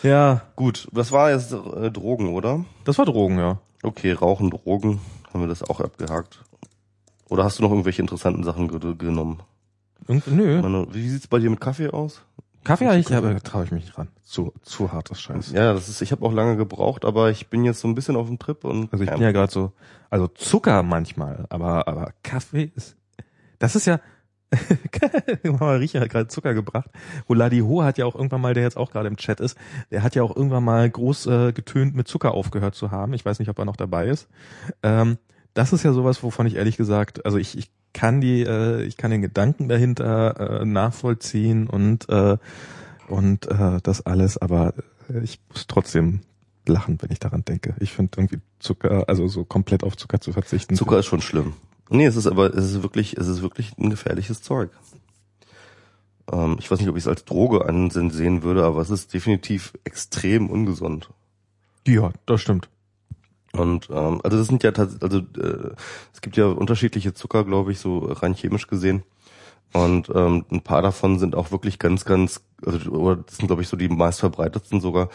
ja, 0.02 0.42
Gut, 0.54 0.88
das 0.92 1.10
war 1.10 1.32
jetzt 1.32 1.52
äh, 1.52 1.90
Drogen, 1.90 2.28
oder? 2.28 2.64
das 2.84 2.98
war 2.98 3.06
Drogen, 3.06 3.38
ja. 3.38 3.58
Okay, 3.82 4.12
Rauchen, 4.12 4.50
Drogen, 4.50 5.00
haben 5.32 5.40
wir 5.40 5.48
das 5.48 5.64
auch 5.64 5.80
abgehakt. 5.80 6.44
Oder 7.32 7.44
hast 7.44 7.58
du 7.58 7.62
noch 7.62 7.70
irgendwelche 7.70 8.02
interessanten 8.02 8.44
Sachen 8.44 8.68
ge 8.68 8.94
genommen? 8.94 9.40
Irgend, 10.06 10.26
nö. 10.26 10.60
Meine, 10.60 10.86
wie 10.92 11.08
sieht's 11.08 11.26
bei 11.26 11.38
dir 11.38 11.48
mit 11.48 11.62
Kaffee 11.62 11.88
aus? 11.88 12.22
Kaffee 12.62 12.86
habe 12.86 12.98
ich, 12.98 13.10
aber 13.10 13.40
traue 13.40 13.64
ich 13.64 13.72
mich 13.72 13.86
nicht 13.86 13.96
ran. 13.96 14.08
Zu, 14.22 14.52
zu 14.60 14.92
hartes 14.92 15.18
Scheiß. 15.18 15.52
Ja, 15.52 15.72
das 15.72 15.88
ist, 15.88 16.02
ich 16.02 16.12
habe 16.12 16.26
auch 16.26 16.32
lange 16.32 16.58
gebraucht, 16.58 17.06
aber 17.06 17.30
ich 17.30 17.48
bin 17.48 17.64
jetzt 17.64 17.80
so 17.80 17.88
ein 17.88 17.94
bisschen 17.94 18.16
auf 18.16 18.26
dem 18.28 18.38
Trip 18.38 18.64
und 18.64 18.92
Also 18.92 19.02
ich 19.02 19.10
bin 19.10 19.22
ja 19.22 19.32
gerade 19.32 19.50
so, 19.50 19.72
also 20.10 20.28
Zucker 20.28 20.82
manchmal, 20.82 21.46
aber 21.48 21.88
aber 21.88 22.12
Kaffee 22.22 22.70
ist, 22.74 22.96
das 23.58 23.76
ist 23.76 23.86
ja, 23.86 23.98
Mama 25.42 25.72
Riecher 25.76 26.00
hat 26.00 26.10
gerade 26.10 26.28
Zucker 26.28 26.52
gebracht. 26.52 26.90
Ho 27.30 27.82
hat 27.82 27.96
ja 27.96 28.04
auch 28.04 28.14
irgendwann 28.14 28.42
mal, 28.42 28.52
der 28.52 28.62
jetzt 28.64 28.76
auch 28.76 28.90
gerade 28.90 29.08
im 29.08 29.16
Chat 29.16 29.40
ist, 29.40 29.56
der 29.90 30.02
hat 30.02 30.14
ja 30.14 30.22
auch 30.22 30.36
irgendwann 30.36 30.64
mal 30.64 30.88
groß 30.88 31.26
äh, 31.28 31.52
getönt 31.52 31.94
mit 31.94 32.08
Zucker 32.08 32.34
aufgehört 32.34 32.74
zu 32.74 32.90
haben. 32.90 33.14
Ich 33.14 33.24
weiß 33.24 33.38
nicht, 33.38 33.48
ob 33.48 33.58
er 33.58 33.64
noch 33.64 33.76
dabei 33.76 34.08
ist. 34.08 34.28
Ähm, 34.82 35.16
das 35.54 35.72
ist 35.72 35.82
ja 35.82 35.92
sowas, 35.92 36.22
wovon 36.22 36.46
ich 36.46 36.56
ehrlich 36.56 36.76
gesagt, 36.76 37.24
also 37.26 37.38
ich, 37.38 37.56
ich 37.56 37.70
kann 37.92 38.20
die, 38.20 38.42
äh, 38.42 38.82
ich 38.82 38.96
kann 38.96 39.10
den 39.10 39.22
Gedanken 39.22 39.68
dahinter 39.68 40.60
äh, 40.60 40.64
nachvollziehen 40.64 41.66
und 41.66 42.08
äh, 42.08 42.38
und 43.08 43.46
äh, 43.46 43.78
das 43.82 44.06
alles, 44.06 44.38
aber 44.38 44.72
ich 45.22 45.38
muss 45.50 45.66
trotzdem 45.66 46.20
lachen, 46.66 46.98
wenn 47.00 47.10
ich 47.10 47.18
daran 47.18 47.44
denke. 47.44 47.74
Ich 47.80 47.92
finde 47.92 48.18
irgendwie 48.18 48.38
Zucker, 48.58 49.08
also 49.08 49.28
so 49.28 49.44
komplett 49.44 49.84
auf 49.84 49.96
Zucker 49.96 50.20
zu 50.20 50.32
verzichten. 50.32 50.76
Zucker 50.76 50.98
ist 50.98 51.06
schon 51.06 51.20
schlimm. 51.20 51.54
Nee, 51.90 52.06
es 52.06 52.16
ist 52.16 52.26
aber, 52.26 52.54
es 52.54 52.64
ist 52.64 52.82
wirklich, 52.82 53.16
es 53.16 53.26
ist 53.26 53.42
wirklich 53.42 53.76
ein 53.78 53.90
gefährliches 53.90 54.40
Zeug. 54.40 54.70
Ähm, 56.32 56.56
ich 56.58 56.70
weiß 56.70 56.78
nicht, 56.78 56.88
ob 56.88 56.96
ich 56.96 57.02
es 57.02 57.08
als 57.08 57.24
Droge 57.24 57.66
ansehen 57.66 58.42
würde, 58.42 58.64
aber 58.64 58.80
es 58.80 58.90
ist 58.90 59.12
definitiv 59.12 59.72
extrem 59.84 60.48
ungesund. 60.48 61.10
Ja, 61.86 62.12
das 62.26 62.40
stimmt. 62.40 62.68
Und 63.52 63.88
ähm, 63.90 64.20
also 64.22 64.38
das 64.38 64.46
sind 64.46 64.62
ja 64.62 64.72
tatsächlich, 64.72 65.02
also 65.02 65.18
äh, 65.18 65.74
es 66.12 66.20
gibt 66.20 66.36
ja 66.36 66.46
unterschiedliche 66.46 67.14
Zucker, 67.14 67.44
glaube 67.44 67.72
ich, 67.72 67.78
so 67.78 67.98
rein 67.98 68.34
chemisch 68.34 68.66
gesehen. 68.66 69.02
Und 69.72 70.10
ähm, 70.14 70.44
ein 70.50 70.62
paar 70.62 70.82
davon 70.82 71.18
sind 71.18 71.34
auch 71.34 71.50
wirklich 71.50 71.78
ganz, 71.78 72.04
ganz, 72.04 72.42
also 72.64 72.90
oder 72.90 73.16
das 73.16 73.36
sind 73.36 73.46
glaube 73.46 73.62
ich 73.62 73.68
so 73.68 73.76
die 73.76 73.88
meistverbreitetsten 73.88 74.80
sogar, 74.80 75.08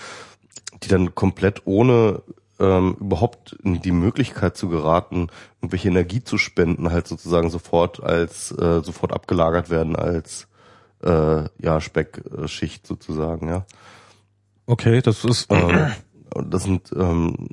die 0.84 0.88
dann 0.88 1.16
komplett 1.16 1.64
ohne 1.66 2.22
ähm, 2.60 2.96
überhaupt 3.00 3.54
in 3.64 3.82
die 3.82 3.92
Möglichkeit 3.92 4.58
zu 4.58 4.70
geraten, 4.70 5.28
irgendwelche 5.62 5.90
Energie 5.90 6.24
zu 6.24 6.38
spenden, 6.38 6.92
halt 6.92 7.08
sozusagen 7.08 7.50
sofort 7.50 8.02
als 8.02 8.52
äh, 8.52 8.82
sofort 8.82 9.14
abgelagert 9.14 9.70
werden 9.70 9.96
als 9.96 10.48
äh, 11.04 11.44
ja 11.60 11.80
Speckschicht 11.82 12.88
sozusagen, 12.88 13.48
ja. 13.48 13.66
Okay, 14.66 15.02
das 15.02 15.24
ist 15.24 15.52
Ähm, 15.52 15.92
das 16.50 16.64
sind 16.64 16.92
ähm, 16.96 17.50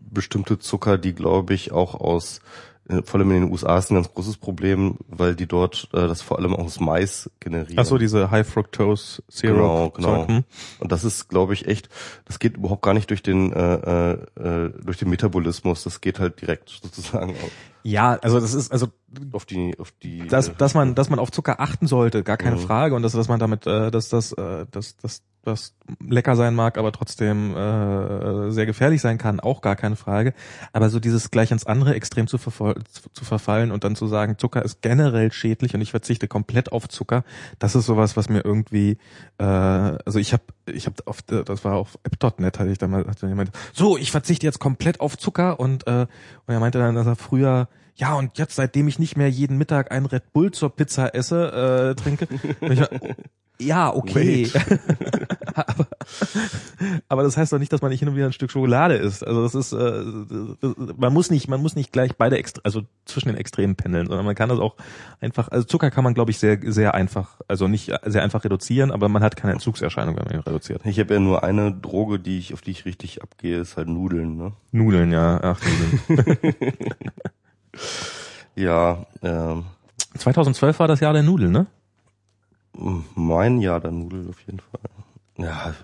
bestimmte 0.00 0.58
Zucker, 0.58 0.98
die 0.98 1.14
glaube 1.14 1.54
ich 1.54 1.72
auch 1.72 1.94
aus 1.94 2.40
äh, 2.88 3.02
vor 3.02 3.18
allem 3.18 3.30
in 3.32 3.42
den 3.42 3.50
USA 3.50 3.78
ist 3.78 3.90
ein 3.90 3.94
ganz 3.94 4.12
großes 4.12 4.36
Problem, 4.36 4.98
weil 5.08 5.34
die 5.34 5.46
dort 5.46 5.88
äh, 5.92 6.06
das 6.06 6.22
vor 6.22 6.38
allem 6.38 6.54
aus 6.54 6.78
Mais 6.78 7.30
generieren. 7.40 7.78
Ach 7.78 7.84
so, 7.84 7.98
diese 7.98 8.30
High 8.30 8.46
Fructose 8.46 9.22
Genau, 9.40 9.90
Syrup. 9.90 9.94
genau. 9.94 10.16
Zeug, 10.18 10.28
hm? 10.28 10.44
Und 10.78 10.92
das 10.92 11.04
ist, 11.04 11.28
glaube 11.28 11.54
ich, 11.54 11.66
echt, 11.66 11.88
das 12.26 12.38
geht 12.38 12.56
überhaupt 12.56 12.82
gar 12.82 12.94
nicht 12.94 13.10
durch 13.10 13.22
den 13.22 13.52
äh, 13.52 14.12
äh, 14.12 14.70
durch 14.84 14.98
den 14.98 15.10
Metabolismus, 15.10 15.82
das 15.82 16.00
geht 16.00 16.20
halt 16.20 16.40
direkt 16.40 16.68
sozusagen 16.82 17.30
auf, 17.30 17.50
Ja, 17.86 18.18
also 18.20 18.40
das 18.40 18.52
ist 18.52 18.72
also 18.72 18.88
auf 19.30 19.44
die 19.44 19.78
auf 19.78 19.92
die 19.92 20.26
dass, 20.26 20.52
dass 20.56 20.74
man 20.74 20.96
dass 20.96 21.08
man 21.08 21.20
auf 21.20 21.30
Zucker 21.30 21.60
achten 21.60 21.86
sollte, 21.86 22.24
gar 22.24 22.36
keine 22.36 22.56
Mhm. 22.56 22.60
Frage 22.60 22.96
und 22.96 23.02
dass 23.02 23.12
dass 23.12 23.28
man 23.28 23.38
damit 23.38 23.64
äh, 23.66 23.92
dass 23.92 24.08
das 24.08 24.32
äh, 24.32 24.66
dass 24.70 24.96
das 24.96 25.22
das 25.44 25.76
lecker 26.04 26.34
sein 26.34 26.56
mag, 26.56 26.76
aber 26.78 26.90
trotzdem 26.90 27.54
äh, 27.56 28.50
sehr 28.50 28.66
gefährlich 28.66 29.00
sein 29.00 29.16
kann, 29.18 29.38
auch 29.38 29.60
gar 29.60 29.76
keine 29.76 29.94
Frage. 29.94 30.34
Aber 30.72 30.90
so 30.90 30.98
dieses 30.98 31.30
gleich 31.30 31.52
ins 31.52 31.64
andere 31.64 31.94
Extrem 31.94 32.26
zu, 32.26 32.38
verfol- 32.38 32.84
zu, 32.90 33.08
zu 33.12 33.24
verfallen 33.24 33.70
und 33.70 33.84
dann 33.84 33.94
zu 33.94 34.08
sagen, 34.08 34.38
Zucker 34.38 34.64
ist 34.64 34.82
generell 34.82 35.30
schädlich 35.30 35.72
und 35.76 35.80
ich 35.80 35.92
verzichte 35.92 36.26
komplett 36.26 36.72
auf 36.72 36.88
Zucker, 36.88 37.22
das 37.60 37.76
ist 37.76 37.86
sowas, 37.86 38.16
was 38.16 38.28
mir 38.28 38.44
irgendwie, 38.44 38.98
äh, 39.38 39.44
also 39.44 40.18
ich 40.18 40.32
habe, 40.32 40.42
ich 40.66 40.86
habe 40.86 40.96
auf, 41.06 41.22
das 41.22 41.64
war 41.64 41.74
auf 41.74 41.98
app.net, 42.02 42.58
hatte 42.58 42.70
ich 42.70 42.78
da 42.78 42.86
mal, 42.88 43.06
hatte 43.06 43.26
jemand, 43.26 43.50
so, 43.72 43.96
ich 43.96 44.10
verzichte 44.10 44.46
jetzt 44.46 44.58
komplett 44.58 45.00
auf 45.00 45.16
Zucker 45.16 45.60
und 45.60 45.86
äh, 45.86 46.06
und 46.46 46.54
er 46.54 46.60
meinte 46.60 46.78
dann, 46.78 46.94
dass 46.94 47.06
er 47.06 47.16
früher 47.16 47.68
ja, 47.96 48.14
und 48.14 48.36
jetzt, 48.36 48.56
seitdem 48.56 48.88
ich 48.88 48.98
nicht 48.98 49.16
mehr 49.16 49.30
jeden 49.30 49.56
Mittag 49.56 49.90
ein 49.90 50.04
Red 50.04 50.32
Bull 50.34 50.50
zur 50.50 50.74
Pizza 50.74 51.14
esse, 51.14 51.94
äh, 51.96 52.00
trinke, 52.00 52.28
ja, 53.58 53.94
okay. 53.94 54.50
aber, 55.54 55.86
aber 57.08 57.22
das 57.22 57.38
heißt 57.38 57.54
doch 57.54 57.58
nicht, 57.58 57.72
dass 57.72 57.80
man 57.80 57.90
nicht 57.90 58.00
hin 58.00 58.08
und 58.10 58.16
wieder 58.16 58.26
ein 58.26 58.34
Stück 58.34 58.50
Schokolade 58.50 58.96
isst. 58.96 59.26
Also 59.26 59.42
das 59.42 59.54
ist, 59.54 59.72
äh, 59.72 60.04
man 60.94 61.10
muss 61.10 61.30
nicht, 61.30 61.48
man 61.48 61.62
muss 61.62 61.74
nicht 61.74 61.90
gleich 61.90 62.16
beide, 62.16 62.36
Extre 62.36 62.60
also 62.64 62.82
zwischen 63.06 63.30
den 63.30 63.38
Extremen 63.38 63.76
pendeln, 63.76 64.08
sondern 64.08 64.26
man 64.26 64.34
kann 64.34 64.50
das 64.50 64.58
auch 64.58 64.76
einfach, 65.22 65.48
also 65.48 65.64
Zucker 65.64 65.90
kann 65.90 66.04
man, 66.04 66.12
glaube 66.12 66.30
ich, 66.30 66.38
sehr, 66.38 66.58
sehr 66.64 66.94
einfach, 66.94 67.40
also 67.48 67.66
nicht 67.66 67.90
sehr 68.04 68.22
einfach 68.22 68.44
reduzieren, 68.44 68.90
aber 68.90 69.08
man 69.08 69.22
hat 69.22 69.36
keine 69.36 69.54
Entzugserscheinung, 69.54 70.16
wenn 70.16 70.24
man 70.24 70.34
ihn 70.34 70.40
reduziert. 70.40 70.84
ich 70.84 71.00
habe 71.00 71.14
ja 71.14 71.20
nur 71.20 71.44
eine 71.44 71.72
Droge, 71.72 72.18
die 72.18 72.38
ich 72.38 72.52
auf 72.52 72.60
die 72.60 72.72
ich 72.72 72.84
richtig 72.84 73.22
abgehe, 73.22 73.58
ist 73.58 73.78
halt 73.78 73.88
Nudeln, 73.88 74.36
ne? 74.36 74.52
Nudeln, 74.70 75.12
ja, 75.12 75.40
ach, 75.42 75.60
Nudeln. 76.08 76.34
Ja, 78.54 79.06
ähm, 79.22 79.64
2012 80.16 80.78
war 80.78 80.88
das 80.88 81.00
Jahr 81.00 81.12
der 81.12 81.22
Nudeln, 81.22 81.52
ne? 81.52 81.66
mein 83.14 83.60
Jahr 83.60 83.80
der 83.80 83.90
Nudel 83.90 84.28
auf 84.28 84.40
jeden 84.42 84.60
Fall. 84.60 84.80
Ja, 85.38 85.74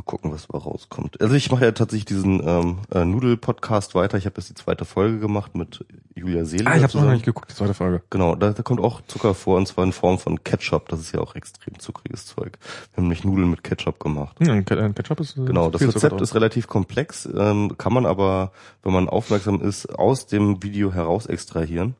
mal 0.00 0.04
gucken, 0.04 0.32
was 0.32 0.48
da 0.48 0.58
rauskommt. 0.58 1.20
Also 1.20 1.34
ich 1.34 1.50
mache 1.50 1.64
ja 1.64 1.72
tatsächlich 1.72 2.06
diesen 2.06 2.46
ähm, 2.46 2.78
äh, 2.92 3.04
Nudel-Podcast 3.04 3.94
weiter. 3.94 4.16
Ich 4.18 4.24
habe 4.26 4.36
jetzt 4.38 4.48
die 4.48 4.54
zweite 4.54 4.84
Folge 4.84 5.18
gemacht 5.18 5.54
mit 5.54 5.84
Julia 6.14 6.44
Seele. 6.44 6.66
Ah, 6.66 6.76
ich 6.76 6.82
habe 6.82 6.98
noch 6.98 7.12
nicht 7.12 7.24
geguckt, 7.24 7.50
die 7.50 7.54
zweite 7.54 7.74
Folge. 7.74 8.02
Genau, 8.10 8.34
da, 8.34 8.50
da 8.50 8.62
kommt 8.62 8.80
auch 8.80 9.02
Zucker 9.06 9.34
vor 9.34 9.58
und 9.58 9.66
zwar 9.66 9.84
in 9.84 9.92
Form 9.92 10.18
von 10.18 10.42
Ketchup. 10.42 10.88
Das 10.88 11.00
ist 11.00 11.12
ja 11.12 11.20
auch 11.20 11.34
extrem 11.34 11.78
zuckriges 11.78 12.26
Zeug. 12.26 12.58
Wir 12.92 12.96
haben 12.96 13.04
nämlich 13.04 13.24
Nudeln 13.24 13.50
mit 13.50 13.62
Ketchup 13.62 14.00
gemacht. 14.00 14.36
Ja, 14.40 14.54
äh, 14.54 14.62
Ketchup 14.62 15.20
ist 15.20 15.36
äh, 15.36 15.44
Genau, 15.44 15.70
das 15.70 15.82
Rezept 15.82 16.12
drauf. 16.12 16.20
ist 16.20 16.34
relativ 16.34 16.66
komplex, 16.66 17.28
ähm, 17.36 17.76
kann 17.76 17.92
man 17.92 18.06
aber, 18.06 18.52
wenn 18.82 18.92
man 18.92 19.08
aufmerksam 19.08 19.60
ist, 19.60 19.86
aus 19.86 20.26
dem 20.26 20.62
Video 20.62 20.92
heraus 20.92 21.26
extrahieren. 21.26 21.94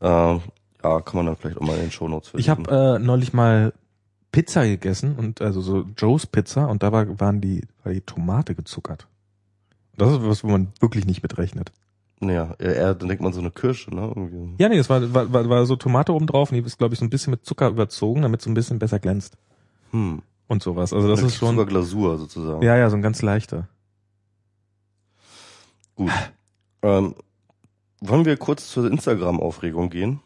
Ähm, 0.00 0.40
ja, 0.82 1.00
kann 1.00 1.16
man 1.16 1.26
dann 1.26 1.36
vielleicht 1.36 1.56
auch 1.58 1.66
mal 1.66 1.76
in 1.76 1.82
den 1.82 1.90
Shownotes 1.90 2.32
Ich 2.36 2.48
habe 2.48 2.70
äh, 2.70 2.98
neulich 2.98 3.32
mal 3.32 3.72
Pizza 4.34 4.64
gegessen 4.66 5.14
und 5.16 5.40
also 5.40 5.60
so 5.60 5.84
Joe's 5.96 6.26
Pizza 6.26 6.68
und 6.68 6.82
da 6.82 6.90
war, 6.90 7.20
waren 7.20 7.40
die, 7.40 7.62
war 7.84 7.92
die 7.92 8.00
Tomate 8.00 8.54
gezuckert. 8.56 9.06
Das 9.96 10.10
ist 10.10 10.22
was, 10.26 10.42
wo 10.42 10.48
man 10.48 10.72
wirklich 10.80 11.06
nicht 11.06 11.22
mitrechnet. 11.22 11.70
Naja, 12.18 12.54
eher, 12.58 12.94
dann 12.96 13.08
denkt 13.08 13.22
man 13.22 13.32
so 13.32 13.38
eine 13.40 13.50
Kirsche, 13.52 13.94
ne? 13.94 14.02
Irgendwie. 14.14 14.60
Ja, 14.60 14.68
nee, 14.68 14.78
es 14.78 14.90
war, 14.90 15.14
war, 15.14 15.32
war, 15.32 15.48
war 15.48 15.66
so 15.66 15.76
Tomate 15.76 16.12
oben 16.12 16.26
drauf 16.26 16.50
und 16.50 16.56
die 16.56 16.64
ist, 16.64 16.78
glaube 16.78 16.94
ich, 16.94 16.98
so 17.00 17.04
ein 17.06 17.10
bisschen 17.10 17.30
mit 17.30 17.44
Zucker 17.46 17.68
überzogen, 17.68 18.22
damit 18.22 18.40
es 18.40 18.44
so 18.44 18.50
ein 18.50 18.54
bisschen 18.54 18.78
besser 18.80 18.98
glänzt. 18.98 19.36
Hm. 19.92 20.22
Und 20.48 20.62
sowas. 20.62 20.92
Also 20.92 21.08
das 21.08 21.20
Eine 21.20 21.28
ist 21.28 21.36
schon. 21.36 21.50
Zuckerglasur 21.50 22.18
sozusagen. 22.18 22.62
Ja, 22.62 22.76
ja, 22.76 22.90
so 22.90 22.96
ein 22.96 23.02
ganz 23.02 23.22
leichter. 23.22 23.68
Gut. 25.94 26.10
Ähm, 26.82 27.14
wollen 28.00 28.24
wir 28.24 28.36
kurz 28.36 28.68
zur 28.70 28.90
Instagram-Aufregung 28.90 29.90
gehen? 29.90 30.20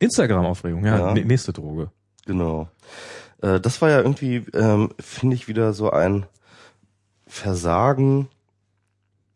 Instagram-Aufregung, 0.00 0.84
ja, 0.84 0.98
Ja. 0.98 1.12
nä- 1.12 1.24
nächste 1.24 1.52
Droge. 1.52 1.90
Genau. 2.26 2.68
Äh, 3.42 3.60
das 3.60 3.82
war 3.82 3.90
ja 3.90 3.98
irgendwie, 3.98 4.44
ähm, 4.54 4.90
finde 4.98 5.36
ich, 5.36 5.48
wieder 5.48 5.72
so 5.72 5.90
ein 5.90 6.26
Versagen, 7.26 8.28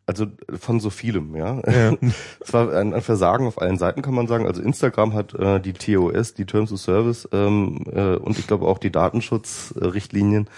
also 0.05 0.27
von 0.59 0.79
so 0.79 0.89
vielem, 0.89 1.35
ja. 1.35 1.61
Ja. 1.69 1.97
Es 2.39 2.53
war 2.53 2.73
ein, 2.73 2.93
ein 2.93 3.01
Versagen 3.01 3.47
auf 3.47 3.61
allen 3.61 3.77
Seiten, 3.77 4.01
kann 4.01 4.13
man 4.13 4.27
sagen. 4.27 4.45
Also 4.45 4.61
Instagram 4.61 5.13
hat 5.13 5.33
äh, 5.35 5.59
die 5.59 5.73
TOS, 5.73 6.33
die 6.33 6.45
Terms 6.45 6.71
of 6.71 6.79
Service 6.79 7.27
ähm, 7.31 7.83
äh, 7.93 8.15
und 8.15 8.37
ich 8.39 8.47
glaube 8.47 8.67
auch 8.67 8.77
die 8.77 8.91
Datenschutzrichtlinien 8.91 10.49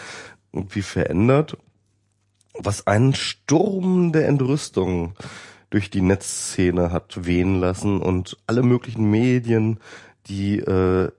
irgendwie 0.51 0.81
verändert, 0.81 1.57
was 2.53 2.87
einen 2.87 3.15
Sturm 3.15 4.11
der 4.11 4.27
Entrüstung 4.27 5.13
durch 5.69 5.89
die 5.89 6.01
Netzszene 6.01 6.91
hat 6.91 7.25
wehen 7.25 7.59
lassen 7.59 7.99
und 7.99 8.37
alle 8.45 8.61
möglichen 8.61 9.09
Medien, 9.09 9.79
die 10.27 10.59
äh, 10.59 11.05
äh, 11.05 11.11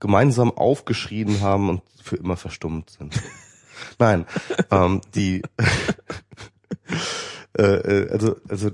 gemeinsam 0.00 0.50
aufgeschrien 0.50 1.40
haben 1.40 1.68
und 1.68 1.82
für 2.02 2.16
immer 2.16 2.36
verstummt 2.36 2.90
sind. 2.90 3.22
Nein, 3.98 4.26
ähm, 4.70 5.00
die 5.14 5.42
äh, 7.58 7.62
äh, 7.62 8.10
also 8.10 8.36
also 8.48 8.70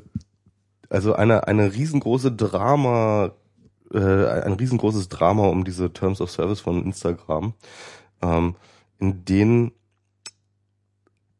also 0.89 1.15
eine 1.15 1.47
eine 1.47 1.73
riesengroße 1.73 2.33
Drama 2.33 3.33
äh, 3.93 3.99
ein 3.99 4.53
riesengroßes 4.53 5.09
Drama 5.09 5.49
um 5.49 5.65
diese 5.65 5.93
Terms 5.93 6.21
of 6.21 6.31
Service 6.31 6.61
von 6.61 6.85
Instagram, 6.85 7.55
ähm, 8.23 8.57
in 8.99 9.25
denen 9.25 9.73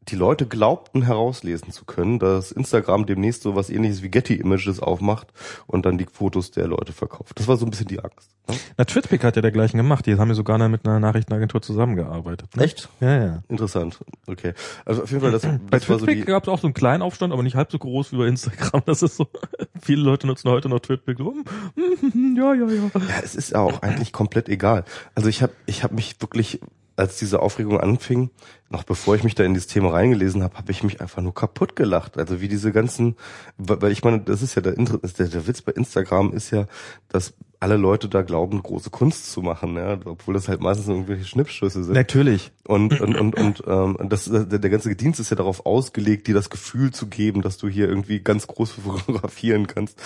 die 0.07 0.15
Leute 0.15 0.47
glaubten 0.47 1.03
herauslesen 1.03 1.71
zu 1.71 1.85
können, 1.85 2.17
dass 2.17 2.51
Instagram 2.51 3.05
demnächst 3.05 3.43
so 3.43 3.55
was 3.55 3.69
ähnliches 3.69 4.01
wie 4.01 4.09
Getty 4.09 4.35
Images 4.35 4.79
aufmacht 4.79 5.27
und 5.67 5.85
dann 5.85 5.97
die 5.97 6.07
Fotos 6.11 6.49
der 6.51 6.67
Leute 6.67 6.91
verkauft. 6.91 7.39
Das 7.39 7.47
war 7.47 7.55
so 7.57 7.65
ein 7.65 7.69
bisschen 7.69 7.87
die 7.87 7.99
Angst. 7.99 8.31
Ne? 8.47 8.55
Na, 8.77 8.85
Twitpic 8.85 9.23
hat 9.23 9.35
ja 9.35 9.43
dergleichen 9.43 9.77
gemacht. 9.77 10.07
Die 10.07 10.15
haben 10.15 10.29
ja 10.29 10.33
sogar 10.33 10.57
mit 10.69 10.85
einer 10.87 10.99
Nachrichtenagentur 10.99 11.61
zusammengearbeitet. 11.61 12.55
Ne? 12.55 12.63
Echt? 12.63 12.89
Ja, 12.99 13.23
ja. 13.23 13.43
Interessant. 13.47 13.99
Okay. 14.25 14.53
Also 14.85 15.03
auf 15.03 15.11
jeden 15.11 15.21
Fall, 15.21 15.31
das, 15.31 15.43
Bei 15.43 15.77
das 15.77 15.85
so 15.85 15.97
Twitpic 15.97 16.21
die, 16.21 16.25
gab 16.25 16.43
es 16.43 16.49
auch 16.49 16.59
so 16.59 16.67
einen 16.67 16.73
kleinen 16.73 17.03
Aufstand, 17.03 17.31
aber 17.31 17.43
nicht 17.43 17.55
halb 17.55 17.71
so 17.71 17.77
groß 17.77 18.11
wie 18.13 18.17
bei 18.17 18.27
Instagram. 18.27 18.81
Das 18.85 19.03
ist 19.03 19.17
so, 19.17 19.27
viele 19.81 20.01
Leute 20.01 20.25
nutzen 20.25 20.49
heute 20.49 20.67
noch 20.67 20.79
Twitpic. 20.79 21.17
So, 21.17 21.31
hm, 21.31 21.45
hm, 21.75 22.13
hm, 22.13 22.35
ja, 22.37 22.53
ja, 22.55 22.67
ja. 22.67 22.91
Ja, 22.95 23.19
es 23.23 23.35
ist 23.35 23.51
ja 23.51 23.59
auch 23.59 23.83
eigentlich 23.83 24.11
komplett 24.11 24.49
egal. 24.49 24.83
Also 25.13 25.29
ich 25.29 25.43
habe 25.43 25.53
ich 25.67 25.83
hab 25.83 25.91
mich 25.91 26.19
wirklich, 26.19 26.59
als 27.01 27.17
diese 27.17 27.41
Aufregung 27.41 27.79
anfing, 27.79 28.29
noch 28.69 28.83
bevor 28.83 29.15
ich 29.15 29.23
mich 29.23 29.33
da 29.33 29.43
in 29.43 29.55
dieses 29.55 29.67
Thema 29.67 29.89
reingelesen 29.89 30.43
habe, 30.43 30.55
habe 30.57 30.71
ich 30.71 30.83
mich 30.83 31.01
einfach 31.01 31.21
nur 31.21 31.33
kaputt 31.33 31.75
gelacht. 31.75 32.17
Also 32.17 32.41
wie 32.41 32.47
diese 32.47 32.71
ganzen, 32.71 33.15
weil 33.57 33.91
ich 33.91 34.03
meine, 34.03 34.21
das 34.21 34.41
ist 34.43 34.55
ja 34.55 34.61
der, 34.61 34.73
der, 34.73 35.27
der 35.27 35.47
Witz 35.47 35.61
bei 35.61 35.71
Instagram 35.71 36.31
ist 36.31 36.51
ja, 36.51 36.67
dass 37.09 37.33
alle 37.59 37.77
Leute 37.77 38.07
da 38.07 38.21
glauben, 38.21 38.61
große 38.61 38.89
Kunst 38.91 39.31
zu 39.31 39.41
machen, 39.41 39.75
ja, 39.75 39.99
obwohl 40.05 40.33
das 40.33 40.47
halt 40.47 40.61
meistens 40.61 40.87
irgendwelche 40.87 41.25
Schnippschüsse 41.25 41.83
sind. 41.83 41.93
Natürlich. 41.93 42.51
Und, 42.65 43.01
und, 43.01 43.15
und, 43.15 43.35
und 43.35 43.63
ähm, 43.67 43.97
das, 44.09 44.25
der, 44.25 44.45
der 44.45 44.69
ganze 44.69 44.95
Dienst 44.95 45.19
ist 45.19 45.31
ja 45.31 45.35
darauf 45.35 45.65
ausgelegt, 45.65 46.27
dir 46.27 46.35
das 46.35 46.49
Gefühl 46.49 46.91
zu 46.91 47.07
geben, 47.07 47.41
dass 47.41 47.57
du 47.57 47.67
hier 47.67 47.89
irgendwie 47.89 48.19
ganz 48.19 48.47
groß 48.47 48.71
fotografieren 48.83 49.67
kannst. 49.67 49.99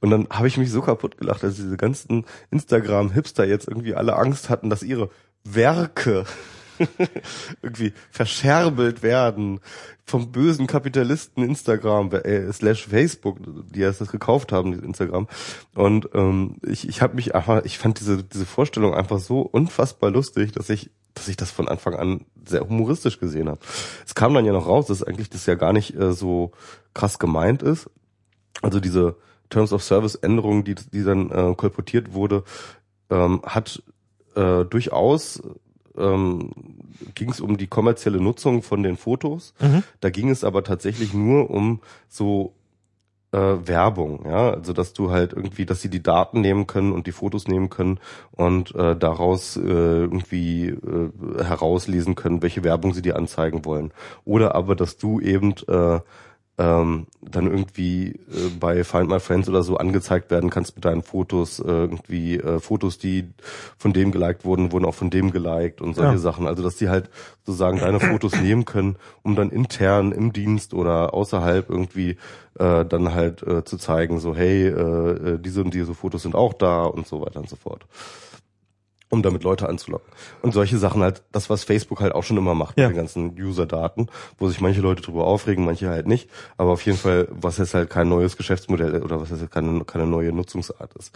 Und 0.00 0.10
dann 0.10 0.26
habe 0.30 0.48
ich 0.48 0.58
mich 0.58 0.70
so 0.70 0.80
kaputt 0.82 1.18
gelacht, 1.18 1.42
dass 1.42 1.56
diese 1.56 1.76
ganzen 1.76 2.24
Instagram-Hipster 2.50 3.46
jetzt 3.46 3.68
irgendwie 3.68 3.94
alle 3.94 4.16
Angst 4.16 4.48
hatten, 4.48 4.70
dass 4.70 4.82
ihre 4.82 5.10
Werke 5.54 6.24
irgendwie 7.62 7.92
verscherbelt 8.10 9.02
werden 9.02 9.60
vom 10.04 10.30
bösen 10.30 10.66
Kapitalisten 10.66 11.42
Instagram 11.42 12.12
äh, 12.12 12.52
slash 12.52 12.86
Facebook, 12.86 13.38
die 13.72 13.80
erst 13.80 14.00
das 14.00 14.12
gekauft 14.12 14.52
haben, 14.52 14.70
dieses 14.70 14.84
Instagram. 14.84 15.26
Und 15.74 16.08
ähm, 16.14 16.56
ich, 16.66 16.88
ich 16.88 17.02
habe 17.02 17.16
mich 17.16 17.34
einfach, 17.34 17.64
ich 17.64 17.78
fand 17.78 17.98
diese 18.00 18.22
diese 18.22 18.46
Vorstellung 18.46 18.94
einfach 18.94 19.18
so 19.18 19.40
unfassbar 19.40 20.10
lustig, 20.10 20.52
dass 20.52 20.70
ich 20.70 20.90
dass 21.14 21.28
ich 21.28 21.36
das 21.36 21.50
von 21.50 21.66
Anfang 21.66 21.94
an 21.94 22.26
sehr 22.44 22.60
humoristisch 22.60 23.18
gesehen 23.18 23.48
habe. 23.48 23.58
Es 24.06 24.14
kam 24.14 24.34
dann 24.34 24.44
ja 24.44 24.52
noch 24.52 24.66
raus, 24.66 24.86
dass 24.86 25.02
eigentlich 25.02 25.30
das 25.30 25.46
ja 25.46 25.54
gar 25.54 25.72
nicht 25.72 25.98
äh, 25.98 26.12
so 26.12 26.52
krass 26.94 27.18
gemeint 27.18 27.62
ist. 27.62 27.90
Also 28.62 28.80
diese 28.80 29.16
Terms 29.48 29.72
of 29.72 29.82
Service 29.82 30.14
Änderung, 30.14 30.64
die 30.64 30.74
die 30.74 31.04
dann 31.04 31.30
äh, 31.30 31.54
kolportiert 31.56 32.12
wurde, 32.12 32.44
ähm, 33.10 33.40
hat 33.44 33.82
äh, 34.36 34.64
durchaus 34.64 35.42
ähm, 35.96 36.50
ging 37.14 37.30
es 37.30 37.40
um 37.40 37.56
die 37.56 37.66
kommerzielle 37.66 38.20
Nutzung 38.20 38.62
von 38.62 38.82
den 38.82 38.96
Fotos. 38.96 39.54
Mhm. 39.60 39.82
Da 40.00 40.10
ging 40.10 40.30
es 40.30 40.44
aber 40.44 40.62
tatsächlich 40.62 41.14
nur 41.14 41.50
um 41.50 41.80
so 42.08 42.52
äh, 43.32 43.38
Werbung, 43.38 44.24
ja, 44.24 44.50
also 44.50 44.72
dass 44.72 44.92
du 44.92 45.10
halt 45.10 45.32
irgendwie, 45.32 45.66
dass 45.66 45.82
sie 45.82 45.90
die 45.90 46.02
Daten 46.02 46.40
nehmen 46.40 46.66
können 46.66 46.92
und 46.92 47.06
die 47.06 47.12
Fotos 47.12 47.48
nehmen 47.48 47.70
können 47.70 47.98
und 48.30 48.74
äh, 48.74 48.96
daraus 48.96 49.56
äh, 49.56 49.60
irgendwie 49.60 50.68
äh, 50.68 51.10
herauslesen 51.42 52.14
können, 52.14 52.42
welche 52.42 52.62
Werbung 52.62 52.94
sie 52.94 53.02
dir 53.02 53.16
anzeigen 53.16 53.64
wollen. 53.64 53.92
Oder 54.24 54.54
aber, 54.54 54.76
dass 54.76 54.96
du 54.96 55.20
eben 55.20 55.54
äh, 55.68 56.00
ähm, 56.58 57.06
dann 57.20 57.46
irgendwie 57.46 58.08
äh, 58.08 58.48
bei 58.58 58.82
Find 58.82 59.08
My 59.08 59.20
Friends 59.20 59.48
oder 59.48 59.62
so 59.62 59.76
angezeigt 59.76 60.30
werden 60.30 60.48
kannst 60.48 60.74
mit 60.74 60.84
deinen 60.86 61.02
Fotos, 61.02 61.58
äh, 61.60 61.64
irgendwie 61.66 62.36
äh, 62.38 62.60
Fotos, 62.60 62.98
die 62.98 63.28
von 63.76 63.92
dem 63.92 64.10
geliked 64.10 64.44
wurden, 64.46 64.72
wurden 64.72 64.86
auch 64.86 64.94
von 64.94 65.10
dem 65.10 65.32
geliked 65.32 65.82
und 65.82 65.94
solche 65.94 66.12
Ja. 66.12 66.18
Sachen. 66.18 66.46
Also 66.46 66.62
dass 66.62 66.76
die 66.76 66.88
halt 66.88 67.10
sozusagen 67.44 67.78
deine 67.78 68.00
Fotos 68.00 68.32
nehmen 68.40 68.64
können, 68.64 68.96
um 69.22 69.36
dann 69.36 69.50
intern 69.50 70.12
im 70.12 70.32
Dienst 70.32 70.72
oder 70.72 71.12
außerhalb 71.12 71.68
irgendwie 71.68 72.16
äh, 72.58 72.84
dann 72.86 73.12
halt 73.12 73.42
äh, 73.42 73.64
zu 73.64 73.76
zeigen, 73.76 74.18
so 74.18 74.34
hey, 74.34 74.66
äh, 74.68 74.70
äh, 75.34 75.38
diese 75.38 75.62
und 75.62 75.74
diese 75.74 75.92
Fotos 75.94 76.22
sind 76.22 76.34
auch 76.34 76.54
da 76.54 76.84
und 76.84 77.06
so 77.06 77.20
weiter 77.20 77.40
und 77.40 77.50
so 77.50 77.56
fort 77.56 77.84
um 79.10 79.22
damit 79.22 79.44
Leute 79.44 79.68
anzulocken. 79.68 80.12
Und 80.42 80.52
solche 80.52 80.78
Sachen 80.78 81.02
halt, 81.02 81.22
das, 81.32 81.48
was 81.48 81.62
Facebook 81.64 82.00
halt 82.00 82.12
auch 82.14 82.24
schon 82.24 82.36
immer 82.36 82.54
macht 82.54 82.78
Ja. 82.78 82.88
mit 82.88 82.96
den 82.96 83.00
ganzen 83.02 83.40
User-Daten, 83.40 84.08
wo 84.38 84.48
sich 84.48 84.60
manche 84.60 84.80
Leute 84.80 85.02
drüber 85.02 85.24
aufregen, 85.24 85.64
manche 85.64 85.88
halt 85.88 86.06
nicht. 86.06 86.28
Aber 86.56 86.72
auf 86.72 86.82
jeden 86.82 86.98
Fall, 86.98 87.28
was 87.30 87.58
jetzt 87.58 87.74
halt 87.74 87.88
kein 87.90 88.08
neues 88.08 88.36
Geschäftsmodell 88.36 89.02
oder 89.02 89.20
was 89.20 89.30
jetzt 89.30 89.50
keine, 89.50 89.84
keine 89.84 90.06
neue 90.06 90.32
Nutzungsart 90.32 90.94
ist. 90.96 91.14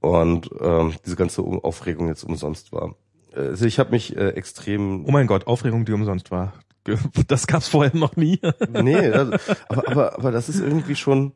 Und 0.00 0.50
ähm, 0.60 0.94
diese 1.06 1.14
ganze 1.16 1.42
Aufregung 1.42 2.08
jetzt 2.08 2.24
umsonst 2.24 2.72
war. 2.72 2.96
Also 3.34 3.66
ich 3.66 3.78
habe 3.78 3.92
mich 3.92 4.16
äh, 4.16 4.30
extrem 4.30 5.06
Oh 5.06 5.10
mein 5.12 5.26
Gott, 5.28 5.46
Aufregung, 5.46 5.84
die 5.84 5.92
umsonst 5.92 6.30
war. 6.30 6.52
Das 7.28 7.46
gab's 7.46 7.68
vorher 7.68 7.94
noch 7.96 8.16
nie. 8.16 8.40
nee, 8.68 9.08
das, 9.10 9.28
aber, 9.68 9.88
aber, 9.88 10.18
aber 10.18 10.32
das 10.32 10.48
ist 10.48 10.58
irgendwie 10.58 10.96
schon, 10.96 11.32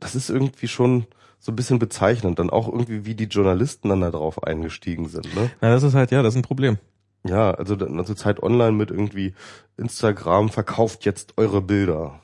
das 0.00 0.16
ist 0.16 0.28
irgendwie 0.28 0.66
schon 0.66 1.06
so 1.44 1.52
ein 1.52 1.56
bisschen 1.56 1.78
bezeichnend, 1.78 2.38
dann 2.38 2.48
auch 2.48 2.68
irgendwie, 2.68 3.04
wie 3.04 3.14
die 3.14 3.24
Journalisten 3.24 3.90
dann 3.90 4.00
da 4.00 4.10
drauf 4.10 4.42
eingestiegen 4.44 5.08
sind, 5.08 5.26
ne? 5.34 5.50
Na, 5.60 5.68
das 5.70 5.82
ist 5.82 5.92
halt, 5.92 6.10
ja, 6.10 6.22
das 6.22 6.32
ist 6.32 6.38
ein 6.38 6.42
Problem. 6.42 6.78
Ja, 7.28 7.50
also, 7.50 7.76
dann- 7.76 7.98
also 7.98 8.14
Zeit 8.14 8.42
Online 8.42 8.72
mit 8.72 8.90
irgendwie 8.90 9.34
Instagram 9.76 10.48
verkauft 10.48 11.04
jetzt 11.04 11.34
eure 11.36 11.60
Bilder. 11.60 12.20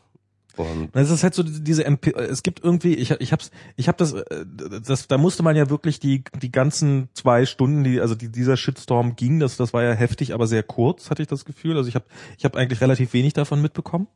Und 0.57 0.91
Es 0.95 1.11
ist 1.11 1.23
halt 1.23 1.35
so 1.35 1.43
diese 1.43 1.85
MP 1.85 2.13
es 2.15 2.43
gibt 2.43 2.63
irgendwie 2.63 2.95
ich 2.95 3.13
ich 3.13 3.33
hab's 3.33 3.51
ich 3.77 3.89
hab 3.89 3.97
das 3.99 4.13
äh, 4.15 4.45
das 4.85 5.07
da 5.07 5.17
musste 5.17 5.43
man 5.43 5.55
ja 5.57 5.71
wirklich 5.71 6.01
die 6.01 6.25
die 6.43 6.51
ganzen 6.51 7.09
zwei 7.15 7.47
Stunden 7.47 7.85
die 7.85 8.01
also 8.01 8.15
die, 8.15 8.29
dieser 8.31 8.57
Shitstorm 8.59 9.17
ging 9.17 9.39
das 9.39 9.57
das 9.57 9.73
war 9.73 9.85
ja 9.85 9.93
heftig 9.93 10.35
aber 10.35 10.47
sehr 10.47 10.63
kurz 10.65 11.09
hatte 11.09 11.23
ich 11.23 11.29
das 11.29 11.45
Gefühl 11.47 11.77
also 11.77 11.89
ich 11.89 11.95
habe 11.95 12.05
ich 12.37 12.45
habe 12.45 12.59
eigentlich 12.59 12.81
relativ 12.83 13.13
wenig 13.15 13.33
davon 13.33 13.63
mitbekommen 13.63 14.09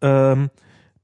ähm, 0.00 0.50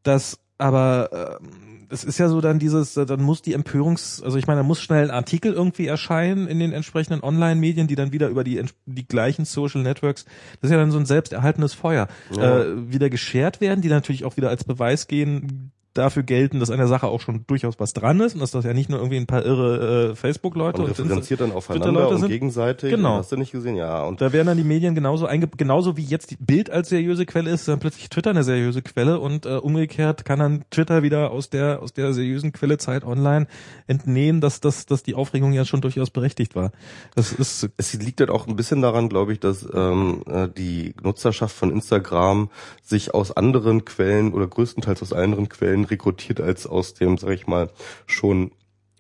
das 0.02 0.40
aber 0.58 1.38
ähm, 1.40 1.71
es 1.92 2.04
ist 2.04 2.18
ja 2.18 2.28
so 2.28 2.40
dann 2.40 2.58
dieses, 2.58 2.96
äh, 2.96 3.06
dann 3.06 3.22
muss 3.22 3.42
die 3.42 3.52
Empörungs, 3.52 4.22
also 4.22 4.38
ich 4.38 4.46
meine, 4.46 4.60
da 4.60 4.64
muss 4.66 4.80
schnell 4.80 5.04
ein 5.04 5.10
Artikel 5.10 5.52
irgendwie 5.52 5.86
erscheinen 5.86 6.46
in 6.48 6.58
den 6.58 6.72
entsprechenden 6.72 7.22
Online-Medien, 7.22 7.86
die 7.86 7.94
dann 7.94 8.12
wieder 8.12 8.28
über 8.28 8.42
die, 8.44 8.60
die 8.86 9.06
gleichen 9.06 9.44
Social 9.44 9.82
Networks, 9.82 10.24
das 10.60 10.68
ist 10.68 10.70
ja 10.72 10.78
dann 10.78 10.90
so 10.90 10.98
ein 10.98 11.06
selbsterhaltenes 11.06 11.74
Feuer, 11.74 12.08
Ja. 12.36 12.60
äh, 12.62 12.90
wieder 12.92 13.10
geshared 13.10 13.60
werden, 13.60 13.82
die 13.82 13.88
natürlich 13.88 14.24
auch 14.24 14.36
wieder 14.36 14.48
als 14.48 14.64
Beweis 14.64 15.06
gehen, 15.06 15.70
dafür 15.94 16.22
gelten, 16.22 16.60
dass 16.60 16.70
an 16.70 16.78
der 16.78 16.88
Sache 16.88 17.06
auch 17.06 17.20
schon 17.20 17.44
durchaus 17.46 17.78
was 17.78 17.92
dran 17.92 18.20
ist 18.20 18.34
und 18.34 18.40
dass 18.40 18.50
das 18.50 18.64
ja 18.64 18.72
nicht 18.72 18.88
nur 18.88 18.98
irgendwie 18.98 19.18
ein 19.18 19.26
paar 19.26 19.44
irre 19.44 20.10
äh, 20.10 20.14
Facebook-Leute 20.14 20.78
und 20.78 20.84
und 20.84 20.90
referenziert 20.90 21.40
dann 21.40 21.52
aufeinander 21.52 22.08
und 22.08 22.28
gegenseitig. 22.28 22.90
Genau. 22.90 23.16
Hast 23.16 23.32
du 23.32 23.36
nicht 23.36 23.52
gesehen? 23.52 23.76
Ja. 23.76 24.04
Und 24.04 24.20
Da 24.20 24.32
werden 24.32 24.46
dann 24.46 24.56
die 24.56 24.64
Medien 24.64 24.94
genauso 24.94 25.26
einge 25.26 25.48
genauso 25.48 25.96
wie 25.96 26.04
jetzt 26.04 26.30
die 26.30 26.36
Bild 26.36 26.70
als 26.70 26.88
seriöse 26.88 27.26
Quelle 27.26 27.50
ist, 27.50 27.68
dann 27.68 27.78
plötzlich 27.78 28.08
Twitter 28.08 28.30
eine 28.30 28.44
seriöse 28.44 28.82
Quelle 28.82 29.20
und 29.20 29.46
äh, 29.46 29.56
umgekehrt 29.56 30.24
kann 30.24 30.38
dann 30.38 30.64
Twitter 30.70 31.02
wieder 31.02 31.30
aus 31.30 31.50
der 31.50 31.82
aus 31.82 31.92
der 31.92 32.12
seriösen 32.12 32.52
Quelle 32.52 32.78
Zeit 32.78 33.04
Online 33.04 33.46
entnehmen, 33.86 34.40
dass 34.40 34.60
dass 34.60 34.86
dass 34.86 35.02
die 35.02 35.14
Aufregung 35.14 35.52
ja 35.52 35.64
schon 35.64 35.80
durchaus 35.80 36.10
berechtigt 36.10 36.54
war. 36.54 36.72
Das 37.14 37.32
ist 37.32 37.68
es 37.76 37.92
liegt 37.94 38.20
halt 38.20 38.30
auch 38.30 38.46
ein 38.46 38.56
bisschen 38.56 38.82
daran, 38.82 39.08
glaube 39.08 39.32
ich, 39.32 39.40
dass 39.40 39.66
ähm, 39.74 40.22
äh, 40.26 40.48
die 40.48 40.94
Nutzerschaft 41.02 41.54
von 41.54 41.70
Instagram 41.70 42.50
sich 42.82 43.14
aus 43.14 43.32
anderen 43.32 43.84
Quellen 43.84 44.32
oder 44.32 44.46
größtenteils 44.46 45.02
aus 45.02 45.12
anderen 45.12 45.48
Quellen 45.48 45.81
rekrutiert 45.84 46.40
als 46.40 46.66
aus 46.66 46.94
dem, 46.94 47.18
sag 47.18 47.30
ich 47.30 47.46
mal, 47.46 47.70
schon 48.06 48.52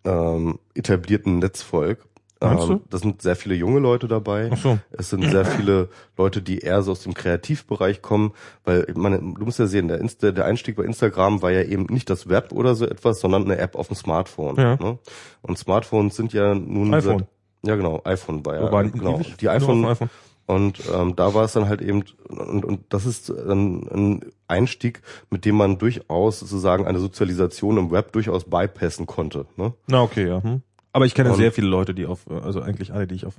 ähm, 0.04 0.58
etablierten 0.74 1.38
Netzvolk. 1.38 2.06
Meinst 2.40 2.68
du? 2.68 2.72
Ähm, 2.72 2.80
da 2.90 2.98
sind 2.98 3.22
sehr 3.22 3.36
viele 3.36 3.54
junge 3.54 3.78
Leute 3.78 4.08
dabei. 4.08 4.50
Ach 4.52 4.56
so. 4.56 4.78
Es 4.90 5.10
sind 5.10 5.24
sehr 5.30 5.44
viele 5.44 5.88
Leute, 6.16 6.42
die 6.42 6.58
eher 6.58 6.82
so 6.82 6.92
aus 6.92 7.02
dem 7.02 7.14
Kreativbereich 7.14 8.02
kommen, 8.02 8.32
weil 8.64 8.86
meine, 8.94 9.18
du 9.18 9.44
musst 9.44 9.58
ja 9.58 9.66
sehen, 9.66 9.88
der, 9.88 9.98
Insta, 9.98 10.32
der 10.32 10.44
Einstieg 10.44 10.76
bei 10.76 10.84
Instagram 10.84 11.42
war 11.42 11.52
ja 11.52 11.62
eben 11.62 11.84
nicht 11.84 12.10
das 12.10 12.28
Web 12.28 12.52
oder 12.52 12.74
so 12.74 12.84
etwas, 12.84 13.20
sondern 13.20 13.44
eine 13.44 13.58
App 13.58 13.76
auf 13.76 13.88
dem 13.88 13.96
Smartphone. 13.96 14.56
Ja. 14.56 14.76
Ne? 14.76 14.98
Und 15.42 15.58
Smartphones 15.58 16.16
sind 16.16 16.32
ja 16.32 16.54
nun 16.54 16.92
iPhone. 16.94 17.18
Seit, 17.20 17.28
ja 17.64 17.76
genau, 17.76 18.02
iPhone 18.04 18.44
war 18.44 18.56
ja 18.56 18.62
Wobei, 18.62 18.88
genau 18.88 19.20
die 19.40 19.48
iPhone, 19.48 19.84
iPhone. 19.84 20.10
Und 20.54 20.82
ähm, 20.92 21.16
da 21.16 21.34
war 21.34 21.44
es 21.44 21.52
dann 21.52 21.68
halt 21.68 21.82
eben 21.82 22.04
und, 22.28 22.64
und 22.64 22.80
das 22.90 23.06
ist 23.06 23.30
ein, 23.30 23.88
ein 23.88 24.20
Einstieg, 24.48 25.02
mit 25.30 25.44
dem 25.44 25.56
man 25.56 25.78
durchaus 25.78 26.40
sozusagen 26.40 26.86
eine 26.86 26.98
Sozialisation 26.98 27.78
im 27.78 27.90
Web 27.90 28.12
durchaus 28.12 28.44
bypassen 28.44 29.06
konnte. 29.06 29.46
Ne? 29.56 29.74
Na 29.86 30.02
okay, 30.02 30.26
ja. 30.28 30.42
Hm. 30.42 30.62
Aber 30.94 31.06
ich 31.06 31.14
kenne 31.14 31.30
Und- 31.30 31.36
sehr 31.36 31.52
viele 31.52 31.68
Leute, 31.68 31.94
die 31.94 32.04
auf, 32.06 32.20
also 32.30 32.60
eigentlich 32.60 32.92
alle, 32.92 33.06
die 33.06 33.14
ich 33.14 33.24
auf 33.24 33.34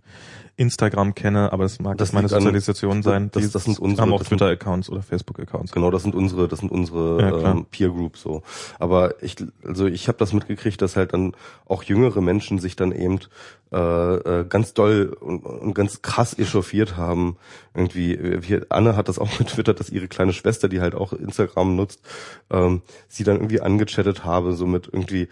Instagram 0.55 1.13
kenne, 1.13 1.51
aber 1.53 1.65
es 1.65 1.79
mag 1.79 1.97
Das 1.97 2.09
das 2.09 2.13
meine 2.13 2.25
liegt 2.27 2.33
an- 2.35 2.41
Sozialisation 2.41 3.03
sein. 3.03 3.29
das- 3.31 3.51
das 3.51 3.63
sind 3.65 3.77
unsere- 3.79 4.01
haben 4.01 4.13
auch 4.13 4.19
das 4.19 4.29
Twitter-Accounts 4.29 4.89
oder 4.89 5.01
Facebook-Accounts. 5.03 5.71
Genau, 5.71 5.91
das 5.91 6.01
sind 6.03 6.15
unsere, 6.15 6.47
das 6.47 6.59
sind 6.59 6.71
unsere 6.71 7.21
Ja, 7.21 7.51
ähm, 7.51 7.65
Peer 7.69 7.89
Groups 7.89 8.21
so. 8.21 8.41
Aber 8.79 9.21
ich, 9.23 9.35
also 9.63 9.85
ich 9.85 10.07
habe 10.07 10.17
das 10.17 10.33
mitgekriegt, 10.33 10.81
dass 10.81 10.95
halt 10.95 11.13
dann 11.13 11.33
auch 11.65 11.83
jüngere 11.83 12.21
Menschen 12.21 12.59
sich 12.59 12.75
dann 12.75 12.91
eben 12.91 13.19
äh, 13.71 13.77
äh, 14.41 14.45
ganz 14.47 14.73
doll 14.75 15.17
und, 15.19 15.43
und 15.43 15.73
ganz 15.73 16.03
krass 16.03 16.37
echauffiert 16.37 16.95
haben. 16.95 17.37
Irgendwie, 17.73 18.19
wie, 18.47 18.61
Anne 18.69 18.95
hat 18.95 19.09
das 19.09 19.17
auch 19.17 19.29
getwittert, 19.39 19.79
dass 19.79 19.89
ihre 19.89 20.07
kleine 20.07 20.31
Schwester, 20.33 20.69
die 20.69 20.79
halt 20.79 20.93
auch 20.93 21.11
Instagram 21.13 21.75
nutzt, 21.75 22.01
ähm, 22.51 22.81
sie 23.07 23.23
dann 23.23 23.37
irgendwie 23.37 23.61
angechattet 23.61 24.25
habe, 24.25 24.53
so 24.53 24.67
mit 24.67 24.89
irgendwie 24.91 25.27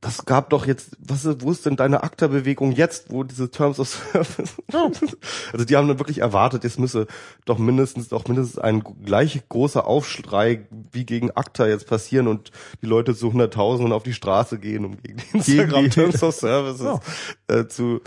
das 0.00 0.24
gab 0.24 0.48
doch 0.48 0.66
jetzt, 0.66 0.96
was, 0.98 1.26
wo 1.42 1.50
ist 1.50 1.66
denn 1.66 1.76
deine 1.76 2.02
ACTA-Bewegung 2.02 2.72
jetzt, 2.72 3.10
wo 3.12 3.22
diese 3.22 3.50
Terms 3.50 3.78
of 3.78 3.88
Service, 3.88 4.56
Oh. 4.72 4.90
also 5.52 5.64
die 5.64 5.76
haben 5.76 5.88
dann 5.88 5.98
wirklich 5.98 6.18
erwartet, 6.18 6.64
jetzt 6.64 6.78
müsse 6.78 7.06
doch 7.44 7.58
mindestens, 7.58 8.08
doch 8.08 8.26
mindestens 8.26 8.58
ein 8.58 8.82
gleich 9.04 9.42
großer 9.48 9.86
Aufschrei 9.86 10.66
wie 10.92 11.04
gegen 11.04 11.30
ACTA 11.30 11.66
jetzt 11.66 11.86
passieren 11.86 12.28
und 12.28 12.50
die 12.80 12.86
Leute 12.86 13.14
zu 13.14 13.30
Hunderttausenden 13.32 13.92
auf 13.92 14.02
die 14.02 14.14
Straße 14.14 14.58
gehen, 14.58 14.86
um 14.86 14.96
gegen 15.02 15.18
die 15.18 15.36
Instagram 15.36 15.90
Terms 15.90 16.22
of 16.22 16.34
Services 16.34 16.80
Ja. 17.50 17.56
äh, 17.56 17.68
zu, 17.68 18.00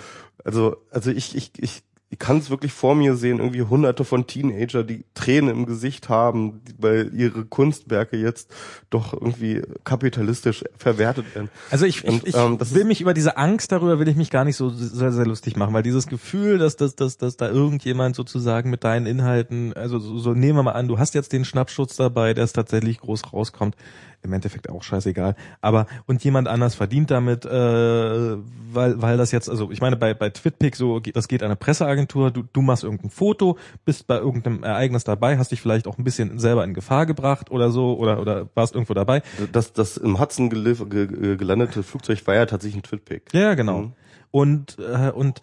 also, 0.44 0.78
also 0.90 1.12
ich, 1.12 1.36
ich, 1.36 1.52
ich, 1.58 1.84
ich 2.14 2.20
kann 2.20 2.38
es 2.38 2.52
wirklich 2.52 2.72
vor 2.72 2.94
mir 2.94 3.16
sehen, 3.16 3.40
irgendwie 3.40 3.64
hunderte 3.64 4.06
von 4.06 4.28
Teenager, 4.28 4.84
die 4.84 5.04
Tränen 5.16 5.50
im 5.50 5.66
Gesicht 5.66 6.10
haben, 6.10 6.62
weil 6.78 7.10
ihre 7.12 7.44
Kunstwerke 7.44 8.18
jetzt 8.18 8.54
doch 8.92 9.14
irgendwie 9.14 9.64
kapitalistisch 9.84 10.64
verwertet 10.78 11.34
werden. 11.34 11.50
Also 11.72 11.88
ich, 11.88 12.04
Und, 12.04 12.18
ich, 12.18 12.28
ich 12.28 12.36
ähm, 12.36 12.60
das 12.60 12.76
will 12.76 12.86
mich 12.86 13.02
über 13.02 13.16
diese 13.16 13.36
Angst 13.38 13.72
darüber 13.72 13.98
will 13.98 14.08
ich 14.08 14.16
mich 14.16 14.30
gar 14.30 14.46
nicht 14.46 14.58
so 14.58 14.70
sehr, 14.70 15.12
sehr 15.12 15.26
lustig 15.26 15.56
machen, 15.56 15.74
weil 15.74 15.82
dieses 15.82 16.06
Gefühl, 16.06 16.60
dass, 16.60 16.76
dass, 16.76 16.96
dass, 16.96 17.18
dass 17.18 17.36
da 17.36 17.50
irgendjemand 17.50 18.16
sozusagen 18.16 18.70
mit 18.70 18.84
deinen 18.84 19.08
Inhalten, 19.08 19.74
also 19.74 19.98
so, 19.98 20.20
so 20.20 20.34
nehmen 20.36 20.60
wir 20.60 20.64
mal 20.64 20.74
an, 20.74 20.88
du 20.88 21.00
hast 21.00 21.16
jetzt 21.16 21.34
den 21.34 21.46
Schnappschutz 21.46 21.96
dabei, 21.96 22.36
der 22.36 22.44
es 22.44 22.54
tatsächlich 22.54 23.00
groß 23.00 23.34
rauskommt, 23.34 23.76
im 24.24 24.34
Endeffekt 24.34 24.70
auch 24.70 24.84
scheißegal, 24.84 25.36
aber 25.62 25.86
und 26.06 26.24
jemand 26.24 26.48
anders 26.48 26.76
verdient 26.76 27.12
damit, 27.12 27.46
äh, 27.46 27.50
weil, 27.50 29.02
weil 29.02 29.18
das 29.18 29.32
jetzt, 29.32 29.50
also 29.50 29.72
ich 29.72 29.82
meine 29.82 29.98
bei, 29.98 30.14
bei 30.14 30.30
Twitpic 30.30 30.76
so, 30.78 31.00
das 31.00 31.28
geht 31.28 31.44
an 31.44 31.48
eine 31.48 31.56
Presseagentur, 31.56 32.32
du, 32.32 32.44
du 32.52 32.62
machst 32.62 32.84
irgendein 32.84 33.10
Foto, 33.10 33.58
bist 33.86 34.08
bei 34.08 34.18
irgendeinem 34.18 34.64
Ereignis 34.64 35.04
dabei, 35.04 35.38
hast 35.38 35.52
dich 35.52 35.62
vielleicht 35.62 35.88
auch 35.88 35.98
ein 35.98 36.04
bisschen 36.04 36.40
selber 36.40 36.64
in 36.64 36.74
Gefahr 36.74 37.06
gebracht 37.06 37.52
oder 37.52 37.70
so 37.72 37.98
oder, 37.98 38.20
oder 38.20 38.50
warst 38.56 38.74
irgendwo 38.74 38.94
dabei, 38.94 39.22
Das, 39.52 39.74
das 39.74 39.98
im 39.98 40.20
Hudson 40.20 40.50
gelif- 40.50 40.88
ge, 40.90 41.08
ge, 41.08 41.38
gelandete 41.38 41.84
Flugzeug 41.84 42.26
war 42.26 42.36
ja 42.36 42.46
tatsächlich 42.46 42.80
ein 42.80 42.84
Twitpic. 42.84 43.24
Ja, 43.34 43.42
ja, 43.42 43.54
genau. 43.56 43.80
Mhm. 43.80 43.94
Und 44.32 44.78
äh, 44.80 45.12
und 45.12 45.42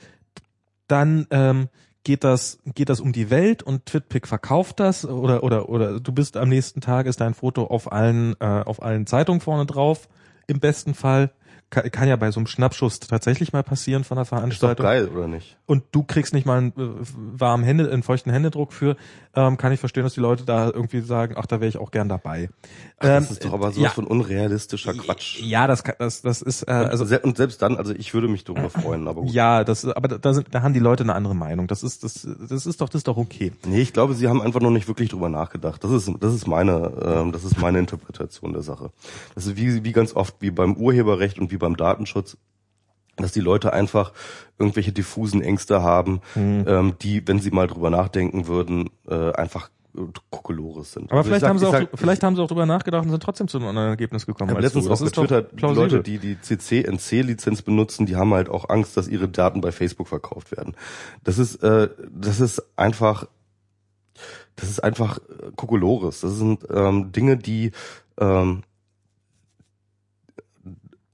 dann 0.88 1.26
ähm, 1.30 1.68
geht 2.04 2.24
das 2.24 2.58
geht 2.64 2.88
das 2.88 3.00
um 3.00 3.12
die 3.12 3.30
Welt 3.30 3.62
und 3.62 3.86
Twitpic 3.86 4.26
verkauft 4.26 4.80
das? 4.80 5.04
Oder 5.04 5.42
oder 5.42 5.68
oder 5.68 6.00
du 6.00 6.12
bist 6.12 6.36
am 6.36 6.48
nächsten 6.48 6.80
Tag 6.80 7.06
ist 7.06 7.20
dein 7.20 7.34
Foto 7.34 7.64
auf 7.64 7.92
allen 7.92 8.34
äh, 8.40 8.44
auf 8.44 8.82
allen 8.82 9.06
Zeitungen 9.06 9.40
vorne 9.40 9.66
drauf? 9.66 10.08
Im 10.46 10.60
besten 10.60 10.94
Fall 10.94 11.30
kann, 11.70 11.90
kann 11.90 12.08
ja 12.08 12.16
bei 12.16 12.30
so 12.30 12.40
einem 12.40 12.46
Schnappschuss 12.46 13.00
tatsächlich 13.00 13.52
mal 13.52 13.62
passieren 13.62 14.04
von 14.04 14.16
der 14.16 14.22
Ist 14.22 14.32
doch 14.32 14.36
Veranstaltung 14.38 14.84
geil, 14.84 15.08
oder 15.08 15.28
nicht? 15.28 15.56
und 15.66 15.84
du 15.92 16.02
kriegst 16.02 16.34
nicht 16.34 16.44
mal 16.46 16.58
einen 16.58 16.72
äh, 16.76 17.06
warmen 17.38 17.64
Hände, 17.64 17.90
einen 17.90 18.02
feuchten 18.02 18.32
Händedruck 18.32 18.72
für, 18.72 18.96
ähm, 19.34 19.56
kann 19.56 19.72
ich 19.72 19.78
verstehen, 19.80 20.02
dass 20.02 20.14
die 20.14 20.20
Leute 20.20 20.44
da 20.44 20.66
irgendwie 20.66 21.00
sagen, 21.00 21.34
ach, 21.38 21.46
da 21.46 21.60
wäre 21.60 21.68
ich 21.68 21.78
auch 21.78 21.90
gern 21.92 22.08
dabei. 22.08 22.50
Ach, 22.98 23.02
das 23.06 23.26
Ähm, 23.26 23.32
ist 23.32 23.44
doch 23.44 23.52
aber 23.52 23.70
sowas 23.70 23.82
ja, 23.82 23.90
von 23.90 24.06
unrealistischer 24.06 24.94
Quatsch. 24.94 25.40
Ja, 25.40 25.66
das 25.68 25.84
kann- 25.84 25.94
das 25.98 26.22
das 26.22 26.42
ist 26.42 26.64
äh, 26.64 26.72
Also 26.72 27.04
und 27.22 27.36
selbst 27.36 27.62
dann, 27.62 27.76
also 27.76 27.92
ich 27.94 28.12
würde 28.14 28.26
mich 28.28 28.42
darüber 28.44 28.68
freuen, 28.70 29.06
aber 29.06 29.20
gut. 29.22 29.30
Ja, 29.30 29.62
das, 29.62 29.84
aber 29.84 30.08
da, 30.08 30.18
da, 30.18 30.34
sind, 30.34 30.48
da 30.52 30.62
haben 30.62 30.74
die 30.74 30.80
Leute 30.80 31.04
eine 31.04 31.14
andere 31.14 31.34
Meinung. 31.36 31.68
Das 31.68 31.82
ist, 31.84 32.02
das, 32.02 32.26
das 32.48 32.66
ist 32.66 32.80
doch, 32.80 32.88
das 32.88 33.00
ist 33.00 33.08
doch 33.08 33.16
okay. 33.16 33.52
Nee, 33.66 33.80
ich 33.80 33.92
glaube, 33.92 34.14
sie 34.14 34.26
haben 34.28 34.42
einfach 34.42 34.60
noch 34.60 34.70
nicht 34.70 34.88
wirklich 34.88 35.08
drüber 35.10 35.28
nachgedacht. 35.28 35.84
Das 35.84 35.92
ist, 35.92 36.10
das 36.18 36.34
ist 36.34 36.48
meine, 36.48 36.92
ähm, 37.04 37.30
das 37.32 37.44
ist 37.44 37.58
meine 37.60 37.78
Interpretation 37.78 38.52
der 38.52 38.62
Sache. 38.62 38.90
Das 39.36 39.46
ist 39.46 39.56
wie, 39.56 39.84
wie 39.84 39.92
ganz 39.92 40.16
oft 40.16 40.34
wie 40.40 40.50
beim 40.50 40.74
Urheberrecht 40.76 41.38
und 41.38 41.52
wie 41.52 41.59
beim 41.60 41.76
Datenschutz, 41.76 42.36
dass 43.16 43.30
die 43.32 43.40
Leute 43.40 43.72
einfach 43.72 44.12
irgendwelche 44.58 44.92
diffusen 44.92 45.42
Ängste 45.42 45.82
haben, 45.82 46.20
Hm. 46.34 46.64
ähm, 46.66 46.94
die, 47.02 47.26
wenn 47.28 47.38
sie 47.38 47.50
mal 47.52 47.68
drüber 47.68 47.90
nachdenken 47.90 48.48
würden, 48.48 48.90
äh, 49.08 49.32
einfach 49.32 49.70
Kokolores 50.30 50.92
sind. 50.92 51.10
Aber 51.10 51.18
Also 51.18 51.22
ich 51.22 51.26
vielleicht 51.26 51.40
sag- 51.40 51.48
haben 51.50 51.58
sie 51.58 51.66
auch, 51.66 51.72
sag- 51.72 51.88
vielleicht 51.96 52.22
haben 52.22 52.36
sie 52.36 52.42
auch 52.42 52.46
drüber 52.46 52.64
nachgedacht 52.64 53.02
und 53.04 53.10
sind 53.10 53.22
trotzdem 53.24 53.48
zu 53.48 53.58
einem 53.58 53.66
anderen 53.66 53.88
Ergebnis 53.88 54.24
gekommen. 54.24 54.50
Ich 54.50 54.54
habe 54.56 54.62
als 54.64 54.72
du. 54.72 54.78
letztens 54.78 55.00
auch 55.00 55.04
getwittert. 55.04 55.60
Leute, 55.60 56.00
die 56.02 56.18
die 56.18 56.40
CC-NC-Lizenz 56.40 57.62
benutzen, 57.62 58.06
die 58.06 58.14
haben 58.14 58.32
halt 58.32 58.48
auch 58.48 58.68
Angst, 58.68 58.96
dass 58.96 59.08
ihre 59.08 59.28
Daten 59.28 59.60
bei 59.60 59.72
Facebook 59.72 60.06
verkauft 60.06 60.52
werden. 60.52 60.74
Das 61.24 61.38
ist, 61.38 61.56
äh, 61.64 61.88
das 62.08 62.38
ist 62.38 62.62
einfach, 62.76 63.26
das 64.54 64.70
ist 64.70 64.78
einfach 64.82 65.18
äh, 65.18 65.50
Kokolores. 65.56 66.20
Das 66.20 66.36
sind 66.36 66.64
ähm, 66.72 67.10
Dinge, 67.10 67.36
die 67.36 67.72
ähm, 68.18 68.62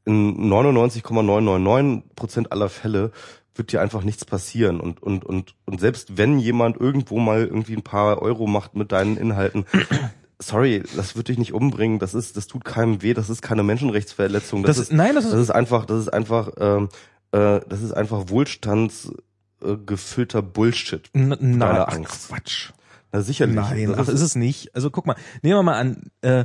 in 0.06 0.48
99,999 0.48 2.14
Prozent 2.16 2.52
aller 2.52 2.68
Fälle 2.70 3.10
wird 3.54 3.72
dir 3.72 3.80
einfach 3.80 4.02
nichts 4.04 4.24
passieren 4.24 4.80
und 4.80 5.02
und 5.02 5.24
und 5.24 5.54
und 5.64 5.80
selbst 5.80 6.16
wenn 6.18 6.38
jemand 6.38 6.76
irgendwo 6.78 7.18
mal 7.18 7.40
irgendwie 7.44 7.74
ein 7.76 7.82
paar 7.82 8.20
Euro 8.22 8.46
macht 8.46 8.74
mit 8.76 8.92
deinen 8.92 9.16
Inhalten, 9.16 9.64
sorry, 10.38 10.82
das 10.94 11.16
wird 11.16 11.28
dich 11.28 11.38
nicht 11.38 11.54
umbringen, 11.54 11.98
das 11.98 12.12
ist, 12.14 12.36
das 12.36 12.46
tut 12.46 12.64
keinem 12.64 13.00
weh, 13.02 13.14
das 13.14 13.30
ist 13.30 13.40
keine 13.42 13.62
Menschenrechtsverletzung, 13.62 14.62
das, 14.62 14.76
Das- 14.76 14.88
ist, 14.88 14.92
nein, 14.92 15.14
das 15.14 15.24
ist- 15.24 15.32
das 15.32 15.40
ist 15.40 15.50
einfach, 15.50 15.86
das 15.86 16.00
ist 16.00 16.08
einfach, 16.08 16.50
ähm, 16.58 16.88
äh, 17.32 17.60
das 17.68 17.80
ist 17.82 17.92
einfach 17.92 18.28
wohlstandsgefüllter 18.28 20.38
äh, 20.40 20.42
Bullshit. 20.42 21.08
Nein, 21.14 21.62
Angst. 21.62 22.28
Quatsch. 22.28 22.70
Na 23.12 23.22
sicherlich. 23.22 23.56
Nein, 23.56 23.88
das 23.88 24.08
ach, 24.10 24.12
ist 24.12 24.20
es 24.20 24.34
nicht. 24.34 24.74
Also 24.74 24.90
guck 24.90 25.06
mal, 25.06 25.16
nehmen 25.42 25.56
wir 25.58 25.62
mal 25.62 25.78
an, 25.78 26.10
äh, 26.20 26.44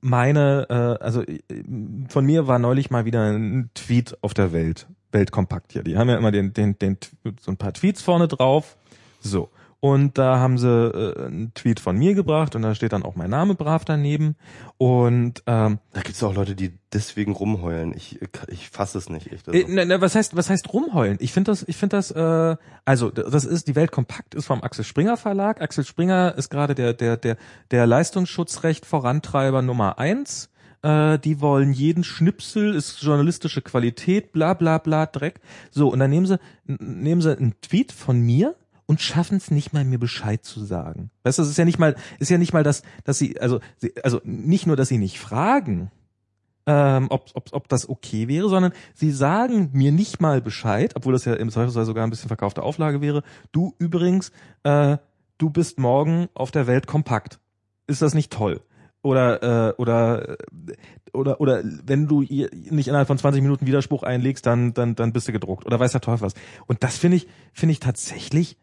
meine, 0.00 0.66
äh, 0.68 1.02
also 1.02 1.22
äh, 1.22 1.40
von 2.08 2.24
mir 2.24 2.46
war 2.46 2.58
neulich 2.58 2.90
mal 2.90 3.04
wieder 3.04 3.30
ein 3.30 3.70
Tweet 3.74 4.16
auf 4.22 4.34
der 4.34 4.52
Welt, 4.52 4.86
Weltkompakt 5.12 5.72
hier. 5.72 5.82
Die 5.82 5.96
haben 5.96 6.08
ja 6.08 6.16
immer 6.16 6.30
den, 6.30 6.52
den, 6.52 6.78
den, 6.78 6.98
so 7.40 7.50
ein 7.50 7.56
paar 7.56 7.72
Tweets 7.72 8.02
vorne 8.02 8.28
drauf. 8.28 8.76
So. 9.20 9.50
Und 9.80 10.18
da 10.18 10.38
haben 10.38 10.58
sie 10.58 10.68
äh, 10.68 11.26
einen 11.26 11.54
Tweet 11.54 11.80
von 11.80 11.96
mir 11.96 12.14
gebracht 12.14 12.54
und 12.54 12.60
da 12.60 12.74
steht 12.74 12.92
dann 12.92 13.02
auch 13.02 13.16
mein 13.16 13.30
Name 13.30 13.54
brav 13.54 13.86
daneben. 13.86 14.36
Und 14.76 15.42
ähm, 15.46 15.78
Da 15.94 16.02
gibt's 16.02 16.22
auch 16.22 16.34
Leute, 16.34 16.54
die 16.54 16.72
deswegen 16.92 17.32
rumheulen. 17.32 17.94
Ich, 17.96 18.20
ich 18.48 18.68
fasse 18.68 18.98
es 18.98 19.08
nicht. 19.08 19.30
Also, 19.32 19.52
Äh, 19.52 19.64
ne, 19.66 19.86
ne, 19.86 20.02
was 20.02 20.14
heißt, 20.14 20.36
was 20.36 20.50
heißt 20.50 20.70
rumheulen? 20.72 21.16
Ich 21.20 21.32
finde 21.32 21.50
das, 21.50 21.64
ich 21.66 21.78
finde 21.78 21.96
das, 21.96 22.10
äh, 22.10 22.56
also 22.84 23.10
das 23.10 23.46
ist 23.46 23.68
die 23.68 23.74
Welt 23.74 23.90
kompakt 23.90 24.34
ist 24.34 24.44
vom 24.44 24.62
Axel 24.62 24.84
Springer 24.84 25.16
Verlag. 25.16 25.62
Axel 25.62 25.84
Springer 25.84 26.34
ist 26.36 26.50
gerade 26.50 26.74
der 26.74 26.92
der 26.92 27.16
der 27.16 27.38
der 27.70 27.86
Leistungsschutzrecht 27.86 28.84
Vorantreiber 28.84 29.62
Nummer 29.62 29.98
eins. 29.98 30.50
Äh, 30.82 31.18
die 31.18 31.40
wollen 31.40 31.72
jeden 31.72 32.04
Schnipsel, 32.04 32.74
ist 32.74 33.02
journalistische 33.02 33.62
Qualität, 33.62 34.32
bla 34.32 34.52
bla 34.52 34.76
bla 34.76 35.06
Dreck. 35.06 35.40
So 35.70 35.90
und 35.90 36.00
dann 36.00 36.10
nehmen 36.10 36.26
sie 36.26 36.38
nehmen 36.66 37.22
sie 37.22 37.34
einen 37.34 37.54
Tweet 37.62 37.92
von 37.92 38.20
mir 38.20 38.56
und 38.90 39.00
schaffen 39.00 39.36
es 39.36 39.52
nicht 39.52 39.72
mal 39.72 39.84
mir 39.84 40.00
Bescheid 40.00 40.44
zu 40.44 40.64
sagen. 40.64 41.12
Weißt 41.22 41.38
du, 41.38 41.42
es 41.44 41.48
ist 41.48 41.56
ja 41.56 41.64
nicht 41.64 41.78
mal 41.78 41.94
ist 42.18 42.28
ja 42.28 42.38
nicht 42.38 42.52
mal 42.52 42.64
das, 42.64 42.82
dass 43.04 43.18
sie 43.18 43.40
also 43.40 43.60
sie, 43.76 43.94
also 44.02 44.20
nicht 44.24 44.66
nur, 44.66 44.74
dass 44.74 44.88
sie 44.88 44.98
nicht 44.98 45.20
fragen, 45.20 45.92
ähm, 46.66 47.06
ob, 47.08 47.26
ob, 47.34 47.44
ob 47.52 47.68
das 47.68 47.88
okay 47.88 48.26
wäre, 48.26 48.48
sondern 48.48 48.72
sie 48.96 49.12
sagen 49.12 49.70
mir 49.72 49.92
nicht 49.92 50.20
mal 50.20 50.40
Bescheid, 50.40 50.96
obwohl 50.96 51.12
das 51.12 51.24
ja 51.24 51.34
im 51.34 51.50
Zweifelsfall 51.50 51.84
sogar 51.84 52.02
ein 52.02 52.10
bisschen 52.10 52.26
verkaufte 52.26 52.64
Auflage 52.64 53.00
wäre. 53.00 53.22
Du 53.52 53.76
übrigens, 53.78 54.32
äh, 54.64 54.96
du 55.38 55.50
bist 55.50 55.78
morgen 55.78 56.28
auf 56.34 56.50
der 56.50 56.66
Welt 56.66 56.88
kompakt. 56.88 57.38
Ist 57.86 58.02
das 58.02 58.12
nicht 58.12 58.32
toll? 58.32 58.60
Oder 59.02 59.68
äh, 59.68 59.74
oder 59.76 60.30
äh, 60.30 60.36
oder 61.12 61.40
oder 61.40 61.62
wenn 61.62 62.08
du 62.08 62.22
ihr 62.22 62.50
nicht 62.52 62.88
innerhalb 62.88 63.06
von 63.06 63.18
20 63.18 63.40
Minuten 63.40 63.68
Widerspruch 63.68 64.02
einlegst, 64.02 64.44
dann 64.46 64.74
dann 64.74 64.96
dann 64.96 65.12
bist 65.12 65.28
du 65.28 65.32
gedruckt 65.32 65.64
oder 65.64 65.78
weiß 65.78 65.92
der 65.92 66.00
Teufel 66.00 66.26
was. 66.26 66.34
Und 66.66 66.82
das 66.82 66.98
finde 66.98 67.18
ich 67.18 67.28
finde 67.52 67.70
ich 67.70 67.78
tatsächlich 67.78 68.56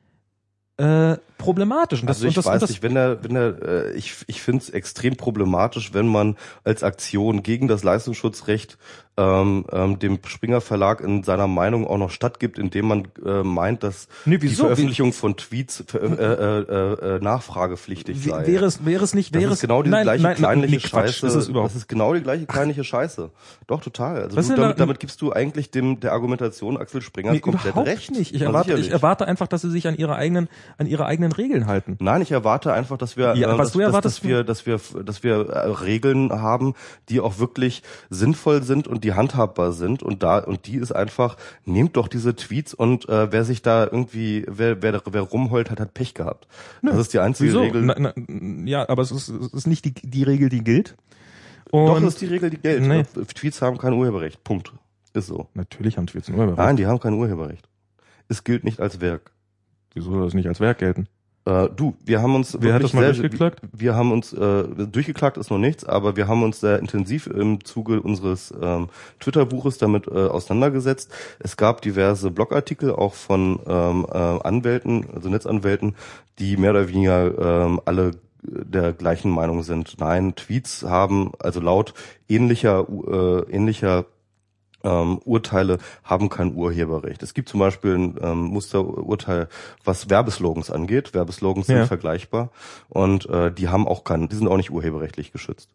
äh, 0.78 1.18
problematisch. 1.38 2.02
Und 2.02 2.08
das, 2.10 2.18
also 2.18 2.28
ich 2.28 2.32
und 2.32 2.38
das, 2.38 2.46
und 2.46 2.52
weiß 2.54 2.62
das, 2.62 2.70
nicht, 2.72 2.84
wenn 2.84 2.96
der, 2.96 3.24
wenn 3.24 3.34
der, 3.34 3.56
äh, 3.62 3.92
ich, 3.94 4.16
ich 4.28 4.42
finde 4.42 4.64
es 4.64 4.70
extrem 4.70 5.16
problematisch, 5.16 5.94
wenn 5.94 6.08
man 6.08 6.36
als 6.64 6.84
Aktion 6.84 7.44
gegen 7.44 7.68
das 7.68 7.84
Leistungsschutzrecht 7.84 8.78
ähm, 9.20 9.66
ähm, 9.72 9.98
dem 9.98 10.20
Springer 10.28 10.62
Verlag 10.62 11.02
in 11.02 11.24
seiner 11.24 11.48
Meinung 11.48 11.88
auch 11.88 11.98
noch 11.98 12.12
stattgibt, 12.12 12.60
indem 12.60 12.88
man 12.88 13.08
äh, 13.26 13.42
meint, 13.42 13.82
dass 13.82 14.08
Nee, 14.26 14.38
die? 14.38 14.48
Veröffentlichung 14.50 15.12
von 15.12 15.36
Tweets 15.38 15.84
ver- 15.88 16.02
äh, 16.04 16.06
äh, 16.06 17.16
äh, 17.16 17.20
nachfragepflichtig 17.20 18.24
sei. 18.24 18.46
wäre 18.46 18.66
es 18.66 18.86
wäre 18.86 19.04
es 19.04 19.16
nicht 19.16 19.34
das 19.34 19.42
wäre 19.42 19.52
ist 19.54 19.58
es 19.58 19.62
genau 19.62 19.82
die 19.82 19.90
nein, 19.90 20.04
gleiche 20.04 20.22
nein, 20.24 20.36
kleinliche 20.36 20.88
Quatsch, 20.88 21.16
Scheiße. 21.16 21.28
Ist 21.28 21.34
es 21.36 21.48
überhaupt 21.48 21.72
das 21.72 21.78
ist 21.78 21.88
genau 21.88 22.14
die 22.14 22.22
gleiche 22.22 22.46
kleinliche 22.46 22.84
Scheiße. 22.84 23.32
Doch 23.66 23.82
total. 23.82 24.22
Also 24.24 24.36
du, 24.36 24.42
sind 24.44 24.58
da- 24.58 24.62
damit, 24.64 24.80
damit 24.80 25.00
gibst 25.00 25.20
du 25.22 25.34
eigentlich 25.34 25.72
dem 25.72 26.00
der 26.00 26.14
Argumentation 26.14 26.78
Axel 26.78 27.02
Springer 27.02 27.32
Nee, 27.32 27.40
komplett 27.40 27.72
überhaupt 27.74 27.88
recht. 27.88 28.12
nicht. 28.12 28.36
Ich 28.36 28.42
erwarte, 28.44 28.74
ich 28.78 28.92
erwarte 28.92 29.28
einfach, 29.28 29.48
dass 29.48 29.64
sie 29.64 29.72
sich 29.72 29.88
an 29.88 29.96
ihre 29.98 30.16
eigenen, 30.16 30.48
an 30.78 30.86
ihre 30.86 31.06
eigenen 31.08 31.27
Regeln 31.32 31.68
halten. 31.68 31.98
Nein, 32.00 32.22
ich 32.22 32.32
erwarte 32.32 32.74
einfach, 32.74 32.98
dass 32.98 33.18
wir, 33.18 33.36
Ja, 33.36 33.54
äh, 33.54 33.58
was 33.58 33.68
dass, 33.68 33.72
du 33.74 33.80
dass, 33.80 33.88
erwartest, 33.88 34.18
dass 34.20 34.24
wir, 34.24 34.44
dass 34.44 34.66
wir, 34.66 34.80
dass 35.04 35.24
wir 35.24 35.50
äh, 35.50 35.70
Regeln 35.70 36.32
haben, 36.32 36.74
die 37.10 37.20
auch 37.20 37.40
wirklich 37.40 37.84
sinnvoll 38.10 38.64
sind 38.64 38.88
und 38.88 39.04
die 39.04 39.14
handhabbar 39.14 39.72
sind. 39.72 40.04
Und 40.04 40.24
da 40.24 40.40
und 40.40 40.68
die 40.68 40.78
ist 40.78 40.92
einfach, 40.92 41.38
nehmt 41.66 41.98
doch 41.98 42.08
diese 42.08 42.36
Tweets 42.36 42.74
und 42.74 43.08
äh, 43.10 43.32
wer 43.32 43.44
sich 43.44 43.62
da 43.62 43.84
irgendwie, 43.84 44.46
wer, 44.48 44.82
wer, 44.82 45.02
wer 45.06 45.22
rumheult, 45.22 45.72
hat, 45.72 45.80
hat 45.80 45.94
Pech 45.94 46.14
gehabt. 46.14 46.48
Das 46.82 46.98
ist 46.98 47.14
die 47.14 47.20
einzige 47.20 47.50
Wieso? 47.50 47.62
Regel. 47.62 47.82
Na, 47.84 47.96
na, 47.98 48.14
ja, 48.66 48.88
aber 48.88 49.02
es 49.02 49.12
ist, 49.12 49.30
es 49.30 49.54
ist 49.54 49.68
nicht 49.68 49.86
die, 49.86 49.94
die 49.94 50.24
Regel, 50.24 50.50
die 50.50 50.64
gilt. 50.64 50.96
Und 51.72 51.88
doch, 51.88 51.96
das 52.00 52.14
ist 52.14 52.22
die 52.22 52.28
Regel, 52.28 52.50
die 52.50 52.58
gilt. 52.58 52.82
Nee. 52.82 53.04
Tweets 53.34 53.62
haben 53.62 53.78
kein 53.78 53.94
Urheberrecht. 53.94 54.44
Punkt. 54.44 54.72
Ist 55.14 55.28
so. 55.28 55.48
natürlich 55.54 55.98
haben 55.98 56.08
Tweets 56.08 56.30
ein 56.30 56.36
Urheberrecht. 56.36 56.60
Nein, 56.60 56.78
die 56.78 56.86
haben 56.86 57.00
kein 57.00 57.14
Urheberrecht. 57.14 57.68
Es 58.30 58.44
gilt 58.44 58.64
nicht 58.64 58.80
als 58.80 59.02
Werk. 59.02 59.32
Wieso 59.94 60.12
soll 60.12 60.24
das 60.24 60.34
nicht 60.34 60.48
als 60.48 60.60
Werk 60.60 60.78
gelten? 60.80 61.08
Äh, 61.48 61.70
du, 61.74 61.96
wir 62.04 62.22
haben 62.22 62.36
uns 62.36 62.54
hat 62.54 62.62
wirklich 62.62 62.92
sehr, 62.92 63.14
durchgeklagt? 63.14 63.62
Wir 63.72 63.96
haben 63.96 64.12
uns 64.12 64.34
äh, 64.34 64.64
durchgeklagt 64.64 65.38
ist 65.38 65.50
noch 65.50 65.58
nichts, 65.58 65.86
aber 65.86 66.18
wir 66.18 66.28
haben 66.28 66.44
uns 66.44 66.60
sehr 66.60 66.80
intensiv 66.80 67.28
im 67.28 67.64
Zuge 67.64 68.02
unseres 68.02 68.54
ähm, 68.62 68.90
Twitter-Buches 69.22 69.78
damit 69.78 70.08
äh, 70.08 70.12
auseinandergesetzt. 70.12 71.10
Es 71.40 71.56
gab 71.56 71.82
diverse 71.82 72.32
Blogartikel 72.32 72.92
auch 72.92 73.14
von 73.14 73.60
ähm, 73.66 74.06
äh, 74.12 74.18
Anwälten, 74.18 75.06
also 75.16 75.30
Netzanwälten, 75.30 75.96
die 76.38 76.58
mehr 76.58 76.72
oder 76.72 76.90
weniger 76.90 77.66
ähm, 77.66 77.80
alle 77.86 78.12
der 78.44 78.92
gleichen 78.92 79.32
Meinung 79.32 79.64
sind. 79.64 79.96
Nein, 80.00 80.36
Tweets 80.36 80.84
haben 80.84 81.32
also 81.40 81.62
laut 81.62 81.94
ähnlicher 82.28 82.86
äh, 82.90 83.52
ähnlicher 83.52 84.06
ähm, 84.88 85.20
Urteile 85.26 85.78
haben 86.04 86.30
kein 86.30 86.54
Urheberrecht. 86.56 87.22
Es 87.24 87.34
gibt 87.34 87.50
zum 87.50 87.60
Beispiel 87.60 87.96
ein 87.96 88.16
ähm, 88.22 88.38
Musterurteil, 88.46 89.50
was 89.84 90.10
Werbeslogans 90.10 90.72
angeht. 90.72 91.14
Werbeslogans 91.14 91.68
Ja. 91.68 91.78
sind 91.80 91.88
vergleichbar 91.88 92.50
und 92.90 93.30
äh, 93.30 93.52
die 93.52 93.68
haben 93.68 93.88
auch 93.88 94.04
keinen, 94.04 94.30
die 94.30 94.36
sind 94.36 94.48
auch 94.48 94.58
nicht 94.58 94.72
urheberrechtlich 94.72 95.32
geschützt. 95.32 95.70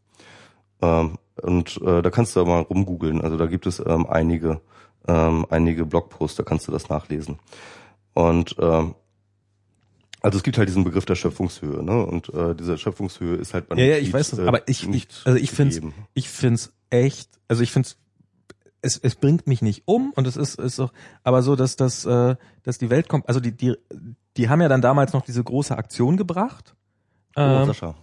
Ähm, 0.81 1.19
und 1.41 1.81
äh, 1.83 2.03
da 2.03 2.11
kannst 2.11 2.35
du 2.37 2.45
mal 2.45 2.61
rumgoogeln. 2.63 3.21
Also 3.21 3.37
da 3.37 3.47
gibt 3.47 3.67
es 3.67 3.79
ähm, 3.85 4.07
einige, 4.07 4.61
ähm, 5.09 5.47
einige 5.51 5.87
Blogposts, 5.87 6.37
da 6.37 6.43
kannst 6.43 6.67
du 6.69 6.73
das 6.73 6.89
nachlesen. 6.89 7.39
Und 8.15 8.57
ähm, 8.59 8.95
also 10.21 10.37
es 10.39 10.45
gibt 10.45 10.57
halt 10.59 10.69
diesen 10.69 10.85
Begriff 10.85 11.05
der 11.05 11.17
Schöpfungshöhe, 11.17 11.83
ne? 11.83 12.05
Und 12.07 12.33
äh, 12.33 12.55
diese 12.55 12.79
Schöpfungshöhe 12.79 13.37
ist 13.37 13.55
halt 13.55 13.69
bei 13.69 13.77
Ja, 13.77 13.85
ja, 13.85 13.97
ich 13.97 14.13
weiß 14.13 14.31
das, 14.31 14.39
äh, 14.39 14.47
aber 14.47 14.69
ich, 14.69 14.89
ich 14.89 15.09
also 15.25 15.37
ich 15.39 15.51
finde 15.51 15.75
gegeben. 15.75 15.95
ich 16.15 16.29
find's 16.29 16.73
echt, 16.91 17.29
also 17.49 17.63
ich 17.63 17.73
find's 17.73 17.97
es, 18.83 18.99
es 18.99 19.15
bringt 19.15 19.47
mich 19.47 19.63
nicht 19.63 19.83
um 19.87 20.13
und 20.15 20.27
es 20.27 20.37
ist 20.37 20.59
ist 20.59 20.79
auch 20.81 20.93
aber 21.23 21.43
so, 21.43 21.57
dass 21.57 21.77
das 21.77 22.05
äh, 22.05 22.37
dass 22.65 22.79
die 22.79 22.91
Welt 22.91 23.09
kommt, 23.09 23.29
also 23.29 23.41
die 23.41 23.53
die 23.53 23.75
die 24.37 24.49
haben 24.49 24.61
ja 24.61 24.69
dann 24.69 24.83
damals 24.83 25.13
noch 25.13 25.25
diese 25.25 25.43
große 25.43 25.77
Aktion 25.77 26.17
gebracht. 26.17 26.75
Oh, 27.37 27.41
Ähm, 27.41 27.67
Sascha. 27.67 27.95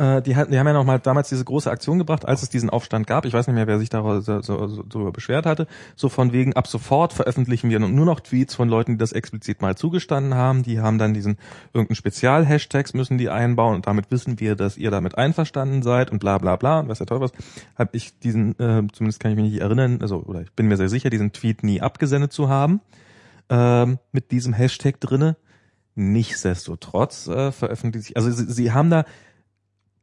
Äh, 0.00 0.22
die, 0.22 0.34
hatten, 0.34 0.50
die 0.50 0.58
haben 0.58 0.66
ja 0.66 0.72
noch 0.72 0.84
mal 0.84 0.98
damals 0.98 1.28
diese 1.28 1.44
große 1.44 1.70
Aktion 1.70 1.98
gebracht, 1.98 2.26
als 2.26 2.42
es 2.42 2.48
diesen 2.48 2.70
Aufstand 2.70 3.06
gab. 3.06 3.26
Ich 3.26 3.34
weiß 3.34 3.46
nicht 3.46 3.54
mehr, 3.54 3.66
wer 3.66 3.78
sich 3.78 3.90
darüber 3.90 4.22
so, 4.22 4.40
so, 4.40 4.66
so, 4.66 5.10
beschwert 5.12 5.44
hatte. 5.44 5.66
So 5.94 6.08
von 6.08 6.32
wegen, 6.32 6.54
ab 6.54 6.66
sofort 6.66 7.12
veröffentlichen 7.12 7.68
wir 7.68 7.78
nur 7.78 8.06
noch 8.06 8.20
Tweets 8.20 8.54
von 8.54 8.70
Leuten, 8.70 8.92
die 8.92 8.98
das 8.98 9.12
explizit 9.12 9.60
mal 9.60 9.76
zugestanden 9.76 10.34
haben. 10.34 10.62
Die 10.62 10.80
haben 10.80 10.96
dann 10.96 11.12
diesen 11.12 11.36
irgendeinen 11.74 11.96
Spezial-Hashtags 11.96 12.94
müssen 12.94 13.18
die 13.18 13.28
einbauen 13.28 13.74
und 13.74 13.86
damit 13.86 14.10
wissen 14.10 14.40
wir, 14.40 14.56
dass 14.56 14.78
ihr 14.78 14.90
damit 14.90 15.18
einverstanden 15.18 15.82
seid 15.82 16.10
und 16.10 16.18
bla 16.18 16.38
bla 16.38 16.56
bla 16.56 16.80
und 16.80 16.88
was 16.88 16.98
der 16.98 17.06
Teufel 17.06 17.24
was. 17.24 17.32
Habe 17.76 17.90
ich 17.92 18.18
diesen, 18.20 18.52
äh, 18.58 18.82
zumindest 18.92 19.20
kann 19.20 19.32
ich 19.32 19.36
mich 19.36 19.52
nicht 19.52 19.60
erinnern, 19.60 19.98
also 20.00 20.22
oder 20.22 20.40
ich 20.40 20.52
bin 20.52 20.66
mir 20.66 20.78
sehr 20.78 20.88
sicher, 20.88 21.10
diesen 21.10 21.32
Tweet 21.32 21.62
nie 21.62 21.82
abgesendet 21.82 22.32
zu 22.32 22.48
haben 22.48 22.80
ähm, 23.50 23.98
mit 24.12 24.30
diesem 24.30 24.54
Hashtag 24.54 24.98
drinne. 24.98 25.36
Nichtsdestotrotz 25.94 27.26
äh, 27.26 27.52
veröffentlicht 27.52 28.06
sich, 28.06 28.16
also 28.16 28.30
sie, 28.30 28.50
sie 28.50 28.72
haben 28.72 28.88
da 28.88 29.04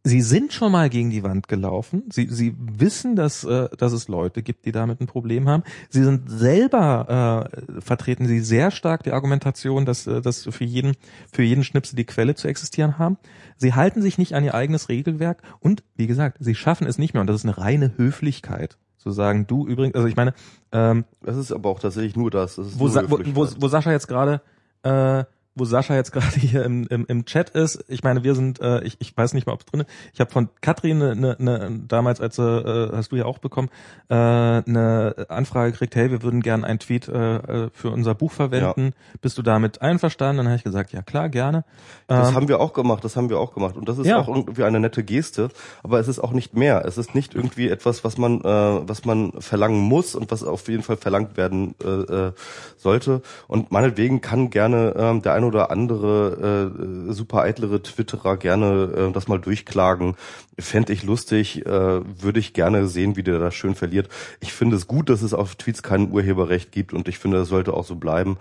Sie 0.08 0.22
sind 0.22 0.54
schon 0.54 0.72
mal 0.72 0.90
gegen 0.90 1.10
die 1.10 1.22
Wand 1.24 1.50
gelaufen. 1.50 2.04
Sie, 2.10 2.28
sie 2.28 2.56
wissen, 2.58 3.18
dass, 3.18 3.44
äh, 3.44 3.68
dass 3.78 3.92
es 3.92 4.08
Leute 4.08 4.42
gibt, 4.42 4.66
die 4.66 4.72
damit 4.72 5.02
ein 5.02 5.08
Problem 5.08 5.50
haben. 5.50 5.64
Sie 5.90 6.02
sind 6.02 6.30
selber, 6.30 7.50
äh, 7.52 7.82
vertreten 7.82 8.26
sie 8.26 8.40
sehr 8.40 8.72
stark 8.72 9.04
die 9.04 9.12
Argumentation, 9.12 9.86
dass, 9.86 10.08
äh, 10.08 10.22
dass 10.22 10.46
für 10.46 10.64
jeden, 10.64 10.96
für 11.32 11.44
jeden 11.44 11.66
Schnipsel 11.66 11.98
die 11.98 12.06
Quelle 12.06 12.36
zu 12.36 12.48
existieren 12.48 12.98
haben. 12.98 13.18
Sie 13.58 13.74
halten 13.74 14.02
sich 14.02 14.18
nicht 14.18 14.34
an 14.34 14.46
ihr 14.46 14.54
eigenes 14.54 14.88
Regelwerk 14.88 15.42
und, 15.60 15.84
wie 15.98 16.08
gesagt, 16.08 16.38
sie 16.40 16.56
schaffen 16.56 16.88
es 16.88 16.98
nicht 16.98 17.14
mehr. 17.14 17.22
Und 17.22 17.28
das 17.28 17.36
ist 17.36 17.46
eine 17.46 17.58
reine 17.58 17.98
Höflichkeit. 17.98 18.78
Zu 18.96 19.12
sagen, 19.12 19.46
du 19.46 19.68
übrigens, 19.68 19.96
also 19.96 20.08
ich 20.08 20.16
meine, 20.16 20.34
ähm, 20.72 21.04
Das 21.22 21.36
ist 21.36 21.52
aber 21.52 21.70
auch 21.70 21.80
tatsächlich 21.80 22.16
nur 22.16 22.32
das. 22.32 22.56
das 22.56 22.80
wo, 22.80 22.88
wo, 22.88 23.20
wo, 23.34 23.48
wo 23.60 23.68
Sascha 23.68 23.92
jetzt 23.92 24.08
gerade 24.08 24.42
äh, 24.84 25.26
wo 25.58 25.66
Sascha 25.66 25.96
jetzt 25.96 26.12
gerade 26.14 26.40
hier 26.40 26.64
im, 26.64 26.88
im, 26.88 27.06
im 27.08 27.26
Chat 27.26 27.50
ist, 27.52 27.84
ich 27.88 28.04
meine, 28.04 28.24
wir 28.24 28.36
sind, 28.36 28.60
äh, 28.62 28.82
ich, 28.84 28.98
ich 29.00 29.16
weiß 29.16 29.34
nicht 29.34 29.48
mal, 29.48 29.54
ob 29.54 29.62
es 29.62 29.66
drin 29.66 29.82
ist. 29.82 29.90
Ich 30.14 30.20
habe 30.20 30.32
von 30.32 30.50
Katrin 30.62 31.02
eine, 31.02 31.12
eine, 31.12 31.38
eine, 31.40 31.80
damals, 31.88 32.22
als 32.22 32.38
äh, 32.40 32.44
hast 32.92 33.12
du 33.12 33.16
ja 33.16 33.26
auch 33.26 33.40
bekommen, 33.40 33.70
äh, 34.10 34.14
eine 34.16 35.26
Anfrage 35.30 35.72
gekriegt, 35.72 35.96
hey, 35.96 36.12
wir 36.12 36.22
würden 36.24 36.42
gerne 36.42 36.66
einen 36.66 36.80
Tweet 36.80 37.08
äh, 37.08 37.36
äh, 37.38 37.70
für 37.74 37.90
unser 37.90 38.16
Buch 38.16 38.32
verwenden. 38.32 38.94
Bist 39.22 39.38
du 39.38 39.42
damit 39.42 39.82
einverstanden? 39.82 40.38
Dann 40.38 40.48
habe 40.48 40.58
ich 40.58 40.64
gesagt, 40.64 40.94
ja 40.94 41.02
klar, 41.02 41.30
gerne. 41.30 41.64
Das 42.08 42.30
Ähm, 42.30 42.36
haben 42.36 42.48
wir 42.48 42.60
auch 42.60 42.74
gemacht, 42.74 43.04
das 43.04 43.16
haben 43.16 43.30
wir 43.30 43.40
auch 43.40 43.54
gemacht. 43.54 43.76
Und 43.78 43.90
das 43.90 43.98
ist 43.98 44.08
Ja. 44.08 44.20
auch 44.20 44.28
irgendwie 44.28 44.64
eine 44.64 44.80
nette 44.80 45.04
Geste, 45.04 45.50
aber 45.84 46.00
es 46.00 46.08
ist 46.08 46.20
auch 46.20 46.32
nicht 46.32 46.56
mehr. 46.56 46.86
Es 46.86 46.98
ist 46.98 47.16
nicht 47.16 47.36
irgendwie 47.36 47.70
etwas, 47.70 48.04
was 48.04 48.18
man, 48.18 48.42
äh, 48.42 48.44
was 48.44 49.06
man 49.06 49.32
verlangen 49.40 49.80
muss 49.82 50.16
und 50.16 50.32
was 50.32 50.44
auf 50.44 50.68
jeden 50.68 50.84
Fall 50.84 50.98
verlangt 50.98 51.38
werden 51.38 51.76
äh, 51.84 51.88
äh, 51.88 52.32
sollte. 52.78 53.22
Und 53.48 53.72
meinetwegen 53.72 54.22
kann 54.22 54.50
gerne 54.50 54.94
ähm, 54.98 55.22
der 55.22 55.34
ein 55.34 55.44
oder 55.48 55.72
andere 55.72 56.72
äh, 57.10 57.12
super 57.14 57.42
eitlere 57.42 57.82
Twitterer 57.82 58.38
gerne 58.38 59.10
äh, 59.10 59.12
das 59.12 59.28
mal 59.28 59.40
durchklagen. 59.40 60.16
Fände 60.60 60.94
ich 60.94 61.04
lustig, 61.04 61.66
äh, 61.66 61.70
würde 61.70 62.40
ich 62.40 62.54
gerne 62.54 62.88
sehen, 62.88 63.16
wie 63.16 63.24
der 63.24 63.40
das 63.40 63.56
schön 63.56 63.76
verliert. 63.76 64.10
Ich 64.40 64.54
finde 64.54 64.76
es 64.76 64.88
gut, 64.88 65.10
dass 65.10 65.22
es 65.22 65.34
auf 65.34 65.56
Tweets 65.56 65.82
kein 65.84 66.12
Urheberrecht 66.12 66.72
gibt 66.72 66.94
und 66.94 67.08
ich 67.08 67.18
finde, 67.20 67.38
das 67.38 67.48
sollte 67.50 67.74
auch 67.74 67.86
so 67.86 67.96
bleiben. 67.96 68.38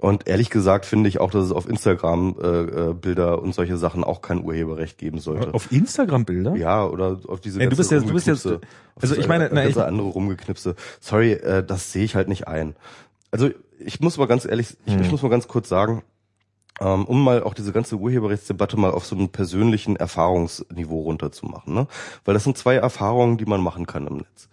Und 0.00 0.26
ehrlich 0.26 0.50
gesagt 0.50 0.86
finde 0.86 1.08
ich 1.08 1.20
auch, 1.20 1.30
dass 1.30 1.44
es 1.44 1.52
auf 1.52 1.68
Instagram 1.68 2.34
äh, 2.42 2.46
äh, 2.46 2.94
Bilder 2.94 3.40
und 3.40 3.54
solche 3.54 3.76
Sachen 3.76 4.02
auch 4.02 4.22
kein 4.22 4.42
Urheberrecht 4.42 4.98
geben 4.98 5.20
sollte. 5.20 5.54
auf 5.54 5.70
Instagram 5.70 6.24
Bilder? 6.24 6.56
ja, 6.56 6.84
oder 6.84 7.20
auf 7.28 7.40
diese 7.40 7.60
Ey, 7.60 7.68
du 7.68 7.76
bist 7.76 7.92
jetzt- 7.92 8.08
du 8.08 8.12
bist 8.12 8.26
jetzt- 8.26 8.44
also 9.00 9.14
ich 9.16 9.28
meine, 9.28 9.50
na, 9.52 9.64
ich- 9.66 9.78
andere 9.78 10.08
rumgeknipse. 10.08 10.74
Sorry, 11.00 11.32
äh, 11.34 11.64
das 11.64 11.92
sehe 11.92 12.02
ich 12.04 12.16
halt 12.16 12.28
nicht 12.28 12.48
ein. 12.48 12.74
Also 13.30 13.50
ich 13.78 14.00
muss 14.00 14.18
mal 14.18 14.26
ganz 14.26 14.44
ehrlich, 14.44 14.76
ich, 14.84 14.94
Hm. 14.94 15.02
ich 15.02 15.10
muss 15.12 15.22
mal 15.22 15.28
ganz 15.28 15.46
kurz 15.46 15.68
sagen, 15.68 16.02
um 16.80 17.22
mal 17.22 17.42
auch 17.42 17.54
diese 17.54 17.72
ganze 17.72 17.96
Urheberrechtsdebatte 17.96 18.76
mal 18.76 18.90
auf 18.90 19.06
so 19.06 19.14
einem 19.14 19.28
persönlichen 19.28 19.96
Erfahrungsniveau 19.96 21.02
runterzumachen, 21.02 21.72
ne? 21.72 21.86
Weil 22.24 22.34
das 22.34 22.44
sind 22.44 22.58
zwei 22.58 22.74
Erfahrungen, 22.76 23.38
die 23.38 23.46
man 23.46 23.60
machen 23.60 23.86
kann 23.86 24.06
im 24.06 24.16
Netz. 24.18 24.48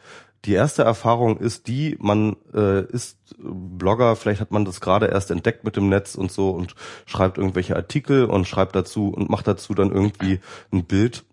Die 0.46 0.54
erste 0.54 0.84
Erfahrung 0.84 1.38
ist 1.38 1.68
die, 1.68 1.98
man 2.00 2.36
äh, 2.54 2.84
ist 2.86 3.18
Blogger, 3.40 4.16
vielleicht 4.16 4.42
hat 4.42 4.52
man 4.52 4.66
das 4.66 4.82
gerade 4.82 5.08
erst 5.08 5.30
entdeckt 5.30 5.64
mit 5.64 5.76
dem 5.76 5.88
Netz 5.90 6.16
und 6.16 6.32
so 6.32 6.50
und 6.50 6.76
schreibt 7.06 7.38
irgendwelche 7.38 7.76
Artikel 7.76 8.26
und 8.26 8.48
schreibt 8.48 8.76
dazu 8.76 9.10
und 9.10 9.30
macht 9.30 9.48
dazu 9.48 9.76
dann 9.76 9.92
irgendwie 9.92 10.40
ein 10.72 10.86
Bild 10.86 11.24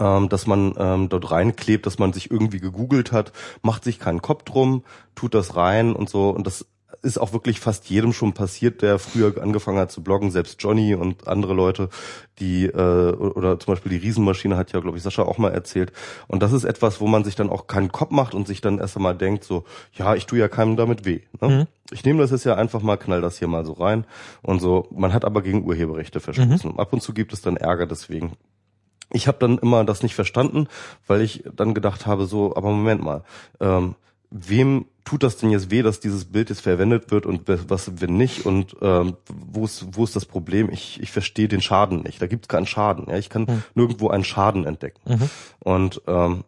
ähm, 0.00 0.28
dass 0.28 0.46
man 0.46 0.74
ähm, 0.76 1.08
dort 1.08 1.30
reinklebt, 1.30 1.86
dass 1.86 1.98
man 1.98 2.12
sich 2.12 2.30
irgendwie 2.30 2.60
gegoogelt 2.60 3.12
hat, 3.12 3.32
macht 3.62 3.84
sich 3.84 3.98
keinen 3.98 4.22
Kopf 4.22 4.42
drum, 4.44 4.82
tut 5.14 5.34
das 5.34 5.56
rein 5.56 5.94
und 5.94 6.08
so. 6.08 6.30
Und 6.30 6.46
das 6.46 6.66
ist 7.04 7.18
auch 7.18 7.32
wirklich 7.32 7.60
fast 7.60 7.88
jedem 7.90 8.12
schon 8.12 8.32
passiert, 8.32 8.82
der 8.82 8.98
früher 8.98 9.40
angefangen 9.40 9.78
hat 9.78 9.92
zu 9.92 10.02
bloggen, 10.02 10.30
selbst 10.30 10.62
Johnny 10.62 10.94
und 10.94 11.28
andere 11.28 11.54
Leute, 11.54 11.88
die 12.38 12.66
äh, 12.66 13.12
oder 13.12 13.60
zum 13.60 13.74
Beispiel 13.74 13.90
die 13.90 13.98
Riesenmaschine 13.98 14.56
hat 14.56 14.72
ja, 14.72 14.80
glaube 14.80 14.96
ich, 14.96 15.02
Sascha 15.02 15.22
auch 15.22 15.38
mal 15.38 15.52
erzählt. 15.52 15.92
Und 16.26 16.42
das 16.42 16.52
ist 16.52 16.64
etwas, 16.64 17.00
wo 17.00 17.06
man 17.06 17.22
sich 17.22 17.36
dann 17.36 17.50
auch 17.50 17.66
keinen 17.66 17.92
Kopf 17.92 18.10
macht 18.10 18.34
und 18.34 18.46
sich 18.46 18.60
dann 18.60 18.78
erst 18.78 18.96
einmal 18.96 19.16
denkt, 19.16 19.44
so, 19.44 19.64
ja, 19.92 20.14
ich 20.14 20.26
tue 20.26 20.38
ja 20.38 20.48
keinem 20.48 20.76
damit 20.76 21.04
weh. 21.04 21.20
Ne? 21.40 21.48
Mhm. 21.48 21.66
Ich 21.90 22.04
nehme 22.04 22.20
das 22.20 22.30
jetzt 22.30 22.44
ja 22.44 22.54
einfach 22.54 22.80
mal, 22.80 22.96
knall 22.96 23.20
das 23.20 23.38
hier 23.38 23.48
mal 23.48 23.64
so 23.64 23.74
rein 23.74 24.06
und 24.42 24.60
so. 24.60 24.88
Man 24.90 25.12
hat 25.12 25.24
aber 25.24 25.42
gegen 25.42 25.64
Urheberrechte 25.64 26.20
verstoßen. 26.20 26.78
Ab 26.78 26.92
und 26.92 27.02
zu 27.02 27.12
gibt 27.12 27.32
es 27.32 27.42
dann 27.42 27.56
Ärger 27.56 27.86
deswegen. 27.86 28.32
Ich 29.12 29.28
habe 29.28 29.38
dann 29.38 29.58
immer 29.58 29.84
das 29.84 30.02
nicht 30.02 30.14
verstanden, 30.14 30.66
weil 31.06 31.20
ich 31.20 31.44
dann 31.54 31.74
gedacht 31.74 32.06
habe, 32.06 32.24
so, 32.24 32.56
aber 32.56 32.70
Moment 32.70 33.02
mal, 33.02 33.22
ähm, 33.60 33.94
wem 34.30 34.86
tut 35.04 35.22
das 35.22 35.36
denn 35.36 35.50
jetzt 35.50 35.70
weh, 35.70 35.82
dass 35.82 36.00
dieses 36.00 36.24
Bild 36.24 36.48
jetzt 36.48 36.62
verwendet 36.62 37.10
wird 37.10 37.26
und 37.26 37.42
was, 37.46 38.00
wenn 38.00 38.16
nicht 38.16 38.46
und 38.46 38.76
ähm, 38.80 39.16
wo 39.28 39.64
ist 39.64 39.86
wo 39.92 40.04
ist 40.04 40.16
das 40.16 40.24
Problem? 40.24 40.70
Ich, 40.70 41.00
ich 41.00 41.10
verstehe 41.10 41.48
den 41.48 41.60
Schaden 41.60 42.02
nicht. 42.02 42.20
Da 42.20 42.26
gibt 42.26 42.46
es 42.46 42.48
keinen 42.48 42.66
Schaden. 42.66 43.06
Ja, 43.08 43.16
ich 43.16 43.28
kann 43.28 43.62
nirgendwo 43.74 44.08
einen 44.08 44.24
Schaden 44.24 44.64
entdecken. 44.64 45.00
Mhm. 45.04 45.30
Und 45.60 46.02
ähm, 46.06 46.44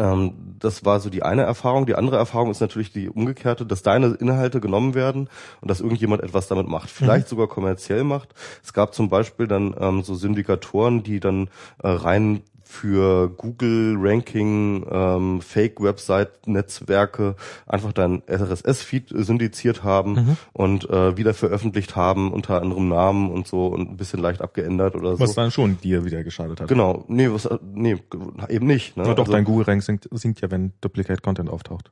ähm, 0.00 0.32
das 0.58 0.84
war 0.84 1.00
so 1.00 1.10
die 1.10 1.22
eine 1.22 1.42
Erfahrung. 1.42 1.84
Die 1.84 1.94
andere 1.94 2.16
Erfahrung 2.16 2.50
ist 2.50 2.60
natürlich 2.60 2.92
die 2.92 3.10
umgekehrte, 3.10 3.66
dass 3.66 3.82
deine 3.82 4.14
Inhalte 4.14 4.60
genommen 4.60 4.94
werden 4.94 5.28
und 5.60 5.70
dass 5.70 5.80
irgendjemand 5.80 6.22
etwas 6.22 6.48
damit 6.48 6.68
macht. 6.68 6.88
Vielleicht 6.90 7.28
sogar 7.28 7.48
kommerziell 7.48 8.04
macht. 8.04 8.34
Es 8.64 8.72
gab 8.72 8.94
zum 8.94 9.10
Beispiel 9.10 9.46
dann 9.46 9.74
ähm, 9.78 10.02
so 10.02 10.14
Syndikatoren, 10.14 11.02
die 11.02 11.20
dann 11.20 11.48
äh, 11.82 11.88
rein 11.88 12.42
für 12.70 13.28
Google 13.30 13.96
Ranking 13.98 14.86
ähm, 14.90 15.40
Fake 15.40 15.80
Website 15.82 16.46
Netzwerke 16.46 17.34
einfach 17.66 17.92
dein 17.92 18.22
RSS 18.30 18.82
Feed 18.82 19.08
syndiziert 19.08 19.82
haben 19.82 20.36
und 20.52 20.88
äh, 20.88 21.16
wieder 21.16 21.34
veröffentlicht 21.34 21.96
haben 21.96 22.32
unter 22.32 22.62
anderem 22.62 22.88
Namen 22.88 23.30
und 23.30 23.48
so 23.48 23.66
und 23.66 23.90
ein 23.90 23.96
bisschen 23.96 24.20
leicht 24.20 24.40
abgeändert 24.40 24.94
oder 24.94 25.16
so. 25.16 25.20
Was 25.20 25.34
dann 25.34 25.50
schon 25.50 25.78
dir 25.80 26.04
wieder 26.04 26.22
geschadet 26.22 26.60
hat. 26.60 26.68
Genau, 26.68 27.04
nee, 27.08 27.28
was, 27.30 27.48
nee, 27.74 27.96
eben 28.48 28.66
nicht. 28.66 28.96
Ne? 28.96 29.02
Doch, 29.02 29.18
Also- 29.18 29.32
dein 29.32 29.44
Google-Rank 29.44 29.82
sinkt, 29.82 30.08
sinkt 30.12 30.40
ja, 30.40 30.50
wenn 30.50 30.72
Duplicate 30.80 31.22
Content 31.22 31.50
auftaucht. 31.50 31.90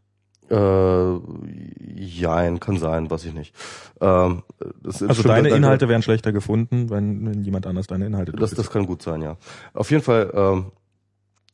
Äh, 0.50 1.18
jein, 1.96 2.58
kann 2.60 2.78
sein, 2.78 3.10
weiß 3.10 3.24
ich 3.26 3.34
nicht. 3.34 3.54
Ähm, 4.00 4.42
Also 4.82 5.22
deine 5.22 5.50
Inhalte 5.50 5.88
werden 5.88 6.02
schlechter 6.02 6.32
gefunden, 6.32 6.88
wenn, 6.90 7.26
wenn 7.26 7.44
jemand 7.44 7.66
anders 7.66 7.86
deine 7.86 8.06
Inhalte 8.06 8.32
Das, 8.32 8.52
das 8.52 8.70
kann 8.70 8.86
gut 8.86 9.02
sein, 9.02 9.20
ja. 9.22 9.36
Auf 9.74 9.90
jeden 9.90 10.02
Fall 10.02 10.30
ähm, 10.34 10.66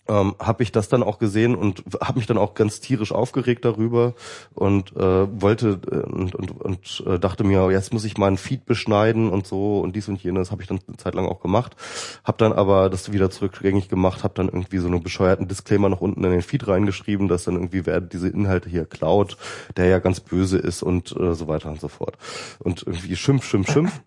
ähm, 0.09 0.35
habe 0.39 0.63
ich 0.63 0.73
das 0.73 0.89
dann 0.89 1.03
auch 1.03 1.19
gesehen 1.19 1.55
und 1.55 1.83
habe 2.01 2.19
mich 2.19 2.27
dann 2.27 2.39
auch 2.39 2.55
ganz 2.55 2.81
tierisch 2.81 3.13
aufgeregt 3.13 3.65
darüber 3.65 4.15
und 4.55 4.95
äh, 4.97 5.41
wollte 5.41 5.81
äh, 5.91 5.97
und, 5.97 6.35
und, 6.35 6.51
und 6.61 7.05
äh, 7.07 7.19
dachte 7.19 7.45
mir, 7.45 7.71
jetzt 7.71 7.93
muss 7.93 8.05
ich 8.05 8.19
mal 8.19 8.27
einen 8.27 8.37
Feed 8.37 8.67
beschneiden 8.67 9.31
und 9.31 9.47
so 9.47 9.81
und 9.81 9.97
dies 9.97 10.09
und 10.09 10.23
jenes 10.23 10.51
habe 10.51 10.63
ich 10.63 10.69
dann 10.69 10.81
eine 10.87 10.97
Zeit 10.97 11.15
lang 11.15 11.27
auch 11.27 11.41
gemacht, 11.41 11.77
habe 12.23 12.39
dann 12.39 12.53
aber 12.53 12.91
das 12.91 13.13
wieder 13.13 13.31
zurückgängig 13.31 13.89
gemacht, 13.89 14.25
habe 14.25 14.35
dann 14.35 14.49
irgendwie 14.49 14.79
so 14.79 14.89
einen 14.89 15.03
bescheuerten 15.03 15.49
Disclaimer 15.49 15.89
noch 15.89 16.01
unten 16.01 16.23
in 16.25 16.31
den 16.31 16.43
Feed 16.43 16.69
reingeschrieben, 16.69 17.29
dass 17.29 17.45
dann 17.45 17.55
irgendwie 17.55 17.87
wer 17.87 18.01
diese 18.01 18.29
Inhalte 18.29 18.69
hier 18.69 18.85
klaut, 18.85 19.37
der 19.77 19.87
ja 19.87 19.99
ganz 19.99 20.21
böse 20.21 20.59
ist 20.59 20.83
und 20.83 21.17
äh, 21.19 21.35
so 21.35 21.49
weiter 21.49 21.71
und 21.71 21.81
so 21.81 21.89
fort 21.89 22.19
und 22.59 22.87
irgendwie 22.87 23.17
schimpf, 23.17 23.47
schimpf, 23.47 23.73
schimpf. 23.73 24.01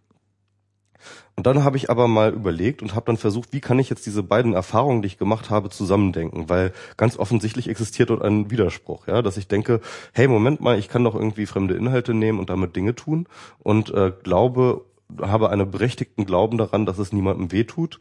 Und 1.37 1.45
dann 1.45 1.63
habe 1.63 1.77
ich 1.77 1.91
aber 1.91 2.07
mal 2.07 2.33
überlegt 2.33 2.81
und 2.81 2.95
habe 2.95 3.05
dann 3.05 3.17
versucht, 3.17 3.53
wie 3.53 3.59
kann 3.59 3.77
ich 3.77 3.91
jetzt 3.91 4.07
diese 4.07 4.23
beiden 4.23 4.53
Erfahrungen, 4.53 5.03
die 5.03 5.05
ich 5.05 5.19
gemacht 5.19 5.51
habe, 5.51 5.69
zusammendenken, 5.69 6.49
weil 6.49 6.73
ganz 6.97 7.15
offensichtlich 7.19 7.69
existiert 7.69 8.09
dort 8.09 8.23
ein 8.23 8.49
Widerspruch, 8.49 9.05
ja, 9.05 9.21
dass 9.21 9.37
ich 9.37 9.47
denke, 9.47 9.79
hey, 10.13 10.27
Moment 10.27 10.61
mal, 10.61 10.79
ich 10.79 10.89
kann 10.89 11.03
doch 11.03 11.13
irgendwie 11.13 11.45
fremde 11.45 11.75
Inhalte 11.75 12.15
nehmen 12.15 12.39
und 12.39 12.49
damit 12.49 12.75
Dinge 12.75 12.95
tun. 12.95 13.27
Und 13.59 13.93
äh, 13.93 14.13
glaube 14.23 14.83
habe 15.21 15.49
einen 15.49 15.71
berechtigten 15.71 16.25
Glauben 16.25 16.57
daran, 16.57 16.85
dass 16.85 16.97
es 16.97 17.13
niemandem 17.13 17.51
wehtut. 17.51 17.99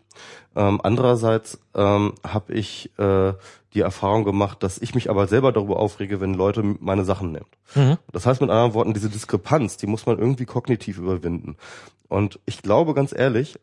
Ähm, 0.55 0.81
andererseits 0.83 1.61
ähm, 1.75 2.15
habe 2.25 2.53
ich 2.53 2.91
äh, 2.99 3.35
die 3.75 3.81
Erfahrung 3.81 4.25
gemacht, 4.25 4.63
dass 4.63 4.79
ich 4.79 4.95
mich 4.95 5.11
aber 5.11 5.27
selber 5.27 5.53
darüber 5.53 5.79
aufrege, 5.79 6.21
wenn 6.21 6.35
Leute 6.35 6.63
meine 6.81 7.05
Sachen 7.05 7.33
nehmen. 7.33 7.47
Mhm. 7.75 7.99
Das 8.13 8.27
heißt 8.27 8.41
mit 8.41 8.51
anderen 8.51 8.75
Worten, 8.75 8.95
diese 8.95 9.11
Diskrepanz, 9.11 9.77
die 9.77 9.87
muss 9.87 10.07
man 10.07 10.19
irgendwie 10.19 10.47
kognitiv 10.47 10.99
überwinden. 10.99 11.57
Und 12.09 12.41
ich 12.47 12.63
glaube 12.63 12.95
ganz 12.95 13.15
ehrlich, 13.17 13.59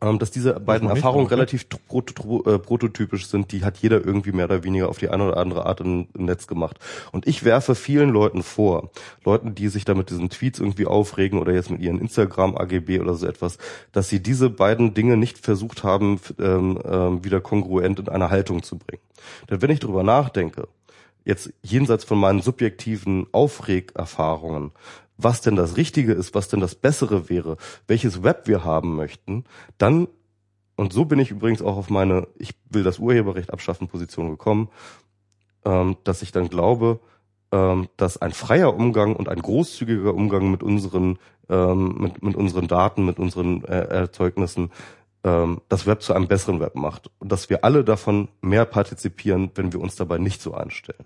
dass 0.00 0.30
diese 0.30 0.58
beiden 0.58 0.88
Erfahrungen 0.88 1.26
okay. 1.26 1.34
relativ 1.34 1.64
äh, 1.64 2.58
prototypisch 2.58 3.26
sind. 3.26 3.52
Die 3.52 3.64
hat 3.64 3.78
jeder 3.78 4.04
irgendwie 4.04 4.32
mehr 4.32 4.46
oder 4.46 4.64
weniger 4.64 4.88
auf 4.88 4.98
die 4.98 5.10
eine 5.10 5.28
oder 5.28 5.36
andere 5.36 5.66
Art 5.66 5.80
im, 5.80 6.08
im, 6.14 6.24
Netz 6.24 6.46
gemacht. 6.46 6.78
Und 7.12 7.26
ich 7.26 7.44
werfe 7.44 7.74
vielen 7.74 8.10
Leuten 8.10 8.42
vor, 8.42 8.90
Leuten, 9.24 9.54
die 9.54 9.68
sich 9.68 9.84
da 9.84 9.94
mit 9.94 10.10
diesen 10.10 10.30
Tweets 10.30 10.58
irgendwie 10.58 10.86
aufregen 10.86 11.38
oder 11.38 11.52
jetzt 11.52 11.70
mit 11.70 11.80
ihren 11.80 12.00
Instagram-AGB 12.00 13.00
oder 13.00 13.14
so 13.14 13.26
etwas, 13.26 13.58
dass 13.92 14.08
sie 14.08 14.22
diese 14.22 14.48
beiden 14.48 14.94
Dinge 14.94 15.16
nicht 15.16 15.38
versucht 15.38 15.84
haben, 15.84 16.20
ähm, 16.38 16.78
ähm, 16.84 17.24
wieder 17.24 17.40
kongruent 17.40 17.98
in 17.98 18.08
eine 18.08 18.30
Haltung 18.30 18.62
zu 18.62 18.78
bringen. 18.78 19.02
Denn 19.50 19.60
wenn 19.60 19.70
ich 19.70 19.80
darüber 19.80 20.02
nachdenke, 20.02 20.68
jetzt 21.24 21.52
jenseits 21.62 22.04
von 22.04 22.18
meinen 22.18 22.40
subjektiven 22.40 23.26
Aufregerfahrungen, 23.32 24.72
was 25.22 25.40
denn 25.40 25.56
das 25.56 25.76
Richtige 25.76 26.12
ist, 26.12 26.34
was 26.34 26.48
denn 26.48 26.60
das 26.60 26.74
Bessere 26.74 27.28
wäre, 27.28 27.56
welches 27.86 28.22
Web 28.22 28.46
wir 28.46 28.64
haben 28.64 28.96
möchten, 28.96 29.44
dann, 29.78 30.08
und 30.76 30.92
so 30.92 31.04
bin 31.04 31.18
ich 31.18 31.30
übrigens 31.30 31.62
auch 31.62 31.76
auf 31.76 31.90
meine, 31.90 32.28
ich 32.38 32.54
will 32.68 32.82
das 32.82 32.98
Urheberrecht 32.98 33.52
abschaffen 33.52 33.88
Position 33.88 34.30
gekommen, 34.30 34.68
ähm, 35.64 35.96
dass 36.04 36.22
ich 36.22 36.32
dann 36.32 36.48
glaube, 36.48 37.00
ähm, 37.52 37.88
dass 37.96 38.16
ein 38.16 38.32
freier 38.32 38.74
Umgang 38.74 39.16
und 39.16 39.28
ein 39.28 39.42
großzügiger 39.42 40.14
Umgang 40.14 40.50
mit 40.50 40.62
unseren, 40.62 41.18
ähm, 41.48 41.96
mit, 41.98 42.22
mit 42.22 42.36
unseren 42.36 42.68
Daten, 42.68 43.04
mit 43.04 43.18
unseren 43.18 43.64
äh, 43.64 43.80
Erzeugnissen 43.80 44.70
ähm, 45.24 45.60
das 45.68 45.86
Web 45.86 46.02
zu 46.02 46.12
einem 46.12 46.28
besseren 46.28 46.60
Web 46.60 46.76
macht 46.76 47.10
und 47.18 47.30
dass 47.30 47.50
wir 47.50 47.64
alle 47.64 47.84
davon 47.84 48.28
mehr 48.40 48.64
partizipieren, 48.64 49.50
wenn 49.54 49.72
wir 49.72 49.80
uns 49.80 49.96
dabei 49.96 50.18
nicht 50.18 50.40
so 50.40 50.54
anstellen. 50.54 51.04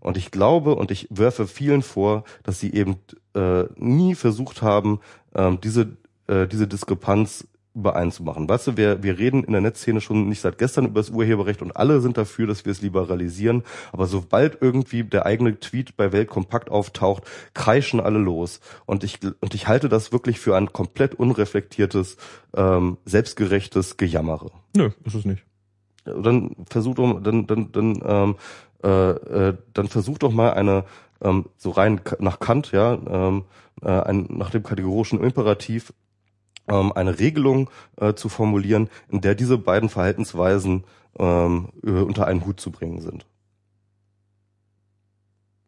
Und 0.00 0.16
ich 0.16 0.30
glaube 0.30 0.74
und 0.74 0.90
ich 0.90 1.08
werfe 1.10 1.46
vielen 1.46 1.82
vor, 1.82 2.24
dass 2.42 2.60
sie 2.60 2.72
eben 2.72 2.96
äh, 3.38 3.68
nie 3.76 4.14
versucht 4.14 4.62
haben, 4.62 5.00
ähm, 5.34 5.60
diese 5.62 5.96
äh, 6.28 6.46
diese 6.46 6.68
Diskrepanz 6.68 7.46
übereinzumachen. 7.74 8.48
Weißt 8.48 8.66
du, 8.66 8.76
wir, 8.76 9.02
wir 9.02 9.18
reden 9.18 9.44
in 9.44 9.52
der 9.52 9.60
Netzszene 9.60 10.00
schon 10.00 10.28
nicht 10.28 10.40
seit 10.40 10.58
gestern 10.58 10.86
über 10.86 11.00
das 11.00 11.10
Urheberrecht 11.10 11.62
und 11.62 11.76
alle 11.76 12.00
sind 12.00 12.16
dafür, 12.16 12.46
dass 12.46 12.64
wir 12.64 12.72
es 12.72 12.82
liberalisieren. 12.82 13.62
Aber 13.92 14.06
sobald 14.06 14.58
irgendwie 14.60 15.04
der 15.04 15.26
eigene 15.26 15.58
Tweet 15.60 15.96
bei 15.96 16.12
Weltkompakt 16.12 16.70
auftaucht, 16.70 17.22
kreischen 17.54 18.00
alle 18.00 18.18
los. 18.18 18.60
Und 18.84 19.04
ich, 19.04 19.20
und 19.40 19.54
ich 19.54 19.68
halte 19.68 19.88
das 19.88 20.12
wirklich 20.12 20.40
für 20.40 20.56
ein 20.56 20.72
komplett 20.72 21.14
unreflektiertes, 21.14 22.16
ähm, 22.56 22.98
selbstgerechtes 23.04 23.96
Gejammere. 23.96 24.50
Nö, 24.76 24.90
ist 25.04 25.14
es 25.14 25.24
nicht. 25.24 25.44
Dann 26.04 26.56
versuch 26.68 26.94
doch, 26.96 27.20
dann, 27.22 27.46
dann, 27.46 27.70
dann, 27.70 28.02
ähm, 28.04 28.36
äh, 28.82 29.10
äh, 29.10 29.56
dann 29.72 29.88
versuch 29.88 30.18
doch 30.18 30.32
mal 30.32 30.52
eine, 30.52 30.84
ähm, 31.20 31.46
so 31.56 31.70
rein 31.70 32.00
nach 32.18 32.40
Kant, 32.40 32.72
ja, 32.72 32.94
ähm, 32.94 33.44
äh, 33.82 33.88
ein, 33.90 34.26
nach 34.30 34.50
dem 34.50 34.62
kategorischen 34.62 35.22
Imperativ 35.22 35.92
ähm, 36.68 36.92
eine 36.92 37.18
Regelung 37.18 37.70
äh, 37.96 38.14
zu 38.14 38.28
formulieren, 38.28 38.88
in 39.08 39.20
der 39.20 39.34
diese 39.34 39.58
beiden 39.58 39.88
Verhaltensweisen 39.88 40.84
ähm, 41.18 41.68
äh, 41.82 41.90
unter 41.90 42.26
einen 42.26 42.44
Hut 42.44 42.60
zu 42.60 42.70
bringen 42.70 43.00
sind. 43.00 43.26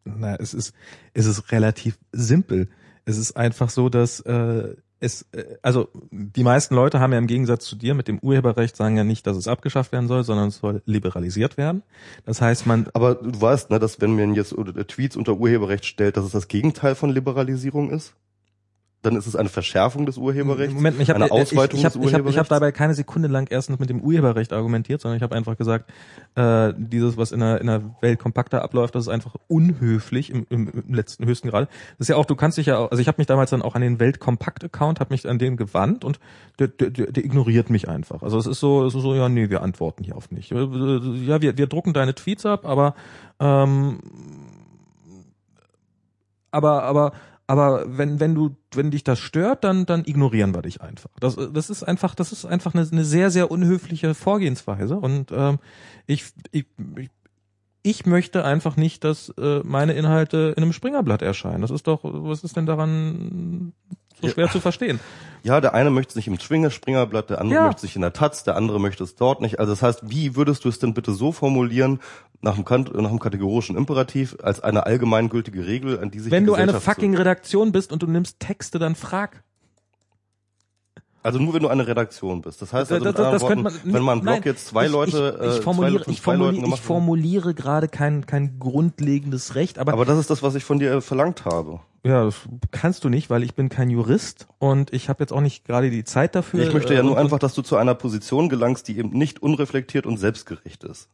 Na, 0.03 0.35
es 0.35 0.53
ist, 0.53 0.73
es 1.13 1.25
ist 1.25 1.51
relativ 1.51 1.99
simpel. 2.11 2.69
Es 3.05 3.17
ist 3.17 3.35
einfach 3.37 3.69
so, 3.69 3.89
dass 3.89 4.19
äh, 4.21 4.75
es, 5.01 5.25
äh, 5.33 5.57
also 5.61 5.89
die 6.11 6.43
meisten 6.43 6.75
Leute 6.75 6.99
haben 6.99 7.11
ja 7.11 7.17
im 7.17 7.27
Gegensatz 7.27 7.65
zu 7.65 7.75
dir 7.75 7.93
mit 7.93 8.07
dem 8.07 8.19
Urheberrecht 8.19 8.77
sagen 8.77 8.95
ja 8.95 9.03
nicht, 9.03 9.27
dass 9.27 9.35
es 9.35 9.47
abgeschafft 9.47 9.91
werden 9.91 10.07
soll, 10.07 10.23
sondern 10.23 10.49
es 10.49 10.57
soll 10.57 10.81
liberalisiert 10.85 11.57
werden. 11.57 11.83
Das 12.25 12.39
heißt, 12.39 12.67
man. 12.67 12.87
Aber 12.93 13.15
du 13.15 13.41
weißt, 13.41 13.71
ne, 13.71 13.79
dass 13.79 13.99
wenn 13.99 14.15
man 14.15 14.35
jetzt 14.35 14.55
Tweets 14.87 15.17
unter 15.17 15.33
Urheberrecht 15.33 15.85
stellt, 15.85 16.15
dass 16.17 16.25
es 16.25 16.31
das 16.31 16.47
Gegenteil 16.47 16.95
von 16.95 17.09
Liberalisierung 17.09 17.89
ist? 17.89 18.13
Dann 19.01 19.15
ist 19.15 19.25
es 19.25 19.35
eine 19.35 19.49
Verschärfung 19.49 20.05
des 20.05 20.17
Urheberrechts, 20.17 20.75
Moment, 20.75 20.99
ich 20.99 21.09
hab, 21.09 21.15
eine 21.15 21.31
Ausweitung 21.31 21.79
ich, 21.79 21.85
ich 21.85 21.85
hab. 21.85 22.03
Ich 22.03 22.13
habe 22.13 22.29
ich 22.29 22.37
hab 22.37 22.47
dabei 22.47 22.71
keine 22.71 22.93
Sekunde 22.93 23.27
lang 23.27 23.47
erstens 23.49 23.79
mit 23.79 23.89
dem 23.89 24.01
Urheberrecht 24.01 24.53
argumentiert, 24.53 25.01
sondern 25.01 25.17
ich 25.17 25.23
habe 25.23 25.35
einfach 25.35 25.57
gesagt, 25.57 25.89
äh, 26.35 26.71
dieses, 26.77 27.17
was 27.17 27.31
in 27.31 27.39
der, 27.39 27.61
in 27.61 27.67
der 27.67 27.81
Welt 28.01 28.19
kompakter 28.19 28.61
abläuft, 28.61 28.93
das 28.93 29.05
ist 29.05 29.09
einfach 29.09 29.35
unhöflich 29.47 30.29
im, 30.29 30.45
im, 30.49 30.69
im 30.69 30.93
letzten 30.93 31.25
höchsten 31.25 31.49
Grad. 31.49 31.67
Das 31.97 32.05
ist 32.05 32.07
ja 32.09 32.15
auch, 32.15 32.25
du 32.25 32.35
kannst 32.35 32.59
dich 32.59 32.67
ja, 32.67 32.77
auch, 32.77 32.91
also 32.91 33.01
ich 33.01 33.07
habe 33.07 33.15
mich 33.17 33.27
damals 33.27 33.49
dann 33.49 33.63
auch 33.63 33.73
an 33.73 33.81
den 33.81 33.99
Weltkompakt-Account, 33.99 34.99
habe 34.99 35.13
mich 35.13 35.27
an 35.27 35.39
den 35.39 35.57
gewandt 35.57 36.05
und 36.05 36.19
der, 36.59 36.67
der, 36.67 36.89
der, 36.89 37.25
ignoriert 37.25 37.71
mich 37.71 37.89
einfach. 37.89 38.21
Also 38.21 38.37
es 38.37 38.45
ist 38.45 38.59
so, 38.59 38.85
es 38.85 38.93
ist 38.93 39.01
so, 39.01 39.15
ja, 39.15 39.29
nee, 39.29 39.49
wir 39.49 39.63
antworten 39.63 40.03
hier 40.03 40.15
auf 40.15 40.29
nicht. 40.29 40.51
Ja, 40.51 40.71
wir, 40.71 41.57
wir 41.57 41.67
drucken 41.67 41.93
deine 41.93 42.13
Tweets 42.13 42.45
ab, 42.45 42.65
aber 42.65 42.93
ähm, 43.39 43.99
aber, 46.51 46.83
aber 46.83 47.13
aber 47.51 47.83
wenn, 47.85 48.21
wenn 48.21 48.33
du, 48.33 48.55
wenn 48.73 48.91
dich 48.91 49.03
das 49.03 49.19
stört, 49.19 49.65
dann, 49.65 49.85
dann 49.85 50.05
ignorieren 50.05 50.55
wir 50.55 50.61
dich 50.61 50.81
einfach. 50.81 51.09
Das, 51.19 51.35
das 51.35 51.69
ist 51.69 51.83
einfach, 51.83 52.15
das 52.15 52.31
ist 52.31 52.45
einfach 52.45 52.73
eine, 52.73 52.87
eine 52.89 53.03
sehr, 53.03 53.29
sehr 53.29 53.51
unhöfliche 53.51 54.13
Vorgehensweise. 54.15 54.95
Und 54.95 55.33
ähm, 55.33 55.59
ich, 56.07 56.23
ich, 56.51 56.65
ich 56.95 57.09
ich 57.83 58.05
möchte 58.05 58.45
einfach 58.45 58.77
nicht, 58.77 59.03
dass 59.03 59.33
äh, 59.37 59.59
meine 59.65 59.93
Inhalte 59.93 60.53
in 60.55 60.63
einem 60.63 60.71
Springerblatt 60.71 61.23
erscheinen. 61.23 61.61
Das 61.61 61.71
ist 61.71 61.87
doch, 61.87 62.01
was 62.03 62.43
ist 62.45 62.55
denn 62.55 62.67
daran 62.67 63.73
so 64.21 64.29
schwer 64.29 64.45
ja. 64.45 64.51
zu 64.51 64.61
verstehen? 64.61 65.01
Ja, 65.43 65.59
der 65.59 65.73
eine 65.73 65.89
möchte 65.89 66.13
sich 66.13 66.27
im 66.27 66.39
Springer 66.39 66.69
Springerblatt, 66.69 67.29
der 67.29 67.41
andere 67.41 67.59
ja. 67.59 67.65
möchte 67.65 67.81
sich 67.81 67.95
in 67.95 68.01
der 68.01 68.13
Taz, 68.13 68.43
der 68.43 68.55
andere 68.55 68.79
möchte 68.79 69.03
es 69.03 69.15
dort 69.15 69.41
nicht. 69.41 69.59
Also 69.59 69.71
das 69.71 69.81
heißt, 69.81 70.09
wie 70.09 70.35
würdest 70.35 70.65
du 70.65 70.69
es 70.69 70.79
denn 70.79 70.93
bitte 70.93 71.13
so 71.13 71.31
formulieren, 71.31 71.99
nach 72.41 72.55
dem, 72.55 72.63
nach 73.01 73.09
dem 73.09 73.19
kategorischen 73.19 73.75
Imperativ, 73.75 74.37
als 74.41 74.61
eine 74.61 74.85
allgemeingültige 74.85 75.65
Regel, 75.65 75.99
an 75.99 76.11
die 76.11 76.19
sich 76.19 76.31
Wenn 76.31 76.45
du 76.45 76.53
eine 76.53 76.79
fucking 76.79 77.15
Redaktion 77.15 77.71
bist 77.71 77.91
und 77.91 78.01
du 78.03 78.07
nimmst 78.07 78.39
Texte, 78.39 78.79
dann 78.79 78.95
frag. 78.95 79.43
Also 81.23 81.37
nur 81.37 81.53
wenn 81.53 81.61
du 81.61 81.67
eine 81.67 81.85
Redaktion 81.85 82.41
bist. 82.41 82.61
Das 82.61 82.73
heißt, 82.73 82.91
also 82.91 83.03
das, 83.05 83.13
das, 83.13 83.31
das 83.33 83.41
Worten, 83.43 83.61
man, 83.61 83.73
wenn 83.83 84.03
man 84.03 84.13
einen 84.13 84.21
Blog 84.21 84.33
nein, 84.35 84.41
jetzt 84.43 84.67
zwei 84.67 84.85
ich, 84.85 84.91
Leute, 84.91 85.37
ich, 85.39 85.47
ich, 85.47 85.57
äh, 85.57 85.61
formuliere, 85.61 86.03
ich 86.07 86.21
formuliere, 86.21 86.67
ich 86.67 86.81
formuliere 86.81 87.53
gerade 87.53 87.87
kein 87.87 88.25
kein 88.25 88.57
grundlegendes 88.57 89.53
Recht, 89.53 89.77
aber 89.77 89.93
aber 89.93 90.05
das 90.05 90.17
ist 90.17 90.31
das, 90.31 90.41
was 90.41 90.55
ich 90.55 90.63
von 90.63 90.79
dir 90.79 91.01
verlangt 91.01 91.45
habe. 91.45 91.79
Ja, 92.03 92.25
das 92.25 92.35
kannst 92.71 93.03
du 93.03 93.09
nicht, 93.09 93.29
weil 93.29 93.43
ich 93.43 93.53
bin 93.53 93.69
kein 93.69 93.91
Jurist 93.91 94.47
und 94.57 94.91
ich 94.91 95.09
habe 95.09 95.21
jetzt 95.21 95.31
auch 95.31 95.41
nicht 95.41 95.65
gerade 95.65 95.91
die 95.91 96.03
Zeit 96.03 96.33
dafür. 96.33 96.65
Ich 96.65 96.73
möchte 96.73 96.95
ja 96.95 97.03
nur 97.03 97.19
einfach, 97.19 97.37
dass 97.37 97.53
du 97.53 97.61
zu 97.61 97.77
einer 97.77 97.93
Position 97.93 98.49
gelangst, 98.49 98.87
die 98.87 98.97
eben 98.97 99.09
nicht 99.09 99.43
unreflektiert 99.43 100.07
und 100.07 100.17
selbstgerecht 100.17 100.83
ist. 100.83 101.09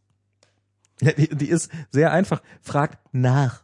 Ja, 1.02 1.12
die, 1.12 1.28
die 1.28 1.50
ist 1.50 1.70
sehr 1.92 2.12
einfach. 2.14 2.42
Frag 2.62 3.00
nach. 3.12 3.64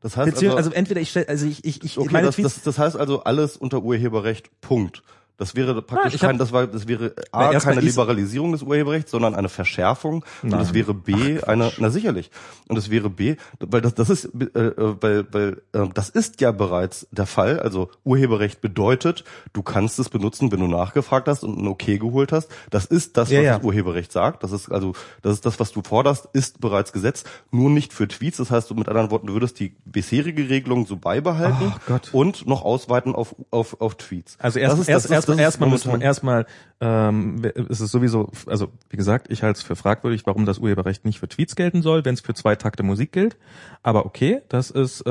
Das 0.00 0.16
heißt 0.16 0.36
also, 0.36 0.56
also 0.56 0.70
entweder 0.70 1.00
ich 1.00 1.10
stelle, 1.10 1.28
also 1.28 1.46
ich 1.46 1.64
ich 1.64 1.84
ich 1.84 1.98
okay, 1.98 2.08
meine 2.12 2.26
das, 2.26 2.36
das, 2.36 2.62
das 2.62 2.78
heißt 2.78 2.96
also 2.96 3.24
alles 3.24 3.56
unter 3.56 3.82
Urheberrecht. 3.82 4.60
Punkt. 4.60 5.02
Das 5.38 5.54
wäre 5.54 5.80
praktisch 5.82 6.20
Nein, 6.20 6.30
kein, 6.32 6.38
das 6.38 6.52
war, 6.52 6.66
das 6.66 6.86
wäre 6.86 7.14
A, 7.32 7.58
keine 7.58 7.80
Liberalisierung 7.80 8.52
des 8.52 8.62
Urheberrechts, 8.62 9.10
sondern 9.10 9.34
eine 9.34 9.48
Verschärfung. 9.48 10.24
Nein. 10.42 10.54
Und 10.54 10.60
es 10.60 10.74
wäre 10.74 10.94
B, 10.94 11.38
Ach, 11.42 11.48
eine, 11.48 11.72
na 11.78 11.90
sicherlich. 11.90 12.30
Und 12.68 12.76
es 12.76 12.90
wäre 12.90 13.08
B, 13.08 13.36
weil 13.58 13.80
das, 13.80 13.94
das 13.94 14.10
ist, 14.10 14.26
äh, 14.26 14.72
weil, 15.00 15.26
weil, 15.32 15.62
äh, 15.72 15.88
das 15.94 16.10
ist 16.10 16.40
ja 16.40 16.52
bereits 16.52 17.06
der 17.10 17.26
Fall. 17.26 17.60
Also 17.60 17.90
Urheberrecht 18.04 18.60
bedeutet, 18.60 19.24
du 19.52 19.62
kannst 19.62 19.98
es 19.98 20.10
benutzen, 20.10 20.52
wenn 20.52 20.60
du 20.60 20.66
nachgefragt 20.66 21.28
hast 21.28 21.44
und 21.44 21.58
ein 21.58 21.66
Okay 21.66 21.98
geholt 21.98 22.30
hast. 22.30 22.48
Das 22.70 22.84
ist 22.84 23.16
das, 23.16 23.28
was 23.28 23.32
ja, 23.32 23.40
ja. 23.40 23.56
das 23.56 23.64
Urheberrecht 23.64 24.12
sagt. 24.12 24.42
Das 24.42 24.52
ist 24.52 24.70
also, 24.70 24.92
das 25.22 25.34
ist 25.34 25.46
das, 25.46 25.58
was 25.58 25.72
du 25.72 25.82
forderst, 25.82 26.28
ist 26.34 26.60
bereits 26.60 26.92
Gesetz. 26.92 27.24
Nur 27.50 27.70
nicht 27.70 27.92
für 27.92 28.06
Tweets. 28.06 28.36
Das 28.36 28.50
heißt, 28.50 28.70
du 28.70 28.74
mit 28.74 28.88
anderen 28.88 29.10
Worten, 29.10 29.28
du 29.28 29.32
würdest 29.32 29.58
die 29.60 29.74
bisherige 29.84 30.48
Regelung 30.48 30.86
so 30.86 30.96
beibehalten 30.96 31.72
oh, 31.88 31.98
und 32.12 32.46
noch 32.46 32.62
ausweiten 32.62 33.14
auf, 33.14 33.34
auf, 33.50 33.80
auf 33.80 33.96
Tweets. 33.96 34.36
Also 34.38 34.58
erst, 34.58 34.88
erst, 34.88 35.10
erst 35.10 35.10
erstmal 35.10 35.16
das 35.16 35.21
ist 35.21 35.21
erstmal 35.28 35.70
müsste 35.70 35.88
man 35.88 36.00
momentan- 36.00 36.06
erstmal 36.06 36.46
ähm, 36.80 37.42
ist 37.68 37.80
es 37.80 37.90
sowieso, 37.90 38.30
also 38.46 38.68
wie 38.90 38.96
gesagt, 38.96 39.30
ich 39.30 39.42
halte 39.42 39.58
es 39.58 39.62
für 39.62 39.76
fragwürdig, 39.76 40.26
warum 40.26 40.46
das 40.46 40.58
Urheberrecht 40.58 41.04
nicht 41.04 41.20
für 41.20 41.28
Tweets 41.28 41.54
gelten 41.56 41.82
soll, 41.82 42.04
wenn 42.04 42.14
es 42.14 42.20
für 42.20 42.34
zwei 42.34 42.56
Takte 42.56 42.82
Musik 42.82 43.12
gilt. 43.12 43.36
Aber 43.82 44.04
okay, 44.06 44.42
das 44.48 44.70
ist 44.70 45.00
äh, 45.02 45.04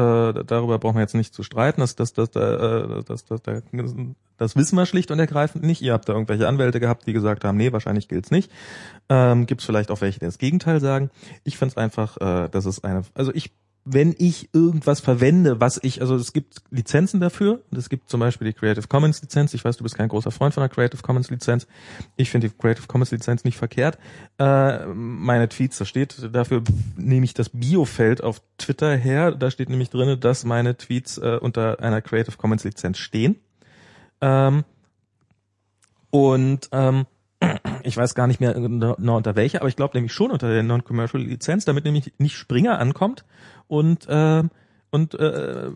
darüber 0.44 0.80
brauchen 0.80 0.96
wir 0.96 1.02
jetzt 1.02 1.16
nicht 1.16 1.34
zu 1.34 1.44
streiten. 1.44 1.82
Das 1.82 1.96
das 1.96 2.14
das 2.14 2.32
das, 2.32 3.06
das, 3.06 3.26
das, 3.26 3.42
das, 3.44 3.96
das 4.38 4.56
wissen 4.56 4.76
wir 4.76 4.86
schlicht 4.88 5.12
und 5.12 5.20
ergreifend 5.20 5.64
nicht. 5.64 5.82
Ihr 5.82 5.94
habt 5.94 6.10
da 6.10 6.14
irgendwelche 6.14 6.48
Anwälte 6.48 6.80
gehabt, 6.80 7.06
die 7.06 7.14
gesagt 7.14 7.44
haben, 7.44 7.58
nee, 7.58 7.72
wahrscheinlich 7.72 8.08
gilt's 8.08 8.32
nicht. 8.32 8.52
Ähm, 9.08 9.46
Gibt 9.46 9.62
es 9.62 9.66
vielleicht 9.68 9.92
auch 9.92 10.02
welche, 10.02 10.20
die 10.20 10.26
das 10.26 10.40
Gegenteil 10.40 10.80
sagen. 10.80 11.12
Ich 11.44 11.58
finde 11.58 11.74
es 11.74 11.78
einfach, 11.78 12.18
äh, 12.18 12.50
das 12.50 12.66
ist 12.66 12.84
eine, 12.84 13.04
also 13.14 13.32
ich 13.34 13.52
wenn 13.84 14.16
ich 14.18 14.50
irgendwas 14.54 15.00
verwende, 15.00 15.60
was 15.60 15.80
ich, 15.82 16.02
also 16.02 16.16
es 16.16 16.34
gibt 16.34 16.62
Lizenzen 16.70 17.20
dafür, 17.20 17.62
es 17.76 17.90
gibt 17.90 18.10
zum 18.10 18.20
Beispiel 18.20 18.48
die 18.48 18.54
Creative 18.54 18.88
Commons 18.88 19.22
Lizenz. 19.22 19.56
Ich 19.56 19.66
weiß, 19.66 19.78
du 19.78 19.84
bist 19.84 19.96
kein 19.96 20.08
großer 20.08 20.30
Freund 20.30 20.54
von 20.54 20.62
der 20.62 20.70
Creative 20.70 21.02
Commons 21.02 21.32
Lizenz. 21.32 21.66
Ich 22.16 22.30
finde 22.30 22.48
die 22.48 22.56
Creative 22.56 22.86
Commons 22.86 23.10
Lizenz 23.10 23.44
nicht 23.44 23.58
verkehrt. 23.58 23.98
Äh, 24.38 24.86
meine 24.86 25.50
Tweets, 25.50 25.80
da 25.80 25.86
steht, 25.86 26.30
dafür 26.32 26.62
nehme 26.96 27.26
ich 27.26 27.34
das 27.34 27.50
Biofeld 27.50 28.24
auf 28.24 28.42
Twitter 28.60 28.96
her. 28.96 29.32
Da 29.32 29.50
steht 29.50 29.70
nämlich 29.70 29.90
drinne, 29.90 30.16
dass 30.18 30.46
meine 30.46 30.78
Tweets 30.78 31.18
äh, 31.18 31.40
unter 31.42 31.80
einer 31.80 32.02
Creative 32.04 32.38
Commons 32.38 32.64
Lizenz 32.64 33.00
stehen. 33.00 33.38
Ähm, 34.22 34.64
und 36.12 36.70
ähm, 36.72 37.08
ich 37.84 37.98
weiß 37.98 38.14
gar 38.14 38.28
nicht 38.28 38.40
mehr 38.40 38.54
genau 38.54 39.18
unter 39.18 39.36
welcher, 39.36 39.62
aber 39.62 39.70
ich 39.70 39.76
glaube 39.76 39.98
nämlich 39.98 40.14
schon 40.14 40.30
unter 40.30 40.50
der 40.50 40.62
Non-Commercial 40.62 41.24
Lizenz, 41.24 41.66
damit 41.66 41.86
nämlich 41.86 42.14
nicht 42.20 42.36
Springer 42.36 42.78
ankommt 42.78 43.26
und 43.72 44.08
äh, 44.10 44.44
und 44.92 45.14
äh, 45.14 45.72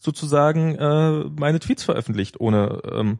sozusagen 0.00 0.74
äh, 0.74 1.24
meine 1.38 1.60
Tweets 1.60 1.84
veröffentlicht, 1.84 2.40
ohne 2.40 2.82
ähm, 2.92 3.18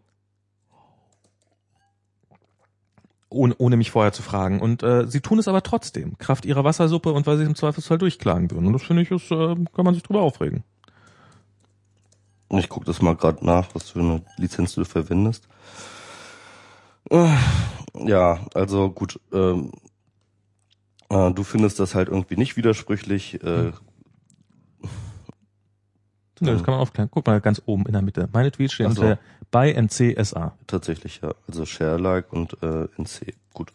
ohne, 3.30 3.54
ohne 3.58 3.76
mich 3.76 3.90
vorher 3.90 4.12
zu 4.12 4.22
fragen. 4.22 4.60
Und 4.60 4.82
äh, 4.82 5.06
sie 5.06 5.20
tun 5.20 5.38
es 5.38 5.48
aber 5.48 5.62
trotzdem, 5.62 6.18
Kraft 6.18 6.44
ihrer 6.46 6.64
Wassersuppe 6.64 7.12
und 7.12 7.26
weil 7.26 7.36
sie 7.36 7.44
es 7.44 7.48
im 7.48 7.54
Zweifelsfall 7.54 7.98
durchklagen 7.98 8.50
würden. 8.50 8.66
Und 8.66 8.72
das 8.72 8.82
finde 8.82 9.02
ich, 9.02 9.10
ist, 9.10 9.30
äh, 9.30 9.54
kann 9.74 9.84
man 9.84 9.94
sich 9.94 10.02
drüber 10.02 10.22
aufregen. 10.22 10.64
Ich 12.50 12.68
gucke 12.68 12.86
das 12.86 13.02
mal 13.02 13.14
gerade 13.14 13.44
nach, 13.44 13.68
was 13.74 13.90
für 13.90 14.00
eine 14.00 14.22
Lizenz 14.38 14.74
du 14.74 14.84
verwendest. 14.84 15.46
Äh, 17.10 17.28
Ja, 18.06 18.40
also 18.54 18.90
gut. 18.90 19.20
Ähm, 19.32 19.72
äh, 21.10 21.32
du 21.32 21.42
findest 21.42 21.80
das 21.80 21.94
halt 21.94 22.08
irgendwie 22.08 22.36
nicht 22.36 22.56
widersprüchlich. 22.56 23.42
Äh, 23.42 23.72
Ja, 26.40 26.52
das 26.52 26.62
kann 26.62 26.74
man 26.74 26.80
aufklären. 26.80 27.08
Guck 27.10 27.26
mal 27.26 27.40
ganz 27.40 27.60
oben 27.66 27.84
in 27.86 27.92
der 27.92 28.02
Mitte. 28.02 28.28
Meine 28.32 28.52
Tweets 28.52 28.74
stehen 28.74 28.92
so. 28.92 29.02
unter 29.02 29.18
bei 29.50 29.72
NCSA. 29.72 30.56
Tatsächlich, 30.66 31.20
ja. 31.22 31.34
Also 31.48 31.66
Share, 31.66 31.98
Like 31.98 32.32
und 32.32 32.62
äh, 32.62 32.86
NC. 32.96 33.34
Gut. 33.54 33.72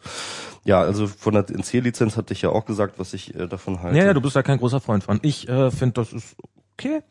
Ja, 0.64 0.80
also 0.80 1.06
von 1.06 1.34
der 1.34 1.44
NC-Lizenz 1.50 2.16
hatte 2.16 2.32
ich 2.32 2.42
ja 2.42 2.50
auch 2.50 2.64
gesagt, 2.64 2.98
was 2.98 3.12
ich 3.12 3.34
äh, 3.34 3.48
davon 3.48 3.82
halte. 3.82 3.98
Ja, 3.98 4.04
ja, 4.06 4.14
du 4.14 4.20
bist 4.20 4.36
da 4.36 4.42
kein 4.42 4.58
großer 4.58 4.80
Freund 4.80 5.04
von. 5.04 5.18
Ich 5.22 5.48
äh, 5.48 5.70
finde, 5.70 5.94
das 5.94 6.12
ist 6.12 6.36
okay. 6.74 7.02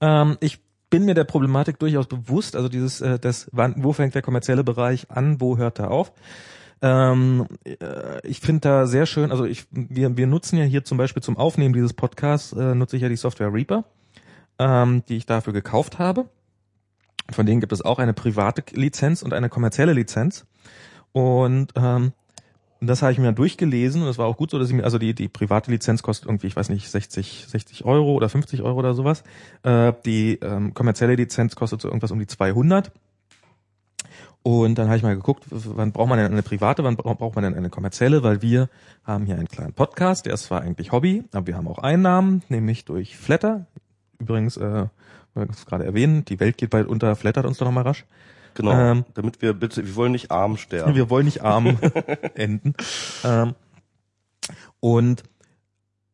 Ähm, 0.00 0.36
ich 0.40 0.60
bin 0.90 1.04
mir 1.04 1.14
der 1.14 1.24
Problematik 1.24 1.78
durchaus 1.78 2.06
bewusst. 2.06 2.54
Also 2.56 2.68
dieses, 2.68 3.00
äh, 3.00 3.18
das, 3.18 3.48
wann, 3.52 3.74
wo 3.78 3.92
fängt 3.92 4.14
der 4.14 4.22
kommerzielle 4.22 4.64
Bereich 4.64 5.10
an, 5.10 5.40
wo 5.40 5.56
hört 5.56 5.78
er 5.78 5.90
auf? 5.90 6.12
Ähm, 6.82 7.46
äh, 7.64 8.26
ich 8.26 8.40
finde 8.40 8.60
da 8.60 8.86
sehr 8.86 9.06
schön, 9.06 9.30
also 9.30 9.44
ich, 9.44 9.66
wir, 9.70 10.16
wir 10.16 10.26
nutzen 10.26 10.56
ja 10.56 10.64
hier 10.64 10.84
zum 10.84 10.98
Beispiel 10.98 11.22
zum 11.22 11.36
Aufnehmen 11.36 11.74
dieses 11.74 11.92
Podcasts, 11.92 12.52
äh, 12.52 12.74
nutze 12.74 12.96
ich 12.96 13.02
ja 13.02 13.08
die 13.08 13.16
Software 13.16 13.52
Reaper, 13.52 13.84
ähm, 14.58 15.02
die 15.08 15.16
ich 15.16 15.26
dafür 15.26 15.52
gekauft 15.52 15.98
habe. 15.98 16.28
Von 17.30 17.46
denen 17.46 17.60
gibt 17.60 17.72
es 17.72 17.82
auch 17.82 17.98
eine 17.98 18.14
private 18.14 18.62
Lizenz 18.74 19.22
und 19.22 19.32
eine 19.32 19.48
kommerzielle 19.48 19.92
Lizenz. 19.92 20.46
Und 21.12 21.72
ähm, 21.76 22.12
das 22.80 23.02
habe 23.02 23.12
ich 23.12 23.18
mir 23.18 23.26
dann 23.26 23.34
durchgelesen 23.34 24.02
und 24.02 24.08
es 24.08 24.16
war 24.16 24.26
auch 24.26 24.38
gut 24.38 24.50
so, 24.50 24.58
dass 24.58 24.68
ich 24.68 24.74
mir, 24.74 24.84
also 24.84 24.98
die, 24.98 25.14
die 25.14 25.28
private 25.28 25.70
Lizenz 25.70 26.02
kostet 26.02 26.26
irgendwie, 26.26 26.46
ich 26.46 26.56
weiß 26.56 26.70
nicht, 26.70 26.88
60, 26.88 27.46
60 27.46 27.84
Euro 27.84 28.14
oder 28.14 28.28
50 28.28 28.62
Euro 28.62 28.78
oder 28.78 28.94
sowas. 28.94 29.22
Äh, 29.62 29.92
die 30.06 30.38
ähm, 30.40 30.72
kommerzielle 30.72 31.14
Lizenz 31.14 31.56
kostet 31.56 31.82
so 31.82 31.88
irgendwas 31.88 32.10
um 32.10 32.18
die 32.18 32.26
200. 32.26 32.90
Und 34.42 34.76
dann 34.78 34.86
habe 34.86 34.96
ich 34.96 35.02
mal 35.02 35.14
geguckt, 35.14 35.44
wann 35.50 35.92
braucht 35.92 36.08
man 36.08 36.18
denn 36.18 36.32
eine 36.32 36.42
private, 36.42 36.82
wann 36.82 36.96
bra- 36.96 37.12
braucht 37.12 37.34
man 37.34 37.44
denn 37.44 37.54
eine 37.54 37.68
kommerzielle, 37.68 38.22
weil 38.22 38.40
wir 38.40 38.70
haben 39.04 39.26
hier 39.26 39.34
einen 39.36 39.48
kleinen 39.48 39.74
Podcast, 39.74 40.24
der 40.24 40.32
ist 40.32 40.44
zwar 40.44 40.62
eigentlich 40.62 40.92
Hobby, 40.92 41.24
aber 41.32 41.46
wir 41.46 41.56
haben 41.56 41.68
auch 41.68 41.78
Einnahmen, 41.78 42.42
nämlich 42.48 42.86
durch 42.86 43.18
Flatter. 43.18 43.66
Übrigens, 44.18 44.56
äh, 44.56 44.86
wir 45.34 45.48
es 45.50 45.66
gerade 45.66 45.84
erwähnen, 45.84 46.24
die 46.24 46.40
Welt 46.40 46.56
geht 46.56 46.70
bald 46.70 46.88
unter, 46.88 47.14
flattert 47.16 47.44
uns 47.44 47.58
doch 47.58 47.66
nochmal 47.66 47.84
rasch. 47.84 48.06
Genau. 48.54 48.72
Ähm, 48.72 49.04
damit 49.14 49.42
wir 49.42 49.52
bitte, 49.52 49.84
wir 49.86 49.94
wollen 49.94 50.12
nicht 50.12 50.30
arm 50.30 50.56
sterben. 50.56 50.94
Wir 50.94 51.10
wollen 51.10 51.26
nicht 51.26 51.42
arm 51.42 51.78
enden. 52.34 52.74
Ähm, 53.24 53.54
und 54.80 55.22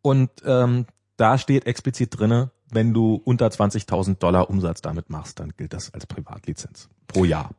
und 0.02 0.30
ähm, 0.44 0.86
da 1.16 1.38
steht 1.38 1.66
explizit 1.66 2.18
drinne, 2.18 2.50
wenn 2.70 2.92
du 2.92 3.20
unter 3.24 3.46
20.000 3.48 4.18
Dollar 4.18 4.50
Umsatz 4.50 4.82
damit 4.82 5.10
machst, 5.10 5.40
dann 5.40 5.52
gilt 5.56 5.72
das 5.72 5.94
als 5.94 6.06
Privatlizenz 6.06 6.88
pro 7.08 7.24
Jahr. 7.24 7.50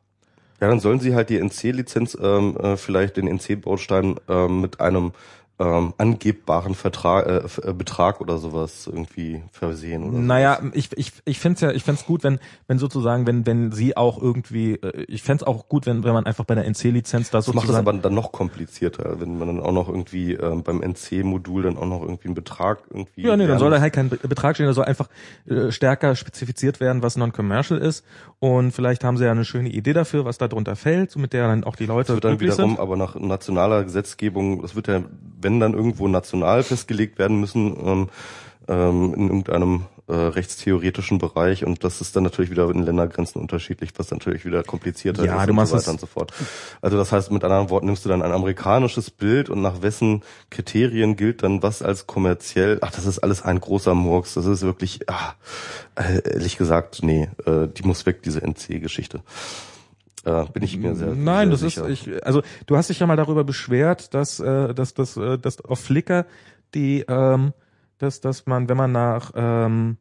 Ja, 0.60 0.68
dann 0.68 0.80
sollen 0.80 1.00
sie 1.00 1.14
halt 1.14 1.30
die 1.30 1.38
NC-Lizenz 1.38 2.16
ähm, 2.20 2.56
äh, 2.56 2.76
vielleicht 2.76 3.16
den 3.16 3.28
NC-Baustein 3.28 4.16
ähm, 4.28 4.60
mit 4.60 4.80
einem 4.80 5.12
ähm, 5.60 5.92
angebbaren 5.98 6.76
Vertrag, 6.76 7.26
äh, 7.26 7.70
äh, 7.70 7.72
Betrag 7.72 8.20
oder 8.20 8.38
sowas 8.38 8.86
irgendwie 8.86 9.42
versehen 9.50 10.04
oder 10.04 10.16
Naja, 10.18 10.60
ich 10.72 10.90
ich 10.96 11.12
ich 11.24 11.40
find's 11.40 11.60
ja, 11.60 11.72
ich 11.72 11.82
find's 11.82 12.06
gut, 12.06 12.22
wenn 12.22 12.38
wenn 12.68 12.78
sozusagen, 12.78 13.26
wenn 13.26 13.44
wenn 13.44 13.72
sie 13.72 13.96
auch 13.96 14.22
irgendwie, 14.22 14.74
äh, 14.74 15.04
ich 15.08 15.24
fänd's 15.24 15.42
auch 15.42 15.68
gut, 15.68 15.84
wenn 15.86 16.04
wenn 16.04 16.12
man 16.12 16.26
einfach 16.26 16.44
bei 16.44 16.54
der 16.54 16.64
NC-Lizenz 16.64 17.30
da 17.30 17.38
Das 17.38 17.48
macht 17.48 17.66
sozusagen 17.66 17.84
es 17.84 17.88
aber 17.88 17.98
dann 17.98 18.14
noch 18.14 18.30
komplizierter, 18.30 19.18
wenn 19.20 19.36
man 19.36 19.48
dann 19.48 19.60
auch 19.60 19.72
noch 19.72 19.88
irgendwie 19.88 20.34
ähm, 20.34 20.62
beim 20.62 20.80
NC-Modul 20.80 21.64
dann 21.64 21.76
auch 21.76 21.86
noch 21.86 22.02
irgendwie 22.02 22.26
einen 22.28 22.34
Betrag 22.36 22.84
irgendwie. 22.90 23.22
Ja, 23.22 23.36
nee, 23.36 23.48
dann 23.48 23.58
soll 23.58 23.72
da 23.72 23.80
halt 23.80 23.92
kein 23.92 24.10
Be- 24.10 24.18
Betrag 24.28 24.54
stehen, 24.54 24.66
da 24.66 24.72
soll 24.74 24.84
einfach 24.84 25.08
äh, 25.48 25.72
stärker 25.72 26.14
spezifiziert 26.14 26.78
werden, 26.78 27.02
was 27.02 27.16
non-commercial 27.16 27.80
ist. 27.80 28.04
Und 28.40 28.70
vielleicht 28.70 29.02
haben 29.02 29.16
sie 29.16 29.24
ja 29.24 29.32
eine 29.32 29.44
schöne 29.44 29.68
Idee 29.68 29.92
dafür, 29.92 30.24
was 30.24 30.38
da 30.38 30.46
drunter 30.46 30.76
fällt, 30.76 31.10
so 31.10 31.18
mit 31.18 31.32
der 31.32 31.48
dann 31.48 31.64
auch 31.64 31.74
die 31.74 31.86
Leute 31.86 32.08
Das 32.08 32.16
wird 32.16 32.24
dann 32.24 32.40
wiederum 32.40 32.70
sind. 32.70 32.78
aber 32.78 32.96
nach 32.96 33.16
nationaler 33.16 33.82
Gesetzgebung, 33.82 34.62
das 34.62 34.76
wird 34.76 34.86
ja, 34.86 35.02
wenn 35.40 35.58
dann 35.58 35.74
irgendwo 35.74 36.06
national 36.06 36.62
festgelegt 36.62 37.18
werden 37.18 37.40
müssen, 37.40 37.76
ähm, 37.84 38.08
ähm, 38.68 39.14
in 39.14 39.22
irgendeinem 39.28 39.86
äh, 40.08 40.14
rechtstheoretischen 40.14 41.18
Bereich 41.18 41.64
und 41.66 41.84
das 41.84 42.00
ist 42.00 42.16
dann 42.16 42.22
natürlich 42.22 42.50
wieder 42.50 42.68
in 42.70 42.82
Ländergrenzen 42.82 43.40
unterschiedlich, 43.42 43.90
was 43.96 44.10
natürlich 44.10 44.44
wieder 44.46 44.62
komplizierter 44.62 45.24
Ja, 45.24 45.36
ist 45.40 45.46
du 45.46 45.50
und 45.50 45.56
machst 45.56 45.70
so 45.72 45.76
es- 45.76 45.82
weiter 45.82 45.90
und 45.92 46.00
so 46.00 46.06
fort. 46.06 46.32
Also 46.80 46.96
das 46.96 47.12
heißt, 47.12 47.30
mit 47.30 47.44
anderen 47.44 47.68
Worten 47.70 47.86
nimmst 47.86 48.04
du 48.04 48.08
dann 48.08 48.22
ein 48.22 48.32
amerikanisches 48.32 49.10
Bild 49.10 49.50
und 49.50 49.60
nach 49.60 49.82
wessen 49.82 50.22
Kriterien 50.50 51.16
gilt 51.16 51.42
dann 51.42 51.62
was 51.62 51.82
als 51.82 52.06
kommerziell. 52.06 52.78
Ach, 52.80 52.90
das 52.90 53.04
ist 53.06 53.18
alles 53.18 53.42
ein 53.42 53.60
großer 53.60 53.94
Murks. 53.94 54.34
Das 54.34 54.46
ist 54.46 54.62
wirklich, 54.62 55.00
ah, 55.10 55.34
äh, 55.96 56.22
ehrlich 56.32 56.56
gesagt, 56.56 57.00
nee, 57.02 57.28
äh, 57.44 57.68
die 57.68 57.82
muss 57.82 58.06
weg, 58.06 58.22
diese 58.22 58.40
NC-Geschichte. 58.42 59.20
Äh, 60.24 60.44
bin 60.52 60.62
ich 60.62 60.76
mir 60.76 60.94
sehr 60.94 61.08
Nein, 61.14 61.48
sehr 61.48 61.50
das 61.50 61.60
sicher. 61.60 61.86
ist, 61.88 62.06
ich, 62.06 62.26
also 62.26 62.42
du 62.66 62.76
hast 62.76 62.88
dich 62.90 62.98
ja 62.98 63.06
mal 63.06 63.16
darüber 63.16 63.44
beschwert, 63.44 64.14
dass, 64.14 64.40
äh, 64.40 64.74
dass, 64.74 64.94
dass, 64.94 65.16
äh, 65.16 65.38
dass 65.38 65.60
auf 65.64 65.80
Flickr 65.80 66.24
die, 66.74 67.04
ähm, 67.08 67.52
dass, 67.98 68.20
dass 68.20 68.46
man, 68.46 68.68
wenn 68.68 68.76
man 68.76 68.92
nach, 68.92 69.32
ähm, 69.34 69.98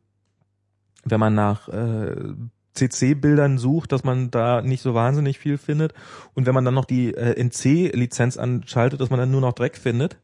wenn 1.03 1.19
man 1.19 1.36
nach 1.36 1.68
äh, 1.69 2.34
CC-Bildern 2.78 3.57
sucht, 3.57 3.91
dass 3.91 4.03
man 4.03 4.32
da 4.32 4.61
nicht 4.61 4.82
so 4.82 4.94
wahnsinnig 4.94 5.40
viel 5.40 5.57
findet. 5.57 5.94
Und 6.34 6.45
wenn 6.45 6.53
man 6.53 6.64
dann 6.64 6.74
noch 6.74 6.86
die 6.86 7.14
äh, 7.14 7.41
NC-Lizenz 7.41 8.38
anschaltet, 8.38 9.02
dass 9.02 9.10
man 9.10 9.19
dann 9.19 9.32
nur 9.32 9.41
noch 9.41 9.53
Dreck 9.53 9.78
findet. 9.78 10.18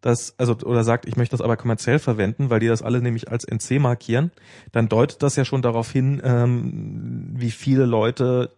Das, 0.00 0.34
also, 0.38 0.56
oder 0.64 0.84
sagt, 0.84 1.06
ich 1.06 1.16
möchte 1.16 1.32
das 1.32 1.40
aber 1.40 1.56
kommerziell 1.56 1.98
verwenden, 1.98 2.50
weil 2.50 2.60
die 2.60 2.68
das 2.68 2.82
alle 2.82 3.02
nämlich 3.02 3.30
als 3.32 3.44
NC 3.44 3.80
markieren, 3.80 4.30
dann 4.70 4.88
deutet 4.88 5.24
das 5.24 5.34
ja 5.34 5.44
schon 5.44 5.60
darauf 5.60 5.90
hin, 5.90 6.22
ähm, 6.22 7.32
wie 7.34 7.50
viele 7.50 7.84
Leute 7.84 8.52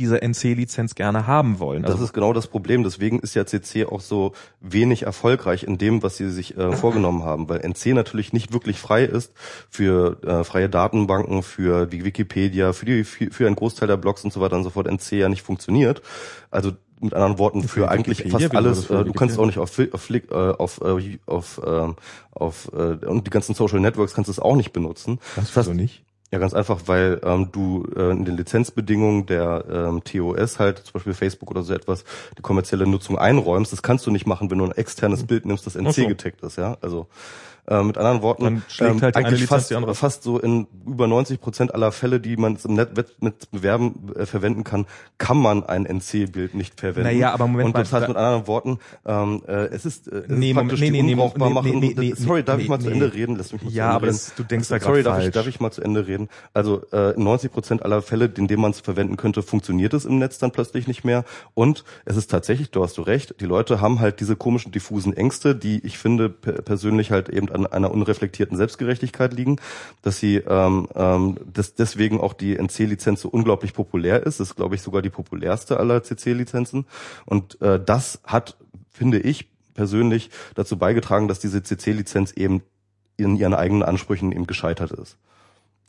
diese 0.00 0.20
NC-Lizenz 0.22 0.96
gerne 0.96 1.28
haben 1.28 1.60
wollen. 1.60 1.82
Das 1.82 1.92
Also, 1.92 2.04
ist 2.04 2.12
genau 2.12 2.32
das 2.32 2.48
Problem. 2.48 2.82
Deswegen 2.82 3.20
ist 3.20 3.34
ja 3.34 3.46
CC 3.46 3.84
auch 3.84 4.00
so 4.00 4.32
wenig 4.60 5.02
erfolgreich 5.04 5.62
in 5.62 5.78
dem, 5.78 6.02
was 6.02 6.16
sie 6.16 6.28
sich 6.30 6.56
äh, 6.56 6.72
vorgenommen 6.76 7.22
haben, 7.22 7.48
weil 7.48 7.60
NC 7.60 7.94
natürlich 7.94 8.32
nicht 8.32 8.52
wirklich 8.52 8.78
frei 8.80 9.04
ist 9.04 9.32
für 9.68 10.16
äh, 10.24 10.42
freie 10.42 10.68
Datenbanken, 10.68 11.42
für 11.44 11.86
die 11.86 12.04
Wikipedia, 12.04 12.72
für 12.72 12.86
die 12.86 13.04
für, 13.04 13.30
für 13.30 13.46
einen 13.46 13.56
Großteil 13.56 13.86
der 13.86 13.96
Blogs 13.96 14.24
und 14.24 14.32
so 14.32 14.40
weiter 14.40 14.56
und 14.56 14.64
so 14.64 14.70
fort. 14.70 14.88
NC 14.88 15.12
ja 15.12 15.28
nicht 15.28 15.42
funktioniert. 15.42 16.02
Also 16.50 16.72
mit 17.02 17.14
anderen 17.14 17.38
Worten 17.38 17.62
für, 17.62 17.68
Für 17.68 17.88
eigentlich 17.90 18.18
Wikipedia? 18.18 18.48
fast 18.48 18.52
Wieso 18.52 18.58
alles. 18.58 18.78
das 18.78 18.86
für 18.86 19.00
Äh, 19.00 19.04
du 19.04 19.12
kannst 19.14 19.38
auch 19.38 19.46
nicht 19.46 19.58
auf 19.58 19.70
auf 19.92 20.02
Flick, 20.02 20.30
äh, 20.30 20.34
auf 20.34 20.80
äh, 20.82 21.18
auf 21.26 21.60
ähm, 21.66 21.96
auf 22.32 22.70
äh, 22.74 23.06
und 23.06 23.26
die 23.26 23.30
ganzen 23.30 23.54
Social 23.54 23.80
Networks 23.80 24.12
kannst 24.14 24.28
du 24.28 24.32
es 24.32 24.38
auch 24.38 24.56
nicht 24.56 24.72
benutzen. 24.72 25.18
das 25.36 25.48
fast- 25.50 25.68
so 25.68 25.74
nicht. 25.74 26.02
Ja, 26.32 26.38
ganz 26.38 26.54
einfach, 26.54 26.82
weil 26.86 27.20
ähm, 27.24 27.48
du 27.50 27.84
äh, 27.96 28.12
in 28.12 28.24
den 28.24 28.36
Lizenzbedingungen 28.36 29.26
der 29.26 29.64
ähm, 29.68 30.04
TOS 30.04 30.60
halt, 30.60 30.78
zum 30.78 30.92
Beispiel 30.92 31.12
Facebook 31.12 31.50
oder 31.50 31.64
so 31.64 31.74
etwas, 31.74 32.04
die 32.38 32.42
kommerzielle 32.42 32.86
Nutzung 32.86 33.18
einräumst. 33.18 33.72
Das 33.72 33.82
kannst 33.82 34.06
du 34.06 34.12
nicht 34.12 34.26
machen, 34.26 34.48
wenn 34.48 34.58
du 34.58 34.64
ein 34.64 34.72
externes 34.72 35.26
Bild 35.26 35.44
nimmst, 35.44 35.66
das 35.66 35.74
NC 35.74 36.06
getaggt 36.06 36.42
ist, 36.42 36.56
ja. 36.56 36.76
Also 36.82 37.08
Äh, 37.70 37.84
mit 37.84 37.96
anderen 37.98 38.20
Worten, 38.20 38.42
Dann 38.42 38.62
schlägt 38.68 39.00
halt 39.00 39.14
eigentlich 39.16 39.46
fast, 39.46 39.72
fast 39.92 40.24
so 40.24 40.40
in 40.40 40.66
über 40.84 41.06
90 41.06 41.40
Prozent 41.40 41.72
aller 41.72 41.92
Fälle, 41.92 42.18
die 42.18 42.36
man 42.36 42.58
im 42.64 42.74
Net 42.74 42.90
mit 43.20 43.48
Bewerben 43.52 44.10
äh, 44.16 44.26
verwenden 44.26 44.64
kann, 44.64 44.86
kann 45.18 45.36
man 45.38 45.62
ein 45.62 45.86
NC-Bild 45.86 46.54
nicht 46.54 46.80
verwenden. 46.80 47.04
Naja, 47.04 47.32
aber 47.32 47.46
Moment 47.46 47.66
Und 47.68 47.76
das 47.78 47.92
heißt 47.92 48.08
mit 48.08 48.16
anderen 48.16 48.48
Worten, 48.48 48.80
ähm, 49.06 49.42
äh, 49.46 49.66
es 49.66 49.86
ist, 49.86 50.08
äh, 50.08 50.24
Nee, 50.26 50.52
praktisch 50.52 50.80
nee, 50.80 50.90
nee, 50.90 51.02
nee, 51.02 51.12
unbrauchbar 51.12 51.48
nee, 51.48 51.54
machen. 51.54 51.78
nee, 51.78 52.14
Sorry, 52.16 52.42
darf 52.42 52.56
nee, 52.56 52.64
ich 52.64 52.68
mal 52.68 52.80
zu 52.80 52.88
nee. 52.88 52.94
Ende 52.94 53.14
reden? 53.14 53.36
Lass 53.36 53.52
mich 53.52 53.62
mal 53.62 53.70
zu 53.70 53.76
Ja, 53.76 53.84
Ende 53.84 53.94
aber 53.96 54.06
reden. 54.06 54.16
das- 54.16 54.34
du 54.34 54.42
denkst 54.42 54.68
da 54.68 54.80
Sorry, 54.80 55.02
darf 55.04 55.18
ich, 55.18 55.22
falsch. 55.26 55.34
darf 55.34 55.46
ich 55.46 55.60
mal 55.60 55.70
zu 55.70 55.80
Ende 55.82 56.06
reden? 56.08 56.28
Also 56.52 56.82
äh, 56.92 57.14
in 57.14 57.22
90 57.22 57.52
Prozent 57.52 57.84
aller 57.84 58.02
Fälle, 58.02 58.24
in 58.36 58.48
denen 58.48 58.62
man 58.62 58.72
es 58.72 58.80
verwenden 58.80 59.16
könnte, 59.16 59.42
funktioniert 59.42 59.94
es 59.94 60.06
im 60.06 60.18
Netz 60.18 60.38
dann 60.38 60.50
plötzlich 60.50 60.88
nicht 60.88 61.04
mehr. 61.04 61.24
Und 61.54 61.84
es 62.04 62.16
ist 62.16 62.32
tatsächlich, 62.32 62.72
du 62.72 62.82
hast 62.82 62.98
du 62.98 63.02
recht, 63.02 63.36
die 63.40 63.46
Leute 63.46 63.80
haben 63.80 64.00
halt 64.00 64.18
diese 64.18 64.34
komischen 64.34 64.72
diffusen 64.72 65.16
Ängste, 65.16 65.54
die 65.54 65.78
ich 65.86 65.98
finde 65.98 66.28
per 66.30 66.62
persönlich 66.62 67.12
halt 67.12 67.28
eben 67.28 67.48
an 67.48 67.59
einer 67.66 67.90
unreflektierten 67.90 68.56
Selbstgerechtigkeit 68.56 69.32
liegen, 69.32 69.56
dass 70.02 70.18
sie 70.18 70.36
ähm, 70.36 70.88
ähm, 70.94 71.38
dass 71.52 71.74
deswegen 71.74 72.20
auch 72.20 72.32
die 72.32 72.56
NC-Lizenz 72.56 73.20
so 73.20 73.28
unglaublich 73.28 73.74
populär 73.74 74.24
ist. 74.24 74.40
Das 74.40 74.50
ist, 74.50 74.56
glaube 74.56 74.74
ich, 74.74 74.82
sogar 74.82 75.02
die 75.02 75.10
populärste 75.10 75.78
aller 75.78 76.02
CC-Lizenzen. 76.02 76.86
Und 77.26 77.60
äh, 77.60 77.80
das 77.82 78.20
hat, 78.24 78.56
finde 78.90 79.18
ich 79.18 79.48
persönlich, 79.74 80.30
dazu 80.54 80.76
beigetragen, 80.76 81.28
dass 81.28 81.38
diese 81.38 81.62
CC-Lizenz 81.62 82.32
eben 82.32 82.62
in 83.16 83.36
ihren 83.36 83.54
eigenen 83.54 83.82
Ansprüchen 83.82 84.32
eben 84.32 84.46
gescheitert 84.46 84.92
ist. 84.92 85.16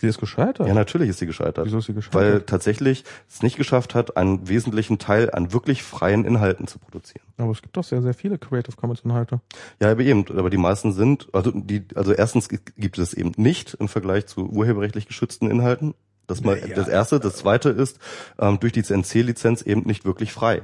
Die 0.01 0.07
ist 0.07 0.19
gescheitert. 0.19 0.67
Ja, 0.67 0.73
natürlich 0.73 1.09
ist 1.09 1.19
sie 1.19 1.25
gescheitert. 1.25 1.65
Wieso 1.65 1.77
ist 1.77 1.85
sie 1.85 1.93
gescheitert? 1.93 2.21
Weil 2.21 2.41
tatsächlich 2.41 3.03
es 3.29 3.43
nicht 3.43 3.55
geschafft 3.57 3.93
hat, 3.95 4.17
einen 4.17 4.47
wesentlichen 4.49 4.97
Teil 4.99 5.29
an 5.31 5.53
wirklich 5.53 5.83
freien 5.83 6.25
Inhalten 6.25 6.67
zu 6.67 6.79
produzieren. 6.79 7.23
aber 7.37 7.51
es 7.51 7.61
gibt 7.61 7.77
doch 7.77 7.83
sehr, 7.83 8.01
sehr 8.01 8.13
viele 8.13 8.37
Creative 8.37 8.75
Commons 8.75 9.01
Inhalte. 9.01 9.41
Ja, 9.79 9.91
aber 9.91 10.01
eben, 10.01 10.25
aber 10.37 10.49
die 10.49 10.57
meisten 10.57 10.91
sind, 10.93 11.27
also 11.33 11.51
die, 11.51 11.85
also 11.95 12.13
erstens 12.13 12.49
gibt 12.49 12.97
es 12.97 13.13
eben 13.13 13.31
nicht 13.37 13.75
im 13.75 13.87
Vergleich 13.87 14.25
zu 14.27 14.49
urheberrechtlich 14.49 15.07
geschützten 15.07 15.49
Inhalten. 15.49 15.93
Das 16.27 16.41
mal 16.43 16.59
Naja. 16.59 16.75
das 16.75 16.87
erste. 16.87 17.19
Das 17.19 17.35
zweite 17.37 17.69
ist, 17.69 17.99
ähm, 18.39 18.59
durch 18.59 18.71
die 18.73 18.81
NC-Lizenz 18.83 19.61
eben 19.63 19.81
nicht 19.81 20.05
wirklich 20.05 20.31
frei. 20.31 20.61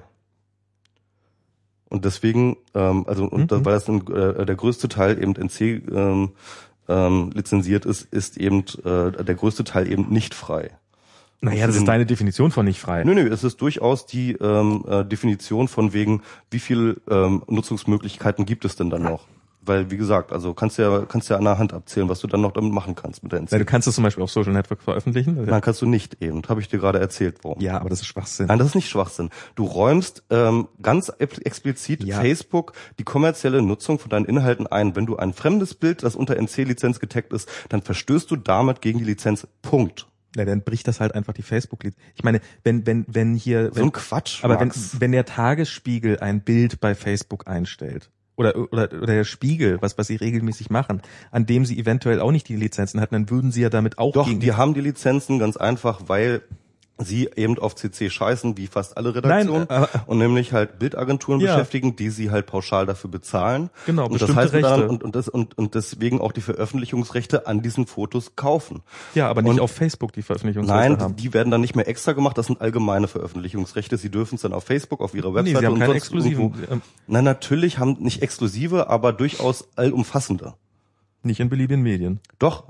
Und 1.89 2.03
deswegen, 2.05 2.57
ähm, 2.73 3.05
also 3.07 3.23
und 3.25 3.43
Mhm. 3.43 3.47
da, 3.47 3.65
weil 3.65 3.73
das 3.73 3.87
ein, 3.87 4.05
äh, 4.13 4.45
der 4.45 4.55
größte 4.55 4.89
Teil 4.89 5.21
eben 5.21 5.35
NC 5.35 5.83
ähm, 5.91 6.31
ähm, 6.87 7.31
lizenziert 7.33 7.85
ist, 7.85 8.03
ist 8.11 8.37
eben 8.37 8.63
äh, 8.83 9.23
der 9.23 9.35
größte 9.35 9.63
Teil 9.63 9.91
eben 9.91 10.09
nicht 10.09 10.33
frei. 10.33 10.71
Naja, 11.39 11.67
das 11.67 11.75
ist 11.75 11.87
deine 11.87 12.07
Definition 12.07 12.49
von 12.49 12.65
nicht 12.65 12.79
frei. 12.79 13.03
Nö, 13.03 13.13
nö, 13.13 13.29
es 13.31 13.43
ist 13.43 13.61
durchaus 13.61 14.07
die 14.07 14.31
ähm, 14.33 14.83
äh, 14.87 15.05
Definition 15.05 15.67
von 15.67 15.93
wegen, 15.93 16.23
wie 16.49 16.59
viel 16.59 16.99
ähm, 17.09 17.43
Nutzungsmöglichkeiten 17.47 18.45
gibt 18.45 18.65
es 18.65 18.75
denn 18.75 18.89
dann 18.89 19.03
noch? 19.03 19.27
Weil, 19.67 19.91
wie 19.91 19.97
gesagt, 19.97 20.31
also 20.31 20.53
kannst 20.53 20.77
ja, 20.77 21.05
kannst 21.07 21.29
ja 21.29 21.37
an 21.37 21.43
der 21.43 21.57
Hand 21.57 21.73
abzählen, 21.73 22.09
was 22.09 22.19
du 22.21 22.27
dann 22.27 22.41
noch 22.41 22.53
damit 22.53 22.71
machen 22.73 22.95
kannst 22.95 23.21
mit 23.23 23.31
der 23.31 23.39
Weil 23.41 23.45
du 23.47 23.55
NC. 23.65 23.67
kannst 23.67 23.87
es 23.87 23.95
zum 23.95 24.03
Beispiel 24.03 24.23
auf 24.23 24.31
Social 24.31 24.53
Network 24.53 24.81
veröffentlichen. 24.81 25.43
Nein, 25.45 25.61
kannst 25.61 25.81
du 25.81 25.85
nicht 25.85 26.21
eben. 26.21 26.41
Habe 26.47 26.61
ich 26.61 26.67
dir 26.69 26.79
gerade 26.79 26.99
erzählt, 26.99 27.37
warum. 27.43 27.61
Ja, 27.61 27.79
aber 27.79 27.89
das 27.89 27.99
ist 28.01 28.07
Schwachsinn. 28.07 28.47
Nein, 28.47 28.57
das 28.59 28.69
ist 28.69 28.75
nicht 28.75 28.89
Schwachsinn. 28.89 29.29
Du 29.55 29.65
räumst 29.65 30.23
ähm, 30.29 30.67
ganz 30.81 31.11
ex- 31.19 31.37
explizit 31.39 32.03
Ja. 32.03 32.19
Facebook 32.21 32.73
die 32.99 33.03
kommerzielle 33.03 33.61
Nutzung 33.61 33.99
von 33.99 34.09
deinen 34.09 34.25
Inhalten 34.25 34.65
ein. 34.67 34.95
Wenn 34.95 35.05
du 35.05 35.17
ein 35.17 35.33
fremdes 35.33 35.73
Bild, 35.75 36.03
das 36.03 36.15
unter 36.15 36.35
NC-Lizenz 36.37 36.99
getaggt 36.99 37.33
ist, 37.33 37.47
dann 37.69 37.81
verstößt 37.81 38.31
du 38.31 38.35
damit 38.37 38.81
gegen 38.81 38.99
die 38.99 39.05
Lizenz. 39.05 39.47
Punkt. 39.61 40.07
Ja, 40.35 40.45
dann 40.45 40.61
bricht 40.61 40.87
das 40.87 40.99
halt 40.99 41.15
einfach 41.15 41.33
die 41.33 41.41
facebook 41.41 41.83
-Lizenz. 41.83 41.95
Ich 42.13 42.23
meine, 42.23 42.41
wenn, 42.63 42.85
wenn, 42.85 43.05
wenn 43.07 43.33
hier, 43.35 43.69
So 43.69 43.75
wenn, 43.77 43.83
ein 43.85 43.91
Quatsch. 43.91 44.43
aber 44.43 44.59
wenn, 44.59 44.67
Max. 44.67 44.99
wenn 44.99 45.11
der 45.11 45.25
Tagesspiegel 45.25 46.19
ein 46.19 46.41
Bild 46.41 46.79
bei 46.79 46.93
Facebook 46.95 47.47
einstellt, 47.47 48.11
oder, 48.37 48.55
oder, 48.55 48.83
oder 48.93 49.13
der 49.13 49.23
Spiegel, 49.25 49.81
was, 49.81 49.97
was 49.97 50.07
sie 50.07 50.15
regelmäßig 50.15 50.69
machen, 50.69 51.01
an 51.31 51.45
dem 51.45 51.65
sie 51.65 51.77
eventuell 51.77 52.21
auch 52.21 52.31
nicht 52.31 52.47
die 52.47 52.55
Lizenzen 52.55 53.01
hatten, 53.01 53.15
dann 53.15 53.29
würden 53.29 53.51
sie 53.51 53.61
ja 53.61 53.69
damit 53.69 53.97
auch 53.97 54.13
Doch, 54.13 54.29
die 54.31 54.53
haben 54.53 54.73
die 54.73 54.81
Lizenzen 54.81 55.39
ganz 55.39 55.57
einfach, 55.57 56.01
weil 56.07 56.41
sie 56.99 57.29
eben 57.35 57.59
auf 57.59 57.75
CC 57.75 58.09
scheißen, 58.09 58.57
wie 58.57 58.65
fast 58.67 58.97
alle 58.97 59.13
Redaktionen, 59.13 59.67
Nein, 59.69 59.83
äh, 59.83 59.87
und 60.07 60.17
nämlich 60.17 60.51
halt 60.53 60.79
Bildagenturen 60.79 61.39
Ja. 61.39 61.53
beschäftigen, 61.53 61.95
die 61.95 62.09
sie 62.09 62.31
halt 62.31 62.47
pauschal 62.47 62.85
dafür 62.87 63.11
bezahlen. 63.11 63.69
Genau, 63.85 64.07
und 64.07 64.19
das 64.21 64.35
heißt 64.35 64.53
dann, 64.55 64.89
und, 64.89 65.03
und, 65.03 65.15
das, 65.15 65.27
und, 65.29 65.55
und 65.57 65.75
deswegen 65.75 66.19
auch 66.19 66.31
die 66.31 66.41
Veröffentlichungsrechte 66.41 67.45
an 67.45 67.61
diesen 67.61 67.85
Fotos 67.85 68.35
kaufen. 68.35 68.81
Ja, 69.13 69.29
aber 69.29 69.41
nicht 69.43 69.51
Und- 69.53 69.59
auf 69.59 69.71
Facebook 69.71 70.11
die 70.13 70.23
Veröffentlichungsrechte 70.23 70.89
Nein, 70.89 70.99
haben. 70.99 71.15
die 71.15 71.33
werden 71.33 71.51
dann 71.51 71.61
nicht 71.61 71.75
mehr 71.75 71.87
extra 71.87 72.13
gemacht, 72.13 72.37
das 72.37 72.47
sind 72.47 72.61
allgemeine 72.61 73.07
Veröffentlichungsrechte. 73.07 73.97
Sie 73.97 74.09
dürfen 74.09 74.35
es 74.35 74.41
dann 74.41 74.53
auf 74.53 74.63
Facebook, 74.63 75.01
auf 75.01 75.13
ihrer 75.13 75.29
nee, 75.29 75.35
Webseite 75.35 75.59
sie 75.59 75.65
haben 75.67 75.73
und 75.73 75.79
keine 75.79 75.91
sonst 75.93 75.97
exklusiven, 76.03 76.41
irgendwo. 76.45 76.73
ähm, 76.73 76.81
Na, 77.07 77.21
natürlich 77.21 77.77
haben 77.77 77.97
nicht 77.99 78.21
exklusive, 78.23 78.89
aber 78.89 79.13
durchaus 79.13 79.67
allumfassende. 79.75 80.55
nicht 81.23 81.39
in 81.41 81.49
beliebigen 81.49 81.83
Medien. 81.83 82.21
Doch, 82.39 82.63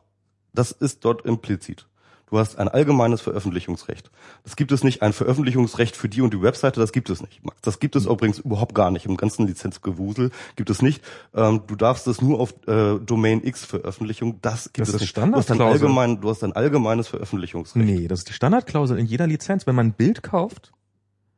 das 0.54 0.72
ist 0.72 1.06
dort 1.06 1.26
implizit. 1.26 1.86
Du 2.30 2.38
hast 2.38 2.60
ein 2.60 2.68
allgemeines 2.68 3.22
Veröffentlichungsrecht. 3.22 4.12
Das 4.44 4.56
gibt 4.58 4.72
es 4.74 4.84
nicht, 4.84 5.02
ein 5.02 5.14
Veröffentlichungsrecht 5.14 5.96
für 5.96 6.10
die 6.10 6.22
und 6.22 6.34
die 6.34 6.42
Webseite, 6.42 6.80
das 6.80 6.92
gibt 6.92 7.10
es 7.10 7.22
nicht. 7.22 7.40
Das 7.62 7.80
gibt 7.80 7.96
es 7.96 8.06
Hm. 8.06 8.12
übrigens 8.12 8.40
überhaupt 8.40 8.76
gar 8.76 8.92
nicht. 8.92 9.06
Im 9.06 9.16
ganzen 9.16 9.48
Lizenzgewusel 9.48 10.32
gibt 10.58 10.70
es 10.70 10.82
nicht. 10.82 11.02
Ähm, 11.34 11.62
du 11.68 11.76
darfst 11.76 12.06
es 12.08 12.22
nur 12.22 12.40
auf 12.40 12.54
äh, 12.68 13.00
Domain 13.00 13.42
X 13.46 13.64
Veröffentlichung, 13.64 14.40
das 14.42 14.66
gibt 14.74 14.80
Das 14.80 14.90
es 14.90 14.96
ist 14.96 15.02
nicht. 15.02 15.18
Du 15.18 15.22
hast, 15.34 15.52
ein 15.52 15.62
allgemein, 15.62 16.20
du 16.20 16.30
hast 16.30 16.44
ein 16.44 16.54
allgemeines 16.54 17.08
Veröffentlichungsrecht. 17.08 17.86
Nee, 17.86 18.08
das 18.08 18.20
ist 18.20 18.30
die 18.30 18.34
Standardklausel 18.34 19.00
in 19.00 19.06
jeder 19.06 19.26
Lizenz. 19.28 19.66
Wenn 19.66 19.76
man 19.76 19.88
ein 19.88 19.94
Bild 19.94 20.22
kauft, 20.22 20.74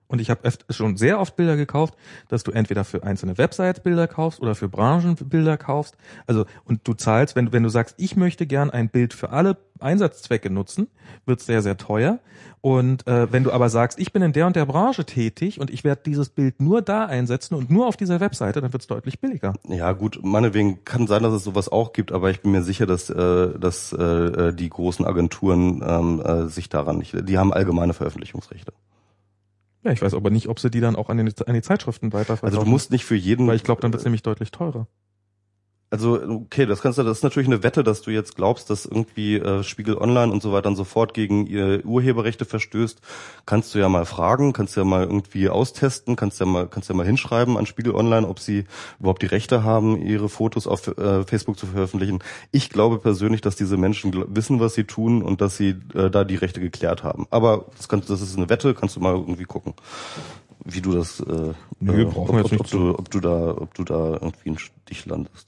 und 0.10 0.20
ich 0.20 0.32
habe 0.32 0.50
schon 0.72 0.98
sehr 0.98 1.20
oft 1.20 1.36
Bilder 1.36 1.56
gekauft, 1.56 1.94
dass 2.30 2.44
du 2.44 2.52
entweder 2.52 2.84
für 2.84 3.04
einzelne 3.04 3.38
Websites 3.38 3.80
Bilder 3.80 4.08
kaufst 4.08 4.42
oder 4.42 4.56
für 4.56 4.68
Branchenbilder 4.68 5.56
kaufst. 5.56 5.96
Also 6.26 6.46
und 6.66 6.88
du 6.88 6.96
zahlst, 6.96 7.36
wenn, 7.36 7.54
wenn 7.54 7.62
du 7.62 7.70
sagst, 7.70 7.94
ich 7.98 8.16
möchte 8.16 8.48
gern 8.48 8.72
ein 8.72 8.90
Bild 8.90 9.14
für 9.14 9.30
alle 9.30 9.58
Einsatzzwecke 9.80 10.50
nutzen, 10.50 10.88
wird 11.28 11.42
sehr, 11.42 11.62
sehr 11.62 11.78
teuer. 11.78 12.20
Und 12.62 13.08
äh, 13.08 13.32
wenn 13.32 13.44
du 13.44 13.52
aber 13.52 13.70
sagst, 13.70 14.00
ich 14.00 14.12
bin 14.12 14.24
in 14.24 14.34
der 14.34 14.48
und 14.48 14.56
der 14.56 14.66
Branche 14.66 15.06
tätig 15.06 15.62
und 15.62 15.70
ich 15.70 15.84
werde 15.84 16.02
dieses 16.04 16.30
Bild 16.30 16.60
nur 16.60 16.82
da 16.82 17.06
einsetzen 17.06 17.54
und 17.54 17.70
nur 17.70 17.86
auf 17.86 17.96
dieser 17.96 18.20
Webseite, 18.20 18.62
dann 18.62 18.74
wird 18.74 18.82
es 18.82 18.88
deutlich 18.88 19.20
billiger. 19.20 19.54
Ja 19.68 19.92
gut, 19.92 20.20
meinetwegen 20.24 20.84
kann 20.86 21.06
sein, 21.06 21.22
dass 21.22 21.34
es 21.34 21.44
sowas 21.44 21.72
auch 21.72 21.94
gibt, 21.94 22.12
aber 22.12 22.32
ich 22.32 22.42
bin 22.42 22.52
mir 22.52 22.64
sicher, 22.64 22.88
dass, 22.88 23.12
äh, 23.12 23.60
dass 23.60 23.94
äh, 23.94 24.54
die 24.54 24.70
großen 24.70 25.06
Agenturen 25.06 25.84
ähm, 25.88 26.22
äh, 26.22 26.48
sich 26.48 26.68
daran 26.68 26.98
nicht, 26.98 27.16
die 27.30 27.38
haben 27.38 27.54
allgemeine 27.54 27.94
Veröffentlichungsrechte. 27.94 28.74
Ja, 29.84 29.92
ich 29.92 30.02
weiß 30.02 30.14
aber 30.14 30.30
nicht, 30.30 30.48
ob 30.48 30.60
sie 30.60 30.70
die 30.70 30.82
dann 30.82 30.96
auch 30.96 31.10
an 31.10 31.26
die, 31.26 31.34
an 31.46 31.54
die 31.54 31.62
Zeitschriften 31.62 32.12
weiterverkaufen. 32.12 32.46
Also 32.46 32.64
du 32.64 32.70
musst 32.70 32.92
nicht 32.92 33.06
für 33.06 33.16
jeden, 33.16 33.48
weil 33.48 33.56
ich 33.56 33.64
glaube, 33.64 33.82
dann 33.82 33.94
wird 33.94 34.02
es 34.02 34.06
nämlich 34.06 34.24
deutlich 34.24 34.52
teurer. 34.52 34.88
Also 35.92 36.22
okay, 36.22 36.68
das 36.68 36.82
kannst 36.82 37.00
du, 37.00 37.04
das 37.04 37.18
ist 37.18 37.24
natürlich 37.24 37.50
eine 37.50 37.64
Wette, 37.64 37.84
dass 37.84 38.04
du 38.04 38.12
jetzt 38.12 38.36
glaubst, 38.36 38.70
dass 38.70 38.86
irgendwie 38.86 39.38
äh, 39.38 39.64
Spiegel 39.64 39.98
Online 39.98 40.32
und 40.32 40.44
so 40.44 40.52
weiter 40.52 40.70
und 40.70 40.76
so 40.76 40.84
fort 40.84 41.16
gegen 41.16 41.48
ihr 41.48 41.84
Urheberrechte 41.84 42.46
verstößt. 42.46 43.02
Kannst 43.48 43.74
du 43.74 43.80
ja 43.80 43.90
mal 43.90 44.06
fragen, 44.06 44.54
kannst 44.54 44.78
ja 44.78 44.84
mal 44.84 45.04
irgendwie 45.04 45.50
austesten, 45.50 46.16
kannst 46.16 46.40
ja 46.40 46.46
mal, 46.46 46.68
kannst 46.68 46.90
ja 46.90 46.96
mal 46.96 47.08
hinschreiben 47.08 47.58
an 47.58 47.66
Spiegel 47.66 47.96
Online, 47.96 48.28
ob 48.28 48.40
sie 48.40 48.66
überhaupt 49.00 49.24
die 49.24 49.28
Rechte 49.28 49.64
haben, 49.64 50.00
ihre 50.00 50.30
Fotos 50.30 50.68
auf 50.68 50.88
äh, 50.88 51.24
Facebook 51.24 51.58
zu 51.58 51.66
veröffentlichen. 51.66 52.20
Ich 52.52 52.70
glaube 52.70 53.00
persönlich, 53.00 53.42
dass 53.42 53.56
diese 53.56 53.78
Menschen 53.78 54.14
wissen, 54.36 54.60
was 54.60 54.76
sie 54.76 54.84
tun 54.84 55.24
und 55.24 55.42
dass 55.42 55.58
sie 55.58 55.76
äh, 55.96 56.12
da 56.12 56.24
die 56.24 56.36
Rechte 56.36 56.60
geklärt 56.60 57.04
haben. 57.04 57.26
Aber 57.32 57.66
das, 57.78 57.90
kannst, 57.90 58.12
das 58.12 58.22
ist 58.22 58.38
eine 58.38 58.50
Wette, 58.50 58.76
kannst 58.76 58.96
du 58.96 59.00
mal 59.00 59.16
irgendwie 59.16 59.46
gucken, 59.46 59.74
wie 60.66 60.82
du 60.82 60.94
das. 60.94 61.20
Äh, 61.20 61.54
Nö, 61.80 62.02
äh, 62.02 62.06
ob, 62.06 62.30
ob, 62.30 62.52
nicht 62.52 62.60
ob, 62.60 62.68
du, 62.68 62.98
ob 62.98 63.10
du 63.10 63.20
da, 63.20 63.58
ob 63.58 63.74
du 63.74 63.84
da 63.84 64.14
irgendwie 64.14 64.50
einen 64.50 64.60
Stich 64.60 65.06
landest. 65.06 65.48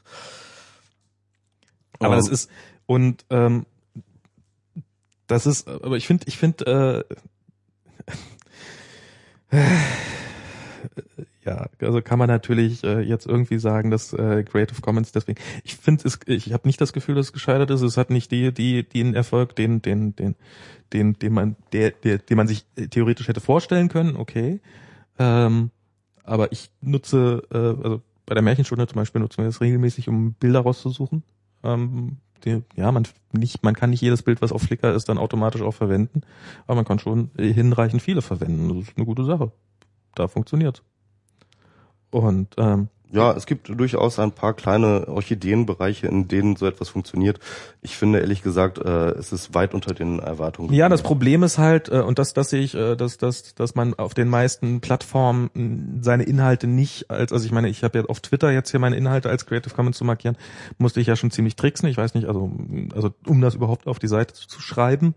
Aber 2.00 2.16
Ähm, 2.16 2.20
das 2.20 2.30
ist 2.30 2.50
und 2.86 3.26
ähm, 3.30 3.66
das 5.28 5.46
ist, 5.46 5.68
aber 5.68 5.96
ich 5.96 6.08
finde, 6.08 6.26
ich 6.28 6.38
finde, 6.38 7.06
äh, 9.52 9.58
ja, 11.46 11.68
also 11.80 12.02
kann 12.02 12.20
man 12.20 12.28
natürlich 12.28 12.84
äh, 12.84 13.00
jetzt 13.02 13.26
irgendwie 13.28 13.60
sagen, 13.60 13.92
dass 13.92 14.14
äh, 14.14 14.44
Creative 14.44 14.82
Commons 14.82 15.12
deswegen. 15.12 15.40
Ich 15.64 15.76
finde, 15.78 16.08
es, 16.08 16.20
ich 16.26 16.52
habe 16.54 16.68
nicht 16.68 16.82
das 16.82 16.94
Gefühl, 16.94 17.16
dass 17.16 17.28
es 17.28 17.34
gescheitert 17.34 17.70
ist. 17.72 17.82
Es 17.82 17.98
hat 17.98 18.10
nicht 18.10 18.32
die, 18.32 18.54
die, 18.54 18.84
den 18.84 19.14
Erfolg, 19.14 19.56
den, 19.56 19.82
den, 19.82 20.16
den, 20.16 20.36
den, 20.94 21.14
den 21.14 21.34
man, 21.34 21.56
der, 21.72 21.92
der, 21.92 22.18
den 22.18 22.38
man 22.38 22.48
sich 22.48 22.66
äh, 22.76 22.88
theoretisch 22.88 23.28
hätte 23.28 23.42
vorstellen 23.42 23.90
können. 23.90 24.16
Okay, 24.16 24.60
ähm, 25.20 25.72
aber 26.24 26.52
ich 26.52 26.72
nutze, 26.82 27.44
äh, 27.52 27.84
also 27.84 28.02
bei 28.26 28.34
der 28.34 28.44
Märchenstunde 28.44 28.88
zum 28.88 28.96
Beispiel 28.96 29.22
nutzen 29.22 29.40
wir 29.40 29.46
das 29.46 29.62
regelmäßig, 29.62 30.08
um 30.08 30.34
Bilder 30.34 30.62
rauszusuchen. 30.62 31.24
Ähm, 31.64 32.18
die, 32.46 32.64
ja, 32.76 32.92
man 32.92 33.08
nicht, 33.34 33.64
man 33.64 33.76
kann 33.76 33.92
nicht 33.92 34.02
jedes 34.02 34.24
Bild, 34.24 34.42
was 34.42 34.52
auf 34.52 34.64
Flickr 34.64 34.94
ist, 34.94 35.10
dann 35.10 35.18
automatisch 35.18 35.62
auch 35.62 35.74
verwenden, 35.74 36.22
aber 36.66 36.76
man 36.76 36.86
kann 36.86 37.00
schon 37.00 37.30
hinreichend 37.38 38.02
viele 38.02 38.22
verwenden. 38.22 38.70
Das 38.70 38.90
ist 38.90 38.98
eine 38.98 39.06
gute 39.06 39.26
Sache. 39.26 39.52
Da 40.16 40.28
funktioniert's. 40.28 40.82
Und 42.10 42.56
ähm, 42.58 42.90
Ja, 43.12 43.34
es 43.34 43.46
gibt 43.46 43.68
durchaus 43.70 44.20
ein 44.20 44.32
paar 44.32 44.54
kleine 44.54 45.08
Orchideenbereiche, 45.08 46.08
in 46.08 46.28
denen 46.30 46.56
so 46.56 46.66
etwas 46.66 46.90
funktioniert. 46.90 47.40
Ich 47.82 47.98
finde 47.98 48.20
ehrlich 48.20 48.42
gesagt, 48.42 48.78
äh, 48.78 49.10
es 49.12 49.34
ist 49.34 49.54
weit 49.54 49.74
unter 49.74 49.94
den 49.94 50.20
Erwartungen. 50.20 50.74
Ja, 50.74 50.88
das 50.88 51.02
Problem 51.02 51.44
ist 51.44 51.58
halt, 51.58 51.90
äh, 51.90 52.00
und 52.00 52.20
das, 52.20 52.34
das 52.34 52.50
sehe 52.50 52.62
ich, 52.62 52.74
äh, 52.74 52.96
dass, 52.96 53.18
dass, 53.18 53.54
dass 53.54 53.76
man 53.76 53.94
auf 53.96 54.14
den 54.14 54.30
meisten 54.30 54.80
Plattformen 54.80 55.50
mh, 55.54 56.04
seine 56.04 56.24
Inhalte 56.24 56.68
nicht 56.68 57.12
als, 57.12 57.34
also 57.34 57.46
ich 57.46 57.52
meine, 57.52 57.68
ich 57.68 57.84
habe 57.84 58.00
ja 58.00 58.06
auf 58.06 58.22
Twitter 58.22 58.52
jetzt 58.52 58.72
hier 58.72 58.80
meine 58.80 58.96
Inhalte 58.96 59.30
als 59.30 59.46
Creative 59.46 59.74
Commons 59.74 59.98
zu 59.98 60.06
markieren, 60.06 60.38
musste 60.78 61.02
ich 61.02 61.08
ja 61.08 61.18
schon 61.18 61.32
ziemlich 61.32 61.58
tricksen. 61.58 61.90
Ich 61.90 61.98
weiß 61.98 62.14
nicht, 62.14 62.28
also, 62.28 62.52
also 62.96 63.14
um 63.28 63.42
das 63.42 63.56
überhaupt 63.56 63.88
auf 63.88 64.00
die 64.00 64.08
Seite 64.08 64.34
zu, 64.34 64.62
schreiben. 64.62 65.16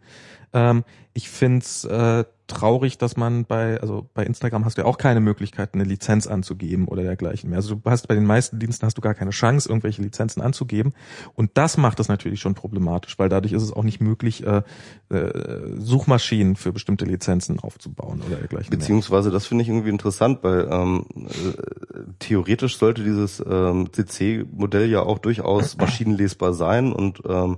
Ähm, 0.53 0.85
ich 1.13 1.29
find's 1.29 1.85
äh, 1.85 2.25
traurig, 2.47 2.99
dass 2.99 3.17
man 3.17 3.47
bei, 3.47 3.81
also 3.81 4.09
bei 4.13 4.25
Instagram 4.25 4.65
hast 4.65 4.77
du 4.77 4.83
ja 4.83 4.87
auch 4.87 4.99
keine 4.99 5.21
Möglichkeit, 5.21 5.75
eine 5.75 5.85
Lizenz 5.85 6.27
anzugeben 6.27 6.89
oder 6.89 7.03
dergleichen 7.03 7.51
mehr. 7.51 7.57
Also 7.57 7.77
du 7.77 7.91
hast 7.91 8.07
bei 8.07 8.15
den 8.15 8.27
meisten 8.27 8.59
Diensten 8.59 8.85
hast 8.85 8.99
du 8.99 9.01
gar 9.01 9.15
keine 9.15 9.31
Chance, 9.31 9.69
irgendwelche 9.69 10.03
Lizenzen 10.03 10.43
anzugeben. 10.43 10.93
Und 11.35 11.53
das 11.55 11.77
macht 11.79 12.01
es 12.01 12.09
natürlich 12.09 12.41
schon 12.41 12.55
problematisch, 12.55 13.19
weil 13.19 13.29
dadurch 13.29 13.53
ist 13.53 13.63
es 13.63 13.73
auch 13.73 13.83
nicht 13.83 14.01
möglich, 14.01 14.47
äh, 14.47 14.63
äh, 15.09 15.77
Suchmaschinen 15.79 16.57
für 16.57 16.73
bestimmte 16.73 17.07
Lizenzen 17.07 17.61
aufzubauen 17.61 18.21
oder 18.27 18.37
dergleichen. 18.37 18.71
Beziehungsweise, 18.71 19.31
das 19.31 19.47
finde 19.47 19.63
ich 19.63 19.69
irgendwie 19.69 19.91
interessant, 19.91 20.41
weil 20.43 20.69
ähm, 20.71 21.07
äh, 21.15 22.01
theoretisch 22.19 22.77
sollte 22.77 23.05
dieses 23.05 23.43
ähm, 23.47 23.91
CC-Modell 23.91 24.91
ja 24.91 25.01
auch 25.01 25.19
durchaus 25.19 25.77
maschinenlesbar 25.79 26.53
sein 26.53 26.93
und 26.93 27.23
ähm, 27.27 27.57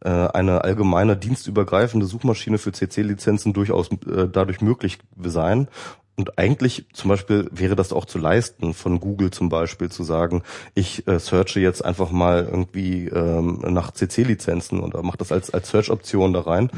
äh, 0.00 0.08
eine 0.08 0.64
allgemeine 0.64 1.16
dienstübergreifende 1.16 2.06
Suchmaschine 2.06 2.58
für 2.58 2.72
CC-Lizenzen 2.72 3.52
durchaus 3.52 3.90
äh, 3.90 4.28
dadurch 4.30 4.60
möglich 4.60 4.98
sein. 5.22 5.68
Und 6.16 6.36
eigentlich 6.36 6.86
zum 6.92 7.10
Beispiel 7.10 7.48
wäre 7.52 7.76
das 7.76 7.92
auch 7.92 8.04
zu 8.04 8.18
leisten, 8.18 8.74
von 8.74 8.98
Google 8.98 9.30
zum 9.30 9.48
Beispiel 9.48 9.88
zu 9.88 10.02
sagen, 10.02 10.42
ich 10.74 11.06
äh, 11.06 11.20
searche 11.20 11.60
jetzt 11.60 11.84
einfach 11.84 12.10
mal 12.10 12.44
irgendwie 12.44 13.06
ähm, 13.06 13.62
nach 13.68 13.92
CC-Lizenzen 13.92 14.80
oder 14.80 15.02
mache 15.04 15.18
das 15.18 15.30
als, 15.30 15.50
als 15.50 15.70
Search-Option 15.70 16.32
da 16.32 16.40
rein. 16.40 16.70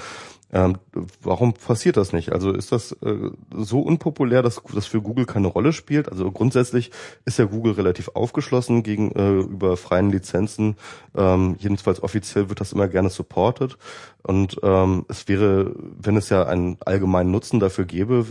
Ähm, 0.52 0.78
warum 1.22 1.52
passiert 1.52 1.96
das 1.96 2.12
nicht? 2.12 2.32
Also 2.32 2.52
ist 2.52 2.72
das 2.72 2.92
äh, 3.02 3.30
so 3.54 3.80
unpopulär, 3.80 4.42
dass 4.42 4.60
das 4.74 4.86
für 4.86 5.00
Google 5.00 5.24
keine 5.24 5.46
Rolle 5.46 5.72
spielt? 5.72 6.10
Also 6.10 6.30
grundsätzlich 6.32 6.90
ist 7.24 7.38
ja 7.38 7.44
Google 7.44 7.74
relativ 7.74 8.08
aufgeschlossen 8.14 8.82
gegenüber 8.82 9.72
äh, 9.72 9.76
freien 9.76 10.10
Lizenzen. 10.10 10.76
Ähm, 11.16 11.56
jedenfalls 11.58 12.02
offiziell 12.02 12.48
wird 12.48 12.60
das 12.60 12.72
immer 12.72 12.88
gerne 12.88 13.10
supported. 13.10 13.78
Und 14.22 14.58
ähm, 14.62 15.04
es 15.08 15.28
wäre, 15.28 15.72
wenn 15.76 16.16
es 16.16 16.30
ja 16.30 16.44
einen 16.46 16.78
allgemeinen 16.84 17.30
Nutzen 17.30 17.60
dafür 17.60 17.84
gäbe, 17.84 18.26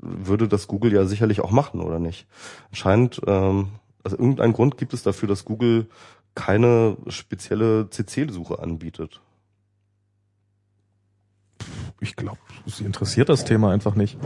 würde 0.00 0.48
das 0.48 0.66
Google 0.66 0.92
ja 0.92 1.04
sicherlich 1.06 1.40
auch 1.40 1.52
machen, 1.52 1.80
oder 1.80 2.00
nicht? 2.00 2.26
Scheint, 2.72 3.20
ähm, 3.26 3.68
also 4.02 4.18
irgendeinen 4.18 4.52
Grund 4.52 4.76
gibt 4.76 4.92
es 4.92 5.04
dafür, 5.04 5.28
dass 5.28 5.44
Google 5.44 5.86
keine 6.34 6.96
spezielle 7.08 7.88
CC-Suche 7.90 8.58
anbietet 8.58 9.20
ich 12.04 12.16
glaube, 12.16 12.38
sie 12.66 12.84
interessiert 12.84 13.28
das 13.28 13.44
Thema 13.44 13.72
einfach 13.72 13.94
nicht. 13.94 14.18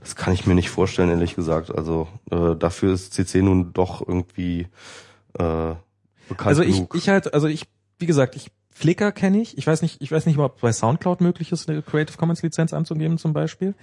Das 0.00 0.16
kann 0.16 0.32
ich 0.32 0.46
mir 0.46 0.54
nicht 0.54 0.70
vorstellen, 0.70 1.10
ehrlich 1.10 1.34
gesagt. 1.34 1.76
Also 1.76 2.08
äh, 2.30 2.54
dafür 2.56 2.94
ist 2.94 3.12
CC 3.12 3.42
nun 3.42 3.72
doch 3.72 4.06
irgendwie 4.06 4.68
äh, 5.34 5.74
bekannt 6.28 6.46
Also 6.46 6.62
ich, 6.62 6.76
genug. 6.76 6.94
ich 6.94 7.08
halt, 7.08 7.34
also 7.34 7.48
ich, 7.48 7.66
wie 7.98 8.06
gesagt, 8.06 8.36
ich 8.36 8.50
Flickr 8.72 9.12
kenne 9.12 9.42
ich. 9.42 9.58
Ich 9.58 9.66
weiß 9.66 9.82
nicht, 9.82 10.00
ich 10.00 10.10
weiß 10.10 10.24
nicht, 10.24 10.38
ob 10.38 10.60
bei 10.60 10.72
SoundCloud 10.72 11.20
möglich 11.20 11.52
ist, 11.52 11.68
eine 11.68 11.82
Creative 11.82 12.16
Commons 12.16 12.42
Lizenz 12.42 12.72
anzugeben 12.72 13.18
zum 13.18 13.34
Beispiel. 13.34 13.74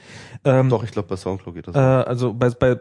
Ähm, 0.44 0.70
Doch, 0.70 0.84
ich 0.84 0.92
glaube 0.92 1.08
bei 1.08 1.18
SoundCloud 1.18 1.54
geht 1.54 1.68
das. 1.68 1.76
Äh, 1.76 1.80
also 1.80 2.34
bei, 2.34 2.50
bei 2.50 2.80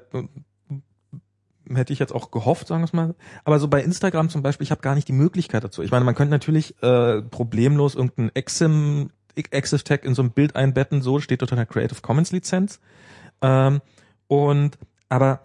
hätte 1.75 1.93
ich 1.93 1.99
jetzt 1.99 2.15
auch 2.15 2.31
gehofft, 2.31 2.69
sagen 2.69 2.83
wir 2.83 2.87
es 2.87 2.93
mal. 2.93 3.15
Aber 3.45 3.59
so 3.59 3.69
bei 3.69 3.83
Instagram 3.83 4.29
zum 4.29 4.43
Beispiel, 4.43 4.65
ich 4.65 4.71
habe 4.71 4.81
gar 4.81 4.95
nicht 4.95 5.09
die 5.09 5.13
Möglichkeit 5.13 5.65
dazu. 5.65 5.83
Ich 5.83 5.91
meine, 5.91 6.05
man 6.05 6.15
könnte 6.15 6.31
natürlich 6.31 6.81
äh, 6.83 7.23
problemlos 7.23 7.95
irgendein 7.95 8.31
Exim 8.35 9.11
Access 9.53 9.85
Tag 9.85 10.05
in 10.05 10.15
so 10.15 10.23
ein 10.23 10.31
Bild 10.31 10.57
einbetten, 10.57 11.03
so 11.03 11.21
steht 11.21 11.43
unter 11.43 11.57
einer 11.57 11.67
Creative 11.67 12.01
Commons 12.01 12.33
Lizenz. 12.33 12.81
Ähm, 13.43 13.81
und 14.29 14.79
aber 15.09 15.41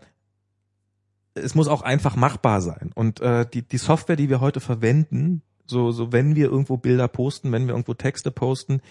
es 1.34 1.56
muss 1.56 1.68
auch 1.68 1.82
einfach 1.82 2.16
machbar 2.16 2.62
sein. 2.62 2.92
Und 2.94 3.22
äh, 3.22 3.46
die, 3.46 3.62
die 3.62 3.78
Software, 3.78 4.16
die 4.16 4.30
wir 4.30 4.42
heute 4.42 4.60
verwenden, 4.60 5.42
so, 5.66 5.92
so 5.92 6.12
wenn 6.12 6.36
wir 6.36 6.48
irgendwo 6.48 6.78
Bilder 6.78 7.08
posten, 7.08 7.52
wenn 7.52 7.68
wir 7.68 7.74
irgendwo 7.74 7.94
Texte 7.94 8.32
posten, 8.32 8.82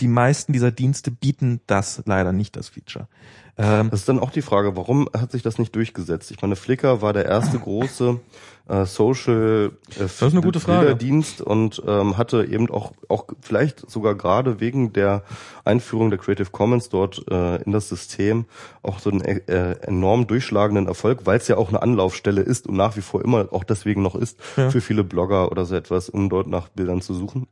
die 0.00 0.08
meisten 0.08 0.52
dieser 0.52 0.70
Dienste 0.70 1.10
bieten 1.10 1.60
das 1.66 2.02
leider 2.06 2.32
nicht, 2.32 2.56
das 2.56 2.68
Feature. 2.68 3.08
Ähm, 3.58 3.90
das 3.90 4.00
ist 4.00 4.08
dann 4.08 4.20
auch 4.20 4.30
die 4.30 4.42
Frage, 4.42 4.76
warum 4.76 5.08
hat 5.12 5.32
sich 5.32 5.42
das 5.42 5.58
nicht 5.58 5.74
durchgesetzt? 5.74 6.30
Ich 6.30 6.40
meine, 6.40 6.54
Flickr 6.54 7.02
war 7.02 7.12
der 7.12 7.26
erste 7.26 7.58
große 7.58 8.20
äh, 8.68 8.84
Social 8.84 9.72
äh, 9.90 9.98
das 9.98 10.22
ist 10.22 10.32
eine 10.32 10.42
gute 10.42 10.60
Frage. 10.60 10.94
Dienst 10.94 11.40
und 11.40 11.82
ähm, 11.84 12.16
hatte 12.16 12.44
eben 12.44 12.70
auch 12.70 12.92
auch 13.08 13.26
vielleicht 13.40 13.90
sogar 13.90 14.14
gerade 14.14 14.60
wegen 14.60 14.92
der 14.92 15.24
Einführung 15.64 16.10
der 16.10 16.20
Creative 16.20 16.50
Commons 16.50 16.88
dort 16.88 17.24
äh, 17.30 17.56
in 17.62 17.72
das 17.72 17.88
System 17.88 18.44
auch 18.82 19.00
so 19.00 19.10
einen 19.10 19.22
äh, 19.22 19.72
enorm 19.80 20.28
durchschlagenden 20.28 20.86
Erfolg, 20.86 21.20
weil 21.24 21.38
es 21.38 21.48
ja 21.48 21.56
auch 21.56 21.70
eine 21.70 21.82
Anlaufstelle 21.82 22.42
ist 22.42 22.68
und 22.68 22.76
nach 22.76 22.96
wie 22.96 23.02
vor 23.02 23.24
immer 23.24 23.48
auch 23.52 23.64
deswegen 23.64 24.02
noch 24.02 24.14
ist 24.14 24.38
ja. 24.56 24.70
für 24.70 24.80
viele 24.80 25.02
Blogger 25.02 25.50
oder 25.50 25.64
so 25.64 25.74
etwas, 25.74 26.08
um 26.08 26.28
dort 26.28 26.46
nach 26.46 26.68
Bildern 26.68 27.00
zu 27.00 27.14
suchen. 27.14 27.48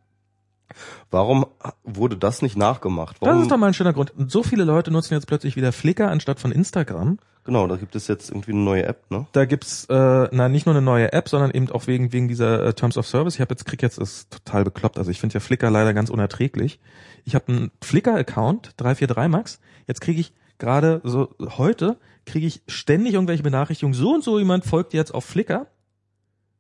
Warum 1.11 1.47
wurde 1.85 2.16
das 2.16 2.43
nicht 2.43 2.57
nachgemacht? 2.57 3.16
Warum? 3.20 3.35
Das 3.35 3.43
ist 3.43 3.51
doch 3.51 3.57
mal 3.57 3.69
ein 3.69 3.74
schöner 3.74 3.93
Grund. 3.93 4.12
So 4.28 4.43
viele 4.43 4.65
Leute 4.65 4.91
nutzen 4.91 5.15
jetzt 5.15 5.27
plötzlich 5.27 5.57
wieder 5.57 5.73
Flickr 5.73 6.11
anstatt 6.11 6.41
von 6.41 6.53
Instagram. 6.53 7.19
Genau, 7.45 7.69
da 7.69 7.77
gibt 7.77 7.95
es 7.95 8.09
jetzt 8.09 8.31
irgendwie 8.31 8.51
eine 8.51 8.62
neue 8.62 8.85
App, 8.87 9.09
ne? 9.09 9.27
Da 9.31 9.45
gibt's 9.45 9.85
äh, 9.85 10.28
na 10.33 10.49
nicht 10.49 10.66
nur 10.66 10.74
eine 10.74 10.85
neue 10.85 11.12
App, 11.12 11.28
sondern 11.28 11.53
eben 11.53 11.70
auch 11.70 11.87
wegen 11.87 12.12
wegen 12.12 12.27
dieser 12.27 12.65
äh, 12.65 12.74
Terms 12.74 12.99
of 12.99 13.07
Service. 13.07 13.35
Ich 13.35 13.41
habe 13.41 13.53
jetzt 13.53 13.65
krieg 13.65 13.83
jetzt 13.83 13.99
ist 13.99 14.33
total 14.33 14.65
bekloppt. 14.65 14.99
Also 14.99 15.12
ich 15.12 15.20
finde 15.20 15.35
ja 15.35 15.41
Flickr 15.41 15.70
leider 15.70 15.95
ganz 15.95 16.11
unerträglich. 16.11 16.81
Ich 17.24 17.37
habe 17.37 17.47
einen 17.49 17.70
Flickr-Account 17.83 18.73
343 18.78 19.31
Max. 19.31 19.61
Jetzt 19.87 20.01
kriege 20.01 20.20
ich 20.20 20.33
gerade 20.59 21.01
so 21.05 21.37
heute 21.57 21.99
kriege 22.24 22.47
ich 22.47 22.62
ständig 22.66 23.15
irgendwelche 23.15 23.45
Benachrichtigungen. 23.45 23.95
So 23.95 24.12
und 24.12 24.24
so 24.24 24.39
jemand 24.39 24.65
folgt 24.65 24.93
jetzt 24.93 25.15
auf 25.15 25.24
Flickr. 25.24 25.69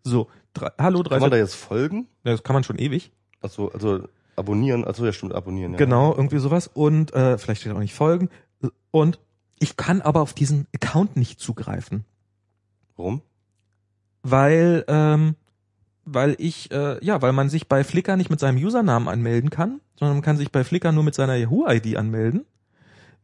So, 0.04 0.28
drei, 0.54 0.70
hallo 0.78 1.02
drei. 1.02 1.16
Kann 1.16 1.22
man 1.22 1.30
da 1.32 1.36
jetzt 1.36 1.56
folgen? 1.56 2.06
Ja, 2.24 2.30
das 2.30 2.44
kann 2.44 2.54
man 2.54 2.62
schon 2.62 2.78
ewig. 2.78 3.10
Achso, 3.42 3.68
also 3.68 4.08
abonnieren, 4.36 4.84
also 4.84 5.04
ja 5.04 5.12
stimmt, 5.12 5.34
abonnieren. 5.34 5.72
Ja. 5.72 5.78
Genau, 5.78 6.14
irgendwie 6.14 6.38
sowas. 6.38 6.68
Und 6.72 7.12
äh, 7.14 7.38
vielleicht 7.38 7.62
steht 7.62 7.72
auch 7.72 7.78
nicht 7.78 7.94
folgen. 7.94 8.28
Und 8.90 9.18
ich 9.58 9.76
kann 9.76 10.02
aber 10.02 10.20
auf 10.20 10.34
diesen 10.34 10.66
Account 10.74 11.16
nicht 11.16 11.40
zugreifen. 11.40 12.04
Warum? 12.96 13.22
Weil, 14.22 14.84
ähm, 14.88 15.36
weil 16.04 16.36
ich, 16.38 16.70
äh, 16.70 17.04
ja, 17.04 17.22
weil 17.22 17.32
man 17.32 17.48
sich 17.48 17.68
bei 17.68 17.84
Flickr 17.84 18.16
nicht 18.16 18.30
mit 18.30 18.40
seinem 18.40 18.62
Usernamen 18.62 19.08
anmelden 19.08 19.50
kann, 19.50 19.80
sondern 19.98 20.16
man 20.16 20.22
kann 20.22 20.36
sich 20.36 20.52
bei 20.52 20.64
Flickr 20.64 20.92
nur 20.92 21.04
mit 21.04 21.14
seiner 21.14 21.36
Yahoo-ID 21.36 21.96
anmelden. 21.96 22.44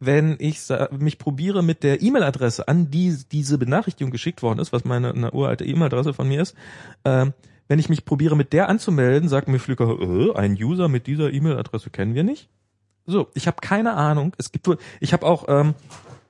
Wenn 0.04 0.36
ich 0.40 0.58
mich 0.98 1.18
probiere 1.18 1.62
mit 1.62 1.84
der 1.84 2.02
E-Mail-Adresse, 2.02 2.66
an 2.66 2.90
die 2.90 3.16
diese 3.30 3.56
Benachrichtigung 3.56 4.10
geschickt 4.10 4.42
worden 4.42 4.58
ist, 4.58 4.72
was 4.72 4.84
meine 4.84 5.12
eine 5.12 5.30
uralte 5.30 5.64
E-Mail-Adresse 5.64 6.12
von 6.12 6.26
mir 6.26 6.42
ist, 6.42 6.56
äh, 7.04 7.26
wenn 7.72 7.78
ich 7.78 7.88
mich 7.88 8.04
probiere 8.04 8.36
mit 8.36 8.52
der 8.52 8.68
anzumelden, 8.68 9.30
sagt 9.30 9.48
mir 9.48 9.58
Flickr, 9.58 9.98
äh, 9.98 10.34
ein 10.34 10.52
User 10.62 10.88
mit 10.88 11.06
dieser 11.06 11.32
E-Mail-Adresse 11.32 11.88
kennen 11.88 12.14
wir 12.14 12.22
nicht. 12.22 12.50
So, 13.06 13.28
ich 13.32 13.46
habe 13.46 13.62
keine 13.62 13.94
Ahnung. 13.94 14.34
Es 14.36 14.52
gibt 14.52 14.66
wohl, 14.66 14.76
ich 15.00 15.14
habe 15.14 15.24
auch, 15.24 15.46
ähm, 15.48 15.72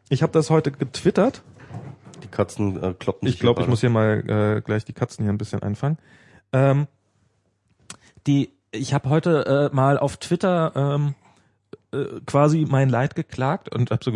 ich 0.09 0.23
habe 0.23 0.31
das 0.31 0.51
heute 0.51 0.70
getwittert. 0.70 1.43
Die 2.23 2.28
Katzen 2.28 2.81
äh, 2.81 2.94
kloppen. 2.97 3.27
Ich 3.27 3.40
glaube, 3.40 3.60
ich 3.60 3.66
muss 3.66 3.81
hier 3.81 3.90
mal 3.90 4.23
äh, 4.31 4.60
gleich 4.60 4.85
die 4.85 4.93
Katzen 4.93 5.24
hier 5.24 5.32
ein 5.32 5.36
bisschen 5.39 5.64
einfangen. 5.64 5.98
Ähm, 6.52 6.86
die, 8.28 8.52
ich 8.70 8.94
habe 8.94 9.09
heute 9.09 9.70
äh, 9.73 9.74
mal 9.74 9.98
auf 9.98 10.19
Twitter 10.19 10.73
ähm, 10.77 11.09
äh, 11.09 11.21
quasi 12.26 12.66
mein 12.68 12.88
Leid 12.88 13.14
geklagt 13.14 13.74
und 13.74 13.90
hab 13.90 14.02
so 14.02 14.10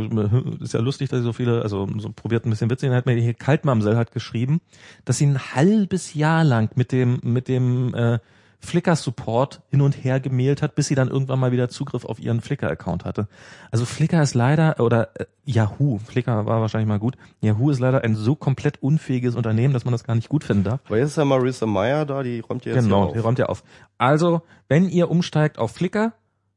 ist 0.61 0.73
ja 0.73 0.81
lustig, 0.81 1.11
dass 1.11 1.19
ich 1.21 1.25
so 1.25 1.33
viele, 1.33 1.63
also 1.63 1.87
so 1.99 2.11
probiert 2.11 2.47
ein 2.47 2.51
bisschen 2.51 2.71
witzig, 2.71 2.89
dann 2.89 2.97
hat 2.97 3.07
mir 3.07 3.15
hier 3.15 3.35
Kaltmamsel 3.35 3.97
hat 3.97 4.13
geschrieben, 4.13 4.61
dass 5.05 5.19
sie 5.19 5.27
ein 5.27 5.39
halbes 5.55 6.15
Jahr 6.15 6.43
lang 6.43 6.71
mit 6.75 6.91
dem 6.93 7.21
mit 7.23 7.49
dem 7.49 7.95
äh, 7.95 8.19
Flickr-Support 8.61 9.61
hin 9.71 9.81
und 9.83 9.93
her 9.93 10.19
gemailt 10.21 10.63
hat, 10.63 10.75
bis 10.75 10.89
sie 10.89 10.95
dann 10.95 11.09
irgendwann 11.09 11.39
mal 11.39 11.53
wieder 11.53 11.69
Zugriff 11.69 12.05
auf 12.05 12.19
ihren 12.19 12.41
Flickr-Account 12.41 13.05
hatte. 13.05 13.29
Also 13.71 13.85
Flickr 13.85 14.23
ist 14.23 14.35
leider, 14.35 14.81
oder 14.81 15.11
äh, 15.21 15.27
Yahoo, 15.45 15.99
Flickr 15.99 16.47
war 16.47 16.61
wahrscheinlich 16.61 16.89
mal 16.89 16.99
gut, 16.99 17.17
Yahoo 17.41 17.71
ist 17.71 17.79
leider 17.79 18.03
ein 18.03 18.17
so 18.17 18.35
komplett 18.35 18.83
unfähiges 18.83 19.37
Unternehmen, 19.37 19.75
dass 19.75 19.85
man 19.85 19.93
das 19.93 20.05
gar 20.05 20.15
nicht 20.15 20.29
gut 20.29 20.43
finden 20.45 20.65
darf. 20.65 20.81
Weil 20.89 21.01
jetzt 21.01 21.11
ist 21.11 21.17
ja 21.17 21.25
Marissa 21.25 21.67
Meyer 21.67 22.07
da, 22.07 22.23
die 22.23 22.41
räumt 22.41 22.65
ja 22.65 22.73
jetzt 22.75 22.85
Genau, 22.85 23.05
auf. 23.05 23.13
die 23.13 23.19
räumt 23.19 23.39
ja 23.39 23.47
auf. 23.47 23.63
Also, 23.99 24.43
wenn 24.69 24.89
ihr 24.89 25.11
umsteigt 25.11 25.59
auf 25.59 25.73
Flickr, 25.73 26.13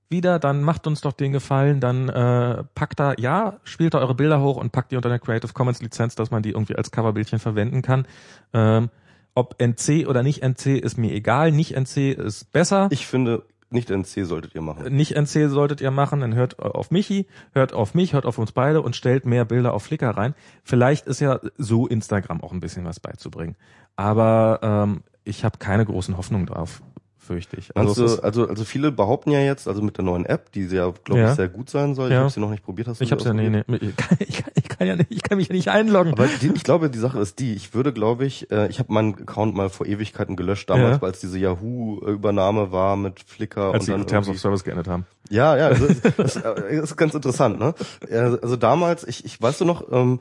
wieder, 0.09 0.39
dann 0.39 0.63
macht 0.63 0.87
uns 0.87 1.01
doch 1.01 1.13
den 1.13 1.31
Gefallen, 1.31 1.79
dann 1.79 2.09
äh, 2.09 2.63
packt 2.75 2.99
da, 2.99 3.13
ja, 3.17 3.59
spielt 3.63 3.93
da 3.93 3.99
eure 3.99 4.15
Bilder 4.15 4.41
hoch 4.41 4.57
und 4.57 4.71
packt 4.71 4.91
die 4.91 4.95
unter 4.95 5.09
der 5.09 5.19
Creative 5.19 5.53
Commons 5.53 5.81
Lizenz, 5.81 6.15
dass 6.15 6.31
man 6.31 6.43
die 6.43 6.51
irgendwie 6.51 6.75
als 6.75 6.91
Coverbildchen 6.91 7.39
verwenden 7.39 7.81
kann. 7.81 8.07
Ähm, 8.53 8.89
ob 9.35 9.61
NC 9.61 10.07
oder 10.07 10.23
nicht 10.23 10.41
NC 10.41 10.79
ist 10.79 10.97
mir 10.97 11.11
egal, 11.13 11.51
nicht 11.51 11.75
NC 11.75 12.13
ist 12.13 12.51
besser. 12.51 12.87
Ich 12.91 13.07
finde 13.07 13.43
nicht 13.71 13.91
NC 13.91 14.25
solltet 14.25 14.55
ihr 14.55 14.61
machen. 14.61 14.95
Nicht 14.95 15.15
NC 15.15 15.49
solltet 15.49 15.79
ihr 15.79 15.91
machen, 15.91 16.21
dann 16.21 16.33
hört 16.33 16.57
auf 16.59 16.89
Michi, 16.89 17.27
hört 17.53 17.73
auf 17.73 17.93
mich, 17.93 18.13
hört 18.13 18.25
auf 18.25 18.39
uns 18.39 18.51
beide 18.51 18.81
und 18.81 18.95
stellt 18.95 19.25
mehr 19.25 19.45
Bilder 19.45 19.73
auf 19.73 19.83
Flickr 19.83 20.09
rein. 20.09 20.33
Vielleicht 20.63 21.05
ist 21.05 21.19
ja 21.19 21.39
so 21.57 21.87
Instagram 21.87 22.41
auch 22.41 22.51
ein 22.51 22.59
bisschen 22.59 22.85
was 22.85 22.99
beizubringen. 22.99 23.55
Aber 23.95 24.59
ähm, 24.63 25.03
ich 25.23 25.45
habe 25.45 25.59
keine 25.59 25.85
großen 25.85 26.17
Hoffnungen 26.17 26.47
drauf 26.47 26.81
fürchte 27.29 27.57
ich. 27.57 27.77
Also, 27.77 28.01
also, 28.01 28.21
also, 28.23 28.47
also 28.47 28.63
viele 28.65 28.91
behaupten 28.91 29.29
ja 29.29 29.39
jetzt, 29.39 29.67
also 29.67 29.83
mit 29.83 29.97
der 29.97 30.03
neuen 30.03 30.25
App, 30.25 30.51
die 30.51 30.65
ja, 30.65 30.91
glaube 31.03 31.21
ja. 31.21 31.29
ich, 31.29 31.35
sehr 31.35 31.47
gut 31.47 31.69
sein 31.69 31.93
soll. 31.93 32.07
Ich 32.07 32.13
ja. 32.13 32.21
habe 32.21 32.31
sie 32.31 32.39
noch 32.39 32.49
nicht 32.49 32.63
probiert. 32.63 32.87
Hast 32.87 32.99
du 32.99 33.03
ich 33.03 33.11
habe 33.11 33.21
ja, 33.21 33.33
nee, 33.33 33.49
nee. 33.49 33.63
Ich 33.67 33.95
kann, 33.95 34.17
ich, 34.19 34.37
kann, 34.37 34.51
ich 34.55 34.67
kann 34.67 34.87
ja 34.87 34.95
nicht, 34.95 35.11
ich 35.11 35.21
kann 35.21 35.37
mich 35.37 35.47
ja 35.47 35.53
nicht 35.53 35.67
einloggen. 35.67 36.13
Aber 36.13 36.25
die, 36.25 36.47
ich 36.47 36.63
glaube, 36.63 36.89
die 36.89 36.97
Sache 36.97 37.19
ist 37.19 37.37
die, 37.37 37.53
ich 37.53 37.75
würde, 37.75 37.93
glaube 37.93 38.25
ich, 38.25 38.49
äh, 38.49 38.67
ich 38.69 38.79
habe 38.79 38.91
meinen 38.91 39.13
Account 39.13 39.53
mal 39.53 39.69
vor 39.69 39.85
Ewigkeiten 39.85 40.35
gelöscht, 40.35 40.71
damals, 40.71 40.97
ja. 41.01 41.03
als 41.03 41.19
diese 41.19 41.37
Yahoo-Übernahme 41.37 42.71
war 42.71 42.95
mit 42.95 43.19
Flickr. 43.19 43.73
Als 43.73 43.87
und 43.87 43.93
dann 43.93 44.07
Terms 44.07 44.27
of 44.27 44.39
Service 44.39 44.63
geändert 44.63 44.87
haben. 44.87 45.05
Ja, 45.29 45.55
ja, 45.55 45.67
also, 45.67 45.87
das, 46.17 46.33
das 46.41 46.91
ist 46.91 46.97
ganz 46.97 47.13
interessant, 47.13 47.59
ne? 47.59 47.75
Also 48.09 48.55
damals, 48.55 49.03
ich, 49.07 49.23
ich 49.23 49.39
weißt 49.39 49.61
du 49.61 49.65
noch, 49.65 49.91
ähm, 49.91 50.19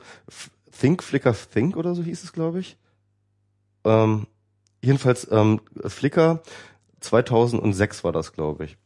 Think, 0.79 1.01
Flickr 1.01 1.33
Think 1.33 1.75
oder 1.75 1.95
so 1.95 2.03
hieß 2.03 2.23
es, 2.23 2.33
glaube 2.33 2.59
ich. 2.59 2.77
Ähm, 3.83 4.27
jedenfalls 4.83 5.27
ähm, 5.31 5.61
Flickr 5.87 6.41
2006 6.99 8.03
war 8.03 8.11
das, 8.11 8.33
glaube 8.33 8.65
ich. 8.65 8.77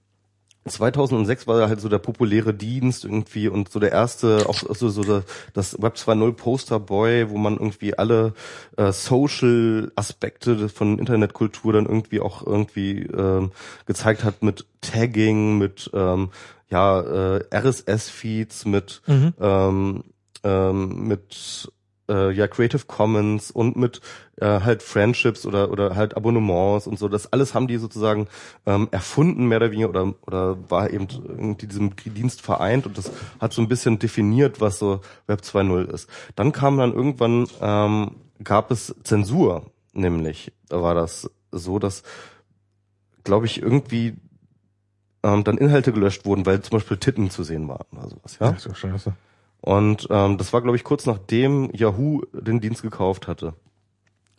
2006 0.66 1.46
war 1.48 1.68
halt 1.68 1.82
so 1.82 1.90
der 1.90 2.00
populäre 2.00 2.54
Dienst 2.54 3.04
irgendwie 3.04 3.50
und 3.50 3.70
so 3.70 3.80
der 3.80 3.92
erste, 3.92 4.46
auch 4.48 4.56
so, 4.56 4.90
so 4.90 5.24
das 5.54 5.82
Web 5.82 5.96
2.0 5.96 6.32
Posterboy, 6.34 7.30
wo 7.30 7.38
man 7.38 7.54
irgendwie 7.54 7.98
alle 7.98 8.34
äh, 8.78 8.92
Social 8.94 9.92
Aspekte 9.96 10.70
von 10.70 11.00
Internetkultur 11.00 11.74
dann 11.74 11.86
irgendwie 11.86 12.22
auch 12.22 12.46
irgendwie 12.46 13.02
ähm, 13.02 13.52
gezeigt 13.86 14.24
hat 14.24 14.42
mit 14.42 14.66
Tagging, 14.80 15.58
mit 15.58 15.92
ähm, 15.94 16.30
ja 16.70 17.02
äh, 17.02 17.44
RSS-Feeds, 17.54 18.66
mit 18.66 19.02
mhm. 19.06 19.34
ähm, 19.42 20.04
ähm, 20.46 21.08
mit 21.08 21.72
äh, 22.10 22.32
ja 22.32 22.48
Creative 22.48 22.86
Commons 22.86 23.52
und 23.52 23.76
mit 23.76 24.02
äh, 24.38 24.62
halt 24.62 24.84
Friendships 24.84 25.46
oder 25.46 25.72
oder 25.72 25.96
halt 25.96 26.16
Abonnements 26.18 26.88
und 26.88 27.00
so. 27.00 27.08
Das 27.08 27.32
alles 27.32 27.54
haben 27.54 27.68
die 27.68 27.78
sozusagen 27.78 28.28
ähm, 28.66 28.88
erfunden 28.92 29.48
mehr 29.48 29.58
oder 29.58 29.72
weniger 29.72 29.90
oder 29.90 30.14
oder 30.26 30.70
war 30.70 30.90
eben 30.90 31.08
in 31.38 31.58
diesem 31.58 31.96
Dienst 31.96 32.42
vereint 32.42 32.86
und 32.86 32.98
das 32.98 33.12
hat 33.40 33.54
so 33.54 33.62
ein 33.62 33.68
bisschen 33.68 34.00
definiert, 34.00 34.62
was 34.62 34.80
so 34.80 35.02
Web 35.28 35.42
2.0 35.42 35.92
ist. 35.94 36.10
Dann 36.36 36.52
kam 36.52 36.78
dann 36.78 36.94
irgendwann 36.94 37.48
ähm, 37.62 38.16
gab 38.44 38.72
es 38.72 38.96
Zensur, 39.04 39.72
nämlich 39.94 40.52
da 40.70 40.82
war 40.82 40.96
das 40.96 41.30
so, 41.52 41.80
dass 41.80 42.04
glaube 43.24 43.46
ich 43.46 43.62
irgendwie 43.62 44.16
ähm, 45.24 45.44
dann 45.44 45.58
Inhalte 45.58 45.94
gelöscht 45.94 46.26
wurden, 46.26 46.46
weil 46.46 46.62
zum 46.62 46.78
Beispiel 46.78 46.98
Titten 46.98 47.30
zu 47.30 47.44
sehen 47.44 47.68
waren 47.68 47.86
oder 47.94 48.10
sowas. 48.10 48.38
Ja, 48.40 48.54
Ach 48.56 48.60
so 48.60 48.74
scheiße. 48.74 49.14
Und 49.66 50.08
ähm, 50.10 50.38
das 50.38 50.52
war, 50.52 50.62
glaube 50.62 50.76
ich, 50.76 50.84
kurz 50.84 51.06
nachdem 51.06 51.72
Yahoo 51.74 52.22
den 52.34 52.60
Dienst 52.60 52.82
gekauft 52.82 53.30
hatte. 53.30 53.54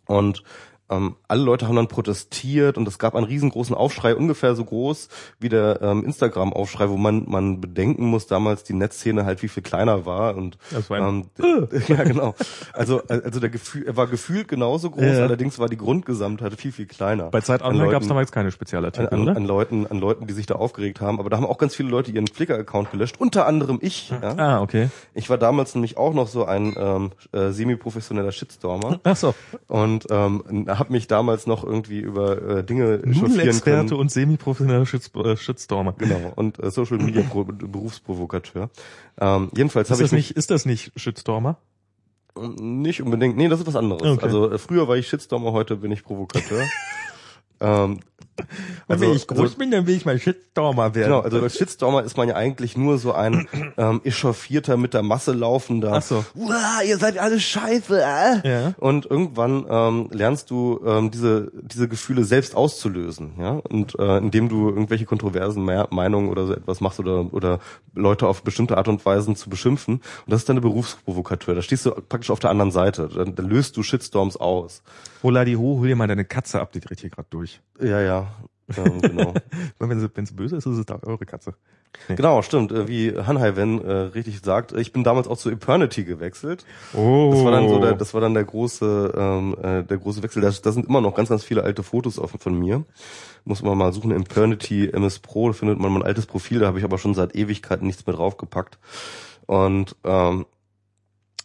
Und 0.05 0.43
ähm, 0.90 1.16
alle 1.28 1.43
Leute 1.43 1.66
haben 1.66 1.77
dann 1.77 1.89
protestiert 1.89 2.77
und 2.77 2.86
es 2.86 2.98
gab 2.98 3.15
einen 3.15 3.27
riesengroßen 3.27 3.74
Aufschrei, 3.74 4.15
ungefähr 4.15 4.55
so 4.55 4.65
groß 4.65 5.09
wie 5.40 5.48
der 5.48 5.81
ähm, 5.81 6.05
Instagram-Aufschrei, 6.05 6.90
wo 6.90 6.97
man 6.97 7.24
man 7.27 7.61
bedenken 7.61 8.06
muss, 8.06 8.27
damals 8.27 8.65
die 8.65 8.74
Netzszene 8.74 9.24
halt 9.24 9.43
wie 9.43 9.48
viel 9.48 9.62
kleiner 9.62 10.05
war 10.05 10.36
und 10.36 10.59
ähm, 10.90 11.24
ja 11.89 12.05
genau. 12.05 12.35
Also 12.73 13.02
also 13.09 13.40
der 13.40 13.51
Gefühl, 13.51 13.86
er 13.86 13.97
war 13.97 14.06
gefühlt 14.09 14.48
genauso 14.48 14.90
groß, 14.90 15.02
ja. 15.05 15.23
allerdings 15.23 15.59
war 15.59 15.69
die 15.69 15.78
Grundgesamtheit 15.78 16.55
viel 16.61 16.73
viel 16.73 16.86
kleiner. 16.86 17.31
Bei 17.31 17.40
Zeit 17.40 17.62
Online 17.62 17.90
gab 17.90 18.02
es 18.02 18.09
damals 18.09 18.31
keine 18.31 18.51
Spezialartikel, 18.51 19.09
an, 19.09 19.28
an, 19.28 19.36
an, 19.36 19.44
Leuten 19.47 19.86
an 19.86 19.98
Leuten, 19.98 20.27
die 20.27 20.35
sich 20.35 20.47
da 20.47 20.56
aufgeregt 20.56 21.01
haben, 21.01 21.19
aber 21.19 21.31
da 21.31 21.39
haben 21.39 21.47
auch 21.47 21.59
ganz 21.59 21.74
viele 21.74 21.89
Leute 21.89 22.11
ihren 22.11 22.27
Flickr-Account 22.27 22.90
gelöscht, 22.90 23.16
unter 23.19 23.47
anderem 23.47 23.78
ich. 23.81 24.11
Ja? 24.11 24.36
Ah 24.36 24.61
okay. 24.61 24.90
Ich 25.15 25.31
war 25.31 25.39
damals 25.39 25.74
nämlich 25.74 25.97
auch 25.97 26.12
noch 26.12 26.28
so 26.28 26.44
ein 26.44 26.74
ähm, 26.77 27.12
äh, 27.32 27.51
semi-professioneller 27.51 28.32
Shitstormer. 28.32 29.01
Ach 29.02 29.16
so. 29.16 29.35
Und 29.69 30.06
ähm, 30.11 30.66
habe 30.78 30.84
mich 30.90 31.06
damals 31.06 31.47
noch 31.47 31.65
irgendwie 31.65 32.01
über 32.01 32.59
äh, 32.59 32.65
Dinge 32.65 33.02
chauffieren 33.12 33.61
können. 33.61 33.93
und 33.93 34.11
semi-professioneller 34.11 34.82
äh, 34.82 35.36
Shitstormer. 35.36 35.94
Genau, 35.98 36.32
und 36.36 36.62
äh, 36.62 36.70
Social 36.70 36.98
Media 36.98 37.23
Pro 37.23 37.44
Berufsprovokateur. 37.44 38.70
Ähm, 39.20 39.51
jedenfalls 39.56 39.90
habe 39.90 40.02
ich 40.02 40.12
nicht, 40.12 40.32
ist 40.32 40.51
das 40.51 40.65
nicht 40.66 40.93
Shitstormer? 40.97 41.59
Nicht 42.36 43.01
unbedingt. 43.01 43.36
Nee, 43.36 43.48
das 43.48 43.61
ist 43.61 43.66
was 43.66 43.77
anderes. 43.77 44.02
Okay. 44.02 44.24
Also 44.24 44.51
äh, 44.51 44.59
früher 44.59 44.89
war 44.89 44.97
ich 44.97 45.09
Shitstormer, 45.09 45.52
heute 45.52 45.77
bin 45.77 45.93
ich 45.93 46.02
Provokateur. 46.02 46.65
ähm, 47.61 48.01
also, 48.89 49.05
wenn 49.05 49.12
ich 49.12 49.27
groß 49.27 49.39
also, 49.39 49.56
bin, 49.56 49.70
dann 49.70 49.86
will 49.86 49.97
ich 49.97 50.05
mal 50.05 50.19
Shitstormer 50.19 50.94
werden. 50.94 51.11
Genau, 51.11 51.20
also 51.20 51.40
als 51.40 51.56
Shitstormer 51.56 52.02
ist 52.02 52.16
man 52.16 52.28
ja 52.28 52.36
eigentlich 52.36 52.77
nur 52.77 52.98
so 52.98 53.12
ein 53.12 53.48
ähm, 53.77 54.01
echauffierter, 54.05 54.77
mit 54.77 54.94
der 54.94 55.02
Masse 55.02 55.32
laufender. 55.32 55.93
Ach 55.94 56.02
so. 56.02 56.24
Uah, 56.35 56.82
ihr 56.86 56.98
seid 56.98 57.19
alle 57.19 57.40
scheiße. 57.40 58.02
Äh? 58.02 58.48
Ja. 58.48 58.74
Und 58.78 59.06
irgendwann 59.06 59.66
ähm, 59.69 60.09
lernst 60.12 60.51
du 60.51 60.81
ähm, 60.86 61.11
diese 61.11 61.52
diese 61.62 61.89
Gefühle 61.89 62.24
selbst 62.24 62.56
auszulösen, 62.56 63.35
ja. 63.39 63.61
Und 63.69 63.98
äh, 63.98 64.19
indem 64.19 64.48
du 64.48 64.69
irgendwelche 64.69 65.05
kontroversen 65.05 65.65
Meinungen 65.65 66.28
oder 66.28 66.47
so 66.47 66.55
etwas 66.55 66.81
machst 66.81 67.01
oder 67.01 67.32
oder 67.32 67.61
Leute 67.94 68.27
auf 68.27 68.43
bestimmte 68.43 68.77
Art 68.77 68.89
und 68.89 69.05
Weisen 69.05 69.36
zu 69.36 69.48
beschimpfen. 69.51 69.97
Und 69.97 70.02
das 70.27 70.40
ist 70.40 70.48
deine 70.48 70.61
Berufsprovokateur. 70.61 71.55
Da 71.55 71.62
stehst 71.62 71.86
du 71.86 71.90
praktisch 71.90 72.31
auf 72.31 72.40
der 72.40 72.51
anderen 72.51 72.70
Seite. 72.70 73.09
Dann, 73.15 73.35
dann 73.35 73.48
löst 73.48 73.77
du 73.77 73.82
Shitstorms 73.82 74.36
aus. 74.36 74.82
Hola 75.23 75.44
die 75.44 75.56
ho, 75.56 75.78
hol 75.78 75.89
dir 75.89 75.97
mal 75.97 76.06
deine 76.06 76.24
Katze 76.24 76.61
ab, 76.61 76.73
die 76.73 76.81
dreht 76.81 77.01
hier 77.01 77.11
gerade 77.11 77.28
durch. 77.31 77.61
Ja, 77.81 78.01
ja. 78.01 78.24
Ähm, 78.77 79.01
genau. 79.01 79.35
wenn 79.79 80.01
sie 80.01 80.09
wenn 80.15 80.27
sie 80.27 80.35
böse 80.35 80.57
ist, 80.57 80.67
ist 80.67 80.79
es 80.79 81.03
eure 81.03 81.27
Katze. 81.27 81.55
Nee. 82.09 82.17
Genau, 82.17 82.43
stimmt. 82.43 82.73
Äh, 82.73 82.89
wie 82.89 83.17
Hanhai 83.17 83.57
Wen 83.57 83.83
äh, 83.83 83.93
richtig 83.93 84.41
sagt, 84.41 84.73
ich 84.73 84.93
bin 84.93 85.05
damals 85.05 85.29
auch 85.29 85.37
zu 85.37 85.51
Eternity 85.51 86.05
gewechselt. 86.05 86.65
Oh. 86.95 87.31
Das 87.33 87.45
war 87.45 87.53
dann 87.53 87.69
so 87.69 87.79
der, 87.79 87.95
das 87.95 88.15
war 88.15 88.21
dann 88.21 88.35
der 88.35 88.45
große, 88.45 89.13
ähm, 89.17 89.57
äh, 89.63 89.83
der 89.85 89.99
große 89.99 90.23
Wechsel. 90.23 90.43
Da, 90.43 90.51
da 90.51 90.73
sind 90.73 90.87
immer 90.87 91.01
noch 91.01 91.15
ganz, 91.15 91.29
ganz 91.29 91.45
viele 91.45 91.63
alte 91.63 91.83
Fotos 91.83 92.19
offen 92.19 92.41
von 92.41 92.59
mir. 92.59 92.85
Muss 93.45 93.63
man 93.63 93.77
mal 93.77 93.93
suchen. 93.93 94.11
Eternity 94.11 94.89
MS 94.89 95.19
Pro, 95.19 95.49
da 95.49 95.53
findet 95.53 95.79
man 95.79 95.93
mein 95.93 96.03
altes 96.03 96.27
Profil. 96.27 96.61
Da 96.61 96.67
habe 96.67 96.79
ich 96.79 96.85
aber 96.85 96.99
schon 96.99 97.15
seit 97.15 97.35
Ewigkeiten 97.37 97.87
nichts 97.87 98.07
mehr 98.07 98.17
draufgepackt. 98.17 98.79
Und 99.47 99.95
ähm, 100.05 100.47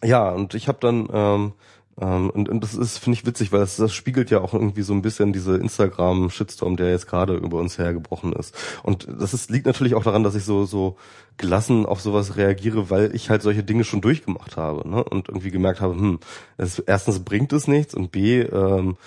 ja, 0.03 0.29
und 0.29 0.53
ich 0.53 0.69
habe 0.69 0.77
dann 0.79 1.09
ähm, 1.11 1.53
ähm, 2.01 2.29
und, 2.29 2.49
und 2.49 2.63
das 2.63 2.75
ist, 2.75 2.97
finde 2.97 3.17
ich, 3.17 3.25
witzig, 3.25 3.51
weil 3.51 3.59
das, 3.59 3.75
das 3.75 3.93
spiegelt 3.93 4.29
ja 4.29 4.39
auch 4.41 4.53
irgendwie 4.53 4.81
so 4.81 4.93
ein 4.93 5.01
bisschen 5.01 5.33
diese 5.33 5.57
Instagram-Shitstorm, 5.57 6.77
der 6.77 6.91
jetzt 6.91 7.07
gerade 7.07 7.35
über 7.35 7.57
uns 7.57 7.77
hergebrochen 7.77 8.33
ist. 8.33 8.55
Und 8.83 9.07
das 9.19 9.33
ist, 9.33 9.49
liegt 9.49 9.65
natürlich 9.65 9.95
auch 9.95 10.03
daran, 10.03 10.23
dass 10.23 10.35
ich 10.35 10.45
so, 10.45 10.65
so 10.65 10.97
gelassen 11.37 11.85
auf 11.85 12.01
sowas 12.01 12.37
reagiere, 12.37 12.89
weil 12.89 13.15
ich 13.15 13.29
halt 13.29 13.41
solche 13.41 13.63
Dinge 13.63 13.83
schon 13.83 14.01
durchgemacht 14.01 14.57
habe, 14.57 14.87
ne? 14.87 15.03
Und 15.03 15.29
irgendwie 15.29 15.51
gemerkt 15.51 15.81
habe, 15.81 15.95
hm, 15.95 16.19
es, 16.57 16.79
erstens 16.79 17.19
bringt 17.19 17.53
es 17.53 17.67
nichts 17.67 17.93
und 17.93 18.11
B, 18.11 18.41
ähm, 18.41 18.97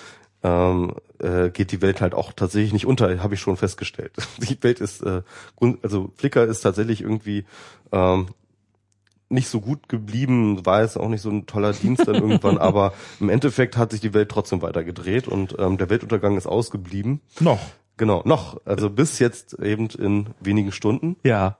ähm, 0.42 0.94
äh, 1.18 1.50
geht 1.50 1.70
die 1.72 1.82
Welt 1.82 2.00
halt 2.00 2.14
auch 2.14 2.32
tatsächlich 2.32 2.72
nicht 2.72 2.86
unter, 2.86 3.22
habe 3.22 3.34
ich 3.34 3.40
schon 3.40 3.56
festgestellt. 3.56 4.12
Die 4.38 4.60
Welt 4.62 4.80
ist, 4.80 5.02
äh, 5.02 5.22
also 5.82 6.10
Flickr 6.16 6.44
ist 6.44 6.62
tatsächlich 6.62 7.00
irgendwie 7.00 7.44
ähm, 7.92 8.26
nicht 9.32 9.48
so 9.48 9.60
gut 9.60 9.88
geblieben, 9.88 10.64
war 10.64 10.82
es 10.82 10.96
auch 10.96 11.08
nicht 11.08 11.22
so 11.22 11.30
ein 11.30 11.46
toller 11.46 11.72
Dienst 11.72 12.06
dann 12.06 12.16
irgendwann, 12.16 12.58
aber 12.58 12.92
im 13.20 13.28
Endeffekt 13.28 13.76
hat 13.76 13.90
sich 13.90 14.00
die 14.00 14.14
Welt 14.14 14.28
trotzdem 14.28 14.62
weiter 14.62 14.84
gedreht 14.84 15.26
und 15.28 15.56
ähm, 15.58 15.78
der 15.78 15.90
Weltuntergang 15.90 16.36
ist 16.36 16.46
ausgeblieben. 16.46 17.20
Noch. 17.40 17.60
Genau, 17.96 18.22
noch. 18.24 18.60
Also 18.64 18.90
bis 18.90 19.18
jetzt 19.18 19.54
eben 19.58 19.88
in 19.88 20.28
wenigen 20.40 20.72
Stunden. 20.72 21.16
Ja. 21.24 21.58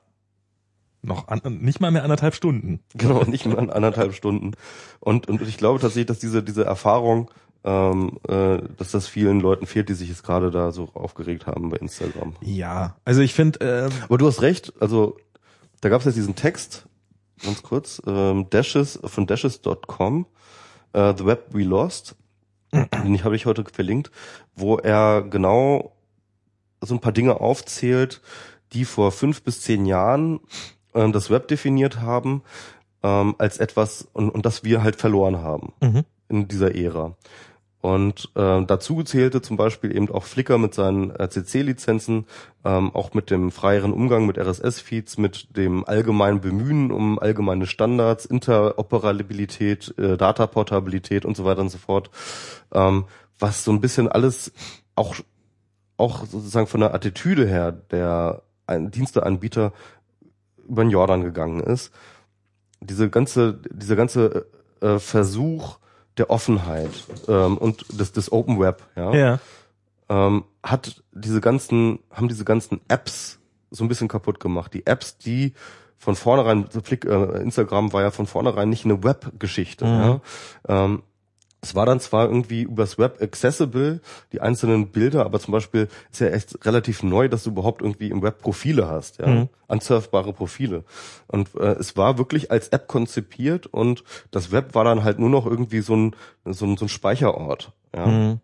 Noch 1.03 1.29
an, 1.29 1.41
nicht 1.61 1.81
mal 1.81 1.91
mehr 1.91 2.05
anderthalb 2.05 2.35
Stunden. 2.35 2.81
Genau, 2.95 3.25
nicht 3.25 3.47
mal 3.47 3.71
anderthalb 3.71 4.15
Stunden. 4.15 4.53
Und, 5.01 5.29
und 5.29 5.43
ich 5.43 5.57
glaube 5.57 5.81
tatsächlich, 5.81 6.07
dass 6.07 6.21
diese, 6.21 6.43
diese 6.43 6.65
Erfahrung, 6.65 7.31
ähm, 7.65 8.19
äh, 8.29 8.59
dass 8.77 8.93
das 8.93 9.09
vielen 9.09 9.41
Leuten 9.41 9.67
fehlt, 9.67 9.89
die 9.89 9.95
sich 9.95 10.09
jetzt 10.09 10.23
gerade 10.23 10.51
da 10.51 10.71
so 10.73 10.89
aufgeregt 10.95 11.47
haben 11.47 11.71
bei 11.71 11.77
Instagram. 11.79 12.35
Ja, 12.41 12.97
also 13.05 13.21
ich 13.21 13.35
finde. 13.35 13.61
Äh, 13.61 13.91
Aber 14.05 14.19
du 14.19 14.27
hast 14.27 14.43
recht, 14.43 14.73
also 14.81 15.17
da 15.81 15.89
gab 15.89 16.01
es 16.01 16.07
jetzt 16.07 16.17
diesen 16.17 16.37
Text, 16.37 16.87
ganz 17.43 17.63
kurz, 17.63 18.03
ähm, 18.07 18.49
Dashes 18.51 18.99
von 19.05 19.27
Dashes.com, 19.27 20.27
äh, 20.93 21.15
The 21.17 21.27
Web 21.27 21.47
We 21.51 21.65
Lost, 21.65 22.17
den 22.73 23.25
habe 23.25 23.37
ich 23.37 23.47
heute 23.47 23.65
verlinkt, 23.65 24.11
wo 24.55 24.77
er 24.77 25.23
genau 25.23 25.93
so 26.81 26.95
ein 26.95 27.01
paar 27.01 27.13
Dinge 27.13 27.41
aufzählt, 27.41 28.21
die 28.73 28.85
vor 28.85 29.13
fünf 29.13 29.43
bis 29.43 29.61
zehn 29.61 29.87
Jahren 29.87 30.41
ähm, 30.95 31.13
das 31.13 31.31
Web 31.31 31.49
definiert 31.49 32.01
haben 32.01 32.43
ähm, 33.03 33.35
als 33.39 33.59
etwas 33.59 34.09
und, 34.13 34.31
und 34.31 34.47
das 34.47 34.65
wir 34.65 34.83
halt 34.83 34.97
verloren 34.97 35.39
haben 35.39 35.73
mhm. 35.81 36.05
in 36.29 36.49
dieser 36.49 36.75
Ära. 36.75 37.17
Und 37.83 38.31
äh, 38.37 38.65
dazu 38.65 39.03
zählte 39.03 39.43
zum 39.43 39.57
Beispiel 39.57 39.95
eben 39.95 40.09
auch 40.09 40.23
Flickr 40.23 40.57
mit 40.57 40.73
seinen 40.73 41.11
RCC-Lizenzen, 41.11 42.27
ähm, 42.65 42.95
auch 42.95 43.13
mit 43.13 43.29
dem 43.31 43.51
freieren 43.51 43.93
Umgang 43.93 44.25
mit 44.25 44.39
RSS-Feeds, 44.39 45.19
mit 45.19 45.57
dem 45.57 45.85
allgemeinen 45.85 46.41
Bemühen 46.41 46.93
um 46.93 47.19
allgemeine 47.19 47.67
Standards, 47.67 48.25
Interoperabilität, 48.25 49.99
äh, 49.99 50.17
Dataportabilität 50.17 51.25
und 51.25 51.37
so 51.37 51.45
weiter 51.45 51.61
und 51.61 51.71
so 51.71 51.79
fort, 51.79 52.11
ähm, 52.73 53.07
was 53.41 53.65
so 53.65 53.73
ein 53.73 53.81
bisschen 53.81 54.09
alles 54.09 54.53
auch 54.95 55.17
auch 55.97 56.25
sozusagen 56.25 56.69
von 56.69 56.81
der 56.81 56.95
Attitüde 56.95 57.47
her 57.47 57.73
der 57.73 58.43
ein 58.67 58.93
Diensteanbieter 58.93 59.73
über 60.69 60.85
den 60.85 60.91
Jordan 60.91 61.23
gegangen 61.23 61.61
ist. 61.61 61.93
Diese 62.81 63.11
ganze, 63.11 63.61
dieser 63.71 63.97
ganze 63.97 64.47
äh, 64.81 64.99
Versuch 64.99 65.79
der 66.19 66.31
Offenheit 66.31 66.91
ähm, 67.29 67.57
und 67.59 67.99
des, 67.99 68.13
des 68.13 68.31
Open 68.33 68.61
Web, 68.61 68.83
ja, 68.97 69.15
Ja. 69.15 69.39
ähm, 70.09 70.45
hat 70.63 71.03
diese 71.13 71.41
ganzen, 71.41 71.99
haben 72.13 72.29
diese 72.29 72.45
ganzen 72.45 72.81
Apps 72.89 73.39
so 73.71 73.85
ein 73.85 73.89
bisschen 73.89 74.09
kaputt 74.09 74.39
gemacht. 74.41 74.75
Die 74.75 74.87
Apps, 74.87 75.17
die 75.19 75.55
von 75.97 76.17
vornherein, 76.17 76.67
äh, 76.75 77.43
Instagram 77.43 77.93
war 77.93 78.03
ja 78.03 78.11
von 78.11 78.27
vornherein 78.27 78.69
nicht 78.69 78.85
eine 78.85 79.03
Web-Geschichte. 79.05 79.85
Mhm. 79.87 79.91
Ja? 80.01 80.21
Ähm, 80.69 81.03
es 81.65 81.77
war 81.77 81.87
dann 81.87 82.01
zwar 82.01 82.27
irgendwie 82.27 82.63
übers 82.63 82.99
Web 82.99 83.23
accessible, 83.23 84.01
die 84.33 84.41
einzelnen 84.41 84.89
Bilder, 84.91 85.25
aber 85.25 85.39
zum 85.39 85.53
Beispiel 85.53 85.89
ist 86.11 86.21
ja 86.21 86.27
echt 86.27 86.67
relativ 86.67 87.05
neu, 87.05 87.29
dass 87.29 87.45
du 87.45 87.51
überhaupt 87.51 87.83
irgendwie 87.83 88.11
im 88.11 88.21
Web 88.21 88.41
Profile 88.43 88.89
hast, 88.89 89.19
ja, 89.19 89.29
Mhm. 89.29 89.49
unsurfbare 89.69 90.33
Profile. 90.33 90.83
Und 91.29 91.55
äh, 91.55 91.75
es 91.75 91.97
war 91.97 92.19
wirklich 92.19 92.51
als 92.51 92.69
App 92.69 92.89
konzipiert 92.89 93.69
und 93.69 94.03
das 94.33 94.51
Web 94.51 94.75
war 94.75 94.83
dann 94.83 95.05
halt 95.05 95.21
nur 95.21 95.31
noch 95.31 95.47
irgendwie 95.47 95.81
so 95.83 95.95
ein 95.97 96.17
so 96.45 96.67
ein, 96.67 96.77
so 96.77 96.85
ein 96.87 96.89
Speicherort. 96.89 97.71
Ja. 97.95 98.07
Mhm. 98.07 98.41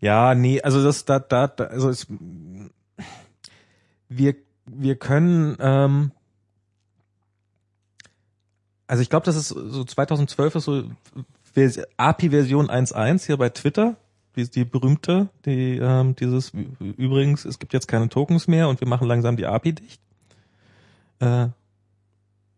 Ja, 0.00 0.36
nee, 0.36 0.62
also 0.62 0.84
das 0.84 1.04
da 1.04 1.18
da, 1.18 1.48
da 1.48 1.64
also 1.64 1.88
es 1.88 2.06
wir 4.08 4.36
wir 4.66 4.94
können 4.94 5.56
ähm, 5.58 6.12
also 8.86 9.02
ich 9.02 9.10
glaube, 9.10 9.26
das 9.26 9.34
ist 9.34 9.48
so 9.48 9.82
2012 9.82 10.54
ist 10.54 10.64
so 10.64 10.84
API-Version 11.96 12.68
1.1 12.68 13.26
hier 13.26 13.36
bei 13.36 13.48
Twitter, 13.48 13.96
die, 14.36 14.50
die 14.50 14.64
berühmte, 14.64 15.28
die 15.44 15.78
ähm, 15.78 16.14
dieses 16.16 16.52
übrigens, 16.80 17.44
es 17.44 17.58
gibt 17.58 17.72
jetzt 17.72 17.88
keine 17.88 18.08
Tokens 18.08 18.48
mehr 18.48 18.68
und 18.68 18.80
wir 18.80 18.88
machen 18.88 19.08
langsam 19.08 19.36
die 19.36 19.46
API 19.46 19.72
dicht. 19.72 20.00
Äh, 21.20 21.48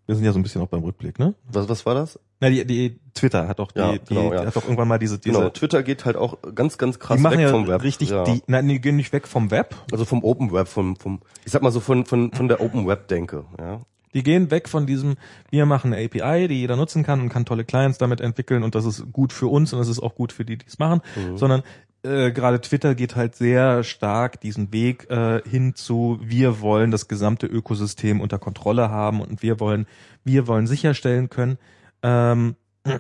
wir 0.07 0.15
sind 0.15 0.25
ja 0.25 0.33
so 0.33 0.39
ein 0.39 0.43
bisschen 0.43 0.63
auch 0.63 0.69
beim 0.69 0.83
Rückblick, 0.83 1.19
ne? 1.19 1.35
Was, 1.53 1.69
was 1.69 1.85
war 1.85 1.95
das? 1.95 2.19
Na, 2.41 2.49
die, 2.49 2.65
die 2.65 2.99
Twitter 3.13 3.47
hat 3.47 3.59
doch 3.59 3.73
die, 3.73 3.79
Ja, 3.79 3.93
die, 3.93 4.01
genau, 4.07 4.33
ja. 4.33 4.41
die 4.41 4.47
hat 4.47 4.57
doch 4.57 4.65
irgendwann 4.65 4.89
mal 4.89 4.99
diese, 4.99 5.19
diese 5.19 5.37
Genau, 5.37 5.51
Twitter 5.51 5.83
geht 5.83 6.07
halt 6.07 6.17
auch 6.17 6.39
ganz, 6.55 6.79
ganz 6.79 6.99
krass 6.99 7.19
die 7.19 7.23
machen 7.23 7.37
weg 7.39 7.47
ja 7.47 7.51
vom 7.51 7.69
Web. 7.69 7.83
richtig 7.83 8.09
ja. 8.11 8.25
die, 8.25 8.43
nein, 8.47 8.67
die 8.69 8.81
gehen 8.81 8.97
nicht 8.97 9.13
weg 9.13 9.29
vom 9.29 9.51
Web. 9.51 9.77
also 9.93 10.07
vom 10.07 10.25
Open 10.25 10.51
Web, 10.51 10.67
vom, 10.69 10.97
vom, 10.97 11.21
ich 11.45 11.53
sag 11.53 11.61
mal 11.63 11.71
so 11.73 11.81
von, 11.81 12.07
von, 12.07 12.33
von 12.33 12.49
der 12.49 12.63
Open 12.63 12.87
Web 12.87 13.09
Denke, 13.09 13.45
ja. 13.59 13.83
Die 14.15 14.23
gehen 14.23 14.51
weg 14.51 14.69
von 14.69 14.87
diesem, 14.87 15.17
wir 15.51 15.67
machen 15.67 15.93
eine 15.93 16.05
API, 16.05 16.49
die 16.49 16.61
jeder 16.61 16.77
nutzen 16.77 17.03
kann 17.03 17.21
und 17.21 17.29
kann 17.29 17.45
tolle 17.45 17.65
Clients 17.65 17.99
damit 17.99 18.21
entwickeln 18.21 18.63
und 18.63 18.75
das 18.75 18.85
ist 18.85 19.13
gut 19.13 19.33
für 19.33 19.49
uns 19.49 19.73
und 19.73 19.79
das 19.79 19.89
ist 19.89 20.01
auch 20.01 20.15
gut 20.15 20.33
für 20.33 20.45
die, 20.45 20.57
die 20.57 20.67
es 20.67 20.79
machen, 20.79 21.03
sondern 21.35 21.63
äh, 22.03 22.31
gerade 22.31 22.61
Twitter 22.61 22.95
geht 22.95 23.17
halt 23.17 23.35
sehr 23.35 23.83
stark 23.83 24.41
diesen 24.41 24.73
Weg 24.73 25.11
äh, 25.11 25.43
hin 25.49 25.75
zu, 25.75 26.19
wir 26.23 26.61
wollen 26.61 26.91
das 26.91 27.09
gesamte 27.09 27.47
Ökosystem 27.47 28.21
unter 28.21 28.39
Kontrolle 28.39 28.91
haben 28.91 29.21
und 29.21 29.43
wir 29.43 29.59
wollen, 29.61 29.87
wir 30.25 30.47
wollen 30.47 30.67
sicherstellen 30.67 31.29
können, 31.29 31.59
ähm, 32.03 32.55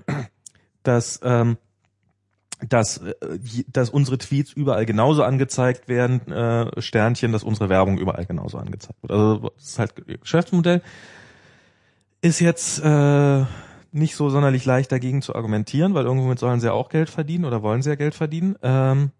dass 0.82 1.20
ähm, 1.22 1.58
dass, 2.66 2.98
äh, 2.98 3.14
dass 3.68 3.90
unsere 3.90 4.18
Tweets 4.18 4.52
überall 4.52 4.86
genauso 4.86 5.22
angezeigt 5.22 5.88
werden, 5.88 6.30
äh, 6.30 6.80
Sternchen, 6.80 7.32
dass 7.32 7.44
unsere 7.44 7.68
Werbung 7.68 7.98
überall 7.98 8.26
genauso 8.26 8.58
angezeigt 8.58 9.02
wird. 9.02 9.12
Also 9.12 9.50
das 9.56 9.64
ist 9.64 9.78
halt 9.78 10.20
Geschäftsmodell. 10.20 10.82
Ist 12.20 12.40
jetzt 12.40 12.80
äh, 12.82 13.44
nicht 13.92 14.16
so 14.16 14.28
sonderlich 14.28 14.64
leicht 14.64 14.90
dagegen 14.90 15.22
zu 15.22 15.34
argumentieren, 15.34 15.94
weil 15.94 16.04
irgendwo 16.04 16.26
mit 16.26 16.38
sollen 16.38 16.60
sie 16.60 16.66
ja 16.66 16.72
auch 16.72 16.88
Geld 16.88 17.10
verdienen 17.10 17.44
oder 17.44 17.62
wollen 17.62 17.82
sie 17.82 17.90
ja 17.90 17.94
Geld 17.94 18.14
verdienen. 18.14 18.56
Ähm, 18.62 19.12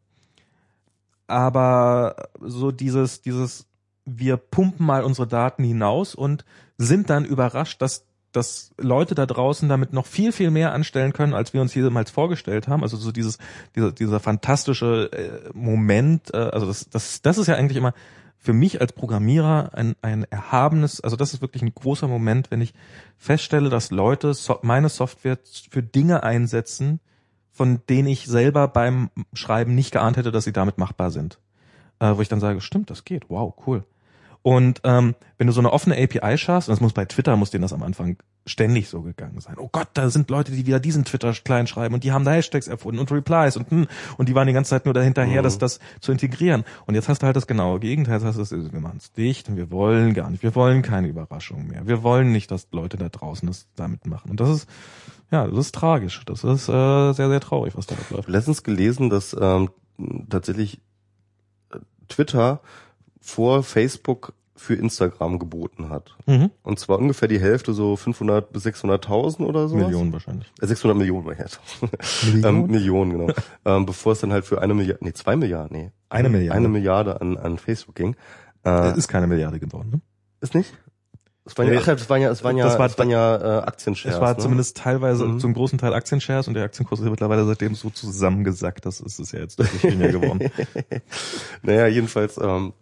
aber 1.29 2.17
so 2.41 2.73
dieses, 2.73 3.23
dieses, 3.23 3.67
wir 4.05 4.37
pumpen 4.37 4.85
mal 4.85 5.05
unsere 5.05 5.29
Daten 5.29 5.63
hinaus 5.63 6.15
und 6.15 6.45
sind 6.79 7.11
dann 7.11 7.25
überrascht, 7.25 7.83
dass 7.83 8.08
dass 8.33 8.73
Leute 8.77 9.15
da 9.15 9.27
draußen 9.27 9.69
damit 9.69 9.93
noch 9.93 10.07
viel, 10.07 10.33
viel 10.33 10.51
mehr 10.51 10.73
anstellen 10.73 11.13
können, 11.13 11.35
als 11.35 11.55
wir 11.55 11.61
uns 11.61 11.75
jemals 11.75 12.11
vorgestellt 12.11 12.69
haben. 12.69 12.83
Also 12.83 12.97
so 12.97 13.11
dieses, 13.11 13.39
dieser, 13.75 13.93
dieser 13.93 14.21
fantastische 14.21 15.11
äh, 15.13 15.51
Moment, 15.55 16.35
äh, 16.35 16.37
also 16.37 16.67
das, 16.67 16.89
das, 16.91 17.23
das 17.23 17.39
ist 17.39 17.47
ja 17.47 17.55
eigentlich 17.55 17.79
immer 17.79 17.95
für 18.37 18.53
mich 18.53 18.81
als 18.81 18.93
Programmierer 18.93 19.71
ein, 19.75 19.97
ein 20.01 20.25
erhabenes, 20.25 21.01
also 21.01 21.17
das 21.17 21.35
ist 21.35 21.43
wirklich 21.43 21.63
ein 21.63 21.75
großer 21.75 22.07
Moment, 22.07 22.51
wenn 22.51 22.61
ich 22.61 22.73
feststelle, 23.17 23.69
dass 23.69 23.91
Leute 23.91 24.33
so, 24.33 24.59
meine 24.63 24.89
Software 24.89 25.39
für 25.71 25.83
Dinge 25.83 26.23
einsetzen, 26.23 27.01
von 27.51 27.81
denen 27.89 28.09
ich 28.09 28.27
selber 28.27 28.69
beim 28.69 29.11
Schreiben 29.33 29.75
nicht 29.75 29.91
geahnt 29.91 30.17
hätte, 30.17 30.31
dass 30.31 30.45
sie 30.45 30.53
damit 30.53 30.79
machbar 30.79 31.11
sind. 31.11 31.41
Äh, 31.99 32.17
wo 32.17 32.23
ich 32.23 32.29
dann 32.29 32.41
sage, 32.41 32.61
stimmt, 32.61 32.91
das 32.91 33.05
geht, 33.05 33.29
wow, 33.29 33.53
cool. 33.67 33.85
Und 34.49 34.81
ähm, 34.85 35.15
wenn 35.37 35.47
du 35.47 35.53
so 35.53 35.61
eine 35.61 35.71
offene 35.75 35.95
API 36.03 36.39
schaffst, 36.39 36.71
und 36.71 36.73
das 36.73 36.81
muss 36.81 36.95
bei 36.95 37.05
Twitter, 37.05 37.37
muss 37.37 37.51
denen 37.51 37.61
das 37.61 37.75
am 37.75 37.83
Anfang 37.83 38.17
ständig 38.47 38.89
so 38.89 39.03
gegangen 39.03 39.39
sein. 39.41 39.57
Oh 39.59 39.69
Gott, 39.71 39.89
da 39.93 40.09
sind 40.09 40.31
Leute, 40.31 40.53
die 40.53 40.65
wieder 40.67 40.81
diesen 40.81 41.05
Twitter-Client 41.05 41.69
schreiben 41.69 41.93
und 41.95 42.03
die 42.03 42.13
haben 42.13 42.25
da 42.25 42.31
Hashtags 42.33 42.67
erfunden 42.67 42.99
und 42.99 43.13
Replies 43.13 43.59
und 43.59 43.71
hm, 43.71 43.87
und 44.17 44.27
die 44.27 44.35
waren 44.35 44.47
die 44.47 44.55
ganze 44.55 44.71
Zeit 44.71 44.87
nur 44.87 44.95
dahinterher, 44.95 45.43
Mhm. 45.43 45.45
das, 45.45 45.59
das 45.59 45.81
zu 46.01 46.13
integrieren. 46.13 46.65
Und 46.87 46.95
jetzt 46.95 47.11
hast 47.11 47.21
du 47.21 47.27
halt 47.27 47.37
das 47.37 47.47
genaue 47.47 47.79
Gegenteil. 47.79 48.21
Das 48.21 48.39
heißt, 48.39 48.73
wir 48.73 48.81
machen 48.81 48.97
es 48.97 49.13
dicht 49.13 49.51
und 49.51 49.57
wir 49.57 49.71
wollen 49.71 50.15
gar 50.15 50.31
nicht, 50.31 50.43
wir 50.43 50.55
wollen 50.55 50.81
keine 50.81 51.09
Überraschung 51.09 51.67
mehr. 51.67 51.87
Wir 51.87 52.03
wollen 52.03 52.33
nicht, 52.33 52.51
dass 52.51 52.69
Leute 52.73 52.97
da 52.97 53.11
draußen 53.11 53.47
das 53.47 53.67
damit 53.77 54.07
machen. 54.07 54.31
Und 54.31 54.41
das 54.41 54.49
ist, 54.49 54.69
ja, 55.31 55.47
das 55.47 55.59
ist 55.59 55.75
tragisch. 55.75 56.23
Das 56.25 56.43
ist 56.43 56.71
äh, 56.71 57.13
sehr, 57.13 57.29
sehr 57.29 57.41
traurig, 57.41 57.77
was 57.77 57.87
da 57.87 57.97
läuft. 58.09 58.31
letztens 58.31 58.63
gelesen, 58.63 59.11
dass 59.11 59.37
ähm, 59.39 59.69
tatsächlich 60.31 60.81
äh, 61.71 61.81
Twitter 62.09 62.63
vor 63.21 63.63
Facebook 63.63 64.33
für 64.59 64.75
Instagram 64.75 65.39
geboten 65.39 65.89
hat. 65.89 66.17
Mhm. 66.27 66.51
Und 66.63 66.79
zwar 66.79 66.99
ungefähr 66.99 67.29
die 67.29 67.41
Hälfte, 67.41 67.73
so 67.73 67.97
500 67.97 68.53
bis 68.53 68.67
600.000 68.67 69.45
oder 69.45 69.69
so. 69.69 69.77
Millionen 69.77 70.13
wahrscheinlich. 70.13 70.53
Äh, 70.61 70.67
600 70.67 70.97
Millionen 70.97 71.27
war 71.27 71.39
jetzt. 71.39 71.61
Millionen? 72.25 72.45
ähm, 72.65 72.67
Millionen, 72.67 73.11
genau. 73.13 73.33
ähm, 73.65 73.87
bevor 73.87 74.13
es 74.13 74.21
dann 74.21 74.33
halt 74.33 74.45
für 74.45 74.61
eine 74.61 74.75
Milliarde, 74.75 75.05
nee, 75.05 75.13
zwei 75.13 75.37
Milliarden, 75.37 75.77
nee. 75.77 75.91
Eine 76.09 76.29
Milliarde. 76.29 76.57
Eine 76.57 76.69
Milliarde 76.69 77.21
an, 77.21 77.37
an 77.37 77.59
Facebook 77.59 77.95
ging. 77.95 78.17
Äh, 78.65 78.91
Es 78.91 78.99
ist 78.99 79.09
keine 79.09 79.27
Milliarde 79.27 79.61
geworden, 79.61 79.91
ne? 79.91 80.01
ist 80.41 80.55
nicht? 80.55 80.73
Es 81.49 81.57
waren 81.59 81.73
ja, 81.73 81.81
es 81.81 82.09
waren 82.11 82.21
ja, 82.21 82.31
es 82.31 82.45
waren 82.45 82.57
ja, 82.57 82.65
Das 82.67 82.79
war- 82.79 82.87
es 82.87 82.99
waren 82.99 83.11
ja 83.11 83.37
äh, 83.37 83.63
Aktienshares. 83.63 84.15
Es 84.17 84.21
war 84.21 84.33
ne? 84.35 84.39
zumindest 84.39 84.77
teilweise 84.77 85.25
Mhm. 85.27 85.41
zum 85.41 85.55
großen 85.55 85.79
Teil 85.79 85.95
Aktienshares 85.95 86.47
und 86.47 86.55
der 86.55 86.65
Aktienkurs 86.65 87.01
ist 87.01 87.05
ja 87.07 87.11
mittlerweile 87.11 87.45
seitdem 87.47 87.75
so 87.75 87.91
zusammengesackt, 87.91 88.85
das 88.87 89.01
ist 89.01 89.19
es 89.19 89.33
ja 89.33 89.41
jetzt 89.41 89.59
deutlich 89.59 89.83
weniger 89.83 90.13
geworden. 90.21 90.51
Naja, 91.63 91.87
jedenfalls, 91.87 92.39
ähm, 92.39 92.73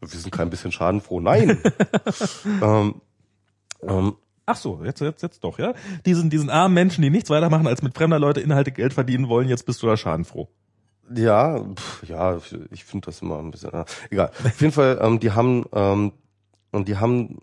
wir 0.00 0.08
sind 0.08 0.30
kein 0.32 0.50
bisschen 0.50 0.72
schadenfroh. 0.72 1.20
Nein. 1.20 1.58
ähm, 2.62 2.94
ähm, 3.82 4.14
Ach 4.46 4.56
so, 4.56 4.82
jetzt, 4.84 5.00
jetzt, 5.00 5.22
jetzt 5.22 5.42
doch, 5.42 5.58
ja? 5.58 5.72
Diesen, 6.04 6.28
diesen 6.28 6.50
armen 6.50 6.74
Menschen, 6.74 7.00
die 7.00 7.08
nichts 7.08 7.30
weitermachen, 7.30 7.66
als 7.66 7.80
mit 7.80 7.94
fremder 7.94 8.18
Leute 8.18 8.40
Inhalte 8.42 8.72
Geld 8.72 8.92
verdienen 8.92 9.28
wollen, 9.28 9.48
jetzt 9.48 9.64
bist 9.64 9.82
du 9.82 9.86
da 9.86 9.96
schadenfroh. 9.96 10.48
Ja, 11.14 11.60
pf, 11.74 12.02
ja, 12.08 12.38
ich 12.70 12.84
finde 12.84 13.06
das 13.06 13.22
immer 13.22 13.38
ein 13.38 13.50
bisschen. 13.50 13.72
Äh, 13.72 13.84
egal. 14.10 14.30
Auf 14.44 14.60
jeden 14.60 14.72
Fall, 14.72 14.98
ähm, 15.00 15.18
die 15.20 15.30
haben 15.32 15.64
ähm, 15.72 16.12
und 16.72 16.88
die 16.88 16.96
haben. 16.98 17.38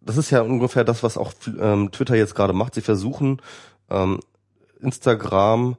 Das 0.00 0.16
ist 0.16 0.30
ja 0.30 0.42
ungefähr 0.42 0.84
das, 0.84 1.02
was 1.02 1.16
auch 1.16 1.32
ähm, 1.58 1.90
Twitter 1.90 2.14
jetzt 2.14 2.34
gerade 2.34 2.52
macht. 2.52 2.74
Sie 2.74 2.80
versuchen 2.80 3.42
ähm, 3.90 4.20
Instagram 4.80 5.76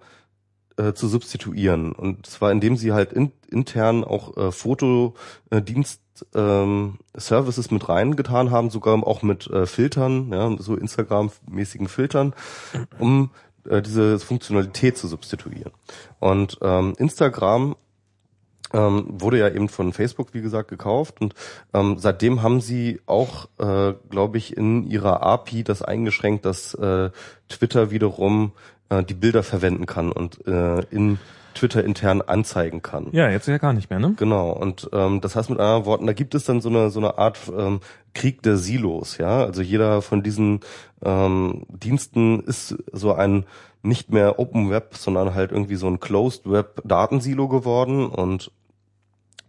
äh, 0.77 0.93
zu 0.93 1.07
substituieren 1.07 1.91
und 1.91 2.25
zwar 2.25 2.51
indem 2.51 2.77
sie 2.77 2.93
halt 2.93 3.13
in, 3.13 3.31
intern 3.49 4.03
auch 4.03 4.35
äh, 4.37 4.51
Fotodienst 4.51 6.01
ähm, 6.35 6.99
mit 7.71 7.89
reingetan 7.89 8.51
haben, 8.51 8.69
sogar 8.69 8.95
auch 9.05 9.21
mit 9.21 9.47
äh, 9.47 9.65
Filtern, 9.65 10.31
ja, 10.31 10.55
so 10.59 10.75
Instagram-mäßigen 10.75 11.87
Filtern, 11.87 12.33
um 12.99 13.31
äh, 13.69 13.81
diese 13.81 14.19
Funktionalität 14.19 14.97
zu 14.97 15.07
substituieren. 15.07 15.71
Und 16.19 16.57
ähm, 16.61 16.93
Instagram 16.97 17.75
ähm, 18.73 19.05
wurde 19.07 19.39
ja 19.39 19.49
eben 19.49 19.69
von 19.69 19.93
Facebook, 19.93 20.33
wie 20.33 20.41
gesagt, 20.41 20.69
gekauft 20.69 21.21
und 21.21 21.33
ähm, 21.73 21.97
seitdem 21.97 22.41
haben 22.41 22.61
sie 22.61 22.99
auch, 23.05 23.47
äh, 23.59 23.93
glaube 24.09 24.37
ich, 24.37 24.55
in 24.57 24.85
ihrer 24.85 25.23
API 25.23 25.63
das 25.63 25.81
eingeschränkt, 25.81 26.45
dass 26.45 26.73
äh, 26.73 27.09
Twitter 27.49 27.91
wiederum 27.91 28.51
äh, 28.89 29.03
die 29.03 29.13
Bilder 29.13 29.43
verwenden 29.43 29.85
kann 29.85 30.11
und 30.11 30.45
äh, 30.47 30.81
in 30.91 31.19
Twitter 31.57 31.83
intern 31.83 32.21
anzeigen 32.21 32.81
kann. 32.81 33.07
Ja, 33.11 33.29
jetzt 33.29 33.47
ja 33.47 33.57
gar 33.57 33.73
nicht 33.73 33.89
mehr, 33.89 33.99
ne? 33.99 34.13
Genau, 34.17 34.51
und 34.51 34.89
ähm, 34.93 35.21
das 35.21 35.35
heißt 35.35 35.49
mit 35.49 35.59
anderen 35.59 35.85
Worten, 35.85 36.05
da 36.05 36.13
gibt 36.13 36.35
es 36.35 36.45
dann 36.45 36.61
so 36.61 36.69
eine 36.69 36.91
so 36.91 36.99
eine 36.99 37.17
Art 37.17 37.39
ähm, 37.57 37.79
Krieg 38.13 38.43
der 38.43 38.57
Silos, 38.57 39.17
ja. 39.17 39.43
Also 39.43 39.61
jeder 39.61 40.01
von 40.01 40.21
diesen 40.21 40.59
ähm, 41.03 41.65
Diensten 41.69 42.41
ist 42.41 42.75
so 42.91 43.13
ein 43.13 43.45
nicht 43.81 44.11
mehr 44.11 44.39
Open 44.39 44.69
Web, 44.69 44.95
sondern 44.95 45.33
halt 45.33 45.51
irgendwie 45.51 45.75
so 45.75 45.87
ein 45.87 45.99
Closed 45.99 46.49
Web 46.49 46.81
Datensilo 46.83 47.47
geworden 47.47 48.07
und 48.07 48.51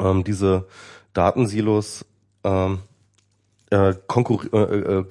ähm, 0.01 0.25
diese 0.25 0.67
Datensilos 1.13 2.05
ähm, 2.45 2.81
äh, 3.71 3.91
äh, 3.91 4.57
äh, 4.57 5.05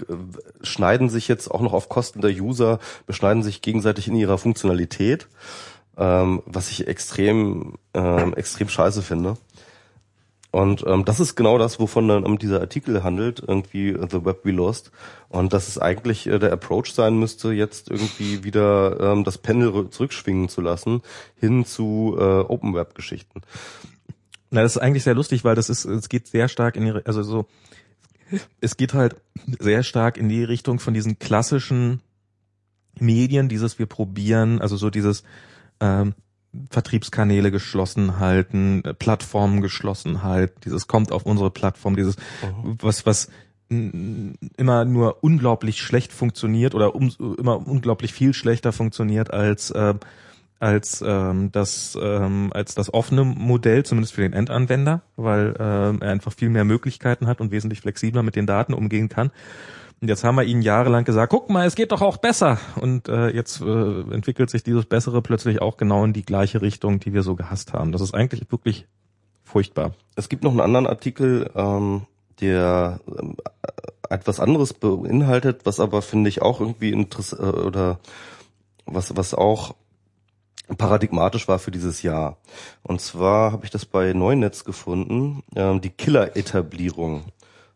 schneiden 0.62 1.10
sich 1.10 1.28
jetzt 1.28 1.50
auch 1.50 1.62
noch 1.62 1.74
auf 1.74 1.90
Kosten 1.90 2.22
der 2.22 2.32
User, 2.32 2.80
beschneiden 3.06 3.44
sich 3.44 3.62
gegenseitig 3.62 4.08
in 4.08 4.16
ihrer 4.16 4.38
Funktionalität. 4.38 5.28
ähm, 5.98 6.44
was 6.46 6.70
ich 6.70 6.88
extrem, 6.88 7.74
ähm, 7.94 8.34
extrem 8.36 8.70
scheiße 8.70 9.02
finde. 9.02 9.38
Und 10.52 10.86
ähm, 10.88 11.04
das 11.04 11.20
ist 11.20 11.36
genau 11.36 11.58
das, 11.58 11.80
wovon 11.80 12.08
dann 12.08 12.38
dieser 12.38 12.62
Artikel 12.62 13.04
handelt, 13.04 13.44
irgendwie 13.46 13.92
The 13.94 14.24
Web 14.24 14.46
We 14.46 14.52
Lost. 14.52 14.92
Und 15.30 15.54
dass 15.54 15.68
es 15.68 15.78
eigentlich 15.78 16.26
äh, 16.28 16.40
der 16.40 16.54
Approach 16.54 16.94
sein 16.94 17.20
müsste, 17.20 17.52
jetzt 17.52 17.92
irgendwie 17.92 18.44
wieder 18.44 19.00
ähm, 19.00 19.24
das 19.24 19.38
Pendel 19.38 19.90
zurückschwingen 19.90 20.48
zu 20.50 20.62
lassen, 20.62 21.02
hin 21.36 21.66
zu 21.66 22.16
äh, 22.18 22.24
Open 22.24 22.74
Web 22.74 22.96
Geschichten. 22.96 23.42
Na, 24.50 24.62
das 24.62 24.76
ist 24.76 24.82
eigentlich 24.82 25.04
sehr 25.04 25.16
lustig, 25.16 25.44
weil 25.44 25.56
das 25.56 25.70
ist, 25.70 25.86
es 25.86 26.10
geht 26.10 26.28
sehr 26.28 26.48
stark 26.48 26.76
in 26.76 26.86
die, 26.86 27.06
also 27.06 27.24
so, 27.24 27.48
es 28.62 28.78
geht 28.78 28.94
halt 28.94 29.16
sehr 29.60 29.84
stark 29.84 30.18
in 30.18 30.30
die 30.30 30.44
Richtung 30.44 30.80
von 30.80 30.94
diesen 30.94 31.20
klassischen 31.20 32.02
Medien, 33.00 33.50
dieses 33.50 33.80
wir 33.80 33.86
probieren, 33.86 34.62
also 34.62 34.78
so 34.78 34.90
dieses 34.90 35.24
ähm, 35.80 36.14
Vertriebskanäle 36.70 37.52
geschlossen 37.52 38.20
halten, 38.20 38.84
äh, 38.84 38.94
Plattformen 38.94 39.62
geschlossen 39.62 40.24
halten, 40.24 40.60
dieses 40.66 40.88
kommt 40.88 41.12
auf 41.12 41.26
unsere 41.26 41.52
Plattform, 41.52 41.96
dieses 41.96 42.16
mhm. 42.18 42.78
was 42.82 43.06
was 43.06 43.30
immer 43.70 44.86
nur 44.86 45.24
unglaublich 45.26 45.82
schlecht 45.82 46.14
funktioniert 46.14 46.74
oder 46.74 46.96
um, 46.96 47.12
immer 47.38 47.68
unglaublich 47.68 48.14
viel 48.14 48.34
schlechter 48.34 48.72
funktioniert 48.72 49.32
als 49.32 49.72
äh, 49.72 49.96
als 50.60 51.04
ähm, 51.06 51.52
das 51.52 51.98
ähm, 52.02 52.52
als 52.54 52.76
das 52.76 52.94
offene 52.94 53.24
Modell 53.24 53.84
zumindest 53.84 54.14
für 54.14 54.22
den 54.22 54.34
Endanwender, 54.34 55.02
weil 55.16 55.56
ähm, 55.60 56.02
er 56.02 56.12
einfach 56.12 56.34
viel 56.34 56.50
mehr 56.50 56.66
Möglichkeiten 56.66 57.28
hat 57.28 57.42
und 57.42 57.52
wesentlich 57.52 57.82
flexibler 57.82 58.24
mit 58.24 58.36
den 58.36 58.48
Daten 58.48 58.74
umgehen 58.74 59.10
kann. 59.10 59.32
Und 60.00 60.10
jetzt 60.10 60.24
haben 60.24 60.36
wir 60.36 60.44
ihnen 60.44 60.62
jahrelang 60.62 61.06
gesagt, 61.06 61.32
guck 61.32 61.50
mal, 61.50 61.66
es 61.66 61.76
geht 61.76 61.92
doch 61.92 62.02
auch 62.02 62.18
besser. 62.18 62.60
Und 62.76 63.10
äh, 63.10 63.30
jetzt 63.30 63.62
äh, 63.62 64.02
entwickelt 64.14 64.50
sich 64.52 64.64
dieses 64.64 64.86
Bessere 64.86 65.24
plötzlich 65.24 65.62
auch 65.62 65.78
genau 65.78 66.06
in 66.06 66.14
die 66.14 66.24
gleiche 66.24 66.62
Richtung, 66.62 67.00
die 67.00 67.14
wir 67.14 67.24
so 67.24 67.36
gehasst 67.36 67.74
haben. 67.74 67.92
Das 67.92 68.02
ist 68.02 68.14
eigentlich 68.14 68.52
wirklich 68.52 68.88
furchtbar. 69.44 69.94
Es 70.16 70.30
gibt 70.30 70.44
noch 70.44 70.52
einen 70.52 70.60
anderen 70.60 70.86
Artikel, 70.86 71.50
ähm, 71.56 72.06
der 72.42 73.00
ähm, 73.08 73.38
etwas 74.10 74.40
anderes 74.40 74.74
beinhaltet, 74.74 75.62
was 75.66 75.80
aber 75.80 76.04
finde 76.04 76.30
ich 76.30 76.42
auch 76.44 76.62
irgendwie 76.62 76.92
interessant 76.92 77.42
äh, 77.42 77.60
oder 77.60 78.00
was 78.86 79.18
was 79.18 79.34
auch 79.34 79.76
paradigmatisch 80.76 81.48
war 81.48 81.60
für 81.60 81.72
dieses 81.72 82.02
Jahr. 82.02 82.38
Und 82.84 83.02
zwar 83.02 83.52
habe 83.52 83.66
ich 83.66 83.72
das 83.72 83.86
bei 83.86 84.14
Neunetz 84.14 84.64
gefunden, 84.64 85.44
ähm, 85.56 85.82
die 85.82 85.90
Killer-Etablierung 85.90 87.26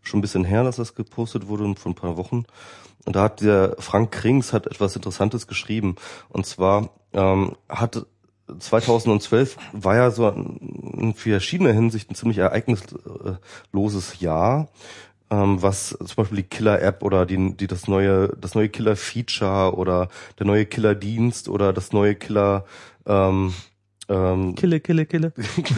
schon 0.02 0.20
ein 0.20 0.22
bisschen 0.22 0.44
her, 0.44 0.64
dass 0.64 0.78
das 0.78 0.96
gepostet 0.96 1.48
wurde, 1.48 1.74
vor 1.76 1.92
ein 1.92 1.96
paar 1.96 2.18
Wochen. 2.18 2.46
Und 3.06 3.16
da 3.16 3.24
hat 3.24 3.42
der 3.42 3.76
Frank 3.80 4.12
Krings 4.12 4.54
hat 4.54 4.68
etwas 4.68 4.96
Interessantes 4.96 5.48
geschrieben. 5.48 5.96
Und 6.30 6.46
zwar 6.46 6.90
ähm, 7.14 7.56
hat 7.70 8.06
2012 8.60 9.58
war 9.72 9.96
ja 9.96 10.12
so 10.12 10.28
in 10.30 11.14
verschiedener 11.16 11.72
Hinsicht 11.72 12.12
ein 12.12 12.16
ziemlich 12.16 12.40
ereignisloses 12.40 14.20
Jahr, 14.20 14.68
ähm, 15.32 15.62
was 15.62 15.98
zum 15.98 16.16
Beispiel 16.16 16.38
die 16.38 16.50
Killer-App 16.50 17.02
oder 17.02 17.26
die, 17.26 17.56
die 17.56 17.68
das 17.68 17.88
neue 17.88 18.30
das 18.40 18.54
neue 18.54 18.70
Killer-Feature 18.70 19.76
oder 19.76 20.10
der 20.38 20.46
neue 20.46 20.66
Killer-Dienst 20.66 21.50
oder 21.50 21.74
das 21.74 21.94
neue 21.94 22.16
Killer 22.16 22.66
ähm, 23.08 23.54
ähm, 24.10 24.56
kille, 24.56 24.82
kille, 24.82 25.06
kille. 25.06 25.32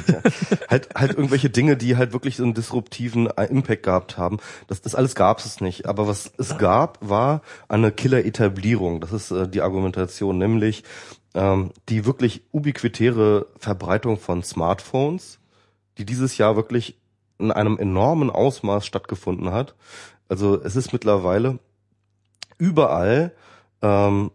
halt, 0.69 0.89
halt 0.95 1.11
irgendwelche 1.11 1.51
Dinge, 1.51 1.77
die 1.77 1.97
halt 1.97 2.13
wirklich 2.13 2.37
so 2.37 2.43
einen 2.43 2.55
disruptiven 2.55 3.27
äh, 3.27 3.45
Impact 3.45 3.83
gehabt 3.83 4.17
haben. 4.17 4.39
Das, 4.67 4.81
das 4.81 4.95
alles 4.95 5.13
gab 5.13 5.37
es 5.37 5.61
nicht. 5.61 5.85
Aber 5.85 6.07
was 6.07 6.31
es 6.37 6.57
gab, 6.57 6.97
war 7.07 7.43
eine 7.67 7.91
Killer-Etablierung. 7.91 9.01
Das 9.01 9.13
ist 9.13 9.29
äh, 9.29 9.47
die 9.47 9.61
Argumentation, 9.61 10.39
nämlich 10.39 10.83
ähm, 11.35 11.71
die 11.89 12.05
wirklich 12.05 12.41
ubiquitäre 12.51 13.45
Verbreitung 13.59 14.17
von 14.17 14.41
Smartphones, 14.41 15.39
die 15.99 16.05
dieses 16.05 16.37
Jahr 16.39 16.55
wirklich 16.55 16.97
in 17.39 17.51
einem 17.51 17.77
enormen 17.77 18.29
Ausmaß 18.29 18.85
stattgefunden 18.85 19.51
hat. 19.51 19.75
Also 20.29 20.61
es 20.61 20.75
ist 20.75 20.93
mittlerweile 20.93 21.59
überall 22.57 23.33
ähm, 23.81 24.31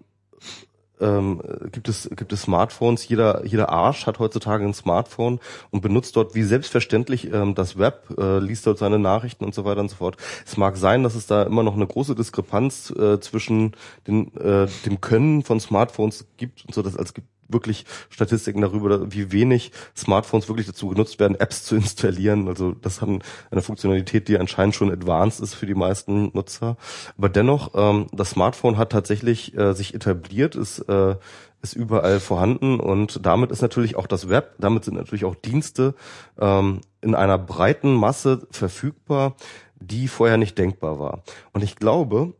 ähm, 1.00 1.40
gibt 1.72 1.88
es 1.88 2.10
gibt 2.14 2.32
es 2.32 2.42
Smartphones. 2.42 3.08
Jeder 3.08 3.44
jeder 3.44 3.68
Arsch 3.68 4.06
hat 4.06 4.18
heutzutage 4.18 4.64
ein 4.64 4.74
Smartphone 4.74 5.40
und 5.70 5.80
benutzt 5.80 6.16
dort 6.16 6.34
wie 6.34 6.42
selbstverständlich 6.42 7.32
ähm, 7.32 7.54
das 7.54 7.78
Web, 7.78 8.08
äh, 8.18 8.38
liest 8.38 8.66
dort 8.66 8.78
seine 8.78 8.98
Nachrichten 8.98 9.44
und 9.44 9.54
so 9.54 9.64
weiter 9.64 9.80
und 9.80 9.90
so 9.90 9.96
fort. 9.96 10.16
Es 10.44 10.56
mag 10.56 10.76
sein, 10.76 11.02
dass 11.02 11.14
es 11.14 11.26
da 11.26 11.42
immer 11.44 11.62
noch 11.62 11.74
eine 11.74 11.86
große 11.86 12.14
Diskrepanz 12.14 12.90
äh, 12.90 13.20
zwischen 13.20 13.72
den, 14.06 14.34
äh, 14.36 14.66
dem 14.86 15.00
Können 15.00 15.42
von 15.42 15.60
Smartphones 15.60 16.26
gibt 16.36 16.64
und 16.66 16.74
so, 16.74 16.82
dass 16.82 16.96
als 16.96 17.14
gibt 17.14 17.28
wirklich 17.48 17.84
Statistiken 18.10 18.60
darüber, 18.60 19.12
wie 19.12 19.32
wenig 19.32 19.72
Smartphones 19.96 20.48
wirklich 20.48 20.66
dazu 20.66 20.88
genutzt 20.88 21.18
werden, 21.18 21.38
Apps 21.38 21.64
zu 21.64 21.76
installieren. 21.76 22.48
Also 22.48 22.72
das 22.72 23.00
hat 23.00 23.08
eine 23.50 23.62
Funktionalität, 23.62 24.28
die 24.28 24.38
anscheinend 24.38 24.74
schon 24.74 24.92
advanced 24.92 25.40
ist 25.40 25.54
für 25.54 25.66
die 25.66 25.74
meisten 25.74 26.30
Nutzer. 26.34 26.76
Aber 27.16 27.28
dennoch, 27.28 27.72
ähm, 27.74 28.06
das 28.12 28.30
Smartphone 28.30 28.76
hat 28.76 28.90
tatsächlich 28.90 29.56
äh, 29.56 29.72
sich 29.74 29.94
etabliert, 29.94 30.54
ist 30.54 30.80
äh, 30.80 31.16
ist 31.60 31.74
überall 31.74 32.20
vorhanden 32.20 32.78
und 32.78 33.26
damit 33.26 33.50
ist 33.50 33.62
natürlich 33.62 33.96
auch 33.96 34.06
das 34.06 34.28
Web, 34.28 34.54
damit 34.58 34.84
sind 34.84 34.96
natürlich 34.96 35.24
auch 35.24 35.34
Dienste 35.34 35.94
ähm, 36.38 36.82
in 37.00 37.14
einer 37.14 37.38
breiten 37.38 37.94
Masse 37.94 38.46
verfügbar, 38.50 39.34
die 39.80 40.08
vorher 40.08 40.36
nicht 40.36 40.56
denkbar 40.58 40.98
war. 40.98 41.22
Und 41.52 41.64
ich 41.64 41.76
glaube, 41.76 42.34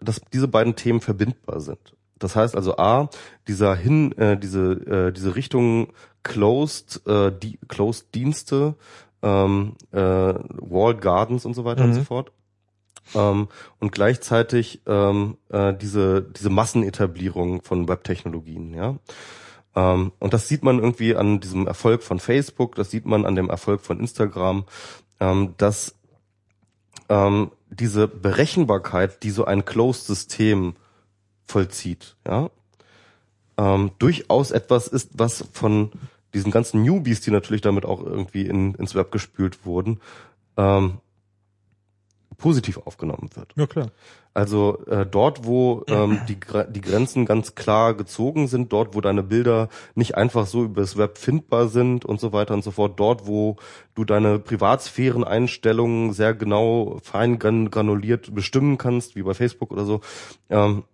dass 0.00 0.20
diese 0.32 0.48
beiden 0.48 0.76
Themen 0.76 1.00
verbindbar 1.00 1.60
sind. 1.60 1.96
Das 2.20 2.36
heißt 2.36 2.54
also 2.54 2.76
A, 2.76 3.10
dieser 3.48 3.74
hin, 3.74 4.12
äh, 4.12 4.36
diese, 4.36 4.72
äh, 5.08 5.12
diese 5.12 5.34
Richtung 5.34 5.88
Closed, 6.22 7.04
äh, 7.06 7.32
die, 7.32 7.58
Closed 7.66 8.14
Dienste, 8.14 8.76
ähm, 9.22 9.74
äh, 9.90 9.98
Walled 9.98 11.00
Gardens 11.00 11.44
und 11.44 11.54
so 11.54 11.64
weiter 11.64 11.82
mhm. 11.82 11.90
und 11.90 11.94
so 11.94 12.04
fort. 12.04 12.32
Ähm, 13.14 13.48
und 13.80 13.92
gleichzeitig 13.92 14.82
ähm, 14.86 15.36
äh, 15.48 15.74
diese, 15.74 16.22
diese 16.22 16.50
Massenetablierung 16.50 17.62
von 17.62 17.88
Webtechnologien, 17.88 18.74
ja. 18.74 18.96
Ähm, 19.74 20.12
und 20.18 20.34
das 20.34 20.48
sieht 20.48 20.62
man 20.62 20.78
irgendwie 20.78 21.16
an 21.16 21.40
diesem 21.40 21.66
Erfolg 21.66 22.02
von 22.02 22.20
Facebook, 22.20 22.74
das 22.74 22.90
sieht 22.90 23.06
man 23.06 23.24
an 23.24 23.34
dem 23.34 23.50
Erfolg 23.50 23.80
von 23.80 23.98
Instagram, 24.00 24.64
ähm, 25.20 25.54
dass 25.56 25.94
ähm, 27.08 27.52
diese 27.70 28.08
Berechenbarkeit, 28.08 29.22
die 29.22 29.30
so 29.30 29.44
ein 29.44 29.64
Closed-System 29.64 30.74
vollzieht, 31.50 32.16
ja, 32.26 32.50
ähm, 33.58 33.90
durchaus 33.98 34.50
etwas 34.50 34.88
ist, 34.88 35.10
was 35.14 35.44
von 35.52 35.92
diesen 36.32 36.50
ganzen 36.50 36.82
Newbies, 36.82 37.20
die 37.20 37.30
natürlich 37.30 37.60
damit 37.60 37.84
auch 37.84 38.02
irgendwie 38.02 38.46
in, 38.46 38.74
ins 38.74 38.94
Web 38.94 39.10
gespült 39.10 39.66
wurden, 39.66 40.00
ähm, 40.56 40.98
positiv 42.38 42.78
aufgenommen 42.78 43.30
wird. 43.34 43.52
Ja, 43.56 43.66
klar. 43.66 43.90
Also 44.32 44.78
äh, 44.86 45.04
dort, 45.04 45.44
wo 45.44 45.84
ähm, 45.88 46.20
die, 46.28 46.38
die 46.70 46.80
Grenzen 46.80 47.26
ganz 47.26 47.56
klar 47.56 47.94
gezogen 47.94 48.46
sind, 48.46 48.72
dort, 48.72 48.94
wo 48.94 49.00
deine 49.00 49.24
Bilder 49.24 49.68
nicht 49.96 50.16
einfach 50.16 50.46
so 50.46 50.64
übers 50.64 50.96
Web 50.96 51.18
findbar 51.18 51.68
sind 51.68 52.04
und 52.04 52.20
so 52.20 52.32
weiter 52.32 52.54
und 52.54 52.62
so 52.62 52.70
fort, 52.70 52.98
dort, 52.98 53.26
wo 53.26 53.56
du 53.94 54.04
deine 54.04 54.38
Privatsphären-Einstellungen 54.38 56.12
sehr 56.12 56.32
genau 56.34 56.98
fein 57.02 57.38
granuliert 57.40 58.32
bestimmen 58.32 58.78
kannst, 58.78 59.16
wie 59.16 59.22
bei 59.22 59.34
Facebook 59.34 59.72
oder 59.72 59.84
so, 59.84 60.00
ähm, 60.48 60.78
äh, 60.78 60.89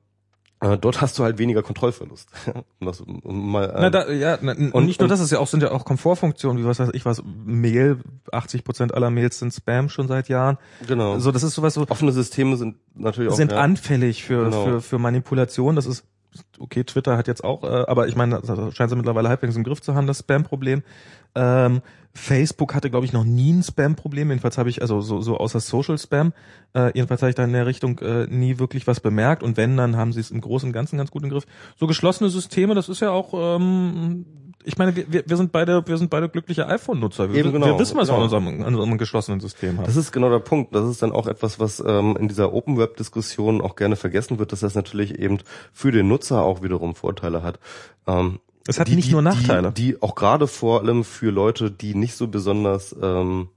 dort 0.60 1.00
hast 1.00 1.18
du 1.18 1.24
halt 1.24 1.38
weniger 1.38 1.62
Kontrollverlust. 1.62 2.30
das, 2.80 3.02
mal, 3.24 3.74
na, 3.78 3.90
da, 3.90 4.10
ja, 4.10 4.38
na, 4.40 4.52
und 4.72 4.86
nicht 4.86 5.00
nur 5.00 5.08
das, 5.08 5.20
ist 5.20 5.30
ja 5.30 5.38
auch, 5.38 5.46
sind 5.46 5.62
ja 5.62 5.70
auch 5.70 5.84
Komfortfunktionen, 5.84 6.62
wie 6.62 6.66
was 6.66 6.78
weiß 6.78 6.90
ich 6.94 7.04
was, 7.04 7.22
Mail, 7.44 7.98
80 8.32 8.64
Prozent 8.64 8.94
aller 8.94 9.10
Mails 9.10 9.38
sind 9.38 9.52
Spam 9.52 9.88
schon 9.88 10.08
seit 10.08 10.28
Jahren. 10.28 10.56
Genau. 10.86 11.18
So, 11.18 11.30
das 11.30 11.42
ist 11.42 11.54
sowas 11.54 11.74
so. 11.74 11.86
Offene 11.88 12.12
Systeme 12.12 12.56
sind 12.56 12.76
natürlich 12.94 13.30
auch. 13.30 13.36
Sind 13.36 13.52
ja, 13.52 13.60
anfällig 13.60 14.24
für, 14.24 14.44
genau. 14.44 14.64
für, 14.64 14.80
für 14.80 14.98
Manipulation. 14.98 15.76
Das 15.76 15.84
ist, 15.84 16.04
okay, 16.58 16.84
Twitter 16.84 17.18
hat 17.18 17.28
jetzt 17.28 17.44
auch, 17.44 17.62
äh, 17.62 17.84
aber 17.86 18.08
ich 18.08 18.16
meine, 18.16 18.40
das 18.40 18.74
scheint 18.74 18.90
sie 18.90 18.96
mittlerweile 18.96 19.28
halbwegs 19.28 19.56
im 19.56 19.64
Griff 19.64 19.82
zu 19.82 19.94
haben, 19.94 20.06
das 20.06 20.20
Spam-Problem. 20.20 20.82
Ähm, 21.36 21.82
Facebook 22.16 22.74
hatte, 22.74 22.90
glaube 22.90 23.06
ich, 23.06 23.12
noch 23.12 23.24
nie 23.24 23.52
ein 23.52 23.62
Spam-Problem. 23.62 24.30
Jedenfalls 24.30 24.58
habe 24.58 24.70
ich, 24.70 24.80
also 24.80 25.00
so, 25.00 25.20
so 25.20 25.36
außer 25.36 25.60
Social 25.60 25.98
Spam, 25.98 26.32
äh, 26.74 26.90
jedenfalls 26.94 27.22
habe 27.22 27.30
ich 27.30 27.36
da 27.36 27.44
in 27.44 27.52
der 27.52 27.66
Richtung 27.66 27.98
äh, 27.98 28.26
nie 28.26 28.58
wirklich 28.58 28.86
was 28.86 29.00
bemerkt. 29.00 29.42
Und 29.42 29.56
wenn, 29.56 29.76
dann 29.76 29.96
haben 29.96 30.12
sie 30.12 30.20
es 30.20 30.30
im 30.30 30.40
Großen 30.40 30.68
und 30.68 30.72
Ganzen 30.72 30.96
ganz 30.96 31.10
gut 31.10 31.22
im 31.22 31.30
Griff. 31.30 31.44
So 31.76 31.86
geschlossene 31.86 32.30
Systeme, 32.30 32.74
das 32.74 32.88
ist 32.88 33.00
ja 33.00 33.10
auch, 33.10 33.34
ähm, 33.34 34.24
ich 34.64 34.78
meine, 34.78 34.96
wir, 34.96 35.24
wir 35.26 35.36
sind 35.36 35.52
beide, 35.52 35.86
wir 35.86 35.96
sind 35.96 36.10
beide 36.10 36.28
glückliche 36.28 36.66
iPhone-Nutzer. 36.66 37.32
Wir, 37.32 37.44
genau, 37.44 37.66
wir 37.66 37.78
wissen, 37.78 37.96
was 37.96 38.08
genau. 38.08 38.18
wir 38.18 38.36
an 38.36 38.44
unserem, 38.44 38.64
an 38.64 38.74
unserem 38.74 38.98
geschlossenen 38.98 39.40
System 39.40 39.76
haben. 39.76 39.84
Das 39.84 39.96
ist 39.96 40.10
genau 40.10 40.30
der 40.30 40.40
Punkt. 40.40 40.74
Das 40.74 40.88
ist 40.88 41.02
dann 41.02 41.12
auch 41.12 41.26
etwas, 41.26 41.60
was 41.60 41.80
ähm, 41.86 42.16
in 42.18 42.28
dieser 42.28 42.52
Open 42.52 42.78
Web-Diskussion 42.78 43.60
auch 43.60 43.76
gerne 43.76 43.96
vergessen 43.96 44.38
wird, 44.38 44.52
dass 44.52 44.60
das 44.60 44.74
natürlich 44.74 45.18
eben 45.18 45.38
für 45.72 45.92
den 45.92 46.08
Nutzer 46.08 46.42
auch 46.42 46.62
wiederum 46.62 46.94
Vorteile 46.94 47.42
hat. 47.42 47.60
Ähm, 48.06 48.40
es 48.66 48.78
hat 48.78 48.88
die, 48.88 48.96
nicht 48.96 49.10
nur 49.10 49.22
Nachteile. 49.22 49.72
Die, 49.72 49.92
die 49.92 50.02
auch 50.02 50.14
gerade 50.14 50.46
vor 50.46 50.80
allem 50.80 51.04
für 51.04 51.30
Leute, 51.30 51.70
die 51.70 51.94
nicht 51.94 52.14
so 52.14 52.28
besonders 52.28 52.94
ähm, 53.00 53.48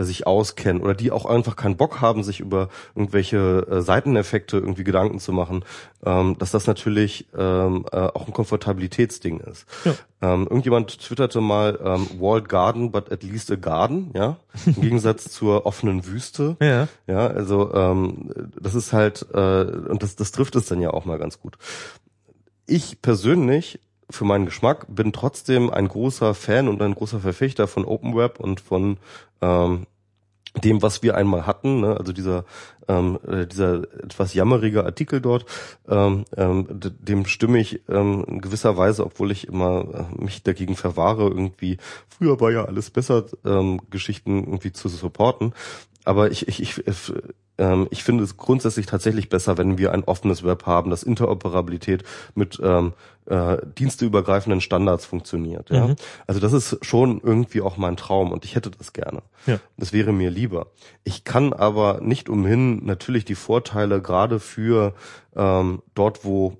äh, 0.00 0.04
sich 0.04 0.26
auskennen 0.26 0.82
oder 0.82 0.94
die 0.94 1.10
auch 1.10 1.26
einfach 1.26 1.56
keinen 1.56 1.76
Bock 1.76 2.00
haben, 2.00 2.22
sich 2.22 2.40
über 2.40 2.68
irgendwelche 2.94 3.66
äh, 3.70 3.80
Seiteneffekte 3.82 4.56
irgendwie 4.58 4.84
Gedanken 4.84 5.18
zu 5.18 5.32
machen, 5.32 5.64
ähm, 6.04 6.36
dass 6.38 6.50
das 6.50 6.66
natürlich 6.66 7.26
ähm, 7.36 7.84
äh, 7.92 7.96
auch 7.96 8.26
ein 8.26 8.32
Komfortabilitätsding 8.32 9.40
ist. 9.40 9.66
Ja. 9.84 9.94
Ähm, 10.22 10.42
irgendjemand 10.44 11.00
twitterte 11.00 11.40
mal 11.40 11.78
ähm, 11.84 12.08
Walled 12.18 12.48
Garden, 12.48 12.90
but 12.92 13.12
at 13.12 13.22
least 13.22 13.50
a 13.50 13.56
garden, 13.56 14.10
ja, 14.14 14.36
im 14.66 14.74
Gegensatz 14.80 15.30
zur 15.32 15.66
offenen 15.66 16.06
Wüste. 16.06 16.56
Ja. 16.60 16.88
Ja, 17.06 17.26
also 17.26 17.72
ähm, 17.74 18.30
das 18.60 18.74
ist 18.74 18.92
halt 18.92 19.26
äh, 19.32 19.62
und 19.64 20.02
das 20.02 20.16
das 20.16 20.32
trifft 20.32 20.56
es 20.56 20.66
dann 20.66 20.80
ja 20.80 20.90
auch 20.90 21.04
mal 21.04 21.18
ganz 21.18 21.40
gut. 21.40 21.56
Ich 22.66 23.02
persönlich 23.02 23.80
für 24.10 24.24
meinen 24.24 24.46
Geschmack 24.46 24.86
bin 24.88 25.12
trotzdem 25.12 25.70
ein 25.70 25.88
großer 25.88 26.34
Fan 26.34 26.68
und 26.68 26.82
ein 26.82 26.94
großer 26.94 27.20
Verfechter 27.20 27.66
von 27.66 27.84
Open 27.84 28.16
Web 28.16 28.40
und 28.40 28.60
von 28.60 28.98
ähm, 29.40 29.86
dem, 30.64 30.82
was 30.82 31.02
wir 31.02 31.16
einmal 31.16 31.46
hatten, 31.46 31.80
ne? 31.80 31.96
also 31.96 32.12
dieser 32.12 32.44
ähm, 32.88 33.20
äh, 33.26 33.46
dieser 33.46 33.84
etwas 34.02 34.34
jammerige 34.34 34.84
Artikel 34.84 35.20
dort, 35.20 35.46
ähm, 35.88 36.24
ähm, 36.36 36.66
dem 36.70 37.24
stimme 37.26 37.60
ich 37.60 37.82
ähm, 37.88 38.24
in 38.26 38.40
gewisser 38.40 38.76
Weise, 38.76 39.06
obwohl 39.06 39.30
ich 39.30 39.46
immer 39.46 40.08
äh, 40.18 40.22
mich 40.22 40.42
dagegen 40.42 40.74
verwahre, 40.74 41.28
irgendwie 41.28 41.78
früher 42.08 42.40
war 42.40 42.50
ja 42.50 42.64
alles 42.64 42.90
besser, 42.90 43.26
ähm, 43.44 43.80
Geschichten 43.90 44.40
irgendwie 44.40 44.72
zu 44.72 44.88
supporten. 44.88 45.54
Aber 46.04 46.30
ich, 46.30 46.48
ich, 46.48 46.60
ich, 46.60 46.82
ähm, 47.58 47.86
ich 47.90 48.02
finde 48.02 48.24
es 48.24 48.36
grundsätzlich 48.36 48.86
tatsächlich 48.86 49.28
besser, 49.28 49.58
wenn 49.58 49.78
wir 49.78 49.92
ein 49.92 50.04
offenes 50.04 50.42
Web 50.42 50.64
haben, 50.66 50.90
das 50.90 51.02
Interoperabilität 51.02 52.04
mit 52.34 52.58
ähm, 52.62 52.94
äh, 53.26 53.58
diensteübergreifenden 53.78 54.60
Standards 54.60 55.04
funktioniert. 55.04 55.70
Ja? 55.70 55.88
Mhm. 55.88 55.96
Also 56.26 56.40
das 56.40 56.52
ist 56.52 56.84
schon 56.84 57.20
irgendwie 57.20 57.60
auch 57.60 57.76
mein 57.76 57.96
Traum 57.96 58.32
und 58.32 58.44
ich 58.44 58.56
hätte 58.56 58.70
das 58.70 58.92
gerne. 58.92 59.22
Ja. 59.46 59.60
Das 59.76 59.92
wäre 59.92 60.12
mir 60.12 60.30
lieber. 60.30 60.68
Ich 61.04 61.24
kann 61.24 61.52
aber 61.52 62.00
nicht 62.00 62.28
umhin 62.28 62.84
natürlich 62.84 63.24
die 63.24 63.34
Vorteile 63.34 64.00
gerade 64.00 64.40
für 64.40 64.94
ähm, 65.36 65.82
dort, 65.94 66.24
wo 66.24 66.56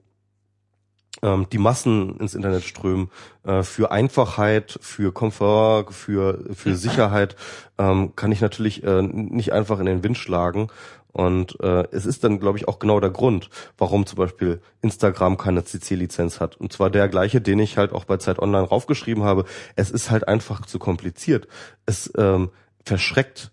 ähm, 1.23 1.47
die 1.53 1.59
Massen 1.59 2.17
ins 2.19 2.35
Internet 2.35 2.65
strömen, 2.65 3.11
äh, 3.45 3.63
für 3.63 3.91
Einfachheit, 3.91 4.79
für 4.81 5.13
Komfort, 5.13 5.93
für, 5.93 6.45
für 6.55 6.75
Sicherheit, 6.75 7.37
ähm, 7.79 8.15
kann 8.17 8.33
ich 8.33 8.41
natürlich 8.41 8.83
äh, 8.85 9.03
nicht 9.03 9.53
einfach 9.53 9.79
in 9.81 9.87
den 9.87 10.03
Wind 10.03 10.19
schlagen. 10.19 10.69
Und 11.13 11.59
äh, 11.61 11.89
es 11.91 12.07
ist 12.07 12.23
dann, 12.23 12.39
glaube 12.39 12.59
ich, 12.59 12.69
auch 12.69 12.79
genau 12.79 13.01
der 13.01 13.11
Grund, 13.11 13.51
warum 13.79 14.07
zum 14.07 14.17
Beispiel 14.17 14.61
Instagram 14.81 15.39
keine 15.39 15.65
CC-Lizenz 15.65 16.39
hat. 16.41 16.57
Und 16.57 16.73
zwar 16.73 16.89
der 16.89 17.09
gleiche, 17.09 17.41
den 17.41 17.59
ich 17.59 17.77
halt 17.77 17.93
auch 17.93 18.05
bei 18.05 18.17
Zeit 18.19 18.39
Online 18.39 18.67
raufgeschrieben 18.67 19.25
habe. 19.25 19.45
Es 19.75 19.91
ist 19.91 20.11
halt 20.11 20.29
einfach 20.29 20.67
zu 20.67 20.79
kompliziert. 20.79 21.49
Es 21.85 22.13
ähm, 22.17 22.51
verschreckt 22.85 23.51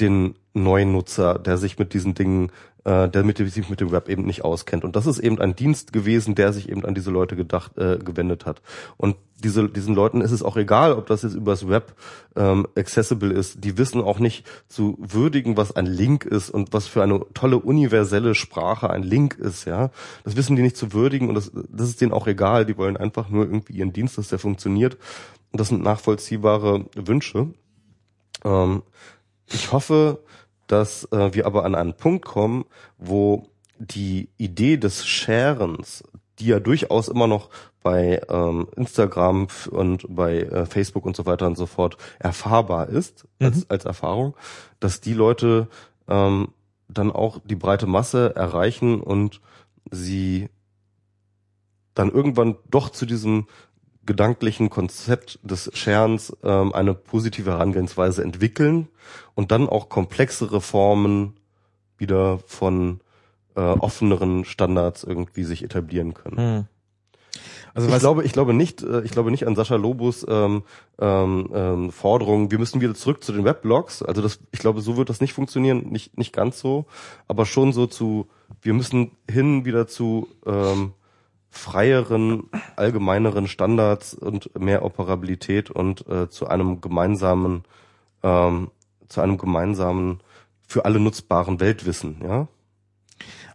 den 0.00 0.36
neuen 0.54 0.92
Nutzer, 0.92 1.38
der 1.38 1.58
sich 1.58 1.78
mit 1.78 1.94
diesen 1.94 2.14
Dingen 2.14 2.50
äh, 2.84 3.08
der 3.08 3.24
mit, 3.24 3.38
sich 3.38 3.68
mit 3.68 3.80
dem 3.80 3.92
Web 3.92 4.08
eben 4.08 4.24
nicht 4.24 4.44
auskennt. 4.44 4.84
Und 4.84 4.96
das 4.96 5.06
ist 5.06 5.18
eben 5.18 5.40
ein 5.40 5.56
Dienst 5.56 5.92
gewesen, 5.92 6.34
der 6.34 6.52
sich 6.52 6.68
eben 6.68 6.84
an 6.84 6.94
diese 6.94 7.10
Leute 7.10 7.36
gedacht, 7.36 7.76
äh, 7.78 7.98
gewendet 7.98 8.46
hat. 8.46 8.62
Und 8.96 9.16
diese, 9.42 9.68
diesen 9.68 9.94
Leuten 9.94 10.20
ist 10.20 10.30
es 10.30 10.42
auch 10.42 10.56
egal, 10.56 10.92
ob 10.92 11.06
das 11.06 11.22
jetzt 11.22 11.34
übers 11.34 11.68
Web 11.68 11.94
ähm, 12.36 12.66
accessible 12.76 13.32
ist. 13.32 13.64
Die 13.64 13.76
wissen 13.78 14.00
auch 14.00 14.18
nicht 14.18 14.46
zu 14.68 14.96
würdigen, 15.00 15.56
was 15.56 15.74
ein 15.74 15.86
Link 15.86 16.24
ist 16.24 16.50
und 16.50 16.72
was 16.72 16.86
für 16.86 17.02
eine 17.02 17.20
tolle 17.34 17.58
universelle 17.58 18.34
Sprache 18.34 18.90
ein 18.90 19.02
Link 19.02 19.34
ist. 19.34 19.64
Ja, 19.64 19.90
das 20.24 20.36
wissen 20.36 20.56
die 20.56 20.62
nicht 20.62 20.76
zu 20.76 20.92
würdigen 20.92 21.28
und 21.28 21.34
das, 21.34 21.52
das 21.68 21.88
ist 21.88 22.00
denen 22.00 22.12
auch 22.12 22.26
egal. 22.26 22.64
Die 22.64 22.76
wollen 22.76 22.96
einfach 22.96 23.28
nur 23.28 23.44
irgendwie 23.44 23.74
ihren 23.74 23.92
Dienst, 23.92 24.18
dass 24.18 24.28
der 24.28 24.38
funktioniert. 24.38 24.96
Und 25.52 25.60
das 25.60 25.68
sind 25.68 25.82
nachvollziehbare 25.82 26.86
Wünsche. 26.94 27.48
Ähm, 28.44 28.82
ich 29.52 29.72
hoffe, 29.72 30.20
dass 30.66 31.04
äh, 31.12 31.34
wir 31.34 31.46
aber 31.46 31.64
an 31.64 31.74
einen 31.74 31.94
Punkt 31.94 32.24
kommen, 32.24 32.64
wo 32.98 33.48
die 33.78 34.28
Idee 34.36 34.76
des 34.76 35.06
Sharens, 35.06 36.04
die 36.38 36.46
ja 36.46 36.60
durchaus 36.60 37.08
immer 37.08 37.26
noch 37.26 37.50
bei 37.82 38.22
ähm, 38.28 38.66
Instagram 38.76 39.48
und 39.70 40.06
bei 40.08 40.40
äh, 40.40 40.66
Facebook 40.66 41.04
und 41.04 41.14
so 41.14 41.26
weiter 41.26 41.46
und 41.46 41.56
so 41.56 41.66
fort 41.66 41.96
erfahrbar 42.18 42.88
ist 42.88 43.26
als, 43.40 43.58
mhm. 43.58 43.64
als 43.68 43.84
Erfahrung, 43.84 44.34
dass 44.80 45.00
die 45.00 45.12
Leute 45.12 45.68
ähm, 46.08 46.48
dann 46.88 47.12
auch 47.12 47.40
die 47.44 47.56
breite 47.56 47.86
Masse 47.86 48.34
erreichen 48.34 49.00
und 49.00 49.40
sie 49.90 50.48
dann 51.94 52.10
irgendwann 52.10 52.56
doch 52.70 52.90
zu 52.90 53.06
diesem 53.06 53.46
gedanklichen 54.06 54.70
Konzept 54.70 55.38
des 55.42 55.70
Scherens 55.74 56.36
ähm, 56.42 56.72
eine 56.72 56.94
positive 56.94 57.50
Herangehensweise 57.50 58.22
entwickeln 58.22 58.88
und 59.34 59.50
dann 59.50 59.68
auch 59.68 59.88
komplexere 59.88 60.60
Formen 60.60 61.34
wieder 61.96 62.38
von 62.46 63.00
äh, 63.56 63.60
offeneren 63.60 64.44
Standards 64.44 65.04
irgendwie 65.04 65.44
sich 65.44 65.62
etablieren 65.62 66.14
können. 66.14 66.36
Hm. 66.36 66.64
Also 67.74 67.88
ich 67.88 67.98
glaube, 67.98 68.24
ich 68.24 68.32
glaube 68.32 68.54
nicht, 68.54 68.82
äh, 68.82 69.02
ich 69.02 69.10
glaube 69.10 69.32
nicht 69.32 69.46
an 69.46 69.56
Sascha 69.56 69.74
Lobos 69.74 70.24
ähm, 70.28 70.62
ähm, 71.00 71.50
ähm, 71.52 71.90
Forderung. 71.90 72.52
Wir 72.52 72.60
müssen 72.60 72.80
wieder 72.80 72.94
zurück 72.94 73.24
zu 73.24 73.32
den 73.32 73.44
Weblogs. 73.44 74.02
Also 74.02 74.22
das, 74.22 74.38
ich 74.52 74.60
glaube, 74.60 74.80
so 74.80 74.96
wird 74.96 75.10
das 75.10 75.20
nicht 75.20 75.32
funktionieren, 75.32 75.88
nicht 75.90 76.16
nicht 76.16 76.32
ganz 76.32 76.60
so, 76.60 76.86
aber 77.26 77.46
schon 77.46 77.72
so 77.72 77.86
zu. 77.86 78.28
Wir 78.62 78.74
müssen 78.74 79.10
hin 79.28 79.64
wieder 79.64 79.88
zu 79.88 80.28
ähm, 80.46 80.92
freieren, 81.54 82.50
allgemeineren 82.76 83.46
Standards 83.46 84.12
und 84.14 84.58
mehr 84.58 84.84
Operabilität 84.84 85.70
und 85.70 86.06
äh, 86.08 86.28
zu 86.28 86.48
einem 86.48 86.80
gemeinsamen, 86.80 87.64
ähm, 88.22 88.70
zu 89.08 89.20
einem 89.20 89.38
gemeinsamen, 89.38 90.20
für 90.66 90.84
alle 90.84 90.98
nutzbaren 90.98 91.60
Weltwissen, 91.60 92.20
ja. 92.22 92.48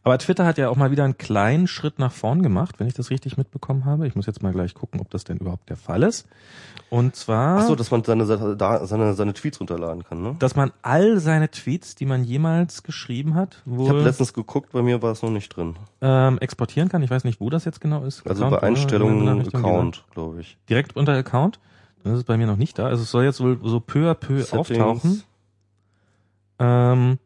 Aber 0.10 0.18
Twitter 0.18 0.44
hat 0.44 0.57
ja 0.57 0.69
auch 0.69 0.76
mal 0.76 0.90
wieder 0.90 1.03
einen 1.03 1.19
kleinen 1.19 1.68
Schritt 1.68 1.99
nach 1.99 2.11
vorn 2.11 2.41
gemacht, 2.41 2.80
wenn 2.80 2.88
ich 2.88 2.95
das 2.95 3.11
richtig 3.11 3.38
mitbekommen 3.38 3.86
habe. 3.86 4.07
Ich 4.07 4.15
muss 4.15 4.26
jetzt 4.26 4.41
mal 4.41 4.52
gleich 4.52 4.73
gucken, 4.73 4.99
ob 5.02 5.11
das 5.11 5.23
denn 5.23 5.38
überhaupt 5.38 5.69
der 5.69 5.76
Fall 5.76 6.02
ist. 6.02 6.27
Und 6.90 7.15
zwar. 7.15 7.60
Ach 7.60 7.68
so, 7.68 7.76
dass 7.76 7.91
man 7.91 8.03
seine, 8.03 8.26
seine, 8.26 9.14
seine 9.14 9.34
Tweets 9.36 9.60
runterladen 9.60 10.03
kann, 10.03 10.23
ne? 10.23 10.36
Dass 10.40 10.56
man 10.56 10.72
all 10.81 11.19
seine 11.19 11.52
Tweets, 11.52 11.94
die 11.94 12.07
man 12.07 12.23
jemals 12.23 12.81
geschrieben 12.81 13.36
hat, 13.36 13.61
wohl, 13.65 13.84
Ich 13.84 13.90
habe 13.90 14.02
letztens 14.02 14.34
geguckt, 14.34 14.72
bei 14.72 14.81
mir 14.81 14.99
war 15.03 15.11
es 15.11 15.22
noch 15.22 15.30
nicht 15.30 15.56
drin. 15.56 15.76
Ähm, 16.02 16.40
exportieren 16.40 16.90
kann. 16.90 17.03
Ich 17.03 17.11
weiß 17.11 17.23
nicht, 17.23 17.40
wo 17.40 17.52
das 17.52 17.65
jetzt 17.65 17.80
genau 17.80 18.03
ist. 18.03 18.26
Also 18.26 18.45
Account 18.45 18.61
bei 18.61 18.68
Einstellungen 18.68 19.41
Account, 19.53 20.06
glaube 20.10 20.41
ich. 20.41 20.57
Direkt 20.69 20.95
unter 20.95 21.14
Account? 21.14 21.60
Das 22.03 22.18
ist 22.18 22.23
bei 22.23 22.36
mir 22.36 22.48
noch 22.48 22.57
nicht 22.57 22.80
da. 22.80 22.88
Also 22.88 23.03
es 23.03 23.11
soll 23.11 23.26
jetzt 23.26 23.41
wohl 23.41 23.60
so 23.61 23.80
peu 23.80 24.10
à 24.10 24.15
peu 24.15 24.41
Settings. 24.41 24.53
auftauchen. 24.53 25.23
Ähm, 26.57 27.19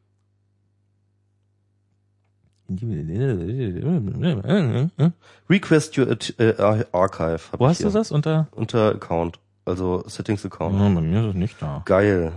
Request 5.50 5.98
your 5.98 6.08
uh, 6.08 6.84
archive. 6.92 7.42
Wo 7.58 7.68
hast 7.68 7.84
du 7.84 7.90
das? 7.90 8.12
Unter? 8.12 8.48
Unter 8.52 8.96
Account. 8.96 9.40
Also 9.66 10.04
Settings 10.08 10.46
Account. 10.46 10.80
Ja, 10.80 10.90
bei 10.90 11.02
mir 11.02 11.22
ist 11.22 11.28
es 11.28 11.36
nicht 11.36 11.62
da. 11.62 11.82
Geil. 11.86 12.34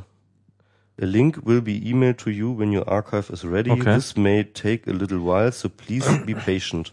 A 1.00 1.04
link 1.04 1.44
will 1.44 1.60
be 1.60 1.72
emailed 1.72 2.18
to 2.18 2.30
you 2.30 2.58
when 2.58 2.74
your 2.74 2.88
archive 2.88 3.30
is 3.30 3.44
ready. 3.44 3.70
Okay. 3.70 3.94
This 3.94 4.16
may 4.16 4.44
take 4.44 4.90
a 4.90 4.94
little 4.94 5.18
while, 5.18 5.52
so 5.52 5.68
please 5.68 6.08
be 6.24 6.34
patient. 6.34 6.92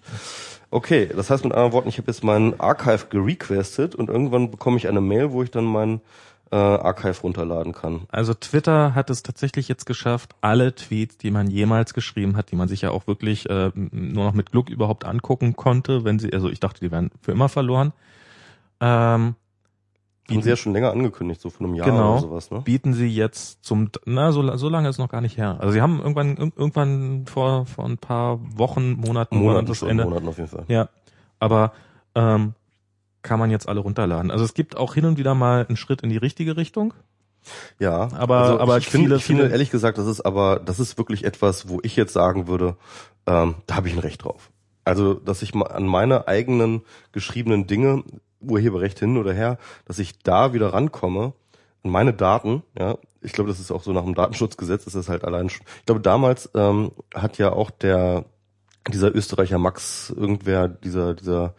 Okay, 0.71 1.07
das 1.15 1.29
heißt 1.29 1.43
mit 1.45 1.53
anderen 1.53 1.71
Worten, 1.71 1.87
ich 1.87 1.99
habe 1.99 2.11
jetzt 2.11 2.23
meinen 2.23 2.59
Archive 2.59 3.05
gerequestet 3.09 3.95
und 3.95 4.09
irgendwann 4.09 4.51
bekomme 4.51 4.77
ich 4.77 4.87
eine 4.87 5.01
Mail, 5.01 5.31
wo 5.31 5.43
ich 5.43 5.51
dann 5.51 5.65
meinen 5.65 6.01
äh, 6.53 6.55
Archive 6.55 7.19
runterladen 7.21 7.73
kann. 7.73 8.01
Also 8.09 8.35
Twitter 8.35 8.93
hat 8.93 9.09
es 9.09 9.23
tatsächlich 9.23 9.67
jetzt 9.67 9.87
geschafft, 9.87 10.35
alle 10.41 10.75
Tweets, 10.75 11.17
die 11.17 11.31
man 11.31 11.49
jemals 11.49 11.95
geschrieben 11.95 12.37
hat, 12.37 12.51
die 12.51 12.55
man 12.55 12.67
sich 12.67 12.81
ja 12.81 12.91
auch 12.91 13.07
wirklich 13.07 13.49
äh, 13.49 13.71
nur 13.73 14.25
noch 14.25 14.33
mit 14.33 14.51
Glück 14.51 14.69
überhaupt 14.69 15.03
angucken 15.03 15.55
konnte, 15.55 16.03
wenn 16.03 16.19
sie, 16.19 16.31
also 16.31 16.49
ich 16.49 16.59
dachte, 16.59 16.79
die 16.81 16.91
wären 16.91 17.09
für 17.21 17.31
immer 17.31 17.49
verloren. 17.49 17.91
Ähm, 18.79 19.33
Bieten 20.27 20.43
sie 20.43 20.49
ja 20.49 20.55
schon 20.55 20.73
länger 20.73 20.91
angekündigt, 20.91 21.41
so 21.41 21.49
von 21.49 21.65
einem 21.65 21.75
Jahr 21.75 21.87
genau, 21.87 22.13
oder 22.13 22.21
sowas, 22.21 22.51
ne? 22.51 22.61
Bieten 22.61 22.93
sie 22.93 23.07
jetzt 23.07 23.65
zum, 23.65 23.89
na, 24.05 24.31
so, 24.31 24.55
so 24.55 24.69
lange 24.69 24.87
ist 24.89 24.99
noch 24.99 25.09
gar 25.09 25.21
nicht 25.21 25.37
her. 25.37 25.57
Also 25.59 25.73
sie 25.73 25.81
haben 25.81 25.99
irgendwann, 25.99 26.37
irgendwann 26.37 27.25
vor, 27.25 27.65
vor 27.65 27.85
ein 27.85 27.97
paar 27.97 28.39
Wochen, 28.55 28.93
Monaten, 28.93 29.37
Monaten 29.37 29.65
das 29.65 29.81
Ende. 29.81 30.03
Monaten 30.03 30.27
auf 30.27 30.37
jeden 30.37 30.49
Fall. 30.49 30.65
Ja. 30.67 30.87
Aber 31.39 31.73
ähm, 32.13 32.53
kann 33.23 33.39
man 33.39 33.49
jetzt 33.49 33.67
alle 33.67 33.79
runterladen. 33.79 34.31
Also 34.31 34.45
es 34.45 34.53
gibt 34.53 34.77
auch 34.77 34.93
hin 34.93 35.05
und 35.05 35.17
wieder 35.17 35.33
mal 35.33 35.65
einen 35.67 35.77
Schritt 35.77 36.01
in 36.01 36.09
die 36.09 36.17
richtige 36.17 36.55
Richtung. 36.57 36.93
Ja, 37.79 38.09
aber 38.13 38.37
also 38.37 38.59
aber 38.59 38.77
ich 38.77 38.87
finde, 38.87 39.15
ich 39.15 39.23
finde 39.25 39.47
ehrlich 39.49 39.69
gesagt, 39.69 39.97
das 39.97 40.07
ist 40.07 40.21
aber 40.21 40.61
das 40.63 40.79
ist 40.79 40.97
wirklich 40.97 41.25
etwas, 41.25 41.67
wo 41.67 41.79
ich 41.83 41.95
jetzt 41.95 42.13
sagen 42.13 42.47
würde, 42.47 42.77
ähm, 43.25 43.55
da 43.65 43.75
habe 43.75 43.87
ich 43.87 43.93
ein 43.93 43.99
Recht 43.99 44.23
drauf. 44.23 44.49
Also, 44.85 45.13
dass 45.13 45.41
ich 45.41 45.53
mal 45.53 45.67
an 45.67 45.87
meine 45.87 46.27
eigenen 46.27 46.81
geschriebenen 47.11 47.67
Dinge, 47.67 48.03
Urheberrecht 48.41 48.99
hin 48.99 49.17
oder 49.17 49.33
her, 49.33 49.57
dass 49.85 49.99
ich 49.99 50.19
da 50.19 50.53
wieder 50.53 50.73
rankomme 50.73 51.33
an 51.83 51.91
meine 51.91 52.13
Daten, 52.13 52.63
ja, 52.77 52.97
ich 53.21 53.31
glaube, 53.31 53.49
das 53.49 53.59
ist 53.59 53.71
auch 53.71 53.83
so 53.83 53.93
nach 53.93 54.03
dem 54.03 54.15
Datenschutzgesetz, 54.15 54.85
ist 54.85 54.95
das 54.95 55.07
halt 55.07 55.23
allein 55.23 55.49
schon. 55.49 55.65
Ich 55.79 55.85
glaube, 55.85 56.01
damals 56.01 56.49
ähm, 56.55 56.91
hat 57.13 57.37
ja 57.37 57.53
auch 57.53 57.71
der 57.71 58.25
dieser 58.91 59.15
Österreicher 59.15 59.59
Max 59.59 60.09
irgendwer, 60.09 60.67
dieser 60.67 61.13
dieser 61.13 61.55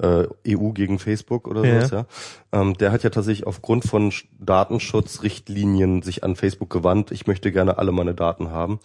äh, 0.00 0.26
EU 0.56 0.70
gegen 0.72 0.98
Facebook 0.98 1.46
oder 1.48 1.64
Ja. 1.64 1.80
sowas, 1.86 1.90
ja. 1.90 2.60
Ähm, 2.60 2.74
der 2.74 2.92
hat 2.92 3.02
ja 3.02 3.10
tatsächlich 3.10 3.46
aufgrund 3.46 3.84
von 3.84 4.10
Sch- 4.10 4.24
Datenschutzrichtlinien 4.38 6.02
sich 6.02 6.24
an 6.24 6.36
Facebook 6.36 6.70
gewandt. 6.70 7.10
Ich 7.10 7.26
möchte 7.26 7.52
gerne 7.52 7.78
alle 7.78 7.92
meine 7.92 8.14
Daten 8.14 8.50
haben. 8.50 8.80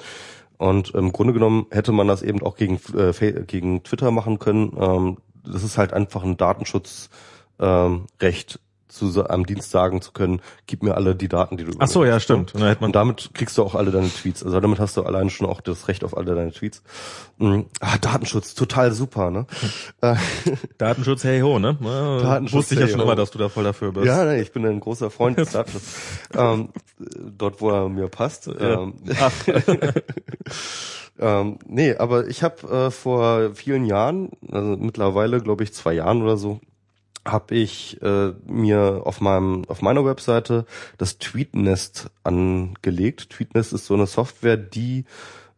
Und 0.57 0.91
im 0.91 1.11
Grunde 1.11 1.33
genommen 1.33 1.65
hätte 1.71 1.91
man 1.91 2.07
das 2.07 2.21
eben 2.21 2.41
auch 2.41 2.55
gegen, 2.55 2.79
äh, 2.97 3.13
gegen 3.45 3.83
Twitter 3.83 4.11
machen 4.11 4.39
können. 4.39 4.71
Ähm, 4.79 5.17
das 5.45 5.63
ist 5.63 5.77
halt 5.77 5.93
einfach 5.93 6.23
ein 6.23 6.37
Datenschutzrecht, 6.37 7.09
ähm, 7.59 8.05
Recht, 8.21 8.59
zu, 8.93 9.27
am 9.29 9.45
Dienst 9.45 9.71
sagen 9.71 10.01
zu 10.01 10.11
können, 10.11 10.41
gib 10.67 10.83
mir 10.83 10.95
alle 10.95 11.15
die 11.15 11.27
Daten, 11.27 11.57
die 11.57 11.63
du 11.63 11.71
Ach 11.79 11.87
so, 11.87 12.05
ja, 12.05 12.19
stimmt. 12.19 12.53
Und 12.55 12.81
Und 12.81 12.95
damit 12.95 13.31
kriegst 13.33 13.57
du 13.57 13.63
auch 13.63 13.75
alle 13.75 13.91
deine 13.91 14.09
Tweets. 14.09 14.43
Also 14.43 14.59
damit 14.59 14.79
hast 14.79 14.95
du 14.97 15.03
allein 15.03 15.29
schon 15.29 15.47
auch 15.47 15.61
das 15.61 15.87
Recht 15.87 16.03
auf 16.03 16.15
alle 16.15 16.35
deine 16.35 16.51
Tweets. 16.51 16.83
Mhm. 17.37 17.65
Ah, 17.79 17.97
Datenschutz, 17.99 18.53
total 18.53 18.91
super, 18.91 19.31
ne? 19.31 19.45
Datenschutz, 20.77 21.23
hey 21.23 21.41
ho, 21.41 21.59
ne? 21.59 21.77
Ja, 21.81 22.17
Datenschutz, 22.19 22.57
Wusste 22.59 22.75
ich 22.75 22.79
ja 22.79 22.85
hey 22.85 22.91
schon 22.91 23.01
ho. 23.01 23.05
immer, 23.05 23.15
dass 23.15 23.31
du 23.31 23.37
da 23.39 23.49
voll 23.49 23.63
dafür 23.63 23.91
bist. 23.91 24.05
ja, 24.05 24.23
nee, 24.25 24.41
ich 24.41 24.51
bin 24.51 24.65
ein 24.65 24.79
großer 24.79 25.09
Freund 25.09 25.37
des 25.37 25.51
Datenschutzes. 25.53 25.95
ähm, 26.35 26.69
dort, 27.37 27.61
wo 27.61 27.69
er 27.71 27.89
mir 27.89 28.07
passt. 28.07 28.47
Ähm, 28.59 28.93
Ach, 29.19 29.31
ähm, 31.19 31.59
nee, 31.65 31.95
aber 31.95 32.27
ich 32.27 32.43
habe 32.43 32.67
äh, 32.67 32.91
vor 32.91 33.55
vielen 33.55 33.85
Jahren, 33.85 34.29
also 34.51 34.75
mittlerweile 34.77 35.41
glaube 35.41 35.63
ich 35.63 35.73
zwei 35.73 35.93
Jahren 35.93 36.21
oder 36.21 36.37
so, 36.37 36.59
habe 37.25 37.55
ich 37.55 38.01
äh, 38.01 38.33
mir 38.45 39.01
auf 39.05 39.21
meinem 39.21 39.63
auf 39.67 39.81
meiner 39.81 40.05
Webseite 40.05 40.65
das 40.97 41.17
Tweetnest 41.17 42.09
angelegt. 42.23 43.29
Tweetnest 43.29 43.73
ist 43.73 43.85
so 43.85 43.93
eine 43.93 44.07
Software, 44.07 44.57
die 44.57 45.05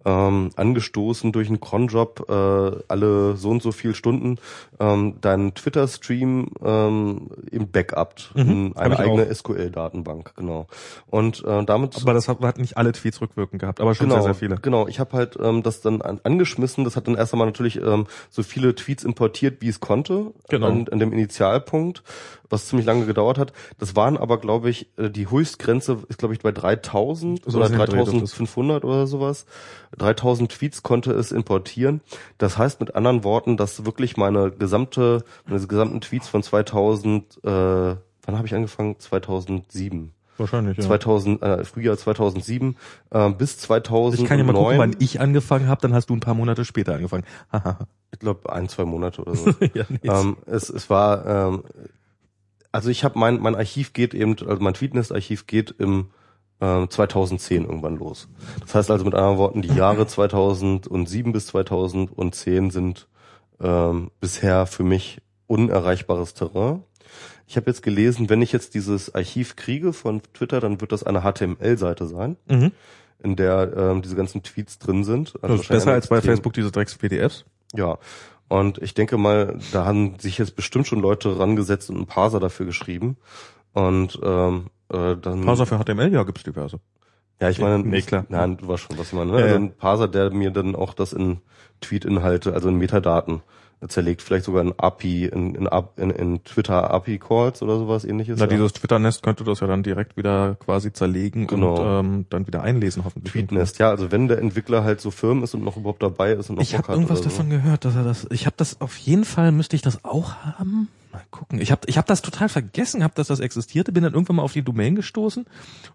ähm, 0.05 0.51
angestoßen 0.55 1.31
durch 1.31 1.47
einen 1.47 1.59
Cronjob 1.59 2.25
äh, 2.29 2.83
alle 2.87 3.35
so 3.35 3.49
und 3.49 3.61
so 3.63 3.71
viel 3.71 3.95
Stunden 3.95 4.37
ähm, 4.79 5.19
deinen 5.21 5.53
Twitter-Stream 5.55 6.47
ähm, 6.63 7.29
im 7.51 7.71
Backupt 7.71 8.31
Mhm, 8.35 8.41
in 8.51 8.77
eine 8.77 8.99
eigene. 8.99 9.33
SQL-Datenbank, 9.33 10.33
genau. 10.35 10.67
Und 11.07 11.43
äh, 11.45 11.63
damit 11.65 11.95
aber 12.01 12.13
das 12.13 12.27
hat, 12.27 12.39
hat 12.41 12.57
nicht 12.57 12.77
alle 12.77 12.91
Tweets 12.91 13.19
rückwirkend 13.21 13.61
gehabt, 13.61 13.81
aber 13.81 13.95
schon 13.95 14.07
genau, 14.09 14.21
sehr, 14.21 14.33
sehr 14.33 14.35
viele. 14.35 14.55
Genau, 14.57 14.87
ich 14.87 14.99
habe 14.99 15.13
halt 15.17 15.37
ähm, 15.41 15.63
das 15.63 15.81
dann 15.81 16.01
an, 16.01 16.19
angeschmissen. 16.23 16.83
Das 16.83 16.95
hat 16.95 17.07
dann 17.07 17.15
erst 17.15 17.33
einmal 17.33 17.47
natürlich 17.47 17.77
ähm, 17.81 18.05
so 18.29 18.43
viele 18.43 18.75
Tweets 18.75 19.03
importiert, 19.03 19.61
wie 19.61 19.69
es 19.69 19.79
konnte, 19.79 20.31
Genau. 20.49 20.67
an, 20.67 20.87
an 20.91 20.99
dem 20.99 21.11
Initialpunkt, 21.13 22.03
was 22.49 22.67
ziemlich 22.67 22.85
lange 22.85 23.05
gedauert 23.05 23.37
hat. 23.37 23.53
Das 23.79 23.95
waren 23.95 24.17
aber, 24.17 24.37
glaube 24.39 24.69
ich, 24.69 24.87
äh, 24.97 25.09
die 25.09 25.29
Höchstgrenze 25.29 25.99
ist, 26.09 26.19
glaube 26.19 26.33
ich, 26.33 26.41
bei 26.41 26.51
3000 26.51 27.41
So 27.45 27.57
oder 27.57 27.65
was 27.65 27.71
in 27.71 27.77
den 27.77 27.85
Dreh 27.87 27.95
dürfte 27.95 28.17
es. 28.17 28.31
3500 28.33 28.83
oder 28.85 29.07
sowas. 29.07 29.45
3000 29.97 30.51
Tweets 30.51 30.83
konnte 30.83 31.11
es 31.11 31.31
importieren. 31.31 32.01
Das 32.37 32.57
heißt 32.57 32.79
mit 32.79 32.95
anderen 32.95 33.23
Worten, 33.23 33.57
dass 33.57 33.85
wirklich 33.85 34.17
meine 34.17 34.51
gesamte, 34.51 35.23
meine 35.45 35.65
gesamten 35.65 36.01
Tweets 36.01 36.27
von 36.27 36.43
2000, 36.43 37.39
äh, 37.43 37.47
wann 37.47 37.97
habe 38.27 38.47
ich 38.47 38.55
angefangen? 38.55 38.99
2007. 38.99 40.11
Wahrscheinlich, 40.37 40.77
ja. 40.77 40.83
2000, 40.83 41.41
äh, 41.41 41.63
Frühjahr 41.63 41.97
2007 41.97 42.75
äh, 43.11 43.29
bis 43.29 43.57
2009. 43.57 44.23
ich 44.23 44.27
kann 44.27 44.37
ja 44.37 44.43
mal 44.43 44.53
gucken, 44.53 44.77
wann 44.77 44.95
ich 44.99 45.21
angefangen 45.21 45.67
habe, 45.67 45.81
dann 45.81 45.93
hast 45.93 46.09
du 46.09 46.13
ein 46.13 46.19
paar 46.19 46.33
Monate 46.33 46.65
später 46.65 46.95
angefangen. 46.95 47.23
Haha. 47.51 47.79
Ich 48.11 48.19
glaube 48.19 48.49
ein, 48.53 48.69
zwei 48.69 48.85
Monate 48.85 49.23
oder 49.23 49.35
so. 49.35 49.49
ja, 49.73 49.83
ähm, 50.03 50.37
es, 50.45 50.69
es 50.69 50.89
war, 50.89 51.25
ähm, 51.25 51.63
also 52.71 52.89
ich 52.89 53.03
habe 53.03 53.19
mein, 53.19 53.41
mein 53.41 53.55
Archiv 53.55 53.91
geht 53.91 54.13
eben, 54.13 54.37
also 54.47 54.63
mein 54.63 54.73
Tweetnest-Archiv 54.73 55.47
geht 55.47 55.75
im 55.79 56.11
äh, 56.59 56.87
2010 56.87 57.65
irgendwann 57.65 57.97
los. 57.97 58.27
Das 58.61 58.75
heißt 58.75 58.91
also 58.91 59.05
mit 59.05 59.15
anderen 59.15 59.37
Worten, 59.37 59.61
die 59.61 59.73
Jahre 59.73 60.07
2007 60.07 61.31
bis 61.31 61.47
2010 61.47 62.69
sind 62.71 63.07
ähm, 63.61 64.11
bisher 64.19 64.65
für 64.65 64.83
mich 64.83 65.21
unerreichbares 65.47 66.33
Terrain. 66.33 66.83
Ich 67.47 67.57
habe 67.57 67.67
jetzt 67.67 67.83
gelesen, 67.83 68.29
wenn 68.29 68.41
ich 68.41 68.51
jetzt 68.51 68.73
dieses 68.73 69.13
Archiv 69.13 69.55
kriege 69.55 69.93
von 69.93 70.21
Twitter, 70.33 70.59
dann 70.59 70.81
wird 70.81 70.91
das 70.91 71.03
eine 71.03 71.21
HTML-Seite 71.21 72.07
sein, 72.07 72.37
mhm. 72.47 72.71
in 73.19 73.35
der 73.35 73.71
ähm, 73.77 74.01
diese 74.01 74.15
ganzen 74.15 74.41
Tweets 74.41 74.79
drin 74.79 75.03
sind. 75.03 75.35
Also 75.41 75.55
Das 75.55 75.61
ist 75.61 75.69
besser 75.69 75.91
als 75.91 76.07
bei 76.07 76.21
Facebook 76.21 76.53
diese 76.53 76.71
Drecks-PDFs. 76.71 77.45
ja, 77.75 77.99
und 78.47 78.77
ich 78.81 78.93
denke 78.93 79.17
mal, 79.17 79.59
da 79.71 79.85
haben 79.85 80.19
sich 80.19 80.37
jetzt 80.37 80.55
bestimmt 80.55 80.87
schon 80.87 80.99
Leute 80.99 81.39
rangesetzt 81.39 81.89
und 81.89 81.97
einen 81.97 82.05
Parser 82.05 82.39
dafür 82.39 82.65
geschrieben. 82.65 83.17
Und 83.73 84.19
ähm, 84.23 84.67
äh, 84.91 85.15
dann. 85.15 85.41
Parser 85.45 85.65
für 85.65 85.77
HTML, 85.77 86.11
ja, 86.13 86.23
gibt's 86.23 86.43
diverse. 86.43 86.79
Ja, 87.41 87.49
ich 87.49 87.59
meine, 87.59 87.79
Nee, 87.79 88.01
klar. 88.01 88.25
Nein, 88.29 88.57
du 88.57 88.67
weißt 88.67 88.83
schon, 88.83 88.97
was 88.97 89.07
ich 89.07 89.13
meine. 89.13 89.31
Ne? 89.31 89.39
Ja, 89.39 89.43
also 89.45 89.55
ein 89.57 89.73
Parser, 89.75 90.07
der 90.07 90.31
mir 90.31 90.51
dann 90.51 90.75
auch 90.75 90.93
das 90.93 91.11
in 91.13 91.39
Tweet-Inhalte, 91.81 92.53
also 92.53 92.69
in 92.69 92.75
Metadaten 92.77 93.41
zerlegt, 93.89 94.21
vielleicht 94.21 94.45
sogar 94.45 94.61
in 94.63 94.73
API, 94.77 95.25
in, 95.25 95.53
in, 95.53 95.67
in, 95.97 96.09
in 96.09 96.43
Twitter 96.45 96.89
API-Calls 96.91 97.61
oder 97.61 97.77
sowas 97.77 98.05
ähnliches. 98.05 98.39
Na, 98.39 98.45
ja. 98.45 98.49
dieses 98.51 98.71
Twitter-Nest 98.73 99.21
könnte 99.21 99.43
das 99.43 99.59
ja 99.59 99.67
dann 99.67 99.83
direkt 99.83 100.15
wieder 100.17 100.55
quasi 100.55 100.93
zerlegen 100.93 101.45
Genau. 101.45 101.75
und 101.99 102.05
ähm, 102.05 102.25
dann 102.29 102.47
wieder 102.47 102.63
einlesen, 102.63 103.03
hoffentlich. 103.03 103.33
Tweetnest, 103.33 103.77
ja, 103.79 103.89
also 103.89 104.11
wenn 104.13 104.27
der 104.29 104.39
Entwickler 104.39 104.83
halt 104.85 105.01
so 105.01 105.11
firm 105.11 105.43
ist 105.43 105.53
und 105.55 105.63
noch 105.63 105.75
überhaupt 105.77 106.01
dabei 106.01 106.31
ist 106.31 106.49
und 106.49 106.55
noch 106.55 106.63
Ich 106.63 106.75
habe 106.77 106.91
irgendwas 106.93 107.19
oder 107.19 107.29
so. 107.29 107.37
davon 107.37 107.49
gehört, 107.49 107.83
dass 107.85 107.95
er 107.95 108.03
das. 108.05 108.25
Ich 108.31 108.45
habe 108.45 108.55
das 108.57 108.79
auf 108.81 108.95
jeden 108.97 109.25
Fall 109.25 109.51
müsste 109.51 109.75
ich 109.75 109.81
das 109.81 110.03
auch 110.05 110.35
haben. 110.37 110.87
Mal 111.15 111.23
gucken. 111.31 111.59
Ich 111.61 111.71
habe 111.71 111.81
ich 111.87 111.97
hab 111.97 112.05
das 112.05 112.21
total 112.21 112.49
vergessen, 112.49 113.03
habe, 113.03 113.13
dass 113.15 113.27
das 113.27 113.39
existierte. 113.39 113.91
Bin 113.91 114.03
dann 114.03 114.13
irgendwann 114.13 114.35
mal 114.37 114.43
auf 114.43 114.53
die 114.53 114.61
Domain 114.63 114.95
gestoßen. 114.95 115.45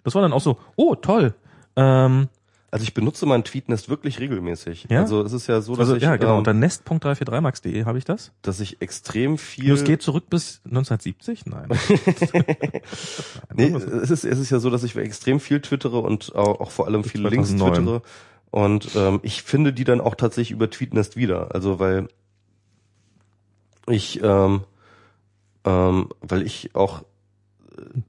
Das 0.05 0.15
war 0.15 0.23
dann 0.23 0.33
auch 0.33 0.41
so. 0.41 0.59
Oh 0.77 0.95
toll. 0.95 1.35
Ähm, 1.77 2.29
Also 2.73 2.85
ich 2.85 2.95
benutze 2.95 3.27
mein 3.27 3.43
Tweetnest 3.43 3.89
wirklich 3.89 4.21
regelmäßig. 4.21 4.87
Ja? 4.91 5.01
Also 5.01 5.23
es 5.23 5.33
ist 5.33 5.47
ja 5.49 5.61
so, 5.61 5.73
dass 5.73 5.81
also 5.81 5.97
ich, 5.97 6.03
ja 6.05 6.17
genau. 6.17 6.33
ähm, 6.33 6.39
Unter 6.39 6.53
nest.343max.de 6.55 7.85
habe 7.85 7.99
ich 7.99 8.05
das. 8.05 8.31
dass 8.43 8.61
ich 8.61 8.81
extrem 8.81 9.39
viel. 9.39 9.71
Das 9.71 9.83
geht 9.85 10.03
zurück 10.03 10.25
bis 10.31 10.61
1970? 10.67 11.47
Nein. 11.47 11.69
Nee, 13.55 13.71
Nein, 13.71 13.75
es 13.75 14.11
ist, 14.11 14.25
es 14.25 14.39
ist 14.39 14.51
ja 14.51 14.59
so, 14.61 14.71
dass 14.71 14.85
ich 14.85 14.95
extrem 14.97 15.41
viel 15.41 15.61
twittere 15.61 15.99
und 15.99 16.35
auch, 16.35 16.61
auch 16.61 16.71
vor 16.71 16.87
allem 16.87 17.03
viele 17.05 17.29
Links 17.29 17.49
2009. 17.51 17.75
twittere. 17.75 18.03
Und 18.53 18.89
ähm, 18.97 19.21
ich 19.23 19.43
finde 19.43 19.73
die 19.73 19.85
dann 19.85 20.01
auch 20.01 20.15
tatsächlich 20.17 20.51
über 20.53 20.69
Tweetnest 20.71 21.17
wieder. 21.17 21.55
Also 21.55 21.79
weil 21.79 22.09
ich, 23.89 24.23
ähm, 24.23 24.63
ähm, 25.65 26.09
weil 26.21 26.43
ich 26.43 26.75
auch 26.75 27.03
äh, 27.77 28.01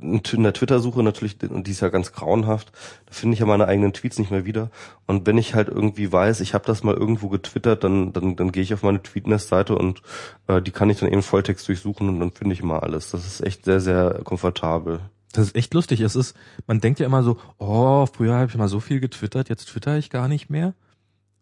in 0.00 0.42
der 0.42 0.52
Twitter-Suche 0.52 1.02
natürlich, 1.02 1.36
und 1.42 1.66
die 1.66 1.72
ist 1.72 1.80
ja 1.80 1.88
ganz 1.88 2.12
grauenhaft, 2.12 2.72
da 3.06 3.12
finde 3.12 3.34
ich 3.34 3.40
ja 3.40 3.46
meine 3.46 3.66
eigenen 3.66 3.92
Tweets 3.92 4.18
nicht 4.18 4.30
mehr 4.30 4.44
wieder. 4.44 4.70
Und 5.06 5.26
wenn 5.26 5.38
ich 5.38 5.54
halt 5.54 5.68
irgendwie 5.68 6.12
weiß, 6.12 6.40
ich 6.40 6.54
habe 6.54 6.64
das 6.66 6.84
mal 6.84 6.94
irgendwo 6.94 7.28
getwittert, 7.28 7.84
dann, 7.84 8.12
dann, 8.12 8.36
dann 8.36 8.52
gehe 8.52 8.62
ich 8.62 8.72
auf 8.74 8.82
meine 8.82 9.02
Tweetnest-Seite 9.02 9.74
und 9.76 10.02
äh, 10.46 10.62
die 10.62 10.70
kann 10.70 10.90
ich 10.90 10.98
dann 11.00 11.10
eben 11.10 11.22
Volltext 11.22 11.66
durchsuchen 11.68 12.08
und 12.08 12.20
dann 12.20 12.30
finde 12.30 12.54
ich 12.54 12.60
immer 12.60 12.82
alles. 12.82 13.10
Das 13.10 13.26
ist 13.26 13.40
echt 13.40 13.64
sehr, 13.64 13.80
sehr 13.80 14.20
komfortabel. 14.24 15.00
Das 15.32 15.48
ist 15.48 15.56
echt 15.56 15.74
lustig. 15.74 16.00
Es 16.00 16.16
ist, 16.16 16.36
man 16.66 16.80
denkt 16.80 17.00
ja 17.00 17.06
immer 17.06 17.22
so, 17.22 17.38
oh, 17.58 18.06
früher 18.06 18.34
habe 18.34 18.50
ich 18.50 18.56
mal 18.56 18.68
so 18.68 18.80
viel 18.80 19.00
getwittert, 19.00 19.48
jetzt 19.48 19.66
twitter 19.66 19.98
ich 19.98 20.10
gar 20.10 20.28
nicht 20.28 20.48
mehr. 20.48 20.74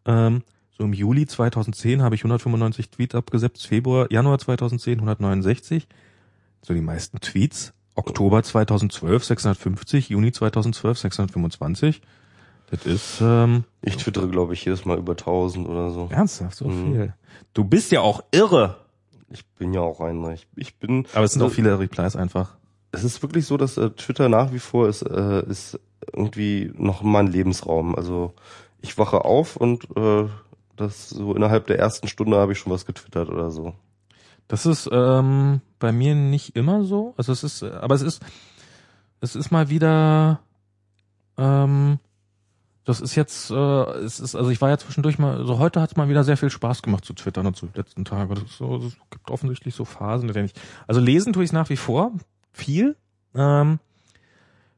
Ähm, 0.07 0.43
so 0.77 0.85
im 0.85 0.93
Juli 0.93 1.27
2010 1.27 2.03
habe 2.03 2.15
ich 2.15 2.21
195 2.23 2.91
Tweets 2.91 3.15
abgesetzt, 3.15 3.67
Februar, 3.67 4.11
Januar 4.11 4.39
2010 4.39 4.99
169. 4.99 5.87
So 6.63 6.75
die 6.75 6.81
meisten 6.81 7.21
Tweets. 7.21 7.73
Oktober 7.95 8.43
2012 8.43 9.25
650, 9.25 10.11
Juni 10.11 10.31
2012 10.33 10.99
625. 10.99 12.03
Das 12.71 12.85
ist 12.85 13.21
ähm, 13.23 13.65
Ich 13.81 13.97
twittere, 13.97 14.29
glaube 14.29 14.53
ich, 14.53 14.65
jedes 14.65 14.85
Mal 14.85 14.99
über 14.99 15.13
1000 15.13 15.67
oder 15.69 15.91
so. 15.93 16.09
ernsthaft 16.11 16.57
so 16.57 16.69
Mhm. 16.69 16.93
viel. 16.93 17.15
Du 17.55 17.65
bist 17.65 17.93
ja 17.93 18.01
auch 18.01 18.23
irre. 18.33 18.77
Ich 19.31 19.47
bin 19.47 19.73
ja 19.73 19.81
auch 19.81 20.01
einer. 20.01 20.33
Ich, 20.35 20.47
ich 20.57 20.77
bin. 20.77 21.07
Aber 21.15 21.25
es 21.25 21.33
sind 21.33 21.43
also, 21.43 21.53
auch 21.53 21.55
viele 21.55 21.79
Replies 21.79 22.17
einfach. 22.17 22.57
Es 22.93 23.03
ist 23.05 23.23
wirklich 23.23 23.47
so, 23.47 23.57
dass 23.57 23.77
äh, 23.79 23.91
Twitter 23.91 24.29
nach 24.29 24.53
wie 24.53 24.59
vor 24.59 24.89
ist, 24.89 25.03
äh, 25.03 25.43
ist 25.49 25.79
irgendwie 26.13 26.71
noch 26.77 27.03
mein 27.03 27.29
Lebensraum. 27.29 27.95
Also 27.95 28.35
ich 28.83 28.99
wache 28.99 29.25
auf 29.25 29.57
und 29.57 29.85
äh, 29.97 30.27
das 30.77 31.11
so 31.11 31.35
innerhalb 31.35 31.67
der 31.67 31.79
ersten 31.79 32.09
Stunde 32.09 32.37
habe 32.37 32.53
ich 32.53 32.59
schon 32.59 32.73
was 32.73 32.87
getwittert 32.87 33.29
oder 33.29 33.51
so. 33.51 33.75
Das 34.49 34.67
ist 34.67 34.89
ähm, 34.93 35.61
bei 35.79 35.93
mir 35.93 36.15
nicht 36.15 36.55
immer 36.55 36.85
so. 36.85 37.15
Also 37.17 37.33
es 37.33 37.43
ist, 37.43 37.63
äh, 37.63 37.71
aber 37.71 37.95
es 37.95 38.03
ist, 38.03 38.23
es 39.21 39.35
ist 39.35 39.51
mal 39.51 39.69
wieder, 39.71 40.41
ähm, 41.37 41.99
das 42.85 43.01
ist 43.01 43.17
jetzt, 43.17 43.51
äh, 43.51 43.55
es 43.55 44.21
ist, 44.21 44.37
also 44.37 44.51
ich 44.51 44.61
war 44.61 44.69
ja 44.69 44.79
zwischendurch 44.79 45.19
mal, 45.19 45.45
so 45.45 45.59
heute 45.59 45.81
hat 45.81 45.91
es 45.91 45.97
mal 45.97 46.09
wieder 46.09 46.23
sehr 46.23 46.37
viel 46.37 46.51
Spaß 46.51 46.83
gemacht 46.83 47.05
zu 47.05 47.15
twittern 47.15 47.47
und 47.47 47.57
zu 47.57 47.69
letzten 47.75 48.05
Tagen. 48.05 48.33
Ist 48.37 48.59
so, 48.59 48.77
es 48.77 48.97
gibt 49.11 49.31
offensichtlich 49.31 49.75
so 49.75 49.85
Phasen, 49.85 50.29
in 50.29 50.35
denen 50.35 50.47
ich, 50.47 50.55
also 50.87 51.01
lesen 51.01 51.33
tue 51.33 51.43
ich 51.43 51.53
nach 51.53 51.69
wie 51.69 51.77
vor 51.77 52.13
viel. 52.53 52.97
Ähm, 53.35 53.81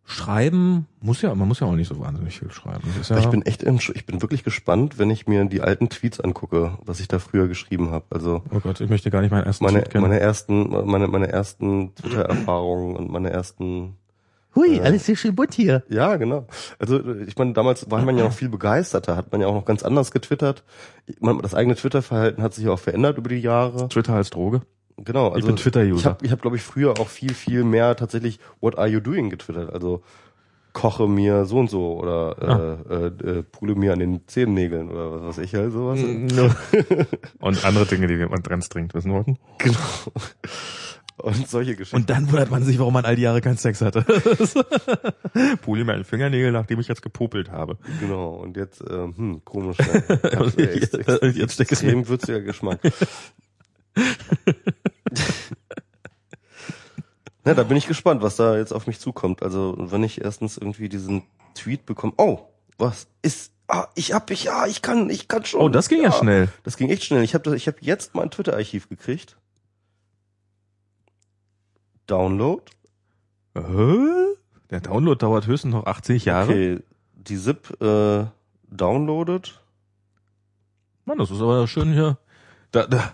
schreiben 0.08 0.86
muss 1.00 1.20
ja, 1.20 1.34
man 1.34 1.46
muss 1.46 1.60
ja 1.60 1.66
auch 1.66 1.74
nicht 1.74 1.86
so 1.86 2.00
wahnsinnig 2.00 2.38
viel 2.38 2.50
schreiben. 2.50 2.82
Ja, 3.08 3.18
Ich 3.18 3.28
bin 3.28 3.42
echt, 3.42 3.62
ich 3.62 4.06
bin 4.06 4.22
wirklich 4.22 4.42
gespannt, 4.42 4.98
wenn 4.98 5.10
ich 5.10 5.26
mir 5.26 5.44
die 5.44 5.60
alten 5.60 5.90
Tweets 5.90 6.18
angucke, 6.18 6.78
was 6.82 6.98
ich 6.98 7.08
da 7.08 7.18
früher 7.18 7.46
geschrieben 7.46 7.90
habe. 7.90 8.06
Also 8.10 8.42
oh 8.50 8.60
Gott, 8.60 8.80
ich 8.80 8.88
möchte 8.88 9.10
gar 9.10 9.20
nicht 9.20 9.30
meinen 9.30 9.44
ersten 9.44 9.64
meine, 9.64 9.80
Tweet 9.80 9.90
kennen. 9.90 10.02
meine 10.02 10.18
ersten, 10.18 10.70
meine, 10.86 11.08
meine 11.08 11.28
ersten 11.28 11.94
Twitter-Erfahrungen 11.94 12.96
und 12.96 13.10
meine 13.10 13.30
ersten 13.30 13.96
Hui, 14.54 14.80
alles 14.80 15.04
sehr 15.04 15.14
schön 15.14 15.34
bunt 15.34 15.52
hier. 15.52 15.84
Ja, 15.90 16.16
genau. 16.16 16.46
Also 16.78 17.00
ich 17.26 17.36
meine, 17.36 17.52
damals 17.52 17.90
war 17.90 18.02
man 18.02 18.16
ja 18.16 18.24
noch 18.24 18.32
viel 18.32 18.48
begeisterter, 18.48 19.14
hat 19.14 19.30
man 19.30 19.42
ja 19.42 19.46
auch 19.46 19.54
noch 19.54 19.66
ganz 19.66 19.82
anders 19.82 20.10
getwittert. 20.10 20.64
Man, 21.20 21.38
das 21.40 21.54
eigene 21.54 21.76
Twitter-Verhalten 21.76 22.42
hat 22.42 22.54
sich 22.54 22.64
ja 22.64 22.72
auch 22.72 22.78
verändert 22.78 23.18
über 23.18 23.28
die 23.28 23.40
Jahre. 23.40 23.88
Twitter 23.88 24.14
als 24.14 24.30
Droge. 24.30 24.62
Genau. 25.04 25.28
Also 25.28 25.38
ich 25.38 25.46
bin 25.46 25.56
Twitter-User. 25.56 25.98
Ich 25.98 26.06
habe, 26.06 26.26
ich 26.26 26.32
hab, 26.32 26.42
glaube 26.42 26.56
ich, 26.56 26.62
früher 26.62 26.98
auch 26.98 27.08
viel, 27.08 27.34
viel 27.34 27.64
mehr 27.64 27.96
tatsächlich 27.96 28.38
What 28.60 28.78
are 28.78 28.88
you 28.88 29.00
doing 29.00 29.30
getwittert. 29.30 29.72
Also 29.72 30.02
koche 30.72 31.08
mir 31.08 31.44
so 31.44 31.58
und 31.58 31.70
so 31.70 31.98
oder 31.98 32.36
ah. 32.40 32.92
äh, 32.92 33.06
äh, 33.06 33.42
pule 33.42 33.74
mir 33.74 33.92
an 33.92 33.98
den 33.98 34.20
Zehennägeln 34.28 34.90
oder 34.90 35.12
was 35.12 35.36
weiß 35.36 35.44
ich 35.44 35.54
halt 35.54 35.72
sowas. 35.72 35.98
No. 36.00 36.50
und 37.40 37.64
andere 37.64 37.86
Dinge, 37.86 38.06
die 38.06 38.16
man 38.16 38.42
ganz 38.42 38.68
dringend 38.68 38.94
wissen 38.94 39.12
wollten. 39.12 39.38
Genau. 39.58 39.78
Und 41.16 41.48
solche 41.48 41.74
Geschichten. 41.74 41.96
Und 41.96 42.10
dann 42.10 42.30
wundert 42.30 42.50
man 42.50 42.62
sich, 42.62 42.78
warum 42.78 42.94
man 42.94 43.04
all 43.04 43.16
die 43.16 43.22
Jahre 43.22 43.40
keinen 43.40 43.56
Sex 43.56 43.80
hatte. 43.80 44.02
Pule 45.62 45.84
mir 45.84 45.94
einen 45.94 46.04
Fingernägel, 46.04 46.52
nachdem 46.52 46.78
ich 46.78 46.86
jetzt 46.86 47.02
gepopelt 47.02 47.50
habe. 47.50 47.76
Genau, 48.00 48.34
und 48.34 48.56
jetzt, 48.56 48.80
äh, 48.82 49.08
hm, 49.16 49.42
komisch. 49.44 49.78
Ja, 49.78 50.44
jetzt, 50.56 50.96
jetzt 50.96 51.54
steckt 51.54 51.72
es 51.72 51.82
extrem 51.82 52.06
würziger 52.06 52.40
Geschmack. 52.40 52.80
Na, 57.44 57.54
da 57.54 57.62
bin 57.62 57.76
ich 57.76 57.86
gespannt, 57.86 58.22
was 58.22 58.36
da 58.36 58.56
jetzt 58.56 58.72
auf 58.72 58.86
mich 58.86 59.00
zukommt. 59.00 59.42
Also, 59.42 59.74
wenn 59.78 60.04
ich 60.04 60.20
erstens 60.20 60.58
irgendwie 60.58 60.88
diesen 60.88 61.22
Tweet 61.54 61.86
bekomme, 61.86 62.12
oh, 62.16 62.40
was 62.76 63.08
ist 63.22 63.52
Ah, 63.70 63.88
ich 63.94 64.14
hab 64.14 64.30
ich 64.30 64.44
ja, 64.44 64.66
ich 64.66 64.80
kann, 64.80 65.10
ich 65.10 65.28
kann 65.28 65.44
schon. 65.44 65.60
Oh, 65.60 65.68
das 65.68 65.90
ging 65.90 65.98
ja, 65.98 66.08
ja 66.08 66.12
schnell. 66.12 66.48
Das 66.62 66.78
ging 66.78 66.88
echt 66.88 67.04
schnell. 67.04 67.22
Ich 67.22 67.34
habe 67.34 67.54
ich 67.54 67.68
hab 67.68 67.82
jetzt 67.82 68.14
mein 68.14 68.30
Twitter 68.30 68.54
Archiv 68.54 68.88
gekriegt. 68.88 69.36
Download. 72.06 72.62
Äh? 73.52 73.60
Der 74.70 74.80
Download 74.80 75.18
dauert 75.18 75.46
höchstens 75.46 75.74
noch 75.74 75.84
80 75.84 76.24
Jahre. 76.24 76.50
Okay, 76.50 76.80
die 77.12 77.36
ZIP 77.36 77.78
äh, 77.82 78.24
downloaded. 78.70 79.60
Mann, 81.04 81.18
das 81.18 81.30
ist 81.30 81.42
aber 81.42 81.68
schön 81.68 81.92
hier. 81.92 82.16
Da, 82.70 82.86
da, 82.86 83.12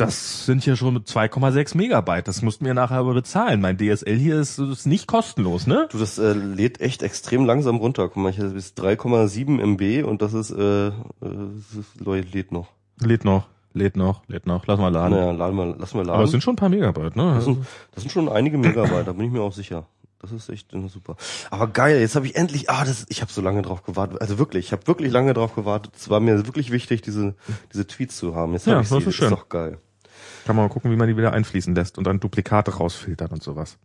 das, 0.00 0.46
sind 0.46 0.64
hier 0.64 0.76
schon 0.76 0.98
2,6 0.98 1.76
Megabyte. 1.76 2.26
Das 2.26 2.42
mussten 2.42 2.64
wir 2.64 2.74
nachher 2.74 2.98
aber 2.98 3.14
bezahlen. 3.14 3.60
Mein 3.60 3.76
DSL 3.76 4.16
hier 4.16 4.40
ist, 4.40 4.58
ist 4.58 4.86
nicht 4.86 5.06
kostenlos, 5.06 5.66
ne? 5.66 5.88
Du, 5.90 5.98
das 5.98 6.18
äh, 6.18 6.32
lädt 6.32 6.80
echt 6.80 7.02
extrem 7.02 7.44
langsam 7.44 7.76
runter. 7.76 8.08
Guck 8.08 8.16
mal, 8.16 8.30
ich 8.30 8.38
habe 8.38 8.50
bis 8.50 8.74
3,7 8.76 9.60
MB 9.60 10.06
und 10.06 10.22
das 10.22 10.34
ist, 10.34 10.50
äh, 10.50 10.88
äh, 10.88 10.92
lädt 12.32 12.52
noch. 12.52 12.68
Lädt 13.00 13.24
noch. 13.24 13.46
Lädt 13.72 13.96
noch, 13.96 14.22
lädt 14.26 14.46
noch. 14.46 14.66
Lass 14.66 14.80
mal 14.80 14.88
laden. 14.88 15.16
Naja, 15.16 15.30
laden 15.30 15.56
wir, 15.56 15.76
lass 15.78 15.94
mal 15.94 16.00
laden. 16.00 16.16
Aber 16.16 16.24
es 16.24 16.32
sind 16.32 16.42
schon 16.42 16.54
ein 16.54 16.56
paar 16.56 16.68
Megabyte, 16.68 17.14
ne? 17.14 17.34
Das 17.36 17.44
sind, 17.44 17.64
das 17.92 18.02
sind 18.02 18.10
schon 18.10 18.28
einige 18.28 18.58
Megabyte, 18.58 19.06
da 19.06 19.12
bin 19.12 19.26
ich 19.26 19.32
mir 19.32 19.42
auch 19.42 19.52
sicher. 19.52 19.86
Das 20.20 20.32
ist 20.32 20.50
echt 20.50 20.70
super. 20.88 21.16
Aber 21.50 21.68
geil, 21.68 21.98
jetzt 22.00 22.14
habe 22.14 22.26
ich 22.26 22.36
endlich, 22.36 22.68
ah, 22.68 22.84
das, 22.84 23.06
ich 23.08 23.22
habe 23.22 23.32
so 23.32 23.40
lange 23.40 23.62
drauf 23.62 23.84
gewartet. 23.84 24.20
Also 24.20 24.38
wirklich, 24.38 24.66
ich 24.66 24.72
habe 24.72 24.86
wirklich 24.86 25.10
lange 25.10 25.32
drauf 25.32 25.54
gewartet. 25.54 25.92
Es 25.96 26.10
war 26.10 26.20
mir 26.20 26.44
wirklich 26.46 26.70
wichtig, 26.70 27.00
diese 27.00 27.34
diese 27.72 27.86
Tweets 27.86 28.18
zu 28.18 28.34
haben. 28.34 28.52
Jetzt 28.52 28.66
ja, 28.66 28.74
habe 28.74 28.82
ich 28.82 28.88
sie. 28.88 29.12
Schön. 29.12 29.26
ist 29.26 29.32
doch 29.32 29.48
geil. 29.48 29.78
Kann 30.46 30.56
man 30.56 30.66
mal 30.66 30.72
gucken, 30.72 30.90
wie 30.90 30.96
man 30.96 31.08
die 31.08 31.16
wieder 31.16 31.32
einfließen 31.32 31.74
lässt 31.74 31.98
und 31.98 32.06
dann 32.06 32.20
Duplikate 32.20 32.76
rausfiltern 32.76 33.30
und 33.30 33.42
sowas. 33.42 33.78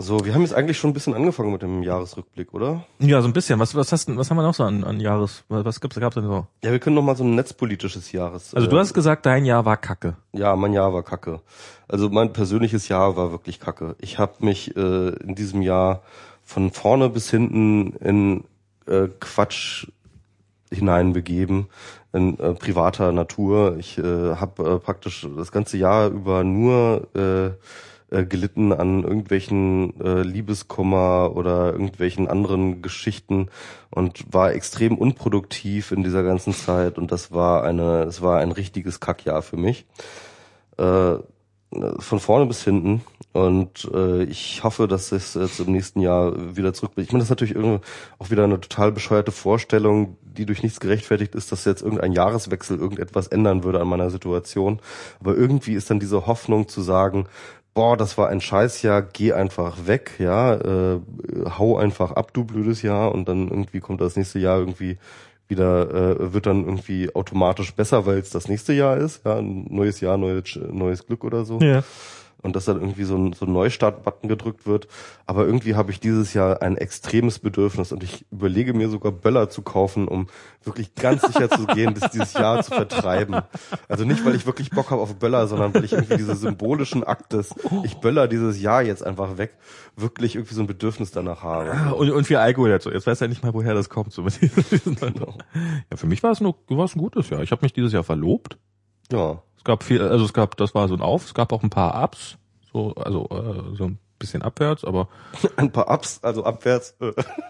So, 0.00 0.24
wir 0.24 0.32
haben 0.32 0.42
jetzt 0.42 0.54
eigentlich 0.54 0.78
schon 0.78 0.90
ein 0.90 0.94
bisschen 0.94 1.12
angefangen 1.12 1.50
mit 1.50 1.60
dem 1.62 1.82
Jahresrückblick, 1.82 2.54
oder? 2.54 2.84
Ja, 3.00 3.20
so 3.20 3.26
ein 3.26 3.32
bisschen. 3.32 3.58
Was, 3.58 3.74
was 3.74 3.90
hast 3.90 4.08
du, 4.08 4.16
was 4.16 4.30
haben 4.30 4.36
wir 4.36 4.44
noch 4.44 4.54
so 4.54 4.62
an, 4.62 4.84
an 4.84 5.00
Jahres, 5.00 5.42
was 5.48 5.80
gibt's, 5.80 5.98
gab's 5.98 6.14
denn 6.14 6.22
so? 6.22 6.46
Ja, 6.62 6.70
wir 6.70 6.78
können 6.78 6.94
noch 6.94 7.02
mal 7.02 7.16
so 7.16 7.24
ein 7.24 7.34
netzpolitisches 7.34 8.12
Jahres. 8.12 8.54
Also 8.54 8.68
du 8.68 8.76
äh, 8.76 8.78
hast 8.78 8.94
gesagt, 8.94 9.26
dein 9.26 9.44
Jahr 9.44 9.64
war 9.64 9.76
Kacke. 9.76 10.16
Ja, 10.32 10.54
mein 10.54 10.72
Jahr 10.72 10.94
war 10.94 11.02
Kacke. 11.02 11.40
Also 11.88 12.10
mein 12.10 12.32
persönliches 12.32 12.86
Jahr 12.86 13.16
war 13.16 13.32
wirklich 13.32 13.58
Kacke. 13.58 13.96
Ich 13.98 14.20
habe 14.20 14.34
mich 14.38 14.76
äh, 14.76 15.08
in 15.08 15.34
diesem 15.34 15.62
Jahr 15.62 16.02
von 16.44 16.70
vorne 16.70 17.08
bis 17.08 17.28
hinten 17.28 17.94
in 17.94 18.44
äh, 18.86 19.08
Quatsch 19.18 19.88
hineinbegeben 20.70 21.66
in 22.12 22.38
äh, 22.38 22.54
privater 22.54 23.12
Natur. 23.12 23.76
Ich 23.78 23.98
äh, 23.98 24.02
habe 24.36 24.62
äh, 24.62 24.78
praktisch 24.78 25.26
das 25.36 25.52
ganze 25.52 25.76
Jahr 25.76 26.08
über 26.08 26.44
nur 26.44 27.08
äh, 27.14 27.50
äh, 28.10 28.24
gelitten 28.24 28.72
an 28.72 29.02
irgendwelchen 29.02 30.00
äh, 30.00 30.22
Liebeskummer 30.22 31.32
oder 31.34 31.72
irgendwelchen 31.72 32.26
anderen 32.26 32.80
Geschichten 32.80 33.48
und 33.90 34.32
war 34.32 34.52
extrem 34.54 34.96
unproduktiv 34.96 35.92
in 35.92 36.02
dieser 36.02 36.22
ganzen 36.22 36.54
Zeit 36.54 36.96
und 36.96 37.12
das 37.12 37.32
war 37.32 37.64
eine, 37.64 38.04
es 38.04 38.22
war 38.22 38.38
ein 38.38 38.52
richtiges 38.52 39.00
Kackjahr 39.00 39.42
für 39.42 39.58
mich. 39.58 39.84
Äh, 40.78 41.16
von 41.98 42.18
vorne 42.18 42.46
bis 42.46 42.64
hinten 42.64 43.02
und 43.32 43.90
äh, 43.92 44.22
ich 44.24 44.64
hoffe, 44.64 44.88
dass 44.88 45.12
es 45.12 45.34
jetzt 45.34 45.60
im 45.60 45.72
nächsten 45.72 46.00
Jahr 46.00 46.56
wieder 46.56 46.72
zurückblickt. 46.72 47.08
Ich 47.08 47.12
meine, 47.12 47.20
das 47.20 47.26
ist 47.26 47.30
natürlich 47.30 47.54
irgendwie 47.54 47.84
auch 48.18 48.30
wieder 48.30 48.44
eine 48.44 48.60
total 48.60 48.90
bescheuerte 48.90 49.32
Vorstellung, 49.32 50.16
die 50.22 50.46
durch 50.46 50.62
nichts 50.62 50.80
gerechtfertigt 50.80 51.34
ist, 51.34 51.52
dass 51.52 51.66
jetzt 51.66 51.82
irgendein 51.82 52.12
Jahreswechsel 52.12 52.78
irgendetwas 52.78 53.26
ändern 53.26 53.64
würde 53.64 53.80
an 53.80 53.88
meiner 53.88 54.10
Situation. 54.10 54.80
Aber 55.20 55.36
irgendwie 55.36 55.74
ist 55.74 55.90
dann 55.90 56.00
diese 56.00 56.26
Hoffnung 56.26 56.68
zu 56.68 56.80
sagen, 56.80 57.26
boah, 57.74 57.96
das 57.96 58.18
war 58.18 58.28
ein 58.28 58.40
Scheißjahr, 58.40 59.02
geh 59.02 59.32
einfach 59.34 59.86
weg, 59.86 60.12
ja, 60.18 60.54
äh, 60.54 61.00
hau 61.58 61.76
einfach 61.76 62.10
ab, 62.10 62.32
du 62.32 62.42
blödes 62.44 62.82
Jahr, 62.82 63.12
und 63.12 63.28
dann 63.28 63.46
irgendwie 63.46 63.78
kommt 63.78 64.00
das 64.00 64.16
nächste 64.16 64.40
Jahr 64.40 64.58
irgendwie 64.58 64.98
wieder, 65.48 65.90
äh, 66.20 66.32
wird 66.32 66.46
dann 66.46 66.64
irgendwie 66.64 67.14
automatisch 67.14 67.74
besser, 67.74 68.06
weil 68.06 68.18
es 68.18 68.30
das 68.30 68.48
nächste 68.48 68.72
Jahr 68.72 68.96
ist, 68.96 69.24
ja, 69.24 69.36
ein 69.36 69.66
neues 69.70 70.00
Jahr, 70.00 70.16
neues, 70.16 70.58
neues 70.70 71.06
Glück 71.06 71.24
oder 71.24 71.44
so. 71.44 71.58
Ja 71.60 71.82
und 72.42 72.54
dass 72.54 72.66
dann 72.66 72.80
irgendwie 72.80 73.04
so 73.04 73.16
ein, 73.16 73.32
so 73.32 73.46
ein 73.46 73.52
Neustart-Button 73.52 74.28
gedrückt 74.28 74.66
wird. 74.66 74.88
Aber 75.26 75.44
irgendwie 75.44 75.74
habe 75.74 75.90
ich 75.90 76.00
dieses 76.00 76.34
Jahr 76.34 76.62
ein 76.62 76.76
extremes 76.76 77.38
Bedürfnis 77.38 77.92
und 77.92 78.02
ich 78.02 78.26
überlege 78.30 78.74
mir 78.74 78.88
sogar 78.88 79.12
Böller 79.12 79.50
zu 79.50 79.62
kaufen, 79.62 80.06
um 80.06 80.28
wirklich 80.62 80.94
ganz 80.94 81.22
sicher 81.22 81.50
zu 81.50 81.66
gehen, 81.66 81.94
dass 81.94 82.10
dieses 82.10 82.34
Jahr 82.34 82.62
zu 82.62 82.72
vertreiben. 82.72 83.42
Also 83.88 84.04
nicht, 84.04 84.24
weil 84.24 84.34
ich 84.34 84.46
wirklich 84.46 84.70
Bock 84.70 84.90
habe 84.90 85.02
auf 85.02 85.14
Böller, 85.16 85.46
sondern 85.46 85.74
weil 85.74 85.84
ich 85.84 85.92
irgendwie 85.92 86.16
diese 86.16 86.36
symbolischen 86.36 87.02
Aktes, 87.04 87.54
ich 87.84 87.96
böller 87.96 88.28
dieses 88.28 88.60
Jahr 88.60 88.82
jetzt 88.82 89.02
einfach 89.02 89.38
weg, 89.38 89.56
wirklich 89.96 90.36
irgendwie 90.36 90.54
so 90.54 90.60
ein 90.60 90.66
Bedürfnis 90.66 91.10
danach 91.10 91.42
habe. 91.42 91.68
Ja, 91.68 91.90
und, 91.90 92.10
und 92.10 92.24
viel 92.24 92.36
Alkohol 92.36 92.70
dazu. 92.70 92.90
Jetzt 92.90 93.06
weiß 93.06 93.20
er 93.20 93.28
nicht 93.28 93.42
mal, 93.42 93.54
woher 93.54 93.74
das 93.74 93.88
kommt. 93.88 94.12
So 94.12 94.22
mit 94.22 94.40
diesen, 94.40 94.94
genau. 94.96 95.36
Ja, 95.90 95.96
für 95.96 96.06
mich 96.06 96.22
war 96.22 96.30
es 96.30 96.40
nur, 96.40 96.56
war 96.68 96.84
es 96.84 96.94
ein 96.94 97.00
gutes 97.00 97.30
Jahr. 97.30 97.42
Ich 97.42 97.50
habe 97.50 97.62
mich 97.62 97.72
dieses 97.72 97.92
Jahr 97.92 98.04
verlobt. 98.04 98.58
Ja. 99.10 99.42
Es 99.68 99.70
gab 99.70 99.82
viel, 99.82 100.00
also 100.00 100.24
es 100.24 100.32
gab, 100.32 100.56
das 100.56 100.74
war 100.74 100.88
so 100.88 100.94
ein 100.94 101.02
Auf, 101.02 101.26
es 101.26 101.34
gab 101.34 101.52
auch 101.52 101.62
ein 101.62 101.68
paar 101.68 102.02
Ups, 102.02 102.38
so, 102.72 102.94
also 102.94 103.28
äh, 103.30 103.76
so 103.76 103.84
ein 103.84 103.98
bisschen 104.18 104.40
abwärts, 104.40 104.82
aber 104.82 105.08
ein 105.56 105.70
paar 105.70 105.90
Ups, 105.90 106.20
also 106.22 106.42
abwärts. 106.42 106.96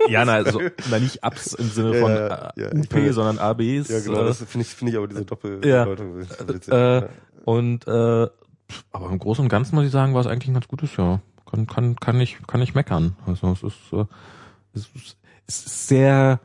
ja, 0.09 0.25
na, 0.25 0.33
also 0.33 0.61
na, 0.91 0.99
nicht 0.99 1.25
Ups 1.25 1.53
im 1.53 1.69
Sinne 1.69 1.95
von 1.95 2.11
ja, 2.11 2.53
ja, 2.57 2.73
UP, 2.73 2.93
ja, 2.93 3.13
sondern 3.13 3.39
ABs. 3.39 3.89
Ja, 3.89 4.01
genau, 4.01 4.23
äh, 4.23 4.25
das 4.25 4.39
finde 4.39 4.67
ich, 4.67 4.75
finde 4.75 4.91
ich 4.91 4.99
aber 4.99 5.07
diese 5.07 5.27
Doppel 5.27 5.65
ja, 5.65 5.87
äh, 5.87 7.09
und 7.45 7.87
äh, 7.87 8.27
aber 8.91 9.11
im 9.11 9.19
Großen 9.21 9.45
und 9.45 9.49
Ganzen 9.49 9.77
muss 9.77 9.85
ich 9.85 9.93
sagen, 9.93 10.13
war 10.13 10.21
es 10.21 10.27
eigentlich 10.27 10.49
ein 10.49 10.55
ganz 10.55 10.67
gutes 10.67 10.97
Jahr. 10.97 11.21
Kann 11.49 11.69
kann 11.69 11.95
kann 11.95 12.21
ich 12.21 12.39
kann 12.49 12.61
ich 12.61 12.75
meckern. 12.75 13.15
Also 13.27 13.53
es 13.53 13.63
ist 13.63 13.93
äh, 13.93 14.07
es 14.75 14.89
ist, 14.93 15.17
es 15.47 15.67
ist 15.67 15.87
sehr 15.87 16.41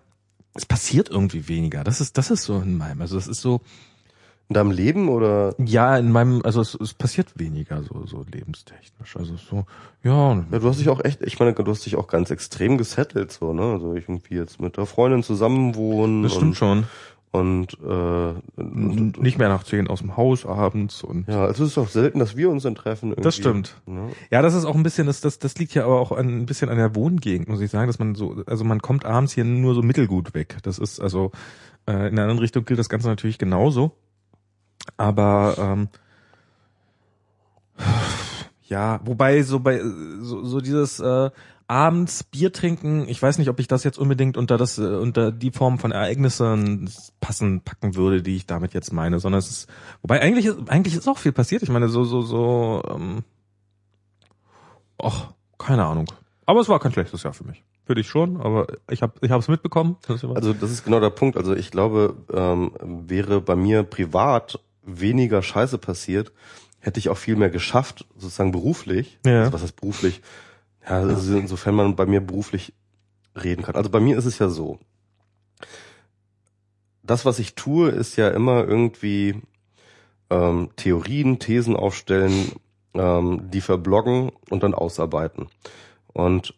es 0.54 0.68
passiert 0.68 1.10
irgendwie 1.10 1.48
weniger. 1.48 1.84
Das 1.84 2.00
ist 2.00 2.20
das 2.20 2.30
ist 2.30 2.44
so 2.44 2.60
in 2.60 2.78
meinem, 2.78 3.02
also 3.02 3.18
es 3.18 3.28
ist 3.28 3.42
so 3.42 3.62
in 4.50 4.54
deinem 4.54 4.72
Leben 4.72 5.10
oder? 5.10 5.56
Ja, 5.58 5.98
in 5.98 6.12
meinem, 6.12 6.42
also 6.44 6.62
es, 6.62 6.76
es 6.76 6.94
passiert 6.94 7.40
weniger 7.40 7.82
so, 7.84 8.06
so 8.06 8.26
lebenstechnisch. 8.32 9.16
Also 9.18 9.36
so, 9.38 9.66
ja. 10.04 10.34
ja. 10.52 10.60
Du 10.60 10.68
hast 10.68 10.80
dich 10.80 10.90
auch 10.90 11.04
echt, 11.04 11.22
ich 11.22 11.40
meine, 11.40 11.54
du 11.54 11.72
hast 11.72 11.86
dich 11.86 11.96
auch 11.96 12.08
ganz 12.08 12.30
extrem 12.30 12.78
gesettelt, 12.78 13.32
so, 13.32 13.54
ne? 13.54 13.64
Also 13.64 13.94
irgendwie 13.94 14.36
jetzt 14.36 14.60
mit 14.60 14.78
der 14.78 14.86
Freundin 14.86 15.24
zusammenwohnen. 15.24 16.24
Das 16.24 16.34
stimmt 16.34 16.50
und, 16.50 16.56
schon. 16.56 16.84
Und, 17.32 17.78
äh, 17.84 18.62
und, 18.62 19.20
nicht 19.20 19.40
mehr 19.40 19.50
nach 19.50 19.64
zehn 19.64 19.88
aus 19.88 20.02
dem 20.02 20.18
Haus 20.18 20.46
abends 20.46 21.04
und. 21.04 21.28
Ja, 21.28 21.46
also 21.46 21.64
es 21.64 21.72
ist 21.72 21.78
auch 21.80 21.88
selten, 21.88 22.20
dass 22.20 22.38
wir 22.38 22.52
uns 22.52 22.62
dann 22.62 22.76
treffen. 22.76 23.10
Irgendwie, 23.10 23.24
das 23.24 23.36
stimmt. 23.36 23.82
Ne? 23.88 24.10
Ja, 24.30 24.44
das 24.44 24.54
ist 24.54 24.66
auch 24.66 24.76
ein 24.76 24.84
bisschen, 24.84 25.08
das, 25.08 25.20
das, 25.20 25.40
das 25.40 25.58
liegt 25.58 25.74
ja 25.74 25.86
aber 25.86 26.00
auch 26.00 26.12
ein 26.12 26.46
bisschen 26.46 26.70
an 26.70 26.78
der 26.78 26.94
Wohngegend, 26.94 27.50
muss 27.50 27.60
ich 27.60 27.72
sagen, 27.72 27.88
dass 27.88 27.98
man 27.98 28.14
so, 28.14 28.44
also 28.46 28.64
man 28.64 28.84
kommt 28.84 29.06
abends 29.06 29.34
hier 29.34 29.46
nur 29.46 29.74
so 29.74 29.82
mittelgut 29.82 30.36
weg. 30.36 30.58
Das 30.62 30.78
ist 30.78 31.00
also, 31.00 31.32
äh, 31.88 32.10
in 32.10 32.16
der 32.18 32.26
anderen 32.26 32.40
Richtung 32.40 32.66
gilt 32.66 32.78
das 32.78 32.90
Ganze 32.90 33.08
natürlich 33.08 33.40
genauso. 33.40 33.94
Aber 34.98 35.56
ähm, 35.58 35.90
ja, 38.64 39.00
wobei 39.04 39.42
so 39.44 39.60
bei 39.60 39.82
so, 40.22 40.44
so 40.44 40.62
dieses 40.62 41.00
äh, 41.00 41.30
abends 41.68 42.24
Bier 42.24 42.52
trinken, 42.52 43.08
ich 43.08 43.22
weiß 43.22 43.38
nicht, 43.38 43.50
ob 43.50 43.60
ich 43.60 43.68
das 43.68 43.84
jetzt 43.84 43.98
unbedingt 43.98 44.38
unter 44.38 44.58
das 44.58 44.78
äh, 44.78 44.84
unter 44.84 45.32
die 45.32 45.52
Form 45.52 45.80
von 45.80 45.92
Ereignissen 45.92 46.90
passen 47.20 47.62
packen 47.62 47.96
würde, 47.96 48.22
die 48.22 48.36
ich 48.36 48.46
damit 48.46 48.74
jetzt 48.74 48.94
meine, 48.94 49.20
sondern 49.20 49.40
es 49.40 49.50
ist 49.50 49.70
wobei 50.02 50.22
eigentlich 50.22 50.46
ist, 50.46 50.58
eigentlich 50.70 50.96
ist 50.96 51.08
auch 51.08 51.18
viel 51.18 51.32
passiert. 51.32 51.64
Ich 51.64 51.70
meine 51.70 51.90
so 51.90 52.04
so 52.04 52.22
so 52.22 52.84
ähm, 52.90 53.24
ach, 55.02 55.34
keine 55.58 55.86
Ahnung. 55.86 56.12
Aber 56.46 56.60
es 56.60 56.70
war 56.70 56.80
kein 56.80 56.92
schlechtes 56.92 57.24
Jahr 57.24 57.34
für 57.34 57.46
mich. 57.46 57.64
Für 57.86 57.96
dich 57.96 58.08
schon, 58.08 58.40
aber 58.40 58.68
ich 58.90 59.02
habe 59.02 59.14
ich 59.22 59.30
es 59.30 59.48
mitbekommen. 59.50 59.98
Also 60.36 60.54
das 60.54 60.72
ist 60.72 60.86
genau 60.86 61.02
der 61.02 61.10
Punkt. 61.10 61.36
Also 61.36 61.54
ich 61.54 61.70
glaube, 61.70 62.16
ähm, 62.34 62.72
wäre 62.82 63.42
bei 63.42 63.56
mir 63.56 63.84
privat 63.84 64.60
weniger 64.86 65.42
Scheiße 65.42 65.78
passiert, 65.78 66.32
hätte 66.80 67.00
ich 67.00 67.10
auch 67.10 67.18
viel 67.18 67.36
mehr 67.36 67.50
geschafft, 67.50 68.06
sozusagen 68.16 68.52
beruflich. 68.52 69.20
Ja. 69.26 69.42
Also 69.42 69.54
was 69.54 69.64
heißt 69.64 69.76
beruflich? 69.76 70.22
Ja, 70.84 71.00
also 71.00 71.38
insofern 71.38 71.76
man 71.76 71.96
bei 71.96 72.06
mir 72.06 72.22
beruflich 72.22 72.74
reden 73.42 73.64
kann. 73.64 73.76
Also 73.76 73.90
bei 73.90 74.00
mir 74.00 74.18
ist 74.18 74.26
es 74.26 74.40
ja 74.40 74.50
so. 74.50 74.80
Das, 77.04 77.26
was 77.26 77.40
ich 77.40 77.56
tue, 77.56 77.90
ist 77.90 78.16
ja 78.16 78.30
immer 78.30 78.66
irgendwie 78.66 79.42
ähm, 80.30 80.70
Theorien, 80.76 81.40
Thesen 81.40 81.76
aufstellen, 81.76 82.52
ähm, 82.94 83.50
die 83.52 83.62
verbloggen 83.62 84.32
und 84.50 84.64
dann 84.64 84.74
ausarbeiten. 84.74 85.48
Und 86.14 86.54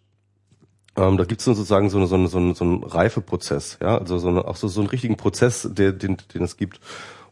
ähm, 0.98 1.18
da 1.18 1.26
gibt 1.26 1.42
es 1.42 1.46
sozusagen 1.46 1.90
so, 1.90 1.98
eine, 1.98 2.08
so, 2.08 2.16
eine, 2.16 2.28
so, 2.28 2.38
eine, 2.38 2.56
so 2.56 2.64
einen 2.64 2.84
Reifeprozess, 2.84 3.80
ja, 3.82 3.98
also 3.98 4.18
so 4.18 4.30
eine, 4.30 4.46
auch 4.46 4.56
so, 4.56 4.68
so 4.68 4.82
einen 4.82 4.90
richtigen 4.90 5.18
Prozess, 5.18 5.68
der, 5.72 5.92
den, 5.92 6.18
den 6.34 6.44
es 6.44 6.58
gibt, 6.58 6.80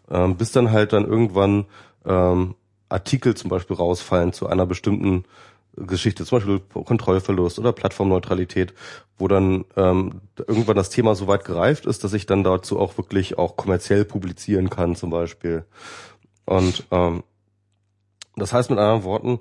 ähm, 0.10 0.38
bis 0.38 0.52
dann 0.52 0.72
halt 0.72 0.94
dann 0.94 1.06
irgendwann 1.06 1.66
ähm, 2.06 2.56
Artikel 2.90 3.36
zum 3.36 3.50
Beispiel 3.50 3.76
rausfallen 3.76 4.34
zu 4.34 4.48
einer 4.48 4.66
bestimmten 4.66 5.26
Geschichte, 5.76 6.26
zum 6.26 6.38
Beispiel 6.38 6.60
Kontrollverlust 6.60 7.58
oder 7.58 7.74
Plattformneutralität, 7.74 8.74
wo 9.18 9.28
dann 9.28 9.66
ähm, 9.76 10.22
irgendwann 10.38 10.76
das 10.76 10.92
Thema 10.92 11.16
so 11.16 11.28
weit 11.28 11.46
gereift 11.46 11.86
ist, 11.86 12.04
dass 12.04 12.14
ich 12.14 12.26
dann 12.26 12.44
dazu 12.44 12.80
auch 12.80 12.98
wirklich 12.98 13.38
auch 13.38 13.56
kommerziell 13.56 14.06
publizieren 14.06 14.70
kann, 14.70 14.96
zum 14.96 15.10
Beispiel. 15.10 15.66
Und 16.46 16.86
ähm, 16.92 17.24
das 18.36 18.54
heißt 18.54 18.70
mit 18.70 18.80
anderen 18.80 19.04
Worten, 19.04 19.40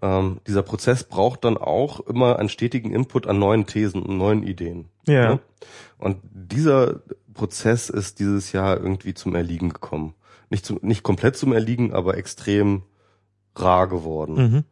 ähm, 0.00 0.40
dieser 0.46 0.62
Prozess 0.62 1.04
braucht 1.04 1.44
dann 1.44 1.56
auch 1.56 2.00
immer 2.00 2.38
einen 2.38 2.48
stetigen 2.48 2.92
Input 2.92 3.26
an 3.26 3.38
neuen 3.38 3.66
Thesen 3.66 4.02
und 4.02 4.16
neuen 4.16 4.42
Ideen. 4.42 4.88
Ja. 5.06 5.34
Ne? 5.34 5.40
Und 6.04 6.18
dieser 6.32 7.00
Prozess 7.32 7.88
ist 7.88 8.18
dieses 8.20 8.52
Jahr 8.52 8.76
irgendwie 8.76 9.14
zum 9.14 9.34
Erliegen 9.34 9.70
gekommen. 9.70 10.14
Nicht, 10.50 10.66
zum, 10.66 10.78
nicht 10.82 11.02
komplett 11.02 11.34
zum 11.34 11.54
Erliegen, 11.54 11.94
aber 11.94 12.18
extrem 12.18 12.82
rar 13.56 13.88
geworden. 13.88 14.34
Mhm. 14.34 14.64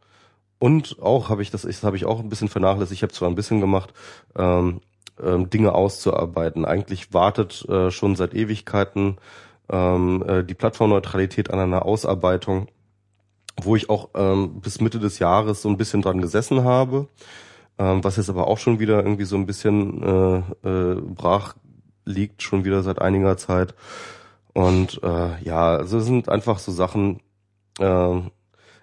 Und 0.58 0.98
auch 1.00 1.30
habe 1.30 1.40
ich 1.40 1.50
das, 1.50 1.62
das 1.62 1.84
habe 1.84 1.96
ich 1.96 2.04
auch 2.04 2.20
ein 2.20 2.28
bisschen 2.28 2.48
vernachlässigt. 2.48 2.98
Ich 2.98 3.02
habe 3.02 3.14
zwar 3.14 3.30
ein 3.30 3.34
bisschen 3.34 3.62
gemacht, 3.62 3.94
ähm, 4.36 4.82
ähm, 5.22 5.48
Dinge 5.48 5.74
auszuarbeiten. 5.74 6.66
Eigentlich 6.66 7.14
wartet 7.14 7.66
äh, 7.66 7.90
schon 7.90 8.14
seit 8.14 8.34
Ewigkeiten 8.34 9.16
ähm, 9.70 10.22
äh, 10.28 10.44
die 10.44 10.54
Plattformneutralität 10.54 11.50
an 11.50 11.60
einer 11.60 11.86
Ausarbeitung, 11.86 12.68
wo 13.62 13.74
ich 13.74 13.88
auch 13.88 14.10
ähm, 14.14 14.60
bis 14.60 14.82
Mitte 14.82 14.98
des 14.98 15.18
Jahres 15.18 15.62
so 15.62 15.70
ein 15.70 15.78
bisschen 15.78 16.02
dran 16.02 16.20
gesessen 16.20 16.62
habe, 16.62 17.08
ähm, 17.82 18.04
was 18.04 18.16
jetzt 18.16 18.30
aber 18.30 18.46
auch 18.46 18.58
schon 18.58 18.78
wieder 18.78 19.02
irgendwie 19.02 19.24
so 19.24 19.36
ein 19.36 19.46
bisschen 19.46 20.02
äh, 20.02 20.68
äh, 20.68 21.00
brach 21.00 21.54
liegt, 22.04 22.42
schon 22.42 22.64
wieder 22.64 22.82
seit 22.82 23.00
einiger 23.00 23.36
Zeit. 23.36 23.74
Und 24.54 25.00
äh, 25.02 25.42
ja, 25.42 25.76
also 25.76 25.98
es 25.98 26.04
sind 26.04 26.28
einfach 26.28 26.58
so 26.58 26.70
Sachen, 26.72 27.20
äh, 27.80 28.20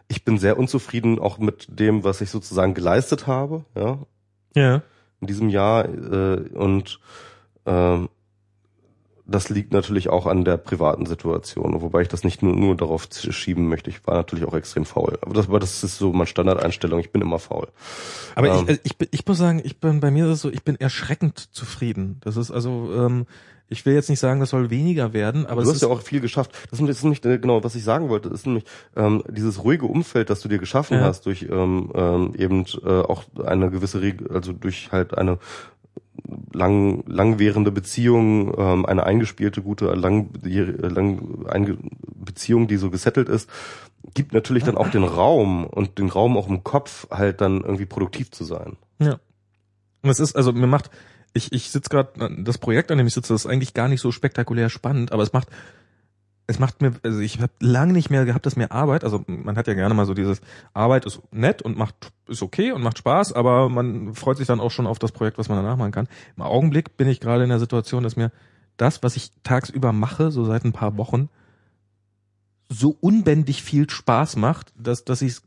ich 0.07 0.25
bin 0.25 0.37
sehr 0.37 0.57
unzufrieden 0.57 1.19
auch 1.19 1.37
mit 1.37 1.67
dem, 1.69 2.03
was 2.03 2.21
ich 2.21 2.29
sozusagen 2.31 2.73
geleistet 2.73 3.27
habe, 3.27 3.63
ja, 3.75 3.99
Ja. 4.55 4.81
in 5.21 5.27
diesem 5.27 5.49
Jahr. 5.49 5.85
Äh, 5.85 6.49
und 6.55 6.99
ähm, 7.65 8.09
das 9.29 9.49
liegt 9.49 9.71
natürlich 9.73 10.09
auch 10.09 10.25
an 10.25 10.43
der 10.45 10.57
privaten 10.57 11.05
Situation, 11.05 11.81
wobei 11.81 12.01
ich 12.01 12.07
das 12.07 12.23
nicht 12.23 12.41
nur, 12.43 12.55
nur 12.55 12.75
darauf 12.75 13.07
schieben 13.11 13.67
möchte. 13.67 13.89
Ich 13.89 14.05
war 14.07 14.15
natürlich 14.15 14.45
auch 14.45 14.53
extrem 14.53 14.85
faul. 14.85 15.17
Aber 15.21 15.33
das, 15.33 15.47
aber 15.47 15.59
das 15.59 15.83
ist 15.83 15.97
so 15.97 16.11
meine 16.11 16.27
Standardeinstellung. 16.27 16.99
Ich 16.99 17.11
bin 17.11 17.21
immer 17.21 17.39
faul. 17.39 17.67
Aber 18.35 18.47
Ähm. 18.47 18.65
ich, 18.67 18.79
ich, 18.83 18.97
bin- 18.97 19.07
ich 19.11 19.25
muss 19.27 19.37
sagen, 19.37 19.61
ich 19.63 19.79
bin 19.79 19.99
bei 19.99 20.11
mir 20.11 20.25
ist 20.25 20.31
es 20.31 20.41
so, 20.41 20.49
ich 20.49 20.63
bin 20.63 20.75
erschreckend 20.79 21.53
zufrieden. 21.53 22.17
Das 22.21 22.37
ist 22.37 22.51
also, 22.51 22.89
ähm, 22.95 23.25
ich 23.71 23.85
will 23.85 23.93
jetzt 23.93 24.09
nicht 24.09 24.19
sagen, 24.19 24.39
das 24.39 24.49
soll 24.49 24.71
weniger 24.71 25.13
werden, 25.13 25.45
aber 25.45 25.57
du 25.57 25.61
es 25.61 25.67
hast 25.69 25.75
ist 25.75 25.81
ja 25.83 25.89
auch 25.89 26.01
viel 26.01 26.21
geschafft. 26.21 26.51
Das 26.71 26.79
ist 26.79 27.03
nämlich 27.03 27.23
äh, 27.23 27.37
genau, 27.37 27.63
was 27.63 27.75
ich 27.75 27.83
sagen 27.83 28.09
wollte. 28.09 28.29
Ist 28.29 28.47
nämlich 28.47 28.63
ähm, 28.95 29.21
dieses 29.29 29.63
ruhige 29.63 29.85
Umfeld, 29.85 30.31
das 30.31 30.39
du 30.41 30.49
dir 30.49 30.57
geschaffen 30.57 30.97
Ja. 30.97 31.03
hast 31.03 31.27
durch 31.27 31.43
ähm, 31.43 31.91
ähm, 31.93 32.33
eben 32.35 32.65
äh, 32.83 32.89
auch 32.89 33.25
eine 33.45 33.69
gewisse, 33.69 34.01
Reg 34.01 34.23
also 34.33 34.53
durch 34.53 34.91
halt 34.91 35.15
eine 35.15 35.37
lang 36.53 37.03
langwährende 37.07 37.71
Beziehung, 37.71 38.53
ähm, 38.57 38.85
eine 38.85 39.05
eingespielte 39.05 39.61
gute 39.61 39.85
lang, 39.93 40.31
lang 40.43 41.45
eine 41.47 41.77
Beziehung, 42.15 42.67
die 42.67 42.77
so 42.77 42.89
gesettelt 42.89 43.29
ist, 43.29 43.49
gibt 44.13 44.33
natürlich 44.33 44.63
dann 44.63 44.77
auch 44.77 44.89
den 44.89 45.03
Raum 45.03 45.65
und 45.65 45.97
den 45.97 46.09
Raum 46.09 46.37
auch 46.37 46.47
im 46.47 46.63
Kopf 46.63 47.07
halt 47.11 47.41
dann 47.41 47.61
irgendwie 47.61 47.85
produktiv 47.85 48.31
zu 48.31 48.43
sein. 48.43 48.77
Ja. 48.99 49.19
Und 50.01 50.09
es 50.09 50.19
ist, 50.19 50.35
also 50.35 50.53
mir 50.53 50.67
macht, 50.67 50.89
ich, 51.33 51.51
ich 51.51 51.69
sitze 51.69 51.89
gerade, 51.89 52.43
das 52.43 52.57
Projekt, 52.57 52.91
an 52.91 52.97
dem 52.97 53.07
ich 53.07 53.13
sitze, 53.13 53.33
ist 53.33 53.45
eigentlich 53.45 53.73
gar 53.73 53.87
nicht 53.87 54.01
so 54.01 54.11
spektakulär 54.11 54.69
spannend, 54.69 55.11
aber 55.11 55.23
es 55.23 55.33
macht, 55.33 55.49
es 56.49 56.57
macht 56.57 56.81
mir, 56.81 56.93
also 57.03 57.19
ich 57.19 57.39
habe 57.39 57.51
lange 57.59 57.93
nicht 57.93 58.09
mehr 58.09 58.25
gehabt, 58.25 58.43
dass 58.47 58.55
mir 58.55 58.71
Arbeit, 58.71 59.03
also 59.03 59.23
man 59.27 59.55
hat 59.55 59.67
ja 59.67 59.75
gerne 59.75 59.93
mal 59.93 60.07
so 60.07 60.15
dieses, 60.15 60.41
Arbeit 60.73 61.05
ist 61.05 61.21
nett 61.31 61.61
und 61.61 61.77
macht, 61.77 62.11
ist 62.27 62.41
okay 62.41 62.71
und 62.71 62.81
macht 62.81 62.97
Spaß, 62.97 63.33
aber 63.33 63.69
man 63.69 64.15
freut 64.15 64.37
sich 64.37 64.47
dann 64.47 64.59
auch 64.59 64.71
schon 64.71 64.87
auf 64.87 64.97
das 64.97 65.11
Projekt, 65.11 65.37
was 65.37 65.47
man 65.47 65.59
danach 65.59 65.77
machen 65.77 65.91
kann. 65.91 66.07
Im 66.35 66.41
Augenblick 66.41 66.97
bin 66.97 67.07
ich 67.07 67.19
gerade 67.19 67.43
in 67.43 67.49
der 67.49 67.59
Situation, 67.59 68.01
dass 68.01 68.15
mir 68.15 68.31
das, 68.77 69.03
was 69.03 69.15
ich 69.15 69.29
tagsüber 69.43 69.93
mache, 69.93 70.31
so 70.31 70.43
seit 70.43 70.65
ein 70.65 70.73
paar 70.73 70.97
Wochen, 70.97 71.29
so 72.67 72.97
unbändig 72.99 73.61
viel 73.61 73.87
Spaß 73.87 74.35
macht, 74.35 74.73
dass, 74.75 75.05
dass 75.05 75.21
ich 75.21 75.41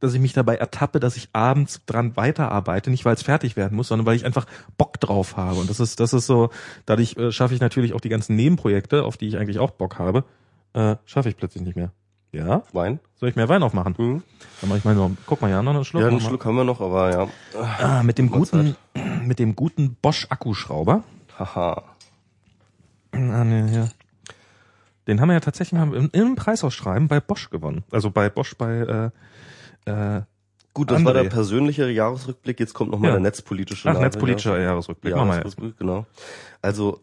dass 0.00 0.14
ich 0.14 0.20
mich 0.20 0.32
dabei 0.32 0.56
ertappe, 0.56 0.98
dass 0.98 1.16
ich 1.16 1.28
abends 1.32 1.82
dran 1.86 2.16
weiterarbeite, 2.16 2.90
nicht 2.90 3.04
weil 3.04 3.14
es 3.14 3.22
fertig 3.22 3.56
werden 3.56 3.76
muss, 3.76 3.88
sondern 3.88 4.06
weil 4.06 4.16
ich 4.16 4.24
einfach 4.24 4.46
Bock 4.76 4.98
drauf 4.98 5.36
habe. 5.36 5.60
Und 5.60 5.70
das 5.70 5.78
ist, 5.78 6.00
das 6.00 6.12
ist 6.12 6.26
so, 6.26 6.50
dadurch 6.86 7.16
äh, 7.16 7.30
schaffe 7.30 7.54
ich 7.54 7.60
natürlich 7.60 7.92
auch 7.92 8.00
die 8.00 8.08
ganzen 8.08 8.34
Nebenprojekte, 8.36 9.04
auf 9.04 9.16
die 9.16 9.28
ich 9.28 9.36
eigentlich 9.36 9.58
auch 9.58 9.70
Bock 9.70 9.98
habe, 9.98 10.24
äh, 10.72 10.96
schaffe 11.04 11.28
ich 11.28 11.36
plötzlich 11.36 11.62
nicht 11.62 11.76
mehr. 11.76 11.92
Ja? 12.32 12.62
Wein? 12.72 13.00
Soll 13.16 13.28
ich 13.28 13.36
mehr 13.36 13.48
Wein 13.48 13.62
aufmachen? 13.62 13.96
Hm? 13.96 14.22
Dann 14.60 14.70
mach 14.70 14.76
ich 14.76 14.84
mal 14.84 14.94
noch, 14.94 15.10
guck 15.26 15.40
mal, 15.42 15.50
ja, 15.50 15.62
noch 15.62 15.74
einen 15.74 15.84
Schluck. 15.84 16.02
Ja, 16.02 16.08
einen. 16.08 16.20
Schluck 16.20 16.44
haben 16.44 16.56
wir 16.56 16.64
noch, 16.64 16.80
aber 16.80 17.10
ja. 17.12 17.28
Ah, 17.78 18.02
mit 18.02 18.18
dem 18.18 18.30
guten, 18.30 18.76
mit 19.24 19.38
dem 19.38 19.56
guten 19.56 19.96
Bosch 20.00 20.26
Akkuschrauber. 20.30 21.02
Haha. 21.38 21.82
Ah, 23.12 23.44
nee, 23.44 23.74
ja. 23.74 23.88
Den 25.06 25.20
haben 25.20 25.28
wir 25.28 25.34
ja 25.34 25.40
tatsächlich 25.40 25.80
mal 25.80 25.92
im, 25.92 26.08
im 26.12 26.36
Preisausschreiben 26.36 27.08
bei 27.08 27.18
Bosch 27.18 27.50
gewonnen. 27.50 27.82
Also 27.90 28.10
bei 28.10 28.28
Bosch 28.28 28.54
bei 28.56 28.76
äh, 28.78 29.10
äh, 29.86 30.20
Gut, 30.72 30.90
das 30.90 31.04
war 31.04 31.12
André. 31.12 31.22
der 31.24 31.30
persönliche 31.30 31.90
Jahresrückblick. 31.90 32.60
Jetzt 32.60 32.74
kommt 32.74 32.90
noch 32.92 32.98
mal 32.98 33.08
Ja. 33.08 33.12
der 33.14 33.20
netzpolitische. 33.20 33.88
ach, 33.88 33.94
Lage- 33.94 34.06
netzpolitischer 34.06 34.60
Jahresrückblick. 34.60 35.14
Jahresrückblick, 35.14 35.76
genau. 35.78 36.06
Also 36.62 37.00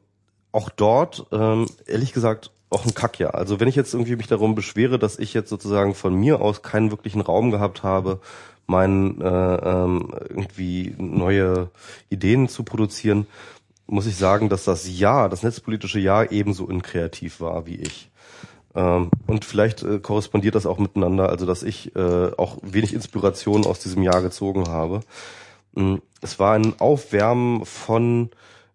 auch 0.54 0.70
dort, 0.70 1.26
ähm, 1.32 1.66
ehrlich 1.86 2.14
gesagt, 2.14 2.52
auch 2.70 2.86
ein 2.86 2.94
Kackjahr. 2.94 3.36
Also 3.36 3.60
wenn 3.60 3.68
ich 3.68 3.76
jetzt 3.76 3.94
irgendwie 3.94 4.16
mich 4.16 4.28
darum 4.28 4.56
beschwere, 4.56 4.98
dass 5.00 5.20
ich 5.20 5.34
jetzt 5.34 5.50
sozusagen 5.50 5.96
von 5.96 6.14
mir 6.16 6.42
aus 6.42 6.62
keinen 6.62 6.92
wirklichen 6.92 7.22
Raum 7.22 7.52
gehabt 7.52 7.84
habe, 7.84 8.20
meinen 8.68 9.22
äh, 9.22 9.26
ähm, 9.28 10.14
irgendwie 10.30 10.94
neue 10.98 11.70
Ideen 12.10 12.50
zu 12.50 12.64
produzieren, 12.64 13.26
muss 13.86 14.06
ich 14.06 14.18
sagen, 14.18 14.50
dass 14.50 14.66
das 14.66 15.00
Jahr, 15.00 15.30
das 15.30 15.44
netzpolitische 15.44 16.00
Jahr 16.00 16.32
ebenso 16.32 16.66
unkreativ 16.66 17.40
war 17.40 17.66
wie 17.66 17.76
ich. 17.76 18.10
Ähm, 18.78 19.10
und 19.26 19.44
vielleicht 19.44 19.82
äh, 19.84 20.00
korrespondiert 20.00 20.54
das 20.56 20.68
auch 20.68 20.78
miteinander, 20.78 21.30
also 21.30 21.46
dass 21.48 21.64
ich 21.64 21.96
äh, 21.96 22.32
auch 22.38 22.58
wenig 22.62 22.94
Inspiration 22.94 23.66
aus 23.66 23.80
diesem 23.80 24.04
Jahr 24.04 24.22
gezogen 24.22 24.70
habe. 24.70 25.02
Mm, 25.74 25.96
Es 26.22 26.40
war 26.40 26.54
ein 26.54 26.80
Aufwärmen 26.80 27.66
von 27.66 28.30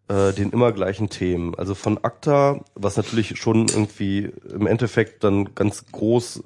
äh, 0.08 0.32
den 0.32 0.50
immer 0.50 0.72
gleichen 0.72 1.08
Themen. 1.08 1.54
Also 1.54 1.74
von 1.76 1.98
ACTA, 2.02 2.60
was 2.74 2.96
natürlich 2.96 3.38
schon 3.38 3.68
irgendwie 3.68 4.32
im 4.52 4.66
Endeffekt 4.66 5.22
dann 5.22 5.54
ganz 5.54 5.84
groß 5.92 6.42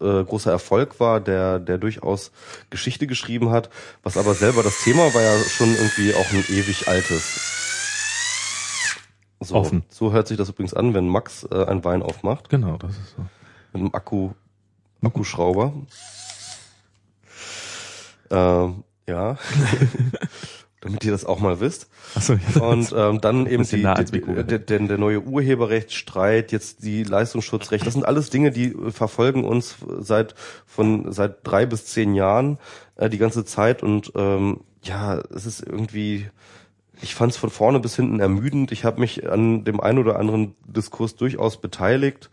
äh, 0.00 0.24
großer 0.24 0.50
Erfolg 0.50 0.98
war, 0.98 1.20
der 1.20 1.60
der 1.60 1.78
durchaus 1.78 2.32
Geschichte 2.70 3.06
geschrieben 3.06 3.50
hat, 3.50 3.70
was 4.02 4.16
aber 4.16 4.34
selber 4.34 4.62
das 4.64 4.82
Thema 4.82 5.14
war 5.14 5.22
ja 5.22 5.38
schon 5.38 5.74
irgendwie 5.76 6.14
auch 6.14 6.32
ein 6.32 6.44
ewig 6.48 6.88
altes. 6.88 7.69
So, 9.40 9.54
Offen. 9.54 9.84
so 9.88 10.12
hört 10.12 10.28
sich 10.28 10.36
das 10.36 10.50
übrigens 10.50 10.74
an, 10.74 10.92
wenn 10.92 11.08
Max 11.08 11.44
äh, 11.50 11.64
ein 11.64 11.82
Wein 11.82 12.02
aufmacht 12.02 12.50
Genau, 12.50 12.76
das 12.76 12.92
ist 12.92 13.16
so. 13.16 13.22
mit 13.72 13.82
einem 13.82 13.94
Akku 13.94 14.30
Akkuschrauber. 15.02 15.72
Ähm, 18.30 18.84
ja. 19.08 19.38
Damit 20.82 21.04
ihr 21.04 21.12
das 21.12 21.26
auch 21.26 21.40
mal 21.40 21.60
wisst. 21.60 21.88
Achso, 22.14 22.34
ja. 22.34 22.60
Und 22.62 22.94
ähm, 22.96 23.20
dann 23.20 23.46
eben 23.46 23.64
die, 23.64 23.82
nah 23.82 24.02
die, 24.02 24.20
der, 24.20 24.58
der, 24.58 24.78
der 24.78 24.98
neue 24.98 25.20
Urheberrechtsstreit, 25.20 26.52
jetzt 26.52 26.82
die 26.84 27.02
Leistungsschutzrecht, 27.04 27.86
das 27.86 27.92
sind 27.94 28.06
alles 28.06 28.30
Dinge, 28.30 28.50
die 28.50 28.72
äh, 28.72 28.90
verfolgen 28.90 29.44
uns 29.44 29.76
seit 29.98 30.34
von 30.64 31.12
seit 31.12 31.46
drei 31.46 31.66
bis 31.66 31.84
zehn 31.86 32.14
Jahren 32.14 32.58
äh, 32.96 33.10
die 33.10 33.18
ganze 33.18 33.44
Zeit 33.44 33.82
und 33.82 34.12
ähm, 34.14 34.60
ja, 34.82 35.18
es 35.34 35.44
ist 35.44 35.60
irgendwie, 35.62 36.30
ich 37.02 37.14
fand 37.14 37.32
es 37.32 37.38
von 37.38 37.50
vorne 37.50 37.80
bis 37.80 37.96
hinten 37.96 38.20
ermüdend. 38.20 38.72
Ich 38.72 38.84
habe 38.84 39.00
mich 39.00 39.28
an 39.28 39.64
dem 39.64 39.80
einen 39.80 39.98
oder 39.98 40.18
anderen 40.18 40.54
Diskurs 40.66 41.16
durchaus 41.16 41.60
beteiligt, 41.60 42.30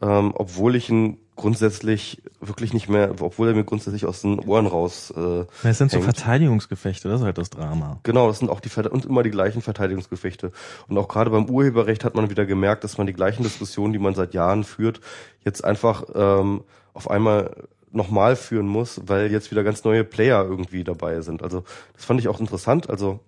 ähm, 0.00 0.32
obwohl 0.34 0.76
ich 0.76 0.88
ihn 0.88 1.18
grundsätzlich 1.36 2.20
wirklich 2.40 2.74
nicht 2.74 2.88
mehr, 2.88 3.14
obwohl 3.20 3.48
er 3.48 3.54
mir 3.54 3.64
grundsätzlich 3.64 4.06
aus 4.06 4.22
den 4.22 4.40
Ohren 4.40 4.66
raus 4.66 5.12
äh, 5.16 5.44
Es 5.62 5.78
sind 5.78 5.90
so 5.90 5.98
hängt. 5.98 6.04
Verteidigungsgefechte, 6.04 7.08
das 7.08 7.20
ist 7.20 7.24
halt 7.24 7.38
das 7.38 7.50
Drama. 7.50 8.00
Genau, 8.02 8.26
das 8.26 8.40
sind 8.40 8.50
auch 8.50 8.60
die 8.60 8.68
und 8.90 9.06
immer 9.06 9.22
die 9.22 9.30
gleichen 9.30 9.62
Verteidigungsgefechte. 9.62 10.52
Und 10.88 10.98
auch 10.98 11.08
gerade 11.08 11.30
beim 11.30 11.48
Urheberrecht 11.48 12.04
hat 12.04 12.16
man 12.16 12.28
wieder 12.28 12.44
gemerkt, 12.44 12.84
dass 12.84 12.98
man 12.98 13.06
die 13.06 13.12
gleichen 13.12 13.44
Diskussionen, 13.44 13.92
die 13.92 13.98
man 14.00 14.14
seit 14.14 14.34
Jahren 14.34 14.64
führt, 14.64 15.00
jetzt 15.44 15.64
einfach 15.64 16.04
ähm, 16.14 16.64
auf 16.92 17.08
einmal 17.08 17.54
nochmal 17.90 18.36
führen 18.36 18.66
muss, 18.66 19.00
weil 19.06 19.30
jetzt 19.30 19.50
wieder 19.50 19.64
ganz 19.64 19.84
neue 19.84 20.04
Player 20.04 20.44
irgendwie 20.44 20.84
dabei 20.84 21.20
sind. 21.20 21.42
Also 21.42 21.64
das 21.94 22.04
fand 22.04 22.20
ich 22.20 22.28
auch 22.28 22.40
interessant. 22.40 22.90
Also 22.90 23.20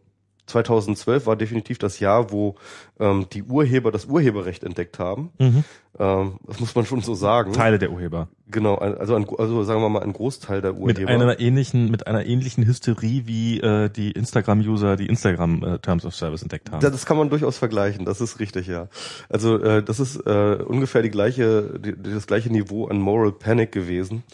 2012 0.51 1.27
war 1.27 1.37
definitiv 1.37 1.79
das 1.79 2.01
Jahr, 2.01 2.31
wo 2.31 2.57
ähm, 2.99 3.27
die 3.33 3.43
Urheber 3.43 3.91
das 3.91 4.07
Urheberrecht 4.07 4.65
entdeckt 4.65 4.99
haben. 4.99 5.31
Mhm. 5.39 5.65
Ähm, 5.99 6.39
das 6.47 6.61
muss 6.61 6.75
man 6.75 6.85
schon 6.87 7.01
so 7.01 7.15
sagen. 7.15 7.53
Teile 7.53 7.79
der 7.79 7.91
Urheber. 7.91 8.29
Genau, 8.49 8.75
also, 8.75 9.15
ein, 9.15 9.27
also 9.39 9.63
sagen 9.63 9.81
wir 9.81 9.89
mal 9.89 10.03
ein 10.03 10.13
Großteil 10.13 10.61
der 10.61 10.75
Urheber. 10.75 11.01
Mit 11.01 11.09
einer 11.09 11.41
ähnlichen, 11.41 11.91
mit 11.91 12.07
einer 12.07 12.27
ähnlichen 12.27 12.67
Hysterie 12.67 13.27
wie 13.27 13.61
äh, 13.61 13.89
die 13.89 14.11
Instagram-User 14.11 14.97
die 14.97 15.07
Instagram 15.07 15.63
äh, 15.63 15.79
Terms 15.79 16.05
of 16.05 16.15
Service 16.15 16.43
entdeckt 16.43 16.71
haben. 16.71 16.81
Das 16.81 17.07
kann 17.07 17.17
man 17.17 17.31
durchaus 17.31 17.59
vergleichen. 17.59 18.05
Das 18.05 18.21
ist 18.21 18.41
richtig, 18.41 18.67
ja. 18.67 18.89
Also 19.29 19.59
äh, 19.59 19.83
das 19.83 20.01
ist 20.01 20.17
äh, 20.27 20.59
ungefähr 20.65 21.03
die 21.03 21.11
gleiche, 21.11 21.79
die, 21.79 21.95
das 21.97 22.27
gleiche 22.27 22.51
Niveau 22.51 22.87
an 22.87 22.99
Moral 22.99 23.33
Panic 23.33 23.73
gewesen. 23.73 24.25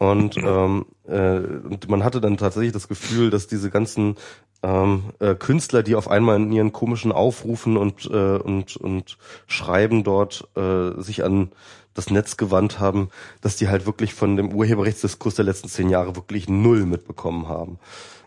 Und, 0.00 0.38
ähm, 0.38 0.86
äh, 1.06 1.36
und 1.40 1.90
man 1.90 2.04
hatte 2.04 2.22
dann 2.22 2.38
tatsächlich 2.38 2.72
das 2.72 2.88
Gefühl, 2.88 3.28
dass 3.28 3.48
diese 3.48 3.68
ganzen 3.68 4.16
ähm, 4.62 5.10
äh, 5.18 5.34
Künstler, 5.34 5.82
die 5.82 5.94
auf 5.94 6.08
einmal 6.08 6.36
in 6.36 6.50
ihren 6.52 6.72
komischen 6.72 7.12
Aufrufen 7.12 7.76
und, 7.76 8.06
äh, 8.06 8.38
und, 8.38 8.78
und 8.78 9.18
Schreiben 9.46 10.02
dort 10.02 10.48
äh, 10.56 10.98
sich 11.02 11.22
an 11.22 11.50
das 11.92 12.08
Netz 12.08 12.38
gewandt 12.38 12.80
haben, 12.80 13.10
dass 13.42 13.56
die 13.56 13.68
halt 13.68 13.84
wirklich 13.84 14.14
von 14.14 14.38
dem 14.38 14.54
Urheberrechtsdiskurs 14.54 15.34
der 15.34 15.44
letzten 15.44 15.68
zehn 15.68 15.90
Jahre 15.90 16.16
wirklich 16.16 16.48
null 16.48 16.86
mitbekommen 16.86 17.50
haben. 17.50 17.78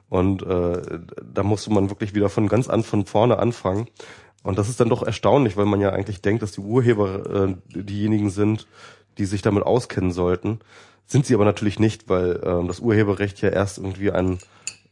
Und 0.09 0.43
äh, 0.43 0.79
da 1.23 1.41
musste 1.41 1.73
man 1.73 1.89
wirklich 1.89 2.13
wieder 2.13 2.29
von 2.29 2.49
ganz 2.49 2.69
an 2.69 2.83
von 2.83 3.07
vorne 3.07 3.39
anfangen. 3.39 3.87
Und 4.43 4.59
das 4.59 4.69
ist 4.69 4.79
dann 4.79 4.89
doch 4.89 5.01
erstaunlich, 5.01 5.57
weil 5.57 5.65
man 5.65 5.81
ja 5.81 5.89
eigentlich 5.89 6.21
denkt, 6.21 6.43
dass 6.43 6.51
die 6.51 6.61
Urheber 6.61 7.47
äh, 7.47 7.55
diejenigen 7.81 8.29
sind, 8.29 8.67
die 9.17 9.25
sich 9.25 9.41
damit 9.41 9.63
auskennen 9.63 10.11
sollten. 10.11 10.59
Sind 11.05 11.25
sie 11.25 11.35
aber 11.35 11.45
natürlich 11.45 11.79
nicht, 11.79 12.09
weil 12.09 12.37
äh, 12.37 12.67
das 12.67 12.79
Urheberrecht 12.79 13.41
ja 13.41 13.49
erst 13.49 13.77
irgendwie 13.77 14.11
ein 14.11 14.39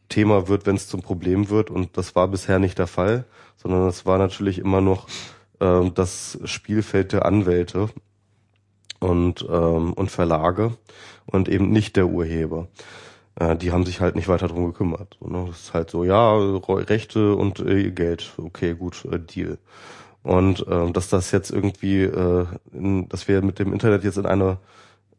Thema 0.09 0.47
wird, 0.47 0.65
wenn 0.65 0.75
es 0.75 0.87
zum 0.87 1.01
Problem 1.01 1.49
wird. 1.49 1.69
Und 1.69 1.97
das 1.97 2.15
war 2.15 2.27
bisher 2.27 2.59
nicht 2.59 2.77
der 2.77 2.87
Fall, 2.87 3.25
sondern 3.57 3.87
es 3.87 4.05
war 4.05 4.17
natürlich 4.17 4.59
immer 4.59 4.81
noch 4.81 5.07
äh, 5.59 5.89
das 5.93 6.37
Spielfeld 6.45 7.13
der 7.13 7.25
Anwälte 7.25 7.89
und, 8.99 9.45
ähm, 9.49 9.93
und 9.93 10.11
Verlage 10.11 10.77
und 11.25 11.49
eben 11.49 11.71
nicht 11.71 11.95
der 11.95 12.07
Urheber. 12.07 12.67
Äh, 13.35 13.55
die 13.55 13.71
haben 13.71 13.85
sich 13.85 14.01
halt 14.01 14.15
nicht 14.15 14.27
weiter 14.27 14.47
drum 14.47 14.65
gekümmert. 14.65 15.17
Ne? 15.21 15.45
Das 15.47 15.61
ist 15.61 15.73
halt 15.73 15.89
so, 15.89 16.03
ja, 16.03 16.37
Rechte 16.37 17.35
und 17.35 17.59
äh, 17.59 17.91
Geld, 17.91 18.33
okay, 18.37 18.75
gut, 18.75 19.05
äh, 19.05 19.19
Deal. 19.19 19.57
Und 20.23 20.67
äh, 20.67 20.91
dass 20.91 21.09
das 21.09 21.31
jetzt 21.31 21.49
irgendwie, 21.49 22.03
äh, 22.03 22.45
in, 22.73 23.09
dass 23.09 23.27
wir 23.27 23.41
mit 23.41 23.57
dem 23.57 23.73
Internet 23.73 24.03
jetzt 24.03 24.17
in 24.17 24.27
eine 24.27 24.57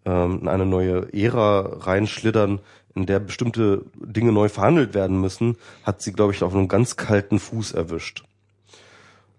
ähm, 0.04 0.40
in 0.42 0.48
eine 0.48 0.66
neue 0.66 1.12
Ära 1.12 1.60
reinschlittern, 1.78 2.60
in 2.94 3.06
der 3.06 3.20
bestimmte 3.20 3.84
Dinge 3.94 4.32
neu 4.32 4.48
verhandelt 4.48 4.94
werden 4.94 5.20
müssen, 5.20 5.56
hat 5.84 6.02
sie, 6.02 6.12
glaube 6.12 6.32
ich, 6.32 6.42
auf 6.42 6.54
einem 6.54 6.68
ganz 6.68 6.96
kalten 6.96 7.38
Fuß 7.38 7.72
erwischt. 7.72 8.24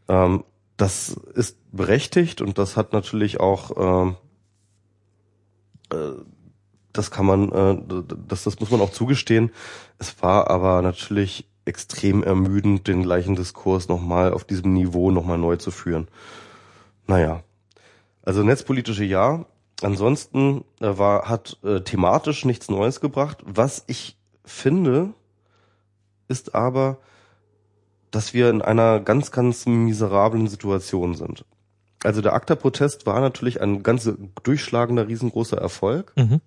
Ähm, 0.08 0.44
das 0.78 1.16
ist 1.36 1.58
berechtigt 1.72 2.42
und 2.42 2.58
das 2.58 2.78
hat 2.78 2.94
natürlich 2.94 3.40
auch, 3.40 3.72
ähm, 3.78 4.16
äh, 5.92 6.20
das 6.92 7.12
kann 7.12 7.26
man, 7.26 7.52
äh, 7.52 8.04
das, 8.28 8.44
das 8.44 8.60
muss 8.60 8.72
man 8.72 8.82
auch 8.82 8.92
zugestehen. 8.92 9.52
Es 10.00 10.22
war 10.22 10.50
aber 10.50 10.82
natürlich 10.82 11.48
extrem 11.66 12.24
ermüdend, 12.24 12.88
den 12.88 13.04
gleichen 13.04 13.36
Diskurs 13.36 13.88
nochmal 13.88 14.34
auf 14.34 14.44
diesem 14.44 14.74
Niveau 14.74 15.12
nochmal 15.12 15.38
neu 15.38 15.56
zu 15.58 15.72
führen. 15.72 16.08
Naja. 17.08 17.44
Also 18.24 18.44
netzpolitische 18.44 19.04
Ja, 19.04 19.46
Ansonsten 19.84 20.64
äh, 20.80 20.98
war, 20.98 21.28
hat 21.28 21.58
äh, 21.64 21.82
thematisch 21.82 22.46
nichts 22.46 22.70
Neues 22.70 23.02
gebracht. 23.02 23.40
Was 23.46 23.84
ich 23.88 24.18
finde, 24.46 25.14
ist 26.28 26.56
aber, 26.56 27.00
dass 28.12 28.34
wir 28.34 28.50
in 28.50 28.62
einer 28.62 29.00
ganz, 29.00 29.32
ganz 29.32 29.66
miserablen 29.66 30.48
Situation 30.48 31.16
sind. 31.16 31.46
Also 32.04 32.22
der 32.22 32.34
ACTA-Protest 32.34 33.06
war 33.06 33.20
natürlich 33.22 33.62
ein 33.62 33.84
ganz 33.84 34.10
durchschlagender, 34.44 35.08
riesengroßer 35.08 35.58
Erfolg. 35.58 36.14
Mhm. 36.16 36.42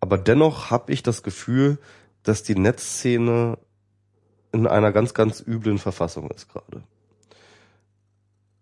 Aber 0.00 0.18
dennoch 0.18 0.70
habe 0.70 0.92
ich 0.92 1.02
das 1.02 1.22
Gefühl, 1.22 1.78
dass 2.22 2.42
die 2.42 2.56
Netzszene 2.56 3.58
in 4.52 4.66
einer 4.66 4.92
ganz, 4.92 5.14
ganz 5.14 5.42
üblen 5.46 5.78
Verfassung 5.78 6.30
ist 6.30 6.48
gerade 6.48 6.82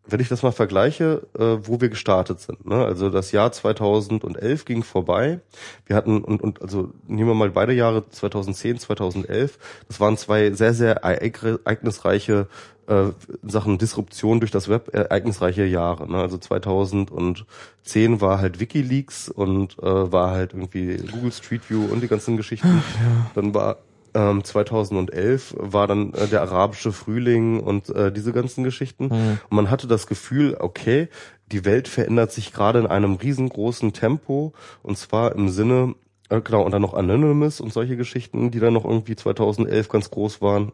wenn 0.09 0.21
ich 0.21 0.29
das 0.29 0.43
mal 0.43 0.53
vergleiche, 0.53 1.27
äh, 1.39 1.59
wo 1.63 1.81
wir 1.81 1.89
gestartet 1.89 2.41
sind. 2.41 2.67
Ne? 2.67 2.85
Also 2.85 3.11
das 3.11 3.33
Jahr 3.33 3.53
2011 3.53 4.65
ging 4.65 4.83
vorbei. 4.83 5.41
Wir 5.87 5.97
hatten, 5.97 6.25
und, 6.25 6.43
und 6.43 6.63
also 6.63 6.91
nehmen 7.07 7.29
wir 7.29 7.35
mal 7.35 7.51
beide 7.51 7.73
Jahre 7.73 8.09
2010, 8.09 8.79
2011, 8.79 9.59
das 9.87 10.01
waren 10.01 10.17
zwei 10.17 10.53
sehr, 10.53 10.75
sehr 10.75 10.97
ereignisreiche 11.05 12.49
äh, 12.89 13.13
Sachen 13.43 13.77
Disruption 13.79 14.41
durch 14.41 14.51
das 14.51 14.69
Web 14.69 14.95
ereignisreiche 14.95 15.65
Jahre. 15.65 16.11
Ne? 16.11 16.19
Also 16.19 16.39
2010 16.39 18.21
war 18.21 18.41
halt 18.41 18.61
WikiLeaks 18.61 19.29
und 19.29 19.79
äh, 19.79 20.13
war 20.13 20.31
halt 20.31 20.55
irgendwie 20.55 20.97
Google 20.97 21.33
Street 21.33 21.69
View 21.69 21.85
und 21.85 22.03
die 22.03 22.09
ganzen 22.09 22.39
Geschichten. 22.39 22.83
Ja. 23.03 23.31
Dann 23.35 23.53
war 23.55 23.77
ähm, 24.19 24.43
2011 24.43 25.55
war 25.59 25.87
dann 25.87 26.13
äh, 26.13 26.27
der 26.27 26.43
arabische 26.43 26.91
Frühling 26.91 27.61
und 27.61 27.89
äh, 27.91 28.11
diese 28.11 28.33
ganzen 28.33 28.65
Geschichten. 28.65 29.05
Mhm. 29.05 29.39
Und 29.49 29.57
man 29.57 29.71
hatte 29.71 29.87
das 29.87 30.09
Gefühl, 30.09 30.57
okay, 30.59 31.09
die 31.53 31.65
Welt 31.65 31.87
verändert 31.87 32.33
sich 32.33 32.53
gerade 32.53 32.81
in 32.81 32.87
einem 32.87 33.15
riesengroßen 33.15 33.93
Tempo 33.93 34.53
und 34.83 34.99
zwar 34.99 35.37
im 35.37 35.49
Sinne, 35.49 35.95
äh, 36.31 36.41
genau, 36.41 36.63
und 36.63 36.73
dann 36.73 36.83
noch 36.83 36.95
Anonymous 36.95 37.61
und 37.61 37.73
solche 37.73 37.97
Geschichten, 37.97 38.51
die 38.51 38.59
dann 38.59 38.75
noch 38.75 38.85
irgendwie 38.85 39.15
2011 39.15 39.89
ganz 39.89 40.11
groß 40.11 40.43
waren 40.43 40.73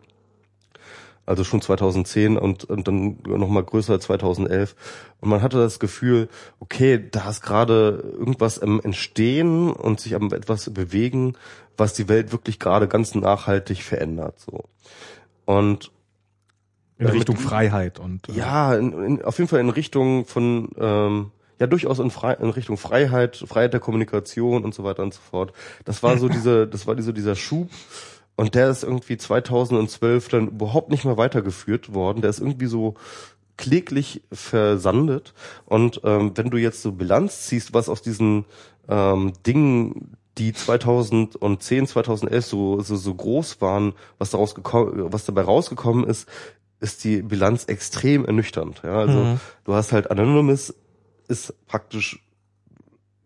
also 1.27 1.45
schon 1.45 1.61
2010 1.61 2.37
und, 2.37 2.65
und 2.65 2.87
dann 2.87 3.19
nochmal 3.27 3.65
größer 3.65 3.99
2011. 3.99 4.77
Und 5.21 5.31
man 5.31 5.43
hatte 5.43 5.59
das 5.59 5.79
Gefühl, 5.79 6.29
okay, 6.61 7.03
da 7.11 7.31
ist 7.31 7.43
gerade 7.43 8.15
irgendwas 8.19 8.59
im 8.59 8.81
Entstehen 8.81 9.71
und 9.73 10.01
sich 10.01 10.15
am 10.15 10.33
etwas 10.33 10.73
bewegen, 10.73 11.37
was 11.77 11.95
die 11.95 12.09
Welt 12.09 12.33
wirklich 12.33 12.59
gerade 12.59 12.89
ganz 12.89 13.15
nachhaltig 13.15 13.83
verändert. 13.83 14.39
So 14.41 14.65
Und 15.45 15.91
in 16.99 17.07
Richtung 17.09 17.37
Freiheit 17.37 17.99
und 17.99 18.29
äh 18.29 18.33
ja, 18.33 18.75
in, 18.75 18.93
in, 18.93 19.25
auf 19.25 19.39
jeden 19.39 19.49
Fall 19.49 19.61
in 19.61 19.71
Richtung 19.71 20.27
von 20.27 20.71
ähm, 20.79 21.31
ja 21.59 21.67
durchaus 21.67 21.99
in, 21.99 22.11
Fre 22.11 22.37
in 22.41 22.51
Richtung 22.51 22.77
Freiheit, 22.77 23.37
Freiheit 23.37 23.73
der 23.73 23.81
Kommunikation 23.81 24.65
und 24.65 24.75
so 24.75 24.85
weiter 24.85 25.03
und 25.03 25.13
so 25.13 25.21
fort. 25.21 25.53
Das 25.85 26.03
war 26.03 26.19
so 26.19 26.29
diese, 26.31 26.67
das 26.69 26.87
war 26.87 26.95
diese 26.95 27.13
dieser 27.13 27.35
Schub 27.35 27.69
und 28.37 28.55
der 28.55 28.71
ist 28.71 28.83
irgendwie 28.83 29.17
2012 29.17 30.29
dann 30.29 30.49
überhaupt 30.49 30.91
nicht 30.91 31.05
mehr 31.05 31.17
weitergeführt 31.17 31.95
worden. 31.95 32.21
Der 32.21 32.31
ist 32.31 32.41
irgendwie 32.41 32.67
so 32.67 32.95
kläglich 33.57 34.23
versandet. 34.33 35.35
Und 35.65 36.01
ähm, 36.05 36.33
wenn 36.35 36.51
du 36.51 36.57
jetzt 36.57 36.83
so 36.83 36.93
Bilanz 36.93 37.43
ziehst, 37.43 37.75
was 37.75 37.89
aus 37.89 38.03
diesen 38.03 38.45
ähm, 38.89 39.33
Dingen, 39.47 40.17
die 40.39 40.53
2010, 40.53 41.87
2011 41.87 42.47
so, 42.47 42.81
so, 42.81 42.97
so 42.97 43.15
groß 43.15 43.61
waren, 43.61 43.95
was 44.19 44.31
daraus 44.31 44.55
gekommen, 44.55 45.13
was 45.13 45.25
dabei 45.25 45.43
rausgekommen 45.43 46.05
ist, 46.05 46.29
ist 46.81 47.05
die 47.05 47.23
Bilanz 47.23 47.65
extrem 47.65 48.25
ernüchternd. 48.25 48.83
Ja, 48.85 48.99
also 48.99 49.19
mhm. 49.19 49.41
du 49.65 49.75
hast 49.75 49.93
halt 49.93 50.11
Anonymous 50.11 50.75
ist 51.29 51.55
praktisch 51.67 52.21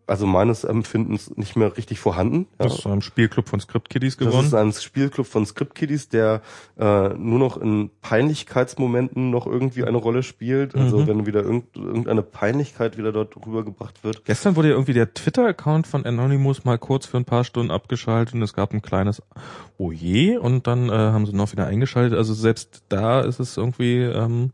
also 0.09 0.25
meines 0.25 0.63
Empfindens 0.63 1.35
nicht 1.37 1.55
mehr 1.55 1.77
richtig 1.77 1.99
vorhanden. 1.99 2.47
Ja. 2.59 2.65
Das 2.65 2.79
ist 2.79 2.87
ein 2.87 3.01
Spielclub 3.01 3.47
von 3.47 3.59
Script 3.59 3.89
Kiddies 3.89 4.17
geworden. 4.17 4.37
Das 4.37 4.47
ist 4.47 4.53
ein 4.53 4.73
Spielclub 4.73 5.27
von 5.27 5.45
Script 5.45 5.75
Kiddies, 5.75 6.09
der 6.09 6.41
äh, 6.77 7.09
nur 7.09 7.39
noch 7.39 7.57
in 7.57 7.91
Peinlichkeitsmomenten 8.01 9.29
noch 9.29 9.45
irgendwie 9.45 9.83
eine 9.83 9.97
Rolle 9.97 10.23
spielt. 10.23 10.75
Also 10.75 10.99
mhm. 10.99 11.07
wenn 11.07 11.25
wieder 11.25 11.43
irgend, 11.43 11.75
irgendeine 11.75 12.23
Peinlichkeit 12.23 12.97
wieder 12.97 13.11
dort 13.11 13.35
rübergebracht 13.37 14.03
wird. 14.03 14.25
Gestern 14.25 14.55
wurde 14.55 14.69
ja 14.69 14.73
irgendwie 14.73 14.93
der 14.93 15.13
Twitter-Account 15.13 15.87
von 15.87 16.05
Anonymous 16.05 16.65
mal 16.65 16.77
kurz 16.77 17.05
für 17.05 17.17
ein 17.17 17.25
paar 17.25 17.43
Stunden 17.43 17.71
abgeschaltet 17.71 18.33
und 18.33 18.41
es 18.41 18.53
gab 18.53 18.73
ein 18.73 18.81
kleines 18.81 19.21
Oje 19.77 20.39
und 20.39 20.67
dann 20.67 20.89
äh, 20.89 20.91
haben 20.91 21.25
sie 21.25 21.35
noch 21.35 21.51
wieder 21.51 21.67
eingeschaltet. 21.67 22.17
Also 22.17 22.33
selbst 22.33 22.83
da 22.89 23.21
ist 23.21 23.39
es 23.39 23.57
irgendwie 23.57 24.01
ähm, 24.01 24.51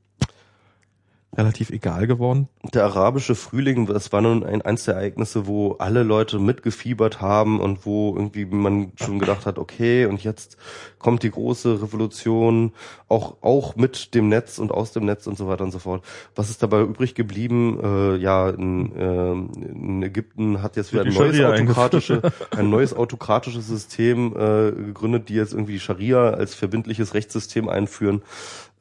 relativ 1.38 1.70
egal 1.70 2.08
geworden. 2.08 2.48
Der 2.74 2.86
arabische 2.86 3.36
Frühling, 3.36 3.86
das 3.86 4.12
war 4.12 4.22
nun 4.22 4.44
ein, 4.44 4.62
eins 4.62 4.86
der 4.86 4.96
Ereignisse, 4.96 5.48
wo 5.48 5.74
alle 5.74 6.04
Leute 6.04 6.40
mitgefiebert 6.40 7.22
haben 7.22 7.60
und 7.60 7.86
wo 7.86 8.16
irgendwie 8.16 8.46
man 8.46 8.92
schon 8.96 9.20
gedacht 9.20 9.46
hat, 9.46 9.60
okay, 9.60 10.06
und 10.06 10.24
jetzt 10.24 10.58
kommt 11.00 11.24
die 11.24 11.32
große 11.32 11.82
Revolution, 11.82 12.74
auch, 13.08 13.36
auch 13.42 13.76
mit 13.76 14.16
dem 14.16 14.30
Netz 14.30 14.58
und 14.58 14.72
aus 14.72 14.92
dem 14.92 15.06
Netz 15.06 15.28
und 15.28 15.38
so 15.38 15.48
weiter 15.48 15.64
und 15.64 15.72
so 15.72 15.80
fort. 15.80 16.04
Was 16.36 16.50
ist 16.50 16.64
dabei 16.64 16.82
übrig 16.82 17.16
geblieben? 17.16 17.80
Äh, 17.84 18.16
ja, 18.18 18.50
in, 18.50 18.96
äh, 18.96 19.32
in 19.32 20.04
Ägypten 20.04 20.62
hat 20.62 20.76
jetzt 20.78 20.94
wieder 20.94 21.04
ein 21.04 21.14
neues, 21.14 21.40
autokratische, 21.42 22.22
ein 22.52 22.70
neues 22.70 22.94
autokratisches 22.94 23.68
System 23.68 24.34
äh, 24.36 24.72
gegründet, 24.72 25.30
die 25.30 25.36
jetzt 25.36 25.54
irgendwie 25.54 25.74
die 25.74 25.80
Scharia 25.80 26.32
als 26.32 26.56
verbindliches 26.56 27.14
Rechtssystem 27.14 27.70
einführen. 27.70 28.22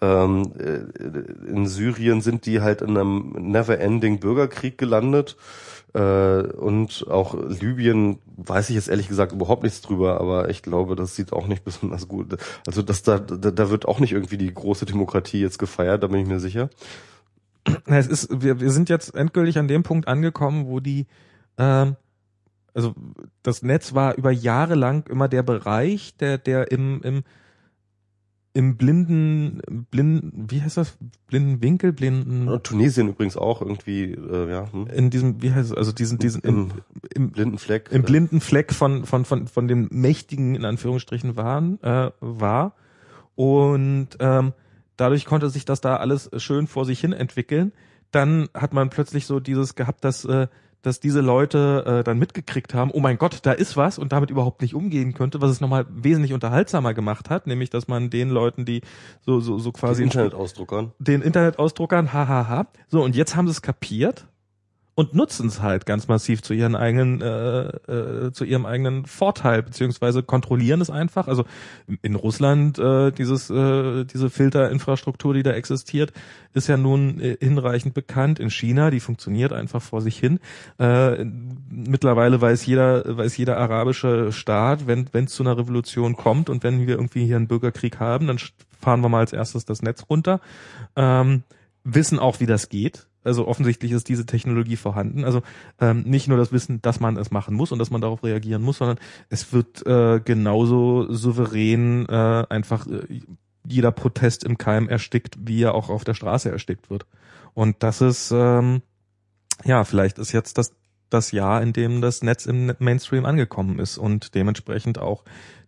Ähm, 0.05 0.52
äh, 0.58 1.50
in 1.50 1.66
Syrien 1.66 2.20
sind 2.20 2.44
die 2.44 2.60
halt 2.60 2.83
in 2.83 2.91
einem 2.91 3.31
never-ending 3.39 4.20
Bürgerkrieg 4.20 4.76
gelandet. 4.76 5.36
Äh, 5.94 6.42
und 6.42 7.07
auch 7.08 7.34
Libyen 7.34 8.18
weiß 8.36 8.68
ich 8.68 8.74
jetzt 8.74 8.89
ehrlich 8.89 9.08
gesagt 9.08 9.33
überhaupt 9.33 9.62
nichts 9.62 9.81
drüber, 9.81 10.20
aber 10.20 10.50
ich 10.50 10.62
glaube, 10.62 10.97
das 10.97 11.16
sieht 11.16 11.33
auch 11.33 11.47
nicht 11.47 11.65
besonders 11.65 12.08
gut. 12.08 12.36
Also 12.66 12.83
dass 12.83 13.02
da, 13.02 13.18
da, 13.18 13.50
da 13.50 13.70
wird 13.70 13.86
auch 13.86 14.00
nicht 14.00 14.12
irgendwie 14.12 14.36
die 14.36 14.52
große 14.52 14.84
Demokratie 14.84 15.41
jetzt 15.41 15.58
gefeiert, 15.58 16.02
da 16.02 16.08
bin 16.08 16.20
ich 16.20 16.28
mir 16.28 16.41
sicher. 16.41 16.68
Es 17.86 18.07
ist, 18.07 18.42
wir, 18.42 18.60
wir 18.60 18.70
sind 18.70 18.91
jetzt 18.91 19.15
endgültig 19.15 19.57
an 19.58 19.68
dem 19.68 19.84
Punkt 19.84 20.07
angekommen, 20.07 20.66
wo 20.66 20.81
die, 20.81 21.07
ähm, 21.57 21.97
also 22.74 22.94
das 23.42 23.62
Netz 23.62 23.94
war 23.94 24.16
über 24.16 24.33
Jahre 24.33 24.74
lang 24.74 25.08
immer 25.08 25.28
der 25.28 25.42
Bereich, 25.42 26.15
der, 26.18 26.36
der 26.36 26.73
im, 26.73 27.00
im 27.02 27.23
im 28.55 28.76
blinden, 28.76 29.60
blinden, 29.91 30.47
wie 30.49 30.62
heißt 30.62 30.76
das? 30.76 30.97
Blinden 31.26 31.60
Winkel, 31.60 31.92
blinden. 31.92 32.49
Und 32.49 32.62
Tunesien 32.62 33.08
übrigens 33.08 33.36
auch 33.36 33.60
irgendwie, 33.60 34.12
äh, 34.12 34.49
ja. 34.49 34.73
Hm. 34.73 34.86
In 34.86 35.10
diesem, 35.10 35.42
wie 35.42 35.52
heißt 35.52 35.73
es, 35.73 35.76
also 35.76 35.91
diesen, 35.91 36.18
diesen, 36.18 36.41
im, 36.42 36.70
im 37.15 37.31
blinden 37.33 37.58
Fleck. 37.58 37.91
Im 37.91 38.05
blinden 38.05 38.41
Fleck 38.41 38.73
von, 38.73 39.07
von, 39.07 39.24
von, 39.24 39.49
von 39.49 39.66
dem 39.66 39.89
mächtigen, 39.91 40.55
in 40.55 40.65
Anführungsstrichen, 40.65 41.36
waren, 41.36 41.83
äh, 41.83 42.12
war. 42.20 42.76
Und, 43.34 44.10
ähm, 44.20 44.52
dadurch 44.97 45.24
konnte 45.24 45.50
sich 45.50 45.65
das 45.65 45.81
da 45.81 45.97
alles 45.97 46.31
schön 46.36 46.68
vor 46.68 46.84
sich 46.84 47.00
hin 47.00 47.12
entwickeln. 47.12 47.73
Dann 48.12 48.49
hat 48.55 48.73
man 48.73 48.89
plötzlich 48.89 49.26
so 49.26 49.41
dieses 49.41 49.74
gehabt, 49.74 50.05
dass, 50.05 50.24
äh, 50.24 50.47
dass 50.86 51.00
diese 51.00 51.20
Leute 51.20 51.84
äh, 51.86 52.04
dann 52.04 52.18
mitgekriegt 52.18 52.74
haben, 52.74 52.90
oh 52.92 53.00
mein 53.00 53.18
Gott, 53.18 53.40
da 53.42 53.52
ist 53.52 53.76
was 53.76 53.98
und 53.98 54.12
damit 54.12 54.30
überhaupt 54.30 54.62
nicht 54.62 54.74
umgehen 54.74 55.14
könnte, 55.14 55.40
was 55.40 55.50
es 55.50 55.60
nochmal 55.60 55.86
wesentlich 55.90 56.32
unterhaltsamer 56.32 56.94
gemacht 56.94 57.30
hat, 57.30 57.46
nämlich 57.46 57.70
dass 57.70 57.88
man 57.88 58.10
den 58.10 58.30
Leuten, 58.30 58.64
die 58.64 58.82
so 59.22 59.40
so 59.40 59.58
so 59.58 59.72
quasi 59.72 60.02
den 60.02 60.10
Internetausdruckern, 60.10 60.92
den 60.98 61.22
Internetausdruckern, 61.22 62.12
hahaha, 62.12 62.66
so 62.88 63.02
und 63.02 63.16
jetzt 63.16 63.36
haben 63.36 63.46
sie 63.46 63.52
es 63.52 63.62
kapiert 63.62 64.26
und 64.97 65.14
nutzen 65.14 65.48
es 65.48 65.60
halt 65.60 65.86
ganz 65.86 66.06
massiv 66.06 66.42
zu 66.42 66.55
ihren 66.55 66.76
eigenen 66.76 67.20
äh, 67.20 67.66
äh, 67.66 68.32
zu 68.32 68.44
ihrem 68.44 68.64
eigenen 68.64 69.06
Vorteil 69.06 69.62
beziehungsweise 69.62 70.23
kontrollieren 70.23 70.81
es 70.81 70.90
einfach. 70.90 71.26
Also 71.26 71.44
in 72.02 72.14
Russland 72.14 72.78
äh, 72.78 73.10
dieses 73.10 73.50
äh, 73.50 74.05
diese 74.05 74.31
Filterinfrastruktur, 74.31 75.34
die 75.34 75.42
da 75.42 75.50
existiert, 75.50 76.12
ist 76.52 76.68
ja 76.68 76.76
nun 76.76 77.20
äh, 77.20 77.36
hinreichend 77.40 77.94
bekannt. 77.94 78.39
In 78.39 78.50
China, 78.50 78.90
die 78.90 79.00
funktioniert 79.00 79.52
einfach 79.52 79.82
vor 79.82 80.00
sich 80.00 80.16
hin. 80.16 80.39
Äh, 80.78 81.24
mittlerweile 81.70 82.40
weiß 82.40 82.64
jeder 82.66 83.16
weiß 83.16 83.36
jeder 83.36 83.58
arabische 83.58 84.31
Staat, 84.31 84.86
wenn 84.86 85.06
wenn 85.12 85.24
es 85.24 85.34
zu 85.34 85.42
einer 85.42 85.58
Revolution 85.58 86.14
kommt 86.14 86.48
und 86.48 86.62
wenn 86.62 86.86
wir 86.86 86.94
irgendwie 86.94 87.26
hier 87.26 87.36
einen 87.36 87.48
Bürgerkrieg 87.48 87.98
haben, 87.98 88.28
dann 88.28 88.39
fahren 88.81 89.00
wir 89.00 89.08
mal 89.08 89.20
als 89.20 89.32
erstes 89.32 89.64
das 89.64 89.82
Netz 89.82 90.05
runter. 90.08 90.40
Ähm, 90.94 91.42
wissen 91.82 92.20
auch, 92.20 92.39
wie 92.39 92.47
das 92.47 92.68
geht 92.68 93.08
also 93.24 93.48
offensichtlich 93.48 93.92
ist 93.92 94.08
diese 94.08 94.26
Technologie 94.26 94.76
vorhanden. 94.76 95.24
Also 95.24 95.42
ähm, 95.80 96.02
nicht 96.02 96.28
nur 96.28 96.38
das 96.38 96.52
Wissen, 96.52 96.80
dass 96.82 97.00
man 97.00 97.16
es 97.16 97.30
machen 97.30 97.54
muss 97.54 97.72
und 97.72 97.78
dass 97.78 97.90
man 97.90 98.00
darauf 98.00 98.22
reagieren 98.22 98.62
muss, 98.62 98.78
sondern 98.78 98.98
es 99.30 99.52
wird 99.52 99.86
äh, 99.86 100.20
genauso 100.20 101.12
souverän 101.12 102.06
äh, 102.08 102.44
einfach 102.48 102.86
äh, 102.86 103.20
jeder 103.66 103.92
Protest 103.92 104.44
im 104.44 104.58
Keim 104.58 104.88
erstickt, 104.88 105.36
wie 105.40 105.62
er 105.62 105.74
auch 105.74 105.88
auf 105.88 106.04
der 106.04 106.14
Straße 106.14 106.50
erstickt 106.50 106.90
wird. 106.90 107.06
Und 107.54 107.82
das 107.82 108.00
ist 108.00 108.30
ähm, 108.30 108.82
ja 109.64 109.84
vielleicht 109.84 110.18
ist 110.18 110.32
jetzt 110.32 110.58
das 110.58 110.74
das 111.10 111.30
Jahr, 111.30 111.62
in 111.62 111.72
dem 111.72 112.00
das 112.00 112.22
Netz 112.22 112.44
im 112.44 112.72
Mainstream 112.78 113.24
angekommen 113.24 113.78
ist 113.78 113.98
und 113.98 114.34
dementsprechend 114.34 114.98
auch 114.98 115.22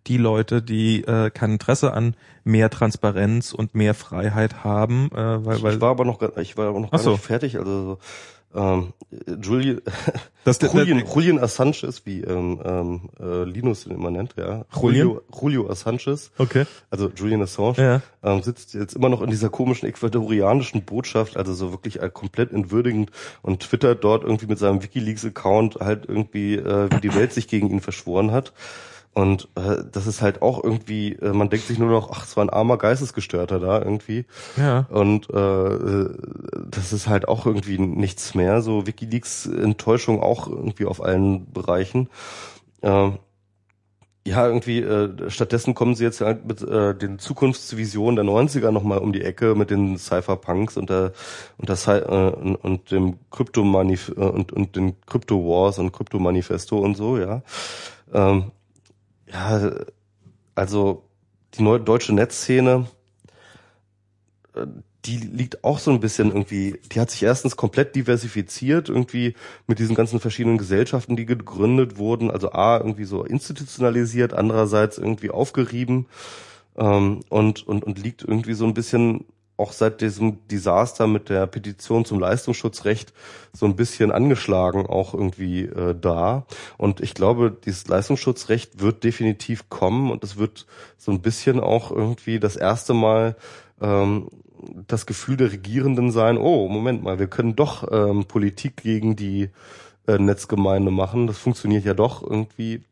die 0.06 0.16
Leute, 0.18 0.62
die 0.62 1.02
äh, 1.04 1.30
kein 1.30 1.52
Interesse 1.52 1.92
an 1.92 2.14
mehr 2.44 2.70
Transparenz 2.70 3.52
und 3.52 3.74
mehr 3.74 3.94
Freiheit 3.94 4.64
haben, 4.64 5.10
äh, 5.12 5.44
weil, 5.44 5.62
weil 5.62 5.74
ich 5.74 5.80
war 5.80 5.90
aber 5.90 6.04
noch 6.04 6.20
ich 6.38 6.56
war 6.56 6.68
aber 6.68 6.80
noch 6.80 6.90
gar 6.90 7.00
so. 7.00 7.12
nicht 7.12 7.24
fertig, 7.24 7.58
also 7.58 7.98
ähm, 8.54 8.92
Julian, 9.42 9.82
das, 10.44 10.58
Julian, 10.62 11.04
Julian 11.06 11.38
Assange 11.38 11.90
wie 12.04 12.22
ähm, 12.22 12.60
ähm, 12.64 13.00
äh, 13.20 13.44
Linus 13.44 13.84
ihn 13.86 13.92
immer 13.92 14.10
nennt, 14.10 14.34
ja. 14.38 14.64
Julian? 14.74 15.08
Julio, 15.08 15.22
Julio 15.40 15.70
Assange, 15.70 16.16
Okay. 16.38 16.64
also 16.88 17.10
Julian 17.14 17.42
Assange, 17.42 17.74
Ja. 17.76 18.02
ähm, 18.22 18.42
sitzt 18.42 18.72
jetzt 18.74 18.94
immer 18.94 19.08
noch 19.10 19.20
in 19.20 19.30
dieser 19.30 19.50
komischen 19.50 19.88
ecuadorianischen 19.88 20.84
Botschaft, 20.84 21.36
also 21.36 21.52
so 21.52 21.72
wirklich 21.72 22.00
äh, 22.00 22.08
komplett 22.08 22.52
entwürdigend 22.52 23.10
und 23.42 23.60
twittert 23.60 24.02
dort 24.04 24.22
irgendwie 24.22 24.46
mit 24.46 24.58
seinem 24.58 24.82
WikiLeaks-Account 24.82 25.76
halt 25.80 26.06
irgendwie, 26.08 26.54
äh, 26.54 26.88
wie 26.90 27.00
die 27.00 27.14
Welt 27.14 27.32
sich 27.32 27.48
gegen 27.48 27.68
ihn 27.68 27.80
verschworen 27.80 28.30
hat. 28.30 28.52
Und 29.16 29.48
äh, 29.54 29.78
das 29.90 30.06
ist 30.06 30.20
halt 30.20 30.42
auch 30.42 30.62
irgendwie, 30.62 31.14
äh, 31.14 31.32
man 31.32 31.48
denkt 31.48 31.66
sich 31.66 31.78
nur 31.78 31.88
noch, 31.88 32.10
ach, 32.10 32.26
es 32.26 32.36
war 32.36 32.44
ein 32.44 32.50
armer 32.50 32.76
Geistesgestörter 32.76 33.58
da 33.58 33.78
irgendwie. 33.78 34.26
Ja. 34.58 34.80
Und 34.90 35.30
äh, 35.30 36.08
das 36.70 36.92
ist 36.92 37.08
halt 37.08 37.26
auch 37.26 37.46
irgendwie 37.46 37.78
nichts 37.78 38.34
mehr. 38.34 38.60
So 38.60 38.86
WikiLeaks 38.86 39.46
Enttäuschung 39.46 40.22
auch 40.22 40.48
irgendwie 40.48 40.84
auf 40.84 41.02
allen 41.02 41.50
Bereichen. 41.50 42.10
Äh, 42.82 43.12
ja, 44.26 44.46
irgendwie, 44.46 44.80
äh, 44.80 45.30
stattdessen 45.30 45.72
kommen 45.72 45.94
sie 45.94 46.04
jetzt 46.04 46.20
halt 46.20 46.44
mit 46.44 46.60
äh, 46.60 46.94
den 46.94 47.18
Zukunftsvisionen 47.18 48.16
der 48.16 48.24
90er 48.26 48.70
nochmal 48.70 48.98
um 48.98 49.14
die 49.14 49.22
Ecke 49.22 49.54
mit 49.54 49.70
den 49.70 49.96
Cypherpunks 49.96 50.76
und 50.76 50.90
der 50.90 51.14
und 51.56 51.70
der 51.70 51.76
Cy 51.76 51.92
äh, 51.92 52.32
und, 52.32 52.56
und 52.56 52.90
dem 52.90 53.16
Kryptomanif 53.30 54.12
äh, 54.14 54.20
und, 54.20 54.52
und 54.52 54.76
den 54.76 55.00
Crypto 55.06 55.36
Wars 55.36 55.78
und 55.78 55.92
Crypto 55.92 56.18
Manifesto 56.18 56.76
und 56.80 56.98
so, 56.98 57.16
ja. 57.16 57.40
Ähm, 58.12 58.52
ja, 59.32 59.72
also 60.54 61.04
die 61.54 61.62
neue 61.62 61.80
deutsche 61.80 62.14
Netzszene, 62.14 62.86
äh, 64.54 64.66
die 65.04 65.18
liegt 65.18 65.62
auch 65.62 65.78
so 65.78 65.92
ein 65.92 66.00
bisschen 66.00 66.28
irgendwie, 66.28 66.80
die 66.92 66.98
hat 66.98 67.10
sich 67.10 67.22
erstens 67.22 67.56
komplett 67.56 67.94
diversifiziert, 67.94 68.88
irgendwie 68.88 69.34
mit 69.68 69.78
diesen 69.78 69.94
ganzen 69.94 70.18
verschiedenen 70.18 70.58
Gesellschaften, 70.58 71.14
die 71.14 71.26
gegründet 71.26 71.96
wurden, 71.96 72.30
also 72.30 72.50
A, 72.50 72.78
irgendwie 72.78 73.04
so 73.04 73.24
institutionalisiert, 73.24 74.34
andererseits 74.34 74.98
irgendwie 74.98 75.30
aufgerieben 75.30 76.06
ähm, 76.76 77.20
und, 77.28 77.66
und, 77.66 77.84
und 77.84 78.02
liegt 78.02 78.22
irgendwie 78.22 78.54
so 78.54 78.64
ein 78.64 78.74
bisschen 78.74 79.24
auch 79.56 79.72
seit 79.72 80.00
diesem 80.00 80.46
Desaster 80.48 81.06
mit 81.06 81.28
der 81.28 81.46
Petition 81.46 82.04
zum 82.04 82.18
Leistungsschutzrecht 82.18 83.12
so 83.52 83.66
ein 83.66 83.76
bisschen 83.76 84.12
angeschlagen 84.12 84.86
auch 84.86 85.14
irgendwie 85.14 85.62
äh, 85.62 85.94
da. 85.98 86.44
Und 86.76 87.00
ich 87.00 87.14
glaube, 87.14 87.56
dieses 87.64 87.88
Leistungsschutzrecht 87.88 88.80
wird 88.80 89.02
definitiv 89.04 89.70
kommen 89.70 90.10
und 90.10 90.22
es 90.24 90.36
wird 90.36 90.66
so 90.98 91.10
ein 91.10 91.22
bisschen 91.22 91.60
auch 91.60 91.90
irgendwie 91.90 92.38
das 92.38 92.56
erste 92.56 92.92
Mal 92.92 93.36
ähm, 93.80 94.28
das 94.86 95.06
Gefühl 95.06 95.36
der 95.36 95.52
Regierenden 95.52 96.10
sein, 96.10 96.38
oh, 96.38 96.68
Moment 96.68 97.02
mal, 97.02 97.18
wir 97.18 97.28
können 97.28 97.56
doch 97.56 97.86
ähm, 97.90 98.24
Politik 98.26 98.76
gegen 98.76 99.16
die 99.16 99.50
äh, 100.06 100.18
Netzgemeinde 100.18 100.90
machen. 100.90 101.26
Das 101.26 101.38
funktioniert 101.38 101.84
ja 101.84 101.94
doch 101.94 102.22
irgendwie. 102.22 102.82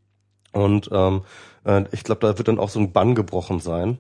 Und 0.53 0.89
ähm, 0.93 1.23
äh, 1.65 1.85
ich 1.93 2.05
glaube, 2.05 2.27
da 2.27 2.39
wird 2.39 2.49
dann 2.49 2.59
auch 2.59 2.69
so 2.69 2.81
ein 2.81 2.93
Bann 2.93 3.15
gebrochen 3.15 3.61
sein. 3.61 3.99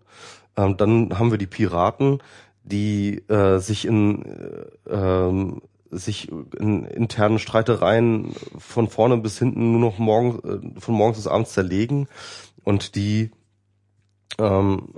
Ähm, 0.56 0.76
dann 0.76 1.18
haben 1.18 1.30
wir 1.30 1.38
die 1.38 1.46
Piraten, 1.46 2.20
die 2.64 3.18
äh, 3.28 3.58
sich 3.58 3.84
in 3.84 4.24
äh, 4.24 4.90
ähm, 4.90 5.62
sich 5.90 6.32
in 6.58 6.86
internen 6.86 7.38
Streitereien 7.38 8.34
von 8.58 8.88
vorne 8.88 9.16
bis 9.18 9.38
hinten 9.38 9.70
nur 9.72 9.80
noch 9.80 9.98
morgen 9.98 10.74
äh, 10.76 10.80
von 10.80 10.94
morgens 10.94 11.18
bis 11.18 11.26
abends 11.28 11.52
zerlegen 11.52 12.08
und 12.64 12.96
die 12.96 13.30
ähm, 14.38 14.94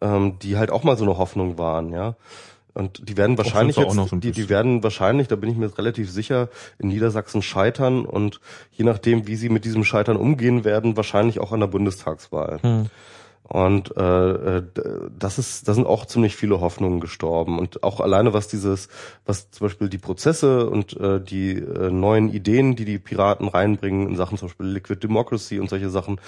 ähm, 0.00 0.38
die 0.40 0.56
halt 0.56 0.70
auch 0.70 0.84
mal 0.84 0.96
so 0.96 1.04
eine 1.04 1.18
Hoffnung 1.18 1.58
waren, 1.58 1.92
ja. 1.92 2.16
Und 2.74 3.08
die 3.08 3.16
werden 3.16 3.38
wahrscheinlich 3.38 3.76
jetzt, 3.76 3.94
so 3.94 4.04
die, 4.16 4.32
die 4.32 4.50
werden 4.50 4.82
wahrscheinlich, 4.82 5.28
da 5.28 5.36
bin 5.36 5.48
ich 5.48 5.56
mir 5.56 5.78
relativ 5.78 6.10
sicher, 6.10 6.50
in 6.78 6.88
Niedersachsen 6.88 7.40
scheitern 7.40 8.04
und 8.04 8.38
je 8.70 8.84
nachdem, 8.84 9.26
wie 9.26 9.36
sie 9.36 9.48
mit 9.48 9.64
diesem 9.64 9.82
Scheitern 9.82 10.18
umgehen 10.18 10.62
werden, 10.62 10.94
wahrscheinlich 10.94 11.40
auch 11.40 11.52
an 11.52 11.60
der 11.60 11.68
Bundestagswahl. 11.68 12.60
Hm. 12.62 12.86
Und 13.48 13.96
äh, 13.96 14.30
äh, 14.58 14.62
das 15.16 15.38
ist, 15.38 15.68
da 15.68 15.74
sind 15.74 15.86
auch 15.86 16.04
ziemlich 16.06 16.34
viele 16.34 16.60
Hoffnungen 16.60 16.98
gestorben. 16.98 17.60
Und 17.60 17.84
auch 17.84 18.00
alleine 18.00 18.32
was 18.32 18.48
dieses, 18.48 18.88
was 19.24 19.50
zum 19.52 19.66
Beispiel 19.66 19.88
die 19.88 19.98
Prozesse 19.98 20.68
und 20.68 20.98
äh, 20.98 21.20
die 21.20 21.52
äh, 21.52 21.90
neuen 21.90 22.28
Ideen, 22.32 22.74
die 22.74 22.84
die 22.84 22.98
Piraten 22.98 23.46
reinbringen 23.46 24.08
in 24.08 24.16
Sachen 24.16 24.36
zum 24.36 24.48
Beispiel 24.48 24.66
Liquid 24.66 25.00
Democracy 25.00 25.60
und 25.60 25.70
solche 25.70 25.90
Sachen, 25.90 26.20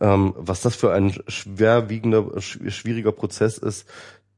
ähm, 0.00 0.32
was 0.38 0.62
das 0.62 0.74
für 0.74 0.92
ein 0.94 1.12
schwerwiegender, 1.28 2.20
sch- 2.38 2.70
schwieriger 2.70 3.12
Prozess 3.12 3.58
ist, 3.58 3.86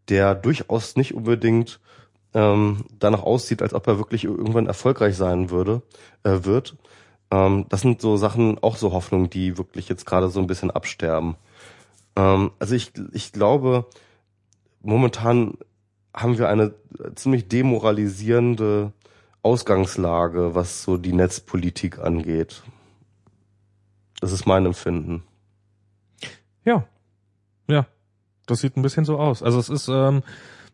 der 0.09 0.35
durchaus 0.35 0.97
nicht 0.97 1.15
unbedingt 1.15 1.79
ähm, 2.35 2.85
danach 2.99 3.23
aussieht, 3.23 3.63
als 3.63 3.75
ob 3.75 3.87
er 3.87 3.99
wirklich 3.99 4.25
irgendwann 4.25 4.67
erfolgreich 4.67 5.17
sein 5.17 5.51
würde, 5.51 5.83
äh, 6.25 6.39
wird. 6.43 6.75
Ähm, 7.31 7.67
das 7.69 7.83
sind 7.83 8.01
so 8.01 8.17
Sachen, 8.17 8.59
auch 8.61 8.77
so 8.77 8.93
Hoffnungen, 8.93 9.31
die 9.31 9.57
wirklich 9.57 9.89
jetzt 9.89 10.05
gerade 10.05 10.29
so 10.31 10.41
ein 10.41 10.49
bisschen 10.49 10.73
absterben. 10.73 11.37
Ähm, 12.17 12.52
also 12.59 12.75
ich, 12.75 12.93
ich 13.12 13.33
glaube, 13.33 13.86
momentan 14.83 15.59
haben 16.15 16.39
wir 16.39 16.49
eine 16.49 16.75
ziemlich 17.15 17.49
demoralisierende 17.49 18.93
Ausgangslage, 19.43 20.55
was 20.55 20.83
so 20.83 20.97
die 20.97 21.12
Netzpolitik 21.12 21.99
angeht. 21.99 22.62
Das 24.20 24.33
ist 24.33 24.47
mein 24.47 24.67
Empfinden. 24.67 25.23
Ja. 26.65 26.86
Ja. 27.68 27.86
Das 28.47 28.60
sieht 28.60 28.76
ein 28.76 28.83
bisschen 28.83 29.05
so 29.05 29.18
aus. 29.18 29.43
Also 29.43 29.59
es 29.59 29.68
ist, 29.68 29.89
ähm, 29.89 30.23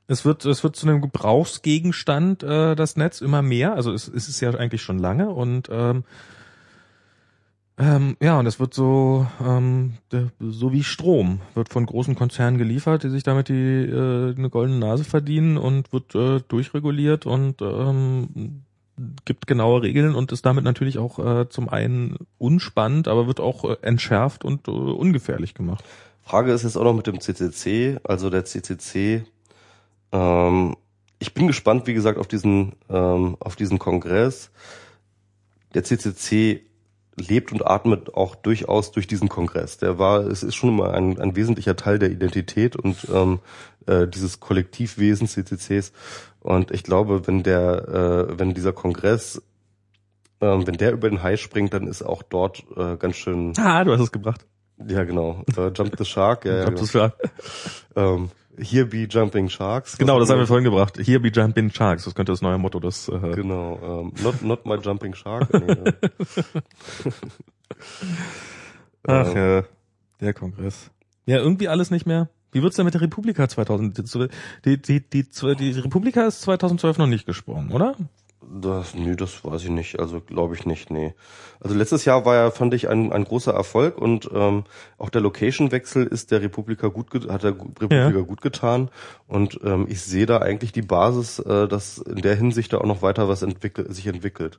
Es 0.08 0.24
wird, 0.24 0.44
es 0.44 0.64
wird 0.64 0.74
zu 0.74 0.88
einem 0.88 1.00
Gebrauchsgegenstand, 1.00 2.42
äh, 2.42 2.74
das 2.74 2.96
Netz 2.96 3.20
immer 3.20 3.42
mehr. 3.42 3.74
Also 3.74 3.92
es, 3.92 4.08
es 4.08 4.28
ist 4.28 4.40
ja 4.40 4.50
eigentlich 4.50 4.82
schon 4.82 4.98
lange 4.98 5.30
und 5.30 5.68
ähm, 5.70 6.02
ähm, 7.80 8.16
ja, 8.20 8.38
und 8.38 8.46
es 8.46 8.60
wird 8.60 8.74
so, 8.74 9.26
ähm, 9.44 9.94
so 10.38 10.72
wie 10.72 10.84
Strom, 10.84 11.40
wird 11.54 11.68
von 11.68 11.86
großen 11.86 12.14
Konzernen 12.14 12.58
geliefert, 12.58 13.02
die 13.02 13.10
sich 13.10 13.22
damit 13.22 13.48
die 13.48 13.54
äh, 13.54 14.34
eine 14.36 14.50
goldene 14.50 14.78
Nase 14.78 15.04
verdienen 15.04 15.56
und 15.56 15.92
wird 15.92 16.14
äh, 16.14 16.40
durchreguliert 16.46 17.26
und 17.26 17.62
ähm, 17.62 18.62
gibt 19.24 19.46
genaue 19.46 19.82
Regeln 19.82 20.14
und 20.14 20.30
ist 20.30 20.44
damit 20.44 20.64
natürlich 20.64 20.98
auch 20.98 21.18
äh, 21.18 21.48
zum 21.48 21.68
einen 21.68 22.18
unspannend, 22.38 23.08
aber 23.08 23.26
wird 23.26 23.40
auch 23.40 23.64
äh, 23.64 23.76
entschärft 23.82 24.44
und 24.44 24.68
äh, 24.68 24.70
ungefährlich 24.70 25.54
gemacht. 25.54 25.84
Frage 26.22 26.52
ist 26.52 26.62
jetzt 26.62 26.76
auch 26.76 26.84
noch 26.84 26.94
mit 26.94 27.06
dem 27.06 27.20
CCC, 27.20 27.98
also 28.04 28.30
der 28.30 28.44
CCC 28.44 29.24
ähm, 30.12 30.76
ich 31.18 31.34
bin 31.34 31.46
gespannt, 31.46 31.86
wie 31.86 31.94
gesagt, 31.94 32.18
auf 32.18 32.26
diesen, 32.26 32.72
ähm, 32.88 33.36
auf 33.40 33.56
diesen 33.56 33.78
Kongress. 33.78 34.50
Der 35.74 35.84
CCC 35.84 36.62
lebt 37.20 37.52
und 37.52 37.66
atmet 37.66 38.14
auch 38.14 38.34
durchaus 38.34 38.92
durch 38.92 39.06
diesen 39.06 39.28
Kongress. 39.28 39.78
Der 39.78 39.98
war, 39.98 40.26
es 40.26 40.42
ist 40.42 40.56
schon 40.56 40.70
immer 40.70 40.92
ein, 40.92 41.20
ein 41.20 41.36
wesentlicher 41.36 41.76
Teil 41.76 41.98
der 41.98 42.10
Identität 42.10 42.76
und 42.76 43.06
ähm, 43.12 43.40
äh, 43.86 44.06
dieses 44.06 44.40
Kollektivwesen 44.40 45.26
CCCs. 45.26 45.92
Und 46.40 46.70
ich 46.70 46.82
glaube, 46.82 47.26
wenn 47.26 47.42
der, 47.42 48.28
äh, 48.30 48.38
wenn 48.38 48.54
dieser 48.54 48.72
Kongress, 48.72 49.42
ähm, 50.40 50.66
wenn 50.66 50.76
der 50.76 50.92
über 50.92 51.08
den 51.08 51.22
Hai 51.22 51.36
springt, 51.36 51.74
dann 51.74 51.86
ist 51.86 52.02
auch 52.02 52.22
dort 52.22 52.64
äh, 52.76 52.96
ganz 52.96 53.16
schön. 53.16 53.52
Ah, 53.58 53.84
du 53.84 53.92
hast 53.92 54.00
es 54.00 54.12
gebracht. 54.12 54.46
Ja, 54.86 55.04
genau. 55.04 55.44
Äh, 55.56 55.68
Jump 55.74 55.94
the 55.98 56.04
Shark. 56.04 56.46
Ja, 56.46 56.64
Jump 56.64 56.78
ja, 56.78 56.84
the 56.84 56.92
genau. 56.92 57.04
Shark. 57.04 57.14
Ähm, 57.96 58.30
Here 58.60 58.84
be 58.86 59.06
Jumping 59.08 59.48
Sharks. 59.48 59.96
Genau, 59.98 60.18
das 60.18 60.28
haben 60.30 60.38
wir 60.38 60.46
vorhin 60.46 60.64
gebracht. 60.64 60.98
Here 60.98 61.20
be 61.20 61.28
jumping 61.28 61.70
sharks. 61.70 62.04
Das 62.04 62.14
könnte 62.14 62.32
das 62.32 62.42
neue 62.42 62.58
Motto 62.58 62.78
des. 62.80 63.08
Äh, 63.08 63.18
Genau, 63.34 63.78
ähm, 63.82 64.12
not, 64.22 64.42
not 64.42 64.66
my 64.66 64.76
jumping 64.76 65.14
shark. 65.14 65.48
Ach 69.06 69.34
ja, 69.34 69.64
der 70.20 70.34
Kongress. 70.34 70.90
Ja, 71.26 71.38
irgendwie 71.38 71.68
alles 71.68 71.90
nicht 71.90 72.06
mehr. 72.06 72.28
Wie 72.52 72.62
wird's 72.62 72.76
denn 72.76 72.84
mit 72.84 72.94
der 72.94 73.00
Republika 73.00 73.48
2000? 73.48 73.96
Die, 73.96 74.02
die, 74.76 75.00
die, 75.00 75.24
die, 75.24 75.56
die 75.56 75.70
Republika 75.80 76.26
ist 76.26 76.42
2012 76.42 76.98
noch 76.98 77.06
nicht 77.06 77.26
gesprungen, 77.26 77.70
oder? 77.70 77.94
Das, 78.42 78.94
nee, 78.94 79.16
das 79.16 79.44
weiß 79.44 79.64
ich 79.64 79.70
nicht. 79.70 79.98
Also 80.00 80.20
glaube 80.20 80.54
ich 80.54 80.66
nicht, 80.66 80.90
nee. 80.90 81.14
Also 81.60 81.74
letztes 81.76 82.04
Jahr 82.04 82.24
war 82.24 82.34
ja, 82.36 82.50
fand 82.50 82.72
ich, 82.74 82.88
ein, 82.88 83.12
ein 83.12 83.24
großer 83.24 83.52
Erfolg 83.52 83.98
und 83.98 84.30
ähm, 84.32 84.64
auch 84.98 85.10
der 85.10 85.20
Location-Wechsel 85.20 86.06
ist 86.06 86.30
der 86.30 86.40
Republika 86.40 86.88
gut, 86.88 87.28
hat 87.28 87.42
der 87.42 87.52
Republika 87.52 88.10
Ja. 88.10 88.20
gut 88.22 88.40
getan. 88.40 88.90
Und 89.28 89.60
ähm, 89.62 89.86
ich 89.88 90.00
sehe 90.02 90.26
da 90.26 90.38
eigentlich 90.38 90.72
die 90.72 90.82
Basis, 90.82 91.38
äh, 91.38 91.68
dass 91.68 91.98
in 91.98 92.22
der 92.22 92.34
Hinsicht 92.36 92.72
da 92.72 92.78
auch 92.78 92.86
noch 92.86 93.02
weiter 93.02 93.28
was 93.28 93.42
entwickelt, 93.42 93.94
sich 93.94 94.06
entwickelt. 94.06 94.58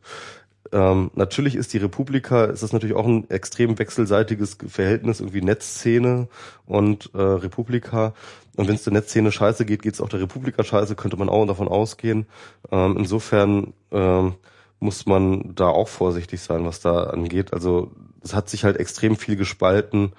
Ähm, 0.71 1.11
natürlich 1.15 1.55
ist 1.55 1.73
die 1.73 1.79
Republika, 1.79 2.45
ist 2.45 2.63
das 2.63 2.71
natürlich 2.71 2.95
auch 2.95 3.05
ein 3.05 3.29
extrem 3.29 3.77
wechselseitiges 3.77 4.57
Verhältnis, 4.67 5.19
irgendwie 5.19 5.41
Netzszene 5.41 6.27
und 6.65 7.11
äh, 7.13 7.21
Republika. 7.21 8.13
Und 8.55 8.67
wenn 8.67 8.75
es 8.75 8.83
der 8.83 8.93
Netzszene 8.93 9.31
scheiße 9.31 9.65
geht, 9.65 9.81
geht 9.81 9.95
es 9.95 10.01
auch 10.01 10.09
der 10.09 10.21
Republika 10.21 10.63
scheiße, 10.63 10.95
könnte 10.95 11.17
man 11.17 11.29
auch 11.29 11.45
davon 11.45 11.67
ausgehen. 11.67 12.25
Ähm, 12.71 12.95
insofern 12.97 13.73
ähm, 13.91 14.35
muss 14.79 15.05
man 15.05 15.53
da 15.55 15.67
auch 15.67 15.87
vorsichtig 15.87 16.41
sein, 16.41 16.65
was 16.65 16.79
da 16.79 17.03
angeht. 17.03 17.53
Also 17.53 17.91
es 18.23 18.33
hat 18.33 18.49
sich 18.49 18.63
halt 18.63 18.77
extrem 18.77 19.15
viel 19.15 19.35
gespalten. 19.35 20.13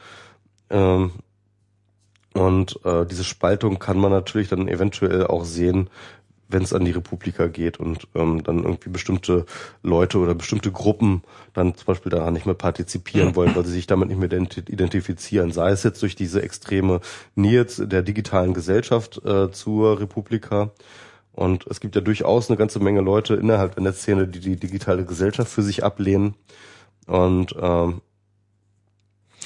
Ähm, 0.71 1.13
und 2.35 2.81
äh, 2.85 3.05
diese 3.05 3.25
Spaltung 3.25 3.79
kann 3.79 3.99
man 3.99 4.11
natürlich 4.11 4.49
dann 4.49 4.69
eventuell 4.69 5.27
auch 5.27 5.45
sehen, 5.45 5.91
wenn 6.53 6.63
es 6.63 6.73
an 6.73 6.85
die 6.85 6.91
Republika 6.93 7.47
geht 7.47 7.81
und 7.81 8.07
ähm, 8.15 8.43
dann 8.45 8.65
irgendwie 8.65 8.91
bestimmte 8.91 9.47
Leute 9.83 10.19
oder 10.19 10.35
bestimmte 10.35 10.71
Gruppen 10.71 11.23
dann 11.55 11.75
zum 11.75 11.87
Beispiel 11.87 12.11
daran 12.11 12.35
nicht 12.35 12.47
mehr 12.47 12.55
partizipieren 12.55 13.35
wollen, 13.35 13.55
weil 13.57 13.65
sie 13.65 13.73
sich 13.73 13.87
damit 13.87 14.09
nicht 14.09 14.19
mehr 14.19 14.31
identi- 14.31 14.71
identifizieren. 14.71 15.53
Sei 15.53 15.71
es 15.71 15.83
jetzt 15.83 16.03
durch 16.03 16.15
diese 16.15 16.43
extreme 16.43 17.01
Nähe 17.35 17.65
der 17.65 18.03
digitalen 18.03 18.55
Gesellschaft 18.55 19.25
äh, 19.25 19.51
zur 19.51 20.01
Republika. 20.01 20.71
Und 21.33 21.67
es 21.69 21.81
gibt 21.81 21.95
ja 21.95 22.03
durchaus 22.03 22.51
eine 22.51 22.59
ganze 22.59 22.79
Menge 22.79 23.01
Leute 23.01 23.35
innerhalb 23.35 23.75
der 23.75 23.85
Netzszene, 23.85 24.29
die 24.29 24.41
die 24.41 24.57
digitale 24.57 25.05
Gesellschaft 25.07 25.51
für 25.51 25.63
sich 25.63 25.83
ablehnen. 25.83 26.35
Und 27.07 27.57
ähm, 27.59 28.03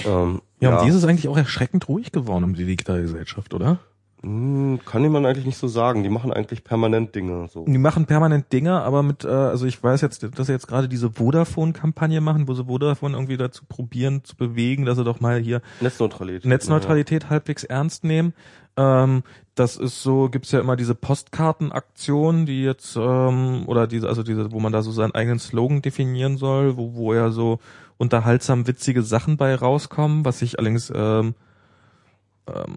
ähm, 0.04 0.42
Ja, 0.60 0.78
und 0.78 0.84
die 0.84 0.90
ist 0.90 0.96
es 0.96 1.04
eigentlich 1.04 1.28
auch 1.28 1.36
erschreckend 1.36 1.88
ruhig 1.88 2.10
geworden 2.10 2.44
um 2.44 2.54
die 2.54 2.64
digitale 2.64 3.02
Gesellschaft, 3.02 3.54
oder? 3.54 3.78
Hm, 4.26 4.80
Kann 4.84 5.08
man 5.12 5.24
eigentlich 5.24 5.46
nicht 5.46 5.56
so 5.56 5.68
sagen. 5.68 6.02
Die 6.02 6.08
machen 6.08 6.32
eigentlich 6.32 6.64
permanent 6.64 7.14
Dinge. 7.14 7.46
So. 7.48 7.64
Die 7.64 7.78
machen 7.78 8.06
permanent 8.06 8.52
Dinge, 8.52 8.82
aber 8.82 9.04
mit, 9.04 9.24
äh, 9.24 9.28
also 9.28 9.66
ich 9.66 9.80
weiß 9.80 10.00
jetzt, 10.00 10.26
dass 10.36 10.48
sie 10.48 10.52
jetzt 10.52 10.66
gerade 10.66 10.88
diese 10.88 11.12
Vodafone-Kampagne 11.12 12.20
machen, 12.20 12.48
wo 12.48 12.54
sie 12.54 12.64
Vodafone 12.64 13.14
irgendwie 13.14 13.36
dazu 13.36 13.64
probieren 13.68 14.24
zu 14.24 14.34
bewegen, 14.34 14.84
dass 14.84 14.98
sie 14.98 15.04
doch 15.04 15.20
mal 15.20 15.38
hier 15.38 15.62
Netzneutralität. 15.80 16.44
Netzneutralität 16.44 17.30
halbwegs 17.30 17.62
ernst 17.62 18.02
nehmen. 18.02 18.34
Ähm, 18.76 19.22
das 19.54 19.76
ist 19.76 20.02
so, 20.02 20.28
gibt's 20.28 20.50
ja 20.50 20.58
immer 20.58 20.74
diese 20.74 20.96
Postkartenaktion, 20.96 22.46
die 22.46 22.64
jetzt, 22.64 22.96
ähm, 22.96 23.62
oder 23.68 23.86
diese, 23.86 24.08
also 24.08 24.24
diese, 24.24 24.50
wo 24.50 24.58
man 24.58 24.72
da 24.72 24.82
so 24.82 24.90
seinen 24.90 25.14
eigenen 25.14 25.38
Slogan 25.38 25.82
definieren 25.82 26.36
soll, 26.36 26.76
wo, 26.76 26.94
wo 26.94 27.14
ja 27.14 27.30
so 27.30 27.60
unterhaltsam 27.96 28.66
witzige 28.66 29.04
Sachen 29.04 29.36
bei 29.36 29.54
rauskommen, 29.54 30.24
was 30.24 30.42
ich 30.42 30.58
allerdings, 30.58 30.92
ähm, 30.92 31.36
ähm, 32.48 32.76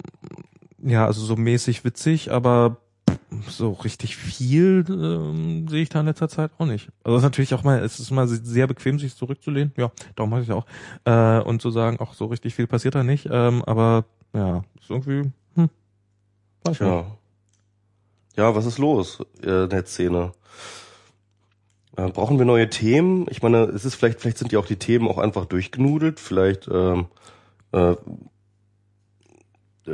ja, 0.84 1.06
also 1.06 1.22
so 1.22 1.36
mäßig 1.36 1.84
witzig, 1.84 2.32
aber 2.32 2.78
so 3.48 3.72
richtig 3.72 4.16
viel 4.16 4.86
ähm, 4.90 5.68
sehe 5.68 5.84
ich 5.84 5.90
da 5.90 6.00
in 6.00 6.06
letzter 6.08 6.30
Zeit 6.30 6.52
auch 6.58 6.66
nicht. 6.66 6.90
Also 7.04 7.16
es 7.16 7.22
ist 7.22 7.26
natürlich 7.26 7.54
auch 7.54 7.64
mal, 7.64 7.80
es 7.80 8.00
ist 8.00 8.12
mal 8.12 8.28
sehr 8.28 8.68
bequem, 8.68 9.00
sich 9.00 9.16
zurückzulehnen. 9.16 9.74
Ja, 9.78 9.92
darum 10.16 10.32
mache 10.32 10.42
ich 10.42 10.52
auch. 10.52 10.66
Äh, 11.06 11.40
und 11.42 11.62
zu 11.62 11.72
sagen, 11.72 12.00
auch 12.00 12.14
so 12.14 12.26
richtig 12.26 12.56
viel 12.56 12.68
passiert 12.68 12.96
da 12.96 13.04
nicht. 13.04 13.28
Ähm, 13.32 13.64
aber 13.66 14.06
ja, 14.34 14.64
ist 14.80 14.90
irgendwie, 14.90 15.32
hm, 15.56 15.70
weiß 16.64 16.76
ich 16.76 16.80
nicht. 16.82 16.90
Ja. 16.90 17.06
Ja, 18.36 18.56
was 18.56 18.66
ist 18.66 18.78
los 18.78 19.20
äh, 19.44 19.64
in 19.64 19.70
der 19.70 19.86
Szene? 19.86 20.32
Äh, 21.98 22.10
brauchen 22.10 22.38
wir 22.38 22.46
neue 22.46 22.70
Themen? 22.70 23.26
Ich 23.30 23.42
meine, 23.42 23.64
es 23.64 23.84
ist 23.84 23.96
vielleicht, 23.96 24.22
vielleicht 24.22 24.38
sind 24.38 24.52
ja 24.54 24.60
auch 24.60 24.66
die 24.66 24.78
Themen 24.78 25.08
auch 25.08 25.18
einfach 25.18 25.46
durchgenudelt. 25.46 26.20
Vielleicht, 26.20 26.70
ähm, 26.72 27.08
äh, 27.74 27.96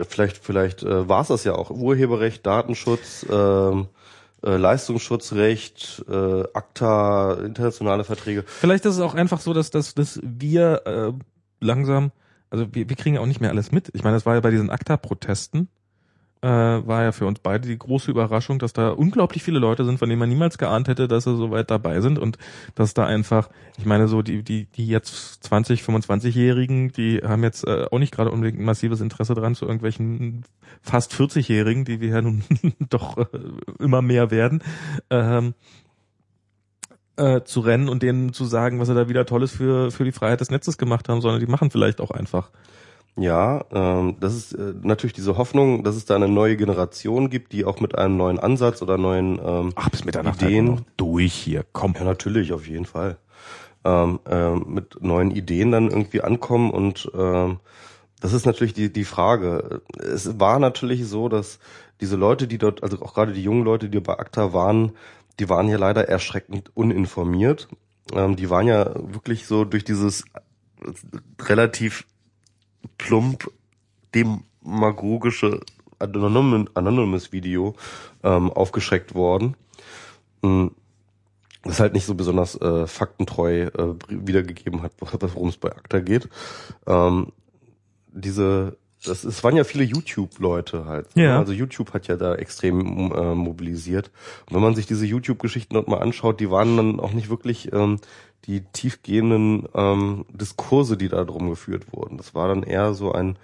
vielleicht, 0.03 0.37
vielleicht 0.37 0.83
äh, 0.83 1.07
war 1.07 1.21
es 1.21 1.27
das 1.29 1.43
ja 1.43 1.53
auch. 1.53 1.71
Urheberrecht, 1.71 2.45
Datenschutz, 2.45 3.25
ähm, 3.31 3.87
äh, 4.43 4.57
Leistungsschutzrecht, 4.57 6.05
äh, 6.09 6.43
ACTA, 6.53 7.33
internationale 7.45 8.03
Verträge. 8.03 8.43
Vielleicht 8.45 8.85
ist 8.85 8.95
es 8.95 9.01
auch 9.01 9.15
einfach 9.15 9.39
so, 9.39 9.53
dass, 9.53 9.71
dass, 9.71 9.95
dass 9.95 10.19
wir 10.23 10.81
äh, 10.85 11.13
langsam, 11.59 12.11
also 12.49 12.67
wir, 12.73 12.89
wir 12.89 12.95
kriegen 12.95 13.15
ja 13.15 13.21
auch 13.21 13.25
nicht 13.25 13.41
mehr 13.41 13.49
alles 13.49 13.71
mit. 13.71 13.89
Ich 13.93 14.03
meine, 14.03 14.15
das 14.15 14.25
war 14.25 14.35
ja 14.35 14.41
bei 14.41 14.51
diesen 14.51 14.69
ACTA-Protesten, 14.69 15.69
äh, 16.45 16.87
war 16.87 17.01
ja 17.01 17.11
für 17.11 17.25
uns 17.25 17.39
beide 17.39 17.67
die 17.67 17.77
große 17.77 18.11
Überraschung, 18.11 18.59
dass 18.59 18.71
da 18.71 18.89
unglaublich 18.89 19.41
viele 19.41 19.57
Leute 19.57 19.83
sind, 19.83 19.97
von 19.97 20.07
denen 20.07 20.19
man 20.19 20.29
niemals 20.29 20.59
geahnt 20.59 20.87
hätte, 20.87 21.07
dass 21.07 21.23
sie 21.23 21.35
so 21.35 21.49
weit 21.49 21.71
dabei 21.71 22.01
sind 22.01 22.19
und 22.19 22.37
dass 22.75 22.93
da 22.93 23.03
einfach, 23.03 23.49
ich 23.79 23.85
meine, 23.87 24.07
so 24.07 24.21
die, 24.21 24.43
die, 24.43 24.65
die 24.65 24.85
jetzt 24.85 25.43
20, 25.43 25.81
25-Jährigen, 25.81 26.91
die 26.91 27.17
haben 27.23 27.41
jetzt 27.41 27.65
äh, 27.65 27.87
auch 27.89 27.97
nicht 27.97 28.13
gerade 28.13 28.29
unbedingt 28.29 28.59
ein 28.59 28.65
massives 28.65 29.01
Interesse 29.01 29.33
dran 29.33 29.55
zu 29.55 29.65
irgendwelchen 29.65 30.43
fast 30.83 31.13
40-Jährigen, 31.13 31.83
die 31.83 31.99
wir 31.99 32.09
ja 32.09 32.21
nun 32.21 32.43
doch 32.89 33.17
äh, 33.17 33.25
immer 33.79 34.03
mehr 34.03 34.29
werden. 34.29 34.61
Ähm, 35.09 35.55
äh, 37.15 37.41
zu 37.41 37.61
rennen 37.61 37.89
und 37.89 38.03
denen 38.03 38.33
zu 38.33 38.45
sagen, 38.45 38.79
was 38.79 38.87
sie 38.87 38.93
da 38.93 39.09
wieder 39.09 39.25
Tolles 39.25 39.51
für, 39.51 39.89
für 39.89 40.03
die 40.03 40.11
Freiheit 40.11 40.41
des 40.41 40.51
Netzes 40.51 40.77
gemacht 40.77 41.09
haben, 41.09 41.21
sondern 41.21 41.39
die 41.39 41.47
machen 41.47 41.71
vielleicht 41.71 42.01
auch 42.01 42.11
einfach. 42.11 42.51
Ja, 43.17 43.63
ähm, 43.71 44.17
das 44.19 44.35
ist 44.35 44.53
äh, 44.53 44.73
natürlich 44.81 45.13
diese 45.13 45.37
Hoffnung, 45.37 45.83
dass 45.83 45.95
es 45.95 46.05
da 46.05 46.15
eine 46.15 46.27
neue 46.27 46.57
Generation 46.57 47.29
gibt, 47.29 47.53
die 47.53 47.63
auch 47.63 47.79
mit 47.79 47.97
einem 47.97 48.17
neuen 48.17 48.39
Ansatz 48.39 48.81
oder 48.81 48.97
neuen 48.97 49.39
ähm, 49.43 49.71
Ach, 49.75 49.89
bis 49.89 50.03
Mitternacht 50.03 50.41
Ideen. 50.41 50.65
wir 50.65 50.71
noch 50.73 50.81
durch 50.97 51.33
hier, 51.33 51.65
komm. 51.71 51.93
Ja, 51.93 52.03
natürlich, 52.03 52.51
auf 52.51 52.67
jeden 52.67 52.85
Fall. 52.85 53.17
Ähm, 53.85 54.19
ähm, 54.29 54.65
mit 54.67 55.01
neuen 55.01 55.31
Ideen 55.31 55.71
dann 55.71 55.89
irgendwie 55.89 56.21
ankommen 56.21 56.71
und 56.71 57.09
ähm, 57.15 57.59
das 58.19 58.33
ist 58.33 58.45
natürlich 58.45 58.73
die, 58.73 58.91
die 58.91 59.03
Frage. 59.03 59.81
Es 59.97 60.39
war 60.39 60.59
natürlich 60.59 61.07
so, 61.07 61.29
dass 61.29 61.59
diese 62.01 62.15
Leute, 62.15 62.47
die 62.47 62.57
dort, 62.57 62.83
also 62.83 63.01
auch 63.01 63.13
gerade 63.13 63.33
die 63.33 63.43
jungen 63.43 63.63
Leute, 63.63 63.87
die 63.87 63.99
bei 63.99 64.17
ACTA 64.17 64.51
waren, 64.51 64.91
die 65.39 65.47
waren 65.47 65.69
ja 65.69 65.77
leider 65.77 66.09
erschreckend 66.09 66.71
uninformiert. 66.75 67.67
Ähm, 68.13 68.35
die 68.35 68.49
waren 68.49 68.67
ja 68.67 68.93
wirklich 68.95 69.45
so 69.45 69.63
durch 69.63 69.83
dieses 69.83 70.25
relativ 71.41 72.05
plump 72.97 73.51
demagogische 74.13 75.59
Anonymous, 75.99 77.31
Video 77.31 77.75
ähm, 78.23 78.51
aufgeschreckt 78.51 79.15
worden. 79.15 79.55
Das 80.41 81.79
halt 81.79 81.93
nicht 81.93 82.05
so 82.05 82.13
besonders 82.13 82.59
äh, 82.61 82.85
faktentreu 82.85 83.63
äh, 83.63 83.95
wiedergegeben 84.09 84.83
hat, 84.83 84.93
worum 84.99 85.49
es 85.49 85.57
bei 85.57 85.71
ACTA 85.71 85.99
geht. 85.99 86.29
Ähm, 86.85 87.31
diese 88.11 88.77
das 89.07 89.23
es 89.23 89.43
waren 89.43 89.55
ja 89.55 89.63
viele 89.63 89.83
YouTube-Leute 89.83 90.85
halt. 90.85 91.15
ne? 91.15 91.23
Ja. 91.23 91.39
Also 91.39 91.53
YouTube 91.53 91.93
hat 91.93 92.07
ja 92.07 92.15
da 92.15 92.35
extrem 92.35 93.11
äh, 93.11 93.35
mobilisiert. 93.35 94.11
Und 94.47 94.55
wenn 94.55 94.61
man 94.61 94.75
sich 94.75 94.85
diese 94.85 95.05
YouTube-Geschichten 95.05 95.73
dort 95.73 95.87
mal 95.87 95.99
anschaut, 95.99 96.39
die 96.39 96.51
waren 96.51 96.77
dann 96.77 96.99
auch 96.99 97.13
nicht 97.13 97.29
wirklich 97.29 97.71
ähm, 97.73 97.99
die 98.45 98.61
tiefgehenden 98.73 99.67
ähm, 99.73 100.25
Diskurse, 100.29 100.97
die 100.97 101.09
da 101.09 101.23
drum 101.23 101.49
geführt 101.49 101.91
wurden. 101.91 102.17
Das 102.17 102.35
war 102.35 102.47
dann 102.47 102.63
eher 102.63 102.93
so 102.93 103.11
ein 103.11 103.37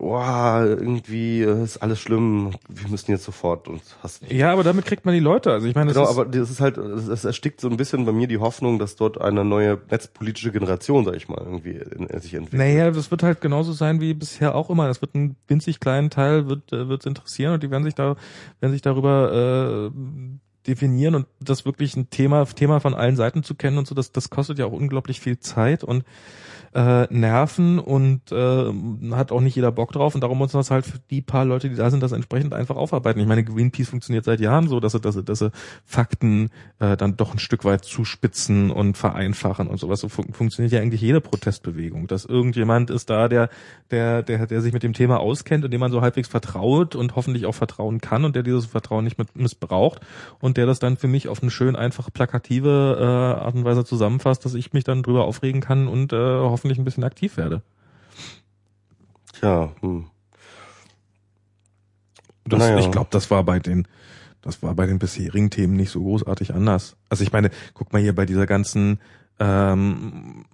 Boah, 0.00 0.64
irgendwie 0.66 1.42
äh, 1.42 1.62
ist 1.62 1.76
alles 1.82 2.00
schlimm, 2.00 2.52
wir 2.70 2.88
müssen 2.88 3.10
jetzt 3.10 3.24
sofort 3.24 3.68
und 3.68 3.82
hast. 4.02 4.22
Ja, 4.32 4.50
aber 4.50 4.62
damit 4.64 4.86
kriegt 4.86 5.04
man 5.04 5.12
die 5.12 5.20
Leute. 5.20 5.52
Also 5.52 5.66
ich 5.66 5.74
meine, 5.74 5.88
das 5.88 5.94
Genau, 5.94 6.08
ist, 6.08 6.16
aber 6.16 6.24
das 6.24 6.48
ist 6.48 6.62
halt, 6.62 6.78
es 6.78 7.26
erstickt 7.26 7.60
so 7.60 7.68
ein 7.68 7.76
bisschen 7.76 8.06
bei 8.06 8.12
mir 8.12 8.26
die 8.26 8.38
Hoffnung, 8.38 8.78
dass 8.78 8.96
dort 8.96 9.20
eine 9.20 9.44
neue 9.44 9.78
netzpolitische 9.90 10.52
Generation, 10.52 11.04
sag 11.04 11.16
ich 11.16 11.28
mal, 11.28 11.42
irgendwie 11.44 11.72
in, 11.72 12.06
in 12.06 12.20
sich 12.22 12.32
entwickelt. 12.32 12.60
Naja, 12.60 12.90
das 12.90 13.10
wird 13.10 13.22
halt 13.22 13.42
genauso 13.42 13.74
sein 13.74 14.00
wie 14.00 14.14
bisher 14.14 14.54
auch 14.54 14.70
immer. 14.70 14.86
Das 14.88 15.02
wird 15.02 15.14
einen 15.14 15.36
winzig 15.48 15.80
kleinen 15.80 16.08
Teil 16.08 16.48
wird 16.48 16.72
äh, 16.72 16.88
wird's 16.88 17.04
interessieren 17.04 17.52
und 17.52 17.62
die 17.62 17.70
werden 17.70 17.84
sich 17.84 17.94
da 17.94 18.16
werden 18.60 18.72
sich 18.72 18.80
darüber 18.80 19.90
äh, 19.92 20.00
definieren 20.66 21.14
und 21.14 21.26
das 21.40 21.66
wirklich 21.66 21.94
ein 21.98 22.08
Thema 22.08 22.46
Thema 22.46 22.80
von 22.80 22.94
allen 22.94 23.16
Seiten 23.16 23.42
zu 23.42 23.54
kennen 23.54 23.76
und 23.76 23.86
so. 23.86 23.94
Das 23.94 24.12
das 24.12 24.30
kostet 24.30 24.58
ja 24.58 24.64
auch 24.64 24.72
unglaublich 24.72 25.20
viel 25.20 25.40
Zeit 25.40 25.84
und 25.84 26.04
äh, 26.72 27.06
Nerven 27.12 27.78
und 27.78 28.30
äh, 28.30 28.72
hat 29.12 29.32
auch 29.32 29.40
nicht 29.40 29.56
jeder 29.56 29.72
Bock 29.72 29.92
drauf 29.92 30.14
und 30.14 30.20
darum 30.22 30.38
muss 30.38 30.52
man 30.52 30.60
das 30.60 30.70
halt 30.70 30.86
für 30.86 30.98
die 31.10 31.20
paar 31.20 31.44
Leute, 31.44 31.68
die 31.68 31.74
da 31.74 31.90
sind, 31.90 32.02
das 32.02 32.12
entsprechend 32.12 32.54
einfach 32.54 32.76
aufarbeiten. 32.76 33.20
Ich 33.20 33.26
meine, 33.26 33.42
Greenpeace 33.42 33.88
funktioniert 33.88 34.24
seit 34.24 34.40
Jahren 34.40 34.68
so, 34.68 34.78
dass 34.78 34.92
sie, 34.92 35.00
dass 35.00 35.14
sie, 35.14 35.24
dass 35.24 35.40
sie 35.40 35.50
Fakten 35.84 36.50
äh, 36.78 36.96
dann 36.96 37.16
doch 37.16 37.32
ein 37.32 37.40
Stück 37.40 37.64
weit 37.64 37.84
zuspitzen 37.84 38.70
und 38.70 38.96
vereinfachen 38.96 39.66
und 39.66 39.78
sowas. 39.78 40.00
So 40.00 40.08
fun 40.08 40.32
funktioniert 40.32 40.72
ja 40.72 40.80
eigentlich 40.80 41.00
jede 41.00 41.20
Protestbewegung, 41.20 42.06
dass 42.06 42.24
irgendjemand 42.24 42.90
ist 42.90 43.10
da, 43.10 43.28
der, 43.28 43.48
der, 43.90 44.22
der, 44.22 44.46
der 44.46 44.60
sich 44.60 44.72
mit 44.72 44.84
dem 44.84 44.92
Thema 44.92 45.18
auskennt 45.18 45.64
und 45.64 45.72
dem 45.72 45.80
man 45.80 45.90
so 45.90 46.02
halbwegs 46.02 46.28
vertraut 46.28 46.94
und 46.94 47.16
hoffentlich 47.16 47.46
auch 47.46 47.54
vertrauen 47.54 48.00
kann 48.00 48.24
und 48.24 48.36
der 48.36 48.44
dieses 48.44 48.66
Vertrauen 48.66 49.04
nicht 49.04 49.18
mit 49.18 49.34
missbraucht 49.34 50.00
und 50.38 50.56
der 50.56 50.66
das 50.66 50.78
dann 50.78 50.96
für 50.96 51.08
mich 51.08 51.26
auf 51.26 51.42
eine 51.42 51.50
schön 51.50 51.74
einfach 51.74 52.12
plakative 52.12 52.96
äh, 53.00 53.44
Art 53.44 53.54
und 53.56 53.64
Weise 53.64 53.84
zusammenfasst, 53.84 54.44
dass 54.44 54.54
ich 54.54 54.72
mich 54.72 54.84
dann 54.84 55.02
drüber 55.02 55.24
aufregen 55.24 55.60
kann 55.60 55.88
und 55.88 56.12
äh, 56.12 56.16
hoffentlich 56.60 56.78
ein 56.78 56.84
bisschen 56.84 57.04
aktiv 57.04 57.36
werde. 57.38 57.62
Tja, 59.32 59.72
hm. 59.80 60.06
Das, 62.44 62.58
Naja. 62.58 62.78
Ich 62.78 62.90
glaube, 62.90 63.08
das 63.10 63.30
war 63.30 63.44
bei 63.44 63.58
den, 63.58 63.86
das 64.42 64.62
war 64.62 64.74
bei 64.74 64.84
den 64.86 64.98
bisherigen 64.98 65.48
Themen 65.50 65.74
nicht 65.74 65.90
so 65.90 66.00
großartig 66.02 66.52
anders. 66.54 66.96
Also 67.08 67.22
ich 67.24 67.32
meine, 67.32 67.50
guck 67.74 67.92
mal 67.92 68.02
hier 68.02 68.14
bei 68.14 68.26
dieser 68.26 68.46
ganzen 68.46 69.00
ähm, 69.38 70.44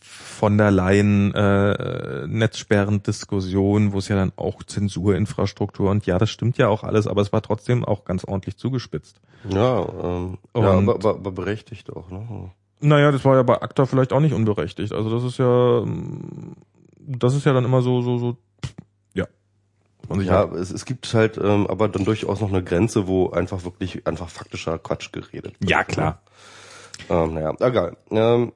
von 0.00 0.58
der 0.58 0.70
Leyen 0.72 1.32
äh, 1.34 2.26
Netzsperren-Diskussion, 2.26 3.92
wo 3.92 3.98
es 3.98 4.08
ja 4.08 4.16
dann 4.16 4.32
auch 4.36 4.64
Zensurinfrastruktur 4.64 5.90
und 5.90 6.06
ja, 6.06 6.18
das 6.18 6.30
stimmt 6.30 6.58
ja 6.58 6.66
auch 6.68 6.82
alles, 6.82 7.06
aber 7.06 7.20
es 7.22 7.32
war 7.32 7.42
trotzdem 7.42 7.84
auch 7.84 8.04
ganz 8.04 8.24
ordentlich 8.24 8.56
zugespitzt. 8.56 9.20
ja, 9.48 9.80
ähm, 9.80 10.38
ja 10.56 10.70
Und- 10.72 10.88
aber, 10.88 10.94
aber, 10.94 11.10
aber 11.10 11.32
berechtigt 11.32 11.92
auch, 11.92 12.10
ne? 12.10 12.50
Naja, 12.82 13.12
das 13.12 13.24
war 13.24 13.36
ja 13.36 13.42
bei 13.42 13.62
ACTA 13.62 13.86
vielleicht 13.86 14.12
auch 14.12 14.20
nicht 14.20 14.34
unberechtigt. 14.34 14.92
Also 14.92 15.08
das 15.08 15.22
ist 15.24 15.38
ja, 15.38 15.78
ähm, 15.78 16.54
das 16.98 17.34
ist 17.34 17.46
ja 17.46 17.52
dann 17.52 17.64
immer 17.64 17.80
so, 17.80 18.02
so, 18.02 18.18
so, 18.18 18.36
ja. 19.14 19.26
Ja, 20.20 20.44
es, 20.52 20.70
es 20.72 20.84
gibt 20.84 21.14
halt 21.14 21.38
ähm, 21.38 21.66
aber 21.68 21.88
dann 21.88 22.04
durchaus 22.04 22.40
noch 22.40 22.48
eine 22.48 22.62
Grenze, 22.62 23.06
wo 23.06 23.30
einfach 23.30 23.64
wirklich 23.64 24.06
einfach 24.06 24.28
faktischer 24.28 24.78
Quatsch 24.78 25.12
geredet 25.12 25.54
wird. 25.60 25.70
Ja, 25.70 25.84
klar. 25.84 26.22
Ähm, 27.08 27.34
naja, 27.34 27.54
egal. 27.60 27.96
Ähm, 28.10 28.52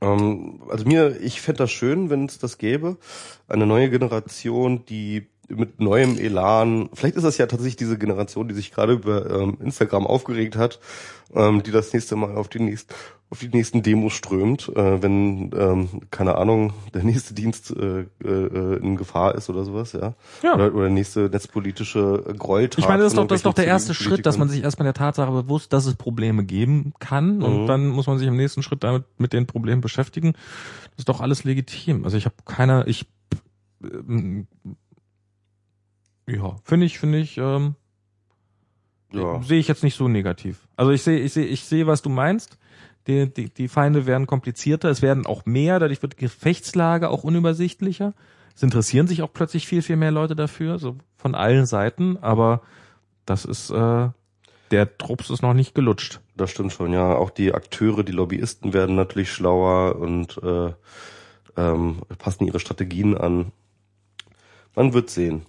ähm, 0.00 0.62
also 0.70 0.84
mir, 0.84 1.20
ich 1.20 1.40
fände 1.40 1.58
das 1.58 1.72
schön, 1.72 2.10
wenn 2.10 2.26
es 2.26 2.38
das 2.38 2.58
gäbe. 2.58 2.98
Eine 3.48 3.66
neue 3.66 3.90
Generation, 3.90 4.84
die 4.86 5.28
mit 5.48 5.80
neuem 5.80 6.18
Elan, 6.18 6.88
vielleicht 6.94 7.16
ist 7.16 7.24
das 7.24 7.38
ja 7.38 7.46
tatsächlich 7.46 7.76
diese 7.76 7.98
Generation, 7.98 8.48
die 8.48 8.54
sich 8.54 8.70
gerade 8.70 8.94
über 8.94 9.30
ähm, 9.30 9.58
Instagram 9.60 10.06
aufgeregt 10.06 10.56
hat, 10.56 10.80
ähm, 11.34 11.62
die 11.62 11.70
das 11.70 11.92
nächste 11.92 12.16
Mal 12.16 12.36
auf 12.36 12.48
die 12.48 12.60
nächsten 12.60 12.94
auf 13.30 13.40
die 13.40 13.48
nächsten 13.48 13.82
Demos 13.82 14.12
strömt, 14.12 14.68
äh, 14.76 15.02
wenn 15.02 15.50
ähm, 15.56 15.88
keine 16.10 16.36
Ahnung 16.36 16.72
der 16.94 17.02
nächste 17.02 17.34
Dienst 17.34 17.70
äh, 17.74 18.04
äh, 18.22 18.76
in 18.76 18.96
Gefahr 18.96 19.34
ist 19.34 19.50
oder 19.50 19.64
sowas, 19.64 19.92
ja, 19.92 20.14
Ja. 20.42 20.54
oder, 20.54 20.72
oder 20.74 20.88
nächste 20.88 21.22
netzpolitische 21.30 22.22
Gräueltat. 22.38 22.78
Ich 22.78 22.86
meine, 22.88 23.02
das 23.02 23.12
ist 23.12 23.18
doch, 23.18 23.26
das 23.26 23.40
ist 23.40 23.46
doch 23.46 23.54
der 23.54 23.66
erste 23.66 23.92
Schritt, 23.94 24.24
dass 24.26 24.38
man 24.38 24.48
sich 24.48 24.62
erstmal 24.62 24.84
der 24.84 24.94
Tatsache 24.94 25.32
bewusst, 25.32 25.72
dass 25.72 25.86
es 25.86 25.96
Probleme 25.96 26.44
geben 26.44 26.92
kann 27.00 27.42
und 27.42 27.62
Mhm. 27.62 27.66
dann 27.66 27.88
muss 27.88 28.06
man 28.06 28.18
sich 28.18 28.28
im 28.28 28.36
nächsten 28.36 28.62
Schritt 28.62 28.84
damit 28.84 29.04
mit 29.18 29.32
den 29.32 29.46
Problemen 29.46 29.80
beschäftigen. 29.80 30.32
Das 30.90 30.98
ist 30.98 31.08
doch 31.08 31.20
alles 31.20 31.42
legitim. 31.44 32.04
Also 32.04 32.16
ich 32.16 32.26
habe 32.26 32.36
keiner, 32.44 32.86
ich 32.86 33.06
ähm, 33.82 34.46
ja, 36.28 36.56
finde 36.62 36.86
ich, 36.86 36.98
finde 36.98 37.18
ich, 37.18 37.36
ähm, 37.38 37.74
ja. 39.12 39.42
sehe 39.42 39.58
ich 39.58 39.68
jetzt 39.68 39.82
nicht 39.82 39.96
so 39.96 40.08
negativ. 40.08 40.66
Also 40.76 40.90
ich 40.92 41.02
sehe, 41.02 41.18
ich 41.18 41.32
sehe, 41.32 41.46
ich 41.46 41.64
sehe, 41.64 41.86
was 41.86 42.00
du 42.02 42.08
meinst. 42.10 42.58
Die, 43.06 43.32
die, 43.32 43.50
die 43.50 43.68
Feinde 43.68 44.06
werden 44.06 44.26
komplizierter, 44.26 44.88
es 44.88 45.02
werden 45.02 45.26
auch 45.26 45.44
mehr, 45.44 45.78
dadurch 45.78 46.02
wird 46.02 46.14
die 46.14 46.24
Gefechtslage 46.24 47.10
auch 47.10 47.22
unübersichtlicher. 47.22 48.14
Es 48.56 48.62
interessieren 48.62 49.06
sich 49.06 49.22
auch 49.22 49.32
plötzlich 49.32 49.66
viel, 49.66 49.82
viel 49.82 49.96
mehr 49.96 50.10
Leute 50.10 50.36
dafür, 50.36 50.78
so 50.78 50.96
von 51.16 51.34
allen 51.34 51.66
Seiten, 51.66 52.18
aber 52.18 52.62
das 53.26 53.44
ist, 53.44 53.70
äh, 53.70 54.08
der 54.70 54.98
Trups 54.98 55.30
ist 55.30 55.42
noch 55.42 55.54
nicht 55.54 55.74
gelutscht. 55.74 56.20
Das 56.36 56.50
stimmt 56.50 56.72
schon, 56.72 56.92
ja. 56.92 57.14
Auch 57.14 57.30
die 57.30 57.52
Akteure, 57.52 58.02
die 58.02 58.12
Lobbyisten 58.12 58.72
werden 58.72 58.96
natürlich 58.96 59.32
schlauer 59.32 59.96
und 59.96 60.40
äh, 60.42 60.72
ähm, 61.56 62.00
passen 62.18 62.46
ihre 62.46 62.60
Strategien 62.60 63.16
an. 63.16 63.52
Man 64.74 64.92
wird 64.94 65.10
sehen. 65.10 65.46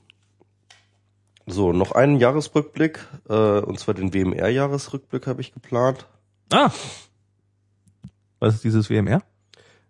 So, 1.48 1.74
noch 1.74 1.92
einen 1.92 2.17
Jahresrückblick, 2.17 3.00
äh, 3.30 3.59
und 3.59 3.80
zwar 3.80 3.93
den 3.93 4.14
WMR-Jahresrückblick 4.14 5.27
habe 5.27 5.42
ich 5.42 5.53
geplant. 5.53 6.08
Ah! 6.51 6.72
Was 8.45 8.53
ist 8.56 8.64
dieses 8.64 8.91
WMR? 8.91 9.24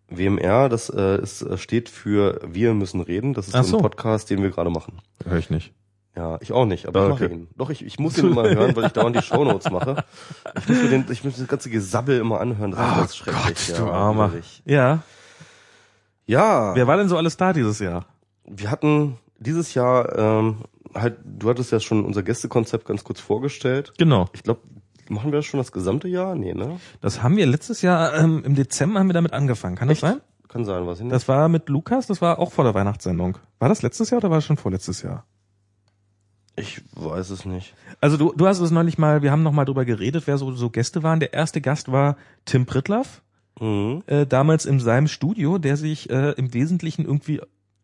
WMR, 0.08 0.70
das 0.70 0.90
äh, 0.90 1.22
ist, 1.22 1.42
äh, 1.42 1.58
steht 1.58 1.90
für 1.90 2.40
Wir 2.48 2.74
müssen 2.74 3.02
reden. 3.02 3.34
Das 3.34 3.50
ist 3.50 3.56
Ach 3.56 3.66
so 3.66 3.78
ein 3.78 3.82
Podcast, 3.82 4.30
den 4.30 4.42
wir 4.42 4.50
gerade 4.50 4.70
machen. 4.70 5.02
Höre 5.26 5.38
ich 5.40 5.50
nicht. 5.50 5.74
Ja, 6.16 6.38
ich 6.40 6.54
auch 6.54 6.66
nicht, 6.66 6.86
aber 6.88 7.02
Ah, 7.02 7.04
ich 7.04 7.10
mache 7.10 7.26
okay. 7.26 7.34
ihn. 7.34 7.48
Doch, 7.58 7.70
ich, 7.70 7.84
ich 7.86 8.00
muss 8.00 8.18
ihn 8.18 8.28
immer 8.32 8.44
hören, 8.50 8.74
weil 8.78 8.86
ich 8.86 8.94
dauernd 8.94 9.18
die 9.18 9.22
Shownotes 9.22 9.70
mache. 9.72 10.06
Ich 10.58 10.70
muss 10.70 10.78
mir 10.84 10.90
den, 10.90 11.06
ich 11.12 11.26
muss 11.26 11.36
das 11.36 11.48
ganze 11.50 11.70
Gesabbel 11.70 12.18
immer 12.20 12.40
anhören. 12.40 12.72
Das 12.72 12.80
ist 12.80 12.86
Oh 12.94 12.96
ganz 13.00 13.16
schrecklich. 13.18 13.68
Gott, 13.68 13.78
du 13.80 13.84
ja, 13.88 13.92
Armer. 13.92 14.32
wirklich. 14.32 14.62
Ja. 14.66 15.04
Ja, 16.28 16.74
Wer 16.76 16.88
war 16.88 16.96
denn 16.96 17.10
so 17.10 17.18
alles 17.18 17.36
da 17.36 17.52
dieses 17.52 17.80
Jahr? 17.80 18.06
wir 18.46 18.72
hatten 18.72 19.18
dieses 19.38 19.74
Jahr 19.74 20.18
ähm, 20.18 20.58
halt, 20.94 21.18
du 21.26 21.50
hattest 21.50 21.72
ja 21.74 21.80
schon 21.82 22.06
unser 22.06 22.24
Gästekonzept 22.24 22.86
ganz 22.86 23.04
kurz 23.04 23.20
vorgestellt. 23.20 23.92
Genau. 23.98 24.28
Ich 24.34 24.44
glaube, 24.44 24.62
machen 25.10 25.32
wir 25.32 25.40
das 25.40 25.46
schon 25.46 25.60
das 25.60 25.72
gesamte 25.72 26.08
Jahr? 26.08 26.36
Nee, 26.36 26.54
ne? 26.54 26.80
Das 27.02 27.22
haben 27.24 27.36
wir 27.38 27.46
letztes 27.46 27.82
Jahr, 27.82 28.14
ähm, 28.18 28.44
im 28.46 28.56
Dezember 28.56 29.00
haben 29.00 29.08
wir 29.08 29.14
damit 29.14 29.34
angefangen. 29.34 29.76
Kann 29.76 29.88
das 29.90 30.00
sein? 30.00 30.22
Kann 30.48 30.66
sein, 30.66 30.86
was 30.88 31.00
ich 31.00 31.04
nicht. 31.06 31.14
Das 31.14 31.28
war 31.28 31.50
mit 31.50 31.70
Lukas, 31.70 32.08
das 32.08 32.22
war 32.22 32.40
auch 32.40 32.52
vor 32.52 32.64
der 32.64 32.74
Weihnachtssendung. 32.74 33.38
War 33.60 33.70
das 33.70 33.82
letztes 33.82 34.10
Jahr 34.10 34.20
oder 34.20 34.30
war 34.30 34.38
das 34.38 34.46
schon 34.46 34.58
vorletztes 34.58 35.02
Jahr? 35.02 35.26
Ich 36.58 36.82
weiß 36.96 37.32
es 37.32 37.44
nicht. 37.46 37.74
Also 38.00 38.16
du, 38.16 38.32
du 38.34 38.48
hast 38.48 38.60
es 38.62 38.72
neulich 38.72 38.98
mal, 38.98 39.22
wir 39.22 39.32
haben 39.32 39.44
noch 39.44 39.52
mal 39.52 39.66
drüber 39.66 39.84
geredet, 39.84 40.24
wer 40.26 40.38
so, 40.38 40.54
so 40.54 40.70
Gäste 40.70 41.04
waren. 41.04 41.20
Der 41.20 41.34
erste 41.34 41.60
Gast 41.60 41.92
war 41.92 42.16
Tim 42.46 42.66
Pritlaff, 42.66 43.22
Mhm. 43.60 44.04
äh, 44.08 44.26
damals 44.26 44.66
in 44.66 44.80
seinem 44.82 45.08
Studio, 45.08 45.58
der 45.58 45.78
sich 45.78 46.10
äh, 46.10 46.32
im 46.32 46.54
Wesentlichen 46.54 47.06
irgendwie 47.06 47.40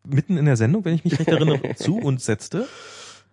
mitten 0.06 0.36
in 0.36 0.44
der 0.44 0.56
Sendung, 0.56 0.84
wenn 0.84 0.94
ich 0.94 1.04
mich 1.04 1.18
recht 1.18 1.28
erinnere, 1.30 1.74
zu 1.76 1.96
uns 1.98 2.24
setzte. 2.26 2.66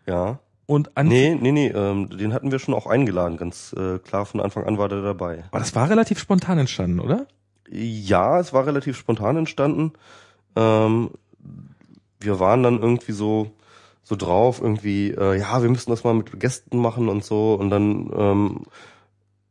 Ja. 0.06 0.40
Und 0.70 0.96
an, 0.96 1.08
Nee, 1.08 1.34
nee, 1.34 1.52
nee, 1.52 1.70
ähm, 1.70 2.16
den 2.16 2.32
hatten 2.32 2.52
wir 2.52 2.60
schon 2.60 2.76
auch 2.76 2.86
eingeladen, 2.86 3.38
ganz 3.38 3.74
äh, 3.76 3.98
klar, 3.98 4.28
von 4.28 4.40
Anfang 4.40 4.66
an 4.66 4.78
war 4.78 4.88
der 4.88 5.02
dabei. 5.02 5.44
aber 5.50 5.58
das 5.58 5.74
war 5.74 5.90
relativ 5.90 6.20
spontan 6.20 6.60
entstanden, 6.60 7.00
oder? 7.00 7.26
Ja, 7.72 8.40
es 8.40 8.54
war 8.54 8.68
relativ 8.68 8.96
spontan 8.96 9.36
entstanden. 9.36 9.94
Ähm, 10.56 11.10
wir 12.20 12.40
waren 12.40 12.62
dann 12.62 12.80
irgendwie 12.80 13.14
so 13.14 13.50
so 14.04 14.16
drauf, 14.16 14.62
irgendwie, 14.62 15.10
äh, 15.10 15.40
ja, 15.40 15.60
wir 15.64 15.70
müssen 15.70 15.90
das 15.90 16.04
mal 16.04 16.14
mit 16.14 16.40
Gästen 16.40 16.78
machen 16.78 17.10
und 17.10 17.24
so. 17.24 17.56
Und 17.56 17.72
dann 17.72 18.12
ähm, 18.16 18.62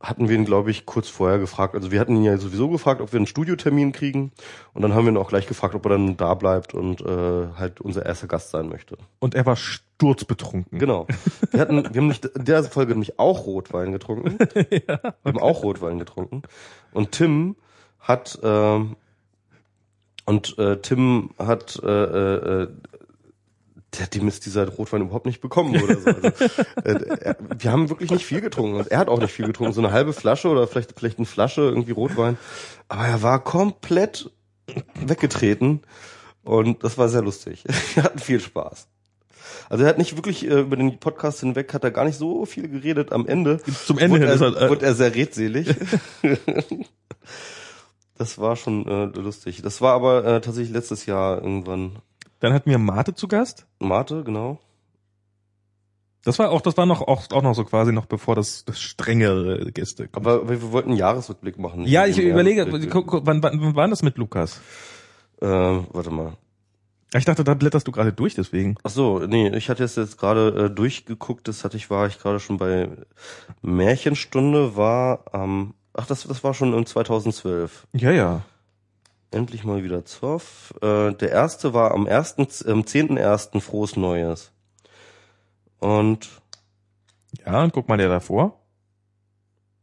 hatten 0.01 0.29
wir 0.29 0.37
ihn, 0.37 0.45
glaube 0.45 0.71
ich, 0.71 0.87
kurz 0.87 1.09
vorher 1.09 1.39
gefragt. 1.39 1.75
Also 1.75 1.91
wir 1.91 1.99
hatten 1.99 2.15
ihn 2.17 2.25
ja 2.25 2.37
sowieso 2.39 2.69
gefragt, 2.69 3.01
ob 3.01 3.13
wir 3.13 3.19
einen 3.19 3.27
Studiotermin 3.27 3.93
kriegen. 3.93 4.33
Und 4.73 4.83
dann 4.83 4.95
haben 4.95 5.05
wir 5.07 5.13
ihn 5.13 5.17
auch 5.17 5.29
gleich 5.29 5.47
gefragt, 5.47 5.75
ob 5.75 5.85
er 5.87 5.91
dann 5.91 6.17
da 6.17 6.35
bleibt 6.35 6.73
und 6.73 7.01
äh, 7.01 7.49
halt 7.57 7.81
unser 7.81 8.07
erster 8.07 8.29
Gast 8.29 8.51
sein 8.51 8.69
möchte. 8.69 8.97
Und 9.19 9.35
er 9.35 9.45
war 9.45 9.57
sturzbetrunken. 9.57 10.79
Genau. 10.79 11.09
Wir 11.51 11.61
hatten, 11.61 11.83
wir 11.83 12.01
haben 12.01 12.09
nicht 12.09 12.25
in 12.25 12.45
der 12.45 12.63
Folge 12.65 12.93
nämlich 12.93 13.19
auch 13.19 13.47
Rotwein 13.47 13.91
getrunken. 13.91 14.39
Wir 14.71 15.15
haben 15.25 15.39
auch 15.39 15.63
Rotwein 15.65 15.99
getrunken. 15.99 16.43
Und 16.93 17.13
Tim 17.13 17.57
hat 17.99 18.39
ähm, 18.43 18.97
und 20.29 20.59
äh, 20.59 20.77
Tim 20.83 21.31
hat 21.39 21.81
äh, 21.83 21.89
äh, 21.89 22.63
äh, 22.65 22.69
dem 24.15 24.29
ist 24.29 24.47
dieser 24.47 24.69
Rotwein 24.69 25.03
überhaupt 25.03 25.27
nicht 25.27 25.41
bekommen 25.41 25.81
oder 25.83 25.97
so. 25.97 26.11
Also, 26.11 26.29
äh, 26.85 27.19
er, 27.21 27.37
wir 27.57 27.73
haben 27.73 27.89
wirklich 27.89 28.11
nicht 28.11 28.25
viel 28.25 28.41
getrunken. 28.41 28.77
Und 28.77 28.89
er 28.89 28.99
hat 28.99 29.09
auch 29.09 29.19
nicht 29.19 29.33
viel 29.33 29.47
getrunken. 29.47 29.73
So 29.73 29.81
eine 29.81 29.93
halbe 29.93 30.13
Flasche 30.13 30.49
oder 30.49 30.67
vielleicht 30.67 30.95
vielleicht 30.97 31.19
eine 31.19 31.27
Flasche 31.27 31.63
irgendwie 31.63 31.93
Rotwein. 31.93 32.39
Aber 32.89 33.07
er 33.07 33.23
war 33.23 33.43
komplett 33.43 34.31
weggetreten 34.95 35.81
Und 36.45 36.85
das 36.85 36.99
war 36.99 37.09
sehr 37.09 37.23
lustig. 37.23 37.65
Wir 37.95 38.03
hatten 38.03 38.19
viel 38.19 38.41
Spaß. 38.41 38.89
Also 39.71 39.85
er 39.85 39.91
hat 39.91 39.99
nicht 39.99 40.17
wirklich 40.17 40.47
äh, 40.47 40.61
über 40.61 40.77
den 40.77 40.99
Podcast 40.99 41.41
hinweg, 41.41 41.73
hat 41.75 41.85
er 41.85 41.91
gar 41.91 42.05
nicht 42.05 42.19
so 42.19 42.47
viel 42.47 42.69
geredet. 42.69 43.13
Am 43.13 43.27
Ende 43.27 43.61
Zum 43.63 43.99
Ende 43.99 44.17
wurde 44.17 44.27
hin 44.27 44.35
ist 44.35 44.41
er, 44.41 44.57
er, 44.57 44.67
äh, 44.67 44.71
wurde 44.71 44.87
er 44.87 44.95
sehr 44.95 45.15
redselig. 45.15 45.75
das 48.17 48.39
war 48.39 48.57
schon 48.57 48.87
äh, 48.87 49.05
lustig. 49.19 49.63
Das 49.63 49.81
war 49.81 49.95
aber 49.95 50.25
äh, 50.25 50.41
tatsächlich 50.41 50.73
letztes 50.73 51.07
Jahr 51.07 51.43
irgendwann. 51.43 51.99
Dann 52.41 52.53
hatten 52.53 52.71
wir 52.71 52.79
Mate 52.79 53.15
zu 53.15 53.29
Gast. 53.29 53.67
Mate, 53.81 54.23
genau. 54.25 54.59
Das 56.25 56.39
war 56.39 56.51
auch, 56.51 56.61
das 56.61 56.77
war 56.77 56.87
noch 56.87 57.01
auch, 57.01 57.31
auch 57.31 57.43
noch 57.43 57.55
so 57.55 57.65
quasi 57.65 57.93
noch 57.93 58.07
bevor 58.07 58.35
das, 58.35 58.65
das 58.65 58.81
strengere 58.81 59.71
Gäste. 59.73 60.09
kommt. 60.09 60.27
Aber 60.27 60.49
wir, 60.49 60.61
wir 60.61 60.73
wollten 60.73 60.91
einen 60.91 60.99
Jahresrückblick 60.99 61.59
machen. 61.59 61.85
ja, 61.87 62.07
ich 62.07 62.19
überlege, 62.19 62.67
wann, 62.71 63.43
wann, 63.43 63.61
wann 63.61 63.75
war 63.75 63.89
das 63.89 64.03
mit 64.03 64.19
Lukas? 64.19 64.61
Äh, 65.41 65.47
warte 65.47 66.11
mal. 66.11 66.37
Ich 67.15 67.25
dachte, 67.25 67.43
da 67.43 67.55
blätterst 67.55 67.87
du 67.89 67.93
gerade 67.93 68.13
durch, 68.13 68.35
deswegen. 68.35 68.77
Ach 68.83 68.91
so, 68.91 69.21
nee, 69.21 69.49
ich 69.57 69.71
hatte 69.71 69.83
jetzt 69.83 69.97
jetzt 69.97 70.19
gerade 70.19 70.67
äh, 70.67 70.71
durchgeguckt, 70.71 71.49
das 71.49 71.65
hatte 71.65 71.79
ich, 71.79 71.89
war 71.89 72.07
ich 72.07 72.19
gerade 72.19 72.39
schon 72.41 72.59
bei 72.59 72.91
Märchenstunde, 73.63 74.77
war 74.77 75.25
am, 75.33 75.73
ach, 75.95 76.07
das, 76.07 76.25
das 76.25 76.45
war 76.45 76.53
schon 76.53 76.75
im 76.75 76.85
2012. 76.85 77.87
Ja, 77.95 78.11
ja. 78.11 78.43
Endlich 79.31 79.65
mal 79.65 79.83
wieder 79.85 80.05
Zoff. 80.05 80.73
Äh, 80.81 81.13
der 81.13 81.31
erste 81.31 81.75
war 81.75 81.93
am 81.93 82.07
ersten, 82.07 82.43
am 82.71 82.83
10.1. 82.83 83.61
Frohes 83.61 83.97
Neues. 83.97 84.53
Und 85.79 86.29
Ja, 87.45 87.63
und 87.63 87.73
guck 87.73 87.89
mal 87.89 87.99
der 87.99 88.09
davor. 88.09 88.59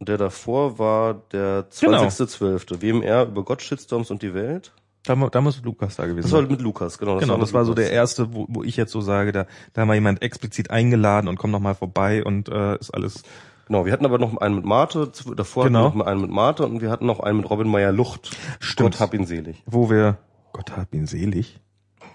der 0.00 0.18
davor 0.18 0.78
war 0.78 1.14
der 1.32 1.66
Genau. 1.80 2.02
20.12. 2.04 2.82
WMR 2.82 3.26
über 3.26 3.44
Gott, 3.44 3.62
Shitstorms 3.62 4.10
und 4.10 4.22
die 4.22 4.34
Welt. 4.34 4.72
Da, 5.04 5.14
da 5.14 5.40
muss 5.40 5.62
Lukas 5.62 5.94
da 5.94 6.04
gewesen 6.06 6.22
Das 6.24 6.32
war 6.32 6.40
sein. 6.42 6.50
mit 6.50 6.60
Lukas, 6.60 6.98
genau. 6.98 7.18
Genau, 7.18 7.34
mit 7.34 7.42
das 7.42 7.52
war 7.52 7.64
so 7.64 7.70
Lukas. 7.70 7.84
der 7.84 7.92
erste, 7.94 8.34
wo, 8.34 8.46
wo 8.48 8.64
ich 8.64 8.76
jetzt 8.76 8.90
so 8.90 9.00
sage, 9.00 9.30
da, 9.30 9.46
da 9.72 9.82
haben 9.82 9.88
wir 9.88 9.94
jemand 9.94 10.20
explizit 10.22 10.70
eingeladen 10.70 11.28
und 11.28 11.38
komm 11.38 11.52
noch 11.52 11.60
mal 11.60 11.76
vorbei 11.76 12.24
und 12.24 12.48
äh, 12.48 12.76
ist 12.78 12.90
alles. 12.92 13.22
Genau, 13.66 13.84
wir 13.84 13.92
hatten 13.92 14.04
aber 14.04 14.18
noch 14.18 14.36
einen 14.38 14.54
mit 14.54 14.64
Marte, 14.64 15.10
davor 15.36 15.64
Genau. 15.64 15.86
hatten 15.86 15.96
wir 15.98 16.04
noch 16.04 16.06
einen 16.06 16.20
mit 16.20 16.30
Mate 16.30 16.64
und 16.64 16.80
wir 16.80 16.90
hatten 16.90 17.04
noch 17.06 17.20
einen 17.20 17.38
mit 17.38 17.50
Robin 17.50 17.68
Meyer 17.68 17.90
Lucht. 17.92 18.36
Stimmt. 18.60 18.92
Gott 18.92 19.00
hab 19.00 19.12
ihn 19.14 19.26
selig, 19.26 19.62
Wo 19.66 19.90
wir, 19.90 20.18
Gott 20.52 20.76
hab 20.76 20.94
ihn 20.94 21.06
selig. 21.06 21.60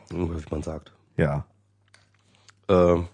wie 0.10 0.30
man 0.50 0.64
sagt. 0.64 0.94
Ja. 1.18 1.46
Ähm, 2.70 3.08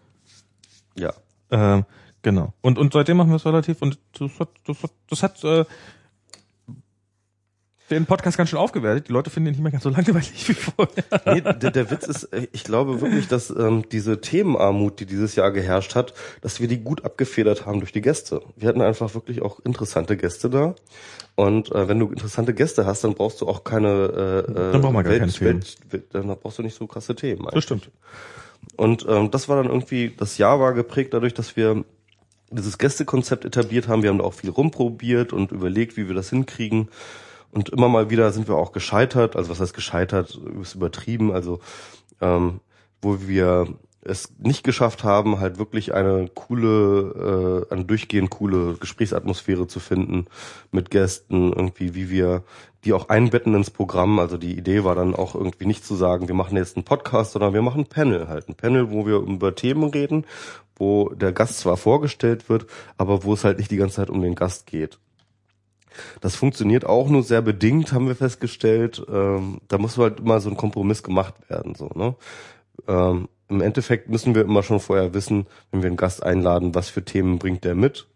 ja. 0.96 1.14
Ähm, 1.50 1.86
genau. 2.22 2.54
Und, 2.62 2.78
und 2.78 2.94
seitdem 2.94 3.18
machen 3.18 3.30
wir 3.32 3.38
es 3.38 3.46
relativ 3.46 3.82
und 3.82 3.98
das 4.20 4.40
hat, 4.40 4.50
das 4.68 4.84
hat, 4.84 4.92
das 5.10 5.24
hat 5.24 5.44
äh, 5.44 5.66
den 7.90 8.06
Podcast 8.06 8.38
ganz 8.38 8.50
schön 8.50 8.60
aufgewertet. 8.60 9.08
Die 9.08 9.14
Leute 9.14 9.30
finden 9.30 9.48
ihn 9.48 9.52
nicht 9.54 9.62
mehr 9.62 9.72
ganz 9.72 9.84
so 9.84 9.90
langweilig 9.92 10.48
wie 10.48 10.54
vorher. 10.54 11.04
Nee, 11.26 11.42
der, 11.42 11.72
der 11.72 11.92
Witz 11.92 12.08
ist, 12.08 12.26
äh, 12.26 12.48
ich 12.52 12.64
glaube 12.64 13.02
wirklich, 13.02 13.28
dass 13.28 13.50
ähm, 13.50 13.86
diese 13.92 14.20
Themenarmut, 14.22 15.00
die 15.00 15.06
dieses 15.06 15.36
Jahr 15.36 15.52
geherrscht 15.52 15.96
hat, 15.96 16.14
dass 16.42 16.60
wir 16.60 16.68
die 16.68 16.80
gut 16.80 17.06
abgefedert 17.06 17.66
haben 17.66 17.80
durch 17.80 17.92
die 17.92 18.02
Gäste. 18.02 18.42
Wir 18.56 18.70
hatten 18.70 18.82
einfach 18.82 19.14
wirklich 19.16 19.42
auch 19.42 19.60
interessante 19.64 20.18
Gäste 20.18 20.50
da. 20.50 20.76
Und 21.36 21.72
äh, 21.72 21.88
wenn 21.88 22.00
du 22.00 22.08
interessante 22.08 22.54
Gäste 22.54 22.86
hast, 22.86 23.04
dann 23.04 23.14
brauchst 23.14 23.42
du 23.42 23.48
auch 23.48 23.64
keine 23.64 24.46
äh, 24.48 24.52
äh, 24.52 24.72
Dann 24.72 24.82
braucht 24.82 25.06
Themen. 25.06 25.40
Welt, 25.40 25.78
Welt, 25.92 26.06
dann 26.12 26.28
brauchst 26.28 26.58
du 26.58 26.64
nicht 26.64 26.76
so 26.76 26.88
krasse 26.88 27.16
Themen. 27.16 27.44
Das 27.44 27.54
eigentlich. 27.54 27.64
stimmt. 27.64 27.92
Und 28.76 29.06
ähm, 29.08 29.32
das 29.32 29.48
war 29.48 29.56
dann 29.58 29.68
irgendwie, 29.68 30.14
das 30.16 30.38
Jahr 30.38 30.60
war 30.60 30.74
geprägt 30.74 31.14
dadurch, 31.14 31.34
dass 31.34 31.56
wir 31.56 31.86
dieses 32.50 32.78
Gästekonzept 32.78 33.46
etabliert 33.46 33.88
haben. 33.88 34.04
Wir 34.04 34.10
haben 34.10 34.20
da 34.20 34.24
auch 34.24 34.34
viel 34.34 34.50
rumprobiert 34.50 35.34
und 35.34 35.52
überlegt, 35.52 35.98
wie 35.98 36.08
wir 36.08 36.16
das 36.16 36.30
hinkriegen. 36.30 36.90
Und 37.58 37.70
immer 37.70 37.90
mal 37.90 38.12
wieder 38.12 38.32
sind 38.32 38.48
wir 38.48 38.56
auch 38.56 38.72
gescheitert. 38.72 39.36
Also 39.36 39.50
was 39.50 39.60
heißt 39.60 39.74
gescheitert? 39.74 40.40
Ist 40.62 40.76
übertrieben. 40.76 41.32
Also 41.32 41.60
ähm, 42.22 42.60
wo 43.02 43.20
wir 43.22 43.66
es 44.02 44.32
nicht 44.38 44.64
geschafft 44.64 45.04
haben, 45.04 45.40
halt 45.40 45.58
wirklich 45.58 45.92
eine 45.96 46.30
coole, 46.36 47.66
äh, 47.68 47.74
eine 47.74 47.86
durchgehend 47.86 48.30
coole 48.30 48.76
Gesprächsatmosphäre 48.76 49.66
zu 49.66 49.80
finden 49.80 50.28
mit 50.72 50.92
Gästen, 50.92 51.52
irgendwie, 51.52 51.96
wie 51.96 52.12
wir 52.12 52.44
die 52.86 52.94
auch 52.94 53.10
einbetten 53.10 53.56
ins 53.56 53.72
Programm. 53.72 54.20
Also 54.20 54.38
die 54.38 54.56
Idee 54.56 54.84
war 54.84 54.94
dann 54.94 55.16
auch 55.16 55.34
irgendwie 55.34 55.66
nicht 55.66 55.84
zu 55.84 55.96
sagen, 55.96 56.28
wir 56.28 56.36
machen 56.36 56.58
jetzt 56.58 56.78
einen 56.78 56.86
Podcast, 56.86 57.32
sondern 57.32 57.56
wir 57.56 57.64
machen 57.64 57.82
ein 57.82 57.90
Panel 57.90 58.28
halt. 58.28 58.50
Ein 58.50 58.56
Panel, 58.56 58.92
wo 58.92 59.08
wir 59.08 59.16
über 59.16 59.56
Themen 59.56 59.90
reden, 59.90 60.28
wo 60.76 61.10
der 61.10 61.32
Gast 61.32 61.58
zwar 61.58 61.76
vorgestellt 61.76 62.50
wird, 62.50 62.68
aber 63.00 63.24
wo 63.24 63.34
es 63.34 63.44
halt 63.44 63.58
nicht 63.58 63.72
die 63.72 63.78
ganze 63.78 63.96
Zeit 63.96 64.12
um 64.12 64.22
den 64.22 64.36
Gast 64.36 64.68
geht. 64.68 65.00
Das 66.22 66.36
funktioniert 66.36 66.86
auch 66.86 67.10
nur 67.10 67.24
sehr 67.24 67.42
bedingt, 67.42 67.94
haben 67.94 68.08
wir 68.08 68.16
festgestellt. 68.16 69.04
Ähm, 69.12 69.60
da 69.68 69.78
muss 69.78 69.98
halt 69.98 70.20
immer 70.20 70.40
so 70.40 70.50
ein 70.50 70.58
Kompromiss 70.58 71.04
gemacht 71.04 71.36
werden, 71.50 71.76
so, 71.76 71.90
ne? 71.94 72.16
Ähm, 72.88 73.28
Im 73.50 73.62
Endeffekt 73.62 74.10
müssen 74.10 74.36
wir 74.36 74.44
immer 74.44 74.64
schon 74.64 74.80
vorher 74.80 75.14
wissen, 75.14 75.48
wenn 75.72 75.82
wir 75.82 75.88
einen 75.88 75.98
Gast 75.98 76.24
einladen, 76.24 76.76
was 76.76 76.90
für 76.90 77.04
Themen 77.04 77.40
bringt 77.40 77.64
der 77.64 77.76
mit 77.76 78.08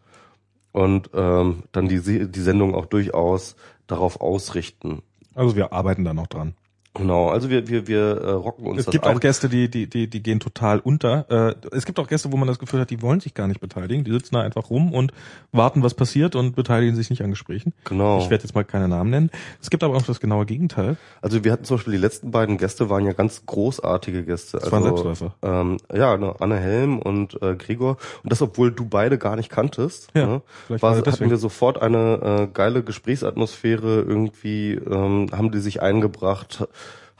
und 0.72 1.10
ähm, 1.14 1.64
dann 1.72 1.88
die, 1.88 2.30
die 2.30 2.42
Sendung 2.42 2.76
auch 2.76 2.86
durchaus 2.86 3.56
darauf 3.88 4.22
ausrichten. 4.22 5.02
Also 5.36 5.56
wir 5.56 5.74
arbeiten 5.74 6.04
da 6.04 6.14
noch 6.14 6.28
dran. 6.28 6.54
Genau, 6.94 7.30
also 7.30 7.50
wir 7.50 7.70
wir 7.70 7.88
wir 7.88 8.18
äh, 8.18 8.32
rocken 8.32 8.68
uns 8.68 8.82
Es 8.82 8.86
gibt 8.88 9.08
ein. 9.08 9.16
auch 9.16 9.20
Gäste, 9.22 9.48
die, 9.48 9.70
die, 9.70 9.88
die, 9.88 10.10
die 10.10 10.22
gehen 10.22 10.42
total 10.42 10.80
unter. 10.80 11.26
Äh, 11.30 11.76
es 11.76 11.86
gibt 11.86 12.00
auch 12.00 12.08
Gäste, 12.08 12.34
wo 12.34 12.38
man 12.38 12.50
das 12.50 12.60
Gefühl 12.60 12.82
hat, 12.82 12.90
die 12.90 13.02
wollen 13.02 13.22
sich 13.22 13.34
gar 13.34 13.48
nicht 13.48 13.62
beteiligen. 13.62 14.04
Die 14.04 14.12
sitzen 14.12 14.36
da 14.36 14.42
einfach 14.42 14.70
rum 14.70 14.94
und 14.94 15.14
warten, 15.54 15.84
was 15.84 15.94
passiert 15.94 16.36
und 16.36 16.54
beteiligen 16.54 16.96
sich 16.98 17.10
nicht 17.10 17.24
an 17.24 17.30
Gesprächen. 17.30 17.74
Genau. 17.86 18.20
Ich 18.20 18.30
werde 18.30 18.44
jetzt 18.44 18.56
mal 18.56 18.66
keine 18.66 18.90
Namen 18.90 19.10
nennen. 19.10 19.32
Es 19.62 19.70
gibt 19.70 19.86
aber 19.86 19.96
auch 19.96 20.02
das 20.02 20.20
genaue 20.20 20.46
Gegenteil. 20.46 20.98
Also 21.22 21.46
wir 21.46 21.54
hatten 21.54 21.64
zum 21.64 21.78
Beispiel 21.78 21.94
die 21.94 22.00
letzten 22.00 22.32
beiden 22.32 22.58
Gäste 22.58 22.90
waren 22.90 23.06
ja 23.06 23.14
ganz 23.14 23.46
großartige 23.46 24.26
Gäste. 24.26 24.58
Das 24.60 24.70
waren 24.72 24.84
also, 24.84 24.98
Selbstläufer. 24.98 25.36
Ähm, 25.44 25.78
ja, 25.94 26.18
ne, 26.18 26.36
Anne 26.40 26.58
Helm 26.58 27.00
und 27.00 27.42
äh, 27.42 27.56
Gregor. 27.56 27.98
Und 28.24 28.34
das, 28.34 28.42
obwohl 28.42 28.72
du 28.72 28.86
beide 28.86 29.18
gar 29.18 29.38
nicht 29.38 29.50
kanntest. 29.50 30.10
Ja, 30.14 30.26
ne, 30.26 30.42
vielleicht 30.68 30.84
war, 30.84 30.92
hatten 30.92 31.04
deswegen. 31.06 31.30
wir 31.30 31.38
sofort 31.38 31.82
eine 31.82 32.48
äh, 32.50 32.54
geile 32.54 32.84
Gesprächsatmosphäre 32.84 34.02
irgendwie, 34.02 34.74
ähm, 34.74 35.28
haben 35.32 35.52
die 35.52 35.60
sich 35.60 35.82
eingebracht, 35.82 36.68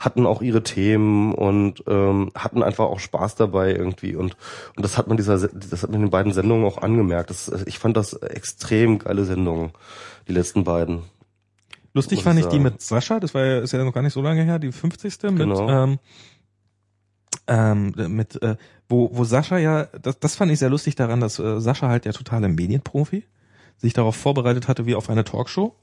hatten 0.04 0.26
auch 0.26 0.42
ihre 0.42 0.62
Themen 0.62 1.32
und 1.34 1.84
ähm, 1.86 2.30
hatten 2.34 2.62
einfach 2.62 2.84
auch 2.86 2.98
Spaß 3.00 3.36
dabei 3.36 3.72
irgendwie 3.74 4.16
und 4.16 4.36
und 4.76 4.84
das 4.84 4.98
hat 4.98 5.06
man 5.06 5.16
dieser 5.16 5.38
Se- 5.38 5.50
das 5.54 5.82
hat 5.82 5.90
man 5.90 6.00
in 6.00 6.06
den 6.06 6.10
beiden 6.10 6.32
Sendungen 6.32 6.64
auch 6.66 6.78
angemerkt. 6.78 7.30
Das, 7.30 7.48
ich 7.66 7.78
fand 7.78 7.96
das 7.96 8.12
extrem 8.14 8.98
geile 8.98 9.24
Sendungen, 9.24 9.70
die 10.28 10.32
letzten 10.32 10.64
beiden. 10.64 11.02
Lustig 11.94 12.18
Muss 12.18 12.24
fand 12.24 12.38
ich 12.40 12.46
ich 12.46 12.50
die 12.50 12.58
mit 12.58 12.80
Sascha, 12.80 13.20
das 13.20 13.34
war 13.34 13.44
ja, 13.44 13.58
ist 13.60 13.72
ja 13.72 13.84
noch 13.84 13.92
gar 13.92 14.02
nicht 14.02 14.14
so 14.14 14.22
lange 14.22 14.42
her, 14.44 14.58
die 14.58 14.72
50. 14.72 15.22
mit, 15.24 15.36
Genau. 15.38 15.68
ähm, 15.68 15.98
ähm, 17.46 17.92
mit 18.08 18.40
äh, 18.42 18.56
wo, 18.88 19.10
wo 19.12 19.24
Sascha 19.24 19.58
ja, 19.58 19.84
das, 20.00 20.18
das 20.18 20.36
fand 20.36 20.50
ich 20.52 20.58
sehr 20.58 20.70
lustig 20.70 20.94
daran, 20.94 21.20
dass 21.20 21.38
äh, 21.38 21.60
Sascha 21.60 21.88
halt 21.88 22.04
der 22.04 22.12
totale 22.12 22.48
Medienprofi 22.48 23.24
sich 23.76 23.92
darauf 23.92 24.16
vorbereitet 24.16 24.68
hatte 24.68 24.86
wie 24.86 24.94
auf 24.94 25.10
eine 25.10 25.24
Talkshow 25.24 25.74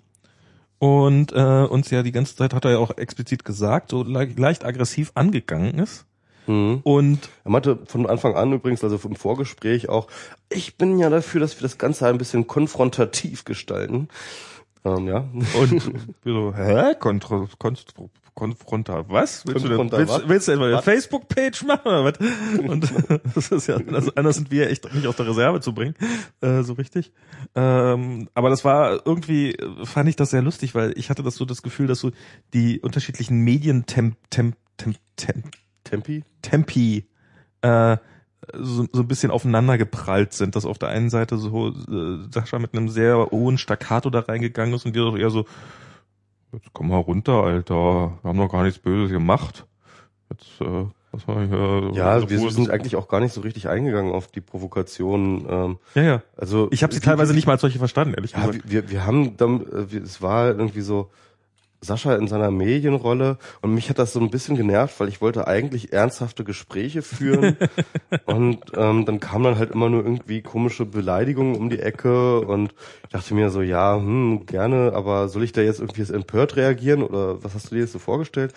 und 0.79 1.31
äh, 1.33 1.65
uns 1.69 1.89
ja 1.91 2.03
die 2.03 2.11
ganze 2.11 2.35
Zeit 2.35 2.53
hat 2.53 2.65
er 2.65 2.71
ja 2.71 2.77
auch 2.77 2.97
explizit 2.97 3.45
gesagt, 3.45 3.91
so 3.91 4.03
le 4.03 4.25
leicht 4.35 4.65
aggressiv 4.65 5.11
angegangen 5.15 5.77
ist 5.77 6.05
Mhm. 6.47 6.79
und 6.83 7.29
Er 7.43 7.51
meinte 7.51 7.77
von 7.85 8.07
Anfang 8.07 8.33
an 8.35 8.51
übrigens, 8.51 8.83
also 8.83 8.99
im 9.07 9.15
Vorgespräch 9.15 9.87
auch, 9.87 10.07
ich 10.49 10.77
bin 10.77 10.97
ja 10.97 11.11
dafür, 11.11 11.39
dass 11.41 11.55
wir 11.55 11.61
das 11.61 11.77
Ganze 11.77 12.07
ein 12.07 12.17
bisschen 12.17 12.47
konfrontativ 12.47 13.45
gestalten. 13.45 14.07
Ähm, 14.83 15.07
ja. 15.07 15.25
und 15.59 15.91
wir 16.23 16.33
so, 16.33 16.53
hä? 16.55 16.95
Kontro, 16.99 17.47
Konstru, 17.59 18.09
Konfronta, 18.39 19.03
was? 19.09 19.45
Willst 19.45 19.65
du, 19.65 19.67
Konfronta 19.67 19.97
denn, 19.97 20.07
willst, 20.07 20.29
willst 20.29 20.47
du 20.47 20.51
etwa 20.53 20.65
eine? 20.67 20.81
Facebook-Page 20.81 21.63
machen 21.63 21.87
oder 21.87 22.05
was? 22.05 22.13
Und 22.67 22.91
das 23.35 23.51
ist 23.51 23.67
ja, 23.67 23.75
also 23.75 24.11
anders 24.15 24.37
sind 24.37 24.49
wir 24.49 24.69
echt 24.69 24.91
nicht 24.93 25.07
aus 25.07 25.17
der 25.17 25.27
Reserve 25.27 25.59
zu 25.59 25.73
bringen, 25.73 25.95
äh, 26.39 26.63
so 26.63 26.73
richtig. 26.73 27.11
Ähm, 27.53 28.29
aber 28.33 28.49
das 28.49 28.63
war 28.63 29.05
irgendwie, 29.05 29.57
fand 29.83 30.07
ich 30.07 30.15
das 30.15 30.29
sehr 30.29 30.41
lustig, 30.41 30.73
weil 30.73 30.97
ich 30.97 31.09
hatte 31.09 31.21
das 31.21 31.35
so 31.35 31.43
das 31.43 31.61
Gefühl, 31.61 31.87
dass 31.87 31.99
so 31.99 32.11
die 32.53 32.79
unterschiedlichen 32.79 33.39
Medien 33.41 33.85
Temp, 33.85 34.15
Temp, 34.29 34.55
Temp, 34.77 34.97
Temp, 35.17 35.55
Tempi? 35.83 36.23
Tempi 36.41 37.09
äh, 37.61 37.97
so, 38.53 38.87
so 38.91 39.01
ein 39.01 39.07
bisschen 39.07 39.31
aufeinander 39.31 39.77
geprallt 39.77 40.33
sind, 40.33 40.55
dass 40.55 40.65
auf 40.65 40.79
der 40.79 40.89
einen 40.89 41.09
Seite 41.09 41.37
so 41.37 41.69
äh, 41.69 42.31
Sascha 42.31 42.57
mit 42.57 42.73
einem 42.73 42.87
sehr 42.87 43.31
hohen 43.31 43.57
Staccato 43.57 44.09
da 44.09 44.21
reingegangen 44.21 44.73
ist 44.73 44.85
und 44.85 44.95
wir 44.95 45.03
doch 45.03 45.17
eher 45.17 45.29
so, 45.29 45.45
jetzt 46.53 46.67
komm 46.73 46.89
mal 46.89 46.97
runter, 46.97 47.43
Alter, 47.43 47.73
wir 48.21 48.29
haben 48.29 48.37
doch 48.37 48.51
gar 48.51 48.63
nichts 48.63 48.79
Böses 48.79 49.11
gemacht. 49.11 49.65
Jetzt, 50.31 50.61
äh, 50.61 50.85
was 51.11 51.27
war 51.27 51.43
ich, 51.43 51.51
äh, 51.51 51.95
Ja, 51.97 52.29
wir 52.29 52.39
Ruhe- 52.39 52.51
sind 52.51 52.69
eigentlich 52.69 52.95
auch 52.95 53.07
gar 53.07 53.19
nicht 53.19 53.33
so 53.33 53.41
richtig 53.41 53.67
eingegangen 53.67 54.11
auf 54.13 54.27
die 54.27 54.41
Provokation. 54.41 55.45
Ähm, 55.49 55.77
ja, 55.95 56.01
ja. 56.03 56.21
also 56.37 56.67
Ich 56.71 56.83
habe 56.83 56.93
sie 56.93 56.99
wir- 57.01 57.05
teilweise 57.05 57.33
nicht 57.33 57.47
mal 57.47 57.53
als 57.53 57.61
solche 57.61 57.79
verstanden, 57.79 58.13
ehrlich 58.13 58.31
Ja, 58.31 58.45
gesagt. 58.45 58.69
wir, 58.69 58.89
wir 58.89 59.05
haben 59.05 59.35
dann, 59.37 59.61
äh, 59.61 59.91
wir, 59.91 60.03
es 60.03 60.21
war 60.21 60.47
irgendwie 60.49 60.81
so, 60.81 61.09
Sascha 61.81 62.15
in 62.15 62.27
seiner 62.27 62.51
Medienrolle 62.51 63.37
und 63.61 63.73
mich 63.73 63.89
hat 63.89 63.99
das 63.99 64.13
so 64.13 64.19
ein 64.19 64.29
bisschen 64.29 64.57
genervt, 64.57 64.99
weil 64.99 65.07
ich 65.07 65.21
wollte 65.21 65.47
eigentlich 65.47 65.93
ernsthafte 65.93 66.43
Gespräche 66.43 67.01
führen 67.01 67.57
und 68.25 68.59
ähm, 68.75 69.05
dann 69.05 69.19
kam 69.19 69.43
dann 69.43 69.57
halt 69.57 69.71
immer 69.71 69.89
nur 69.89 70.03
irgendwie 70.03 70.41
komische 70.41 70.85
Beleidigungen 70.85 71.55
um 71.55 71.69
die 71.69 71.79
Ecke 71.79 72.41
und 72.41 72.73
ich 73.03 73.09
dachte 73.09 73.33
mir 73.33 73.49
so, 73.49 73.61
ja, 73.61 73.95
hm, 73.95 74.45
gerne, 74.45 74.93
aber 74.93 75.29
soll 75.29 75.43
ich 75.43 75.53
da 75.53 75.61
jetzt 75.61 75.79
irgendwie 75.79 76.01
jetzt 76.01 76.11
empört 76.11 76.55
reagieren 76.55 77.03
oder 77.03 77.43
was 77.43 77.53
hast 77.55 77.71
du 77.71 77.75
dir 77.75 77.81
jetzt 77.81 77.93
so 77.93 77.99
vorgestellt? 77.99 78.53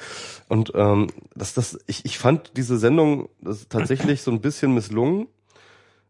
Und 0.48 0.72
ähm, 0.74 1.06
das, 1.34 1.54
das, 1.54 1.78
ich, 1.86 2.04
ich 2.04 2.18
fand 2.18 2.56
diese 2.56 2.78
Sendung 2.78 3.28
das 3.40 3.68
tatsächlich 3.68 4.22
so 4.22 4.30
ein 4.30 4.40
bisschen 4.40 4.74
misslungen 4.74 5.28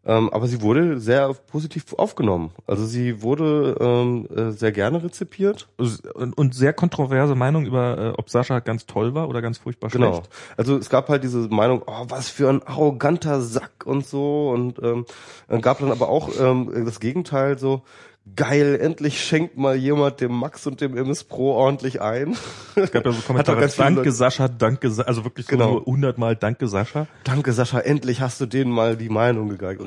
ähm, 0.05 0.31
aber 0.31 0.49
sie 0.49 0.63
wurde 0.63 0.99
sehr 0.99 1.33
positiv 1.33 1.93
aufgenommen. 1.95 2.51
Also 2.67 2.85
sie 2.87 3.23
wurde 3.23 3.77
ähm, 3.81 4.27
äh, 4.35 4.51
sehr 4.51 4.73
gerne 4.73 5.03
rezipiert. 5.03 5.69
Und, 5.77 6.37
und 6.37 6.55
sehr 6.55 6.73
kontroverse 6.73 7.35
Meinung 7.37 7.67
über, 7.67 7.99
äh, 7.99 8.09
ob 8.19 8.29
Sascha 8.29 8.59
ganz 8.61 8.87
toll 8.87 9.15
war 9.15 9.29
oder 9.29 9.41
ganz 9.43 9.59
furchtbar 9.59 9.91
Genau. 9.91 10.15
schlecht. 10.15 10.29
Also 10.57 10.77
es 10.77 10.91
gab 10.91 11.09
halt 11.09 11.23
diese 11.23 11.49
Meinung, 11.49 11.83
oh, 11.87 12.05
was 12.09 12.29
für 12.29 12.49
ein 12.49 12.63
arroganter 12.65 13.41
Sack 13.41 13.85
und 13.85 14.05
so. 14.05 14.51
Und 14.51 14.81
ähm, 14.83 15.07
gab 15.61 15.79
dann 15.79 15.93
aber 15.93 16.09
auch 16.09 16.31
ähm, 16.41 16.85
das 16.85 16.99
Gegenteil 16.99 17.59
so, 17.59 17.83
geil, 18.36 18.78
endlich 18.81 19.23
schenkt 19.23 19.57
mal 19.57 19.75
jemand 19.75 20.20
dem 20.20 20.33
Max 20.33 20.67
und 20.67 20.81
dem 20.81 20.97
MS 20.97 21.25
Pro 21.25 21.52
ordentlich 21.52 22.01
ein. 22.01 22.36
Es 22.76 22.92
gab 22.92 23.05
ja 23.05 23.12
so 23.12 23.20
Kommentare, 23.26 23.68
danke 23.76 24.12
Sascha, 24.12 24.49
danke 24.49 24.91
Sa 24.91 25.02
also 25.02 25.25
wirklich 25.25 25.47
so 25.47 25.51
Genau. 25.52 25.73
nur 25.73 25.84
hundertmal 25.84 26.36
danke 26.36 26.68
Sascha. 26.68 27.07
Danke 27.25 27.52
Sascha, 27.52 27.81
endlich 27.81 28.20
hast 28.20 28.41
du 28.41 28.47
denen 28.47 28.70
mal 28.70 28.97
die 28.97 29.09
Meinung 29.09 29.49
gegeigt. 29.49 29.83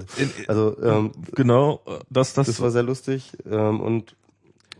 Also 0.47 0.77
ähm, 0.81 1.11
Genau, 1.33 1.81
das, 2.09 2.33
das, 2.33 2.47
das 2.47 2.61
war 2.61 2.72
sehr 2.72 2.83
lustig 2.83 3.31
ähm, 3.49 3.80
und 3.80 4.15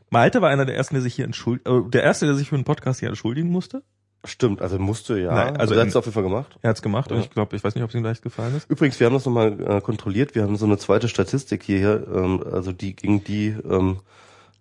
Malte 0.10 0.42
war 0.42 0.50
einer 0.50 0.66
der 0.66 0.76
ersten, 0.76 0.96
der 0.96 1.02
sich 1.02 1.16
hier 1.16 1.26
entschuldigt, 1.26 1.68
äh, 1.68 1.82
der 1.90 2.04
erste, 2.04 2.26
der 2.26 2.36
sich 2.36 2.50
für 2.50 2.56
einen 2.56 2.64
Podcast 2.64 3.00
hier 3.00 3.10
entschuldigen 3.10 3.50
musste. 3.50 3.84
Stimmt, 4.28 4.62
also 4.62 4.78
musste 4.80 5.20
ja. 5.20 5.34
Nein, 5.34 5.48
also 5.58 5.60
also 5.62 5.74
er 5.76 5.82
hat 5.82 5.88
es 5.90 5.96
auf 5.96 6.06
jeden 6.06 6.14
Fall 6.14 6.24
gemacht. 6.24 6.58
Er 6.62 6.70
hat's 6.70 6.82
gemacht 6.82 7.12
und 7.12 7.18
Ja. 7.18 7.24
ich 7.24 7.30
glaube, 7.32 7.56
ich 7.56 7.64
weiß 7.64 7.76
nicht, 7.76 7.84
ob 7.84 7.90
es 7.90 7.96
ihm 7.96 8.04
leicht 8.04 8.22
gefallen 8.22 8.56
ist. 8.56 8.70
Übrigens, 8.70 9.00
wir 9.00 9.08
haben 9.08 9.14
das 9.14 9.26
nochmal 9.26 9.60
äh, 9.62 9.82
kontrolliert. 9.82 10.36
Wir 10.36 10.44
haben 10.44 10.56
so 10.58 10.66
eine 10.66 10.78
zweite 10.78 11.08
Statistik 11.08 11.64
hier, 11.64 12.06
ähm, 12.14 12.44
also 12.52 12.72
die 12.72 12.96
gegen 12.96 13.24
die 13.24 13.56
ähm, 13.70 14.00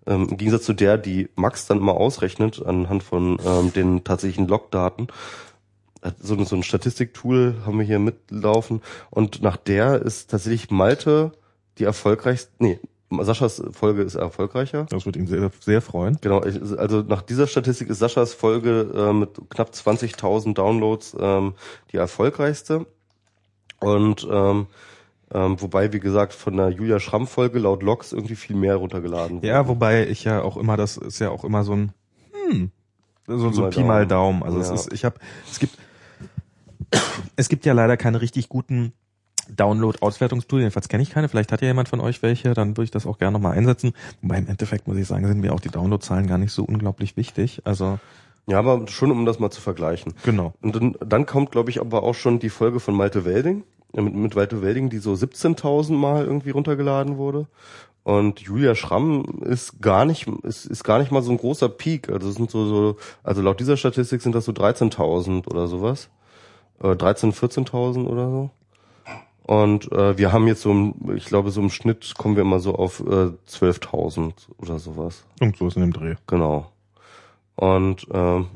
ähm, 0.07 0.29
im 0.31 0.37
Gegensatz 0.37 0.65
zu 0.65 0.73
der, 0.75 0.99
die 0.99 1.29
Max 1.35 1.67
dann 1.67 1.79
immer 1.79 1.95
ausrechnet 1.95 2.63
anhand 2.65 3.03
von 3.03 3.39
ähm, 3.45 3.73
den 3.73 4.05
tatsächlichen 4.05 4.47
Logdaten. 4.49 5.09
Hat 6.03 6.17
So, 6.21 6.35
ein- 6.35 6.45
so 6.45 6.55
ein 6.57 6.63
Statistiktool 6.63 7.55
haben 7.65 7.79
wir 7.79 7.87
hier 7.87 7.99
mitlaufen 7.99 8.83
und 9.11 9.41
nach 9.43 9.57
der 9.57 10.03
ist 10.03 10.31
tatsächlich 10.31 10.71
Malte 10.71 11.33
die 11.79 11.85
erfolgreichste. 11.85 12.51
Nee, 12.59 12.79
Saschas 13.11 13.63
Folge 13.71 14.03
ist 14.03 14.15
erfolgreicher. 14.15 14.87
Das 14.91 15.07
wird 15.07 15.17
ihn 15.17 15.27
sehr, 15.27 15.51
sehr 15.61 15.81
freuen. 15.83 16.19
Genau, 16.21 16.41
also 16.41 17.03
nach 17.03 17.23
dieser 17.23 17.47
Statistik 17.47 17.89
ist 17.89 17.99
Saschas 17.99 18.35
Folge 18.35 18.91
äh, 18.95 19.13
mit 19.13 19.31
knapp 19.51 19.71
20.000 19.71 20.55
Downloads 20.55 21.17
ähm, 21.19 21.55
die 21.93 21.97
erfolgreichste. 21.97 22.87
Und 23.81 24.27
ähm, 24.31 24.67
ähm, 25.33 25.61
wobei, 25.61 25.93
wie 25.93 26.01
gesagt, 26.01 26.33
von 26.33 26.57
der 26.57 26.71
Julia 26.71 27.01
Schramm 27.01 27.27
Folge 27.27 27.59
laut 27.59 27.83
Logs 27.83 28.13
irgendwie 28.13 28.37
viel 28.37 28.57
mehr 28.57 28.77
runtergeladen 28.77 29.39
wurde. 29.39 29.47
Ja, 29.47 29.69
wobei 29.69 30.07
ich 30.07 30.25
ja 30.25 30.43
auch 30.43 30.57
immer, 30.57 30.77
das 30.77 30.97
ist 30.97 31.19
ja 31.19 31.31
auch 31.31 31.45
immer 31.45 31.65
so 31.65 31.73
ein, 31.75 31.93
hm, 32.49 32.71
so, 33.27 33.51
so 33.51 33.69
Pi 33.69 33.83
mal 33.83 34.07
Daumen. 34.07 34.41
Daumen. 34.41 34.43
Also 34.43 34.59
Ja. 34.59 34.75
es 34.75 34.87
ist, 34.87 34.93
ich 34.93 35.05
habe, 35.05 35.17
es 35.51 35.59
gibt, 35.59 35.77
es 37.37 37.49
gibt 37.49 37.65
ja 37.67 37.73
leider 37.73 37.97
keine 37.97 38.21
richtig 38.21 38.49
guten 38.49 38.93
Download-Auswertungstool, 39.49 40.61
jedenfalls 40.61 40.89
kenne 40.89 41.03
ich 41.03 41.11
keine. 41.11 41.29
Vielleicht 41.29 41.53
hat 41.53 41.61
ja 41.61 41.69
jemand 41.69 41.89
von 41.89 42.01
euch 42.01 42.23
welche, 42.23 42.55
dann 42.55 42.71
würde 42.71 42.85
ich 42.85 42.91
das 42.91 43.07
auch 43.07 43.19
gerne 43.19 43.33
nochmal 43.33 43.57
einsetzen. 43.57 43.93
Wobei 44.23 44.39
im 44.39 44.49
Endeffekt 44.49 44.87
muss 44.89 44.97
ich 44.97 45.07
sagen, 45.07 45.27
sind 45.27 45.41
mir 45.41 45.53
auch 45.53 45.61
die 45.61 45.71
Downloadzahlen 45.71 46.27
gar 46.27 46.39
nicht 46.39 46.53
so 46.53 46.65
unglaublich 46.65 47.17
wichtig. 47.17 47.63
Also 47.65 47.99
ja, 48.47 48.59
aber 48.59 48.87
schon, 48.89 49.11
um 49.11 49.25
das 49.25 49.39
mal 49.39 49.51
zu 49.51 49.61
vergleichen. 49.61 50.13
genau. 50.23 50.53
Und 50.61 50.77
dann, 50.77 50.97
dann 51.01 51.27
kommt, 51.27 51.51
glaube 51.51 51.71
ich, 51.71 51.81
aber 51.81 52.03
auch 52.03 52.15
schon 52.15 52.39
die 52.39 52.51
Folge 52.51 52.79
von 52.79 52.95
Malte 52.95 53.25
Welding, 53.25 53.65
äh, 53.95 54.03
mit, 54.03 54.15
mit 54.15 54.35
Malte 54.35 54.63
Welding, 54.63 54.91
die 54.91 54.99
so 54.99 55.13
17.000 55.13 55.93
Mal 55.93 56.27
irgendwie 56.27 56.51
runtergeladen 56.51 57.17
wurde. 57.17 57.47
Und 58.03 58.41
Julia 58.41 58.75
Schramm 58.75 59.25
ist 59.45 59.81
gar 59.81 60.05
nicht, 60.05 60.29
ist, 60.43 60.67
ist 60.67 60.85
gar 60.85 60.99
nicht 60.99 61.11
mal 61.11 61.23
so 61.23 61.31
ein 61.31 61.39
großer 61.39 61.71
Peak. 61.71 62.11
Also 62.11 62.29
es 62.29 62.35
sind 62.35 62.51
so, 62.51 62.67
so, 62.67 62.97
also 63.23 63.41
laut 63.41 63.61
dieser 63.61 63.79
Statistik 63.79 64.21
sind 64.21 64.35
das 64.35 64.45
so 64.45 64.53
13.000 64.53 65.49
oder 65.49 65.69
sowas. 65.69 66.11
Äh, 66.83 66.97
13, 66.97 67.33
14.000 67.33 68.05
oder 68.05 68.29
so. 68.29 68.51
Und 69.47 69.93
äh, 69.93 70.17
wir 70.17 70.33
haben 70.33 70.47
jetzt 70.47 70.63
so, 70.63 70.71
im, 70.71 70.95
ich 71.15 71.27
glaube, 71.27 71.51
so 71.51 71.61
im 71.61 71.69
Schnitt 71.69 72.15
kommen 72.17 72.35
wir 72.35 72.43
immer 72.43 72.61
so 72.61 72.75
auf 72.75 73.01
äh, 73.01 73.31
12.000 73.47 74.33
oder 74.57 74.79
sowas. 74.79 75.27
Und 75.39 75.59
so 75.59 75.69
ist 75.69 75.77
in 75.77 75.83
dem 75.83 75.93
Dreh. 75.93 76.15
Genau. 76.27 76.73
Und 77.55 78.07
ähm, 78.11 78.47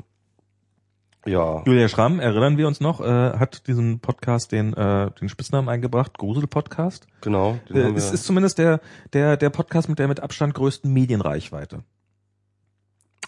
ja. 1.27 1.61
Julia 1.65 1.89
Schramm, 1.89 2.19
erinnern 2.19 2.57
wir 2.57 2.67
uns 2.67 2.79
noch, 2.81 3.01
äh, 3.01 3.05
hat 3.37 3.67
diesen 3.67 3.99
Podcast 3.99 4.51
den, 4.51 4.73
äh, 4.73 5.11
den 5.11 5.29
Spitznamen 5.29 5.69
eingebracht, 5.69 6.17
Grusel-Podcast. 6.17 7.05
Genau, 7.21 7.59
den 7.69 7.75
Äh, 7.75 7.83
haben 7.83 7.91
wir, 7.91 7.97
es 7.97 8.11
ist 8.11 8.25
zumindest 8.25 8.57
der, 8.57 8.81
der, 9.13 9.37
der 9.37 9.51
Podcast 9.51 9.89
mit 9.89 9.99
der 9.99 10.07
mit 10.07 10.21
Abstand 10.21 10.55
größten 10.55 10.91
Medienreichweite. 10.91 11.83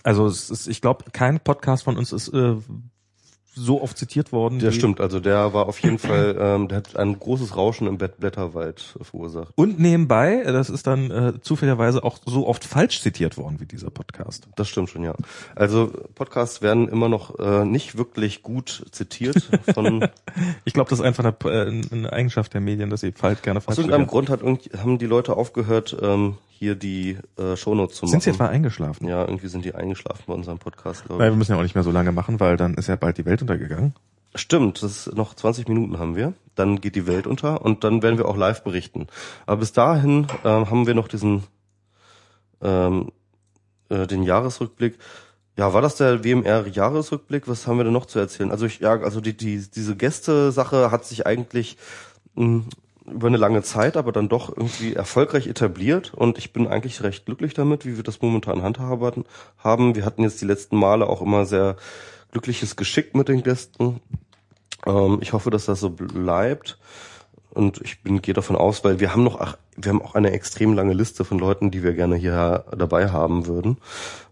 Also 0.04 0.26
es 0.26 0.50
ist, 0.50 0.68
ich 0.68 0.82
glaube, 0.82 1.06
kein 1.12 1.40
Podcast 1.40 1.84
von 1.84 1.96
uns 1.96 2.12
ist 2.12 2.30
äh, 2.30 2.56
so 3.54 3.82
oft 3.82 3.98
zitiert 3.98 4.32
worden. 4.32 4.60
der 4.60 4.72
stimmt, 4.72 5.02
also 5.02 5.20
der 5.20 5.54
war 5.54 5.68
auf 5.68 5.80
jeden 5.80 6.00
Fall, 6.00 6.38
ähm, 6.40 6.68
der 6.68 6.78
hat 6.78 6.96
ein 6.96 7.20
großes 7.20 7.56
Rauschen 7.56 7.88
im 7.88 7.98
Blätterwald 7.98 8.98
verursacht. 9.02 9.54
Und 9.56 9.80
nebenbei, 9.80 10.44
das 10.46 10.70
ist 10.70 10.88
dann 10.88 11.12
äh, 11.12 11.34
zufälligerweise 11.42 12.04
auch 12.04 12.20
so 12.26 12.48
oft 12.48 12.64
falsch 12.64 13.02
zitiert 13.02 13.38
worden 13.38 13.60
wie 13.60 13.66
dieser 13.66 13.90
Podcast. 13.90 14.48
Das 14.56 14.70
stimmt 14.70 14.90
schon, 14.90 15.04
ja. 15.04 15.16
Also 15.56 15.92
Podcasts 16.16 16.62
werden 16.62 16.88
immer 16.88 17.10
noch 17.10 17.40
äh, 17.40 17.66
nicht 17.66 17.98
wirklich 17.98 18.42
gut 18.42 18.86
zitiert 18.92 19.50
von 19.74 20.08
Ich 20.66 20.74
glaube, 20.74 20.90
das 20.90 21.00
ist 21.00 21.06
einfach 21.06 21.26
eine, 21.26 21.36
äh, 21.52 21.82
eine 21.92 22.14
Eigenschaft 22.14 22.54
der 22.54 22.62
Medien, 22.62 22.90
dass 22.90 23.02
sie 23.02 23.12
falsch 23.12 23.42
gerne 23.42 23.58
aus 23.60 23.66
falsch 23.66 23.80
irgendeinem 23.80 24.08
zitieren. 24.08 24.28
Grund 24.28 24.30
hat 24.30 24.80
haben 24.80 24.98
die 24.98 25.06
Leute 25.06 25.36
aufgehört, 25.36 25.96
ähm, 26.02 26.38
hier 26.62 26.76
die 26.76 27.18
äh, 27.40 27.56
Shownotes 27.58 27.98
zu 27.98 28.06
machen. 28.06 28.12
Sind 28.12 28.22
sie 28.24 28.30
etwa 28.30 28.46
eingeschlafen? 28.46 29.08
ja, 29.08 29.22
irgendwie 29.22 29.48
sind 29.48 29.66
die 29.66 29.74
eingeschlafen 29.74 30.22
bei 30.28 30.34
unserem 30.36 30.60
Podcast, 30.60 31.06
glaube 31.06 31.24
ich. 31.24 31.32
wir 31.32 31.36
müssen 31.36 31.54
ja 31.54 31.58
auch 31.58 31.64
nicht 31.64 31.74
mehr 31.74 31.84
so 31.84 31.90
lange 31.90 32.12
machen, 32.12 32.40
weil 32.40 32.56
dann 32.56 32.76
ist 32.76 32.86
ja 32.86 32.96
bald 32.96 33.18
die 33.18 33.26
Welt 33.26 33.42
untergegangen. 33.42 33.96
Stimmt, 34.36 34.84
das 34.84 35.08
ist 35.08 35.16
noch 35.16 35.34
20 35.34 35.68
Minuten 35.68 35.98
haben 35.98 36.16
wir. 36.16 36.34
Dann 36.54 36.80
geht 36.80 36.96
die 36.96 37.08
Welt 37.08 37.26
unter 37.26 37.64
und 37.64 37.84
dann 37.84 38.04
werden 38.04 38.20
wir 38.20 38.28
auch 38.28 38.38
live 38.38 38.64
berichten. 38.64 39.08
Aber 39.48 39.58
bis 39.58 39.74
dahin 39.74 40.28
ähm, 40.46 40.70
haben 40.70 40.86
wir 40.86 40.94
noch 40.94 41.08
diesen 41.08 41.46
ähm, 42.62 43.12
äh, 43.90 44.06
den 44.06 44.22
Jahresrückblick. 44.22 45.00
Ja, 45.58 45.74
war 45.74 45.82
das 45.82 45.96
der 45.96 46.24
WMR-Jahresrückblick? 46.24 47.48
Was 47.48 47.66
haben 47.66 47.78
wir 47.78 47.86
denn 47.86 47.94
noch 47.94 48.06
zu 48.06 48.20
erzählen? 48.20 48.52
Also 48.52 48.68
ich, 48.68 48.82
ja, 48.82 48.92
also 49.00 49.20
die, 49.20 49.36
die, 49.36 49.66
diese 49.68 49.96
Gäste-Sache 49.96 50.92
hat 50.92 51.06
sich 51.06 51.26
eigentlich 51.26 51.78
mh, 52.36 52.66
über 53.06 53.28
eine 53.28 53.38
lange 53.38 53.64
Zeit, 53.64 53.98
aber 53.98 54.12
dann 54.12 54.30
doch 54.30 54.50
irgendwie 54.50 54.94
erfolgreich 54.94 55.48
etabliert 55.48 56.14
und 56.14 56.38
ich 56.38 56.54
bin 56.54 56.68
eigentlich 56.68 57.02
recht 57.04 57.26
glücklich 57.26 57.54
damit, 57.54 57.86
wie 57.86 57.98
wir 57.98 58.04
das 58.04 58.22
momentan 58.22 58.62
handhaben 58.62 59.26
haben. 59.58 59.96
Wir 59.96 60.06
hatten 60.06 60.24
jetzt 60.24 60.42
die 60.42 60.46
letzten 60.46 60.78
Male 60.78 61.08
auch 61.08 61.22
immer 61.22 61.46
sehr 61.46 61.78
glückliches 62.32 62.76
Geschick 62.76 63.16
mit 63.16 63.28
den 63.28 63.44
Gästen. 63.44 64.00
Ähm, 64.86 65.20
ich 65.22 65.34
hoffe, 65.34 65.50
dass 65.50 65.66
das 65.66 65.80
so 65.80 65.90
bleibt. 65.90 66.78
Und 67.54 67.82
ich 67.82 68.02
bin, 68.02 68.22
gehe 68.22 68.34
davon 68.34 68.56
aus, 68.56 68.84
weil 68.86 69.02
wir 69.02 69.12
haben 69.12 69.24
noch, 69.24 69.42
ach, 69.42 69.58
wir 69.76 69.92
haben 69.92 70.02
auch 70.02 70.16
eine 70.16 70.32
extrem 70.32 70.74
lange 70.74 70.94
Liste 70.94 71.26
von 71.26 71.38
Leuten, 71.38 71.70
die 71.70 71.84
wir 71.84 71.94
gerne 71.94 72.16
hier 72.16 72.64
dabei 72.78 73.10
haben 73.10 73.46
würden. 73.46 73.78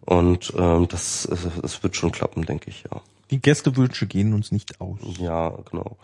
Und 0.06 0.54
ähm, 0.58 0.88
das, 0.88 1.28
das 1.62 1.84
wird 1.84 1.98
schon 1.98 2.12
klappen, 2.12 2.46
denke 2.46 2.70
ich, 2.70 2.84
ja. 2.90 3.02
Die 3.30 3.42
Gästewünsche 3.42 4.08
gehen 4.08 4.34
uns 4.34 4.52
nicht 4.52 4.82
aus. 4.82 4.98
Ja, 5.20 5.54
genau. 5.70 5.98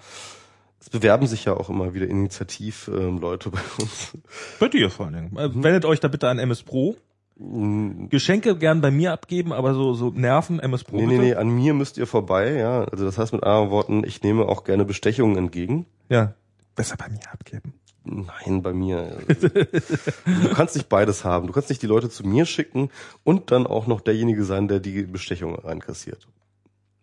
Es 0.86 0.92
bewerben 0.92 1.26
sich 1.26 1.46
ja 1.46 1.54
auch 1.58 1.72
immer 1.72 1.96
wieder 1.96 2.08
Initiativ 2.08 2.92
ähm, 2.94 3.18
Leute 3.18 3.50
bei 3.50 3.60
uns. 3.80 4.16
Bei 4.60 4.68
dir 4.68 4.92
vor 4.92 5.08
allen 5.08 5.16
Dingen. 5.16 5.36
Äh, 5.36 5.50
Wendet 5.52 5.84
euch 5.84 6.00
da 6.00 6.08
bitte 6.08 6.30
an 6.30 6.38
MS 6.38 6.62
Pro. 6.62 6.96
Mm, 7.38 8.10
Geschenke 8.10 8.56
gern 8.56 8.82
bei 8.82 8.92
mir 8.92 9.12
abgeben, 9.12 9.52
aber 9.52 9.74
so, 9.74 9.96
so 9.96 10.12
Nerven 10.12 10.60
MS 10.60 10.84
Pro. 10.84 10.98
Nee, 10.98 11.08
nee, 11.08 11.18
bitte. 11.18 11.22
nee, 11.24 11.34
an 11.34 11.50
mir 11.50 11.74
müsst 11.74 11.98
ihr 11.98 12.06
vorbei, 12.06 12.54
ja. 12.54 12.84
Also 12.84 13.04
das 13.04 13.18
heißt 13.18 13.34
mit 13.34 13.44
anderen 13.44 13.72
Worten, 13.72 14.04
ich 14.06 14.22
nehme 14.22 14.48
auch 14.48 14.64
gerne 14.64 14.86
Bestechungen 14.86 15.38
entgegen. 15.38 15.88
Ja, 16.08 16.36
besser 16.76 16.98
bei 16.98 17.10
mir 17.10 17.32
abgeben. 17.34 17.74
Nein, 18.04 18.62
bei 18.62 18.74
mir. 18.74 19.18
du 19.28 20.50
kannst 20.54 20.76
nicht 20.76 20.88
beides 20.88 21.26
haben. 21.26 21.48
Du 21.48 21.54
kannst 21.54 21.70
nicht 21.70 21.82
die 21.82 21.88
Leute 21.88 22.12
zu 22.12 22.24
mir 22.28 22.46
schicken 22.46 22.92
und 23.24 23.50
dann 23.50 23.66
auch 23.66 23.88
noch 23.88 24.02
derjenige 24.02 24.44
sein, 24.44 24.68
der 24.68 24.80
die 24.80 25.02
Bestechung 25.02 25.56
reinkassiert. 25.56 26.28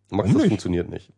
Max, 0.09 0.28
das 0.28 0.43
nicht? 0.43 0.49
funktioniert 0.51 0.89
nicht. 0.89 1.11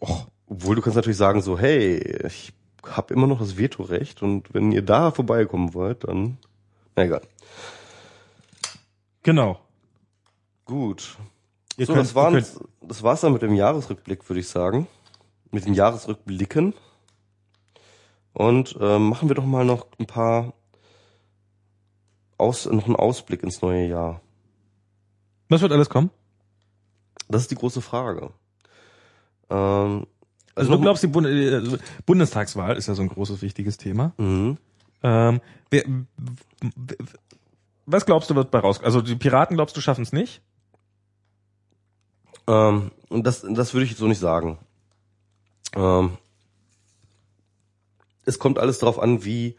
Och, 0.00 0.28
obwohl 0.52 0.76
du 0.76 0.82
kannst 0.82 0.96
natürlich 0.96 1.16
sagen 1.16 1.40
so, 1.40 1.58
hey, 1.58 1.96
ich 2.26 2.52
habe 2.86 3.14
immer 3.14 3.26
noch 3.26 3.38
das 3.38 3.56
Vetorecht 3.56 4.22
und 4.22 4.52
wenn 4.54 4.70
ihr 4.72 4.82
da 4.82 5.10
vorbeikommen 5.10 5.72
wollt, 5.74 6.04
dann 6.04 6.36
na 6.94 7.04
egal. 7.04 7.22
Genau. 9.22 9.60
Gut. 10.64 11.16
Ihr 11.76 11.86
so, 11.86 11.94
könnt- 11.94 12.14
das 12.14 12.14
könnt- 12.14 12.68
das 12.82 13.02
war's 13.02 13.20
dann 13.22 13.32
mit 13.32 13.42
dem 13.42 13.54
Jahresrückblick, 13.54 14.28
würde 14.28 14.40
ich 14.40 14.48
sagen. 14.48 14.86
Mit 15.50 15.64
den 15.64 15.74
Jahresrückblicken. 15.74 16.74
Und 18.34 18.76
ähm, 18.80 19.08
machen 19.08 19.28
wir 19.28 19.36
doch 19.36 19.44
mal 19.44 19.64
noch 19.64 19.86
ein 19.98 20.06
paar 20.06 20.52
aus, 22.38 22.66
noch 22.66 22.86
einen 22.86 22.96
Ausblick 22.96 23.42
ins 23.42 23.62
neue 23.62 23.86
Jahr. 23.86 24.20
Was 25.48 25.60
wird 25.62 25.72
alles 25.72 25.88
kommen? 25.90 26.10
Das 27.28 27.42
ist 27.42 27.50
die 27.50 27.56
große 27.56 27.80
Frage. 27.82 28.30
Ähm, 29.50 30.06
Also 30.54 30.70
du 30.72 30.80
glaubst, 30.80 31.02
die 31.02 31.06
Bund 31.06 31.26
äh, 31.26 31.62
Bundestagswahl 32.04 32.76
ist 32.76 32.88
ja 32.88 32.94
so 32.94 33.02
ein 33.02 33.08
großes, 33.08 33.42
wichtiges 33.42 33.78
Thema. 33.78 34.12
Mhm. 34.18 34.58
Ähm, 35.02 35.40
wer, 35.70 35.84
was 37.86 38.06
glaubst 38.06 38.30
du 38.30 38.34
wird 38.34 38.50
bei 38.50 38.58
raus? 38.58 38.80
Also 38.82 39.00
die 39.00 39.16
Piraten 39.16 39.56
glaubst 39.56 39.76
du 39.76 39.80
schaffen 39.80 40.02
es 40.02 40.12
nicht? 40.12 40.42
Ähm, 42.46 42.90
und 43.08 43.26
das, 43.26 43.44
das 43.48 43.72
würde 43.74 43.84
ich 43.84 43.96
so 43.96 44.06
nicht 44.06 44.18
sagen. 44.20 44.58
Ähm, 45.74 46.18
es 48.24 48.38
kommt 48.38 48.58
alles 48.58 48.78
darauf 48.78 48.98
an, 48.98 49.24
wie 49.24 49.56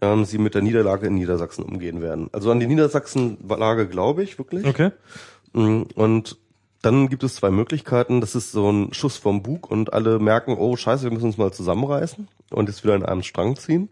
ähm, 0.00 0.24
sie 0.24 0.38
mit 0.38 0.54
der 0.54 0.62
Niederlage 0.62 1.06
in 1.06 1.14
Niedersachsen 1.14 1.64
umgehen 1.64 2.02
werden. 2.02 2.28
Also 2.32 2.50
an 2.50 2.60
die 2.60 2.66
Niedersachsen-Lage 2.66 3.88
glaube 3.88 4.22
ich 4.22 4.38
wirklich. 4.38 4.66
Okay. 4.66 4.90
Mm, 5.52 5.82
Und 5.94 6.36
dann 6.82 7.08
gibt 7.08 7.24
es 7.24 7.36
zwei 7.36 7.50
Möglichkeiten. 7.50 8.20
Das 8.20 8.34
ist 8.34 8.52
so 8.52 8.70
ein 8.70 8.92
Schuss 8.92 9.16
vom 9.16 9.42
Bug 9.42 9.70
und 9.70 9.92
alle 9.92 10.18
merken, 10.18 10.56
oh 10.58 10.76
scheiße, 10.76 11.04
wir 11.04 11.10
müssen 11.10 11.26
uns 11.26 11.38
mal 11.38 11.52
zusammenreißen 11.52 12.28
und 12.50 12.68
jetzt 12.68 12.84
wieder 12.84 12.94
in 12.94 13.04
einem 13.04 13.22
Strang 13.22 13.56
ziehen. 13.56 13.88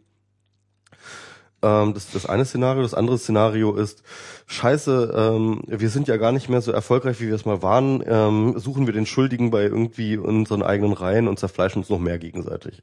Ähm, 1.65 1.95
das 1.95 2.05
ist 2.05 2.15
das 2.15 2.27
eine 2.27 2.45
Szenario. 2.45 2.83
Das 2.83 2.95
andere 2.95 3.19
Szenario 3.19 3.75
ist, 3.75 4.03
scheiße, 4.47 5.15
ähm, 5.17 5.63
wir 5.67 5.89
sind 5.89 6.09
ja 6.09 6.19
gar 6.19 6.31
nicht 6.33 6.49
mehr 6.49 6.61
so 6.61 6.73
erfolgreich, 6.73 7.21
wie 7.21 7.29
wir 7.29 7.35
es 7.35 7.47
mal 7.47 7.63
waren. 7.63 8.05
Ähm, 8.07 8.59
suchen 8.59 8.87
wir 8.87 8.93
den 8.93 9.07
Schuldigen 9.07 9.51
bei 9.51 9.63
irgendwie 9.63 10.19
unseren 10.19 10.63
eigenen 10.63 10.93
Reihen 10.93 11.27
und 11.27 11.39
zerfleischen 11.39 11.81
uns 11.81 11.89
noch 11.89 12.01
mehr 12.01 12.19
gegenseitig. 12.19 12.83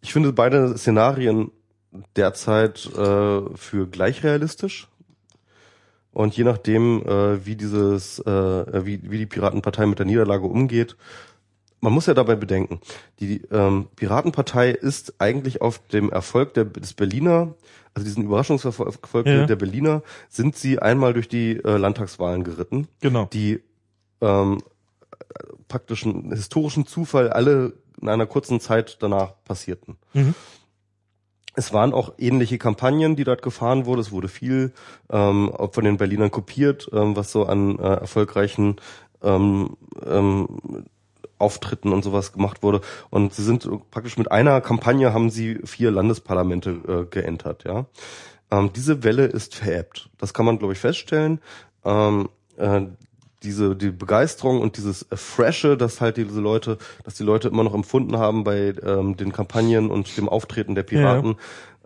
Ich 0.00 0.12
finde 0.12 0.32
beide 0.32 0.78
Szenarien 0.78 1.50
derzeit 2.14 2.86
äh, 2.94 3.40
für 3.56 3.88
gleich 3.90 4.22
realistisch. 4.22 4.88
Und 6.18 6.36
je 6.36 6.42
nachdem, 6.42 7.06
äh, 7.06 7.46
wie 7.46 7.54
dieses, 7.54 8.18
äh, 8.18 8.84
wie, 8.84 9.08
wie 9.08 9.18
die 9.18 9.26
Piratenpartei 9.26 9.86
mit 9.86 10.00
der 10.00 10.06
Niederlage 10.06 10.46
umgeht, 10.46 10.96
man 11.80 11.92
muss 11.92 12.06
ja 12.06 12.14
dabei 12.14 12.34
bedenken, 12.34 12.80
die 13.20 13.42
ähm, 13.52 13.86
Piratenpartei 13.94 14.70
ist 14.72 15.14
eigentlich 15.20 15.60
auf 15.62 15.78
dem 15.92 16.10
Erfolg 16.10 16.54
der, 16.54 16.64
des 16.64 16.92
Berliner, 16.94 17.54
also 17.94 18.04
diesen 18.04 18.24
Überraschungserfolg 18.24 19.26
Ja. 19.28 19.46
der 19.46 19.54
Berliner, 19.54 20.02
sind 20.28 20.56
sie 20.56 20.80
einmal 20.80 21.12
durch 21.14 21.28
die 21.28 21.52
äh, 21.58 21.76
Landtagswahlen 21.76 22.42
geritten, 22.42 22.88
Genau. 23.00 23.26
die 23.32 23.60
ähm, 24.20 24.60
praktisch 25.68 26.04
einen 26.04 26.32
historischen 26.32 26.84
Zufall 26.84 27.30
alle 27.30 27.74
in 28.02 28.08
einer 28.08 28.26
kurzen 28.26 28.58
Zeit 28.58 28.96
danach 29.00 29.34
passierten. 29.44 29.98
Mhm. 30.14 30.34
Es 31.54 31.72
waren 31.72 31.92
auch 31.92 32.12
ähnliche 32.18 32.58
Kampagnen, 32.58 33.16
die 33.16 33.24
dort 33.24 33.42
gefahren 33.42 33.86
wurde. 33.86 34.02
Es 34.02 34.12
wurde 34.12 34.28
viel 34.28 34.72
ähm, 35.10 35.52
von 35.72 35.84
den 35.84 35.96
Berlinern 35.96 36.30
kopiert, 36.30 36.88
ähm, 36.92 37.16
was 37.16 37.32
so 37.32 37.46
an 37.46 37.78
äh, 37.78 37.82
erfolgreichen 37.82 38.76
ähm, 39.22 39.76
ähm, 40.06 40.86
Auftritten 41.38 41.92
und 41.92 42.02
sowas 42.02 42.32
gemacht 42.32 42.62
wurde. 42.62 42.80
Und 43.10 43.32
sie 43.32 43.44
sind 43.44 43.68
praktisch 43.90 44.18
mit 44.18 44.30
einer 44.30 44.60
Kampagne 44.60 45.12
haben 45.12 45.30
sie 45.30 45.60
vier 45.64 45.90
Landesparlamente 45.90 46.70
äh, 46.70 47.04
geentert. 47.10 47.64
Ja, 47.64 47.86
ähm, 48.50 48.72
diese 48.74 49.04
Welle 49.04 49.26
ist 49.26 49.54
verebbt. 49.54 50.10
Das 50.18 50.34
kann 50.34 50.46
man 50.46 50.58
glaube 50.58 50.72
ich 50.72 50.78
feststellen. 50.78 51.40
Ähm, 51.84 52.28
äh, 52.56 52.82
diese 53.42 53.76
die 53.76 53.90
Begeisterung 53.90 54.60
und 54.60 54.76
dieses 54.76 55.06
Freshe, 55.12 55.76
dass 55.76 56.00
halt 56.00 56.16
diese 56.16 56.40
Leute, 56.40 56.78
dass 57.04 57.14
die 57.14 57.22
Leute 57.22 57.48
immer 57.48 57.64
noch 57.64 57.74
empfunden 57.74 58.18
haben 58.18 58.44
bei 58.44 58.74
ähm, 58.82 59.16
den 59.16 59.32
Kampagnen 59.32 59.90
und 59.90 60.16
dem 60.16 60.28
Auftreten 60.28 60.74
der 60.74 60.82
Piraten, 60.82 61.36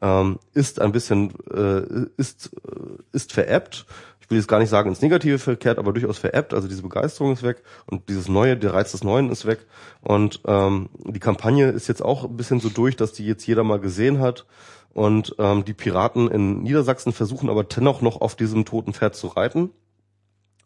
ähm, 0.01 0.39
ist 0.55 0.81
ein 0.81 0.93
bisschen 0.93 1.33
äh, 1.53 2.07
ist 2.17 2.51
äh, 2.67 3.03
ist 3.13 3.33
verebbt. 3.33 3.87
Ich 4.21 4.31
will 4.31 4.39
jetzt 4.39 4.49
gar 4.49 4.61
nicht 4.61 4.71
sagen 4.71 4.89
ins 4.89 5.03
Negative 5.03 5.39
verkehrt, 5.39 5.79
aber 5.79 5.93
durchaus 5.93 6.19
verebbt. 6.19 6.55
Also 6.55 6.69
diese 6.69 6.83
Begeisterung 6.83 7.33
ist 7.33 7.43
weg 7.43 7.63
und 7.87 8.09
dieses 8.09 8.29
Neue, 8.29 8.57
der 8.57 8.73
Reiz 8.73 8.93
des 8.93 9.05
Neuen 9.05 9.31
ist 9.31 9.47
weg. 9.47 9.67
Und 10.01 10.41
ähm, 10.47 10.89
die 11.05 11.21
Kampagne 11.21 11.69
ist 11.69 11.89
jetzt 11.89 12.03
auch 12.03 12.25
ein 12.25 12.37
bisschen 12.37 12.61
so 12.61 12.71
durch, 12.71 12.97
dass 12.97 13.13
die 13.13 13.27
jetzt 13.27 13.47
jeder 13.47 13.63
mal 13.63 13.79
gesehen 13.79 14.21
hat. 14.21 14.47
Und 14.95 15.35
ähm, 15.39 15.65
die 15.65 15.75
Piraten 15.75 16.31
in 16.31 16.63
Niedersachsen 16.63 17.13
versuchen 17.13 17.49
aber 17.49 17.65
dennoch 17.65 18.03
noch 18.03 18.21
auf 18.21 18.35
diesem 18.35 18.65
toten 18.65 18.93
Pferd 18.93 19.15
zu 19.15 19.29
reiten. 19.29 19.71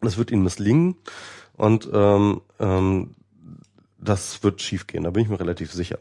Das 0.01 0.19
wird 0.19 0.31
ihnen 0.31 0.43
misslingen 0.43 0.97
und 1.57 1.89
ähm, 1.93 2.41
ähm, 2.61 3.15
das 3.99 4.43
wird 4.43 4.61
schiefgehen. 4.63 5.05
Da 5.05 5.11
bin 5.11 5.23
ich 5.23 5.29
mir 5.29 5.41
relativ 5.41 5.73
sicher. 5.73 5.99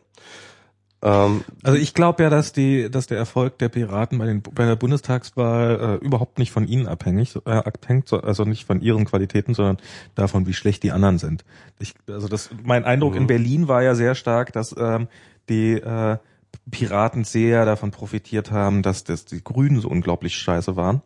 Ähm, 1.01 1.43
Also 1.63 1.77
ich 1.77 1.93
glaube 1.93 2.23
ja, 2.23 2.29
dass 2.29 2.51
die, 2.51 2.89
dass 2.89 3.07
der 3.07 3.17
Erfolg 3.17 3.57
der 3.59 3.69
Piraten 3.69 4.17
bei, 4.17 4.25
den, 4.25 4.41
bei 4.41 4.65
der 4.65 4.75
Bundestagswahl 4.75 5.99
äh, 6.01 6.05
überhaupt 6.05 6.39
nicht 6.39 6.51
von 6.51 6.67
ihnen 6.67 6.87
abhängig, 6.87 7.35
äh, 7.45 7.49
abhängt, 7.51 8.07
so, 8.07 8.21
also 8.21 8.43
nicht 8.43 8.65
von 8.65 8.81
ihren 8.81 9.05
Qualitäten, 9.05 9.53
sondern 9.53 9.77
davon, 10.15 10.45
wie 10.45 10.53
schlecht 10.53 10.83
die 10.83 10.91
anderen 10.91 11.17
sind. 11.17 11.45
Ich, 11.79 11.93
also 12.07 12.27
das, 12.27 12.49
mein 12.63 12.83
Eindruck 12.85 13.13
Mhm. 13.13 13.21
in 13.21 13.27
Berlin 13.27 13.67
war 13.67 13.83
ja 13.83 13.95
sehr 13.95 14.15
stark, 14.15 14.51
dass 14.53 14.75
ähm, 14.77 15.07
die 15.49 15.73
äh, 15.73 16.17
Piraten 16.71 17.23
sehr 17.23 17.65
davon 17.65 17.91
profitiert 17.91 18.49
haben, 18.51 18.81
dass, 18.81 19.03
dass 19.03 19.25
die 19.25 19.43
Grünen 19.43 19.79
so 19.81 19.89
unglaublich 19.89 20.35
scheiße 20.35 20.75
waren. 20.75 21.01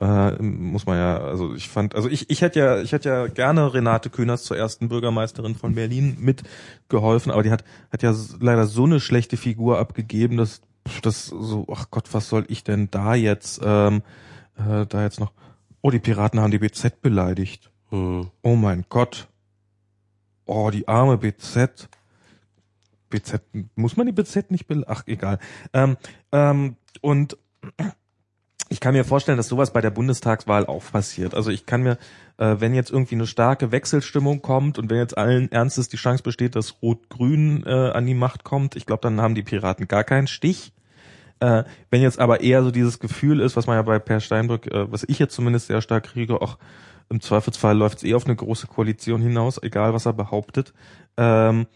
Äh, 0.00 0.42
muss 0.42 0.86
man 0.86 0.96
ja, 0.96 1.18
also 1.18 1.54
ich 1.54 1.68
fand, 1.68 1.94
also 1.94 2.08
ich, 2.08 2.30
ich 2.30 2.40
hätte 2.40 2.58
ja, 2.58 2.80
ich 2.80 2.92
hätte 2.92 3.10
ja 3.10 3.26
gerne 3.26 3.74
Renate 3.74 4.08
Künast 4.08 4.46
zur 4.46 4.56
ersten 4.56 4.88
Bürgermeisterin 4.88 5.54
von 5.54 5.74
Berlin 5.74 6.16
mitgeholfen, 6.18 7.30
aber 7.30 7.42
die 7.42 7.50
hat, 7.50 7.64
hat 7.92 8.02
ja 8.02 8.14
leider 8.40 8.66
so 8.66 8.84
eine 8.84 8.98
schlechte 8.98 9.36
Figur 9.36 9.78
abgegeben, 9.78 10.38
dass 10.38 10.62
das 11.02 11.26
so, 11.26 11.66
ach 11.70 11.88
Gott, 11.90 12.08
was 12.12 12.30
soll 12.30 12.46
ich 12.48 12.64
denn 12.64 12.90
da 12.90 13.14
jetzt, 13.14 13.60
ähm, 13.62 14.02
äh, 14.56 14.86
da 14.86 15.02
jetzt 15.02 15.20
noch, 15.20 15.32
oh, 15.82 15.90
die 15.90 15.98
Piraten 15.98 16.40
haben 16.40 16.50
die 16.50 16.58
BZ 16.58 17.02
beleidigt. 17.02 17.70
hm. 17.90 18.30
Oh 18.42 18.56
mein 18.56 18.86
Gott. 18.88 19.28
Oh, 20.46 20.70
die 20.70 20.88
arme 20.88 21.18
BZ. 21.18 21.90
BZ, 23.10 23.42
muss 23.74 23.98
man 23.98 24.06
die 24.06 24.12
BZ 24.12 24.50
nicht 24.50 24.66
beleidigen? 24.66 24.90
Ach, 24.90 25.02
egal. 25.06 25.38
Ähm, 25.74 25.98
ähm, 26.32 26.76
und 27.02 27.36
ich 28.72 28.78
kann 28.78 28.94
mir 28.94 29.04
vorstellen, 29.04 29.36
dass 29.36 29.48
sowas 29.48 29.72
bei 29.72 29.80
der 29.80 29.90
Bundestagswahl 29.90 30.64
auch 30.64 30.82
passiert. 30.92 31.34
Also 31.34 31.50
ich 31.50 31.66
kann 31.66 31.82
mir, 31.82 31.98
äh, 32.38 32.56
wenn 32.60 32.72
jetzt 32.72 32.92
irgendwie 32.92 33.16
eine 33.16 33.26
starke 33.26 33.72
Wechselstimmung 33.72 34.42
kommt 34.42 34.78
und 34.78 34.88
wenn 34.88 34.98
jetzt 34.98 35.18
allen 35.18 35.50
Ernstes 35.50 35.88
die 35.88 35.96
Chance 35.96 36.22
besteht, 36.22 36.54
dass 36.54 36.80
Rot-Grün 36.80 37.64
äh, 37.66 37.90
an 37.90 38.06
die 38.06 38.14
Macht 38.14 38.44
kommt, 38.44 38.76
ich 38.76 38.86
glaube, 38.86 39.02
dann 39.02 39.20
haben 39.20 39.34
die 39.34 39.42
Piraten 39.42 39.88
gar 39.88 40.04
keinen 40.04 40.28
Stich. 40.28 40.72
Äh, 41.40 41.64
wenn 41.90 42.00
jetzt 42.00 42.20
aber 42.20 42.42
eher 42.42 42.62
so 42.62 42.70
dieses 42.70 43.00
Gefühl 43.00 43.40
ist, 43.40 43.56
was 43.56 43.66
man 43.66 43.74
ja 43.74 43.82
bei 43.82 43.98
Per 43.98 44.20
Steinbrück, 44.20 44.68
äh, 44.68 44.90
was 44.92 45.02
ich 45.02 45.18
jetzt 45.18 45.34
zumindest 45.34 45.66
sehr 45.66 45.82
stark 45.82 46.04
kriege, 46.04 46.40
auch 46.40 46.56
im 47.08 47.20
Zweifelsfall 47.20 47.76
läuft 47.76 47.98
es 47.98 48.04
eh 48.04 48.14
auf 48.14 48.26
eine 48.26 48.36
große 48.36 48.68
Koalition 48.68 49.20
hinaus, 49.20 49.60
egal 49.60 49.92
was 49.94 50.06
er 50.06 50.12
behauptet. 50.12 50.72
Ähm, 51.16 51.66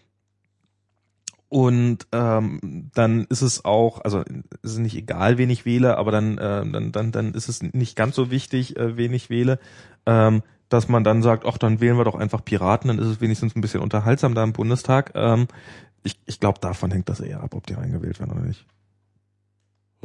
und 1.49 2.07
ähm, 2.13 2.91
dann 2.95 3.25
ist 3.25 3.43
es 3.43 3.65
auch, 3.65 4.01
also 4.03 4.25
es 4.63 4.73
ist 4.73 4.79
nicht 4.79 4.97
egal, 4.97 5.39
wen 5.39 5.51
ich 5.51 5.65
wähle, 5.65 5.99
aber 5.99 6.11
dann, 6.11 6.39
äh, 6.39 6.69
dann, 6.71 6.93
dann, 6.93 7.13
dann 7.13 7.35
ist 7.35 7.49
es 7.49 7.63
nicht 7.63 7.97
ganz 7.97 8.17
so 8.17 8.31
wichtig, 8.31 8.77
äh, 8.77 8.97
wen 8.97 9.13
ich 9.13 9.31
wähle, 9.31 9.59
ähm, 10.07 10.43
dass 10.69 10.89
man 10.89 11.05
dann 11.05 11.23
sagt, 11.23 11.45
ach, 11.47 11.59
dann 11.59 11.81
wählen 11.81 11.97
wir 11.97 12.05
doch 12.05 12.17
einfach 12.17 12.45
Piraten, 12.45 12.89
dann 12.89 12.99
ist 12.99 13.07
es 13.07 13.21
wenigstens 13.21 13.55
ein 13.55 13.61
bisschen 13.61 13.83
unterhaltsam 13.83 14.35
da 14.35 14.43
im 14.43 14.53
Bundestag. 14.53 15.13
Ähm, 15.15 15.47
ich 16.03 16.19
ich 16.27 16.41
glaube, 16.41 16.59
davon 16.61 16.91
hängt 16.91 17.09
das 17.09 17.21
eher 17.21 17.43
ab, 17.43 17.55
ob 17.55 17.67
die 17.67 17.75
reingewählt 17.75 18.19
werden 18.19 18.33
oder 18.33 18.43
nicht. 18.43 18.67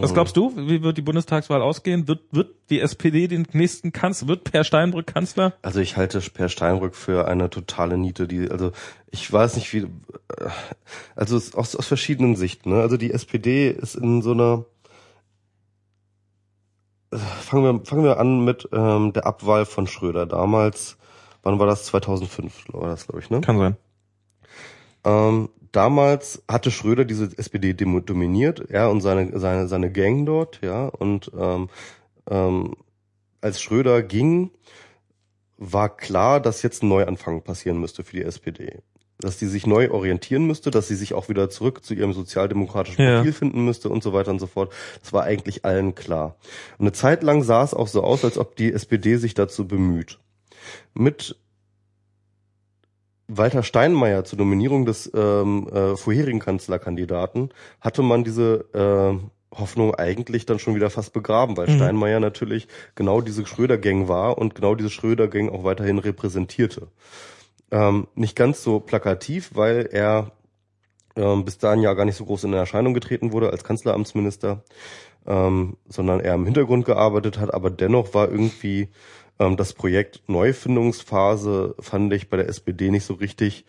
Was 0.01 0.13
glaubst 0.13 0.37
du? 0.37 0.53
Wie 0.55 0.81
wird 0.81 0.97
die 0.97 1.01
Bundestagswahl 1.01 1.61
ausgehen? 1.61 2.07
Wird, 2.07 2.21
wird 2.31 2.55
die 2.69 2.79
SPD 2.79 3.27
den 3.27 3.45
nächsten 3.53 3.91
Kanzler, 3.91 4.27
wird 4.27 4.43
Per 4.45 4.63
Steinbrück 4.63 5.07
Kanzler? 5.07 5.53
Also 5.61 5.79
ich 5.79 5.97
halte 5.97 6.21
Per 6.21 6.49
Steinbrück 6.49 6.95
für 6.95 7.27
eine 7.27 7.49
totale 7.49 7.97
Niete, 7.97 8.27
die, 8.27 8.49
also 8.49 8.71
ich 9.11 9.31
weiß 9.31 9.55
nicht 9.55 9.73
wie, 9.73 9.87
also 11.15 11.35
aus, 11.35 11.75
aus 11.75 11.87
verschiedenen 11.87 12.35
Sichten, 12.35 12.69
ne? 12.69 12.81
Also 12.81 12.97
die 12.97 13.11
SPD 13.11 13.69
ist 13.69 13.95
in 13.95 14.21
so 14.21 14.31
einer, 14.31 14.65
fangen 17.11 17.63
wir, 17.63 17.85
fangen 17.85 18.03
wir 18.03 18.19
an 18.19 18.45
mit 18.45 18.69
ähm, 18.71 19.13
der 19.13 19.25
Abwahl 19.25 19.65
von 19.65 19.87
Schröder. 19.87 20.25
Damals, 20.25 20.97
wann 21.43 21.59
war 21.59 21.67
das? 21.67 21.85
2005 21.85 22.65
war 22.69 22.89
das, 22.89 23.07
glaube 23.07 23.21
ich, 23.21 23.29
ne? 23.29 23.41
Kann 23.41 23.57
sein. 23.57 23.77
Ähm, 25.03 25.49
damals 25.71 26.43
hatte 26.47 26.71
Schröder 26.71 27.05
diese 27.05 27.29
SPD 27.37 27.73
dominiert, 27.73 28.69
er 28.69 28.89
und 28.89 29.01
seine, 29.01 29.37
seine, 29.39 29.67
seine 29.67 29.91
Gang 29.91 30.25
dort, 30.25 30.59
ja, 30.61 30.87
und 30.87 31.31
ähm, 31.37 31.69
ähm, 32.29 32.75
als 33.41 33.61
Schröder 33.61 34.03
ging, 34.03 34.51
war 35.57 35.95
klar, 35.95 36.39
dass 36.39 36.61
jetzt 36.61 36.83
ein 36.83 36.89
Neuanfang 36.89 37.41
passieren 37.41 37.79
müsste 37.79 38.03
für 38.03 38.15
die 38.15 38.23
SPD. 38.23 38.79
Dass 39.19 39.37
die 39.37 39.47
sich 39.47 39.67
neu 39.67 39.91
orientieren 39.91 40.47
müsste, 40.47 40.71
dass 40.71 40.87
sie 40.87 40.95
sich 40.95 41.13
auch 41.13 41.27
wieder 41.27 41.49
zurück 41.49 41.83
zu 41.83 41.93
ihrem 41.93 42.13
sozialdemokratischen 42.13 43.03
Ja. 43.03 43.17
Profil 43.17 43.33
finden 43.33 43.65
müsste 43.65 43.89
und 43.89 44.01
so 44.01 44.13
weiter 44.13 44.31
und 44.31 44.39
so 44.39 44.47
fort. 44.47 44.71
Das 45.01 45.11
war 45.11 45.23
eigentlich 45.23 45.65
allen 45.65 45.93
klar. 45.95 46.37
Und 46.77 46.85
eine 46.85 46.93
Zeit 46.93 47.23
lang 47.23 47.43
sah 47.43 47.63
es 47.63 47.73
auch 47.73 47.89
so 47.89 48.01
aus, 48.01 48.23
als 48.23 48.37
ob 48.37 48.55
die 48.55 48.71
SPD 48.71 49.17
sich 49.17 49.33
dazu 49.33 49.67
bemüht. 49.67 50.19
Mit 50.93 51.35
Walter 53.29 53.63
Steinmeier 53.63 54.25
zur 54.25 54.39
Nominierung 54.39 54.85
des 54.85 55.09
ähm, 55.13 55.67
äh, 55.69 55.95
vorherigen 55.95 56.39
Kanzlerkandidaten 56.39 57.51
hatte 57.79 58.01
man 58.01 58.23
diese 58.23 58.65
äh, 58.73 59.57
Hoffnung 59.57 59.95
eigentlich 59.95 60.45
dann 60.45 60.59
schon 60.59 60.75
wieder 60.75 60.89
fast 60.89 61.13
begraben, 61.13 61.55
weil 61.55 61.69
Mhm. 61.69 61.75
Steinmeier 61.75 62.19
natürlich 62.19 62.67
genau 62.95 63.21
diese 63.21 63.45
Schröder-Gang 63.45 64.07
war 64.07 64.37
und 64.37 64.55
genau 64.55 64.75
diese 64.75 64.89
Schröder-Gang 64.89 65.49
auch 65.49 65.63
weiterhin 65.63 65.99
repräsentierte. 65.99 66.87
Ähm, 67.71 68.07
nicht 68.15 68.35
ganz 68.35 68.63
so 68.63 68.79
plakativ, 68.79 69.51
weil 69.53 69.87
er 69.91 70.31
ähm, 71.15 71.45
bis 71.45 71.57
dahin 71.57 71.81
ja 71.83 71.93
gar 71.93 72.05
nicht 72.05 72.15
so 72.15 72.25
groß 72.25 72.45
in 72.45 72.53
Erscheinung 72.53 72.93
getreten 72.93 73.31
wurde 73.31 73.49
als 73.51 73.63
Kanzleramtsminister, 73.63 74.63
ähm, 75.27 75.77
sondern 75.87 76.19
er 76.19 76.33
im 76.33 76.45
Hintergrund 76.45 76.85
gearbeitet 76.85 77.39
hat, 77.39 77.53
aber 77.53 77.69
dennoch 77.69 78.13
war 78.13 78.29
irgendwie 78.29 78.89
das 79.39 79.73
Projekt 79.73 80.21
Neufindungsphase, 80.27 81.75
fand 81.79 82.13
ich 82.13 82.29
bei 82.29 82.37
der 82.37 82.49
SPD 82.49 82.91
nicht 82.91 83.05
so 83.05 83.13
richtig 83.13 83.65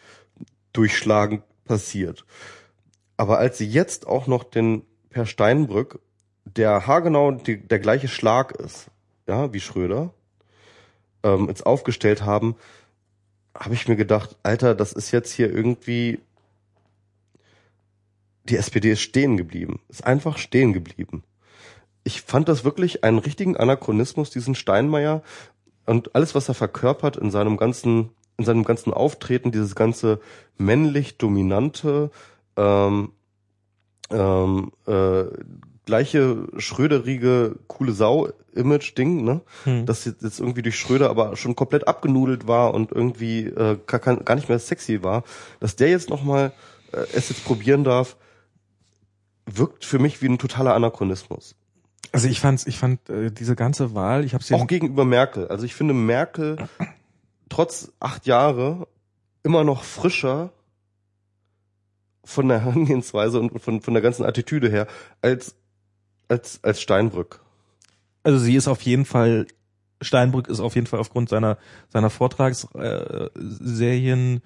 durchschlagend 0.72 1.42
passiert. 1.64 2.24
Aber 3.16 3.38
als 3.38 3.58
sie 3.58 3.68
jetzt 3.68 4.06
auch 4.06 4.26
noch 4.26 4.44
den 4.44 4.82
Per 5.10 5.26
Steinbrück, 5.26 6.00
der 6.44 6.86
haargenau 6.86 7.32
die, 7.32 7.56
der 7.66 7.78
gleiche 7.78 8.08
Schlag 8.08 8.52
ist, 8.52 8.86
ja, 9.26 9.52
wie 9.52 9.60
Schröder, 9.60 10.12
ähm, 11.22 11.48
jetzt 11.48 11.66
aufgestellt 11.66 12.22
haben, 12.22 12.56
habe 13.54 13.74
ich 13.74 13.88
mir 13.88 13.96
gedacht, 13.96 14.36
Alter, 14.42 14.74
das 14.74 14.92
ist 14.92 15.10
jetzt 15.10 15.32
hier 15.32 15.52
irgendwie 15.52 16.20
die 18.44 18.56
SPD 18.56 18.90
ist 18.90 19.00
stehen 19.00 19.36
geblieben, 19.36 19.80
ist 19.88 20.04
einfach 20.04 20.38
stehen 20.38 20.72
geblieben. 20.72 21.22
Ich 22.02 22.22
fand 22.22 22.48
das 22.48 22.64
wirklich 22.64 23.04
einen 23.04 23.18
richtigen 23.18 23.56
Anachronismus, 23.56 24.30
diesen 24.30 24.54
Steinmeier 24.54 25.22
und 25.86 26.14
alles, 26.14 26.34
was 26.34 26.48
er 26.48 26.54
verkörpert 26.54 27.16
in 27.16 27.30
seinem 27.30 27.56
ganzen, 27.56 28.10
in 28.36 28.44
seinem 28.44 28.64
ganzen 28.64 28.92
Auftreten, 28.92 29.52
dieses 29.52 29.74
ganze 29.74 30.20
männlich 30.56 31.18
dominante, 31.18 32.10
ähm, 32.56 33.12
ähm, 34.10 34.72
äh, 34.86 35.24
gleiche 35.86 36.46
schröderige 36.56 37.56
coole 37.66 37.92
Sau-Image-Ding, 37.92 39.24
ne? 39.24 39.40
Hm. 39.64 39.86
Das 39.86 40.04
jetzt 40.04 40.38
irgendwie 40.38 40.62
durch 40.62 40.78
Schröder 40.78 41.10
aber 41.10 41.36
schon 41.36 41.56
komplett 41.56 41.88
abgenudelt 41.88 42.46
war 42.46 42.74
und 42.74 42.92
irgendwie 42.92 43.46
äh, 43.46 43.78
gar, 43.86 43.98
gar 43.98 44.34
nicht 44.34 44.48
mehr 44.48 44.58
sexy 44.58 45.02
war, 45.02 45.24
dass 45.58 45.76
der 45.76 45.88
jetzt 45.88 46.10
nochmal 46.10 46.52
äh, 46.92 47.04
es 47.12 47.28
jetzt 47.28 47.44
probieren 47.44 47.84
darf, 47.84 48.16
wirkt 49.46 49.84
für 49.84 49.98
mich 49.98 50.22
wie 50.22 50.28
ein 50.28 50.38
totaler 50.38 50.74
Anachronismus. 50.74 51.56
Also 52.12 52.28
ich 52.28 52.40
fand's, 52.40 52.66
ich 52.66 52.78
fand 52.78 53.08
äh, 53.08 53.30
diese 53.30 53.54
ganze 53.54 53.94
Wahl, 53.94 54.24
ich 54.24 54.34
habe 54.34 54.42
sie 54.42 54.54
Auch 54.54 54.66
gegenüber 54.66 55.04
Merkel. 55.04 55.46
Also 55.48 55.64
ich 55.64 55.74
finde 55.74 55.94
Merkel 55.94 56.56
trotz 57.48 57.92
acht 58.00 58.26
Jahre 58.26 58.88
immer 59.42 59.64
noch 59.64 59.84
frischer 59.84 60.52
von 62.24 62.48
der 62.48 62.60
Herangehensweise 62.64 63.40
und 63.40 63.60
von, 63.60 63.80
von 63.80 63.94
der 63.94 64.02
ganzen 64.02 64.24
Attitüde 64.24 64.68
her 64.70 64.86
als, 65.20 65.54
als, 66.28 66.60
als 66.62 66.80
Steinbrück. 66.80 67.40
also 68.22 68.38
sie 68.38 68.54
ist 68.56 68.68
auf 68.68 68.82
jeden 68.82 69.04
Fall 69.04 69.46
Steinbrück 70.02 70.48
ist 70.48 70.60
auf 70.60 70.76
jeden 70.76 70.86
Fall 70.86 71.00
aufgrund 71.00 71.28
seiner 71.28 71.58
seiner 71.90 72.08
Vortragsserien 72.08 74.40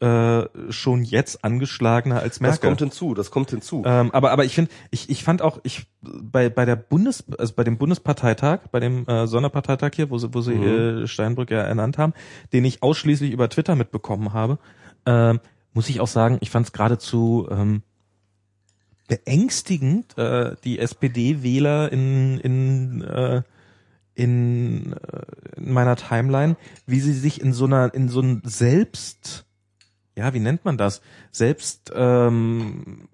äh, 0.00 0.40
äh, 0.40 0.48
schon 0.70 1.04
jetzt 1.04 1.44
angeschlagener 1.44 2.20
als 2.20 2.40
Merkel. 2.40 2.56
Das 2.56 2.60
kommt 2.60 2.80
hinzu, 2.80 3.14
das 3.14 3.30
kommt 3.30 3.50
hinzu. 3.50 3.82
Ähm, 3.84 4.10
aber 4.12 4.30
aber 4.30 4.46
ich 4.46 4.54
finde, 4.54 4.70
ich 4.90 5.10
ich 5.10 5.22
fand 5.24 5.42
auch 5.42 5.60
ich 5.62 5.86
bei 6.00 6.48
bei 6.48 6.64
der 6.64 6.76
Bundes 6.76 7.24
also 7.38 7.52
bei 7.54 7.64
dem 7.64 7.76
Bundesparteitag, 7.76 8.60
bei 8.72 8.80
dem 8.80 9.06
äh, 9.06 9.26
Sonderparteitag 9.26 9.90
hier, 9.94 10.08
wo 10.08 10.16
sie 10.16 10.32
wo 10.32 10.40
sie 10.40 10.54
Mhm. 10.54 11.02
äh, 11.02 11.06
Steinbrück 11.06 11.50
ja 11.50 11.60
ernannt 11.60 11.98
haben, 11.98 12.14
den 12.52 12.64
ich 12.64 12.82
ausschließlich 12.82 13.30
über 13.30 13.50
Twitter 13.50 13.76
mitbekommen 13.76 14.32
habe, 14.32 14.58
ähm, 15.04 15.40
muss 15.74 15.88
ich 15.90 16.00
auch 16.00 16.08
sagen, 16.08 16.38
ich 16.40 16.48
fand 16.50 16.66
es 16.66 16.72
geradezu 16.72 17.46
ähm, 17.50 17.82
beängstigend, 19.06 20.16
äh, 20.16 20.56
die 20.64 20.78
SPD-Wähler 20.78 21.92
in 21.92 22.38
in 22.38 23.02
äh, 23.02 23.42
in, 24.14 24.92
äh, 24.92 24.96
in 25.56 25.72
meiner 25.72 25.96
Timeline, 25.96 26.56
wie 26.86 27.00
sie 27.00 27.12
sich 27.12 27.40
in 27.40 27.52
so 27.52 27.66
einer 27.66 27.92
in 27.92 28.08
so 28.08 28.20
einem 28.20 28.40
selbst 28.44 29.44
ja, 30.16 30.34
wie 30.34 30.40
nennt 30.40 30.64
man 30.64 30.76
das? 30.76 31.00
Selbst 31.32 31.92
ähm, 31.94 33.08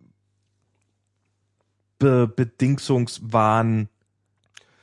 Be 1.98 2.28
Bedingungswahn 2.28 3.88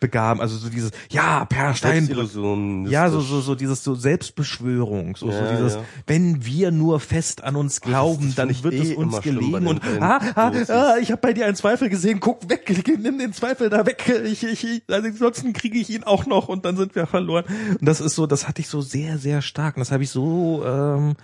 begaben, 0.03 0.41
also 0.41 0.57
so 0.57 0.67
dieses, 0.67 0.91
ja, 1.09 1.45
Per 1.45 1.73
Selbstillusion. 1.75 2.87
ja, 2.87 3.09
so, 3.09 3.21
so, 3.21 3.39
so 3.39 3.55
dieses 3.55 3.85
so 3.85 3.95
Selbstbeschwörung, 3.95 5.15
so, 5.15 5.31
so 5.31 5.37
Ja, 5.37 5.55
dieses, 5.55 5.75
ja. 5.75 5.83
wenn 6.07 6.45
wir 6.45 6.71
nur 6.71 6.99
fest 6.99 7.41
an 7.41 7.55
uns 7.55 7.79
glauben, 7.79 8.27
das 8.27 8.35
dann 8.35 8.63
wird 8.63 8.73
eh 8.73 8.91
es 8.91 8.97
uns 8.97 9.21
den- 9.21 9.37
und 9.65 9.81
ah, 10.01 10.19
ah, 10.35 10.51
ah, 10.67 10.95
ich 11.01 11.09
habe 11.09 11.21
bei 11.21 11.31
dir 11.31 11.45
einen 11.45 11.55
Zweifel 11.55 11.87
gesehen, 11.87 12.19
guck 12.19 12.49
weg, 12.49 12.69
nimm 13.01 13.17
den 13.17 13.31
Zweifel 13.31 13.69
da 13.69 13.85
weg, 13.85 14.11
ich, 14.25 14.43
ich, 14.43 14.65
ich 14.65 14.83
also 14.89 15.07
ansonsten 15.07 15.53
kriege 15.53 15.79
ich 15.79 15.89
ihn 15.89 16.03
auch 16.03 16.25
noch 16.25 16.49
und 16.49 16.65
dann 16.65 16.75
sind 16.75 16.95
wir 16.95 17.07
verloren. 17.07 17.45
Und 17.79 17.87
das 17.87 18.01
ist 18.01 18.15
so, 18.15 18.27
das 18.27 18.45
hatte 18.45 18.59
ich 18.59 18.67
so 18.67 18.81
sehr, 18.81 19.17
sehr 19.17 19.41
stark 19.41 19.77
und 19.77 19.81
das 19.81 19.91
habe 19.93 20.03
ich 20.03 20.09
so, 20.09 20.65
ähm, 20.65 21.15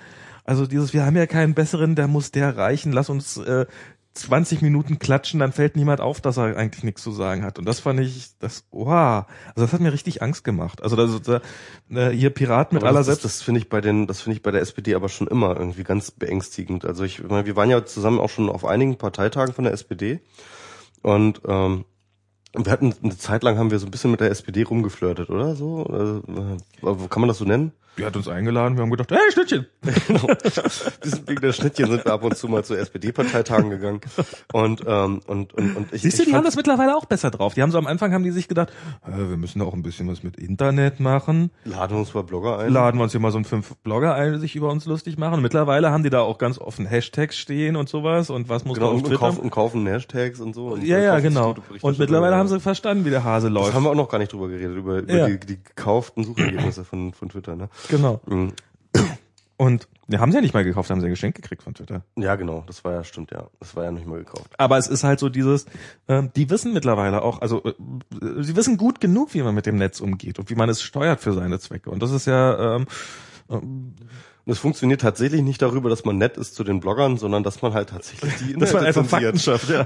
also 0.49 0.65
dieses, 0.65 0.93
wir 0.93 1.05
haben 1.05 1.15
ja 1.15 1.27
keinen 1.27 1.53
besseren, 1.53 1.95
der 1.95 2.07
muss 2.07 2.31
der 2.31 2.57
reichen, 2.57 2.91
lass 2.91 3.11
uns 3.11 3.37
äh, 3.37 3.67
20 4.15 4.63
Minuten 4.63 4.97
klatschen, 4.97 5.39
dann 5.39 5.51
fällt 5.51 5.75
niemand 5.75 6.01
auf, 6.01 6.21
dass 6.21 6.37
er 6.37 6.57
eigentlich 6.57 6.83
nichts 6.83 7.03
zu 7.03 7.11
sagen 7.11 7.43
hat. 7.43 7.59
Und 7.59 7.65
das 7.65 7.79
fand 7.79 7.99
ich, 7.99 8.31
das, 8.39 8.65
wow, 8.71 9.25
also 9.49 9.61
das 9.61 9.73
hat 9.73 9.79
mir 9.79 9.93
richtig 9.93 10.23
Angst 10.23 10.43
gemacht. 10.43 10.81
Also 10.81 10.95
das, 10.95 11.21
das, 11.21 11.41
äh, 11.91 12.09
hier 12.09 12.31
Pirat 12.31 12.73
mit 12.73 12.81
Aber 12.81 12.89
aller 12.89 13.01
das, 13.01 13.05
das, 13.05 13.21
Selbst. 13.21 13.25
das 13.25 13.43
finde 13.43 13.59
ich 13.59 13.69
bei 13.69 13.79
den, 13.79 14.07
das 14.07 14.21
finde 14.21 14.37
ich 14.37 14.41
bei 14.41 14.49
der 14.49 14.61
SPD 14.61 14.95
aber 14.95 15.07
schon 15.07 15.27
immer 15.27 15.55
irgendwie 15.55 15.83
ganz 15.83 16.09
beängstigend. 16.09 16.83
Also 16.83 17.03
ich, 17.03 17.19
ich 17.19 17.29
meine, 17.29 17.45
wir 17.45 17.55
waren 17.55 17.69
ja 17.69 17.85
zusammen 17.85 18.19
auch 18.19 18.31
schon 18.31 18.49
auf 18.49 18.65
einigen 18.65 18.97
Parteitagen 18.97 19.53
von 19.53 19.65
der 19.65 19.73
SPD 19.73 20.19
und 21.03 21.41
ähm, 21.47 21.85
wir 22.55 22.71
hatten 22.71 22.95
eine 23.03 23.15
Zeit 23.19 23.43
lang 23.43 23.59
haben 23.59 23.69
wir 23.69 23.77
so 23.77 23.85
ein 23.85 23.91
bisschen 23.91 24.09
mit 24.09 24.19
der 24.19 24.31
SPD 24.31 24.63
rumgeflirtet, 24.63 25.29
oder 25.29 25.55
so? 25.55 25.83
Also, 25.85 26.23
äh, 26.27 27.07
kann 27.07 27.21
man 27.21 27.27
das 27.27 27.37
so 27.37 27.45
nennen? 27.45 27.71
Die 27.99 28.05
hat 28.05 28.15
uns 28.15 28.27
eingeladen, 28.27 28.77
wir 28.77 28.83
haben 28.83 28.91
gedacht, 28.91 29.11
hey, 29.11 29.19
Schnittchen. 29.31 29.65
genau. 30.07 30.27
Wegen 31.25 31.41
der 31.41 31.53
Schnittchen 31.53 31.87
sind 31.91 32.05
wir 32.05 32.13
ab 32.13 32.23
und 32.23 32.37
zu 32.37 32.47
mal 32.47 32.63
zu 32.63 32.75
SPD-Parteitagen 32.75 33.69
gegangen 33.69 34.01
und 34.53 34.81
ähm, 34.87 35.21
und 35.27 35.53
und 35.53 35.75
und 35.75 35.93
ich, 35.93 36.01
Siehst 36.03 36.19
du, 36.19 36.25
die 36.25 36.33
haben 36.33 36.43
das 36.45 36.55
mittlerweile 36.55 36.95
auch 36.95 37.05
besser 37.05 37.29
drauf. 37.31 37.53
Die 37.53 37.61
haben 37.61 37.71
so 37.71 37.77
am 37.77 37.87
Anfang 37.87 38.13
haben 38.13 38.23
die 38.23 38.31
sich 38.31 38.47
gedacht, 38.47 38.69
äh, 39.05 39.17
wir 39.29 39.37
müssen 39.37 39.61
auch 39.61 39.73
ein 39.73 39.83
bisschen 39.83 40.07
was 40.09 40.23
mit 40.23 40.37
Internet 40.37 40.99
machen. 40.99 41.51
laden 41.65 41.95
wir 41.95 41.99
uns 41.99 42.13
mal 42.13 42.23
Blogger 42.23 42.57
ein. 42.59 42.71
Laden 42.71 42.97
wir 42.99 43.03
uns 43.03 43.11
hier 43.11 43.21
mal 43.21 43.31
so 43.31 43.37
einen 43.37 43.45
fünf 43.45 43.75
Blogger 43.77 44.15
ein, 44.15 44.33
die 44.33 44.39
sich 44.39 44.55
über 44.55 44.69
uns 44.69 44.85
lustig 44.85 45.17
machen. 45.17 45.35
Und 45.35 45.41
mittlerweile 45.41 45.91
haben 45.91 46.03
die 46.03 46.09
da 46.09 46.21
auch 46.21 46.37
ganz 46.37 46.57
offen 46.59 46.85
Hashtags 46.85 47.37
stehen 47.37 47.75
und 47.75 47.89
sowas 47.89 48.29
und 48.29 48.49
was 48.49 48.65
muss 48.65 48.75
genau, 48.75 48.87
man 48.87 48.95
auf 48.95 49.01
und, 49.03 49.07
Twitter. 49.09 49.19
kaufen, 49.19 49.39
und 49.41 49.49
kaufen 49.49 49.87
Hashtags 49.87 50.39
und 50.39 50.53
so. 50.55 50.67
Und 50.67 50.83
ja, 50.83 50.99
ja, 50.99 51.19
genau. 51.19 51.55
Und 51.81 51.99
mittlerweile 51.99 52.35
haben 52.35 52.47
sie 52.47 52.59
verstanden, 52.59 53.05
wie 53.05 53.09
der 53.09 53.23
Hase 53.23 53.47
Das 53.47 53.53
läuft. 53.53 53.73
haben 53.73 53.83
wir 53.83 53.89
auch 53.91 53.95
noch 53.95 54.09
gar 54.09 54.19
nicht 54.19 54.31
drüber 54.31 54.47
geredet, 54.47 54.77
über, 54.77 54.99
über 54.99 55.13
Ja. 55.13 55.27
die, 55.27 55.39
die 55.39 55.59
gekauften 55.63 56.23
Suchergebnisse 56.23 56.85
von, 56.85 57.13
von 57.13 57.29
Twitter, 57.29 57.55
ne? 57.55 57.69
Genau. 57.89 58.21
Mhm. 58.25 58.53
Und 59.57 59.89
wir 60.07 60.21
haben 60.21 60.31
sie 60.31 60.37
ja 60.37 60.41
nicht 60.41 60.53
mal 60.53 60.63
gekauft, 60.63 60.89
haben 60.89 61.01
sie 61.01 61.07
ein 61.07 61.11
Geschenk 61.11 61.35
gekriegt 61.35 61.63
von 61.63 61.73
Twitter. 61.73 62.01
Ja, 62.15 62.35
genau, 62.35 62.63
das 62.65 62.83
war 62.85 62.93
ja, 62.93 63.03
stimmt, 63.03 63.31
ja. 63.31 63.49
Das 63.59 63.75
war 63.75 63.83
ja 63.83 63.91
nicht 63.91 64.07
mal 64.07 64.19
gekauft. 64.19 64.53
Aber 64.57 64.77
es 64.77 64.87
ist 64.87 65.03
halt 65.03 65.19
so 65.19 65.27
dieses, 65.27 65.65
ähm, 66.07 66.31
die 66.35 66.49
wissen 66.49 66.73
mittlerweile 66.73 67.21
auch, 67.21 67.41
also 67.41 67.63
äh, 67.63 67.73
sie 68.39 68.55
wissen 68.55 68.77
gut 68.77 69.01
genug, 69.01 69.33
wie 69.33 69.43
man 69.43 69.53
mit 69.53 69.65
dem 69.65 69.75
Netz 69.75 69.99
umgeht 69.99 70.39
und 70.39 70.49
wie 70.49 70.55
man 70.55 70.69
es 70.69 70.81
steuert 70.81 71.19
für 71.19 71.33
seine 71.33 71.59
Zwecke. 71.59 71.89
Und 71.91 72.01
das 72.01 72.11
ist 72.11 72.25
ja, 72.25 72.77
ähm, 72.77 72.87
ähm, 73.49 73.95
Und 74.49 74.53
es 74.53 74.59
funktioniert 74.61 75.01
tatsächlich 75.01 75.43
nicht 75.43 75.61
darüber, 75.61 75.91
dass 75.91 76.05
man 76.05 76.17
nett 76.17 76.35
ist 76.35 76.55
zu 76.55 76.63
den 76.63 76.79
Bloggern, 76.79 77.17
sondern 77.17 77.43
dass 77.43 77.61
man 77.61 77.75
halt 77.75 77.89
tatsächlich 77.89 78.33
die 78.37 78.53
dass 78.57 78.73
man 78.73 78.83
Inhalte 78.83 78.99
einfach 79.01 79.19
zensiert. 79.19 79.39
schafft, 79.39 79.69
ja. 79.69 79.85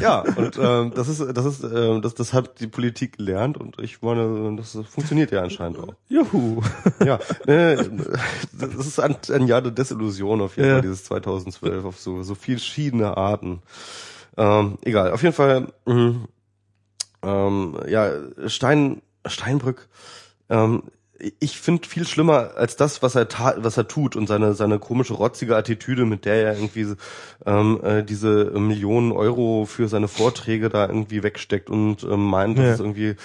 Ja, 0.00 0.24
und 0.34 0.58
ähm, 0.60 0.92
das 0.96 1.06
ist, 1.06 1.20
das 1.32 1.44
ist, 1.44 1.62
äh, 1.62 2.00
das, 2.00 2.14
das 2.16 2.32
hat 2.32 2.58
die 2.58 2.66
Politik 2.66 3.18
gelernt 3.18 3.56
und 3.56 3.78
ich 3.80 4.02
meine, 4.02 4.56
das 4.56 4.76
funktioniert 4.90 5.30
ja 5.30 5.42
anscheinend 5.44 5.78
auch. 5.78 5.94
Juhu. 6.08 6.60
Ja, 7.04 7.20
äh, 7.46 7.76
das 8.52 8.84
ist 8.84 8.98
ein, 8.98 9.14
ein 9.32 9.46
Jahr 9.46 9.62
der 9.62 9.70
Desillusion 9.70 10.40
auf 10.40 10.56
jeden 10.56 10.68
Ja. 10.68 10.74
Fall, 10.74 10.82
dieses 10.82 11.04
2012 11.04 11.84
auf 11.84 12.00
so, 12.00 12.24
so 12.24 12.34
verschiedene 12.34 13.16
Arten. 13.16 13.62
Ähm, 14.36 14.76
egal, 14.82 15.12
auf 15.12 15.22
jeden 15.22 15.36
Fall, 15.36 15.68
mh, 15.84 16.16
ähm, 17.22 17.78
ja, 17.86 18.10
Stein, 18.48 19.02
Steinbrück, 19.24 19.86
ähm, 20.50 20.82
ich 21.40 21.58
finde 21.58 21.88
viel 21.88 22.06
schlimmer 22.06 22.52
als 22.56 22.76
das, 22.76 23.02
was 23.02 23.14
er 23.14 23.28
tat, 23.28 23.56
was 23.58 23.76
er 23.76 23.88
tut 23.88 24.16
und 24.16 24.26
seine 24.26 24.54
seine 24.54 24.78
komische 24.78 25.14
rotzige 25.14 25.56
Attitüde, 25.56 26.04
mit 26.04 26.24
der 26.24 26.34
er 26.46 26.54
irgendwie 26.54 26.94
ähm, 27.46 27.80
äh, 27.82 28.02
diese 28.02 28.50
Millionen 28.58 29.12
Euro 29.12 29.64
für 29.66 29.88
seine 29.88 30.08
Vorträge 30.08 30.68
da 30.68 30.86
irgendwie 30.86 31.22
wegsteckt 31.22 31.70
und 31.70 32.02
ähm, 32.04 32.24
meint, 32.26 32.58
dass 32.58 32.64
Ja. 32.66 32.72
es 32.74 32.80
irgendwie 32.80 33.16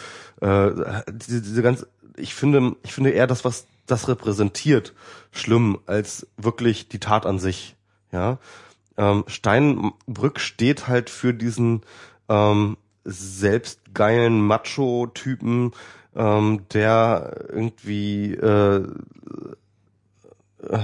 äh, 0.42 0.72
diese, 1.12 1.42
diese 1.42 1.62
ganz, 1.62 1.86
ich 2.16 2.34
finde, 2.34 2.76
ich 2.84 2.94
finde 2.94 3.10
eher 3.12 3.28
das, 3.28 3.44
was 3.46 3.66
das 3.88 4.08
repräsentiert, 4.08 4.94
schlimm 5.32 5.80
als 5.86 6.28
wirklich 6.38 6.88
die 6.88 7.00
Tat 7.00 7.26
an 7.26 7.40
sich. 7.40 7.76
Ja, 8.14 8.40
ähm, 8.98 9.24
Steinbrück 9.28 10.40
steht 10.40 10.88
halt 10.88 11.10
für 11.10 11.34
diesen 11.34 11.82
ähm, 12.30 12.78
selbstgeilen 13.04 14.42
Macho-Typen, 14.42 15.72
ähm, 16.16 16.66
der 16.74 17.48
irgendwie 17.50 18.34
äh, 18.34 18.88
äh, 20.64 20.80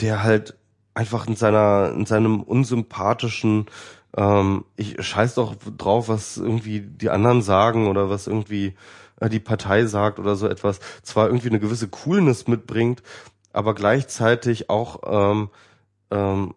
der 0.00 0.22
halt 0.22 0.56
einfach 0.94 1.26
in 1.26 1.36
seiner 1.36 1.92
in 1.94 2.06
seinem 2.06 2.42
unsympathischen 2.42 3.66
ähm, 4.16 4.64
ich 4.76 5.02
scheiß 5.04 5.34
doch 5.34 5.54
drauf, 5.76 6.08
was 6.08 6.36
irgendwie 6.38 6.80
die 6.80 7.10
anderen 7.10 7.42
sagen 7.42 7.88
oder 7.88 8.10
was 8.10 8.26
irgendwie 8.26 8.74
äh, 9.20 9.28
die 9.28 9.40
Partei 9.40 9.86
sagt 9.86 10.18
oder 10.18 10.36
so 10.36 10.48
etwas, 10.48 10.80
zwar 11.02 11.26
irgendwie 11.26 11.48
eine 11.48 11.60
gewisse 11.60 11.88
Coolness 11.88 12.46
mitbringt, 12.46 13.02
aber 13.52 13.74
gleichzeitig 13.74 14.70
auch 14.70 15.00
ähm, 15.06 15.50
ähm, 16.10 16.54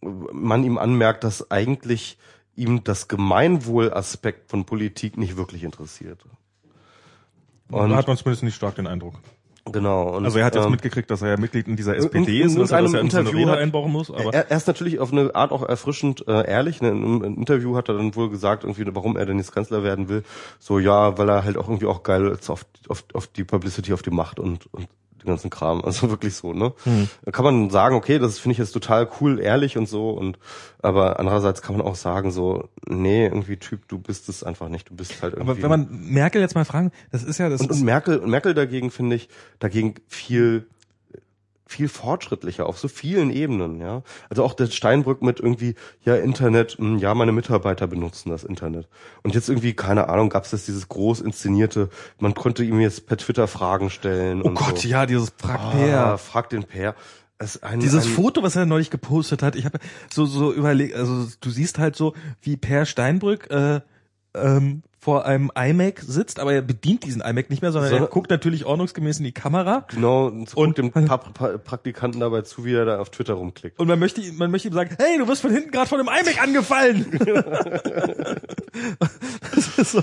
man 0.00 0.64
ihm 0.64 0.78
anmerkt, 0.78 1.24
dass 1.24 1.50
eigentlich 1.50 2.18
ihm 2.56 2.84
das 2.84 3.08
Gemeinwohlaspekt 3.08 4.50
von 4.50 4.64
Politik 4.64 5.16
nicht 5.16 5.36
wirklich 5.36 5.64
interessiert. 5.64 6.24
Und 7.70 7.90
da 7.90 7.96
hat 7.96 8.08
man 8.08 8.16
zumindest 8.16 8.42
nicht 8.42 8.56
stark 8.56 8.74
den 8.74 8.86
Eindruck. 8.86 9.14
Genau. 9.66 10.16
Und, 10.16 10.24
also 10.24 10.38
er 10.38 10.46
hat 10.46 10.54
jetzt 10.54 10.64
ähm, 10.64 10.70
mitgekriegt, 10.70 11.10
dass 11.10 11.22
er 11.22 11.30
ja 11.30 11.36
Mitglied 11.36 11.68
in 11.68 11.76
dieser 11.76 11.96
SPD 11.96 12.40
in, 12.40 12.46
ist, 12.46 12.58
dass 12.58 12.70
er 12.70 12.82
das 12.82 12.92
ja 12.92 13.00
in 13.00 13.10
seine 13.10 13.32
Rede 13.32 13.56
einbauen 13.56 13.92
muss. 13.92 14.10
Aber 14.10 14.32
er, 14.32 14.50
er 14.50 14.56
ist 14.56 14.66
natürlich 14.66 14.98
auf 14.98 15.12
eine 15.12 15.34
Art 15.34 15.52
auch 15.52 15.62
erfrischend 15.62 16.26
äh, 16.26 16.48
ehrlich. 16.48 16.80
Ne? 16.80 16.88
In 16.88 17.04
einem 17.04 17.34
Interview 17.34 17.76
hat 17.76 17.88
er 17.88 17.96
dann 17.96 18.14
wohl 18.16 18.30
gesagt, 18.30 18.64
irgendwie, 18.64 18.84
warum 18.94 19.16
er 19.16 19.26
denn 19.26 19.38
jetzt 19.38 19.52
Kanzler 19.52 19.82
werden 19.82 20.08
will. 20.08 20.24
So 20.58 20.78
ja, 20.78 21.18
weil 21.18 21.28
er 21.28 21.44
halt 21.44 21.56
auch 21.56 21.68
irgendwie 21.68 21.86
auch 21.86 22.02
geil 22.02 22.26
ist 22.28 22.48
auf, 22.50 22.66
auf, 22.88 23.04
auf 23.12 23.26
die 23.26 23.44
Publicity, 23.44 23.92
auf 23.92 24.02
die 24.02 24.10
Macht 24.10 24.40
und, 24.40 24.72
und 24.72 24.88
den 25.22 25.28
ganzen 25.28 25.50
Kram. 25.50 25.82
Also 25.90 26.08
wirklich 26.10 26.34
so, 26.36 26.52
ne? 26.52 26.72
Hm. 26.84 27.08
Da 27.24 27.32
kann 27.32 27.44
man 27.44 27.68
sagen, 27.70 27.96
okay, 27.96 28.20
das 28.20 28.38
finde 28.38 28.52
ich 28.52 28.58
jetzt 28.58 28.70
total 28.70 29.08
cool, 29.20 29.40
ehrlich 29.40 29.76
und 29.76 29.88
so. 29.88 30.10
Und 30.10 30.38
aber 30.82 31.18
andererseits 31.18 31.62
kann 31.62 31.76
man 31.76 31.84
auch 31.84 31.96
sagen, 31.96 32.30
so, 32.30 32.68
nee, 32.86 33.26
irgendwie 33.26 33.56
Typ, 33.56 33.88
du 33.88 33.98
bist 33.98 34.28
es 34.28 34.44
einfach 34.44 34.68
nicht. 34.68 34.88
Du 34.88 34.94
bist 34.94 35.20
halt 35.20 35.34
irgendwie. 35.34 35.50
Aber 35.50 35.62
wenn 35.62 35.70
man 35.70 35.88
Merkel 35.90 36.40
jetzt 36.40 36.54
mal 36.54 36.64
fragen, 36.64 36.92
das 37.10 37.24
ist 37.24 37.38
ja 37.38 37.48
das. 37.48 37.60
Und, 37.60 37.72
und 37.72 37.82
Merkel, 37.82 38.18
und 38.18 38.30
Merkel 38.30 38.54
dagegen 38.54 38.90
finde 38.90 39.16
ich 39.16 39.28
dagegen 39.58 39.94
viel 40.06 40.68
viel 41.70 41.88
fortschrittlicher 41.88 42.66
auf 42.66 42.78
so 42.78 42.88
vielen 42.88 43.30
Ebenen, 43.30 43.80
ja. 43.80 44.02
Also 44.28 44.42
auch 44.42 44.54
der 44.54 44.66
Steinbrück 44.66 45.22
mit 45.22 45.38
irgendwie, 45.38 45.76
ja, 46.04 46.16
Internet, 46.16 46.78
mh, 46.78 46.86
hm, 46.86 46.98
ja, 46.98 47.14
meine 47.14 47.32
Mitarbeiter 47.32 47.86
benutzen 47.86 48.30
das 48.30 48.42
Internet. 48.42 48.88
Und 49.22 49.34
jetzt 49.34 49.48
irgendwie, 49.48 49.74
keine 49.74 50.08
Ahnung, 50.08 50.30
gab 50.30 50.44
es 50.44 50.50
das 50.50 50.66
dieses 50.66 50.88
groß 50.88 51.20
inszenierte, 51.20 51.88
man 52.18 52.34
konnte 52.34 52.64
ihm 52.64 52.80
jetzt 52.80 53.06
per 53.06 53.16
Twitter 53.16 53.46
Fragen 53.46 53.88
stellen. 53.88 54.42
Oh 54.42 54.50
Gott, 54.50 54.80
so. 54.80 54.88
ja, 54.88 55.06
dieses 55.06 55.32
Frag 55.36 55.60
ah, 55.60 55.70
Per. 55.70 56.18
Frag 56.18 56.50
den 56.50 56.64
Per. 56.64 56.96
Ein, 57.62 57.80
Dieses 57.80 58.04
ein 58.04 58.12
Foto, 58.12 58.42
was 58.42 58.56
er 58.56 58.66
neulich 58.66 58.90
gepostet 58.90 59.42
hat, 59.42 59.56
ich 59.56 59.64
habe 59.64 59.78
so 60.12 60.26
so 60.26 60.52
überlegt, 60.52 60.94
also 60.94 61.26
du 61.40 61.50
siehst 61.50 61.78
halt 61.78 61.96
so, 61.96 62.14
wie 62.42 62.58
Per 62.58 62.84
Steinbrück 62.84 63.50
äh, 63.50 63.80
ähm, 64.34 64.82
vor 65.00 65.24
einem 65.24 65.50
iMac 65.54 66.00
sitzt, 66.00 66.38
aber 66.38 66.52
er 66.52 66.60
bedient 66.60 67.04
diesen 67.04 67.22
iMac 67.22 67.48
nicht 67.48 67.62
mehr, 67.62 67.72
sondern 67.72 67.90
so, 67.90 67.96
er 67.96 68.06
guckt 68.06 68.30
natürlich 68.30 68.66
ordnungsgemäß 68.66 69.18
in 69.18 69.24
die 69.24 69.32
Kamera. 69.32 69.86
Genau, 69.88 70.26
und, 70.26 70.54
und 70.54 70.76
dem 70.76 70.92
pa 70.92 71.16
pa 71.16 71.56
Praktikanten 71.56 72.20
dabei 72.20 72.42
zu, 72.42 72.66
wie 72.66 72.74
er 72.74 72.84
da 72.84 73.00
auf 73.00 73.08
Twitter 73.08 73.32
rumklickt. 73.34 73.78
Und 73.78 73.88
man 73.88 73.98
möchte, 73.98 74.20
man 74.34 74.50
möchte 74.50 74.68
ihm 74.68 74.74
sagen, 74.74 74.94
hey, 74.98 75.16
du 75.16 75.26
wirst 75.26 75.40
von 75.40 75.50
hinten 75.50 75.70
gerade 75.70 75.88
von 75.88 76.00
einem 76.00 76.08
iMac 76.08 76.42
angefallen. 76.42 77.06
das 79.54 79.78
ist 79.78 79.92
so, 79.92 80.02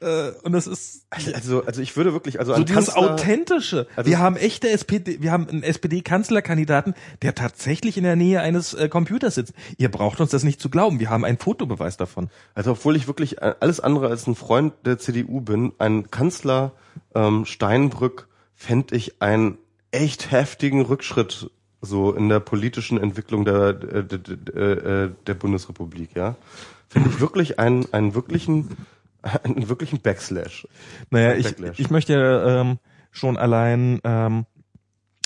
äh, 0.00 0.32
und 0.42 0.52
das 0.52 0.66
ist 0.66 1.06
also 1.10 1.64
also 1.64 1.80
ich 1.80 1.96
würde 1.96 2.12
wirklich 2.12 2.38
also 2.38 2.54
so 2.54 2.62
dieses 2.62 2.94
Kanzler, 2.94 3.12
authentische. 3.12 3.86
Also 3.96 4.10
wir 4.10 4.18
haben 4.18 4.36
echte 4.36 4.68
SPD, 4.68 5.22
wir 5.22 5.32
haben 5.32 5.48
einen 5.48 5.62
SPD-Kanzlerkandidaten, 5.62 6.94
der 7.22 7.34
tatsächlich 7.34 7.96
in 7.96 8.04
der 8.04 8.16
Nähe 8.16 8.40
eines 8.40 8.74
äh, 8.74 8.88
Computers 8.88 9.36
sitzt. 9.36 9.54
Ihr 9.78 9.90
braucht 9.90 10.20
uns 10.20 10.30
das 10.30 10.44
nicht 10.44 10.60
zu 10.60 10.68
glauben. 10.68 11.00
Wir 11.00 11.10
haben 11.10 11.24
einen 11.24 11.38
Fotobeweis 11.38 11.96
davon. 11.96 12.28
Also 12.54 12.72
obwohl 12.72 12.96
ich 12.96 13.06
wirklich 13.06 13.38
äh, 13.38 13.54
alles 13.60 13.75
alles 13.76 13.80
andere 13.80 14.08
als 14.08 14.26
ein 14.26 14.34
Freund 14.34 14.72
der 14.84 14.98
CDU 14.98 15.40
bin, 15.40 15.72
ein 15.78 16.10
Kanzler 16.10 16.72
ähm, 17.14 17.44
Steinbrück 17.44 18.28
fände 18.54 18.96
ich 18.96 19.20
einen 19.20 19.58
echt 19.90 20.30
heftigen 20.30 20.82
Rückschritt 20.82 21.50
so 21.82 22.12
in 22.12 22.28
der 22.28 22.40
politischen 22.40 22.98
Entwicklung 22.98 23.44
der, 23.44 23.74
der, 23.74 24.02
der, 24.02 25.08
der 25.08 25.34
Bundesrepublik, 25.34 26.16
ja. 26.16 26.36
Finde 26.88 27.10
ich 27.10 27.20
wirklich 27.20 27.58
einen, 27.58 27.92
einen 27.92 28.14
wirklichen, 28.14 28.76
einen 29.44 29.68
wirklichen 29.68 30.00
Backslash. 30.00 30.66
Naja, 31.10 31.34
ich, 31.34 31.54
ich 31.78 31.90
möchte 31.90 32.14
ähm, 32.14 32.78
schon 33.10 33.36
allein 33.36 34.00
ähm, 34.04 34.46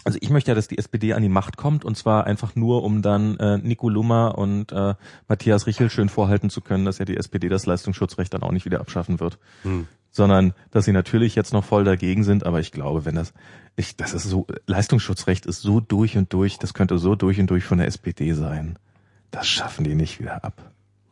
also 0.04 0.18
ich 0.20 0.30
möchte 0.30 0.50
ja, 0.50 0.54
dass 0.54 0.68
die 0.68 0.78
SPD 0.78 1.12
an 1.12 1.22
die 1.22 1.28
Macht 1.28 1.56
kommt 1.56 1.84
und 1.84 1.96
zwar 1.96 2.24
einfach 2.24 2.54
nur, 2.56 2.82
um 2.82 3.02
dann 3.02 3.36
äh, 3.38 3.58
Nico 3.58 3.88
Lummer 3.88 4.38
und 4.38 4.72
äh, 4.72 4.94
Matthias 5.28 5.66
Richel 5.66 5.90
schön 5.90 6.08
vorhalten 6.08 6.50
zu 6.50 6.60
können, 6.60 6.84
dass 6.84 6.98
ja 6.98 7.04
die 7.04 7.16
SPD 7.16 7.48
das 7.48 7.66
Leistungsschutzrecht 7.66 8.32
dann 8.32 8.42
auch 8.42 8.52
nicht 8.52 8.64
wieder 8.64 8.80
abschaffen 8.80 9.20
wird. 9.20 9.38
Hm. 9.62 9.86
Sondern, 10.12 10.54
dass 10.72 10.86
sie 10.86 10.92
natürlich 10.92 11.36
jetzt 11.36 11.52
noch 11.52 11.64
voll 11.64 11.84
dagegen 11.84 12.24
sind, 12.24 12.44
aber 12.44 12.58
ich 12.58 12.72
glaube, 12.72 13.04
wenn 13.04 13.14
das, 13.14 13.32
ich, 13.76 13.96
das 13.96 14.12
ist 14.12 14.24
so, 14.24 14.46
Leistungsschutzrecht 14.66 15.46
ist 15.46 15.60
so 15.60 15.78
durch 15.78 16.16
und 16.16 16.32
durch, 16.32 16.58
das 16.58 16.74
könnte 16.74 16.98
so 16.98 17.14
durch 17.14 17.38
und 17.38 17.48
durch 17.48 17.64
von 17.64 17.78
der 17.78 17.86
SPD 17.86 18.32
sein. 18.32 18.76
Das 19.30 19.46
schaffen 19.46 19.84
die 19.84 19.94
nicht 19.94 20.18
wieder 20.18 20.44
ab. 20.44 20.54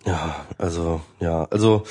Ja, 0.05 0.35
also, 0.57 1.01
ja, 1.21 1.45
also 1.45 1.85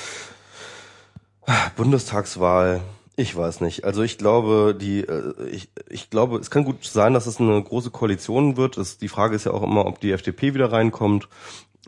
Bundestagswahl, 1.76 2.82
ich 3.18 3.34
weiß 3.34 3.62
nicht. 3.62 3.82
Also 3.84 4.04
ich 4.04 4.16
glaube, 4.16 4.76
die, 4.80 5.00
äh, 5.00 5.34
ich, 5.50 5.70
ich 5.88 6.08
glaube, 6.08 6.38
es 6.38 6.50
kann 6.50 6.64
gut 6.64 6.84
sein, 6.84 7.14
dass 7.14 7.26
es 7.26 7.40
eine 7.40 7.60
große 7.60 7.90
Koalition 7.90 8.56
wird. 8.56 8.78
Es, 8.78 8.98
die 8.98 9.08
Frage 9.08 9.34
ist 9.34 9.44
ja 9.44 9.50
auch 9.52 9.64
immer, 9.64 9.86
ob 9.86 9.98
die 9.98 10.12
FDP 10.12 10.54
wieder 10.54 10.70
reinkommt. 10.70 11.28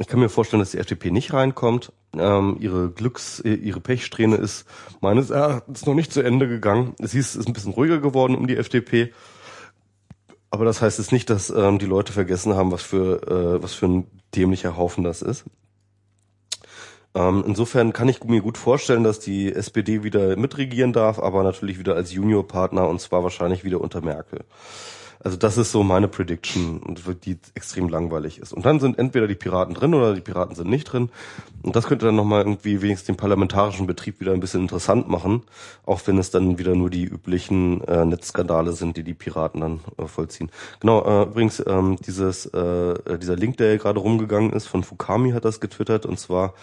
Ich 0.01 0.09
kann 0.09 0.19
mir 0.19 0.29
vorstellen, 0.29 0.59
dass 0.59 0.73
die 0.73 0.79
FDP 0.79 1.13
nicht 1.13 1.33
reinkommt. 1.33 1.93
Ähm, 2.19 2.57
ihre 2.59 2.91
Glücks, 2.91 3.39
äh, 3.39 3.55
ihre 3.55 3.81
Pechsträhne 3.81 4.35
ist 4.37 4.67
meines 5.01 5.31
Erachtens 5.31 5.87
noch 5.87 5.95
nicht 5.95 6.13
zu 6.13 6.21
Ende 6.21 6.49
gegangen. 6.49 6.95
Es 6.99 7.15
ist, 7.15 7.37
ist 7.37 7.47
ein 7.47 7.53
bisschen 7.53 7.75
ruhiger 7.75 8.01
geworden 8.01 8.35
um 8.35 8.49
die 8.49 8.57
FDP. 8.57 9.13
Aber 10.51 10.65
das 10.65 10.83
heißt 10.83 10.99
jetzt 10.99 11.13
nicht, 11.13 11.31
dass 11.31 11.49
ähm, 11.51 11.79
die 11.79 11.87
Leute 11.87 12.13
vergessen 12.13 12.55
haben, 12.55 12.73
was 12.73 12.83
für, 12.83 13.23
äh, 13.29 13.63
was 13.63 13.75
für 13.75 13.87
ein 13.87 14.07
dämlicher 14.35 14.77
Haufen 14.77 15.05
das 15.05 15.23
ist. 15.23 15.45
Ähm, 17.15 17.45
insofern 17.47 17.93
kann 17.93 18.09
ich 18.09 18.23
mir 18.25 18.41
gut 18.41 18.57
vorstellen, 18.57 19.03
dass 19.03 19.19
die 19.19 19.53
SPD 19.53 20.05
wieder 20.05 20.37
mitregieren 20.37 20.93
darf, 20.93 21.19
aber 21.19 21.43
natürlich 21.43 21.79
wieder 21.79 21.97
als 21.97 22.13
Juniorpartner 22.13 22.89
und 22.89 23.01
zwar 23.01 23.23
wahrscheinlich 23.23 23.65
wieder 23.65 23.81
unter 23.81 24.01
Merkel. 24.01 24.45
Also 25.23 25.37
das 25.37 25.59
ist 25.59 25.71
so 25.71 25.83
meine 25.83 26.09
Prediction, 26.09 26.97
die 27.25 27.39
extrem 27.55 27.91
langweilig 27.91 28.39
ist. 28.39 28.55
Und 28.55 28.65
dann 28.65 28.81
sind 28.81 28.99
entweder 28.99 29.27
die 29.27 29.35
Piraten 29.35 29.75
drin 29.75 29.93
oder 29.93 30.15
die 30.15 30.23
Piraten 30.23 30.57
sind 30.57 30.71
nicht 30.71 30.85
drin. 30.85 31.11
Und 31.63 31.77
das 31.77 31.87
könnte 31.87 32.07
dann 32.07 32.17
nochmal 32.17 32.41
irgendwie 32.41 32.81
wenigstens 32.81 33.09
den 33.09 33.17
parlamentarischen 33.17 33.87
Betrieb 33.87 34.21
wieder 34.21 34.33
ein 34.33 34.41
bisschen 34.41 34.63
interessant 34.63 35.11
machen, 35.11 35.43
auch 35.85 36.01
wenn 36.07 36.17
es 36.17 36.31
dann 36.31 36.59
wieder 36.59 36.75
nur 36.75 36.89
die 36.89 37.05
üblichen 37.05 37.85
äh, 37.85 38.07
Netzskandale 38.07 38.73
sind, 38.73 38.97
die 38.97 39.05
die 39.05 39.13
Piraten 39.13 39.61
dann 39.61 39.81
äh, 39.99 40.07
vollziehen. 40.07 40.51
Genau, 40.81 41.05
äh, 41.05 41.25
übrigens 41.25 41.63
ähm, 41.67 41.97
dieses 41.97 42.47
äh, 42.47 43.19
dieser 43.19 43.37
Link, 43.37 43.59
der 43.59 43.77
gerade 43.77 44.01
rumgegangen 44.01 44.55
ist, 44.55 44.69
von 44.69 44.83
Fukami 44.83 45.33
hat 45.33 45.45
das 45.45 45.61
getwittert, 45.61 46.07
und 46.07 46.19
zwar 46.19 46.55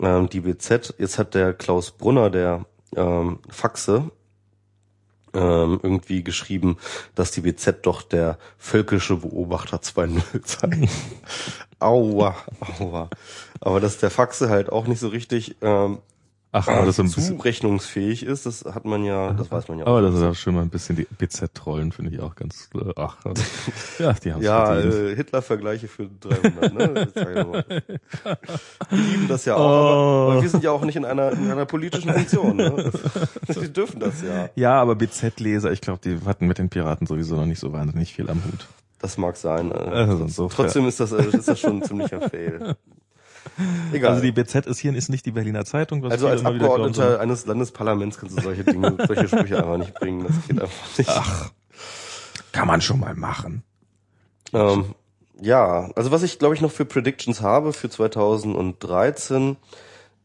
ähm, 0.00 0.28
die 0.28 0.40
BZ. 0.40 0.94
Jetzt 0.98 1.18
hat 1.18 1.34
der 1.34 1.52
Klaus 1.52 1.90
Brunner, 1.90 2.30
der 2.30 2.64
ähm, 2.96 3.38
Faxe, 3.48 4.10
ähm, 5.32 5.78
irgendwie 5.82 6.24
geschrieben, 6.24 6.76
dass 7.14 7.30
die 7.30 7.42
BZ 7.42 7.86
doch 7.86 8.02
der 8.02 8.38
völkische 8.58 9.16
Beobachter 9.16 9.78
2.0 9.78 10.40
sei. 10.44 10.88
aua, 11.78 12.34
aua. 12.78 13.10
Aber 13.60 13.80
dass 13.80 13.98
der 13.98 14.10
Faxe 14.10 14.48
halt 14.48 14.70
auch 14.70 14.86
nicht 14.86 15.00
so 15.00 15.08
richtig 15.08 15.56
ähm, 15.62 15.98
Ach, 16.52 16.66
aber 16.66 16.84
das 16.84 16.96
so 16.96 17.02
ein 17.02 17.08
zurechnungsfähig 17.08 18.24
ist, 18.24 18.44
das 18.44 18.64
hat 18.64 18.84
man 18.84 19.04
ja, 19.04 19.32
das 19.34 19.52
weiß 19.52 19.68
man 19.68 19.78
ja 19.78 19.84
auch. 19.84 19.90
Aber 19.90 20.02
das 20.02 20.16
ist 20.16 20.22
auch 20.22 20.34
schon 20.34 20.56
mal 20.56 20.62
ein 20.62 20.68
bisschen 20.68 20.96
die 20.96 21.04
BZ-Trollen, 21.04 21.92
finde 21.92 22.10
ich 22.10 22.20
auch 22.20 22.34
ganz, 22.34 22.68
äh, 22.74 22.92
ach, 22.96 23.18
also, 23.24 23.40
ja, 24.00 24.12
die 24.14 24.32
haben 24.32 24.42
Ja, 24.42 24.76
äh, 24.76 25.14
Hitler-Vergleiche 25.14 25.86
für 25.86 26.08
300, 26.08 26.74
ne? 26.74 27.08
wir 27.14 27.64
lieben 28.90 29.28
das 29.28 29.44
ja 29.44 29.54
auch, 29.54 29.60
oh. 29.60 29.62
aber, 29.62 30.32
aber, 30.32 30.42
wir 30.42 30.48
sind 30.48 30.64
ja 30.64 30.72
auch 30.72 30.84
nicht 30.84 30.96
in 30.96 31.04
einer, 31.04 31.30
in 31.30 31.48
einer 31.48 31.66
politischen 31.66 32.12
Funktion, 32.12 32.56
ne? 32.56 32.90
Die 33.48 33.72
dürfen 33.72 34.00
das 34.00 34.20
ja. 34.22 34.48
Ja, 34.56 34.80
aber 34.80 34.96
BZ-Leser, 34.96 35.70
ich 35.70 35.80
glaube, 35.80 36.00
die 36.02 36.18
hatten 36.26 36.48
mit 36.48 36.58
den 36.58 36.68
Piraten 36.68 37.06
sowieso 37.06 37.36
noch 37.36 37.46
nicht 37.46 37.60
so 37.60 37.72
wahnsinnig 37.72 38.12
viel 38.12 38.28
am 38.28 38.42
Hut. 38.44 38.66
Das 38.98 39.18
mag 39.18 39.36
sein. 39.36 39.70
Äh. 39.70 39.74
Also 39.74 40.48
Trotzdem 40.48 40.88
ist 40.88 40.98
das, 40.98 41.12
äh, 41.12 41.24
ist 41.24 41.48
das 41.48 41.60
schon 41.60 41.76
ein 41.76 41.82
ziemlicher 41.82 42.20
Fail. 42.28 42.76
Egal. 43.92 44.10
Also 44.10 44.22
die 44.22 44.32
BZ 44.32 44.66
ist 44.66 44.78
hier 44.78 44.94
ist 44.94 45.08
nicht 45.08 45.26
die 45.26 45.32
Berliner 45.32 45.64
Zeitung. 45.64 46.04
also 46.10 46.28
als 46.28 46.44
Abgeordneter 46.44 47.20
eines 47.20 47.46
Landesparlaments 47.46 48.18
kannst 48.18 48.38
du 48.38 48.42
solche 48.42 48.64
Dinge, 48.64 48.96
solche 49.06 49.28
Sprüche 49.28 49.58
einfach 49.58 49.78
nicht 49.78 49.94
bringen. 49.94 50.26
Das 50.26 50.46
geht 50.46 50.60
einfach 50.60 50.98
nicht. 50.98 51.10
Ach, 51.10 51.50
kann 52.52 52.66
man 52.66 52.80
schon 52.80 53.00
mal 53.00 53.14
machen. 53.14 53.62
Ähm, 54.52 54.94
ja, 55.40 55.90
also 55.94 56.10
was 56.10 56.22
ich 56.22 56.38
glaube 56.38 56.54
ich 56.54 56.60
noch 56.60 56.72
für 56.72 56.84
Predictions 56.84 57.40
habe 57.40 57.72
für 57.72 57.88
2013, 57.88 59.56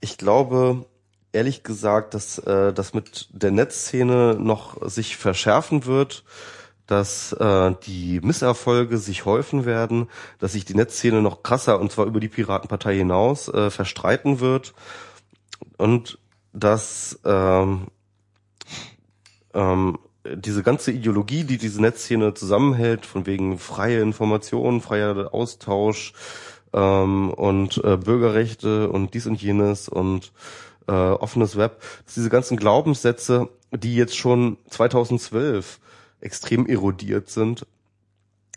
ich 0.01 0.17
glaube 0.17 0.85
ehrlich 1.31 1.63
gesagt, 1.63 2.13
dass 2.13 2.37
äh, 2.39 2.73
das 2.73 2.93
mit 2.93 3.27
der 3.31 3.51
Netzszene 3.51 4.37
noch 4.39 4.89
sich 4.89 5.17
verschärfen 5.17 5.85
wird 5.85 6.23
dass 6.87 7.33
äh, 7.33 7.73
die 7.85 8.19
Misserfolge 8.21 8.97
sich 8.97 9.25
häufen 9.25 9.65
werden, 9.65 10.09
dass 10.39 10.53
sich 10.53 10.65
die 10.65 10.75
Netzszene 10.75 11.21
noch 11.21 11.43
krasser 11.43 11.79
und 11.79 11.91
zwar 11.91 12.05
über 12.05 12.19
die 12.19 12.29
Piratenpartei 12.29 12.95
hinaus 12.95 13.47
äh, 13.47 13.69
verstreiten 13.69 14.39
wird 14.39 14.73
und 15.77 16.19
dass 16.53 17.19
ähm, 17.25 17.87
ähm, 19.53 19.97
diese 20.23 20.63
ganze 20.63 20.91
Ideologie, 20.91 21.43
die 21.43 21.57
diese 21.57 21.81
Netzszene 21.81 22.33
zusammenhält, 22.33 23.05
von 23.05 23.25
wegen 23.25 23.59
freie 23.59 24.01
Information, 24.01 24.81
freier 24.81 25.33
Austausch, 25.33 26.13
ähm, 26.75 27.31
und 27.31 27.81
äh, 27.83 27.97
Bürgerrechte 27.97 28.89
und 28.89 29.13
dies 29.13 29.25
und 29.25 29.41
jenes 29.41 29.87
und 29.89 30.33
äh, 30.87 30.91
offenes 30.91 31.55
Web, 31.55 31.81
dass 32.05 32.15
diese 32.15 32.29
ganzen 32.29 32.57
Glaubenssätze, 32.57 33.49
die 33.71 33.95
jetzt 33.95 34.17
schon 34.17 34.57
2012 34.69 35.79
extrem 36.25 36.65
erodiert 36.65 37.29
sind, 37.29 37.65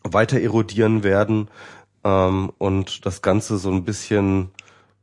weiter 0.02 0.40
erodieren 0.40 1.02
werden 1.04 1.48
ähm, 2.04 2.50
und 2.58 3.06
das 3.06 3.22
Ganze 3.22 3.58
so 3.58 3.70
ein 3.70 3.84
bisschen 3.84 4.50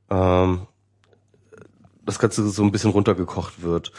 ähm, 0.10 0.68
das 2.06 2.20
Ganze 2.20 2.48
so 2.50 2.64
ein 2.64 2.72
bisschen 2.72 2.92
runtergekocht 2.92 3.62
wird. 3.62 3.92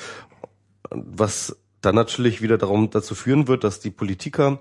Was 0.91 1.57
dann 1.86 1.94
natürlich 1.94 2.42
wieder 2.42 2.58
darum 2.58 2.90
dazu 2.90 3.15
führen 3.15 3.47
wird, 3.47 3.62
dass 3.62 3.78
die 3.78 3.92
Politiker, 3.92 4.58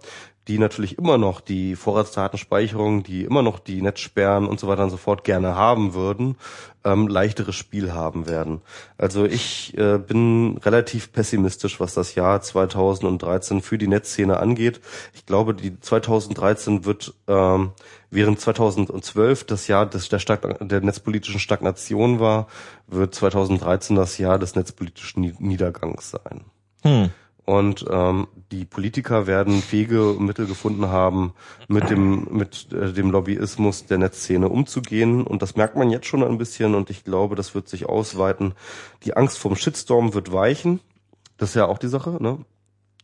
die 0.47 0.59
natürlich 0.59 0.99
immer 0.99 1.17
noch 1.17 1.41
die 1.41 1.75
Vorratsdatenspeicherung, 1.75 3.01
die 3.01 3.23
immer 3.23 3.41
noch 3.41 3.57
die 3.57 3.81
Netzsperren 3.81 4.45
und 4.45 4.59
so 4.59 4.67
weiter 4.67 4.83
und 4.83 4.91
so 4.91 4.97
fort 4.97 5.23
gerne 5.23 5.55
haben 5.55 5.95
würden, 5.95 6.37
ähm, 6.83 7.07
leichteres 7.07 7.55
Spiel 7.55 7.93
haben 7.93 8.27
werden. 8.27 8.61
Also 8.99 9.25
ich 9.25 9.75
äh, 9.75 9.97
bin 9.97 10.59
relativ 10.59 11.11
pessimistisch, 11.11 11.79
was 11.79 11.95
das 11.95 12.13
Jahr 12.13 12.41
2013 12.41 13.63
für 13.63 13.79
die 13.79 13.87
Netzszene 13.87 14.37
angeht. 14.37 14.79
Ich 15.15 15.25
glaube, 15.25 15.55
die 15.55 15.79
2013 15.79 16.85
wird 16.85 17.15
ähm, 17.27 17.71
während 18.11 18.39
2012 18.39 19.45
das 19.45 19.67
Jahr 19.67 19.87
des, 19.87 20.09
der, 20.09 20.19
Stag 20.19 20.59
der 20.59 20.81
netzpolitischen 20.81 21.39
Stagnation 21.39 22.19
war, 22.19 22.45
wird 22.85 23.15
2013 23.15 23.95
das 23.95 24.19
Jahr 24.19 24.37
des 24.37 24.55
netzpolitischen 24.55 25.35
Niedergangs 25.39 26.11
sein. 26.11 26.45
Hm. 26.85 27.09
Und 27.45 27.85
ähm, 27.91 28.27
die 28.51 28.65
Politiker 28.65 29.27
werden 29.27 29.61
fähige 29.61 30.15
Mittel 30.17 30.47
gefunden 30.47 30.87
haben, 30.87 31.33
mit 31.67 31.89
dem 31.91 32.27
mit 32.31 32.71
äh, 32.71 32.91
dem 32.91 33.11
Lobbyismus 33.11 33.85
der 33.85 33.99
Netzszene 33.99 34.49
umzugehen. 34.49 35.23
Und 35.23 35.43
das 35.43 35.55
merkt 35.55 35.75
man 35.75 35.91
jetzt 35.91 36.07
schon 36.07 36.23
ein 36.23 36.39
bisschen. 36.39 36.73
Und 36.73 36.89
ich 36.89 37.03
glaube, 37.03 37.35
das 37.35 37.53
wird 37.53 37.67
sich 37.67 37.87
ausweiten. 37.87 38.53
Die 39.03 39.15
Angst 39.15 39.37
vom 39.37 39.55
Shitstorm 39.55 40.15
wird 40.15 40.33
weichen. 40.33 40.79
Das 41.37 41.49
ist 41.49 41.55
ja 41.55 41.67
auch 41.67 41.77
die 41.77 41.87
Sache. 41.87 42.17
Ne? 42.19 42.39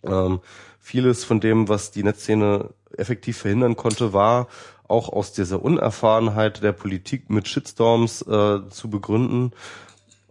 Ähm, 0.03 0.39
vieles 0.79 1.23
von 1.23 1.39
dem, 1.39 1.69
was 1.69 1.91
die 1.91 2.03
Netzszene 2.03 2.69
effektiv 2.97 3.37
verhindern 3.37 3.75
konnte, 3.75 4.11
war 4.11 4.47
auch 4.87 5.09
aus 5.09 5.33
dieser 5.33 5.61
Unerfahrenheit 5.61 6.63
der 6.63 6.73
Politik 6.73 7.29
mit 7.29 7.47
Shitstorms 7.47 8.23
äh, 8.23 8.67
zu 8.69 8.89
begründen. 8.89 9.51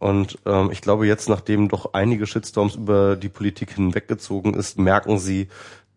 Und 0.01 0.39
ähm, 0.47 0.70
ich 0.73 0.81
glaube, 0.81 1.07
jetzt, 1.07 1.29
nachdem 1.29 1.69
doch 1.69 1.93
einige 1.93 2.27
Shitstorms 2.27 2.75
über 2.75 3.17
die 3.17 3.29
Politik 3.29 3.75
hinweggezogen 3.75 4.55
ist, 4.55 4.79
merken 4.79 5.19
sie, 5.19 5.49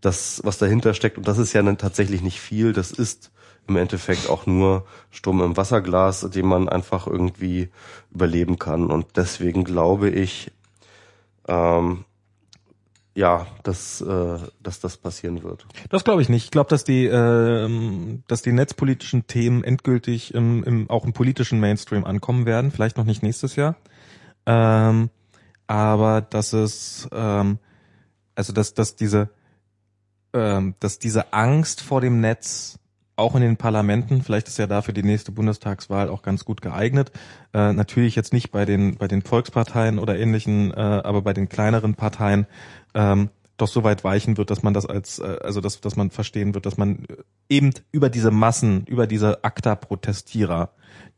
dass 0.01 0.41
was 0.43 0.57
dahinter 0.57 0.93
steckt. 0.93 1.17
Und 1.17 1.27
das 1.27 1.38
ist 1.38 1.53
ja 1.53 1.64
dann 1.64 1.77
tatsächlich 1.77 2.22
nicht 2.22 2.41
viel. 2.41 2.73
Das 2.73 2.91
ist 2.91 3.32
im 3.65 3.77
Endeffekt 3.77 4.30
auch 4.30 4.45
nur 4.45 4.85
Sturm 5.09 5.41
im 5.41 5.56
Wasserglas, 5.56 6.30
den 6.30 6.45
man 6.45 6.67
einfach 6.67 7.07
irgendwie 7.07 7.69
überleben 8.14 8.59
kann. 8.59 8.91
Und 8.91 9.15
deswegen 9.15 9.64
glaube 9.64 10.09
ich, 10.09 10.51
ähm, 11.48 12.03
ja, 13.15 13.48
dass, 13.64 14.01
äh, 14.01 14.38
dass 14.61 14.82
das 14.82 14.98
passieren 14.98 15.43
wird. 15.43 15.65
Das 15.90 16.03
glaube 16.03 16.22
ich 16.22 16.27
nicht. 16.27 16.43
Ich 16.43 16.51
glaube, 16.51 16.69
dass 16.69 16.83
die, 16.83 17.06
äh, 17.06 18.19
dass 18.27 18.41
die 18.41 18.51
netzpolitischen 18.51 19.27
Themen 19.27 19.64
endgültig 19.64 20.33
im, 20.33 20.64
im, 20.65 20.90
auch 20.90 21.06
im 21.06 21.14
politischen 21.14 21.61
Mainstream 21.61 22.03
ankommen 22.03 22.45
werden. 22.45 22.72
Vielleicht 22.72 22.98
noch 22.98 23.06
nicht 23.06 23.23
nächstes 23.23 23.56
Jahr. 23.56 23.77
Ähm, 24.45 25.09
aber 25.67 26.22
dass 26.22 26.53
es, 26.53 27.07
ähm, 27.11 27.59
also 28.35 28.53
dass, 28.53 28.73
dass 28.73 28.95
diese, 28.95 29.30
ähm, 30.33 30.75
dass 30.80 30.99
diese 30.99 31.33
Angst 31.33 31.81
vor 31.81 32.01
dem 32.01 32.19
Netz 32.19 32.80
auch 33.15 33.35
in 33.35 33.41
den 33.41 33.57
Parlamenten, 33.57 34.23
vielleicht 34.23 34.47
ist 34.47 34.57
ja 34.57 34.67
dafür 34.67 34.93
die 34.93 35.03
nächste 35.03 35.31
Bundestagswahl 35.31 36.09
auch 36.09 36.23
ganz 36.23 36.45
gut 36.45 36.61
geeignet. 36.61 37.11
Äh, 37.53 37.73
natürlich 37.73 38.15
jetzt 38.15 38.33
nicht 38.33 38.51
bei 38.51 38.65
den 38.65 38.97
bei 38.97 39.07
den 39.07 39.22
Volksparteien 39.22 39.99
oder 39.99 40.17
ähnlichen, 40.17 40.72
äh, 40.72 40.75
aber 40.75 41.22
bei 41.22 41.33
den 41.33 41.47
kleineren 41.47 41.93
Parteien 41.95 42.47
ähm, 42.95 43.30
doch 43.57 43.67
so 43.67 43.83
weit 43.83 44.03
weichen 44.03 44.38
wird, 44.38 44.49
dass 44.49 44.63
man 44.63 44.73
das 44.73 44.85
als, 44.85 45.19
äh, 45.19 45.38
also 45.41 45.61
dass, 45.61 45.80
dass 45.80 45.95
man 45.95 46.09
verstehen 46.09 46.53
wird, 46.55 46.65
dass 46.65 46.77
man 46.77 47.05
eben 47.49 47.72
über 47.91 48.09
diese 48.09 48.31
Massen, 48.31 48.85
über 48.88 49.07
diese 49.07 49.43
ACTA-Protestierer 49.43 50.72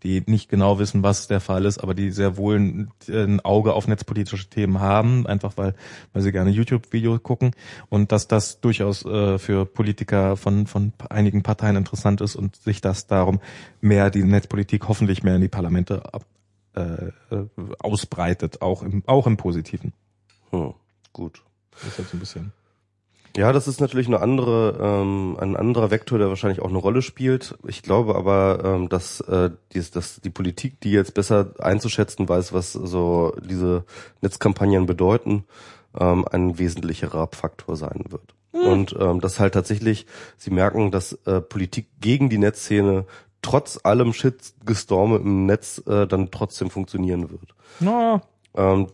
die 0.05 0.23
nicht 0.27 0.49
genau 0.49 0.79
wissen, 0.79 1.03
was 1.03 1.27
der 1.27 1.41
Fall 1.41 1.65
ist, 1.65 1.79
aber 1.79 1.93
die 1.93 2.11
sehr 2.11 2.37
wohl 2.37 2.59
ein, 2.59 2.91
ein 3.09 3.39
Auge 3.41 3.73
auf 3.73 3.87
netzpolitische 3.87 4.49
Themen 4.49 4.79
haben, 4.79 5.25
einfach 5.27 5.57
weil, 5.57 5.73
weil 6.13 6.21
sie 6.21 6.31
gerne 6.31 6.51
YouTube-Videos 6.51 7.23
gucken 7.23 7.51
und 7.89 8.11
dass 8.11 8.27
das 8.27 8.61
durchaus 8.61 9.03
äh, 9.05 9.39
für 9.39 9.65
Politiker 9.65 10.37
von, 10.37 10.67
von 10.67 10.93
einigen 11.09 11.43
Parteien 11.43 11.75
interessant 11.75 12.21
ist 12.21 12.35
und 12.35 12.55
sich 12.55 12.81
das 12.81 13.07
darum 13.07 13.41
mehr 13.81 14.11
die 14.11 14.23
Netzpolitik 14.23 14.87
hoffentlich 14.87 15.23
mehr 15.23 15.35
in 15.35 15.41
die 15.41 15.47
Parlamente 15.47 16.13
ab, 16.13 16.25
äh, 16.75 17.07
äh 17.35 17.47
ausbreitet, 17.79 18.61
auch 18.61 18.83
im, 18.83 19.03
auch 19.07 19.27
im 19.27 19.37
Positiven. 19.37 19.93
Hm, 20.51 20.73
gut. 21.13 21.41
Das 21.71 21.83
ist 21.87 21.97
halt 21.97 22.09
so 22.09 22.17
ein 22.17 22.19
bisschen. 22.19 22.51
Ja, 23.37 23.51
das 23.51 23.67
ist 23.67 23.81
natürlich 23.81 24.07
eine 24.07 24.21
andere, 24.21 24.77
ähm, 24.79 25.35
ein 25.39 25.57
anderer 25.57 25.91
Vektor, 25.91 26.17
der 26.17 26.29
wahrscheinlich 26.29 26.61
auch 26.61 26.69
eine 26.69 26.77
Rolle 26.77 27.01
spielt. 27.01 27.57
Ich 27.67 27.83
glaube 27.83 28.15
aber, 28.15 28.61
ähm, 28.63 28.87
dass, 28.87 29.19
äh, 29.21 29.49
dies, 29.73 29.91
dass 29.91 30.21
die 30.21 30.29
Politik, 30.29 30.79
die 30.79 30.91
jetzt 30.91 31.13
besser 31.13 31.51
einzuschätzen 31.59 32.29
weiß, 32.29 32.53
was 32.53 32.71
so 32.71 33.35
diese 33.43 33.83
Netzkampagnen 34.21 34.85
bedeuten, 34.85 35.43
ähm, 35.99 36.25
ein 36.31 36.57
wesentlicherer 36.57 37.27
Faktor 37.33 37.75
sein 37.75 38.05
wird. 38.09 38.35
Mhm. 38.53 38.61
Und 38.61 38.95
ähm, 38.97 39.19
dass 39.19 39.39
halt 39.39 39.53
tatsächlich, 39.53 40.05
sie 40.37 40.51
merken, 40.51 40.91
dass 40.91 41.13
äh, 41.25 41.41
Politik 41.41 41.87
gegen 41.99 42.29
die 42.29 42.37
Netzszene 42.37 43.05
trotz 43.41 43.79
allem 43.83 44.13
Shitgestorme 44.13 45.17
im 45.17 45.45
Netz 45.45 45.83
äh, 45.87 46.07
dann 46.07 46.31
trotzdem 46.31 46.69
funktionieren 46.69 47.29
wird. 47.29 47.53
No. 47.81 48.21
Ähm, 48.55 48.87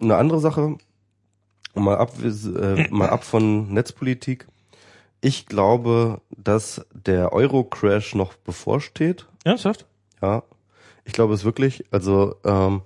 eine 0.00 0.16
andere 0.16 0.40
Sache, 0.40 0.78
mal 1.74 1.96
ab, 1.96 2.12
äh, 2.22 2.88
mal 2.90 3.10
ab 3.10 3.24
von 3.24 3.72
Netzpolitik. 3.72 4.46
Ich 5.20 5.46
glaube, 5.46 6.20
dass 6.30 6.84
der 6.92 7.32
Euro-Crash 7.32 8.14
noch 8.14 8.34
bevorsteht. 8.34 9.26
Ernsthaft? 9.44 9.86
Ja. 10.20 10.42
Ich 11.04 11.12
glaube 11.12 11.34
es 11.34 11.44
wirklich. 11.44 11.84
Also 11.90 12.36
ähm, 12.44 12.82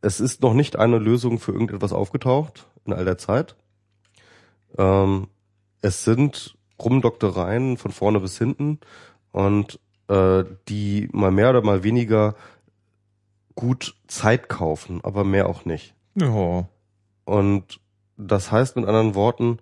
es 0.00 0.20
ist 0.20 0.42
noch 0.42 0.54
nicht 0.54 0.76
eine 0.76 0.98
Lösung 0.98 1.38
für 1.38 1.52
irgendetwas 1.52 1.92
aufgetaucht 1.92 2.66
in 2.84 2.92
all 2.92 3.04
der 3.04 3.18
Zeit. 3.18 3.54
Ähm, 4.76 5.28
es 5.80 6.04
sind 6.04 6.56
Rumdoktereien 6.78 7.76
von 7.76 7.92
vorne 7.92 8.20
bis 8.20 8.38
hinten 8.38 8.80
und 9.30 9.78
äh, 10.08 10.44
die 10.68 11.08
mal 11.12 11.30
mehr 11.30 11.50
oder 11.50 11.62
mal 11.62 11.84
weniger 11.84 12.34
gut 13.54 13.94
Zeit 14.06 14.48
kaufen, 14.48 15.00
aber 15.02 15.24
mehr 15.24 15.48
auch 15.48 15.64
nicht. 15.64 15.94
Ja. 16.14 16.66
Und 17.24 17.80
das 18.16 18.52
heißt 18.52 18.76
mit 18.76 18.86
anderen 18.86 19.14
Worten, 19.14 19.58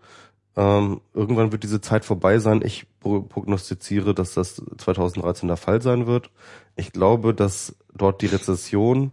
ähm, 0.56 1.00
irgendwann 1.14 1.52
wird 1.52 1.62
diese 1.62 1.80
Zeit 1.80 2.04
vorbei 2.04 2.38
sein. 2.38 2.62
Ich 2.64 2.86
prognostiziere, 3.00 4.14
dass 4.14 4.34
das 4.34 4.62
2013 4.78 5.48
der 5.48 5.56
Fall 5.56 5.80
sein 5.80 6.06
wird. 6.06 6.30
Ich 6.76 6.92
glaube, 6.92 7.34
dass 7.34 7.76
dort 7.94 8.20
die 8.22 8.26
Rezession 8.26 9.12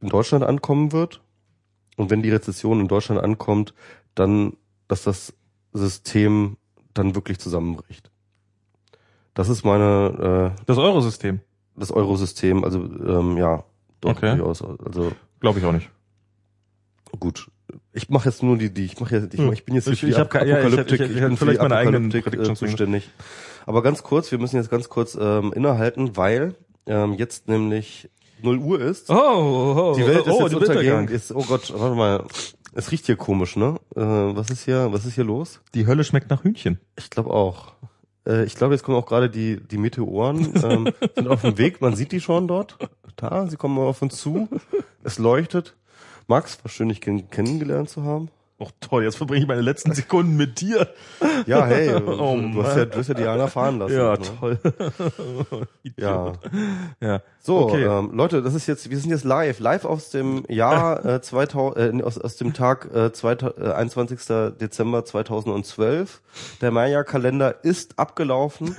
in 0.00 0.08
Deutschland 0.08 0.44
ankommen 0.44 0.92
wird. 0.92 1.22
Und 1.96 2.10
wenn 2.10 2.22
die 2.22 2.30
Rezession 2.30 2.80
in 2.80 2.88
Deutschland 2.88 3.20
ankommt, 3.20 3.72
dann, 4.14 4.56
dass 4.88 5.04
das 5.04 5.32
System 5.72 6.56
dann 6.92 7.14
wirklich 7.14 7.38
zusammenbricht. 7.38 8.10
Das 9.32 9.48
ist 9.48 9.64
meine 9.64 10.54
äh, 10.56 10.64
das 10.66 10.78
Eurosystem. 10.78 11.40
Das 11.76 11.90
Eurosystem, 11.90 12.62
also 12.62 12.78
ähm, 12.78 13.36
ja, 13.36 13.64
doch 14.00 14.10
okay. 14.10 14.36
durchaus. 14.36 14.62
Also 14.62 15.12
glaube 15.40 15.58
ich 15.58 15.64
auch 15.64 15.72
nicht. 15.72 15.90
Gut, 17.18 17.48
ich 17.92 18.08
mache 18.08 18.28
jetzt 18.28 18.42
nur 18.42 18.56
die, 18.56 18.72
die 18.72 18.84
ich 18.84 19.00
mache 19.00 19.16
jetzt, 19.16 19.34
ich, 19.34 19.40
hm. 19.40 19.52
ich 19.52 19.64
bin 19.64 19.74
jetzt 19.74 19.88
ich, 19.88 20.02
ich, 20.02 20.18
hab, 20.18 20.34
Apokalyptik, 20.34 21.00
ja, 21.00 21.06
ich, 21.06 21.10
ich, 21.10 21.16
ich, 21.16 21.22
ich 21.22 21.28
bin 21.28 21.36
vielleicht 21.36 21.62
meine 21.62 21.76
eigenen 21.76 22.12
äh, 22.12 22.54
zuständig. 22.54 23.10
Aber 23.66 23.82
ganz 23.82 24.02
kurz, 24.02 24.30
wir 24.30 24.38
müssen 24.38 24.56
jetzt 24.56 24.70
ganz 24.70 24.88
kurz 24.88 25.16
ähm, 25.20 25.52
innehalten, 25.54 26.16
weil 26.16 26.54
ähm, 26.86 27.14
jetzt 27.14 27.48
nämlich 27.48 28.10
0 28.42 28.58
Uhr 28.58 28.80
ist. 28.80 29.10
Oh, 29.10 29.14
oh, 29.14 29.74
oh 29.76 29.94
die 29.96 30.06
Welt 30.06 30.26
ist 30.26 30.32
oh, 30.32 30.42
jetzt 30.42 30.54
untergegangen. 30.54 31.08
Ist, 31.08 31.32
oh 31.32 31.42
Gott, 31.42 31.72
warte 31.76 31.94
mal. 31.94 32.24
Es 32.74 32.90
riecht 32.90 33.06
hier 33.06 33.16
komisch, 33.16 33.56
ne? 33.56 33.76
Äh, 33.94 34.00
was 34.00 34.50
ist 34.50 34.64
hier, 34.64 34.92
was 34.92 35.04
ist 35.04 35.14
hier 35.14 35.24
los? 35.24 35.60
Die 35.74 35.86
Hölle 35.86 36.04
schmeckt 36.04 36.28
nach 36.30 36.42
Hühnchen. 36.42 36.80
Ich 36.98 37.08
glaube 37.08 37.30
auch. 37.30 37.72
Äh, 38.26 38.44
ich 38.44 38.56
glaube, 38.56 38.74
jetzt 38.74 38.82
kommen 38.82 38.96
auch 38.96 39.06
gerade 39.06 39.30
die, 39.30 39.60
die 39.60 39.78
Meteoren, 39.78 40.52
ähm, 40.62 40.92
sind 41.14 41.28
auf 41.28 41.42
dem 41.42 41.56
Weg. 41.56 41.80
Man 41.80 41.94
sieht 41.94 42.12
die 42.12 42.20
schon 42.20 42.48
dort. 42.48 42.76
Da, 43.16 43.46
sie 43.46 43.56
kommen 43.56 43.78
auf 43.78 44.02
uns 44.02 44.16
zu. 44.16 44.48
Es 45.04 45.18
leuchtet. 45.18 45.76
Max, 46.26 46.62
war 46.64 46.70
schön, 46.70 46.88
dich 46.88 47.00
kennengelernt 47.00 47.90
zu 47.90 48.04
haben. 48.04 48.30
Oh 48.56 48.68
toll, 48.80 49.02
jetzt 49.02 49.16
verbringe 49.16 49.42
ich 49.42 49.48
meine 49.48 49.62
letzten 49.62 49.92
Sekunden 49.94 50.36
mit 50.36 50.60
dir. 50.60 50.88
Ja, 51.44 51.66
hey, 51.66 51.92
Oh, 52.06 52.38
du, 52.40 52.62
hast 52.62 52.76
ja, 52.76 52.84
du 52.84 52.98
hast 52.98 53.08
ja 53.08 53.14
Diana 53.14 53.48
fahren 53.48 53.80
lassen. 53.80 53.96
Ja, 53.96 54.12
ne? 54.12 54.18
toll. 54.40 54.58
Ja. 55.96 56.32
Ja. 57.00 57.20
So, 57.40 57.58
okay. 57.58 57.84
ähm, 57.84 58.12
Leute, 58.14 58.42
das 58.42 58.54
ist 58.54 58.68
jetzt, 58.68 58.88
wir 58.88 58.98
sind 58.98 59.10
jetzt 59.10 59.24
live, 59.24 59.58
live 59.58 59.84
aus 59.84 60.10
dem 60.10 60.44
Jahr 60.48 61.04
äh, 61.16 61.20
2000, 61.20 62.00
äh, 62.00 62.04
aus, 62.04 62.16
aus 62.16 62.36
dem 62.36 62.54
Tag 62.54 62.88
äh, 62.94 63.12
2000, 63.12 63.58
äh, 63.58 63.72
21. 63.72 64.20
Dezember 64.60 65.04
2012. 65.04 66.22
Der 66.60 66.70
Maya-Kalender 66.70 67.64
ist 67.64 67.98
abgelaufen 67.98 68.76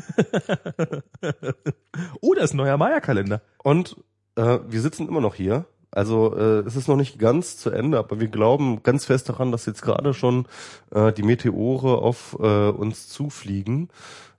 oh, 2.22 2.34
da 2.34 2.44
ist 2.44 2.54
ein 2.54 2.58
neuer 2.58 2.78
Maya-Kalender. 2.78 3.42
und 3.62 3.98
äh, 4.36 4.60
wir 4.68 4.82
sitzen 4.82 5.08
immer 5.08 5.22
noch 5.22 5.36
hier. 5.36 5.66
Also 5.96 6.36
äh, 6.36 6.60
es 6.68 6.76
ist 6.76 6.88
noch 6.88 6.98
nicht 6.98 7.20
ganz 7.20 7.58
zu 7.58 7.70
Ende, 7.70 7.98
aber 7.98 8.20
wir 8.20 8.28
glauben 8.28 8.84
ganz 8.84 9.06
fest 9.06 9.30
daran, 9.30 9.52
dass 9.52 9.66
jetzt 9.66 9.82
gerade 9.82 10.14
schon 10.14 10.46
äh, 10.92 11.14
die 11.14 11.24
Meteore 11.24 12.00
auf 12.00 12.38
äh, 12.40 12.70
uns 12.70 13.08
zufliegen 13.08 13.90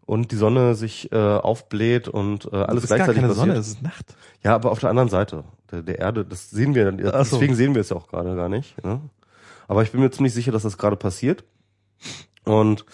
und 0.04 0.32
die 0.32 0.36
Sonne 0.36 0.74
sich 0.74 1.10
äh, 1.12 1.16
aufbläht 1.16 2.08
und 2.08 2.52
äh, 2.52 2.56
alles 2.56 2.84
es 2.84 2.84
ist 2.84 2.88
gar 2.90 2.98
gleichzeitig 2.98 3.22
keine 3.22 3.28
passiert. 3.28 3.46
Sonne, 3.48 3.58
es 3.58 3.68
ist 3.68 3.82
Nacht. 3.82 4.16
Ja, 4.44 4.54
aber 4.54 4.70
auf 4.70 4.80
der 4.80 4.90
anderen 4.90 5.08
Seite 5.08 5.44
der, 5.70 5.82
der 5.82 5.98
Erde, 5.98 6.24
das 6.24 6.50
sehen 6.50 6.74
wir 6.74 6.88
Ach 7.12 7.24
so. 7.24 7.36
deswegen 7.36 7.54
sehen 7.54 7.74
wir 7.74 7.80
es 7.80 7.88
ja 7.88 7.96
auch 7.96 8.06
gerade 8.06 8.36
gar 8.36 8.48
nicht. 8.48 8.82
Ne? 8.84 9.00
Aber 9.66 9.82
ich 9.82 9.92
bin 9.92 10.00
mir 10.00 10.10
ziemlich 10.10 10.34
sicher, 10.34 10.52
dass 10.52 10.62
das 10.62 10.78
gerade 10.78 10.96
passiert. 10.96 11.42
Und 12.44 12.84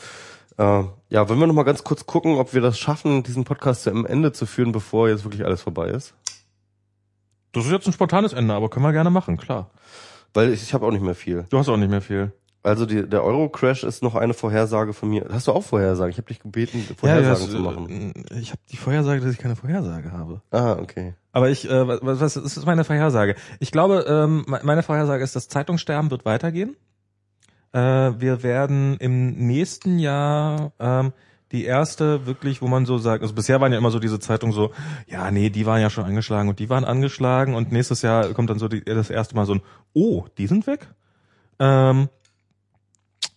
äh, 0.57 0.85
ja, 1.09 1.29
wollen 1.29 1.41
wir 1.41 1.47
noch 1.47 1.55
mal 1.55 1.65
ganz 1.65 1.85
kurz 1.85 2.07
gucken, 2.07 2.37
ob 2.37 2.55
wir 2.55 2.61
das 2.61 2.79
schaffen, 2.79 3.25
diesen 3.25 3.45
Podcast 3.45 3.83
zu 3.83 3.91
einem 3.91 4.07
Ende 4.07 4.33
zu 4.33 4.47
führen, 4.47 4.73
bevor 4.73 5.09
jetzt 5.09 5.25
wirklich 5.25 5.45
alles 5.45 5.63
vorbei 5.63 5.89
ist. 5.89 6.15
Das 7.53 7.67
ist 7.67 7.71
jetzt 7.73 7.87
ein 7.87 7.93
spontanes 7.93 8.33
Ende, 8.33 8.55
aber 8.55 8.71
können 8.71 8.85
wir 8.85 8.93
gerne 8.93 9.11
machen, 9.11 9.37
klar. 9.37 9.71
Weil 10.35 10.53
ich, 10.53 10.63
ich 10.63 10.73
habe 10.75 10.87
auch 10.87 10.91
nicht 10.91 11.03
mehr 11.05 11.15
viel. 11.15 11.45
Du 11.51 11.59
hast 11.59 11.69
auch 11.69 11.77
nicht 11.77 11.91
mehr 11.91 12.01
viel. 12.01 12.33
Also 12.65 12.87
die, 12.87 13.09
der 13.09 13.25
Euro-Crash 13.25 13.83
ist 13.83 14.03
noch 14.05 14.15
eine 14.15 14.35
Vorhersage 14.35 14.93
von 14.93 15.09
mir. 15.11 15.27
Hast 15.33 15.49
du 15.49 15.53
auch 15.53 15.63
Vorhersagen? 15.65 16.11
Ich 16.13 16.17
habe 16.19 16.29
dich 16.29 16.39
gebeten, 16.41 16.81
Vorhersagen 16.97 17.51
zu 17.51 17.59
machen. 17.59 18.15
äh, 18.31 18.39
Ich 18.39 18.51
habe 18.51 18.61
die 18.71 18.77
Vorhersage, 18.77 19.21
dass 19.21 19.33
ich 19.33 19.39
keine 19.39 19.57
Vorhersage 19.57 20.13
habe. 20.13 20.41
Ah, 20.53 20.75
okay. 20.81 21.15
Aber 21.33 21.51
ich, 21.51 21.69
äh, 21.69 21.89
was, 22.03 22.21
was 22.21 22.37
ist 22.37 22.65
meine 22.67 22.85
Vorhersage? 22.85 23.35
Ich 23.59 23.73
glaube, 23.73 24.05
ähm, 24.09 24.45
me- 24.47 24.61
meine 24.63 24.83
Vorhersage 24.85 25.25
ist, 25.25 25.35
das 25.35 25.49
Zeitungssterben 25.49 26.11
wird 26.13 26.25
weitergehen. 26.25 26.77
Äh, 27.73 27.79
wir 27.81 28.43
werden 28.45 28.97
im 28.99 29.47
nächsten 29.47 29.99
Jahr 29.99 30.73
ähm, 30.79 31.13
die 31.53 31.65
erste 31.65 32.27
wirklich, 32.27 32.63
wo 32.63 32.67
man 32.67 32.87
so 32.87 32.99
sagt, 32.99 33.23
also 33.23 33.35
bisher 33.35 33.61
waren 33.61 33.73
ja 33.73 33.79
immer 33.79 33.91
so 33.91 33.99
diese 33.99 34.19
Zeitungen 34.19 34.55
so, 34.55 34.73
ja, 35.07 35.31
nee, 35.31 35.51
die 35.51 35.67
waren 35.67 35.81
ja 35.81 35.91
schon 35.91 36.05
angeschlagen 36.05 36.49
und 36.49 36.59
die 36.59 36.71
waren 36.71 36.85
angeschlagen 36.85 37.55
und 37.55 37.71
nächstes 37.71 38.03
Jahr 38.03 38.33
kommt 38.33 38.51
dann 38.51 38.59
so 38.59 38.69
die, 38.69 38.83
das 38.83 39.11
erste 39.11 39.37
Mal 39.37 39.47
so 39.47 39.55
ein, 39.55 39.63
oh, 39.93 40.25
die 40.39 40.47
sind 40.47 40.67
weg. 40.67 40.89
Ähm, 41.59 42.09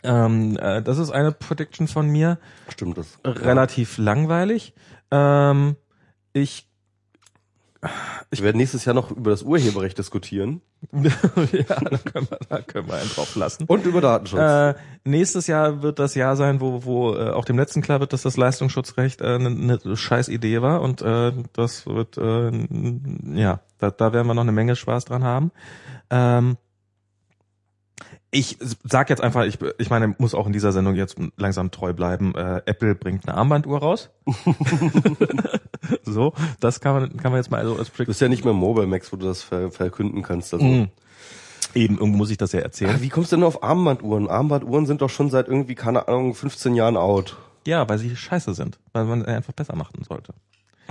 ähm, 0.03 0.57
äh, 0.57 0.81
das 0.81 0.97
ist 0.97 1.11
eine 1.11 1.31
Prediction 1.31 1.87
von 1.87 2.07
mir 2.07 2.37
Stimmt 2.69 2.97
das. 2.97 3.19
relativ 3.25 3.97
langweilig. 3.97 4.73
Ähm, 5.11 5.75
ich 6.31 6.67
Wir 8.29 8.43
werden 8.43 8.57
nächstes 8.57 8.85
Jahr 8.85 8.93
noch 8.93 9.11
über 9.11 9.31
das 9.31 9.43
Urheberrecht 9.43 9.97
diskutieren. 9.97 10.61
ja, 10.91 11.09
da 11.79 11.97
können 11.97 12.27
wir, 12.29 12.39
da 12.49 12.61
können 12.61 12.87
wir 12.87 12.95
einen 12.95 13.09
drauf 13.09 13.35
lassen. 13.35 13.65
Und 13.65 13.85
über 13.85 14.01
Datenschutz. 14.01 14.39
Äh, 14.39 14.73
nächstes 15.03 15.47
Jahr 15.47 15.81
wird 15.81 15.99
das 15.99 16.15
Jahr 16.15 16.35
sein, 16.35 16.61
wo, 16.61 16.85
wo 16.85 17.15
äh, 17.15 17.31
auch 17.31 17.45
dem 17.45 17.57
letzten 17.57 17.81
klar 17.81 17.99
wird, 17.99 18.13
dass 18.13 18.23
das 18.23 18.37
Leistungsschutzrecht 18.37 19.21
äh, 19.21 19.35
eine 19.35 19.49
ne 19.49 19.79
scheiß 19.95 20.29
Idee 20.29 20.61
war 20.61 20.81
und 20.81 21.01
äh, 21.01 21.31
das 21.53 21.85
wird 21.85 22.17
äh, 22.17 22.51
ja, 23.33 23.59
da, 23.77 23.91
da 23.91 24.13
werden 24.13 24.27
wir 24.27 24.33
noch 24.33 24.43
eine 24.43 24.51
Menge 24.51 24.75
Spaß 24.75 25.05
dran 25.05 25.23
haben. 25.23 25.51
Ähm, 26.09 26.57
ich 28.35 28.57
sag 28.83 29.09
jetzt 29.09 29.21
einfach, 29.21 29.45
ich, 29.45 29.57
ich 29.77 29.89
meine, 29.89 30.13
muss 30.17 30.35
auch 30.35 30.45
in 30.45 30.51
dieser 30.51 30.73
Sendung 30.73 30.95
jetzt 30.95 31.15
langsam 31.37 31.71
treu 31.71 31.93
bleiben. 31.93 32.35
Äh, 32.35 32.61
Apple 32.65 32.93
bringt 32.93 33.27
eine 33.27 33.37
Armbanduhr 33.37 33.79
raus. 33.79 34.09
so, 36.03 36.33
das 36.59 36.81
kann 36.81 36.93
man, 36.93 37.17
kann 37.17 37.31
man 37.31 37.39
jetzt 37.39 37.49
mal 37.49 37.61
also 37.61 37.77
als 37.77 37.93
Du 37.93 38.03
bist 38.03 38.19
ja 38.19 38.27
nicht 38.27 38.43
mehr 38.43 38.53
Mobile 38.53 38.87
Max, 38.87 39.13
wo 39.13 39.17
du 39.17 39.25
das 39.25 39.41
ver 39.41 39.71
verkünden 39.71 40.21
kannst. 40.21 40.53
Also. 40.53 40.65
Mhm. 40.65 40.89
Eben, 41.73 41.97
irgendwo 41.97 42.17
muss 42.17 42.29
ich 42.29 42.37
das 42.37 42.51
ja 42.51 42.59
erzählen. 42.59 42.95
Ah, 42.97 43.01
wie 43.01 43.09
kommst 43.09 43.31
du 43.31 43.37
denn 43.37 43.45
auf 43.45 43.63
Armbanduhren? 43.63 44.29
Armbanduhren 44.29 44.85
sind 44.85 45.01
doch 45.01 45.09
schon 45.09 45.29
seit 45.29 45.47
irgendwie, 45.47 45.75
keine 45.75 46.07
Ahnung, 46.07 46.35
15 46.35 46.75
Jahren 46.75 46.97
out. 46.97 47.37
Ja, 47.65 47.87
weil 47.87 47.97
sie 47.97 48.15
scheiße 48.15 48.53
sind, 48.53 48.79
weil 48.91 49.05
man 49.05 49.21
sie 49.21 49.27
einfach 49.27 49.53
besser 49.53 49.75
machen 49.75 50.03
sollte. 50.07 50.33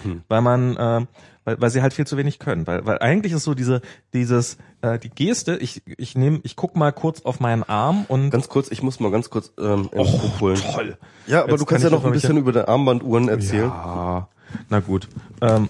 Hm. 0.02 0.22
Weil 0.28 0.40
man, 0.42 0.76
ähm, 0.78 1.08
weil, 1.44 1.60
weil 1.60 1.70
sie 1.70 1.82
halt 1.82 1.92
viel 1.94 2.06
zu 2.06 2.16
wenig 2.16 2.38
können. 2.38 2.66
Weil, 2.66 2.84
weil 2.86 2.98
eigentlich 2.98 3.32
ist 3.32 3.44
so 3.44 3.54
diese, 3.54 3.80
dieses, 4.12 4.56
äh, 4.82 4.98
die 4.98 5.10
Geste, 5.10 5.56
ich, 5.56 5.82
ich 5.86 6.16
nehme, 6.16 6.40
ich 6.42 6.56
guck 6.56 6.76
mal 6.76 6.92
kurz 6.92 7.22
auf 7.22 7.40
meinen 7.40 7.62
Arm 7.62 8.04
und 8.08 8.30
Ganz 8.30 8.48
kurz, 8.48 8.70
ich 8.70 8.82
muss 8.82 9.00
mal 9.00 9.10
ganz 9.10 9.30
kurz 9.30 9.52
ähm, 9.58 9.88
Oh, 9.94 10.06
holen. 10.40 10.56
toll. 10.56 10.98
Ja, 11.26 11.42
aber 11.42 11.52
Jetzt 11.52 11.60
du 11.60 11.64
kannst 11.66 11.82
kann 11.84 11.92
ja 11.92 11.96
ich 11.98 12.02
noch 12.02 12.06
ein 12.06 12.12
bisschen 12.12 12.36
über 12.36 12.52
die 12.52 12.66
Armbanduhren 12.66 13.28
erzählen. 13.28 13.68
Ja, 13.68 14.28
na 14.68 14.80
gut. 14.80 15.08
Ähm, 15.40 15.68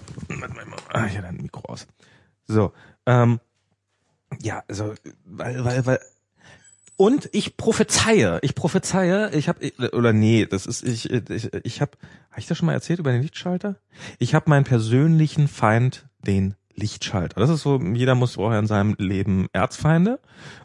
ah, 0.93 1.05
hier 1.05 1.21
dein 1.21 1.37
Mikro 1.37 1.61
aus. 1.67 1.87
So, 2.47 2.71
ähm, 3.05 3.39
ja, 4.41 4.63
also, 4.67 4.93
weil, 5.25 5.63
weil, 5.63 5.85
weil, 5.85 5.99
und 6.97 7.29
ich 7.33 7.57
prophezeie, 7.57 8.39
ich 8.41 8.55
prophezeie, 8.55 9.31
ich 9.31 9.49
habe 9.49 9.71
oder 9.93 10.13
nee, 10.13 10.45
das 10.45 10.65
ist 10.65 10.83
ich 10.83 11.09
ich, 11.09 11.53
ich 11.63 11.81
habe 11.81 11.91
habe 12.29 12.39
ich 12.39 12.47
das 12.47 12.57
schon 12.57 12.67
mal 12.67 12.73
erzählt 12.73 12.99
über 12.99 13.11
den 13.11 13.21
Lichtschalter? 13.21 13.77
Ich 14.19 14.35
habe 14.35 14.49
meinen 14.49 14.63
persönlichen 14.63 15.47
Feind, 15.47 16.07
den 16.25 16.55
Lichtschalter. 16.75 17.39
Das 17.39 17.49
ist 17.49 17.61
so, 17.61 17.79
jeder 17.79 18.15
muss 18.15 18.33
vorher 18.33 18.59
in 18.59 18.67
seinem 18.67 18.95
Leben 18.97 19.47
Erzfeinde 19.53 20.19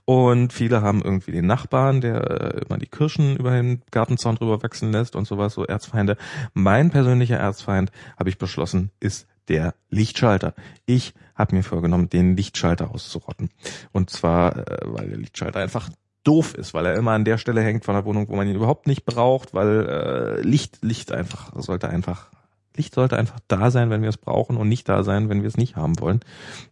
und 0.05 0.52
viele 0.52 0.83
haben 0.83 1.02
irgendwie 1.02 1.33
den 1.33 1.47
Nachbarn, 1.47 2.00
der 2.00 2.31
äh, 2.31 2.60
immer 2.67 2.78
die 2.78 2.86
Kirschen 2.86 3.36
über 3.36 3.52
den 3.52 3.83
Gartenzaun 3.91 4.36
drüber 4.36 4.62
wachsen 4.62 4.92
lässt 4.92 5.15
und 5.15 5.26
sowas, 5.26 5.55
so 5.55 5.65
Erzfeinde. 5.65 6.17
Mein 6.52 6.91
persönlicher 6.91 7.36
Erzfeind, 7.36 7.92
habe 8.18 8.28
ich 8.28 8.39
beschlossen, 8.39 8.91
ist 8.99 9.28
der 9.49 9.75
Lichtschalter. 9.89 10.55
Ich 10.86 11.15
habe 11.34 11.57
mir 11.57 11.62
vorgenommen, 11.62 12.09
den 12.09 12.36
Lichtschalter 12.36 12.91
auszurotten. 12.91 13.50
Und 13.92 14.10
zwar, 14.10 14.57
äh, 14.57 14.78
weil 14.84 15.09
der 15.09 15.18
Lichtschalter 15.18 15.60
einfach 15.60 15.91
doof 16.25 16.55
ist, 16.55 16.75
weil 16.75 16.87
er 16.87 16.95
immer 16.95 17.13
an 17.13 17.25
der 17.25 17.39
Stelle 17.39 17.63
hängt 17.63 17.85
von 17.85 17.95
der 17.95 18.05
Wohnung, 18.05 18.29
wo 18.29 18.37
man 18.37 18.49
ihn 18.49 18.57
überhaupt 18.57 18.87
nicht 18.87 19.05
braucht, 19.05 19.55
weil 19.55 19.87
äh, 19.89 20.41
Licht, 20.43 20.79
Licht 20.83 21.13
einfach 21.13 21.53
sollte 21.57 21.89
einfach 21.89 22.31
Licht 22.77 22.95
sollte 22.95 23.17
einfach 23.17 23.41
da 23.49 23.71
sein, 23.71 23.91
wenn 23.91 24.03
wir 24.03 24.09
es 24.09 24.17
brauchen 24.17 24.57
und 24.57 24.69
nicht 24.69 24.89
da 24.89 25.03
sein, 25.03 25.29
wenn 25.29 25.43
wir 25.43 25.49
es 25.49 25.57
nicht 25.57 25.77
haben 25.77 25.99
wollen. 26.01 26.21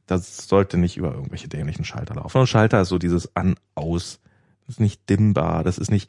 Das 0.07 0.49
sollte 0.49 0.79
nicht 0.79 0.97
über 0.97 1.13
irgendwelche 1.13 1.49
dämlichen 1.49 1.85
Schalter 1.85 2.15
laufen. 2.15 2.39
Und 2.39 2.47
Schalter 2.47 2.81
ist 2.81 2.89
so 2.89 2.99
dieses 2.99 3.35
An-Aus. 3.35 4.21
Das 4.67 4.77
ist 4.77 4.81
nicht 4.81 5.09
dimmbar. 5.11 5.65
Das 5.65 5.77
ist 5.77 5.91
nicht, 5.91 6.09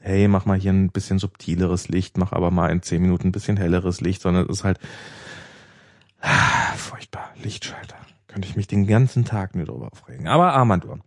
hey, 0.00 0.26
mach 0.26 0.44
mal 0.44 0.58
hier 0.58 0.72
ein 0.72 0.90
bisschen 0.90 1.18
subtileres 1.18 1.88
Licht, 1.88 2.18
mach 2.18 2.32
aber 2.32 2.50
mal 2.50 2.70
in 2.70 2.82
zehn 2.82 3.00
Minuten 3.00 3.28
ein 3.28 3.32
bisschen 3.32 3.56
helleres 3.56 4.00
Licht, 4.00 4.22
sondern 4.22 4.44
es 4.44 4.58
ist 4.58 4.64
halt 4.64 4.80
ah, 6.20 6.72
furchtbar. 6.76 7.30
Lichtschalter. 7.42 7.96
Könnte 8.26 8.48
ich 8.48 8.56
mich 8.56 8.66
den 8.66 8.86
ganzen 8.86 9.24
Tag 9.24 9.54
nur 9.54 9.66
drüber 9.66 9.90
aufregen. 9.92 10.26
Aber 10.26 10.52
Armbanduhren. 10.52 11.02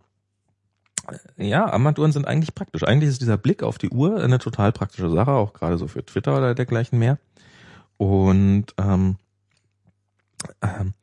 Ja, 1.36 1.66
Armbanduhren 1.66 2.12
sind 2.12 2.26
eigentlich 2.26 2.54
praktisch. 2.54 2.84
Eigentlich 2.84 3.10
ist 3.10 3.20
dieser 3.20 3.36
Blick 3.36 3.62
auf 3.62 3.78
die 3.78 3.90
Uhr 3.90 4.22
eine 4.22 4.38
total 4.38 4.72
praktische 4.72 5.10
Sache, 5.10 5.32
auch 5.32 5.52
gerade 5.52 5.78
so 5.78 5.88
für 5.88 6.04
Twitter 6.04 6.36
oder 6.36 6.54
dergleichen 6.54 6.98
mehr. 6.98 7.18
Und 7.96 8.66
ähm, 8.78 9.16
ähm, 10.60 10.94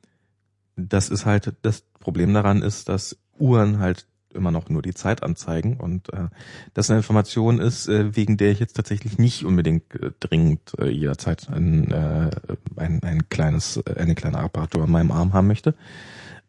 das 0.75 1.09
ist 1.09 1.25
halt, 1.25 1.53
das 1.61 1.81
Problem 1.99 2.33
daran 2.33 2.61
ist, 2.61 2.89
dass 2.89 3.17
Uhren 3.37 3.79
halt 3.79 4.05
immer 4.33 4.51
noch 4.51 4.69
nur 4.69 4.81
die 4.81 4.93
Zeit 4.93 5.23
anzeigen 5.23 5.77
und 5.77 6.13
äh, 6.13 6.27
das 6.73 6.89
eine 6.89 6.99
Information 6.99 7.59
ist, 7.59 7.87
äh, 7.87 8.15
wegen 8.15 8.37
der 8.37 8.51
ich 8.51 8.59
jetzt 8.59 8.75
tatsächlich 8.75 9.17
nicht 9.17 9.43
unbedingt 9.43 9.95
äh, 9.95 10.11
dringend 10.19 10.73
äh, 10.77 10.89
jederzeit 10.89 11.49
ein, 11.49 11.89
äh, 11.91 12.29
ein, 12.75 13.01
ein 13.03 13.29
kleines, 13.29 13.77
äh, 13.77 13.95
eine 13.97 14.15
kleine 14.15 14.37
Apparatur 14.37 14.83
an 14.83 14.91
meinem 14.91 15.11
Arm 15.11 15.33
haben 15.33 15.47
möchte. 15.47 15.73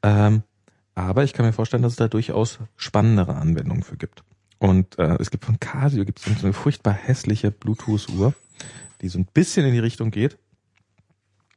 Ähm, 0.03 0.43
aber 0.95 1.25
ich 1.25 1.33
kann 1.33 1.47
mir 1.47 1.53
vorstellen, 1.53 1.83
dass 1.83 1.93
es 1.93 1.99
da 1.99 2.09
durchaus 2.09 2.59
spannendere 2.77 3.37
Anwendungen 3.37 3.83
für 3.83 3.97
gibt. 3.97 4.23
Und 4.59 4.99
äh, 4.99 5.17
es 5.19 5.31
gibt 5.31 5.45
von 5.45 5.59
Casio 5.59 6.05
gibt 6.05 6.19
es 6.19 6.25
so 6.25 6.47
eine 6.47 6.53
furchtbar 6.53 6.93
hässliche 6.93 7.51
Bluetooth-Uhr, 7.51 8.35
die 9.01 9.09
so 9.09 9.19
ein 9.19 9.27
bisschen 9.27 9.65
in 9.65 9.73
die 9.73 9.79
Richtung 9.79 10.11
geht, 10.11 10.37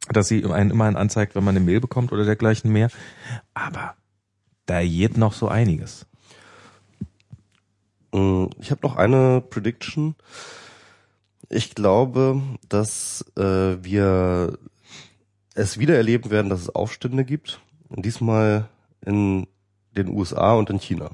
dass 0.09 0.29
sie 0.29 0.45
einen 0.45 0.71
immerhin 0.71 0.95
anzeigt, 0.95 1.35
wenn 1.35 1.43
man 1.43 1.55
eine 1.55 1.65
Mail 1.65 1.81
bekommt 1.81 2.13
oder 2.13 2.23
dergleichen 2.23 2.71
mehr. 2.71 2.89
Aber 3.53 3.95
da 4.65 4.81
geht 4.81 5.17
noch 5.17 5.33
so 5.33 5.49
einiges. 5.49 6.05
Mm, 8.13 8.45
Ich 8.59 8.71
habe 8.71 8.81
noch 8.83 8.95
eine 8.95 9.41
Prediction. 9.41 10.15
Ich 11.49 11.75
glaube, 11.75 12.41
dass 12.69 13.25
äh, 13.37 13.83
wir 13.83 14.57
es 15.55 15.77
wieder 15.77 15.97
erleben 15.97 16.31
werden, 16.31 16.49
dass 16.49 16.61
es 16.61 16.73
Aufstände 16.73 17.25
gibt. 17.25 17.59
Und 17.89 18.05
diesmal 18.05 18.69
in 19.05 19.47
den 19.95 20.09
USA 20.09 20.53
und 20.53 20.69
in 20.69 20.79
China. 20.79 21.11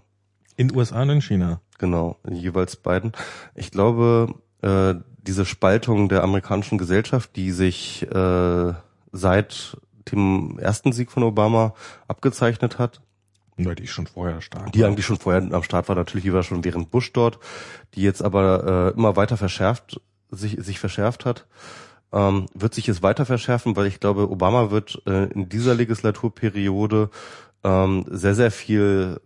In 0.55 0.75
USA 0.75 1.01
und 1.01 1.09
in 1.09 1.21
China. 1.21 1.61
Genau, 1.77 2.17
in 2.25 2.35
jeweils 2.35 2.75
beiden. 2.75 3.13
Ich 3.55 3.71
glaube, 3.71 4.33
äh, 4.61 4.95
diese 5.17 5.45
Spaltung 5.45 6.09
der 6.09 6.23
amerikanischen 6.23 6.77
Gesellschaft, 6.77 7.35
die 7.35 7.51
sich 7.51 8.03
äh, 8.11 8.73
seit 9.11 9.77
dem 10.11 10.57
ersten 10.59 10.91
Sieg 10.91 11.11
von 11.11 11.23
Obama 11.23 11.73
abgezeichnet 12.07 12.79
hat, 12.79 13.01
Ja, 13.57 13.75
die 13.75 13.87
schon 13.87 14.07
vorher 14.07 14.41
stark. 14.41 14.71
Die 14.71 14.83
eigentlich 14.85 15.05
schon 15.05 15.17
vorher 15.17 15.41
am 15.53 15.63
Start 15.63 15.89
war, 15.89 15.95
natürlich 15.95 16.23
die 16.23 16.33
war 16.33 16.43
schon 16.43 16.63
während 16.63 16.91
Bush 16.91 17.11
dort, 17.13 17.39
die 17.93 18.01
jetzt 18.01 18.21
aber 18.21 18.91
äh, 18.93 18.97
immer 18.97 19.15
weiter 19.15 19.37
verschärft, 19.37 20.01
sich, 20.31 20.57
sich 20.59 20.79
verschärft 20.79 21.25
hat. 21.25 21.45
Ähm, 22.11 22.47
wird 22.55 22.73
sich 22.73 22.87
jetzt 22.87 23.03
weiter 23.03 23.25
verschärfen, 23.25 23.75
weil 23.75 23.85
ich 23.85 23.99
glaube, 23.99 24.31
Obama 24.31 24.71
wird 24.71 25.01
äh, 25.05 25.25
in 25.25 25.47
dieser 25.47 25.75
Legislaturperiode 25.75 27.11
ähm, 27.63 28.05
sehr, 28.09 28.35
sehr 28.35 28.51
viel 28.51 29.19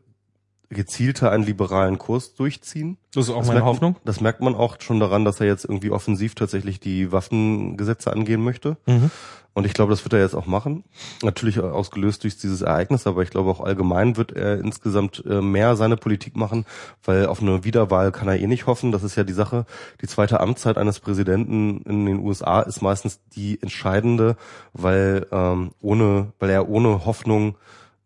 gezielter 0.73 1.31
einen 1.31 1.43
liberalen 1.43 1.97
Kurs 1.97 2.33
durchziehen. 2.33 2.97
Das 3.13 3.25
ist 3.25 3.29
auch 3.29 3.39
Das 3.39 3.47
meine 3.47 3.59
merkt, 3.59 3.67
Hoffnung. 3.67 3.95
Das 4.05 4.21
merkt 4.21 4.41
man 4.41 4.55
auch 4.55 4.81
schon 4.81 4.99
daran, 4.99 5.23
dass 5.23 5.39
er 5.39 5.47
jetzt 5.47 5.65
irgendwie 5.65 5.91
offensiv 5.91 6.35
tatsächlich 6.35 6.79
die 6.79 7.11
Waffengesetze 7.11 8.11
angehen 8.11 8.43
möchte. 8.43 8.77
Mhm. 8.85 9.11
Und 9.55 9.67
ich 9.67 9.73
glaube, 9.73 9.91
das 9.91 10.03
wird 10.03 10.13
er 10.13 10.19
jetzt 10.19 10.33
auch 10.33 10.47
machen. 10.47 10.83
Natürlich 11.21 11.59
ausgelöst 11.59 12.23
durch 12.23 12.37
dieses 12.37 12.61
Ereignis, 12.61 13.05
aber 13.05 13.21
ich 13.21 13.29
glaube 13.29 13.51
auch 13.51 13.61
allgemein 13.61 14.17
wird 14.17 14.31
er 14.31 14.59
insgesamt 14.59 15.23
äh, 15.27 15.41
mehr 15.41 15.75
seine 15.75 15.95
Politik 15.95 16.35
machen, 16.35 16.65
weil 17.03 17.27
auf 17.27 17.39
eine 17.39 17.63
Wiederwahl 17.63 18.11
kann 18.11 18.27
er 18.27 18.39
eh 18.39 18.47
nicht 18.47 18.65
hoffen. 18.65 18.91
Das 18.91 19.03
ist 19.03 19.15
ja 19.15 19.23
die 19.23 19.33
Sache. 19.33 19.65
Die 20.01 20.07
zweite 20.07 20.39
Amtszeit 20.39 20.79
eines 20.79 20.99
Präsidenten 20.99 21.81
in 21.83 22.07
den 22.07 22.19
USA 22.19 22.61
ist 22.61 22.81
meistens 22.81 23.19
die 23.35 23.61
entscheidende, 23.61 24.37
weil 24.73 25.27
ähm, 25.31 25.71
ohne, 25.81 26.33
weil 26.39 26.49
er 26.49 26.67
ohne 26.67 27.05
Hoffnung 27.05 27.55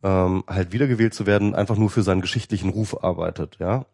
ähm, 0.03 0.43
halt 0.47 0.71
wiedergewählt 0.71 1.13
zu 1.13 1.25
werden, 1.25 1.55
einfach 1.55 1.77
nur 1.77 1.89
für 1.89 2.03
seinen 2.03 2.21
geschichtlichen 2.21 2.69
Ruf 2.69 3.03
arbeitet, 3.03 3.57
ja. 3.59 3.85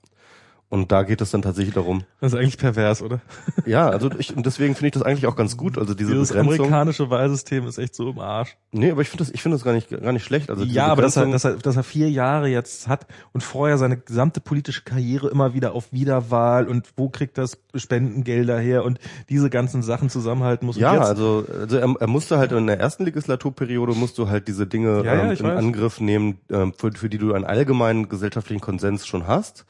Und 0.74 0.92
da 0.92 1.04
geht 1.04 1.22
es 1.22 1.30
dann 1.30 1.44
tatsächlich 1.44 1.76
darum. 1.76 2.02
Das 2.20 2.34
ist 2.34 2.40
eigentlich 2.40 2.58
pervers, 2.58 3.04
oder? 3.04 3.22
Ja, 3.68 3.90
also 3.90 4.10
ich, 4.18 4.36
und 4.36 4.44
deswegen 4.48 4.74
finde 4.74 4.88
ich 4.88 4.94
das 4.94 5.04
eigentlich 5.04 5.28
auch 5.28 5.36
ganz 5.36 5.56
gut. 5.56 5.78
Also 5.78 5.94
diese 5.94 6.14
Dieses 6.14 6.30
Begrenzung. 6.30 6.66
amerikanische 6.66 7.12
Wahlsystem 7.12 7.68
ist 7.68 7.78
echt 7.78 7.94
so 7.94 8.10
im 8.10 8.18
Arsch. 8.18 8.58
Nee, 8.72 8.90
aber 8.90 9.04
ich 9.04 9.10
finde 9.10 9.24
das, 9.24 9.32
ich 9.32 9.44
finde 9.44 9.56
das 9.56 9.64
gar 9.64 9.74
nicht, 9.74 9.92
gar 9.92 10.12
nicht 10.12 10.24
schlecht. 10.24 10.50
Also 10.50 10.64
ja, 10.64 10.88
aber 10.88 11.04
dass 11.04 11.16
er, 11.16 11.28
dass, 11.28 11.44
er, 11.44 11.58
dass 11.58 11.76
er 11.76 11.84
vier 11.84 12.10
Jahre 12.10 12.48
jetzt 12.48 12.88
hat 12.88 13.06
und 13.34 13.42
vorher 13.42 13.78
seine 13.78 13.98
gesamte 13.98 14.42
politische 14.42 14.82
Karriere 14.82 15.30
immer 15.30 15.54
wieder 15.54 15.76
auf 15.76 15.94
Wiederwahl 15.94 16.68
und 16.68 16.90
wo 16.98 17.08
kriegt 17.08 17.38
das 17.38 17.60
Spendengelder 17.76 18.58
her 18.58 18.84
und 18.84 19.00
diese 19.30 19.52
ganzen 19.52 19.84
Sachen 19.84 20.10
zusammenhalten 20.10 20.66
muss. 20.66 20.78
Ja, 20.78 21.00
also, 21.00 21.46
also 21.52 21.78
er, 21.78 21.96
er 22.00 22.08
musste 22.08 22.40
halt 22.40 22.52
in 22.52 22.66
der 22.66 22.80
ersten 22.80 23.06
Legislaturperiode 23.06 23.94
musst 23.94 24.18
du 24.18 24.28
halt 24.28 24.48
diese 24.48 24.66
Dinge 24.66 25.04
Ja, 25.06 25.14
ja, 25.14 25.24
ähm, 25.26 25.32
ich 25.34 25.40
in 25.40 25.46
weiß. 25.46 25.60
Angriff 25.60 26.00
nehmen, 26.00 26.40
ähm, 26.50 26.74
für, 26.76 26.92
für 26.94 27.10
die 27.10 27.20
du 27.20 27.34
einen 27.34 27.46
allgemeinen 27.46 28.10
gesellschaftlichen 28.10 28.60
Konsens 28.62 29.06
schon 29.06 29.28
hast, 29.28 29.66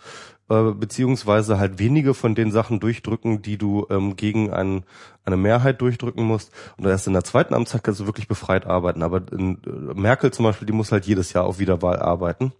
äh, 0.50 0.72
beziehungsweise 0.72 1.58
halt 1.58 1.80
wenige 1.80 2.14
von 2.14 2.36
den 2.36 2.52
Sachen 2.52 2.80
durchdrücken, 2.80 3.42
die 3.42 3.58
du 3.58 3.88
ähm, 3.90 4.16
gegen 4.18 4.52
ein, 4.52 4.84
eine 5.24 5.38
Mehrheit 5.38 5.80
durchdrücken 5.82 6.26
musst. 6.26 6.52
Und 6.78 6.86
erst 6.86 7.08
in 7.08 7.14
der 7.14 7.24
zweiten 7.24 7.54
Amtszeit 7.54 7.84
kannst 7.84 8.02
du 8.02 8.06
wirklich 8.06 8.28
befreit 8.28 8.66
arbeiten. 8.66 9.04
Aber 9.04 9.22
in, 9.32 9.60
äh, 9.66 9.94
Merkel 9.94 10.32
zum 10.32 10.44
Beispiel, 10.44 10.66
die 10.66 10.74
muss 10.74 10.92
halt 10.92 11.06
jedes 11.06 11.32
Jahr 11.32 11.46
auf 11.46 11.60
Wiederwahl 11.60 12.00
arbeiten. 12.00 12.52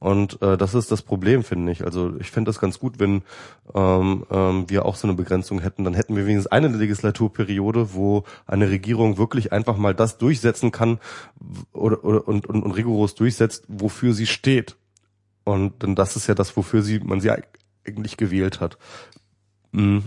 Und 0.00 0.42
äh, 0.42 0.56
das 0.56 0.74
ist 0.74 0.90
das 0.90 1.02
Problem, 1.02 1.44
finde 1.44 1.70
ich. 1.70 1.84
Also 1.84 2.16
ich 2.18 2.30
finde 2.30 2.48
das 2.48 2.58
ganz 2.58 2.80
gut, 2.80 2.98
wenn 2.98 3.22
ähm, 3.74 4.24
ähm, 4.30 4.64
wir 4.68 4.84
auch 4.84 4.96
so 4.96 5.06
eine 5.06 5.16
Begrenzung 5.16 5.60
hätten. 5.60 5.84
Dann 5.84 5.94
hätten 5.94 6.16
wir 6.16 6.26
wenigstens 6.26 6.50
eine 6.50 6.68
Legislaturperiode, 6.68 7.94
wo 7.94 8.24
eine 8.46 8.70
Regierung 8.70 9.18
wirklich 9.18 9.52
einfach 9.52 9.76
mal 9.76 9.94
das 9.94 10.18
durchsetzen 10.18 10.72
kann 10.72 10.98
oder, 11.72 12.02
oder 12.02 12.26
und, 12.26 12.46
und, 12.46 12.64
und 12.64 12.72
rigoros 12.72 13.14
durchsetzt, 13.14 13.66
wofür 13.68 14.14
sie 14.14 14.26
steht. 14.26 14.76
Und 15.44 15.82
dann 15.82 15.94
das 15.94 16.16
ist 16.16 16.26
ja 16.26 16.34
das, 16.34 16.56
wofür 16.56 16.82
sie 16.82 17.00
man 17.00 17.20
sie 17.20 17.30
eigentlich 17.86 18.16
gewählt 18.16 18.60
hat. 18.60 18.78
Mhm. 19.72 20.04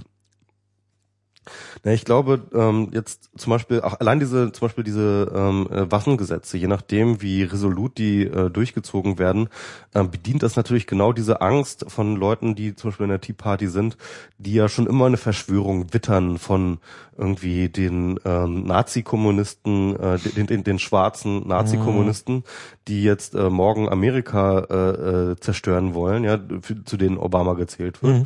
Na, 1.84 1.92
ich 1.92 2.06
glaube, 2.06 2.42
ähm, 2.54 2.90
jetzt 2.94 3.30
zum 3.38 3.52
Beispiel, 3.52 3.82
auch 3.82 4.00
allein 4.00 4.20
diese, 4.20 4.52
zum 4.52 4.68
Beispiel 4.68 4.84
diese 4.84 5.32
ähm, 5.36 5.68
äh, 5.72 5.92
Waffengesetze, 5.92 6.58
je 6.58 6.68
nachdem, 6.68 7.22
wie 7.22 7.44
resolut 7.44 7.98
die 7.98 8.24
äh, 8.24 8.50
durchgezogen 8.50 9.20
werden, 9.20 9.50
ähm, 9.94 10.12
bedient 10.12 10.44
das 10.44 10.56
natürlich 10.56 10.88
genau 10.88 11.14
diese 11.14 11.42
Angst 11.42 11.86
von 11.88 12.16
Leuten, 12.16 12.56
die 12.56 12.76
zum 12.76 12.90
Beispiel 12.90 13.06
in 13.06 13.10
der 13.10 13.22
Tea 13.22 13.34
Party 13.34 13.68
sind, 13.68 13.98
die 14.38 14.54
ja 14.54 14.70
schon 14.70 14.88
immer 14.88 15.06
eine 15.06 15.18
Verschwörung 15.18 15.94
wittern 15.94 16.38
von 16.38 16.80
irgendwie 17.18 17.70
den 17.70 18.20
ähm, 18.26 18.64
Nazi-Kommunisten, 18.64 20.00
äh, 20.00 20.18
den, 20.20 20.48
den, 20.48 20.64
den 20.64 20.80
schwarzen 20.80 21.48
Nazi-Kommunisten, 21.48 22.44
die 22.88 23.04
jetzt 23.04 23.36
äh, 23.36 23.50
morgen 23.50 23.90
Amerika 23.90 24.60
äh, 24.60 25.32
äh, 25.32 25.36
zerstören 25.40 25.94
wollen, 25.94 26.24
ja, 26.24 26.40
für, 26.62 26.84
zu 26.84 26.98
denen 26.98 27.18
Obama 27.18 27.54
gezählt 27.54 28.02
wird. 28.02 28.20
Mhm. 28.20 28.26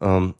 Ähm, 0.00 0.34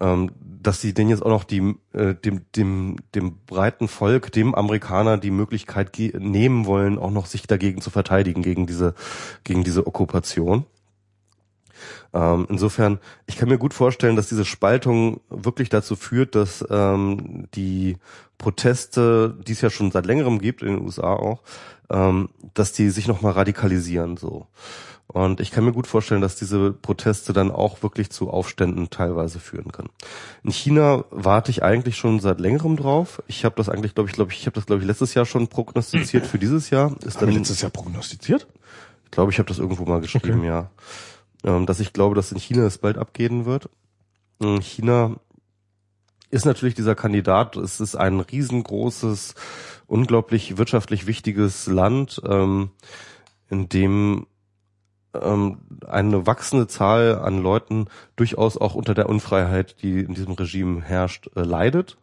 ähm, 0.00 0.30
dass 0.62 0.80
sie 0.80 0.92
denen 0.92 1.10
jetzt 1.10 1.22
auch 1.22 1.30
noch 1.30 1.44
die, 1.44 1.74
äh, 1.92 2.14
dem, 2.14 2.42
dem, 2.56 2.96
dem 3.14 3.38
breiten 3.46 3.88
Volk, 3.88 4.32
dem 4.32 4.54
Amerikaner 4.54 5.18
die 5.18 5.30
Möglichkeit 5.30 5.96
nehmen 6.18 6.66
wollen, 6.66 6.98
auch 6.98 7.10
noch 7.10 7.26
sich 7.26 7.46
dagegen 7.46 7.80
zu 7.80 7.90
verteidigen, 7.90 8.42
gegen 8.42 8.66
diese, 8.66 8.94
gegen 9.44 9.64
diese 9.64 9.86
Okkupation. 9.86 10.66
Ähm, 12.12 12.46
insofern, 12.50 12.98
ich 13.26 13.36
kann 13.36 13.48
mir 13.48 13.58
gut 13.58 13.72
vorstellen, 13.72 14.16
dass 14.16 14.28
diese 14.28 14.44
Spaltung 14.44 15.20
wirklich 15.30 15.68
dazu 15.68 15.96
führt, 15.96 16.34
dass 16.34 16.64
ähm, 16.68 17.46
die 17.54 17.96
Proteste, 18.36 19.38
die 19.46 19.52
es 19.52 19.60
ja 19.60 19.70
schon 19.70 19.90
seit 19.90 20.06
längerem 20.06 20.40
gibt, 20.40 20.62
in 20.62 20.68
den 20.68 20.84
USA 20.84 21.14
auch, 21.14 21.42
ähm, 21.90 22.28
dass 22.54 22.72
die 22.72 22.90
sich 22.90 23.06
nochmal 23.08 23.32
radikalisieren 23.32 24.16
so. 24.16 24.46
Und 25.12 25.40
ich 25.40 25.50
kann 25.50 25.64
mir 25.64 25.72
gut 25.72 25.88
vorstellen, 25.88 26.20
dass 26.20 26.36
diese 26.36 26.72
Proteste 26.72 27.32
dann 27.32 27.50
auch 27.50 27.82
wirklich 27.82 28.10
zu 28.10 28.30
Aufständen 28.30 28.90
teilweise 28.90 29.40
führen 29.40 29.72
können. 29.72 29.88
In 30.44 30.52
China 30.52 31.04
warte 31.10 31.50
ich 31.50 31.64
eigentlich 31.64 31.96
schon 31.96 32.20
seit 32.20 32.38
längerem 32.38 32.76
drauf. 32.76 33.20
Ich 33.26 33.44
habe 33.44 33.56
das 33.56 33.68
eigentlich, 33.68 33.94
glaube 33.96 34.08
ich, 34.08 34.14
glaube 34.14 34.30
ich, 34.30 34.38
ich 34.38 34.46
habe 34.46 34.54
das 34.54 34.66
glaube 34.66 34.82
ich 34.82 34.86
letztes 34.86 35.14
Jahr 35.14 35.26
schon 35.26 35.48
prognostiziert 35.48 36.26
für 36.26 36.38
dieses 36.38 36.70
Jahr. 36.70 36.94
Ist 37.04 37.16
Haben 37.16 37.26
dann, 37.26 37.34
letztes 37.38 37.60
Jahr 37.60 37.72
prognostiziert? 37.72 38.46
ich 39.04 39.10
glaube, 39.10 39.32
ich 39.32 39.38
habe 39.38 39.48
das 39.48 39.58
irgendwo 39.58 39.84
mal 39.84 40.00
geschrieben, 40.00 40.38
Okay. 40.38 40.46
ja. 40.46 40.70
Ähm, 41.42 41.66
dass 41.66 41.80
ich 41.80 41.92
glaube, 41.92 42.14
dass 42.14 42.30
in 42.30 42.38
China 42.38 42.62
es 42.64 42.78
bald 42.78 42.96
abgehen 42.96 43.44
wird. 43.46 43.68
Ähm, 44.40 44.60
China 44.60 45.16
ist 46.30 46.44
natürlich 46.46 46.74
dieser 46.76 46.94
Kandidat. 46.94 47.56
Es 47.56 47.80
ist 47.80 47.96
ein 47.96 48.20
riesengroßes, 48.20 49.34
unglaublich 49.88 50.56
wirtschaftlich 50.58 51.08
wichtiges 51.08 51.66
Land, 51.66 52.22
ähm, 52.24 52.70
in 53.48 53.68
dem 53.68 54.26
ähm, 55.14 55.58
eine 55.86 56.26
wachsende 56.26 56.66
Zahl 56.66 57.18
an 57.18 57.42
Leuten 57.42 57.86
durchaus 58.16 58.56
auch 58.56 58.74
unter 58.74 58.94
der 58.94 59.08
Unfreiheit, 59.08 59.82
die 59.82 60.00
in 60.00 60.14
diesem 60.14 60.34
Regime 60.34 60.82
herrscht, 60.82 61.30
äh, 61.36 61.42
leidet. 61.42 61.96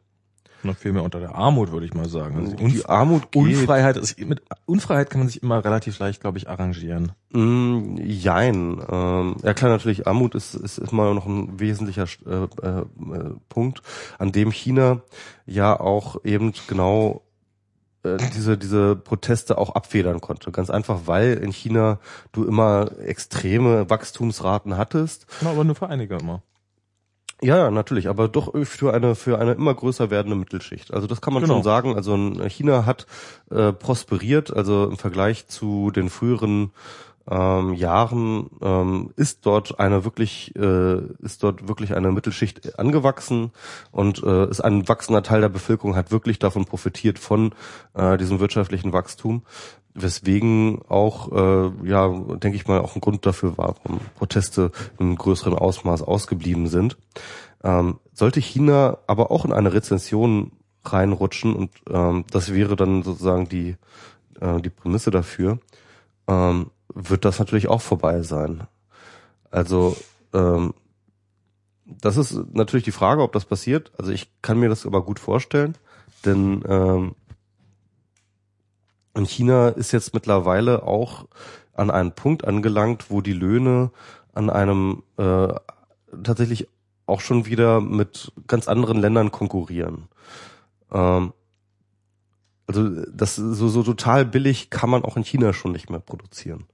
Noch 0.64 0.76
viel 0.76 0.92
mehr 0.92 1.04
unter 1.04 1.20
der 1.20 1.36
Armut, 1.36 1.72
würde 1.72 1.86
ich 1.86 1.94
mal 1.94 2.10
sagen. 2.10 2.38
Also 2.38 2.56
die 2.56 2.86
Armut 2.86 3.32
geht. 3.32 3.60
Unfreiheit 3.60 3.96
ist, 3.96 4.20
mit 4.20 4.42
Unfreiheit 4.66 5.10
kann 5.10 5.20
man 5.20 5.28
sich 5.28 5.44
immer 5.44 5.64
relativ 5.64 6.00
leicht, 6.00 6.20
glaube 6.20 6.40
ich, 6.40 6.50
arrangieren. 6.50 7.12
Mm, 7.32 7.98
jein. 7.98 8.82
Ähm, 8.90 9.36
ja 9.44 9.54
klar, 9.54 9.70
natürlich, 9.70 10.08
Armut 10.08 10.34
ist, 10.34 10.56
ist 10.56 10.80
immer 10.80 11.14
noch 11.14 11.28
ein 11.28 11.60
wesentlicher 11.60 12.08
äh, 12.26 12.48
äh, 12.66 12.80
äh, 12.80 12.86
Punkt, 13.50 13.82
an 14.18 14.32
dem 14.32 14.52
China 14.52 15.02
ja 15.46 15.80
auch 15.80 16.24
eben 16.26 16.54
genau 16.68 17.22
äh, 18.04 18.18
diese, 18.36 18.58
diese 18.58 18.96
Proteste 18.96 19.58
auch 19.58 19.76
abfedern 19.76 20.22
konnte. 20.22 20.52
Ganz 20.52 20.70
einfach, 20.70 21.02
weil 21.06 21.34
in 21.34 21.52
China 21.52 22.00
du 22.32 22.44
immer 22.46 22.92
extreme 23.00 23.90
Wachstumsraten 23.90 24.78
hattest. 24.78 25.26
Na, 25.42 25.52
aber 25.52 25.64
nur 25.64 25.76
für 25.76 25.88
einige 25.88 26.16
immer. 26.18 26.42
Ja, 27.40 27.56
ja, 27.58 27.70
natürlich, 27.70 28.10
aber 28.10 28.28
doch 28.28 28.52
für 28.64 28.96
eine 28.96 29.14
für 29.14 29.38
eine 29.38 29.52
immer 29.52 29.76
größer 29.76 30.10
werdende 30.10 30.36
Mittelschicht. 30.36 30.92
Also 30.92 31.06
das 31.06 31.22
kann 31.22 31.34
man 31.36 31.44
Genau. 31.44 31.56
schon 31.56 31.64
sagen. 31.64 31.96
Also 31.96 32.16
ein- 32.16 32.50
China 32.50 32.88
hat 32.88 33.06
äh, 33.52 33.72
prosperiert, 33.74 34.52
also 34.52 34.86
im 34.90 34.98
Vergleich 34.98 35.48
zu 35.48 35.92
den 35.92 36.10
früheren 36.10 36.72
ähm, 37.30 37.74
Jahren 37.74 38.50
ähm, 38.62 39.12
ist 39.16 39.46
dort 39.46 39.80
eine 39.80 40.06
wirklich 40.06 40.56
äh, 40.56 41.02
ist 41.20 41.44
dort 41.44 41.68
wirklich 41.68 41.96
eine 41.96 42.12
Mittelschicht 42.12 42.80
angewachsen 42.80 43.52
und 43.92 44.24
äh, 44.24 44.50
ist 44.50 44.62
ein 44.62 44.88
wachsender 44.88 45.24
Teil 45.24 45.42
der 45.42 45.50
Bevölkerung 45.50 45.96
hat 45.96 46.12
wirklich 46.12 46.40
davon 46.40 46.66
profitiert 46.66 47.20
von 47.20 47.54
äh, 47.94 48.18
diesem 48.18 48.40
wirtschaftlichen 48.40 48.94
Wachstum 48.94 49.44
weswegen 49.98 50.82
auch, 50.88 51.32
äh, 51.32 51.72
ja, 51.88 52.08
denke 52.08 52.56
ich 52.56 52.68
mal, 52.68 52.80
auch 52.80 52.96
ein 52.96 53.02
Grund 53.02 53.26
dafür 53.26 53.58
war, 53.58 53.76
warum 53.84 54.00
Proteste 54.16 54.72
in 55.00 55.16
größerem 55.16 55.56
Ausmaß 55.56 56.04
ausgeblieben 56.04 56.68
sind. 56.68 56.98
Ähm, 57.64 58.00
sollte 58.14 58.40
China 58.40 59.00
aber 59.08 59.32
auch 59.32 59.44
in 59.44 59.52
eine 59.52 59.74
Rezension 59.74 60.52
reinrutschen 60.86 61.56
und 61.56 61.72
ähm, 61.90 62.26
das 62.32 62.54
wäre 62.54 62.76
dann 62.76 63.04
sozusagen 63.04 63.50
die, 63.50 63.76
äh, 64.40 64.62
die 64.62 64.70
Prämisse 64.70 65.10
dafür, 65.10 65.60
ähm, 66.28 66.68
wird 66.94 67.26
das 67.26 67.40
natürlich 67.40 67.68
auch 67.68 67.82
vorbei 67.82 68.22
sein. 68.22 68.68
Also 69.52 69.96
ähm, 70.34 70.74
das 71.86 72.18
ist 72.18 72.34
natürlich 72.54 72.84
die 72.84 72.92
Frage, 72.92 73.22
ob 73.22 73.32
das 73.32 73.46
passiert. 73.46 73.92
Also 73.98 74.12
ich 74.12 74.30
kann 74.42 74.60
mir 74.60 74.70
das 74.70 74.86
aber 74.86 75.04
gut 75.04 75.20
vorstellen, 75.20 75.76
denn 76.26 76.64
ähm, 76.68 77.16
und 79.14 79.28
China 79.28 79.70
ist 79.70 79.94
jetzt 79.94 80.14
mittlerweile 80.14 80.84
auch 80.84 81.26
an 81.74 81.90
einen 81.90 82.12
Punkt 82.12 82.46
angelangt, 82.46 83.10
wo 83.10 83.22
die 83.22 83.34
Löhne 83.34 83.92
an 84.34 84.50
einem 84.50 85.04
äh, 85.18 85.48
tatsächlich 86.24 86.68
auch 87.08 87.22
schon 87.22 87.46
wieder 87.46 87.82
mit 87.82 88.32
ganz 88.46 88.68
anderen 88.68 89.00
Ländern 89.00 89.32
konkurrieren. 89.32 90.08
Ähm, 90.92 91.34
also 92.68 92.90
das 93.06 93.38
so, 93.38 93.70
so 93.70 93.82
total 93.82 94.26
billig 94.26 94.70
kann 94.70 94.90
man 94.90 95.04
auch 95.04 95.16
in 95.18 95.24
China 95.24 95.54
schon 95.54 95.72
nicht 95.72 95.90
mehr 95.90 96.02
produzieren. 96.02 96.66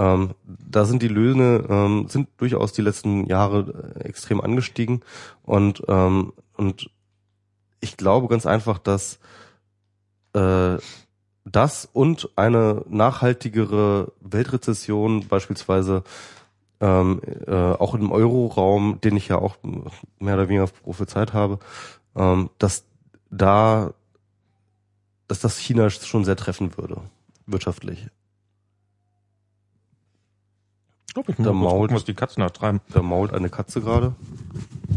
Ähm, 0.00 0.30
da 0.46 0.86
sind 0.86 1.02
die 1.02 1.08
Löhne 1.08 1.66
ähm, 1.68 2.08
sind 2.08 2.28
durchaus 2.38 2.72
die 2.72 2.80
letzten 2.80 3.26
Jahre 3.26 3.92
äh, 3.98 4.08
extrem 4.08 4.40
angestiegen 4.40 5.02
und 5.42 5.82
ähm, 5.88 6.32
und 6.56 6.90
ich 7.80 7.98
glaube 7.98 8.28
ganz 8.28 8.46
einfach, 8.46 8.78
dass 8.78 9.18
äh, 10.32 10.78
das 11.44 11.88
und 11.92 12.30
eine 12.36 12.82
nachhaltigere 12.88 14.12
Weltrezession 14.20 15.28
beispielsweise 15.28 16.02
ähm, 16.80 17.20
äh, 17.46 17.52
auch 17.54 17.94
im 17.94 18.10
Euroraum, 18.10 19.02
den 19.02 19.16
ich 19.16 19.28
ja 19.28 19.36
auch 19.36 19.56
mehr 20.18 20.34
oder 20.34 20.48
weniger 20.48 20.66
prophezeit 20.66 21.34
habe, 21.34 21.58
ähm, 22.16 22.48
dass 22.56 22.84
da, 23.30 23.92
dass 25.28 25.40
das 25.40 25.58
China 25.58 25.90
schon 25.90 26.24
sehr 26.24 26.36
treffen 26.36 26.78
würde, 26.78 27.02
wirtschaftlich. 27.46 28.08
Ich 31.10 31.14
glaube, 31.14 31.32
ich 31.32 31.38
Da 31.38 31.52
mault- 31.52 31.80
gucken, 31.80 31.96
was 31.96 32.04
die 32.04 32.14
Katzen 32.14 32.40
da 32.40 32.50
treiben. 32.50 32.80
Da 32.90 33.02
mault 33.02 33.34
eine 33.34 33.50
Katze 33.50 33.80
gerade. 33.80 34.14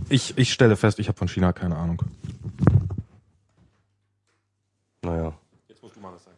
Ich, 0.09 0.37
ich 0.37 0.53
stelle 0.53 0.75
fest, 0.75 0.99
ich 0.99 1.07
habe 1.07 1.17
von 1.17 1.27
China 1.27 1.53
keine 1.53 1.75
Ahnung. 1.75 2.03
Naja. 5.01 5.33
Jetzt 5.67 5.81
musst 5.81 5.95
du 5.95 5.99
mal 6.01 6.13
was 6.13 6.23
sagen. 6.23 6.37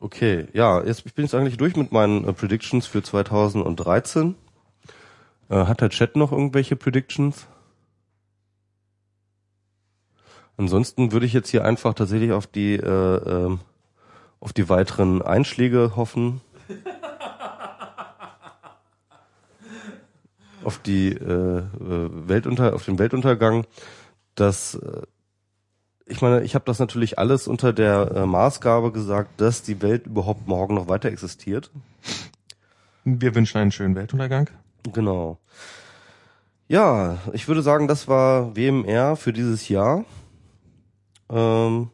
Okay, 0.00 0.48
ja, 0.54 0.82
jetzt 0.82 1.04
ich 1.04 1.12
bin 1.12 1.26
jetzt 1.26 1.34
eigentlich 1.34 1.58
durch 1.58 1.76
mit 1.76 1.92
meinen 1.92 2.26
äh, 2.26 2.32
Predictions 2.32 2.86
für 2.86 3.02
2013. 3.02 4.36
Äh, 5.50 5.66
hat 5.66 5.82
der 5.82 5.90
Chat 5.90 6.16
noch 6.16 6.32
irgendwelche 6.32 6.74
Predictions? 6.76 7.46
Ansonsten 10.56 11.12
würde 11.12 11.26
ich 11.26 11.34
jetzt 11.34 11.50
hier 11.50 11.66
einfach 11.66 11.92
tatsächlich 11.92 12.32
auf 12.32 12.46
die 12.46 12.76
äh, 12.76 12.86
ähm, 12.86 13.60
auf 14.40 14.54
die 14.54 14.70
weiteren 14.70 15.20
Einschläge 15.20 15.94
hoffen. 15.94 16.40
auf 20.70 20.78
die 20.78 21.08
äh, 21.08 21.64
Weltunter 21.80 22.74
auf 22.74 22.84
den 22.84 23.00
Weltuntergang, 23.00 23.66
dass 24.36 24.76
äh, 24.76 25.02
ich 26.06 26.22
meine, 26.22 26.42
ich 26.42 26.54
habe 26.54 26.64
das 26.64 26.78
natürlich 26.78 27.18
alles 27.18 27.48
unter 27.48 27.72
der 27.72 28.12
äh, 28.14 28.26
Maßgabe 28.26 28.92
gesagt, 28.92 29.40
dass 29.40 29.62
die 29.62 29.82
Welt 29.82 30.06
überhaupt 30.06 30.46
morgen 30.46 30.74
noch 30.74 30.86
weiter 30.86 31.08
existiert. 31.08 31.72
Wir 33.04 33.34
wünschen 33.34 33.58
einen 33.58 33.72
schönen 33.72 33.96
Weltuntergang. 33.96 34.48
Genau. 34.92 35.38
Ja, 36.68 37.18
ich 37.32 37.48
würde 37.48 37.62
sagen, 37.62 37.88
das 37.88 38.06
war 38.06 38.54
WMR 38.54 39.16
für 39.16 39.32
dieses 39.32 39.68
Jahr. 39.68 40.04
Ähm, 41.30 41.90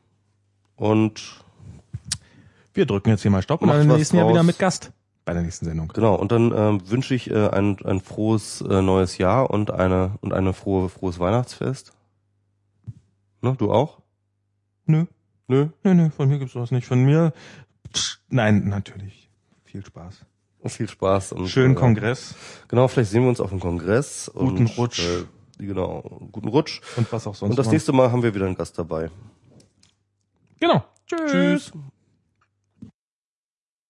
und 0.76 1.42
Wir 2.74 2.84
drücken 2.84 3.08
jetzt 3.08 3.22
hier 3.22 3.30
mal 3.30 3.40
Stopp 3.40 3.62
und 3.62 3.68
dann 3.68 3.80
im 3.80 3.88
nächsten 3.88 4.16
Jahr 4.16 4.26
draus. 4.26 4.34
wieder 4.34 4.42
mit 4.42 4.58
Gast 4.58 4.92
bei 5.26 5.34
der 5.34 5.42
nächsten 5.42 5.66
Sendung. 5.66 5.88
genau, 5.88 6.14
und 6.14 6.32
dann 6.32 6.52
ähm, 6.56 6.88
wünsche 6.88 7.14
ich 7.14 7.30
äh, 7.30 7.48
ein, 7.48 7.76
ein 7.84 8.00
frohes 8.00 8.62
äh, 8.62 8.80
neues 8.80 9.18
Jahr 9.18 9.50
und 9.50 9.72
eine 9.72 10.12
und 10.20 10.32
eine 10.32 10.54
frohe 10.54 10.88
frohes 10.88 11.18
Weihnachtsfest. 11.18 11.92
Ne, 13.42 13.54
du 13.58 13.72
auch? 13.72 14.00
Nö, 14.86 15.04
Nö? 15.48 15.68
nö, 15.82 15.94
nö, 15.94 16.10
von 16.10 16.28
mir 16.28 16.38
gibt's 16.38 16.54
sowas 16.54 16.70
nicht. 16.70 16.86
Von 16.86 17.04
mir, 17.04 17.32
psch, 17.92 18.20
nein, 18.28 18.68
natürlich. 18.68 19.28
Viel 19.64 19.84
Spaß. 19.84 20.24
Viel 20.66 20.88
Spaß 20.88 21.32
und 21.32 21.48
Schönen 21.48 21.74
äh, 21.74 21.78
Kongress 21.78 22.34
Genau, 22.68 22.88
vielleicht 22.88 23.10
sehen 23.10 23.22
wir 23.22 23.28
uns 23.28 23.40
auf 23.40 23.50
dem 23.50 23.60
Kongress. 23.60 24.30
Guten 24.32 24.58
und, 24.66 24.78
Rutsch. 24.78 25.00
Äh, 25.00 25.64
genau, 25.64 26.02
guten 26.32 26.48
Rutsch. 26.48 26.80
und 26.96 27.12
was 27.12 27.26
auch 27.26 27.34
sonst 27.34 27.50
Und 27.50 27.58
das 27.58 27.70
nächste 27.70 27.92
Mal 27.92 28.10
haben 28.12 28.22
wir 28.22 28.34
wieder 28.34 28.46
einen 28.46 28.56
Gast 28.56 28.78
dabei. 28.78 29.10
Genau. 30.60 30.84
Tschüss. 31.06 31.72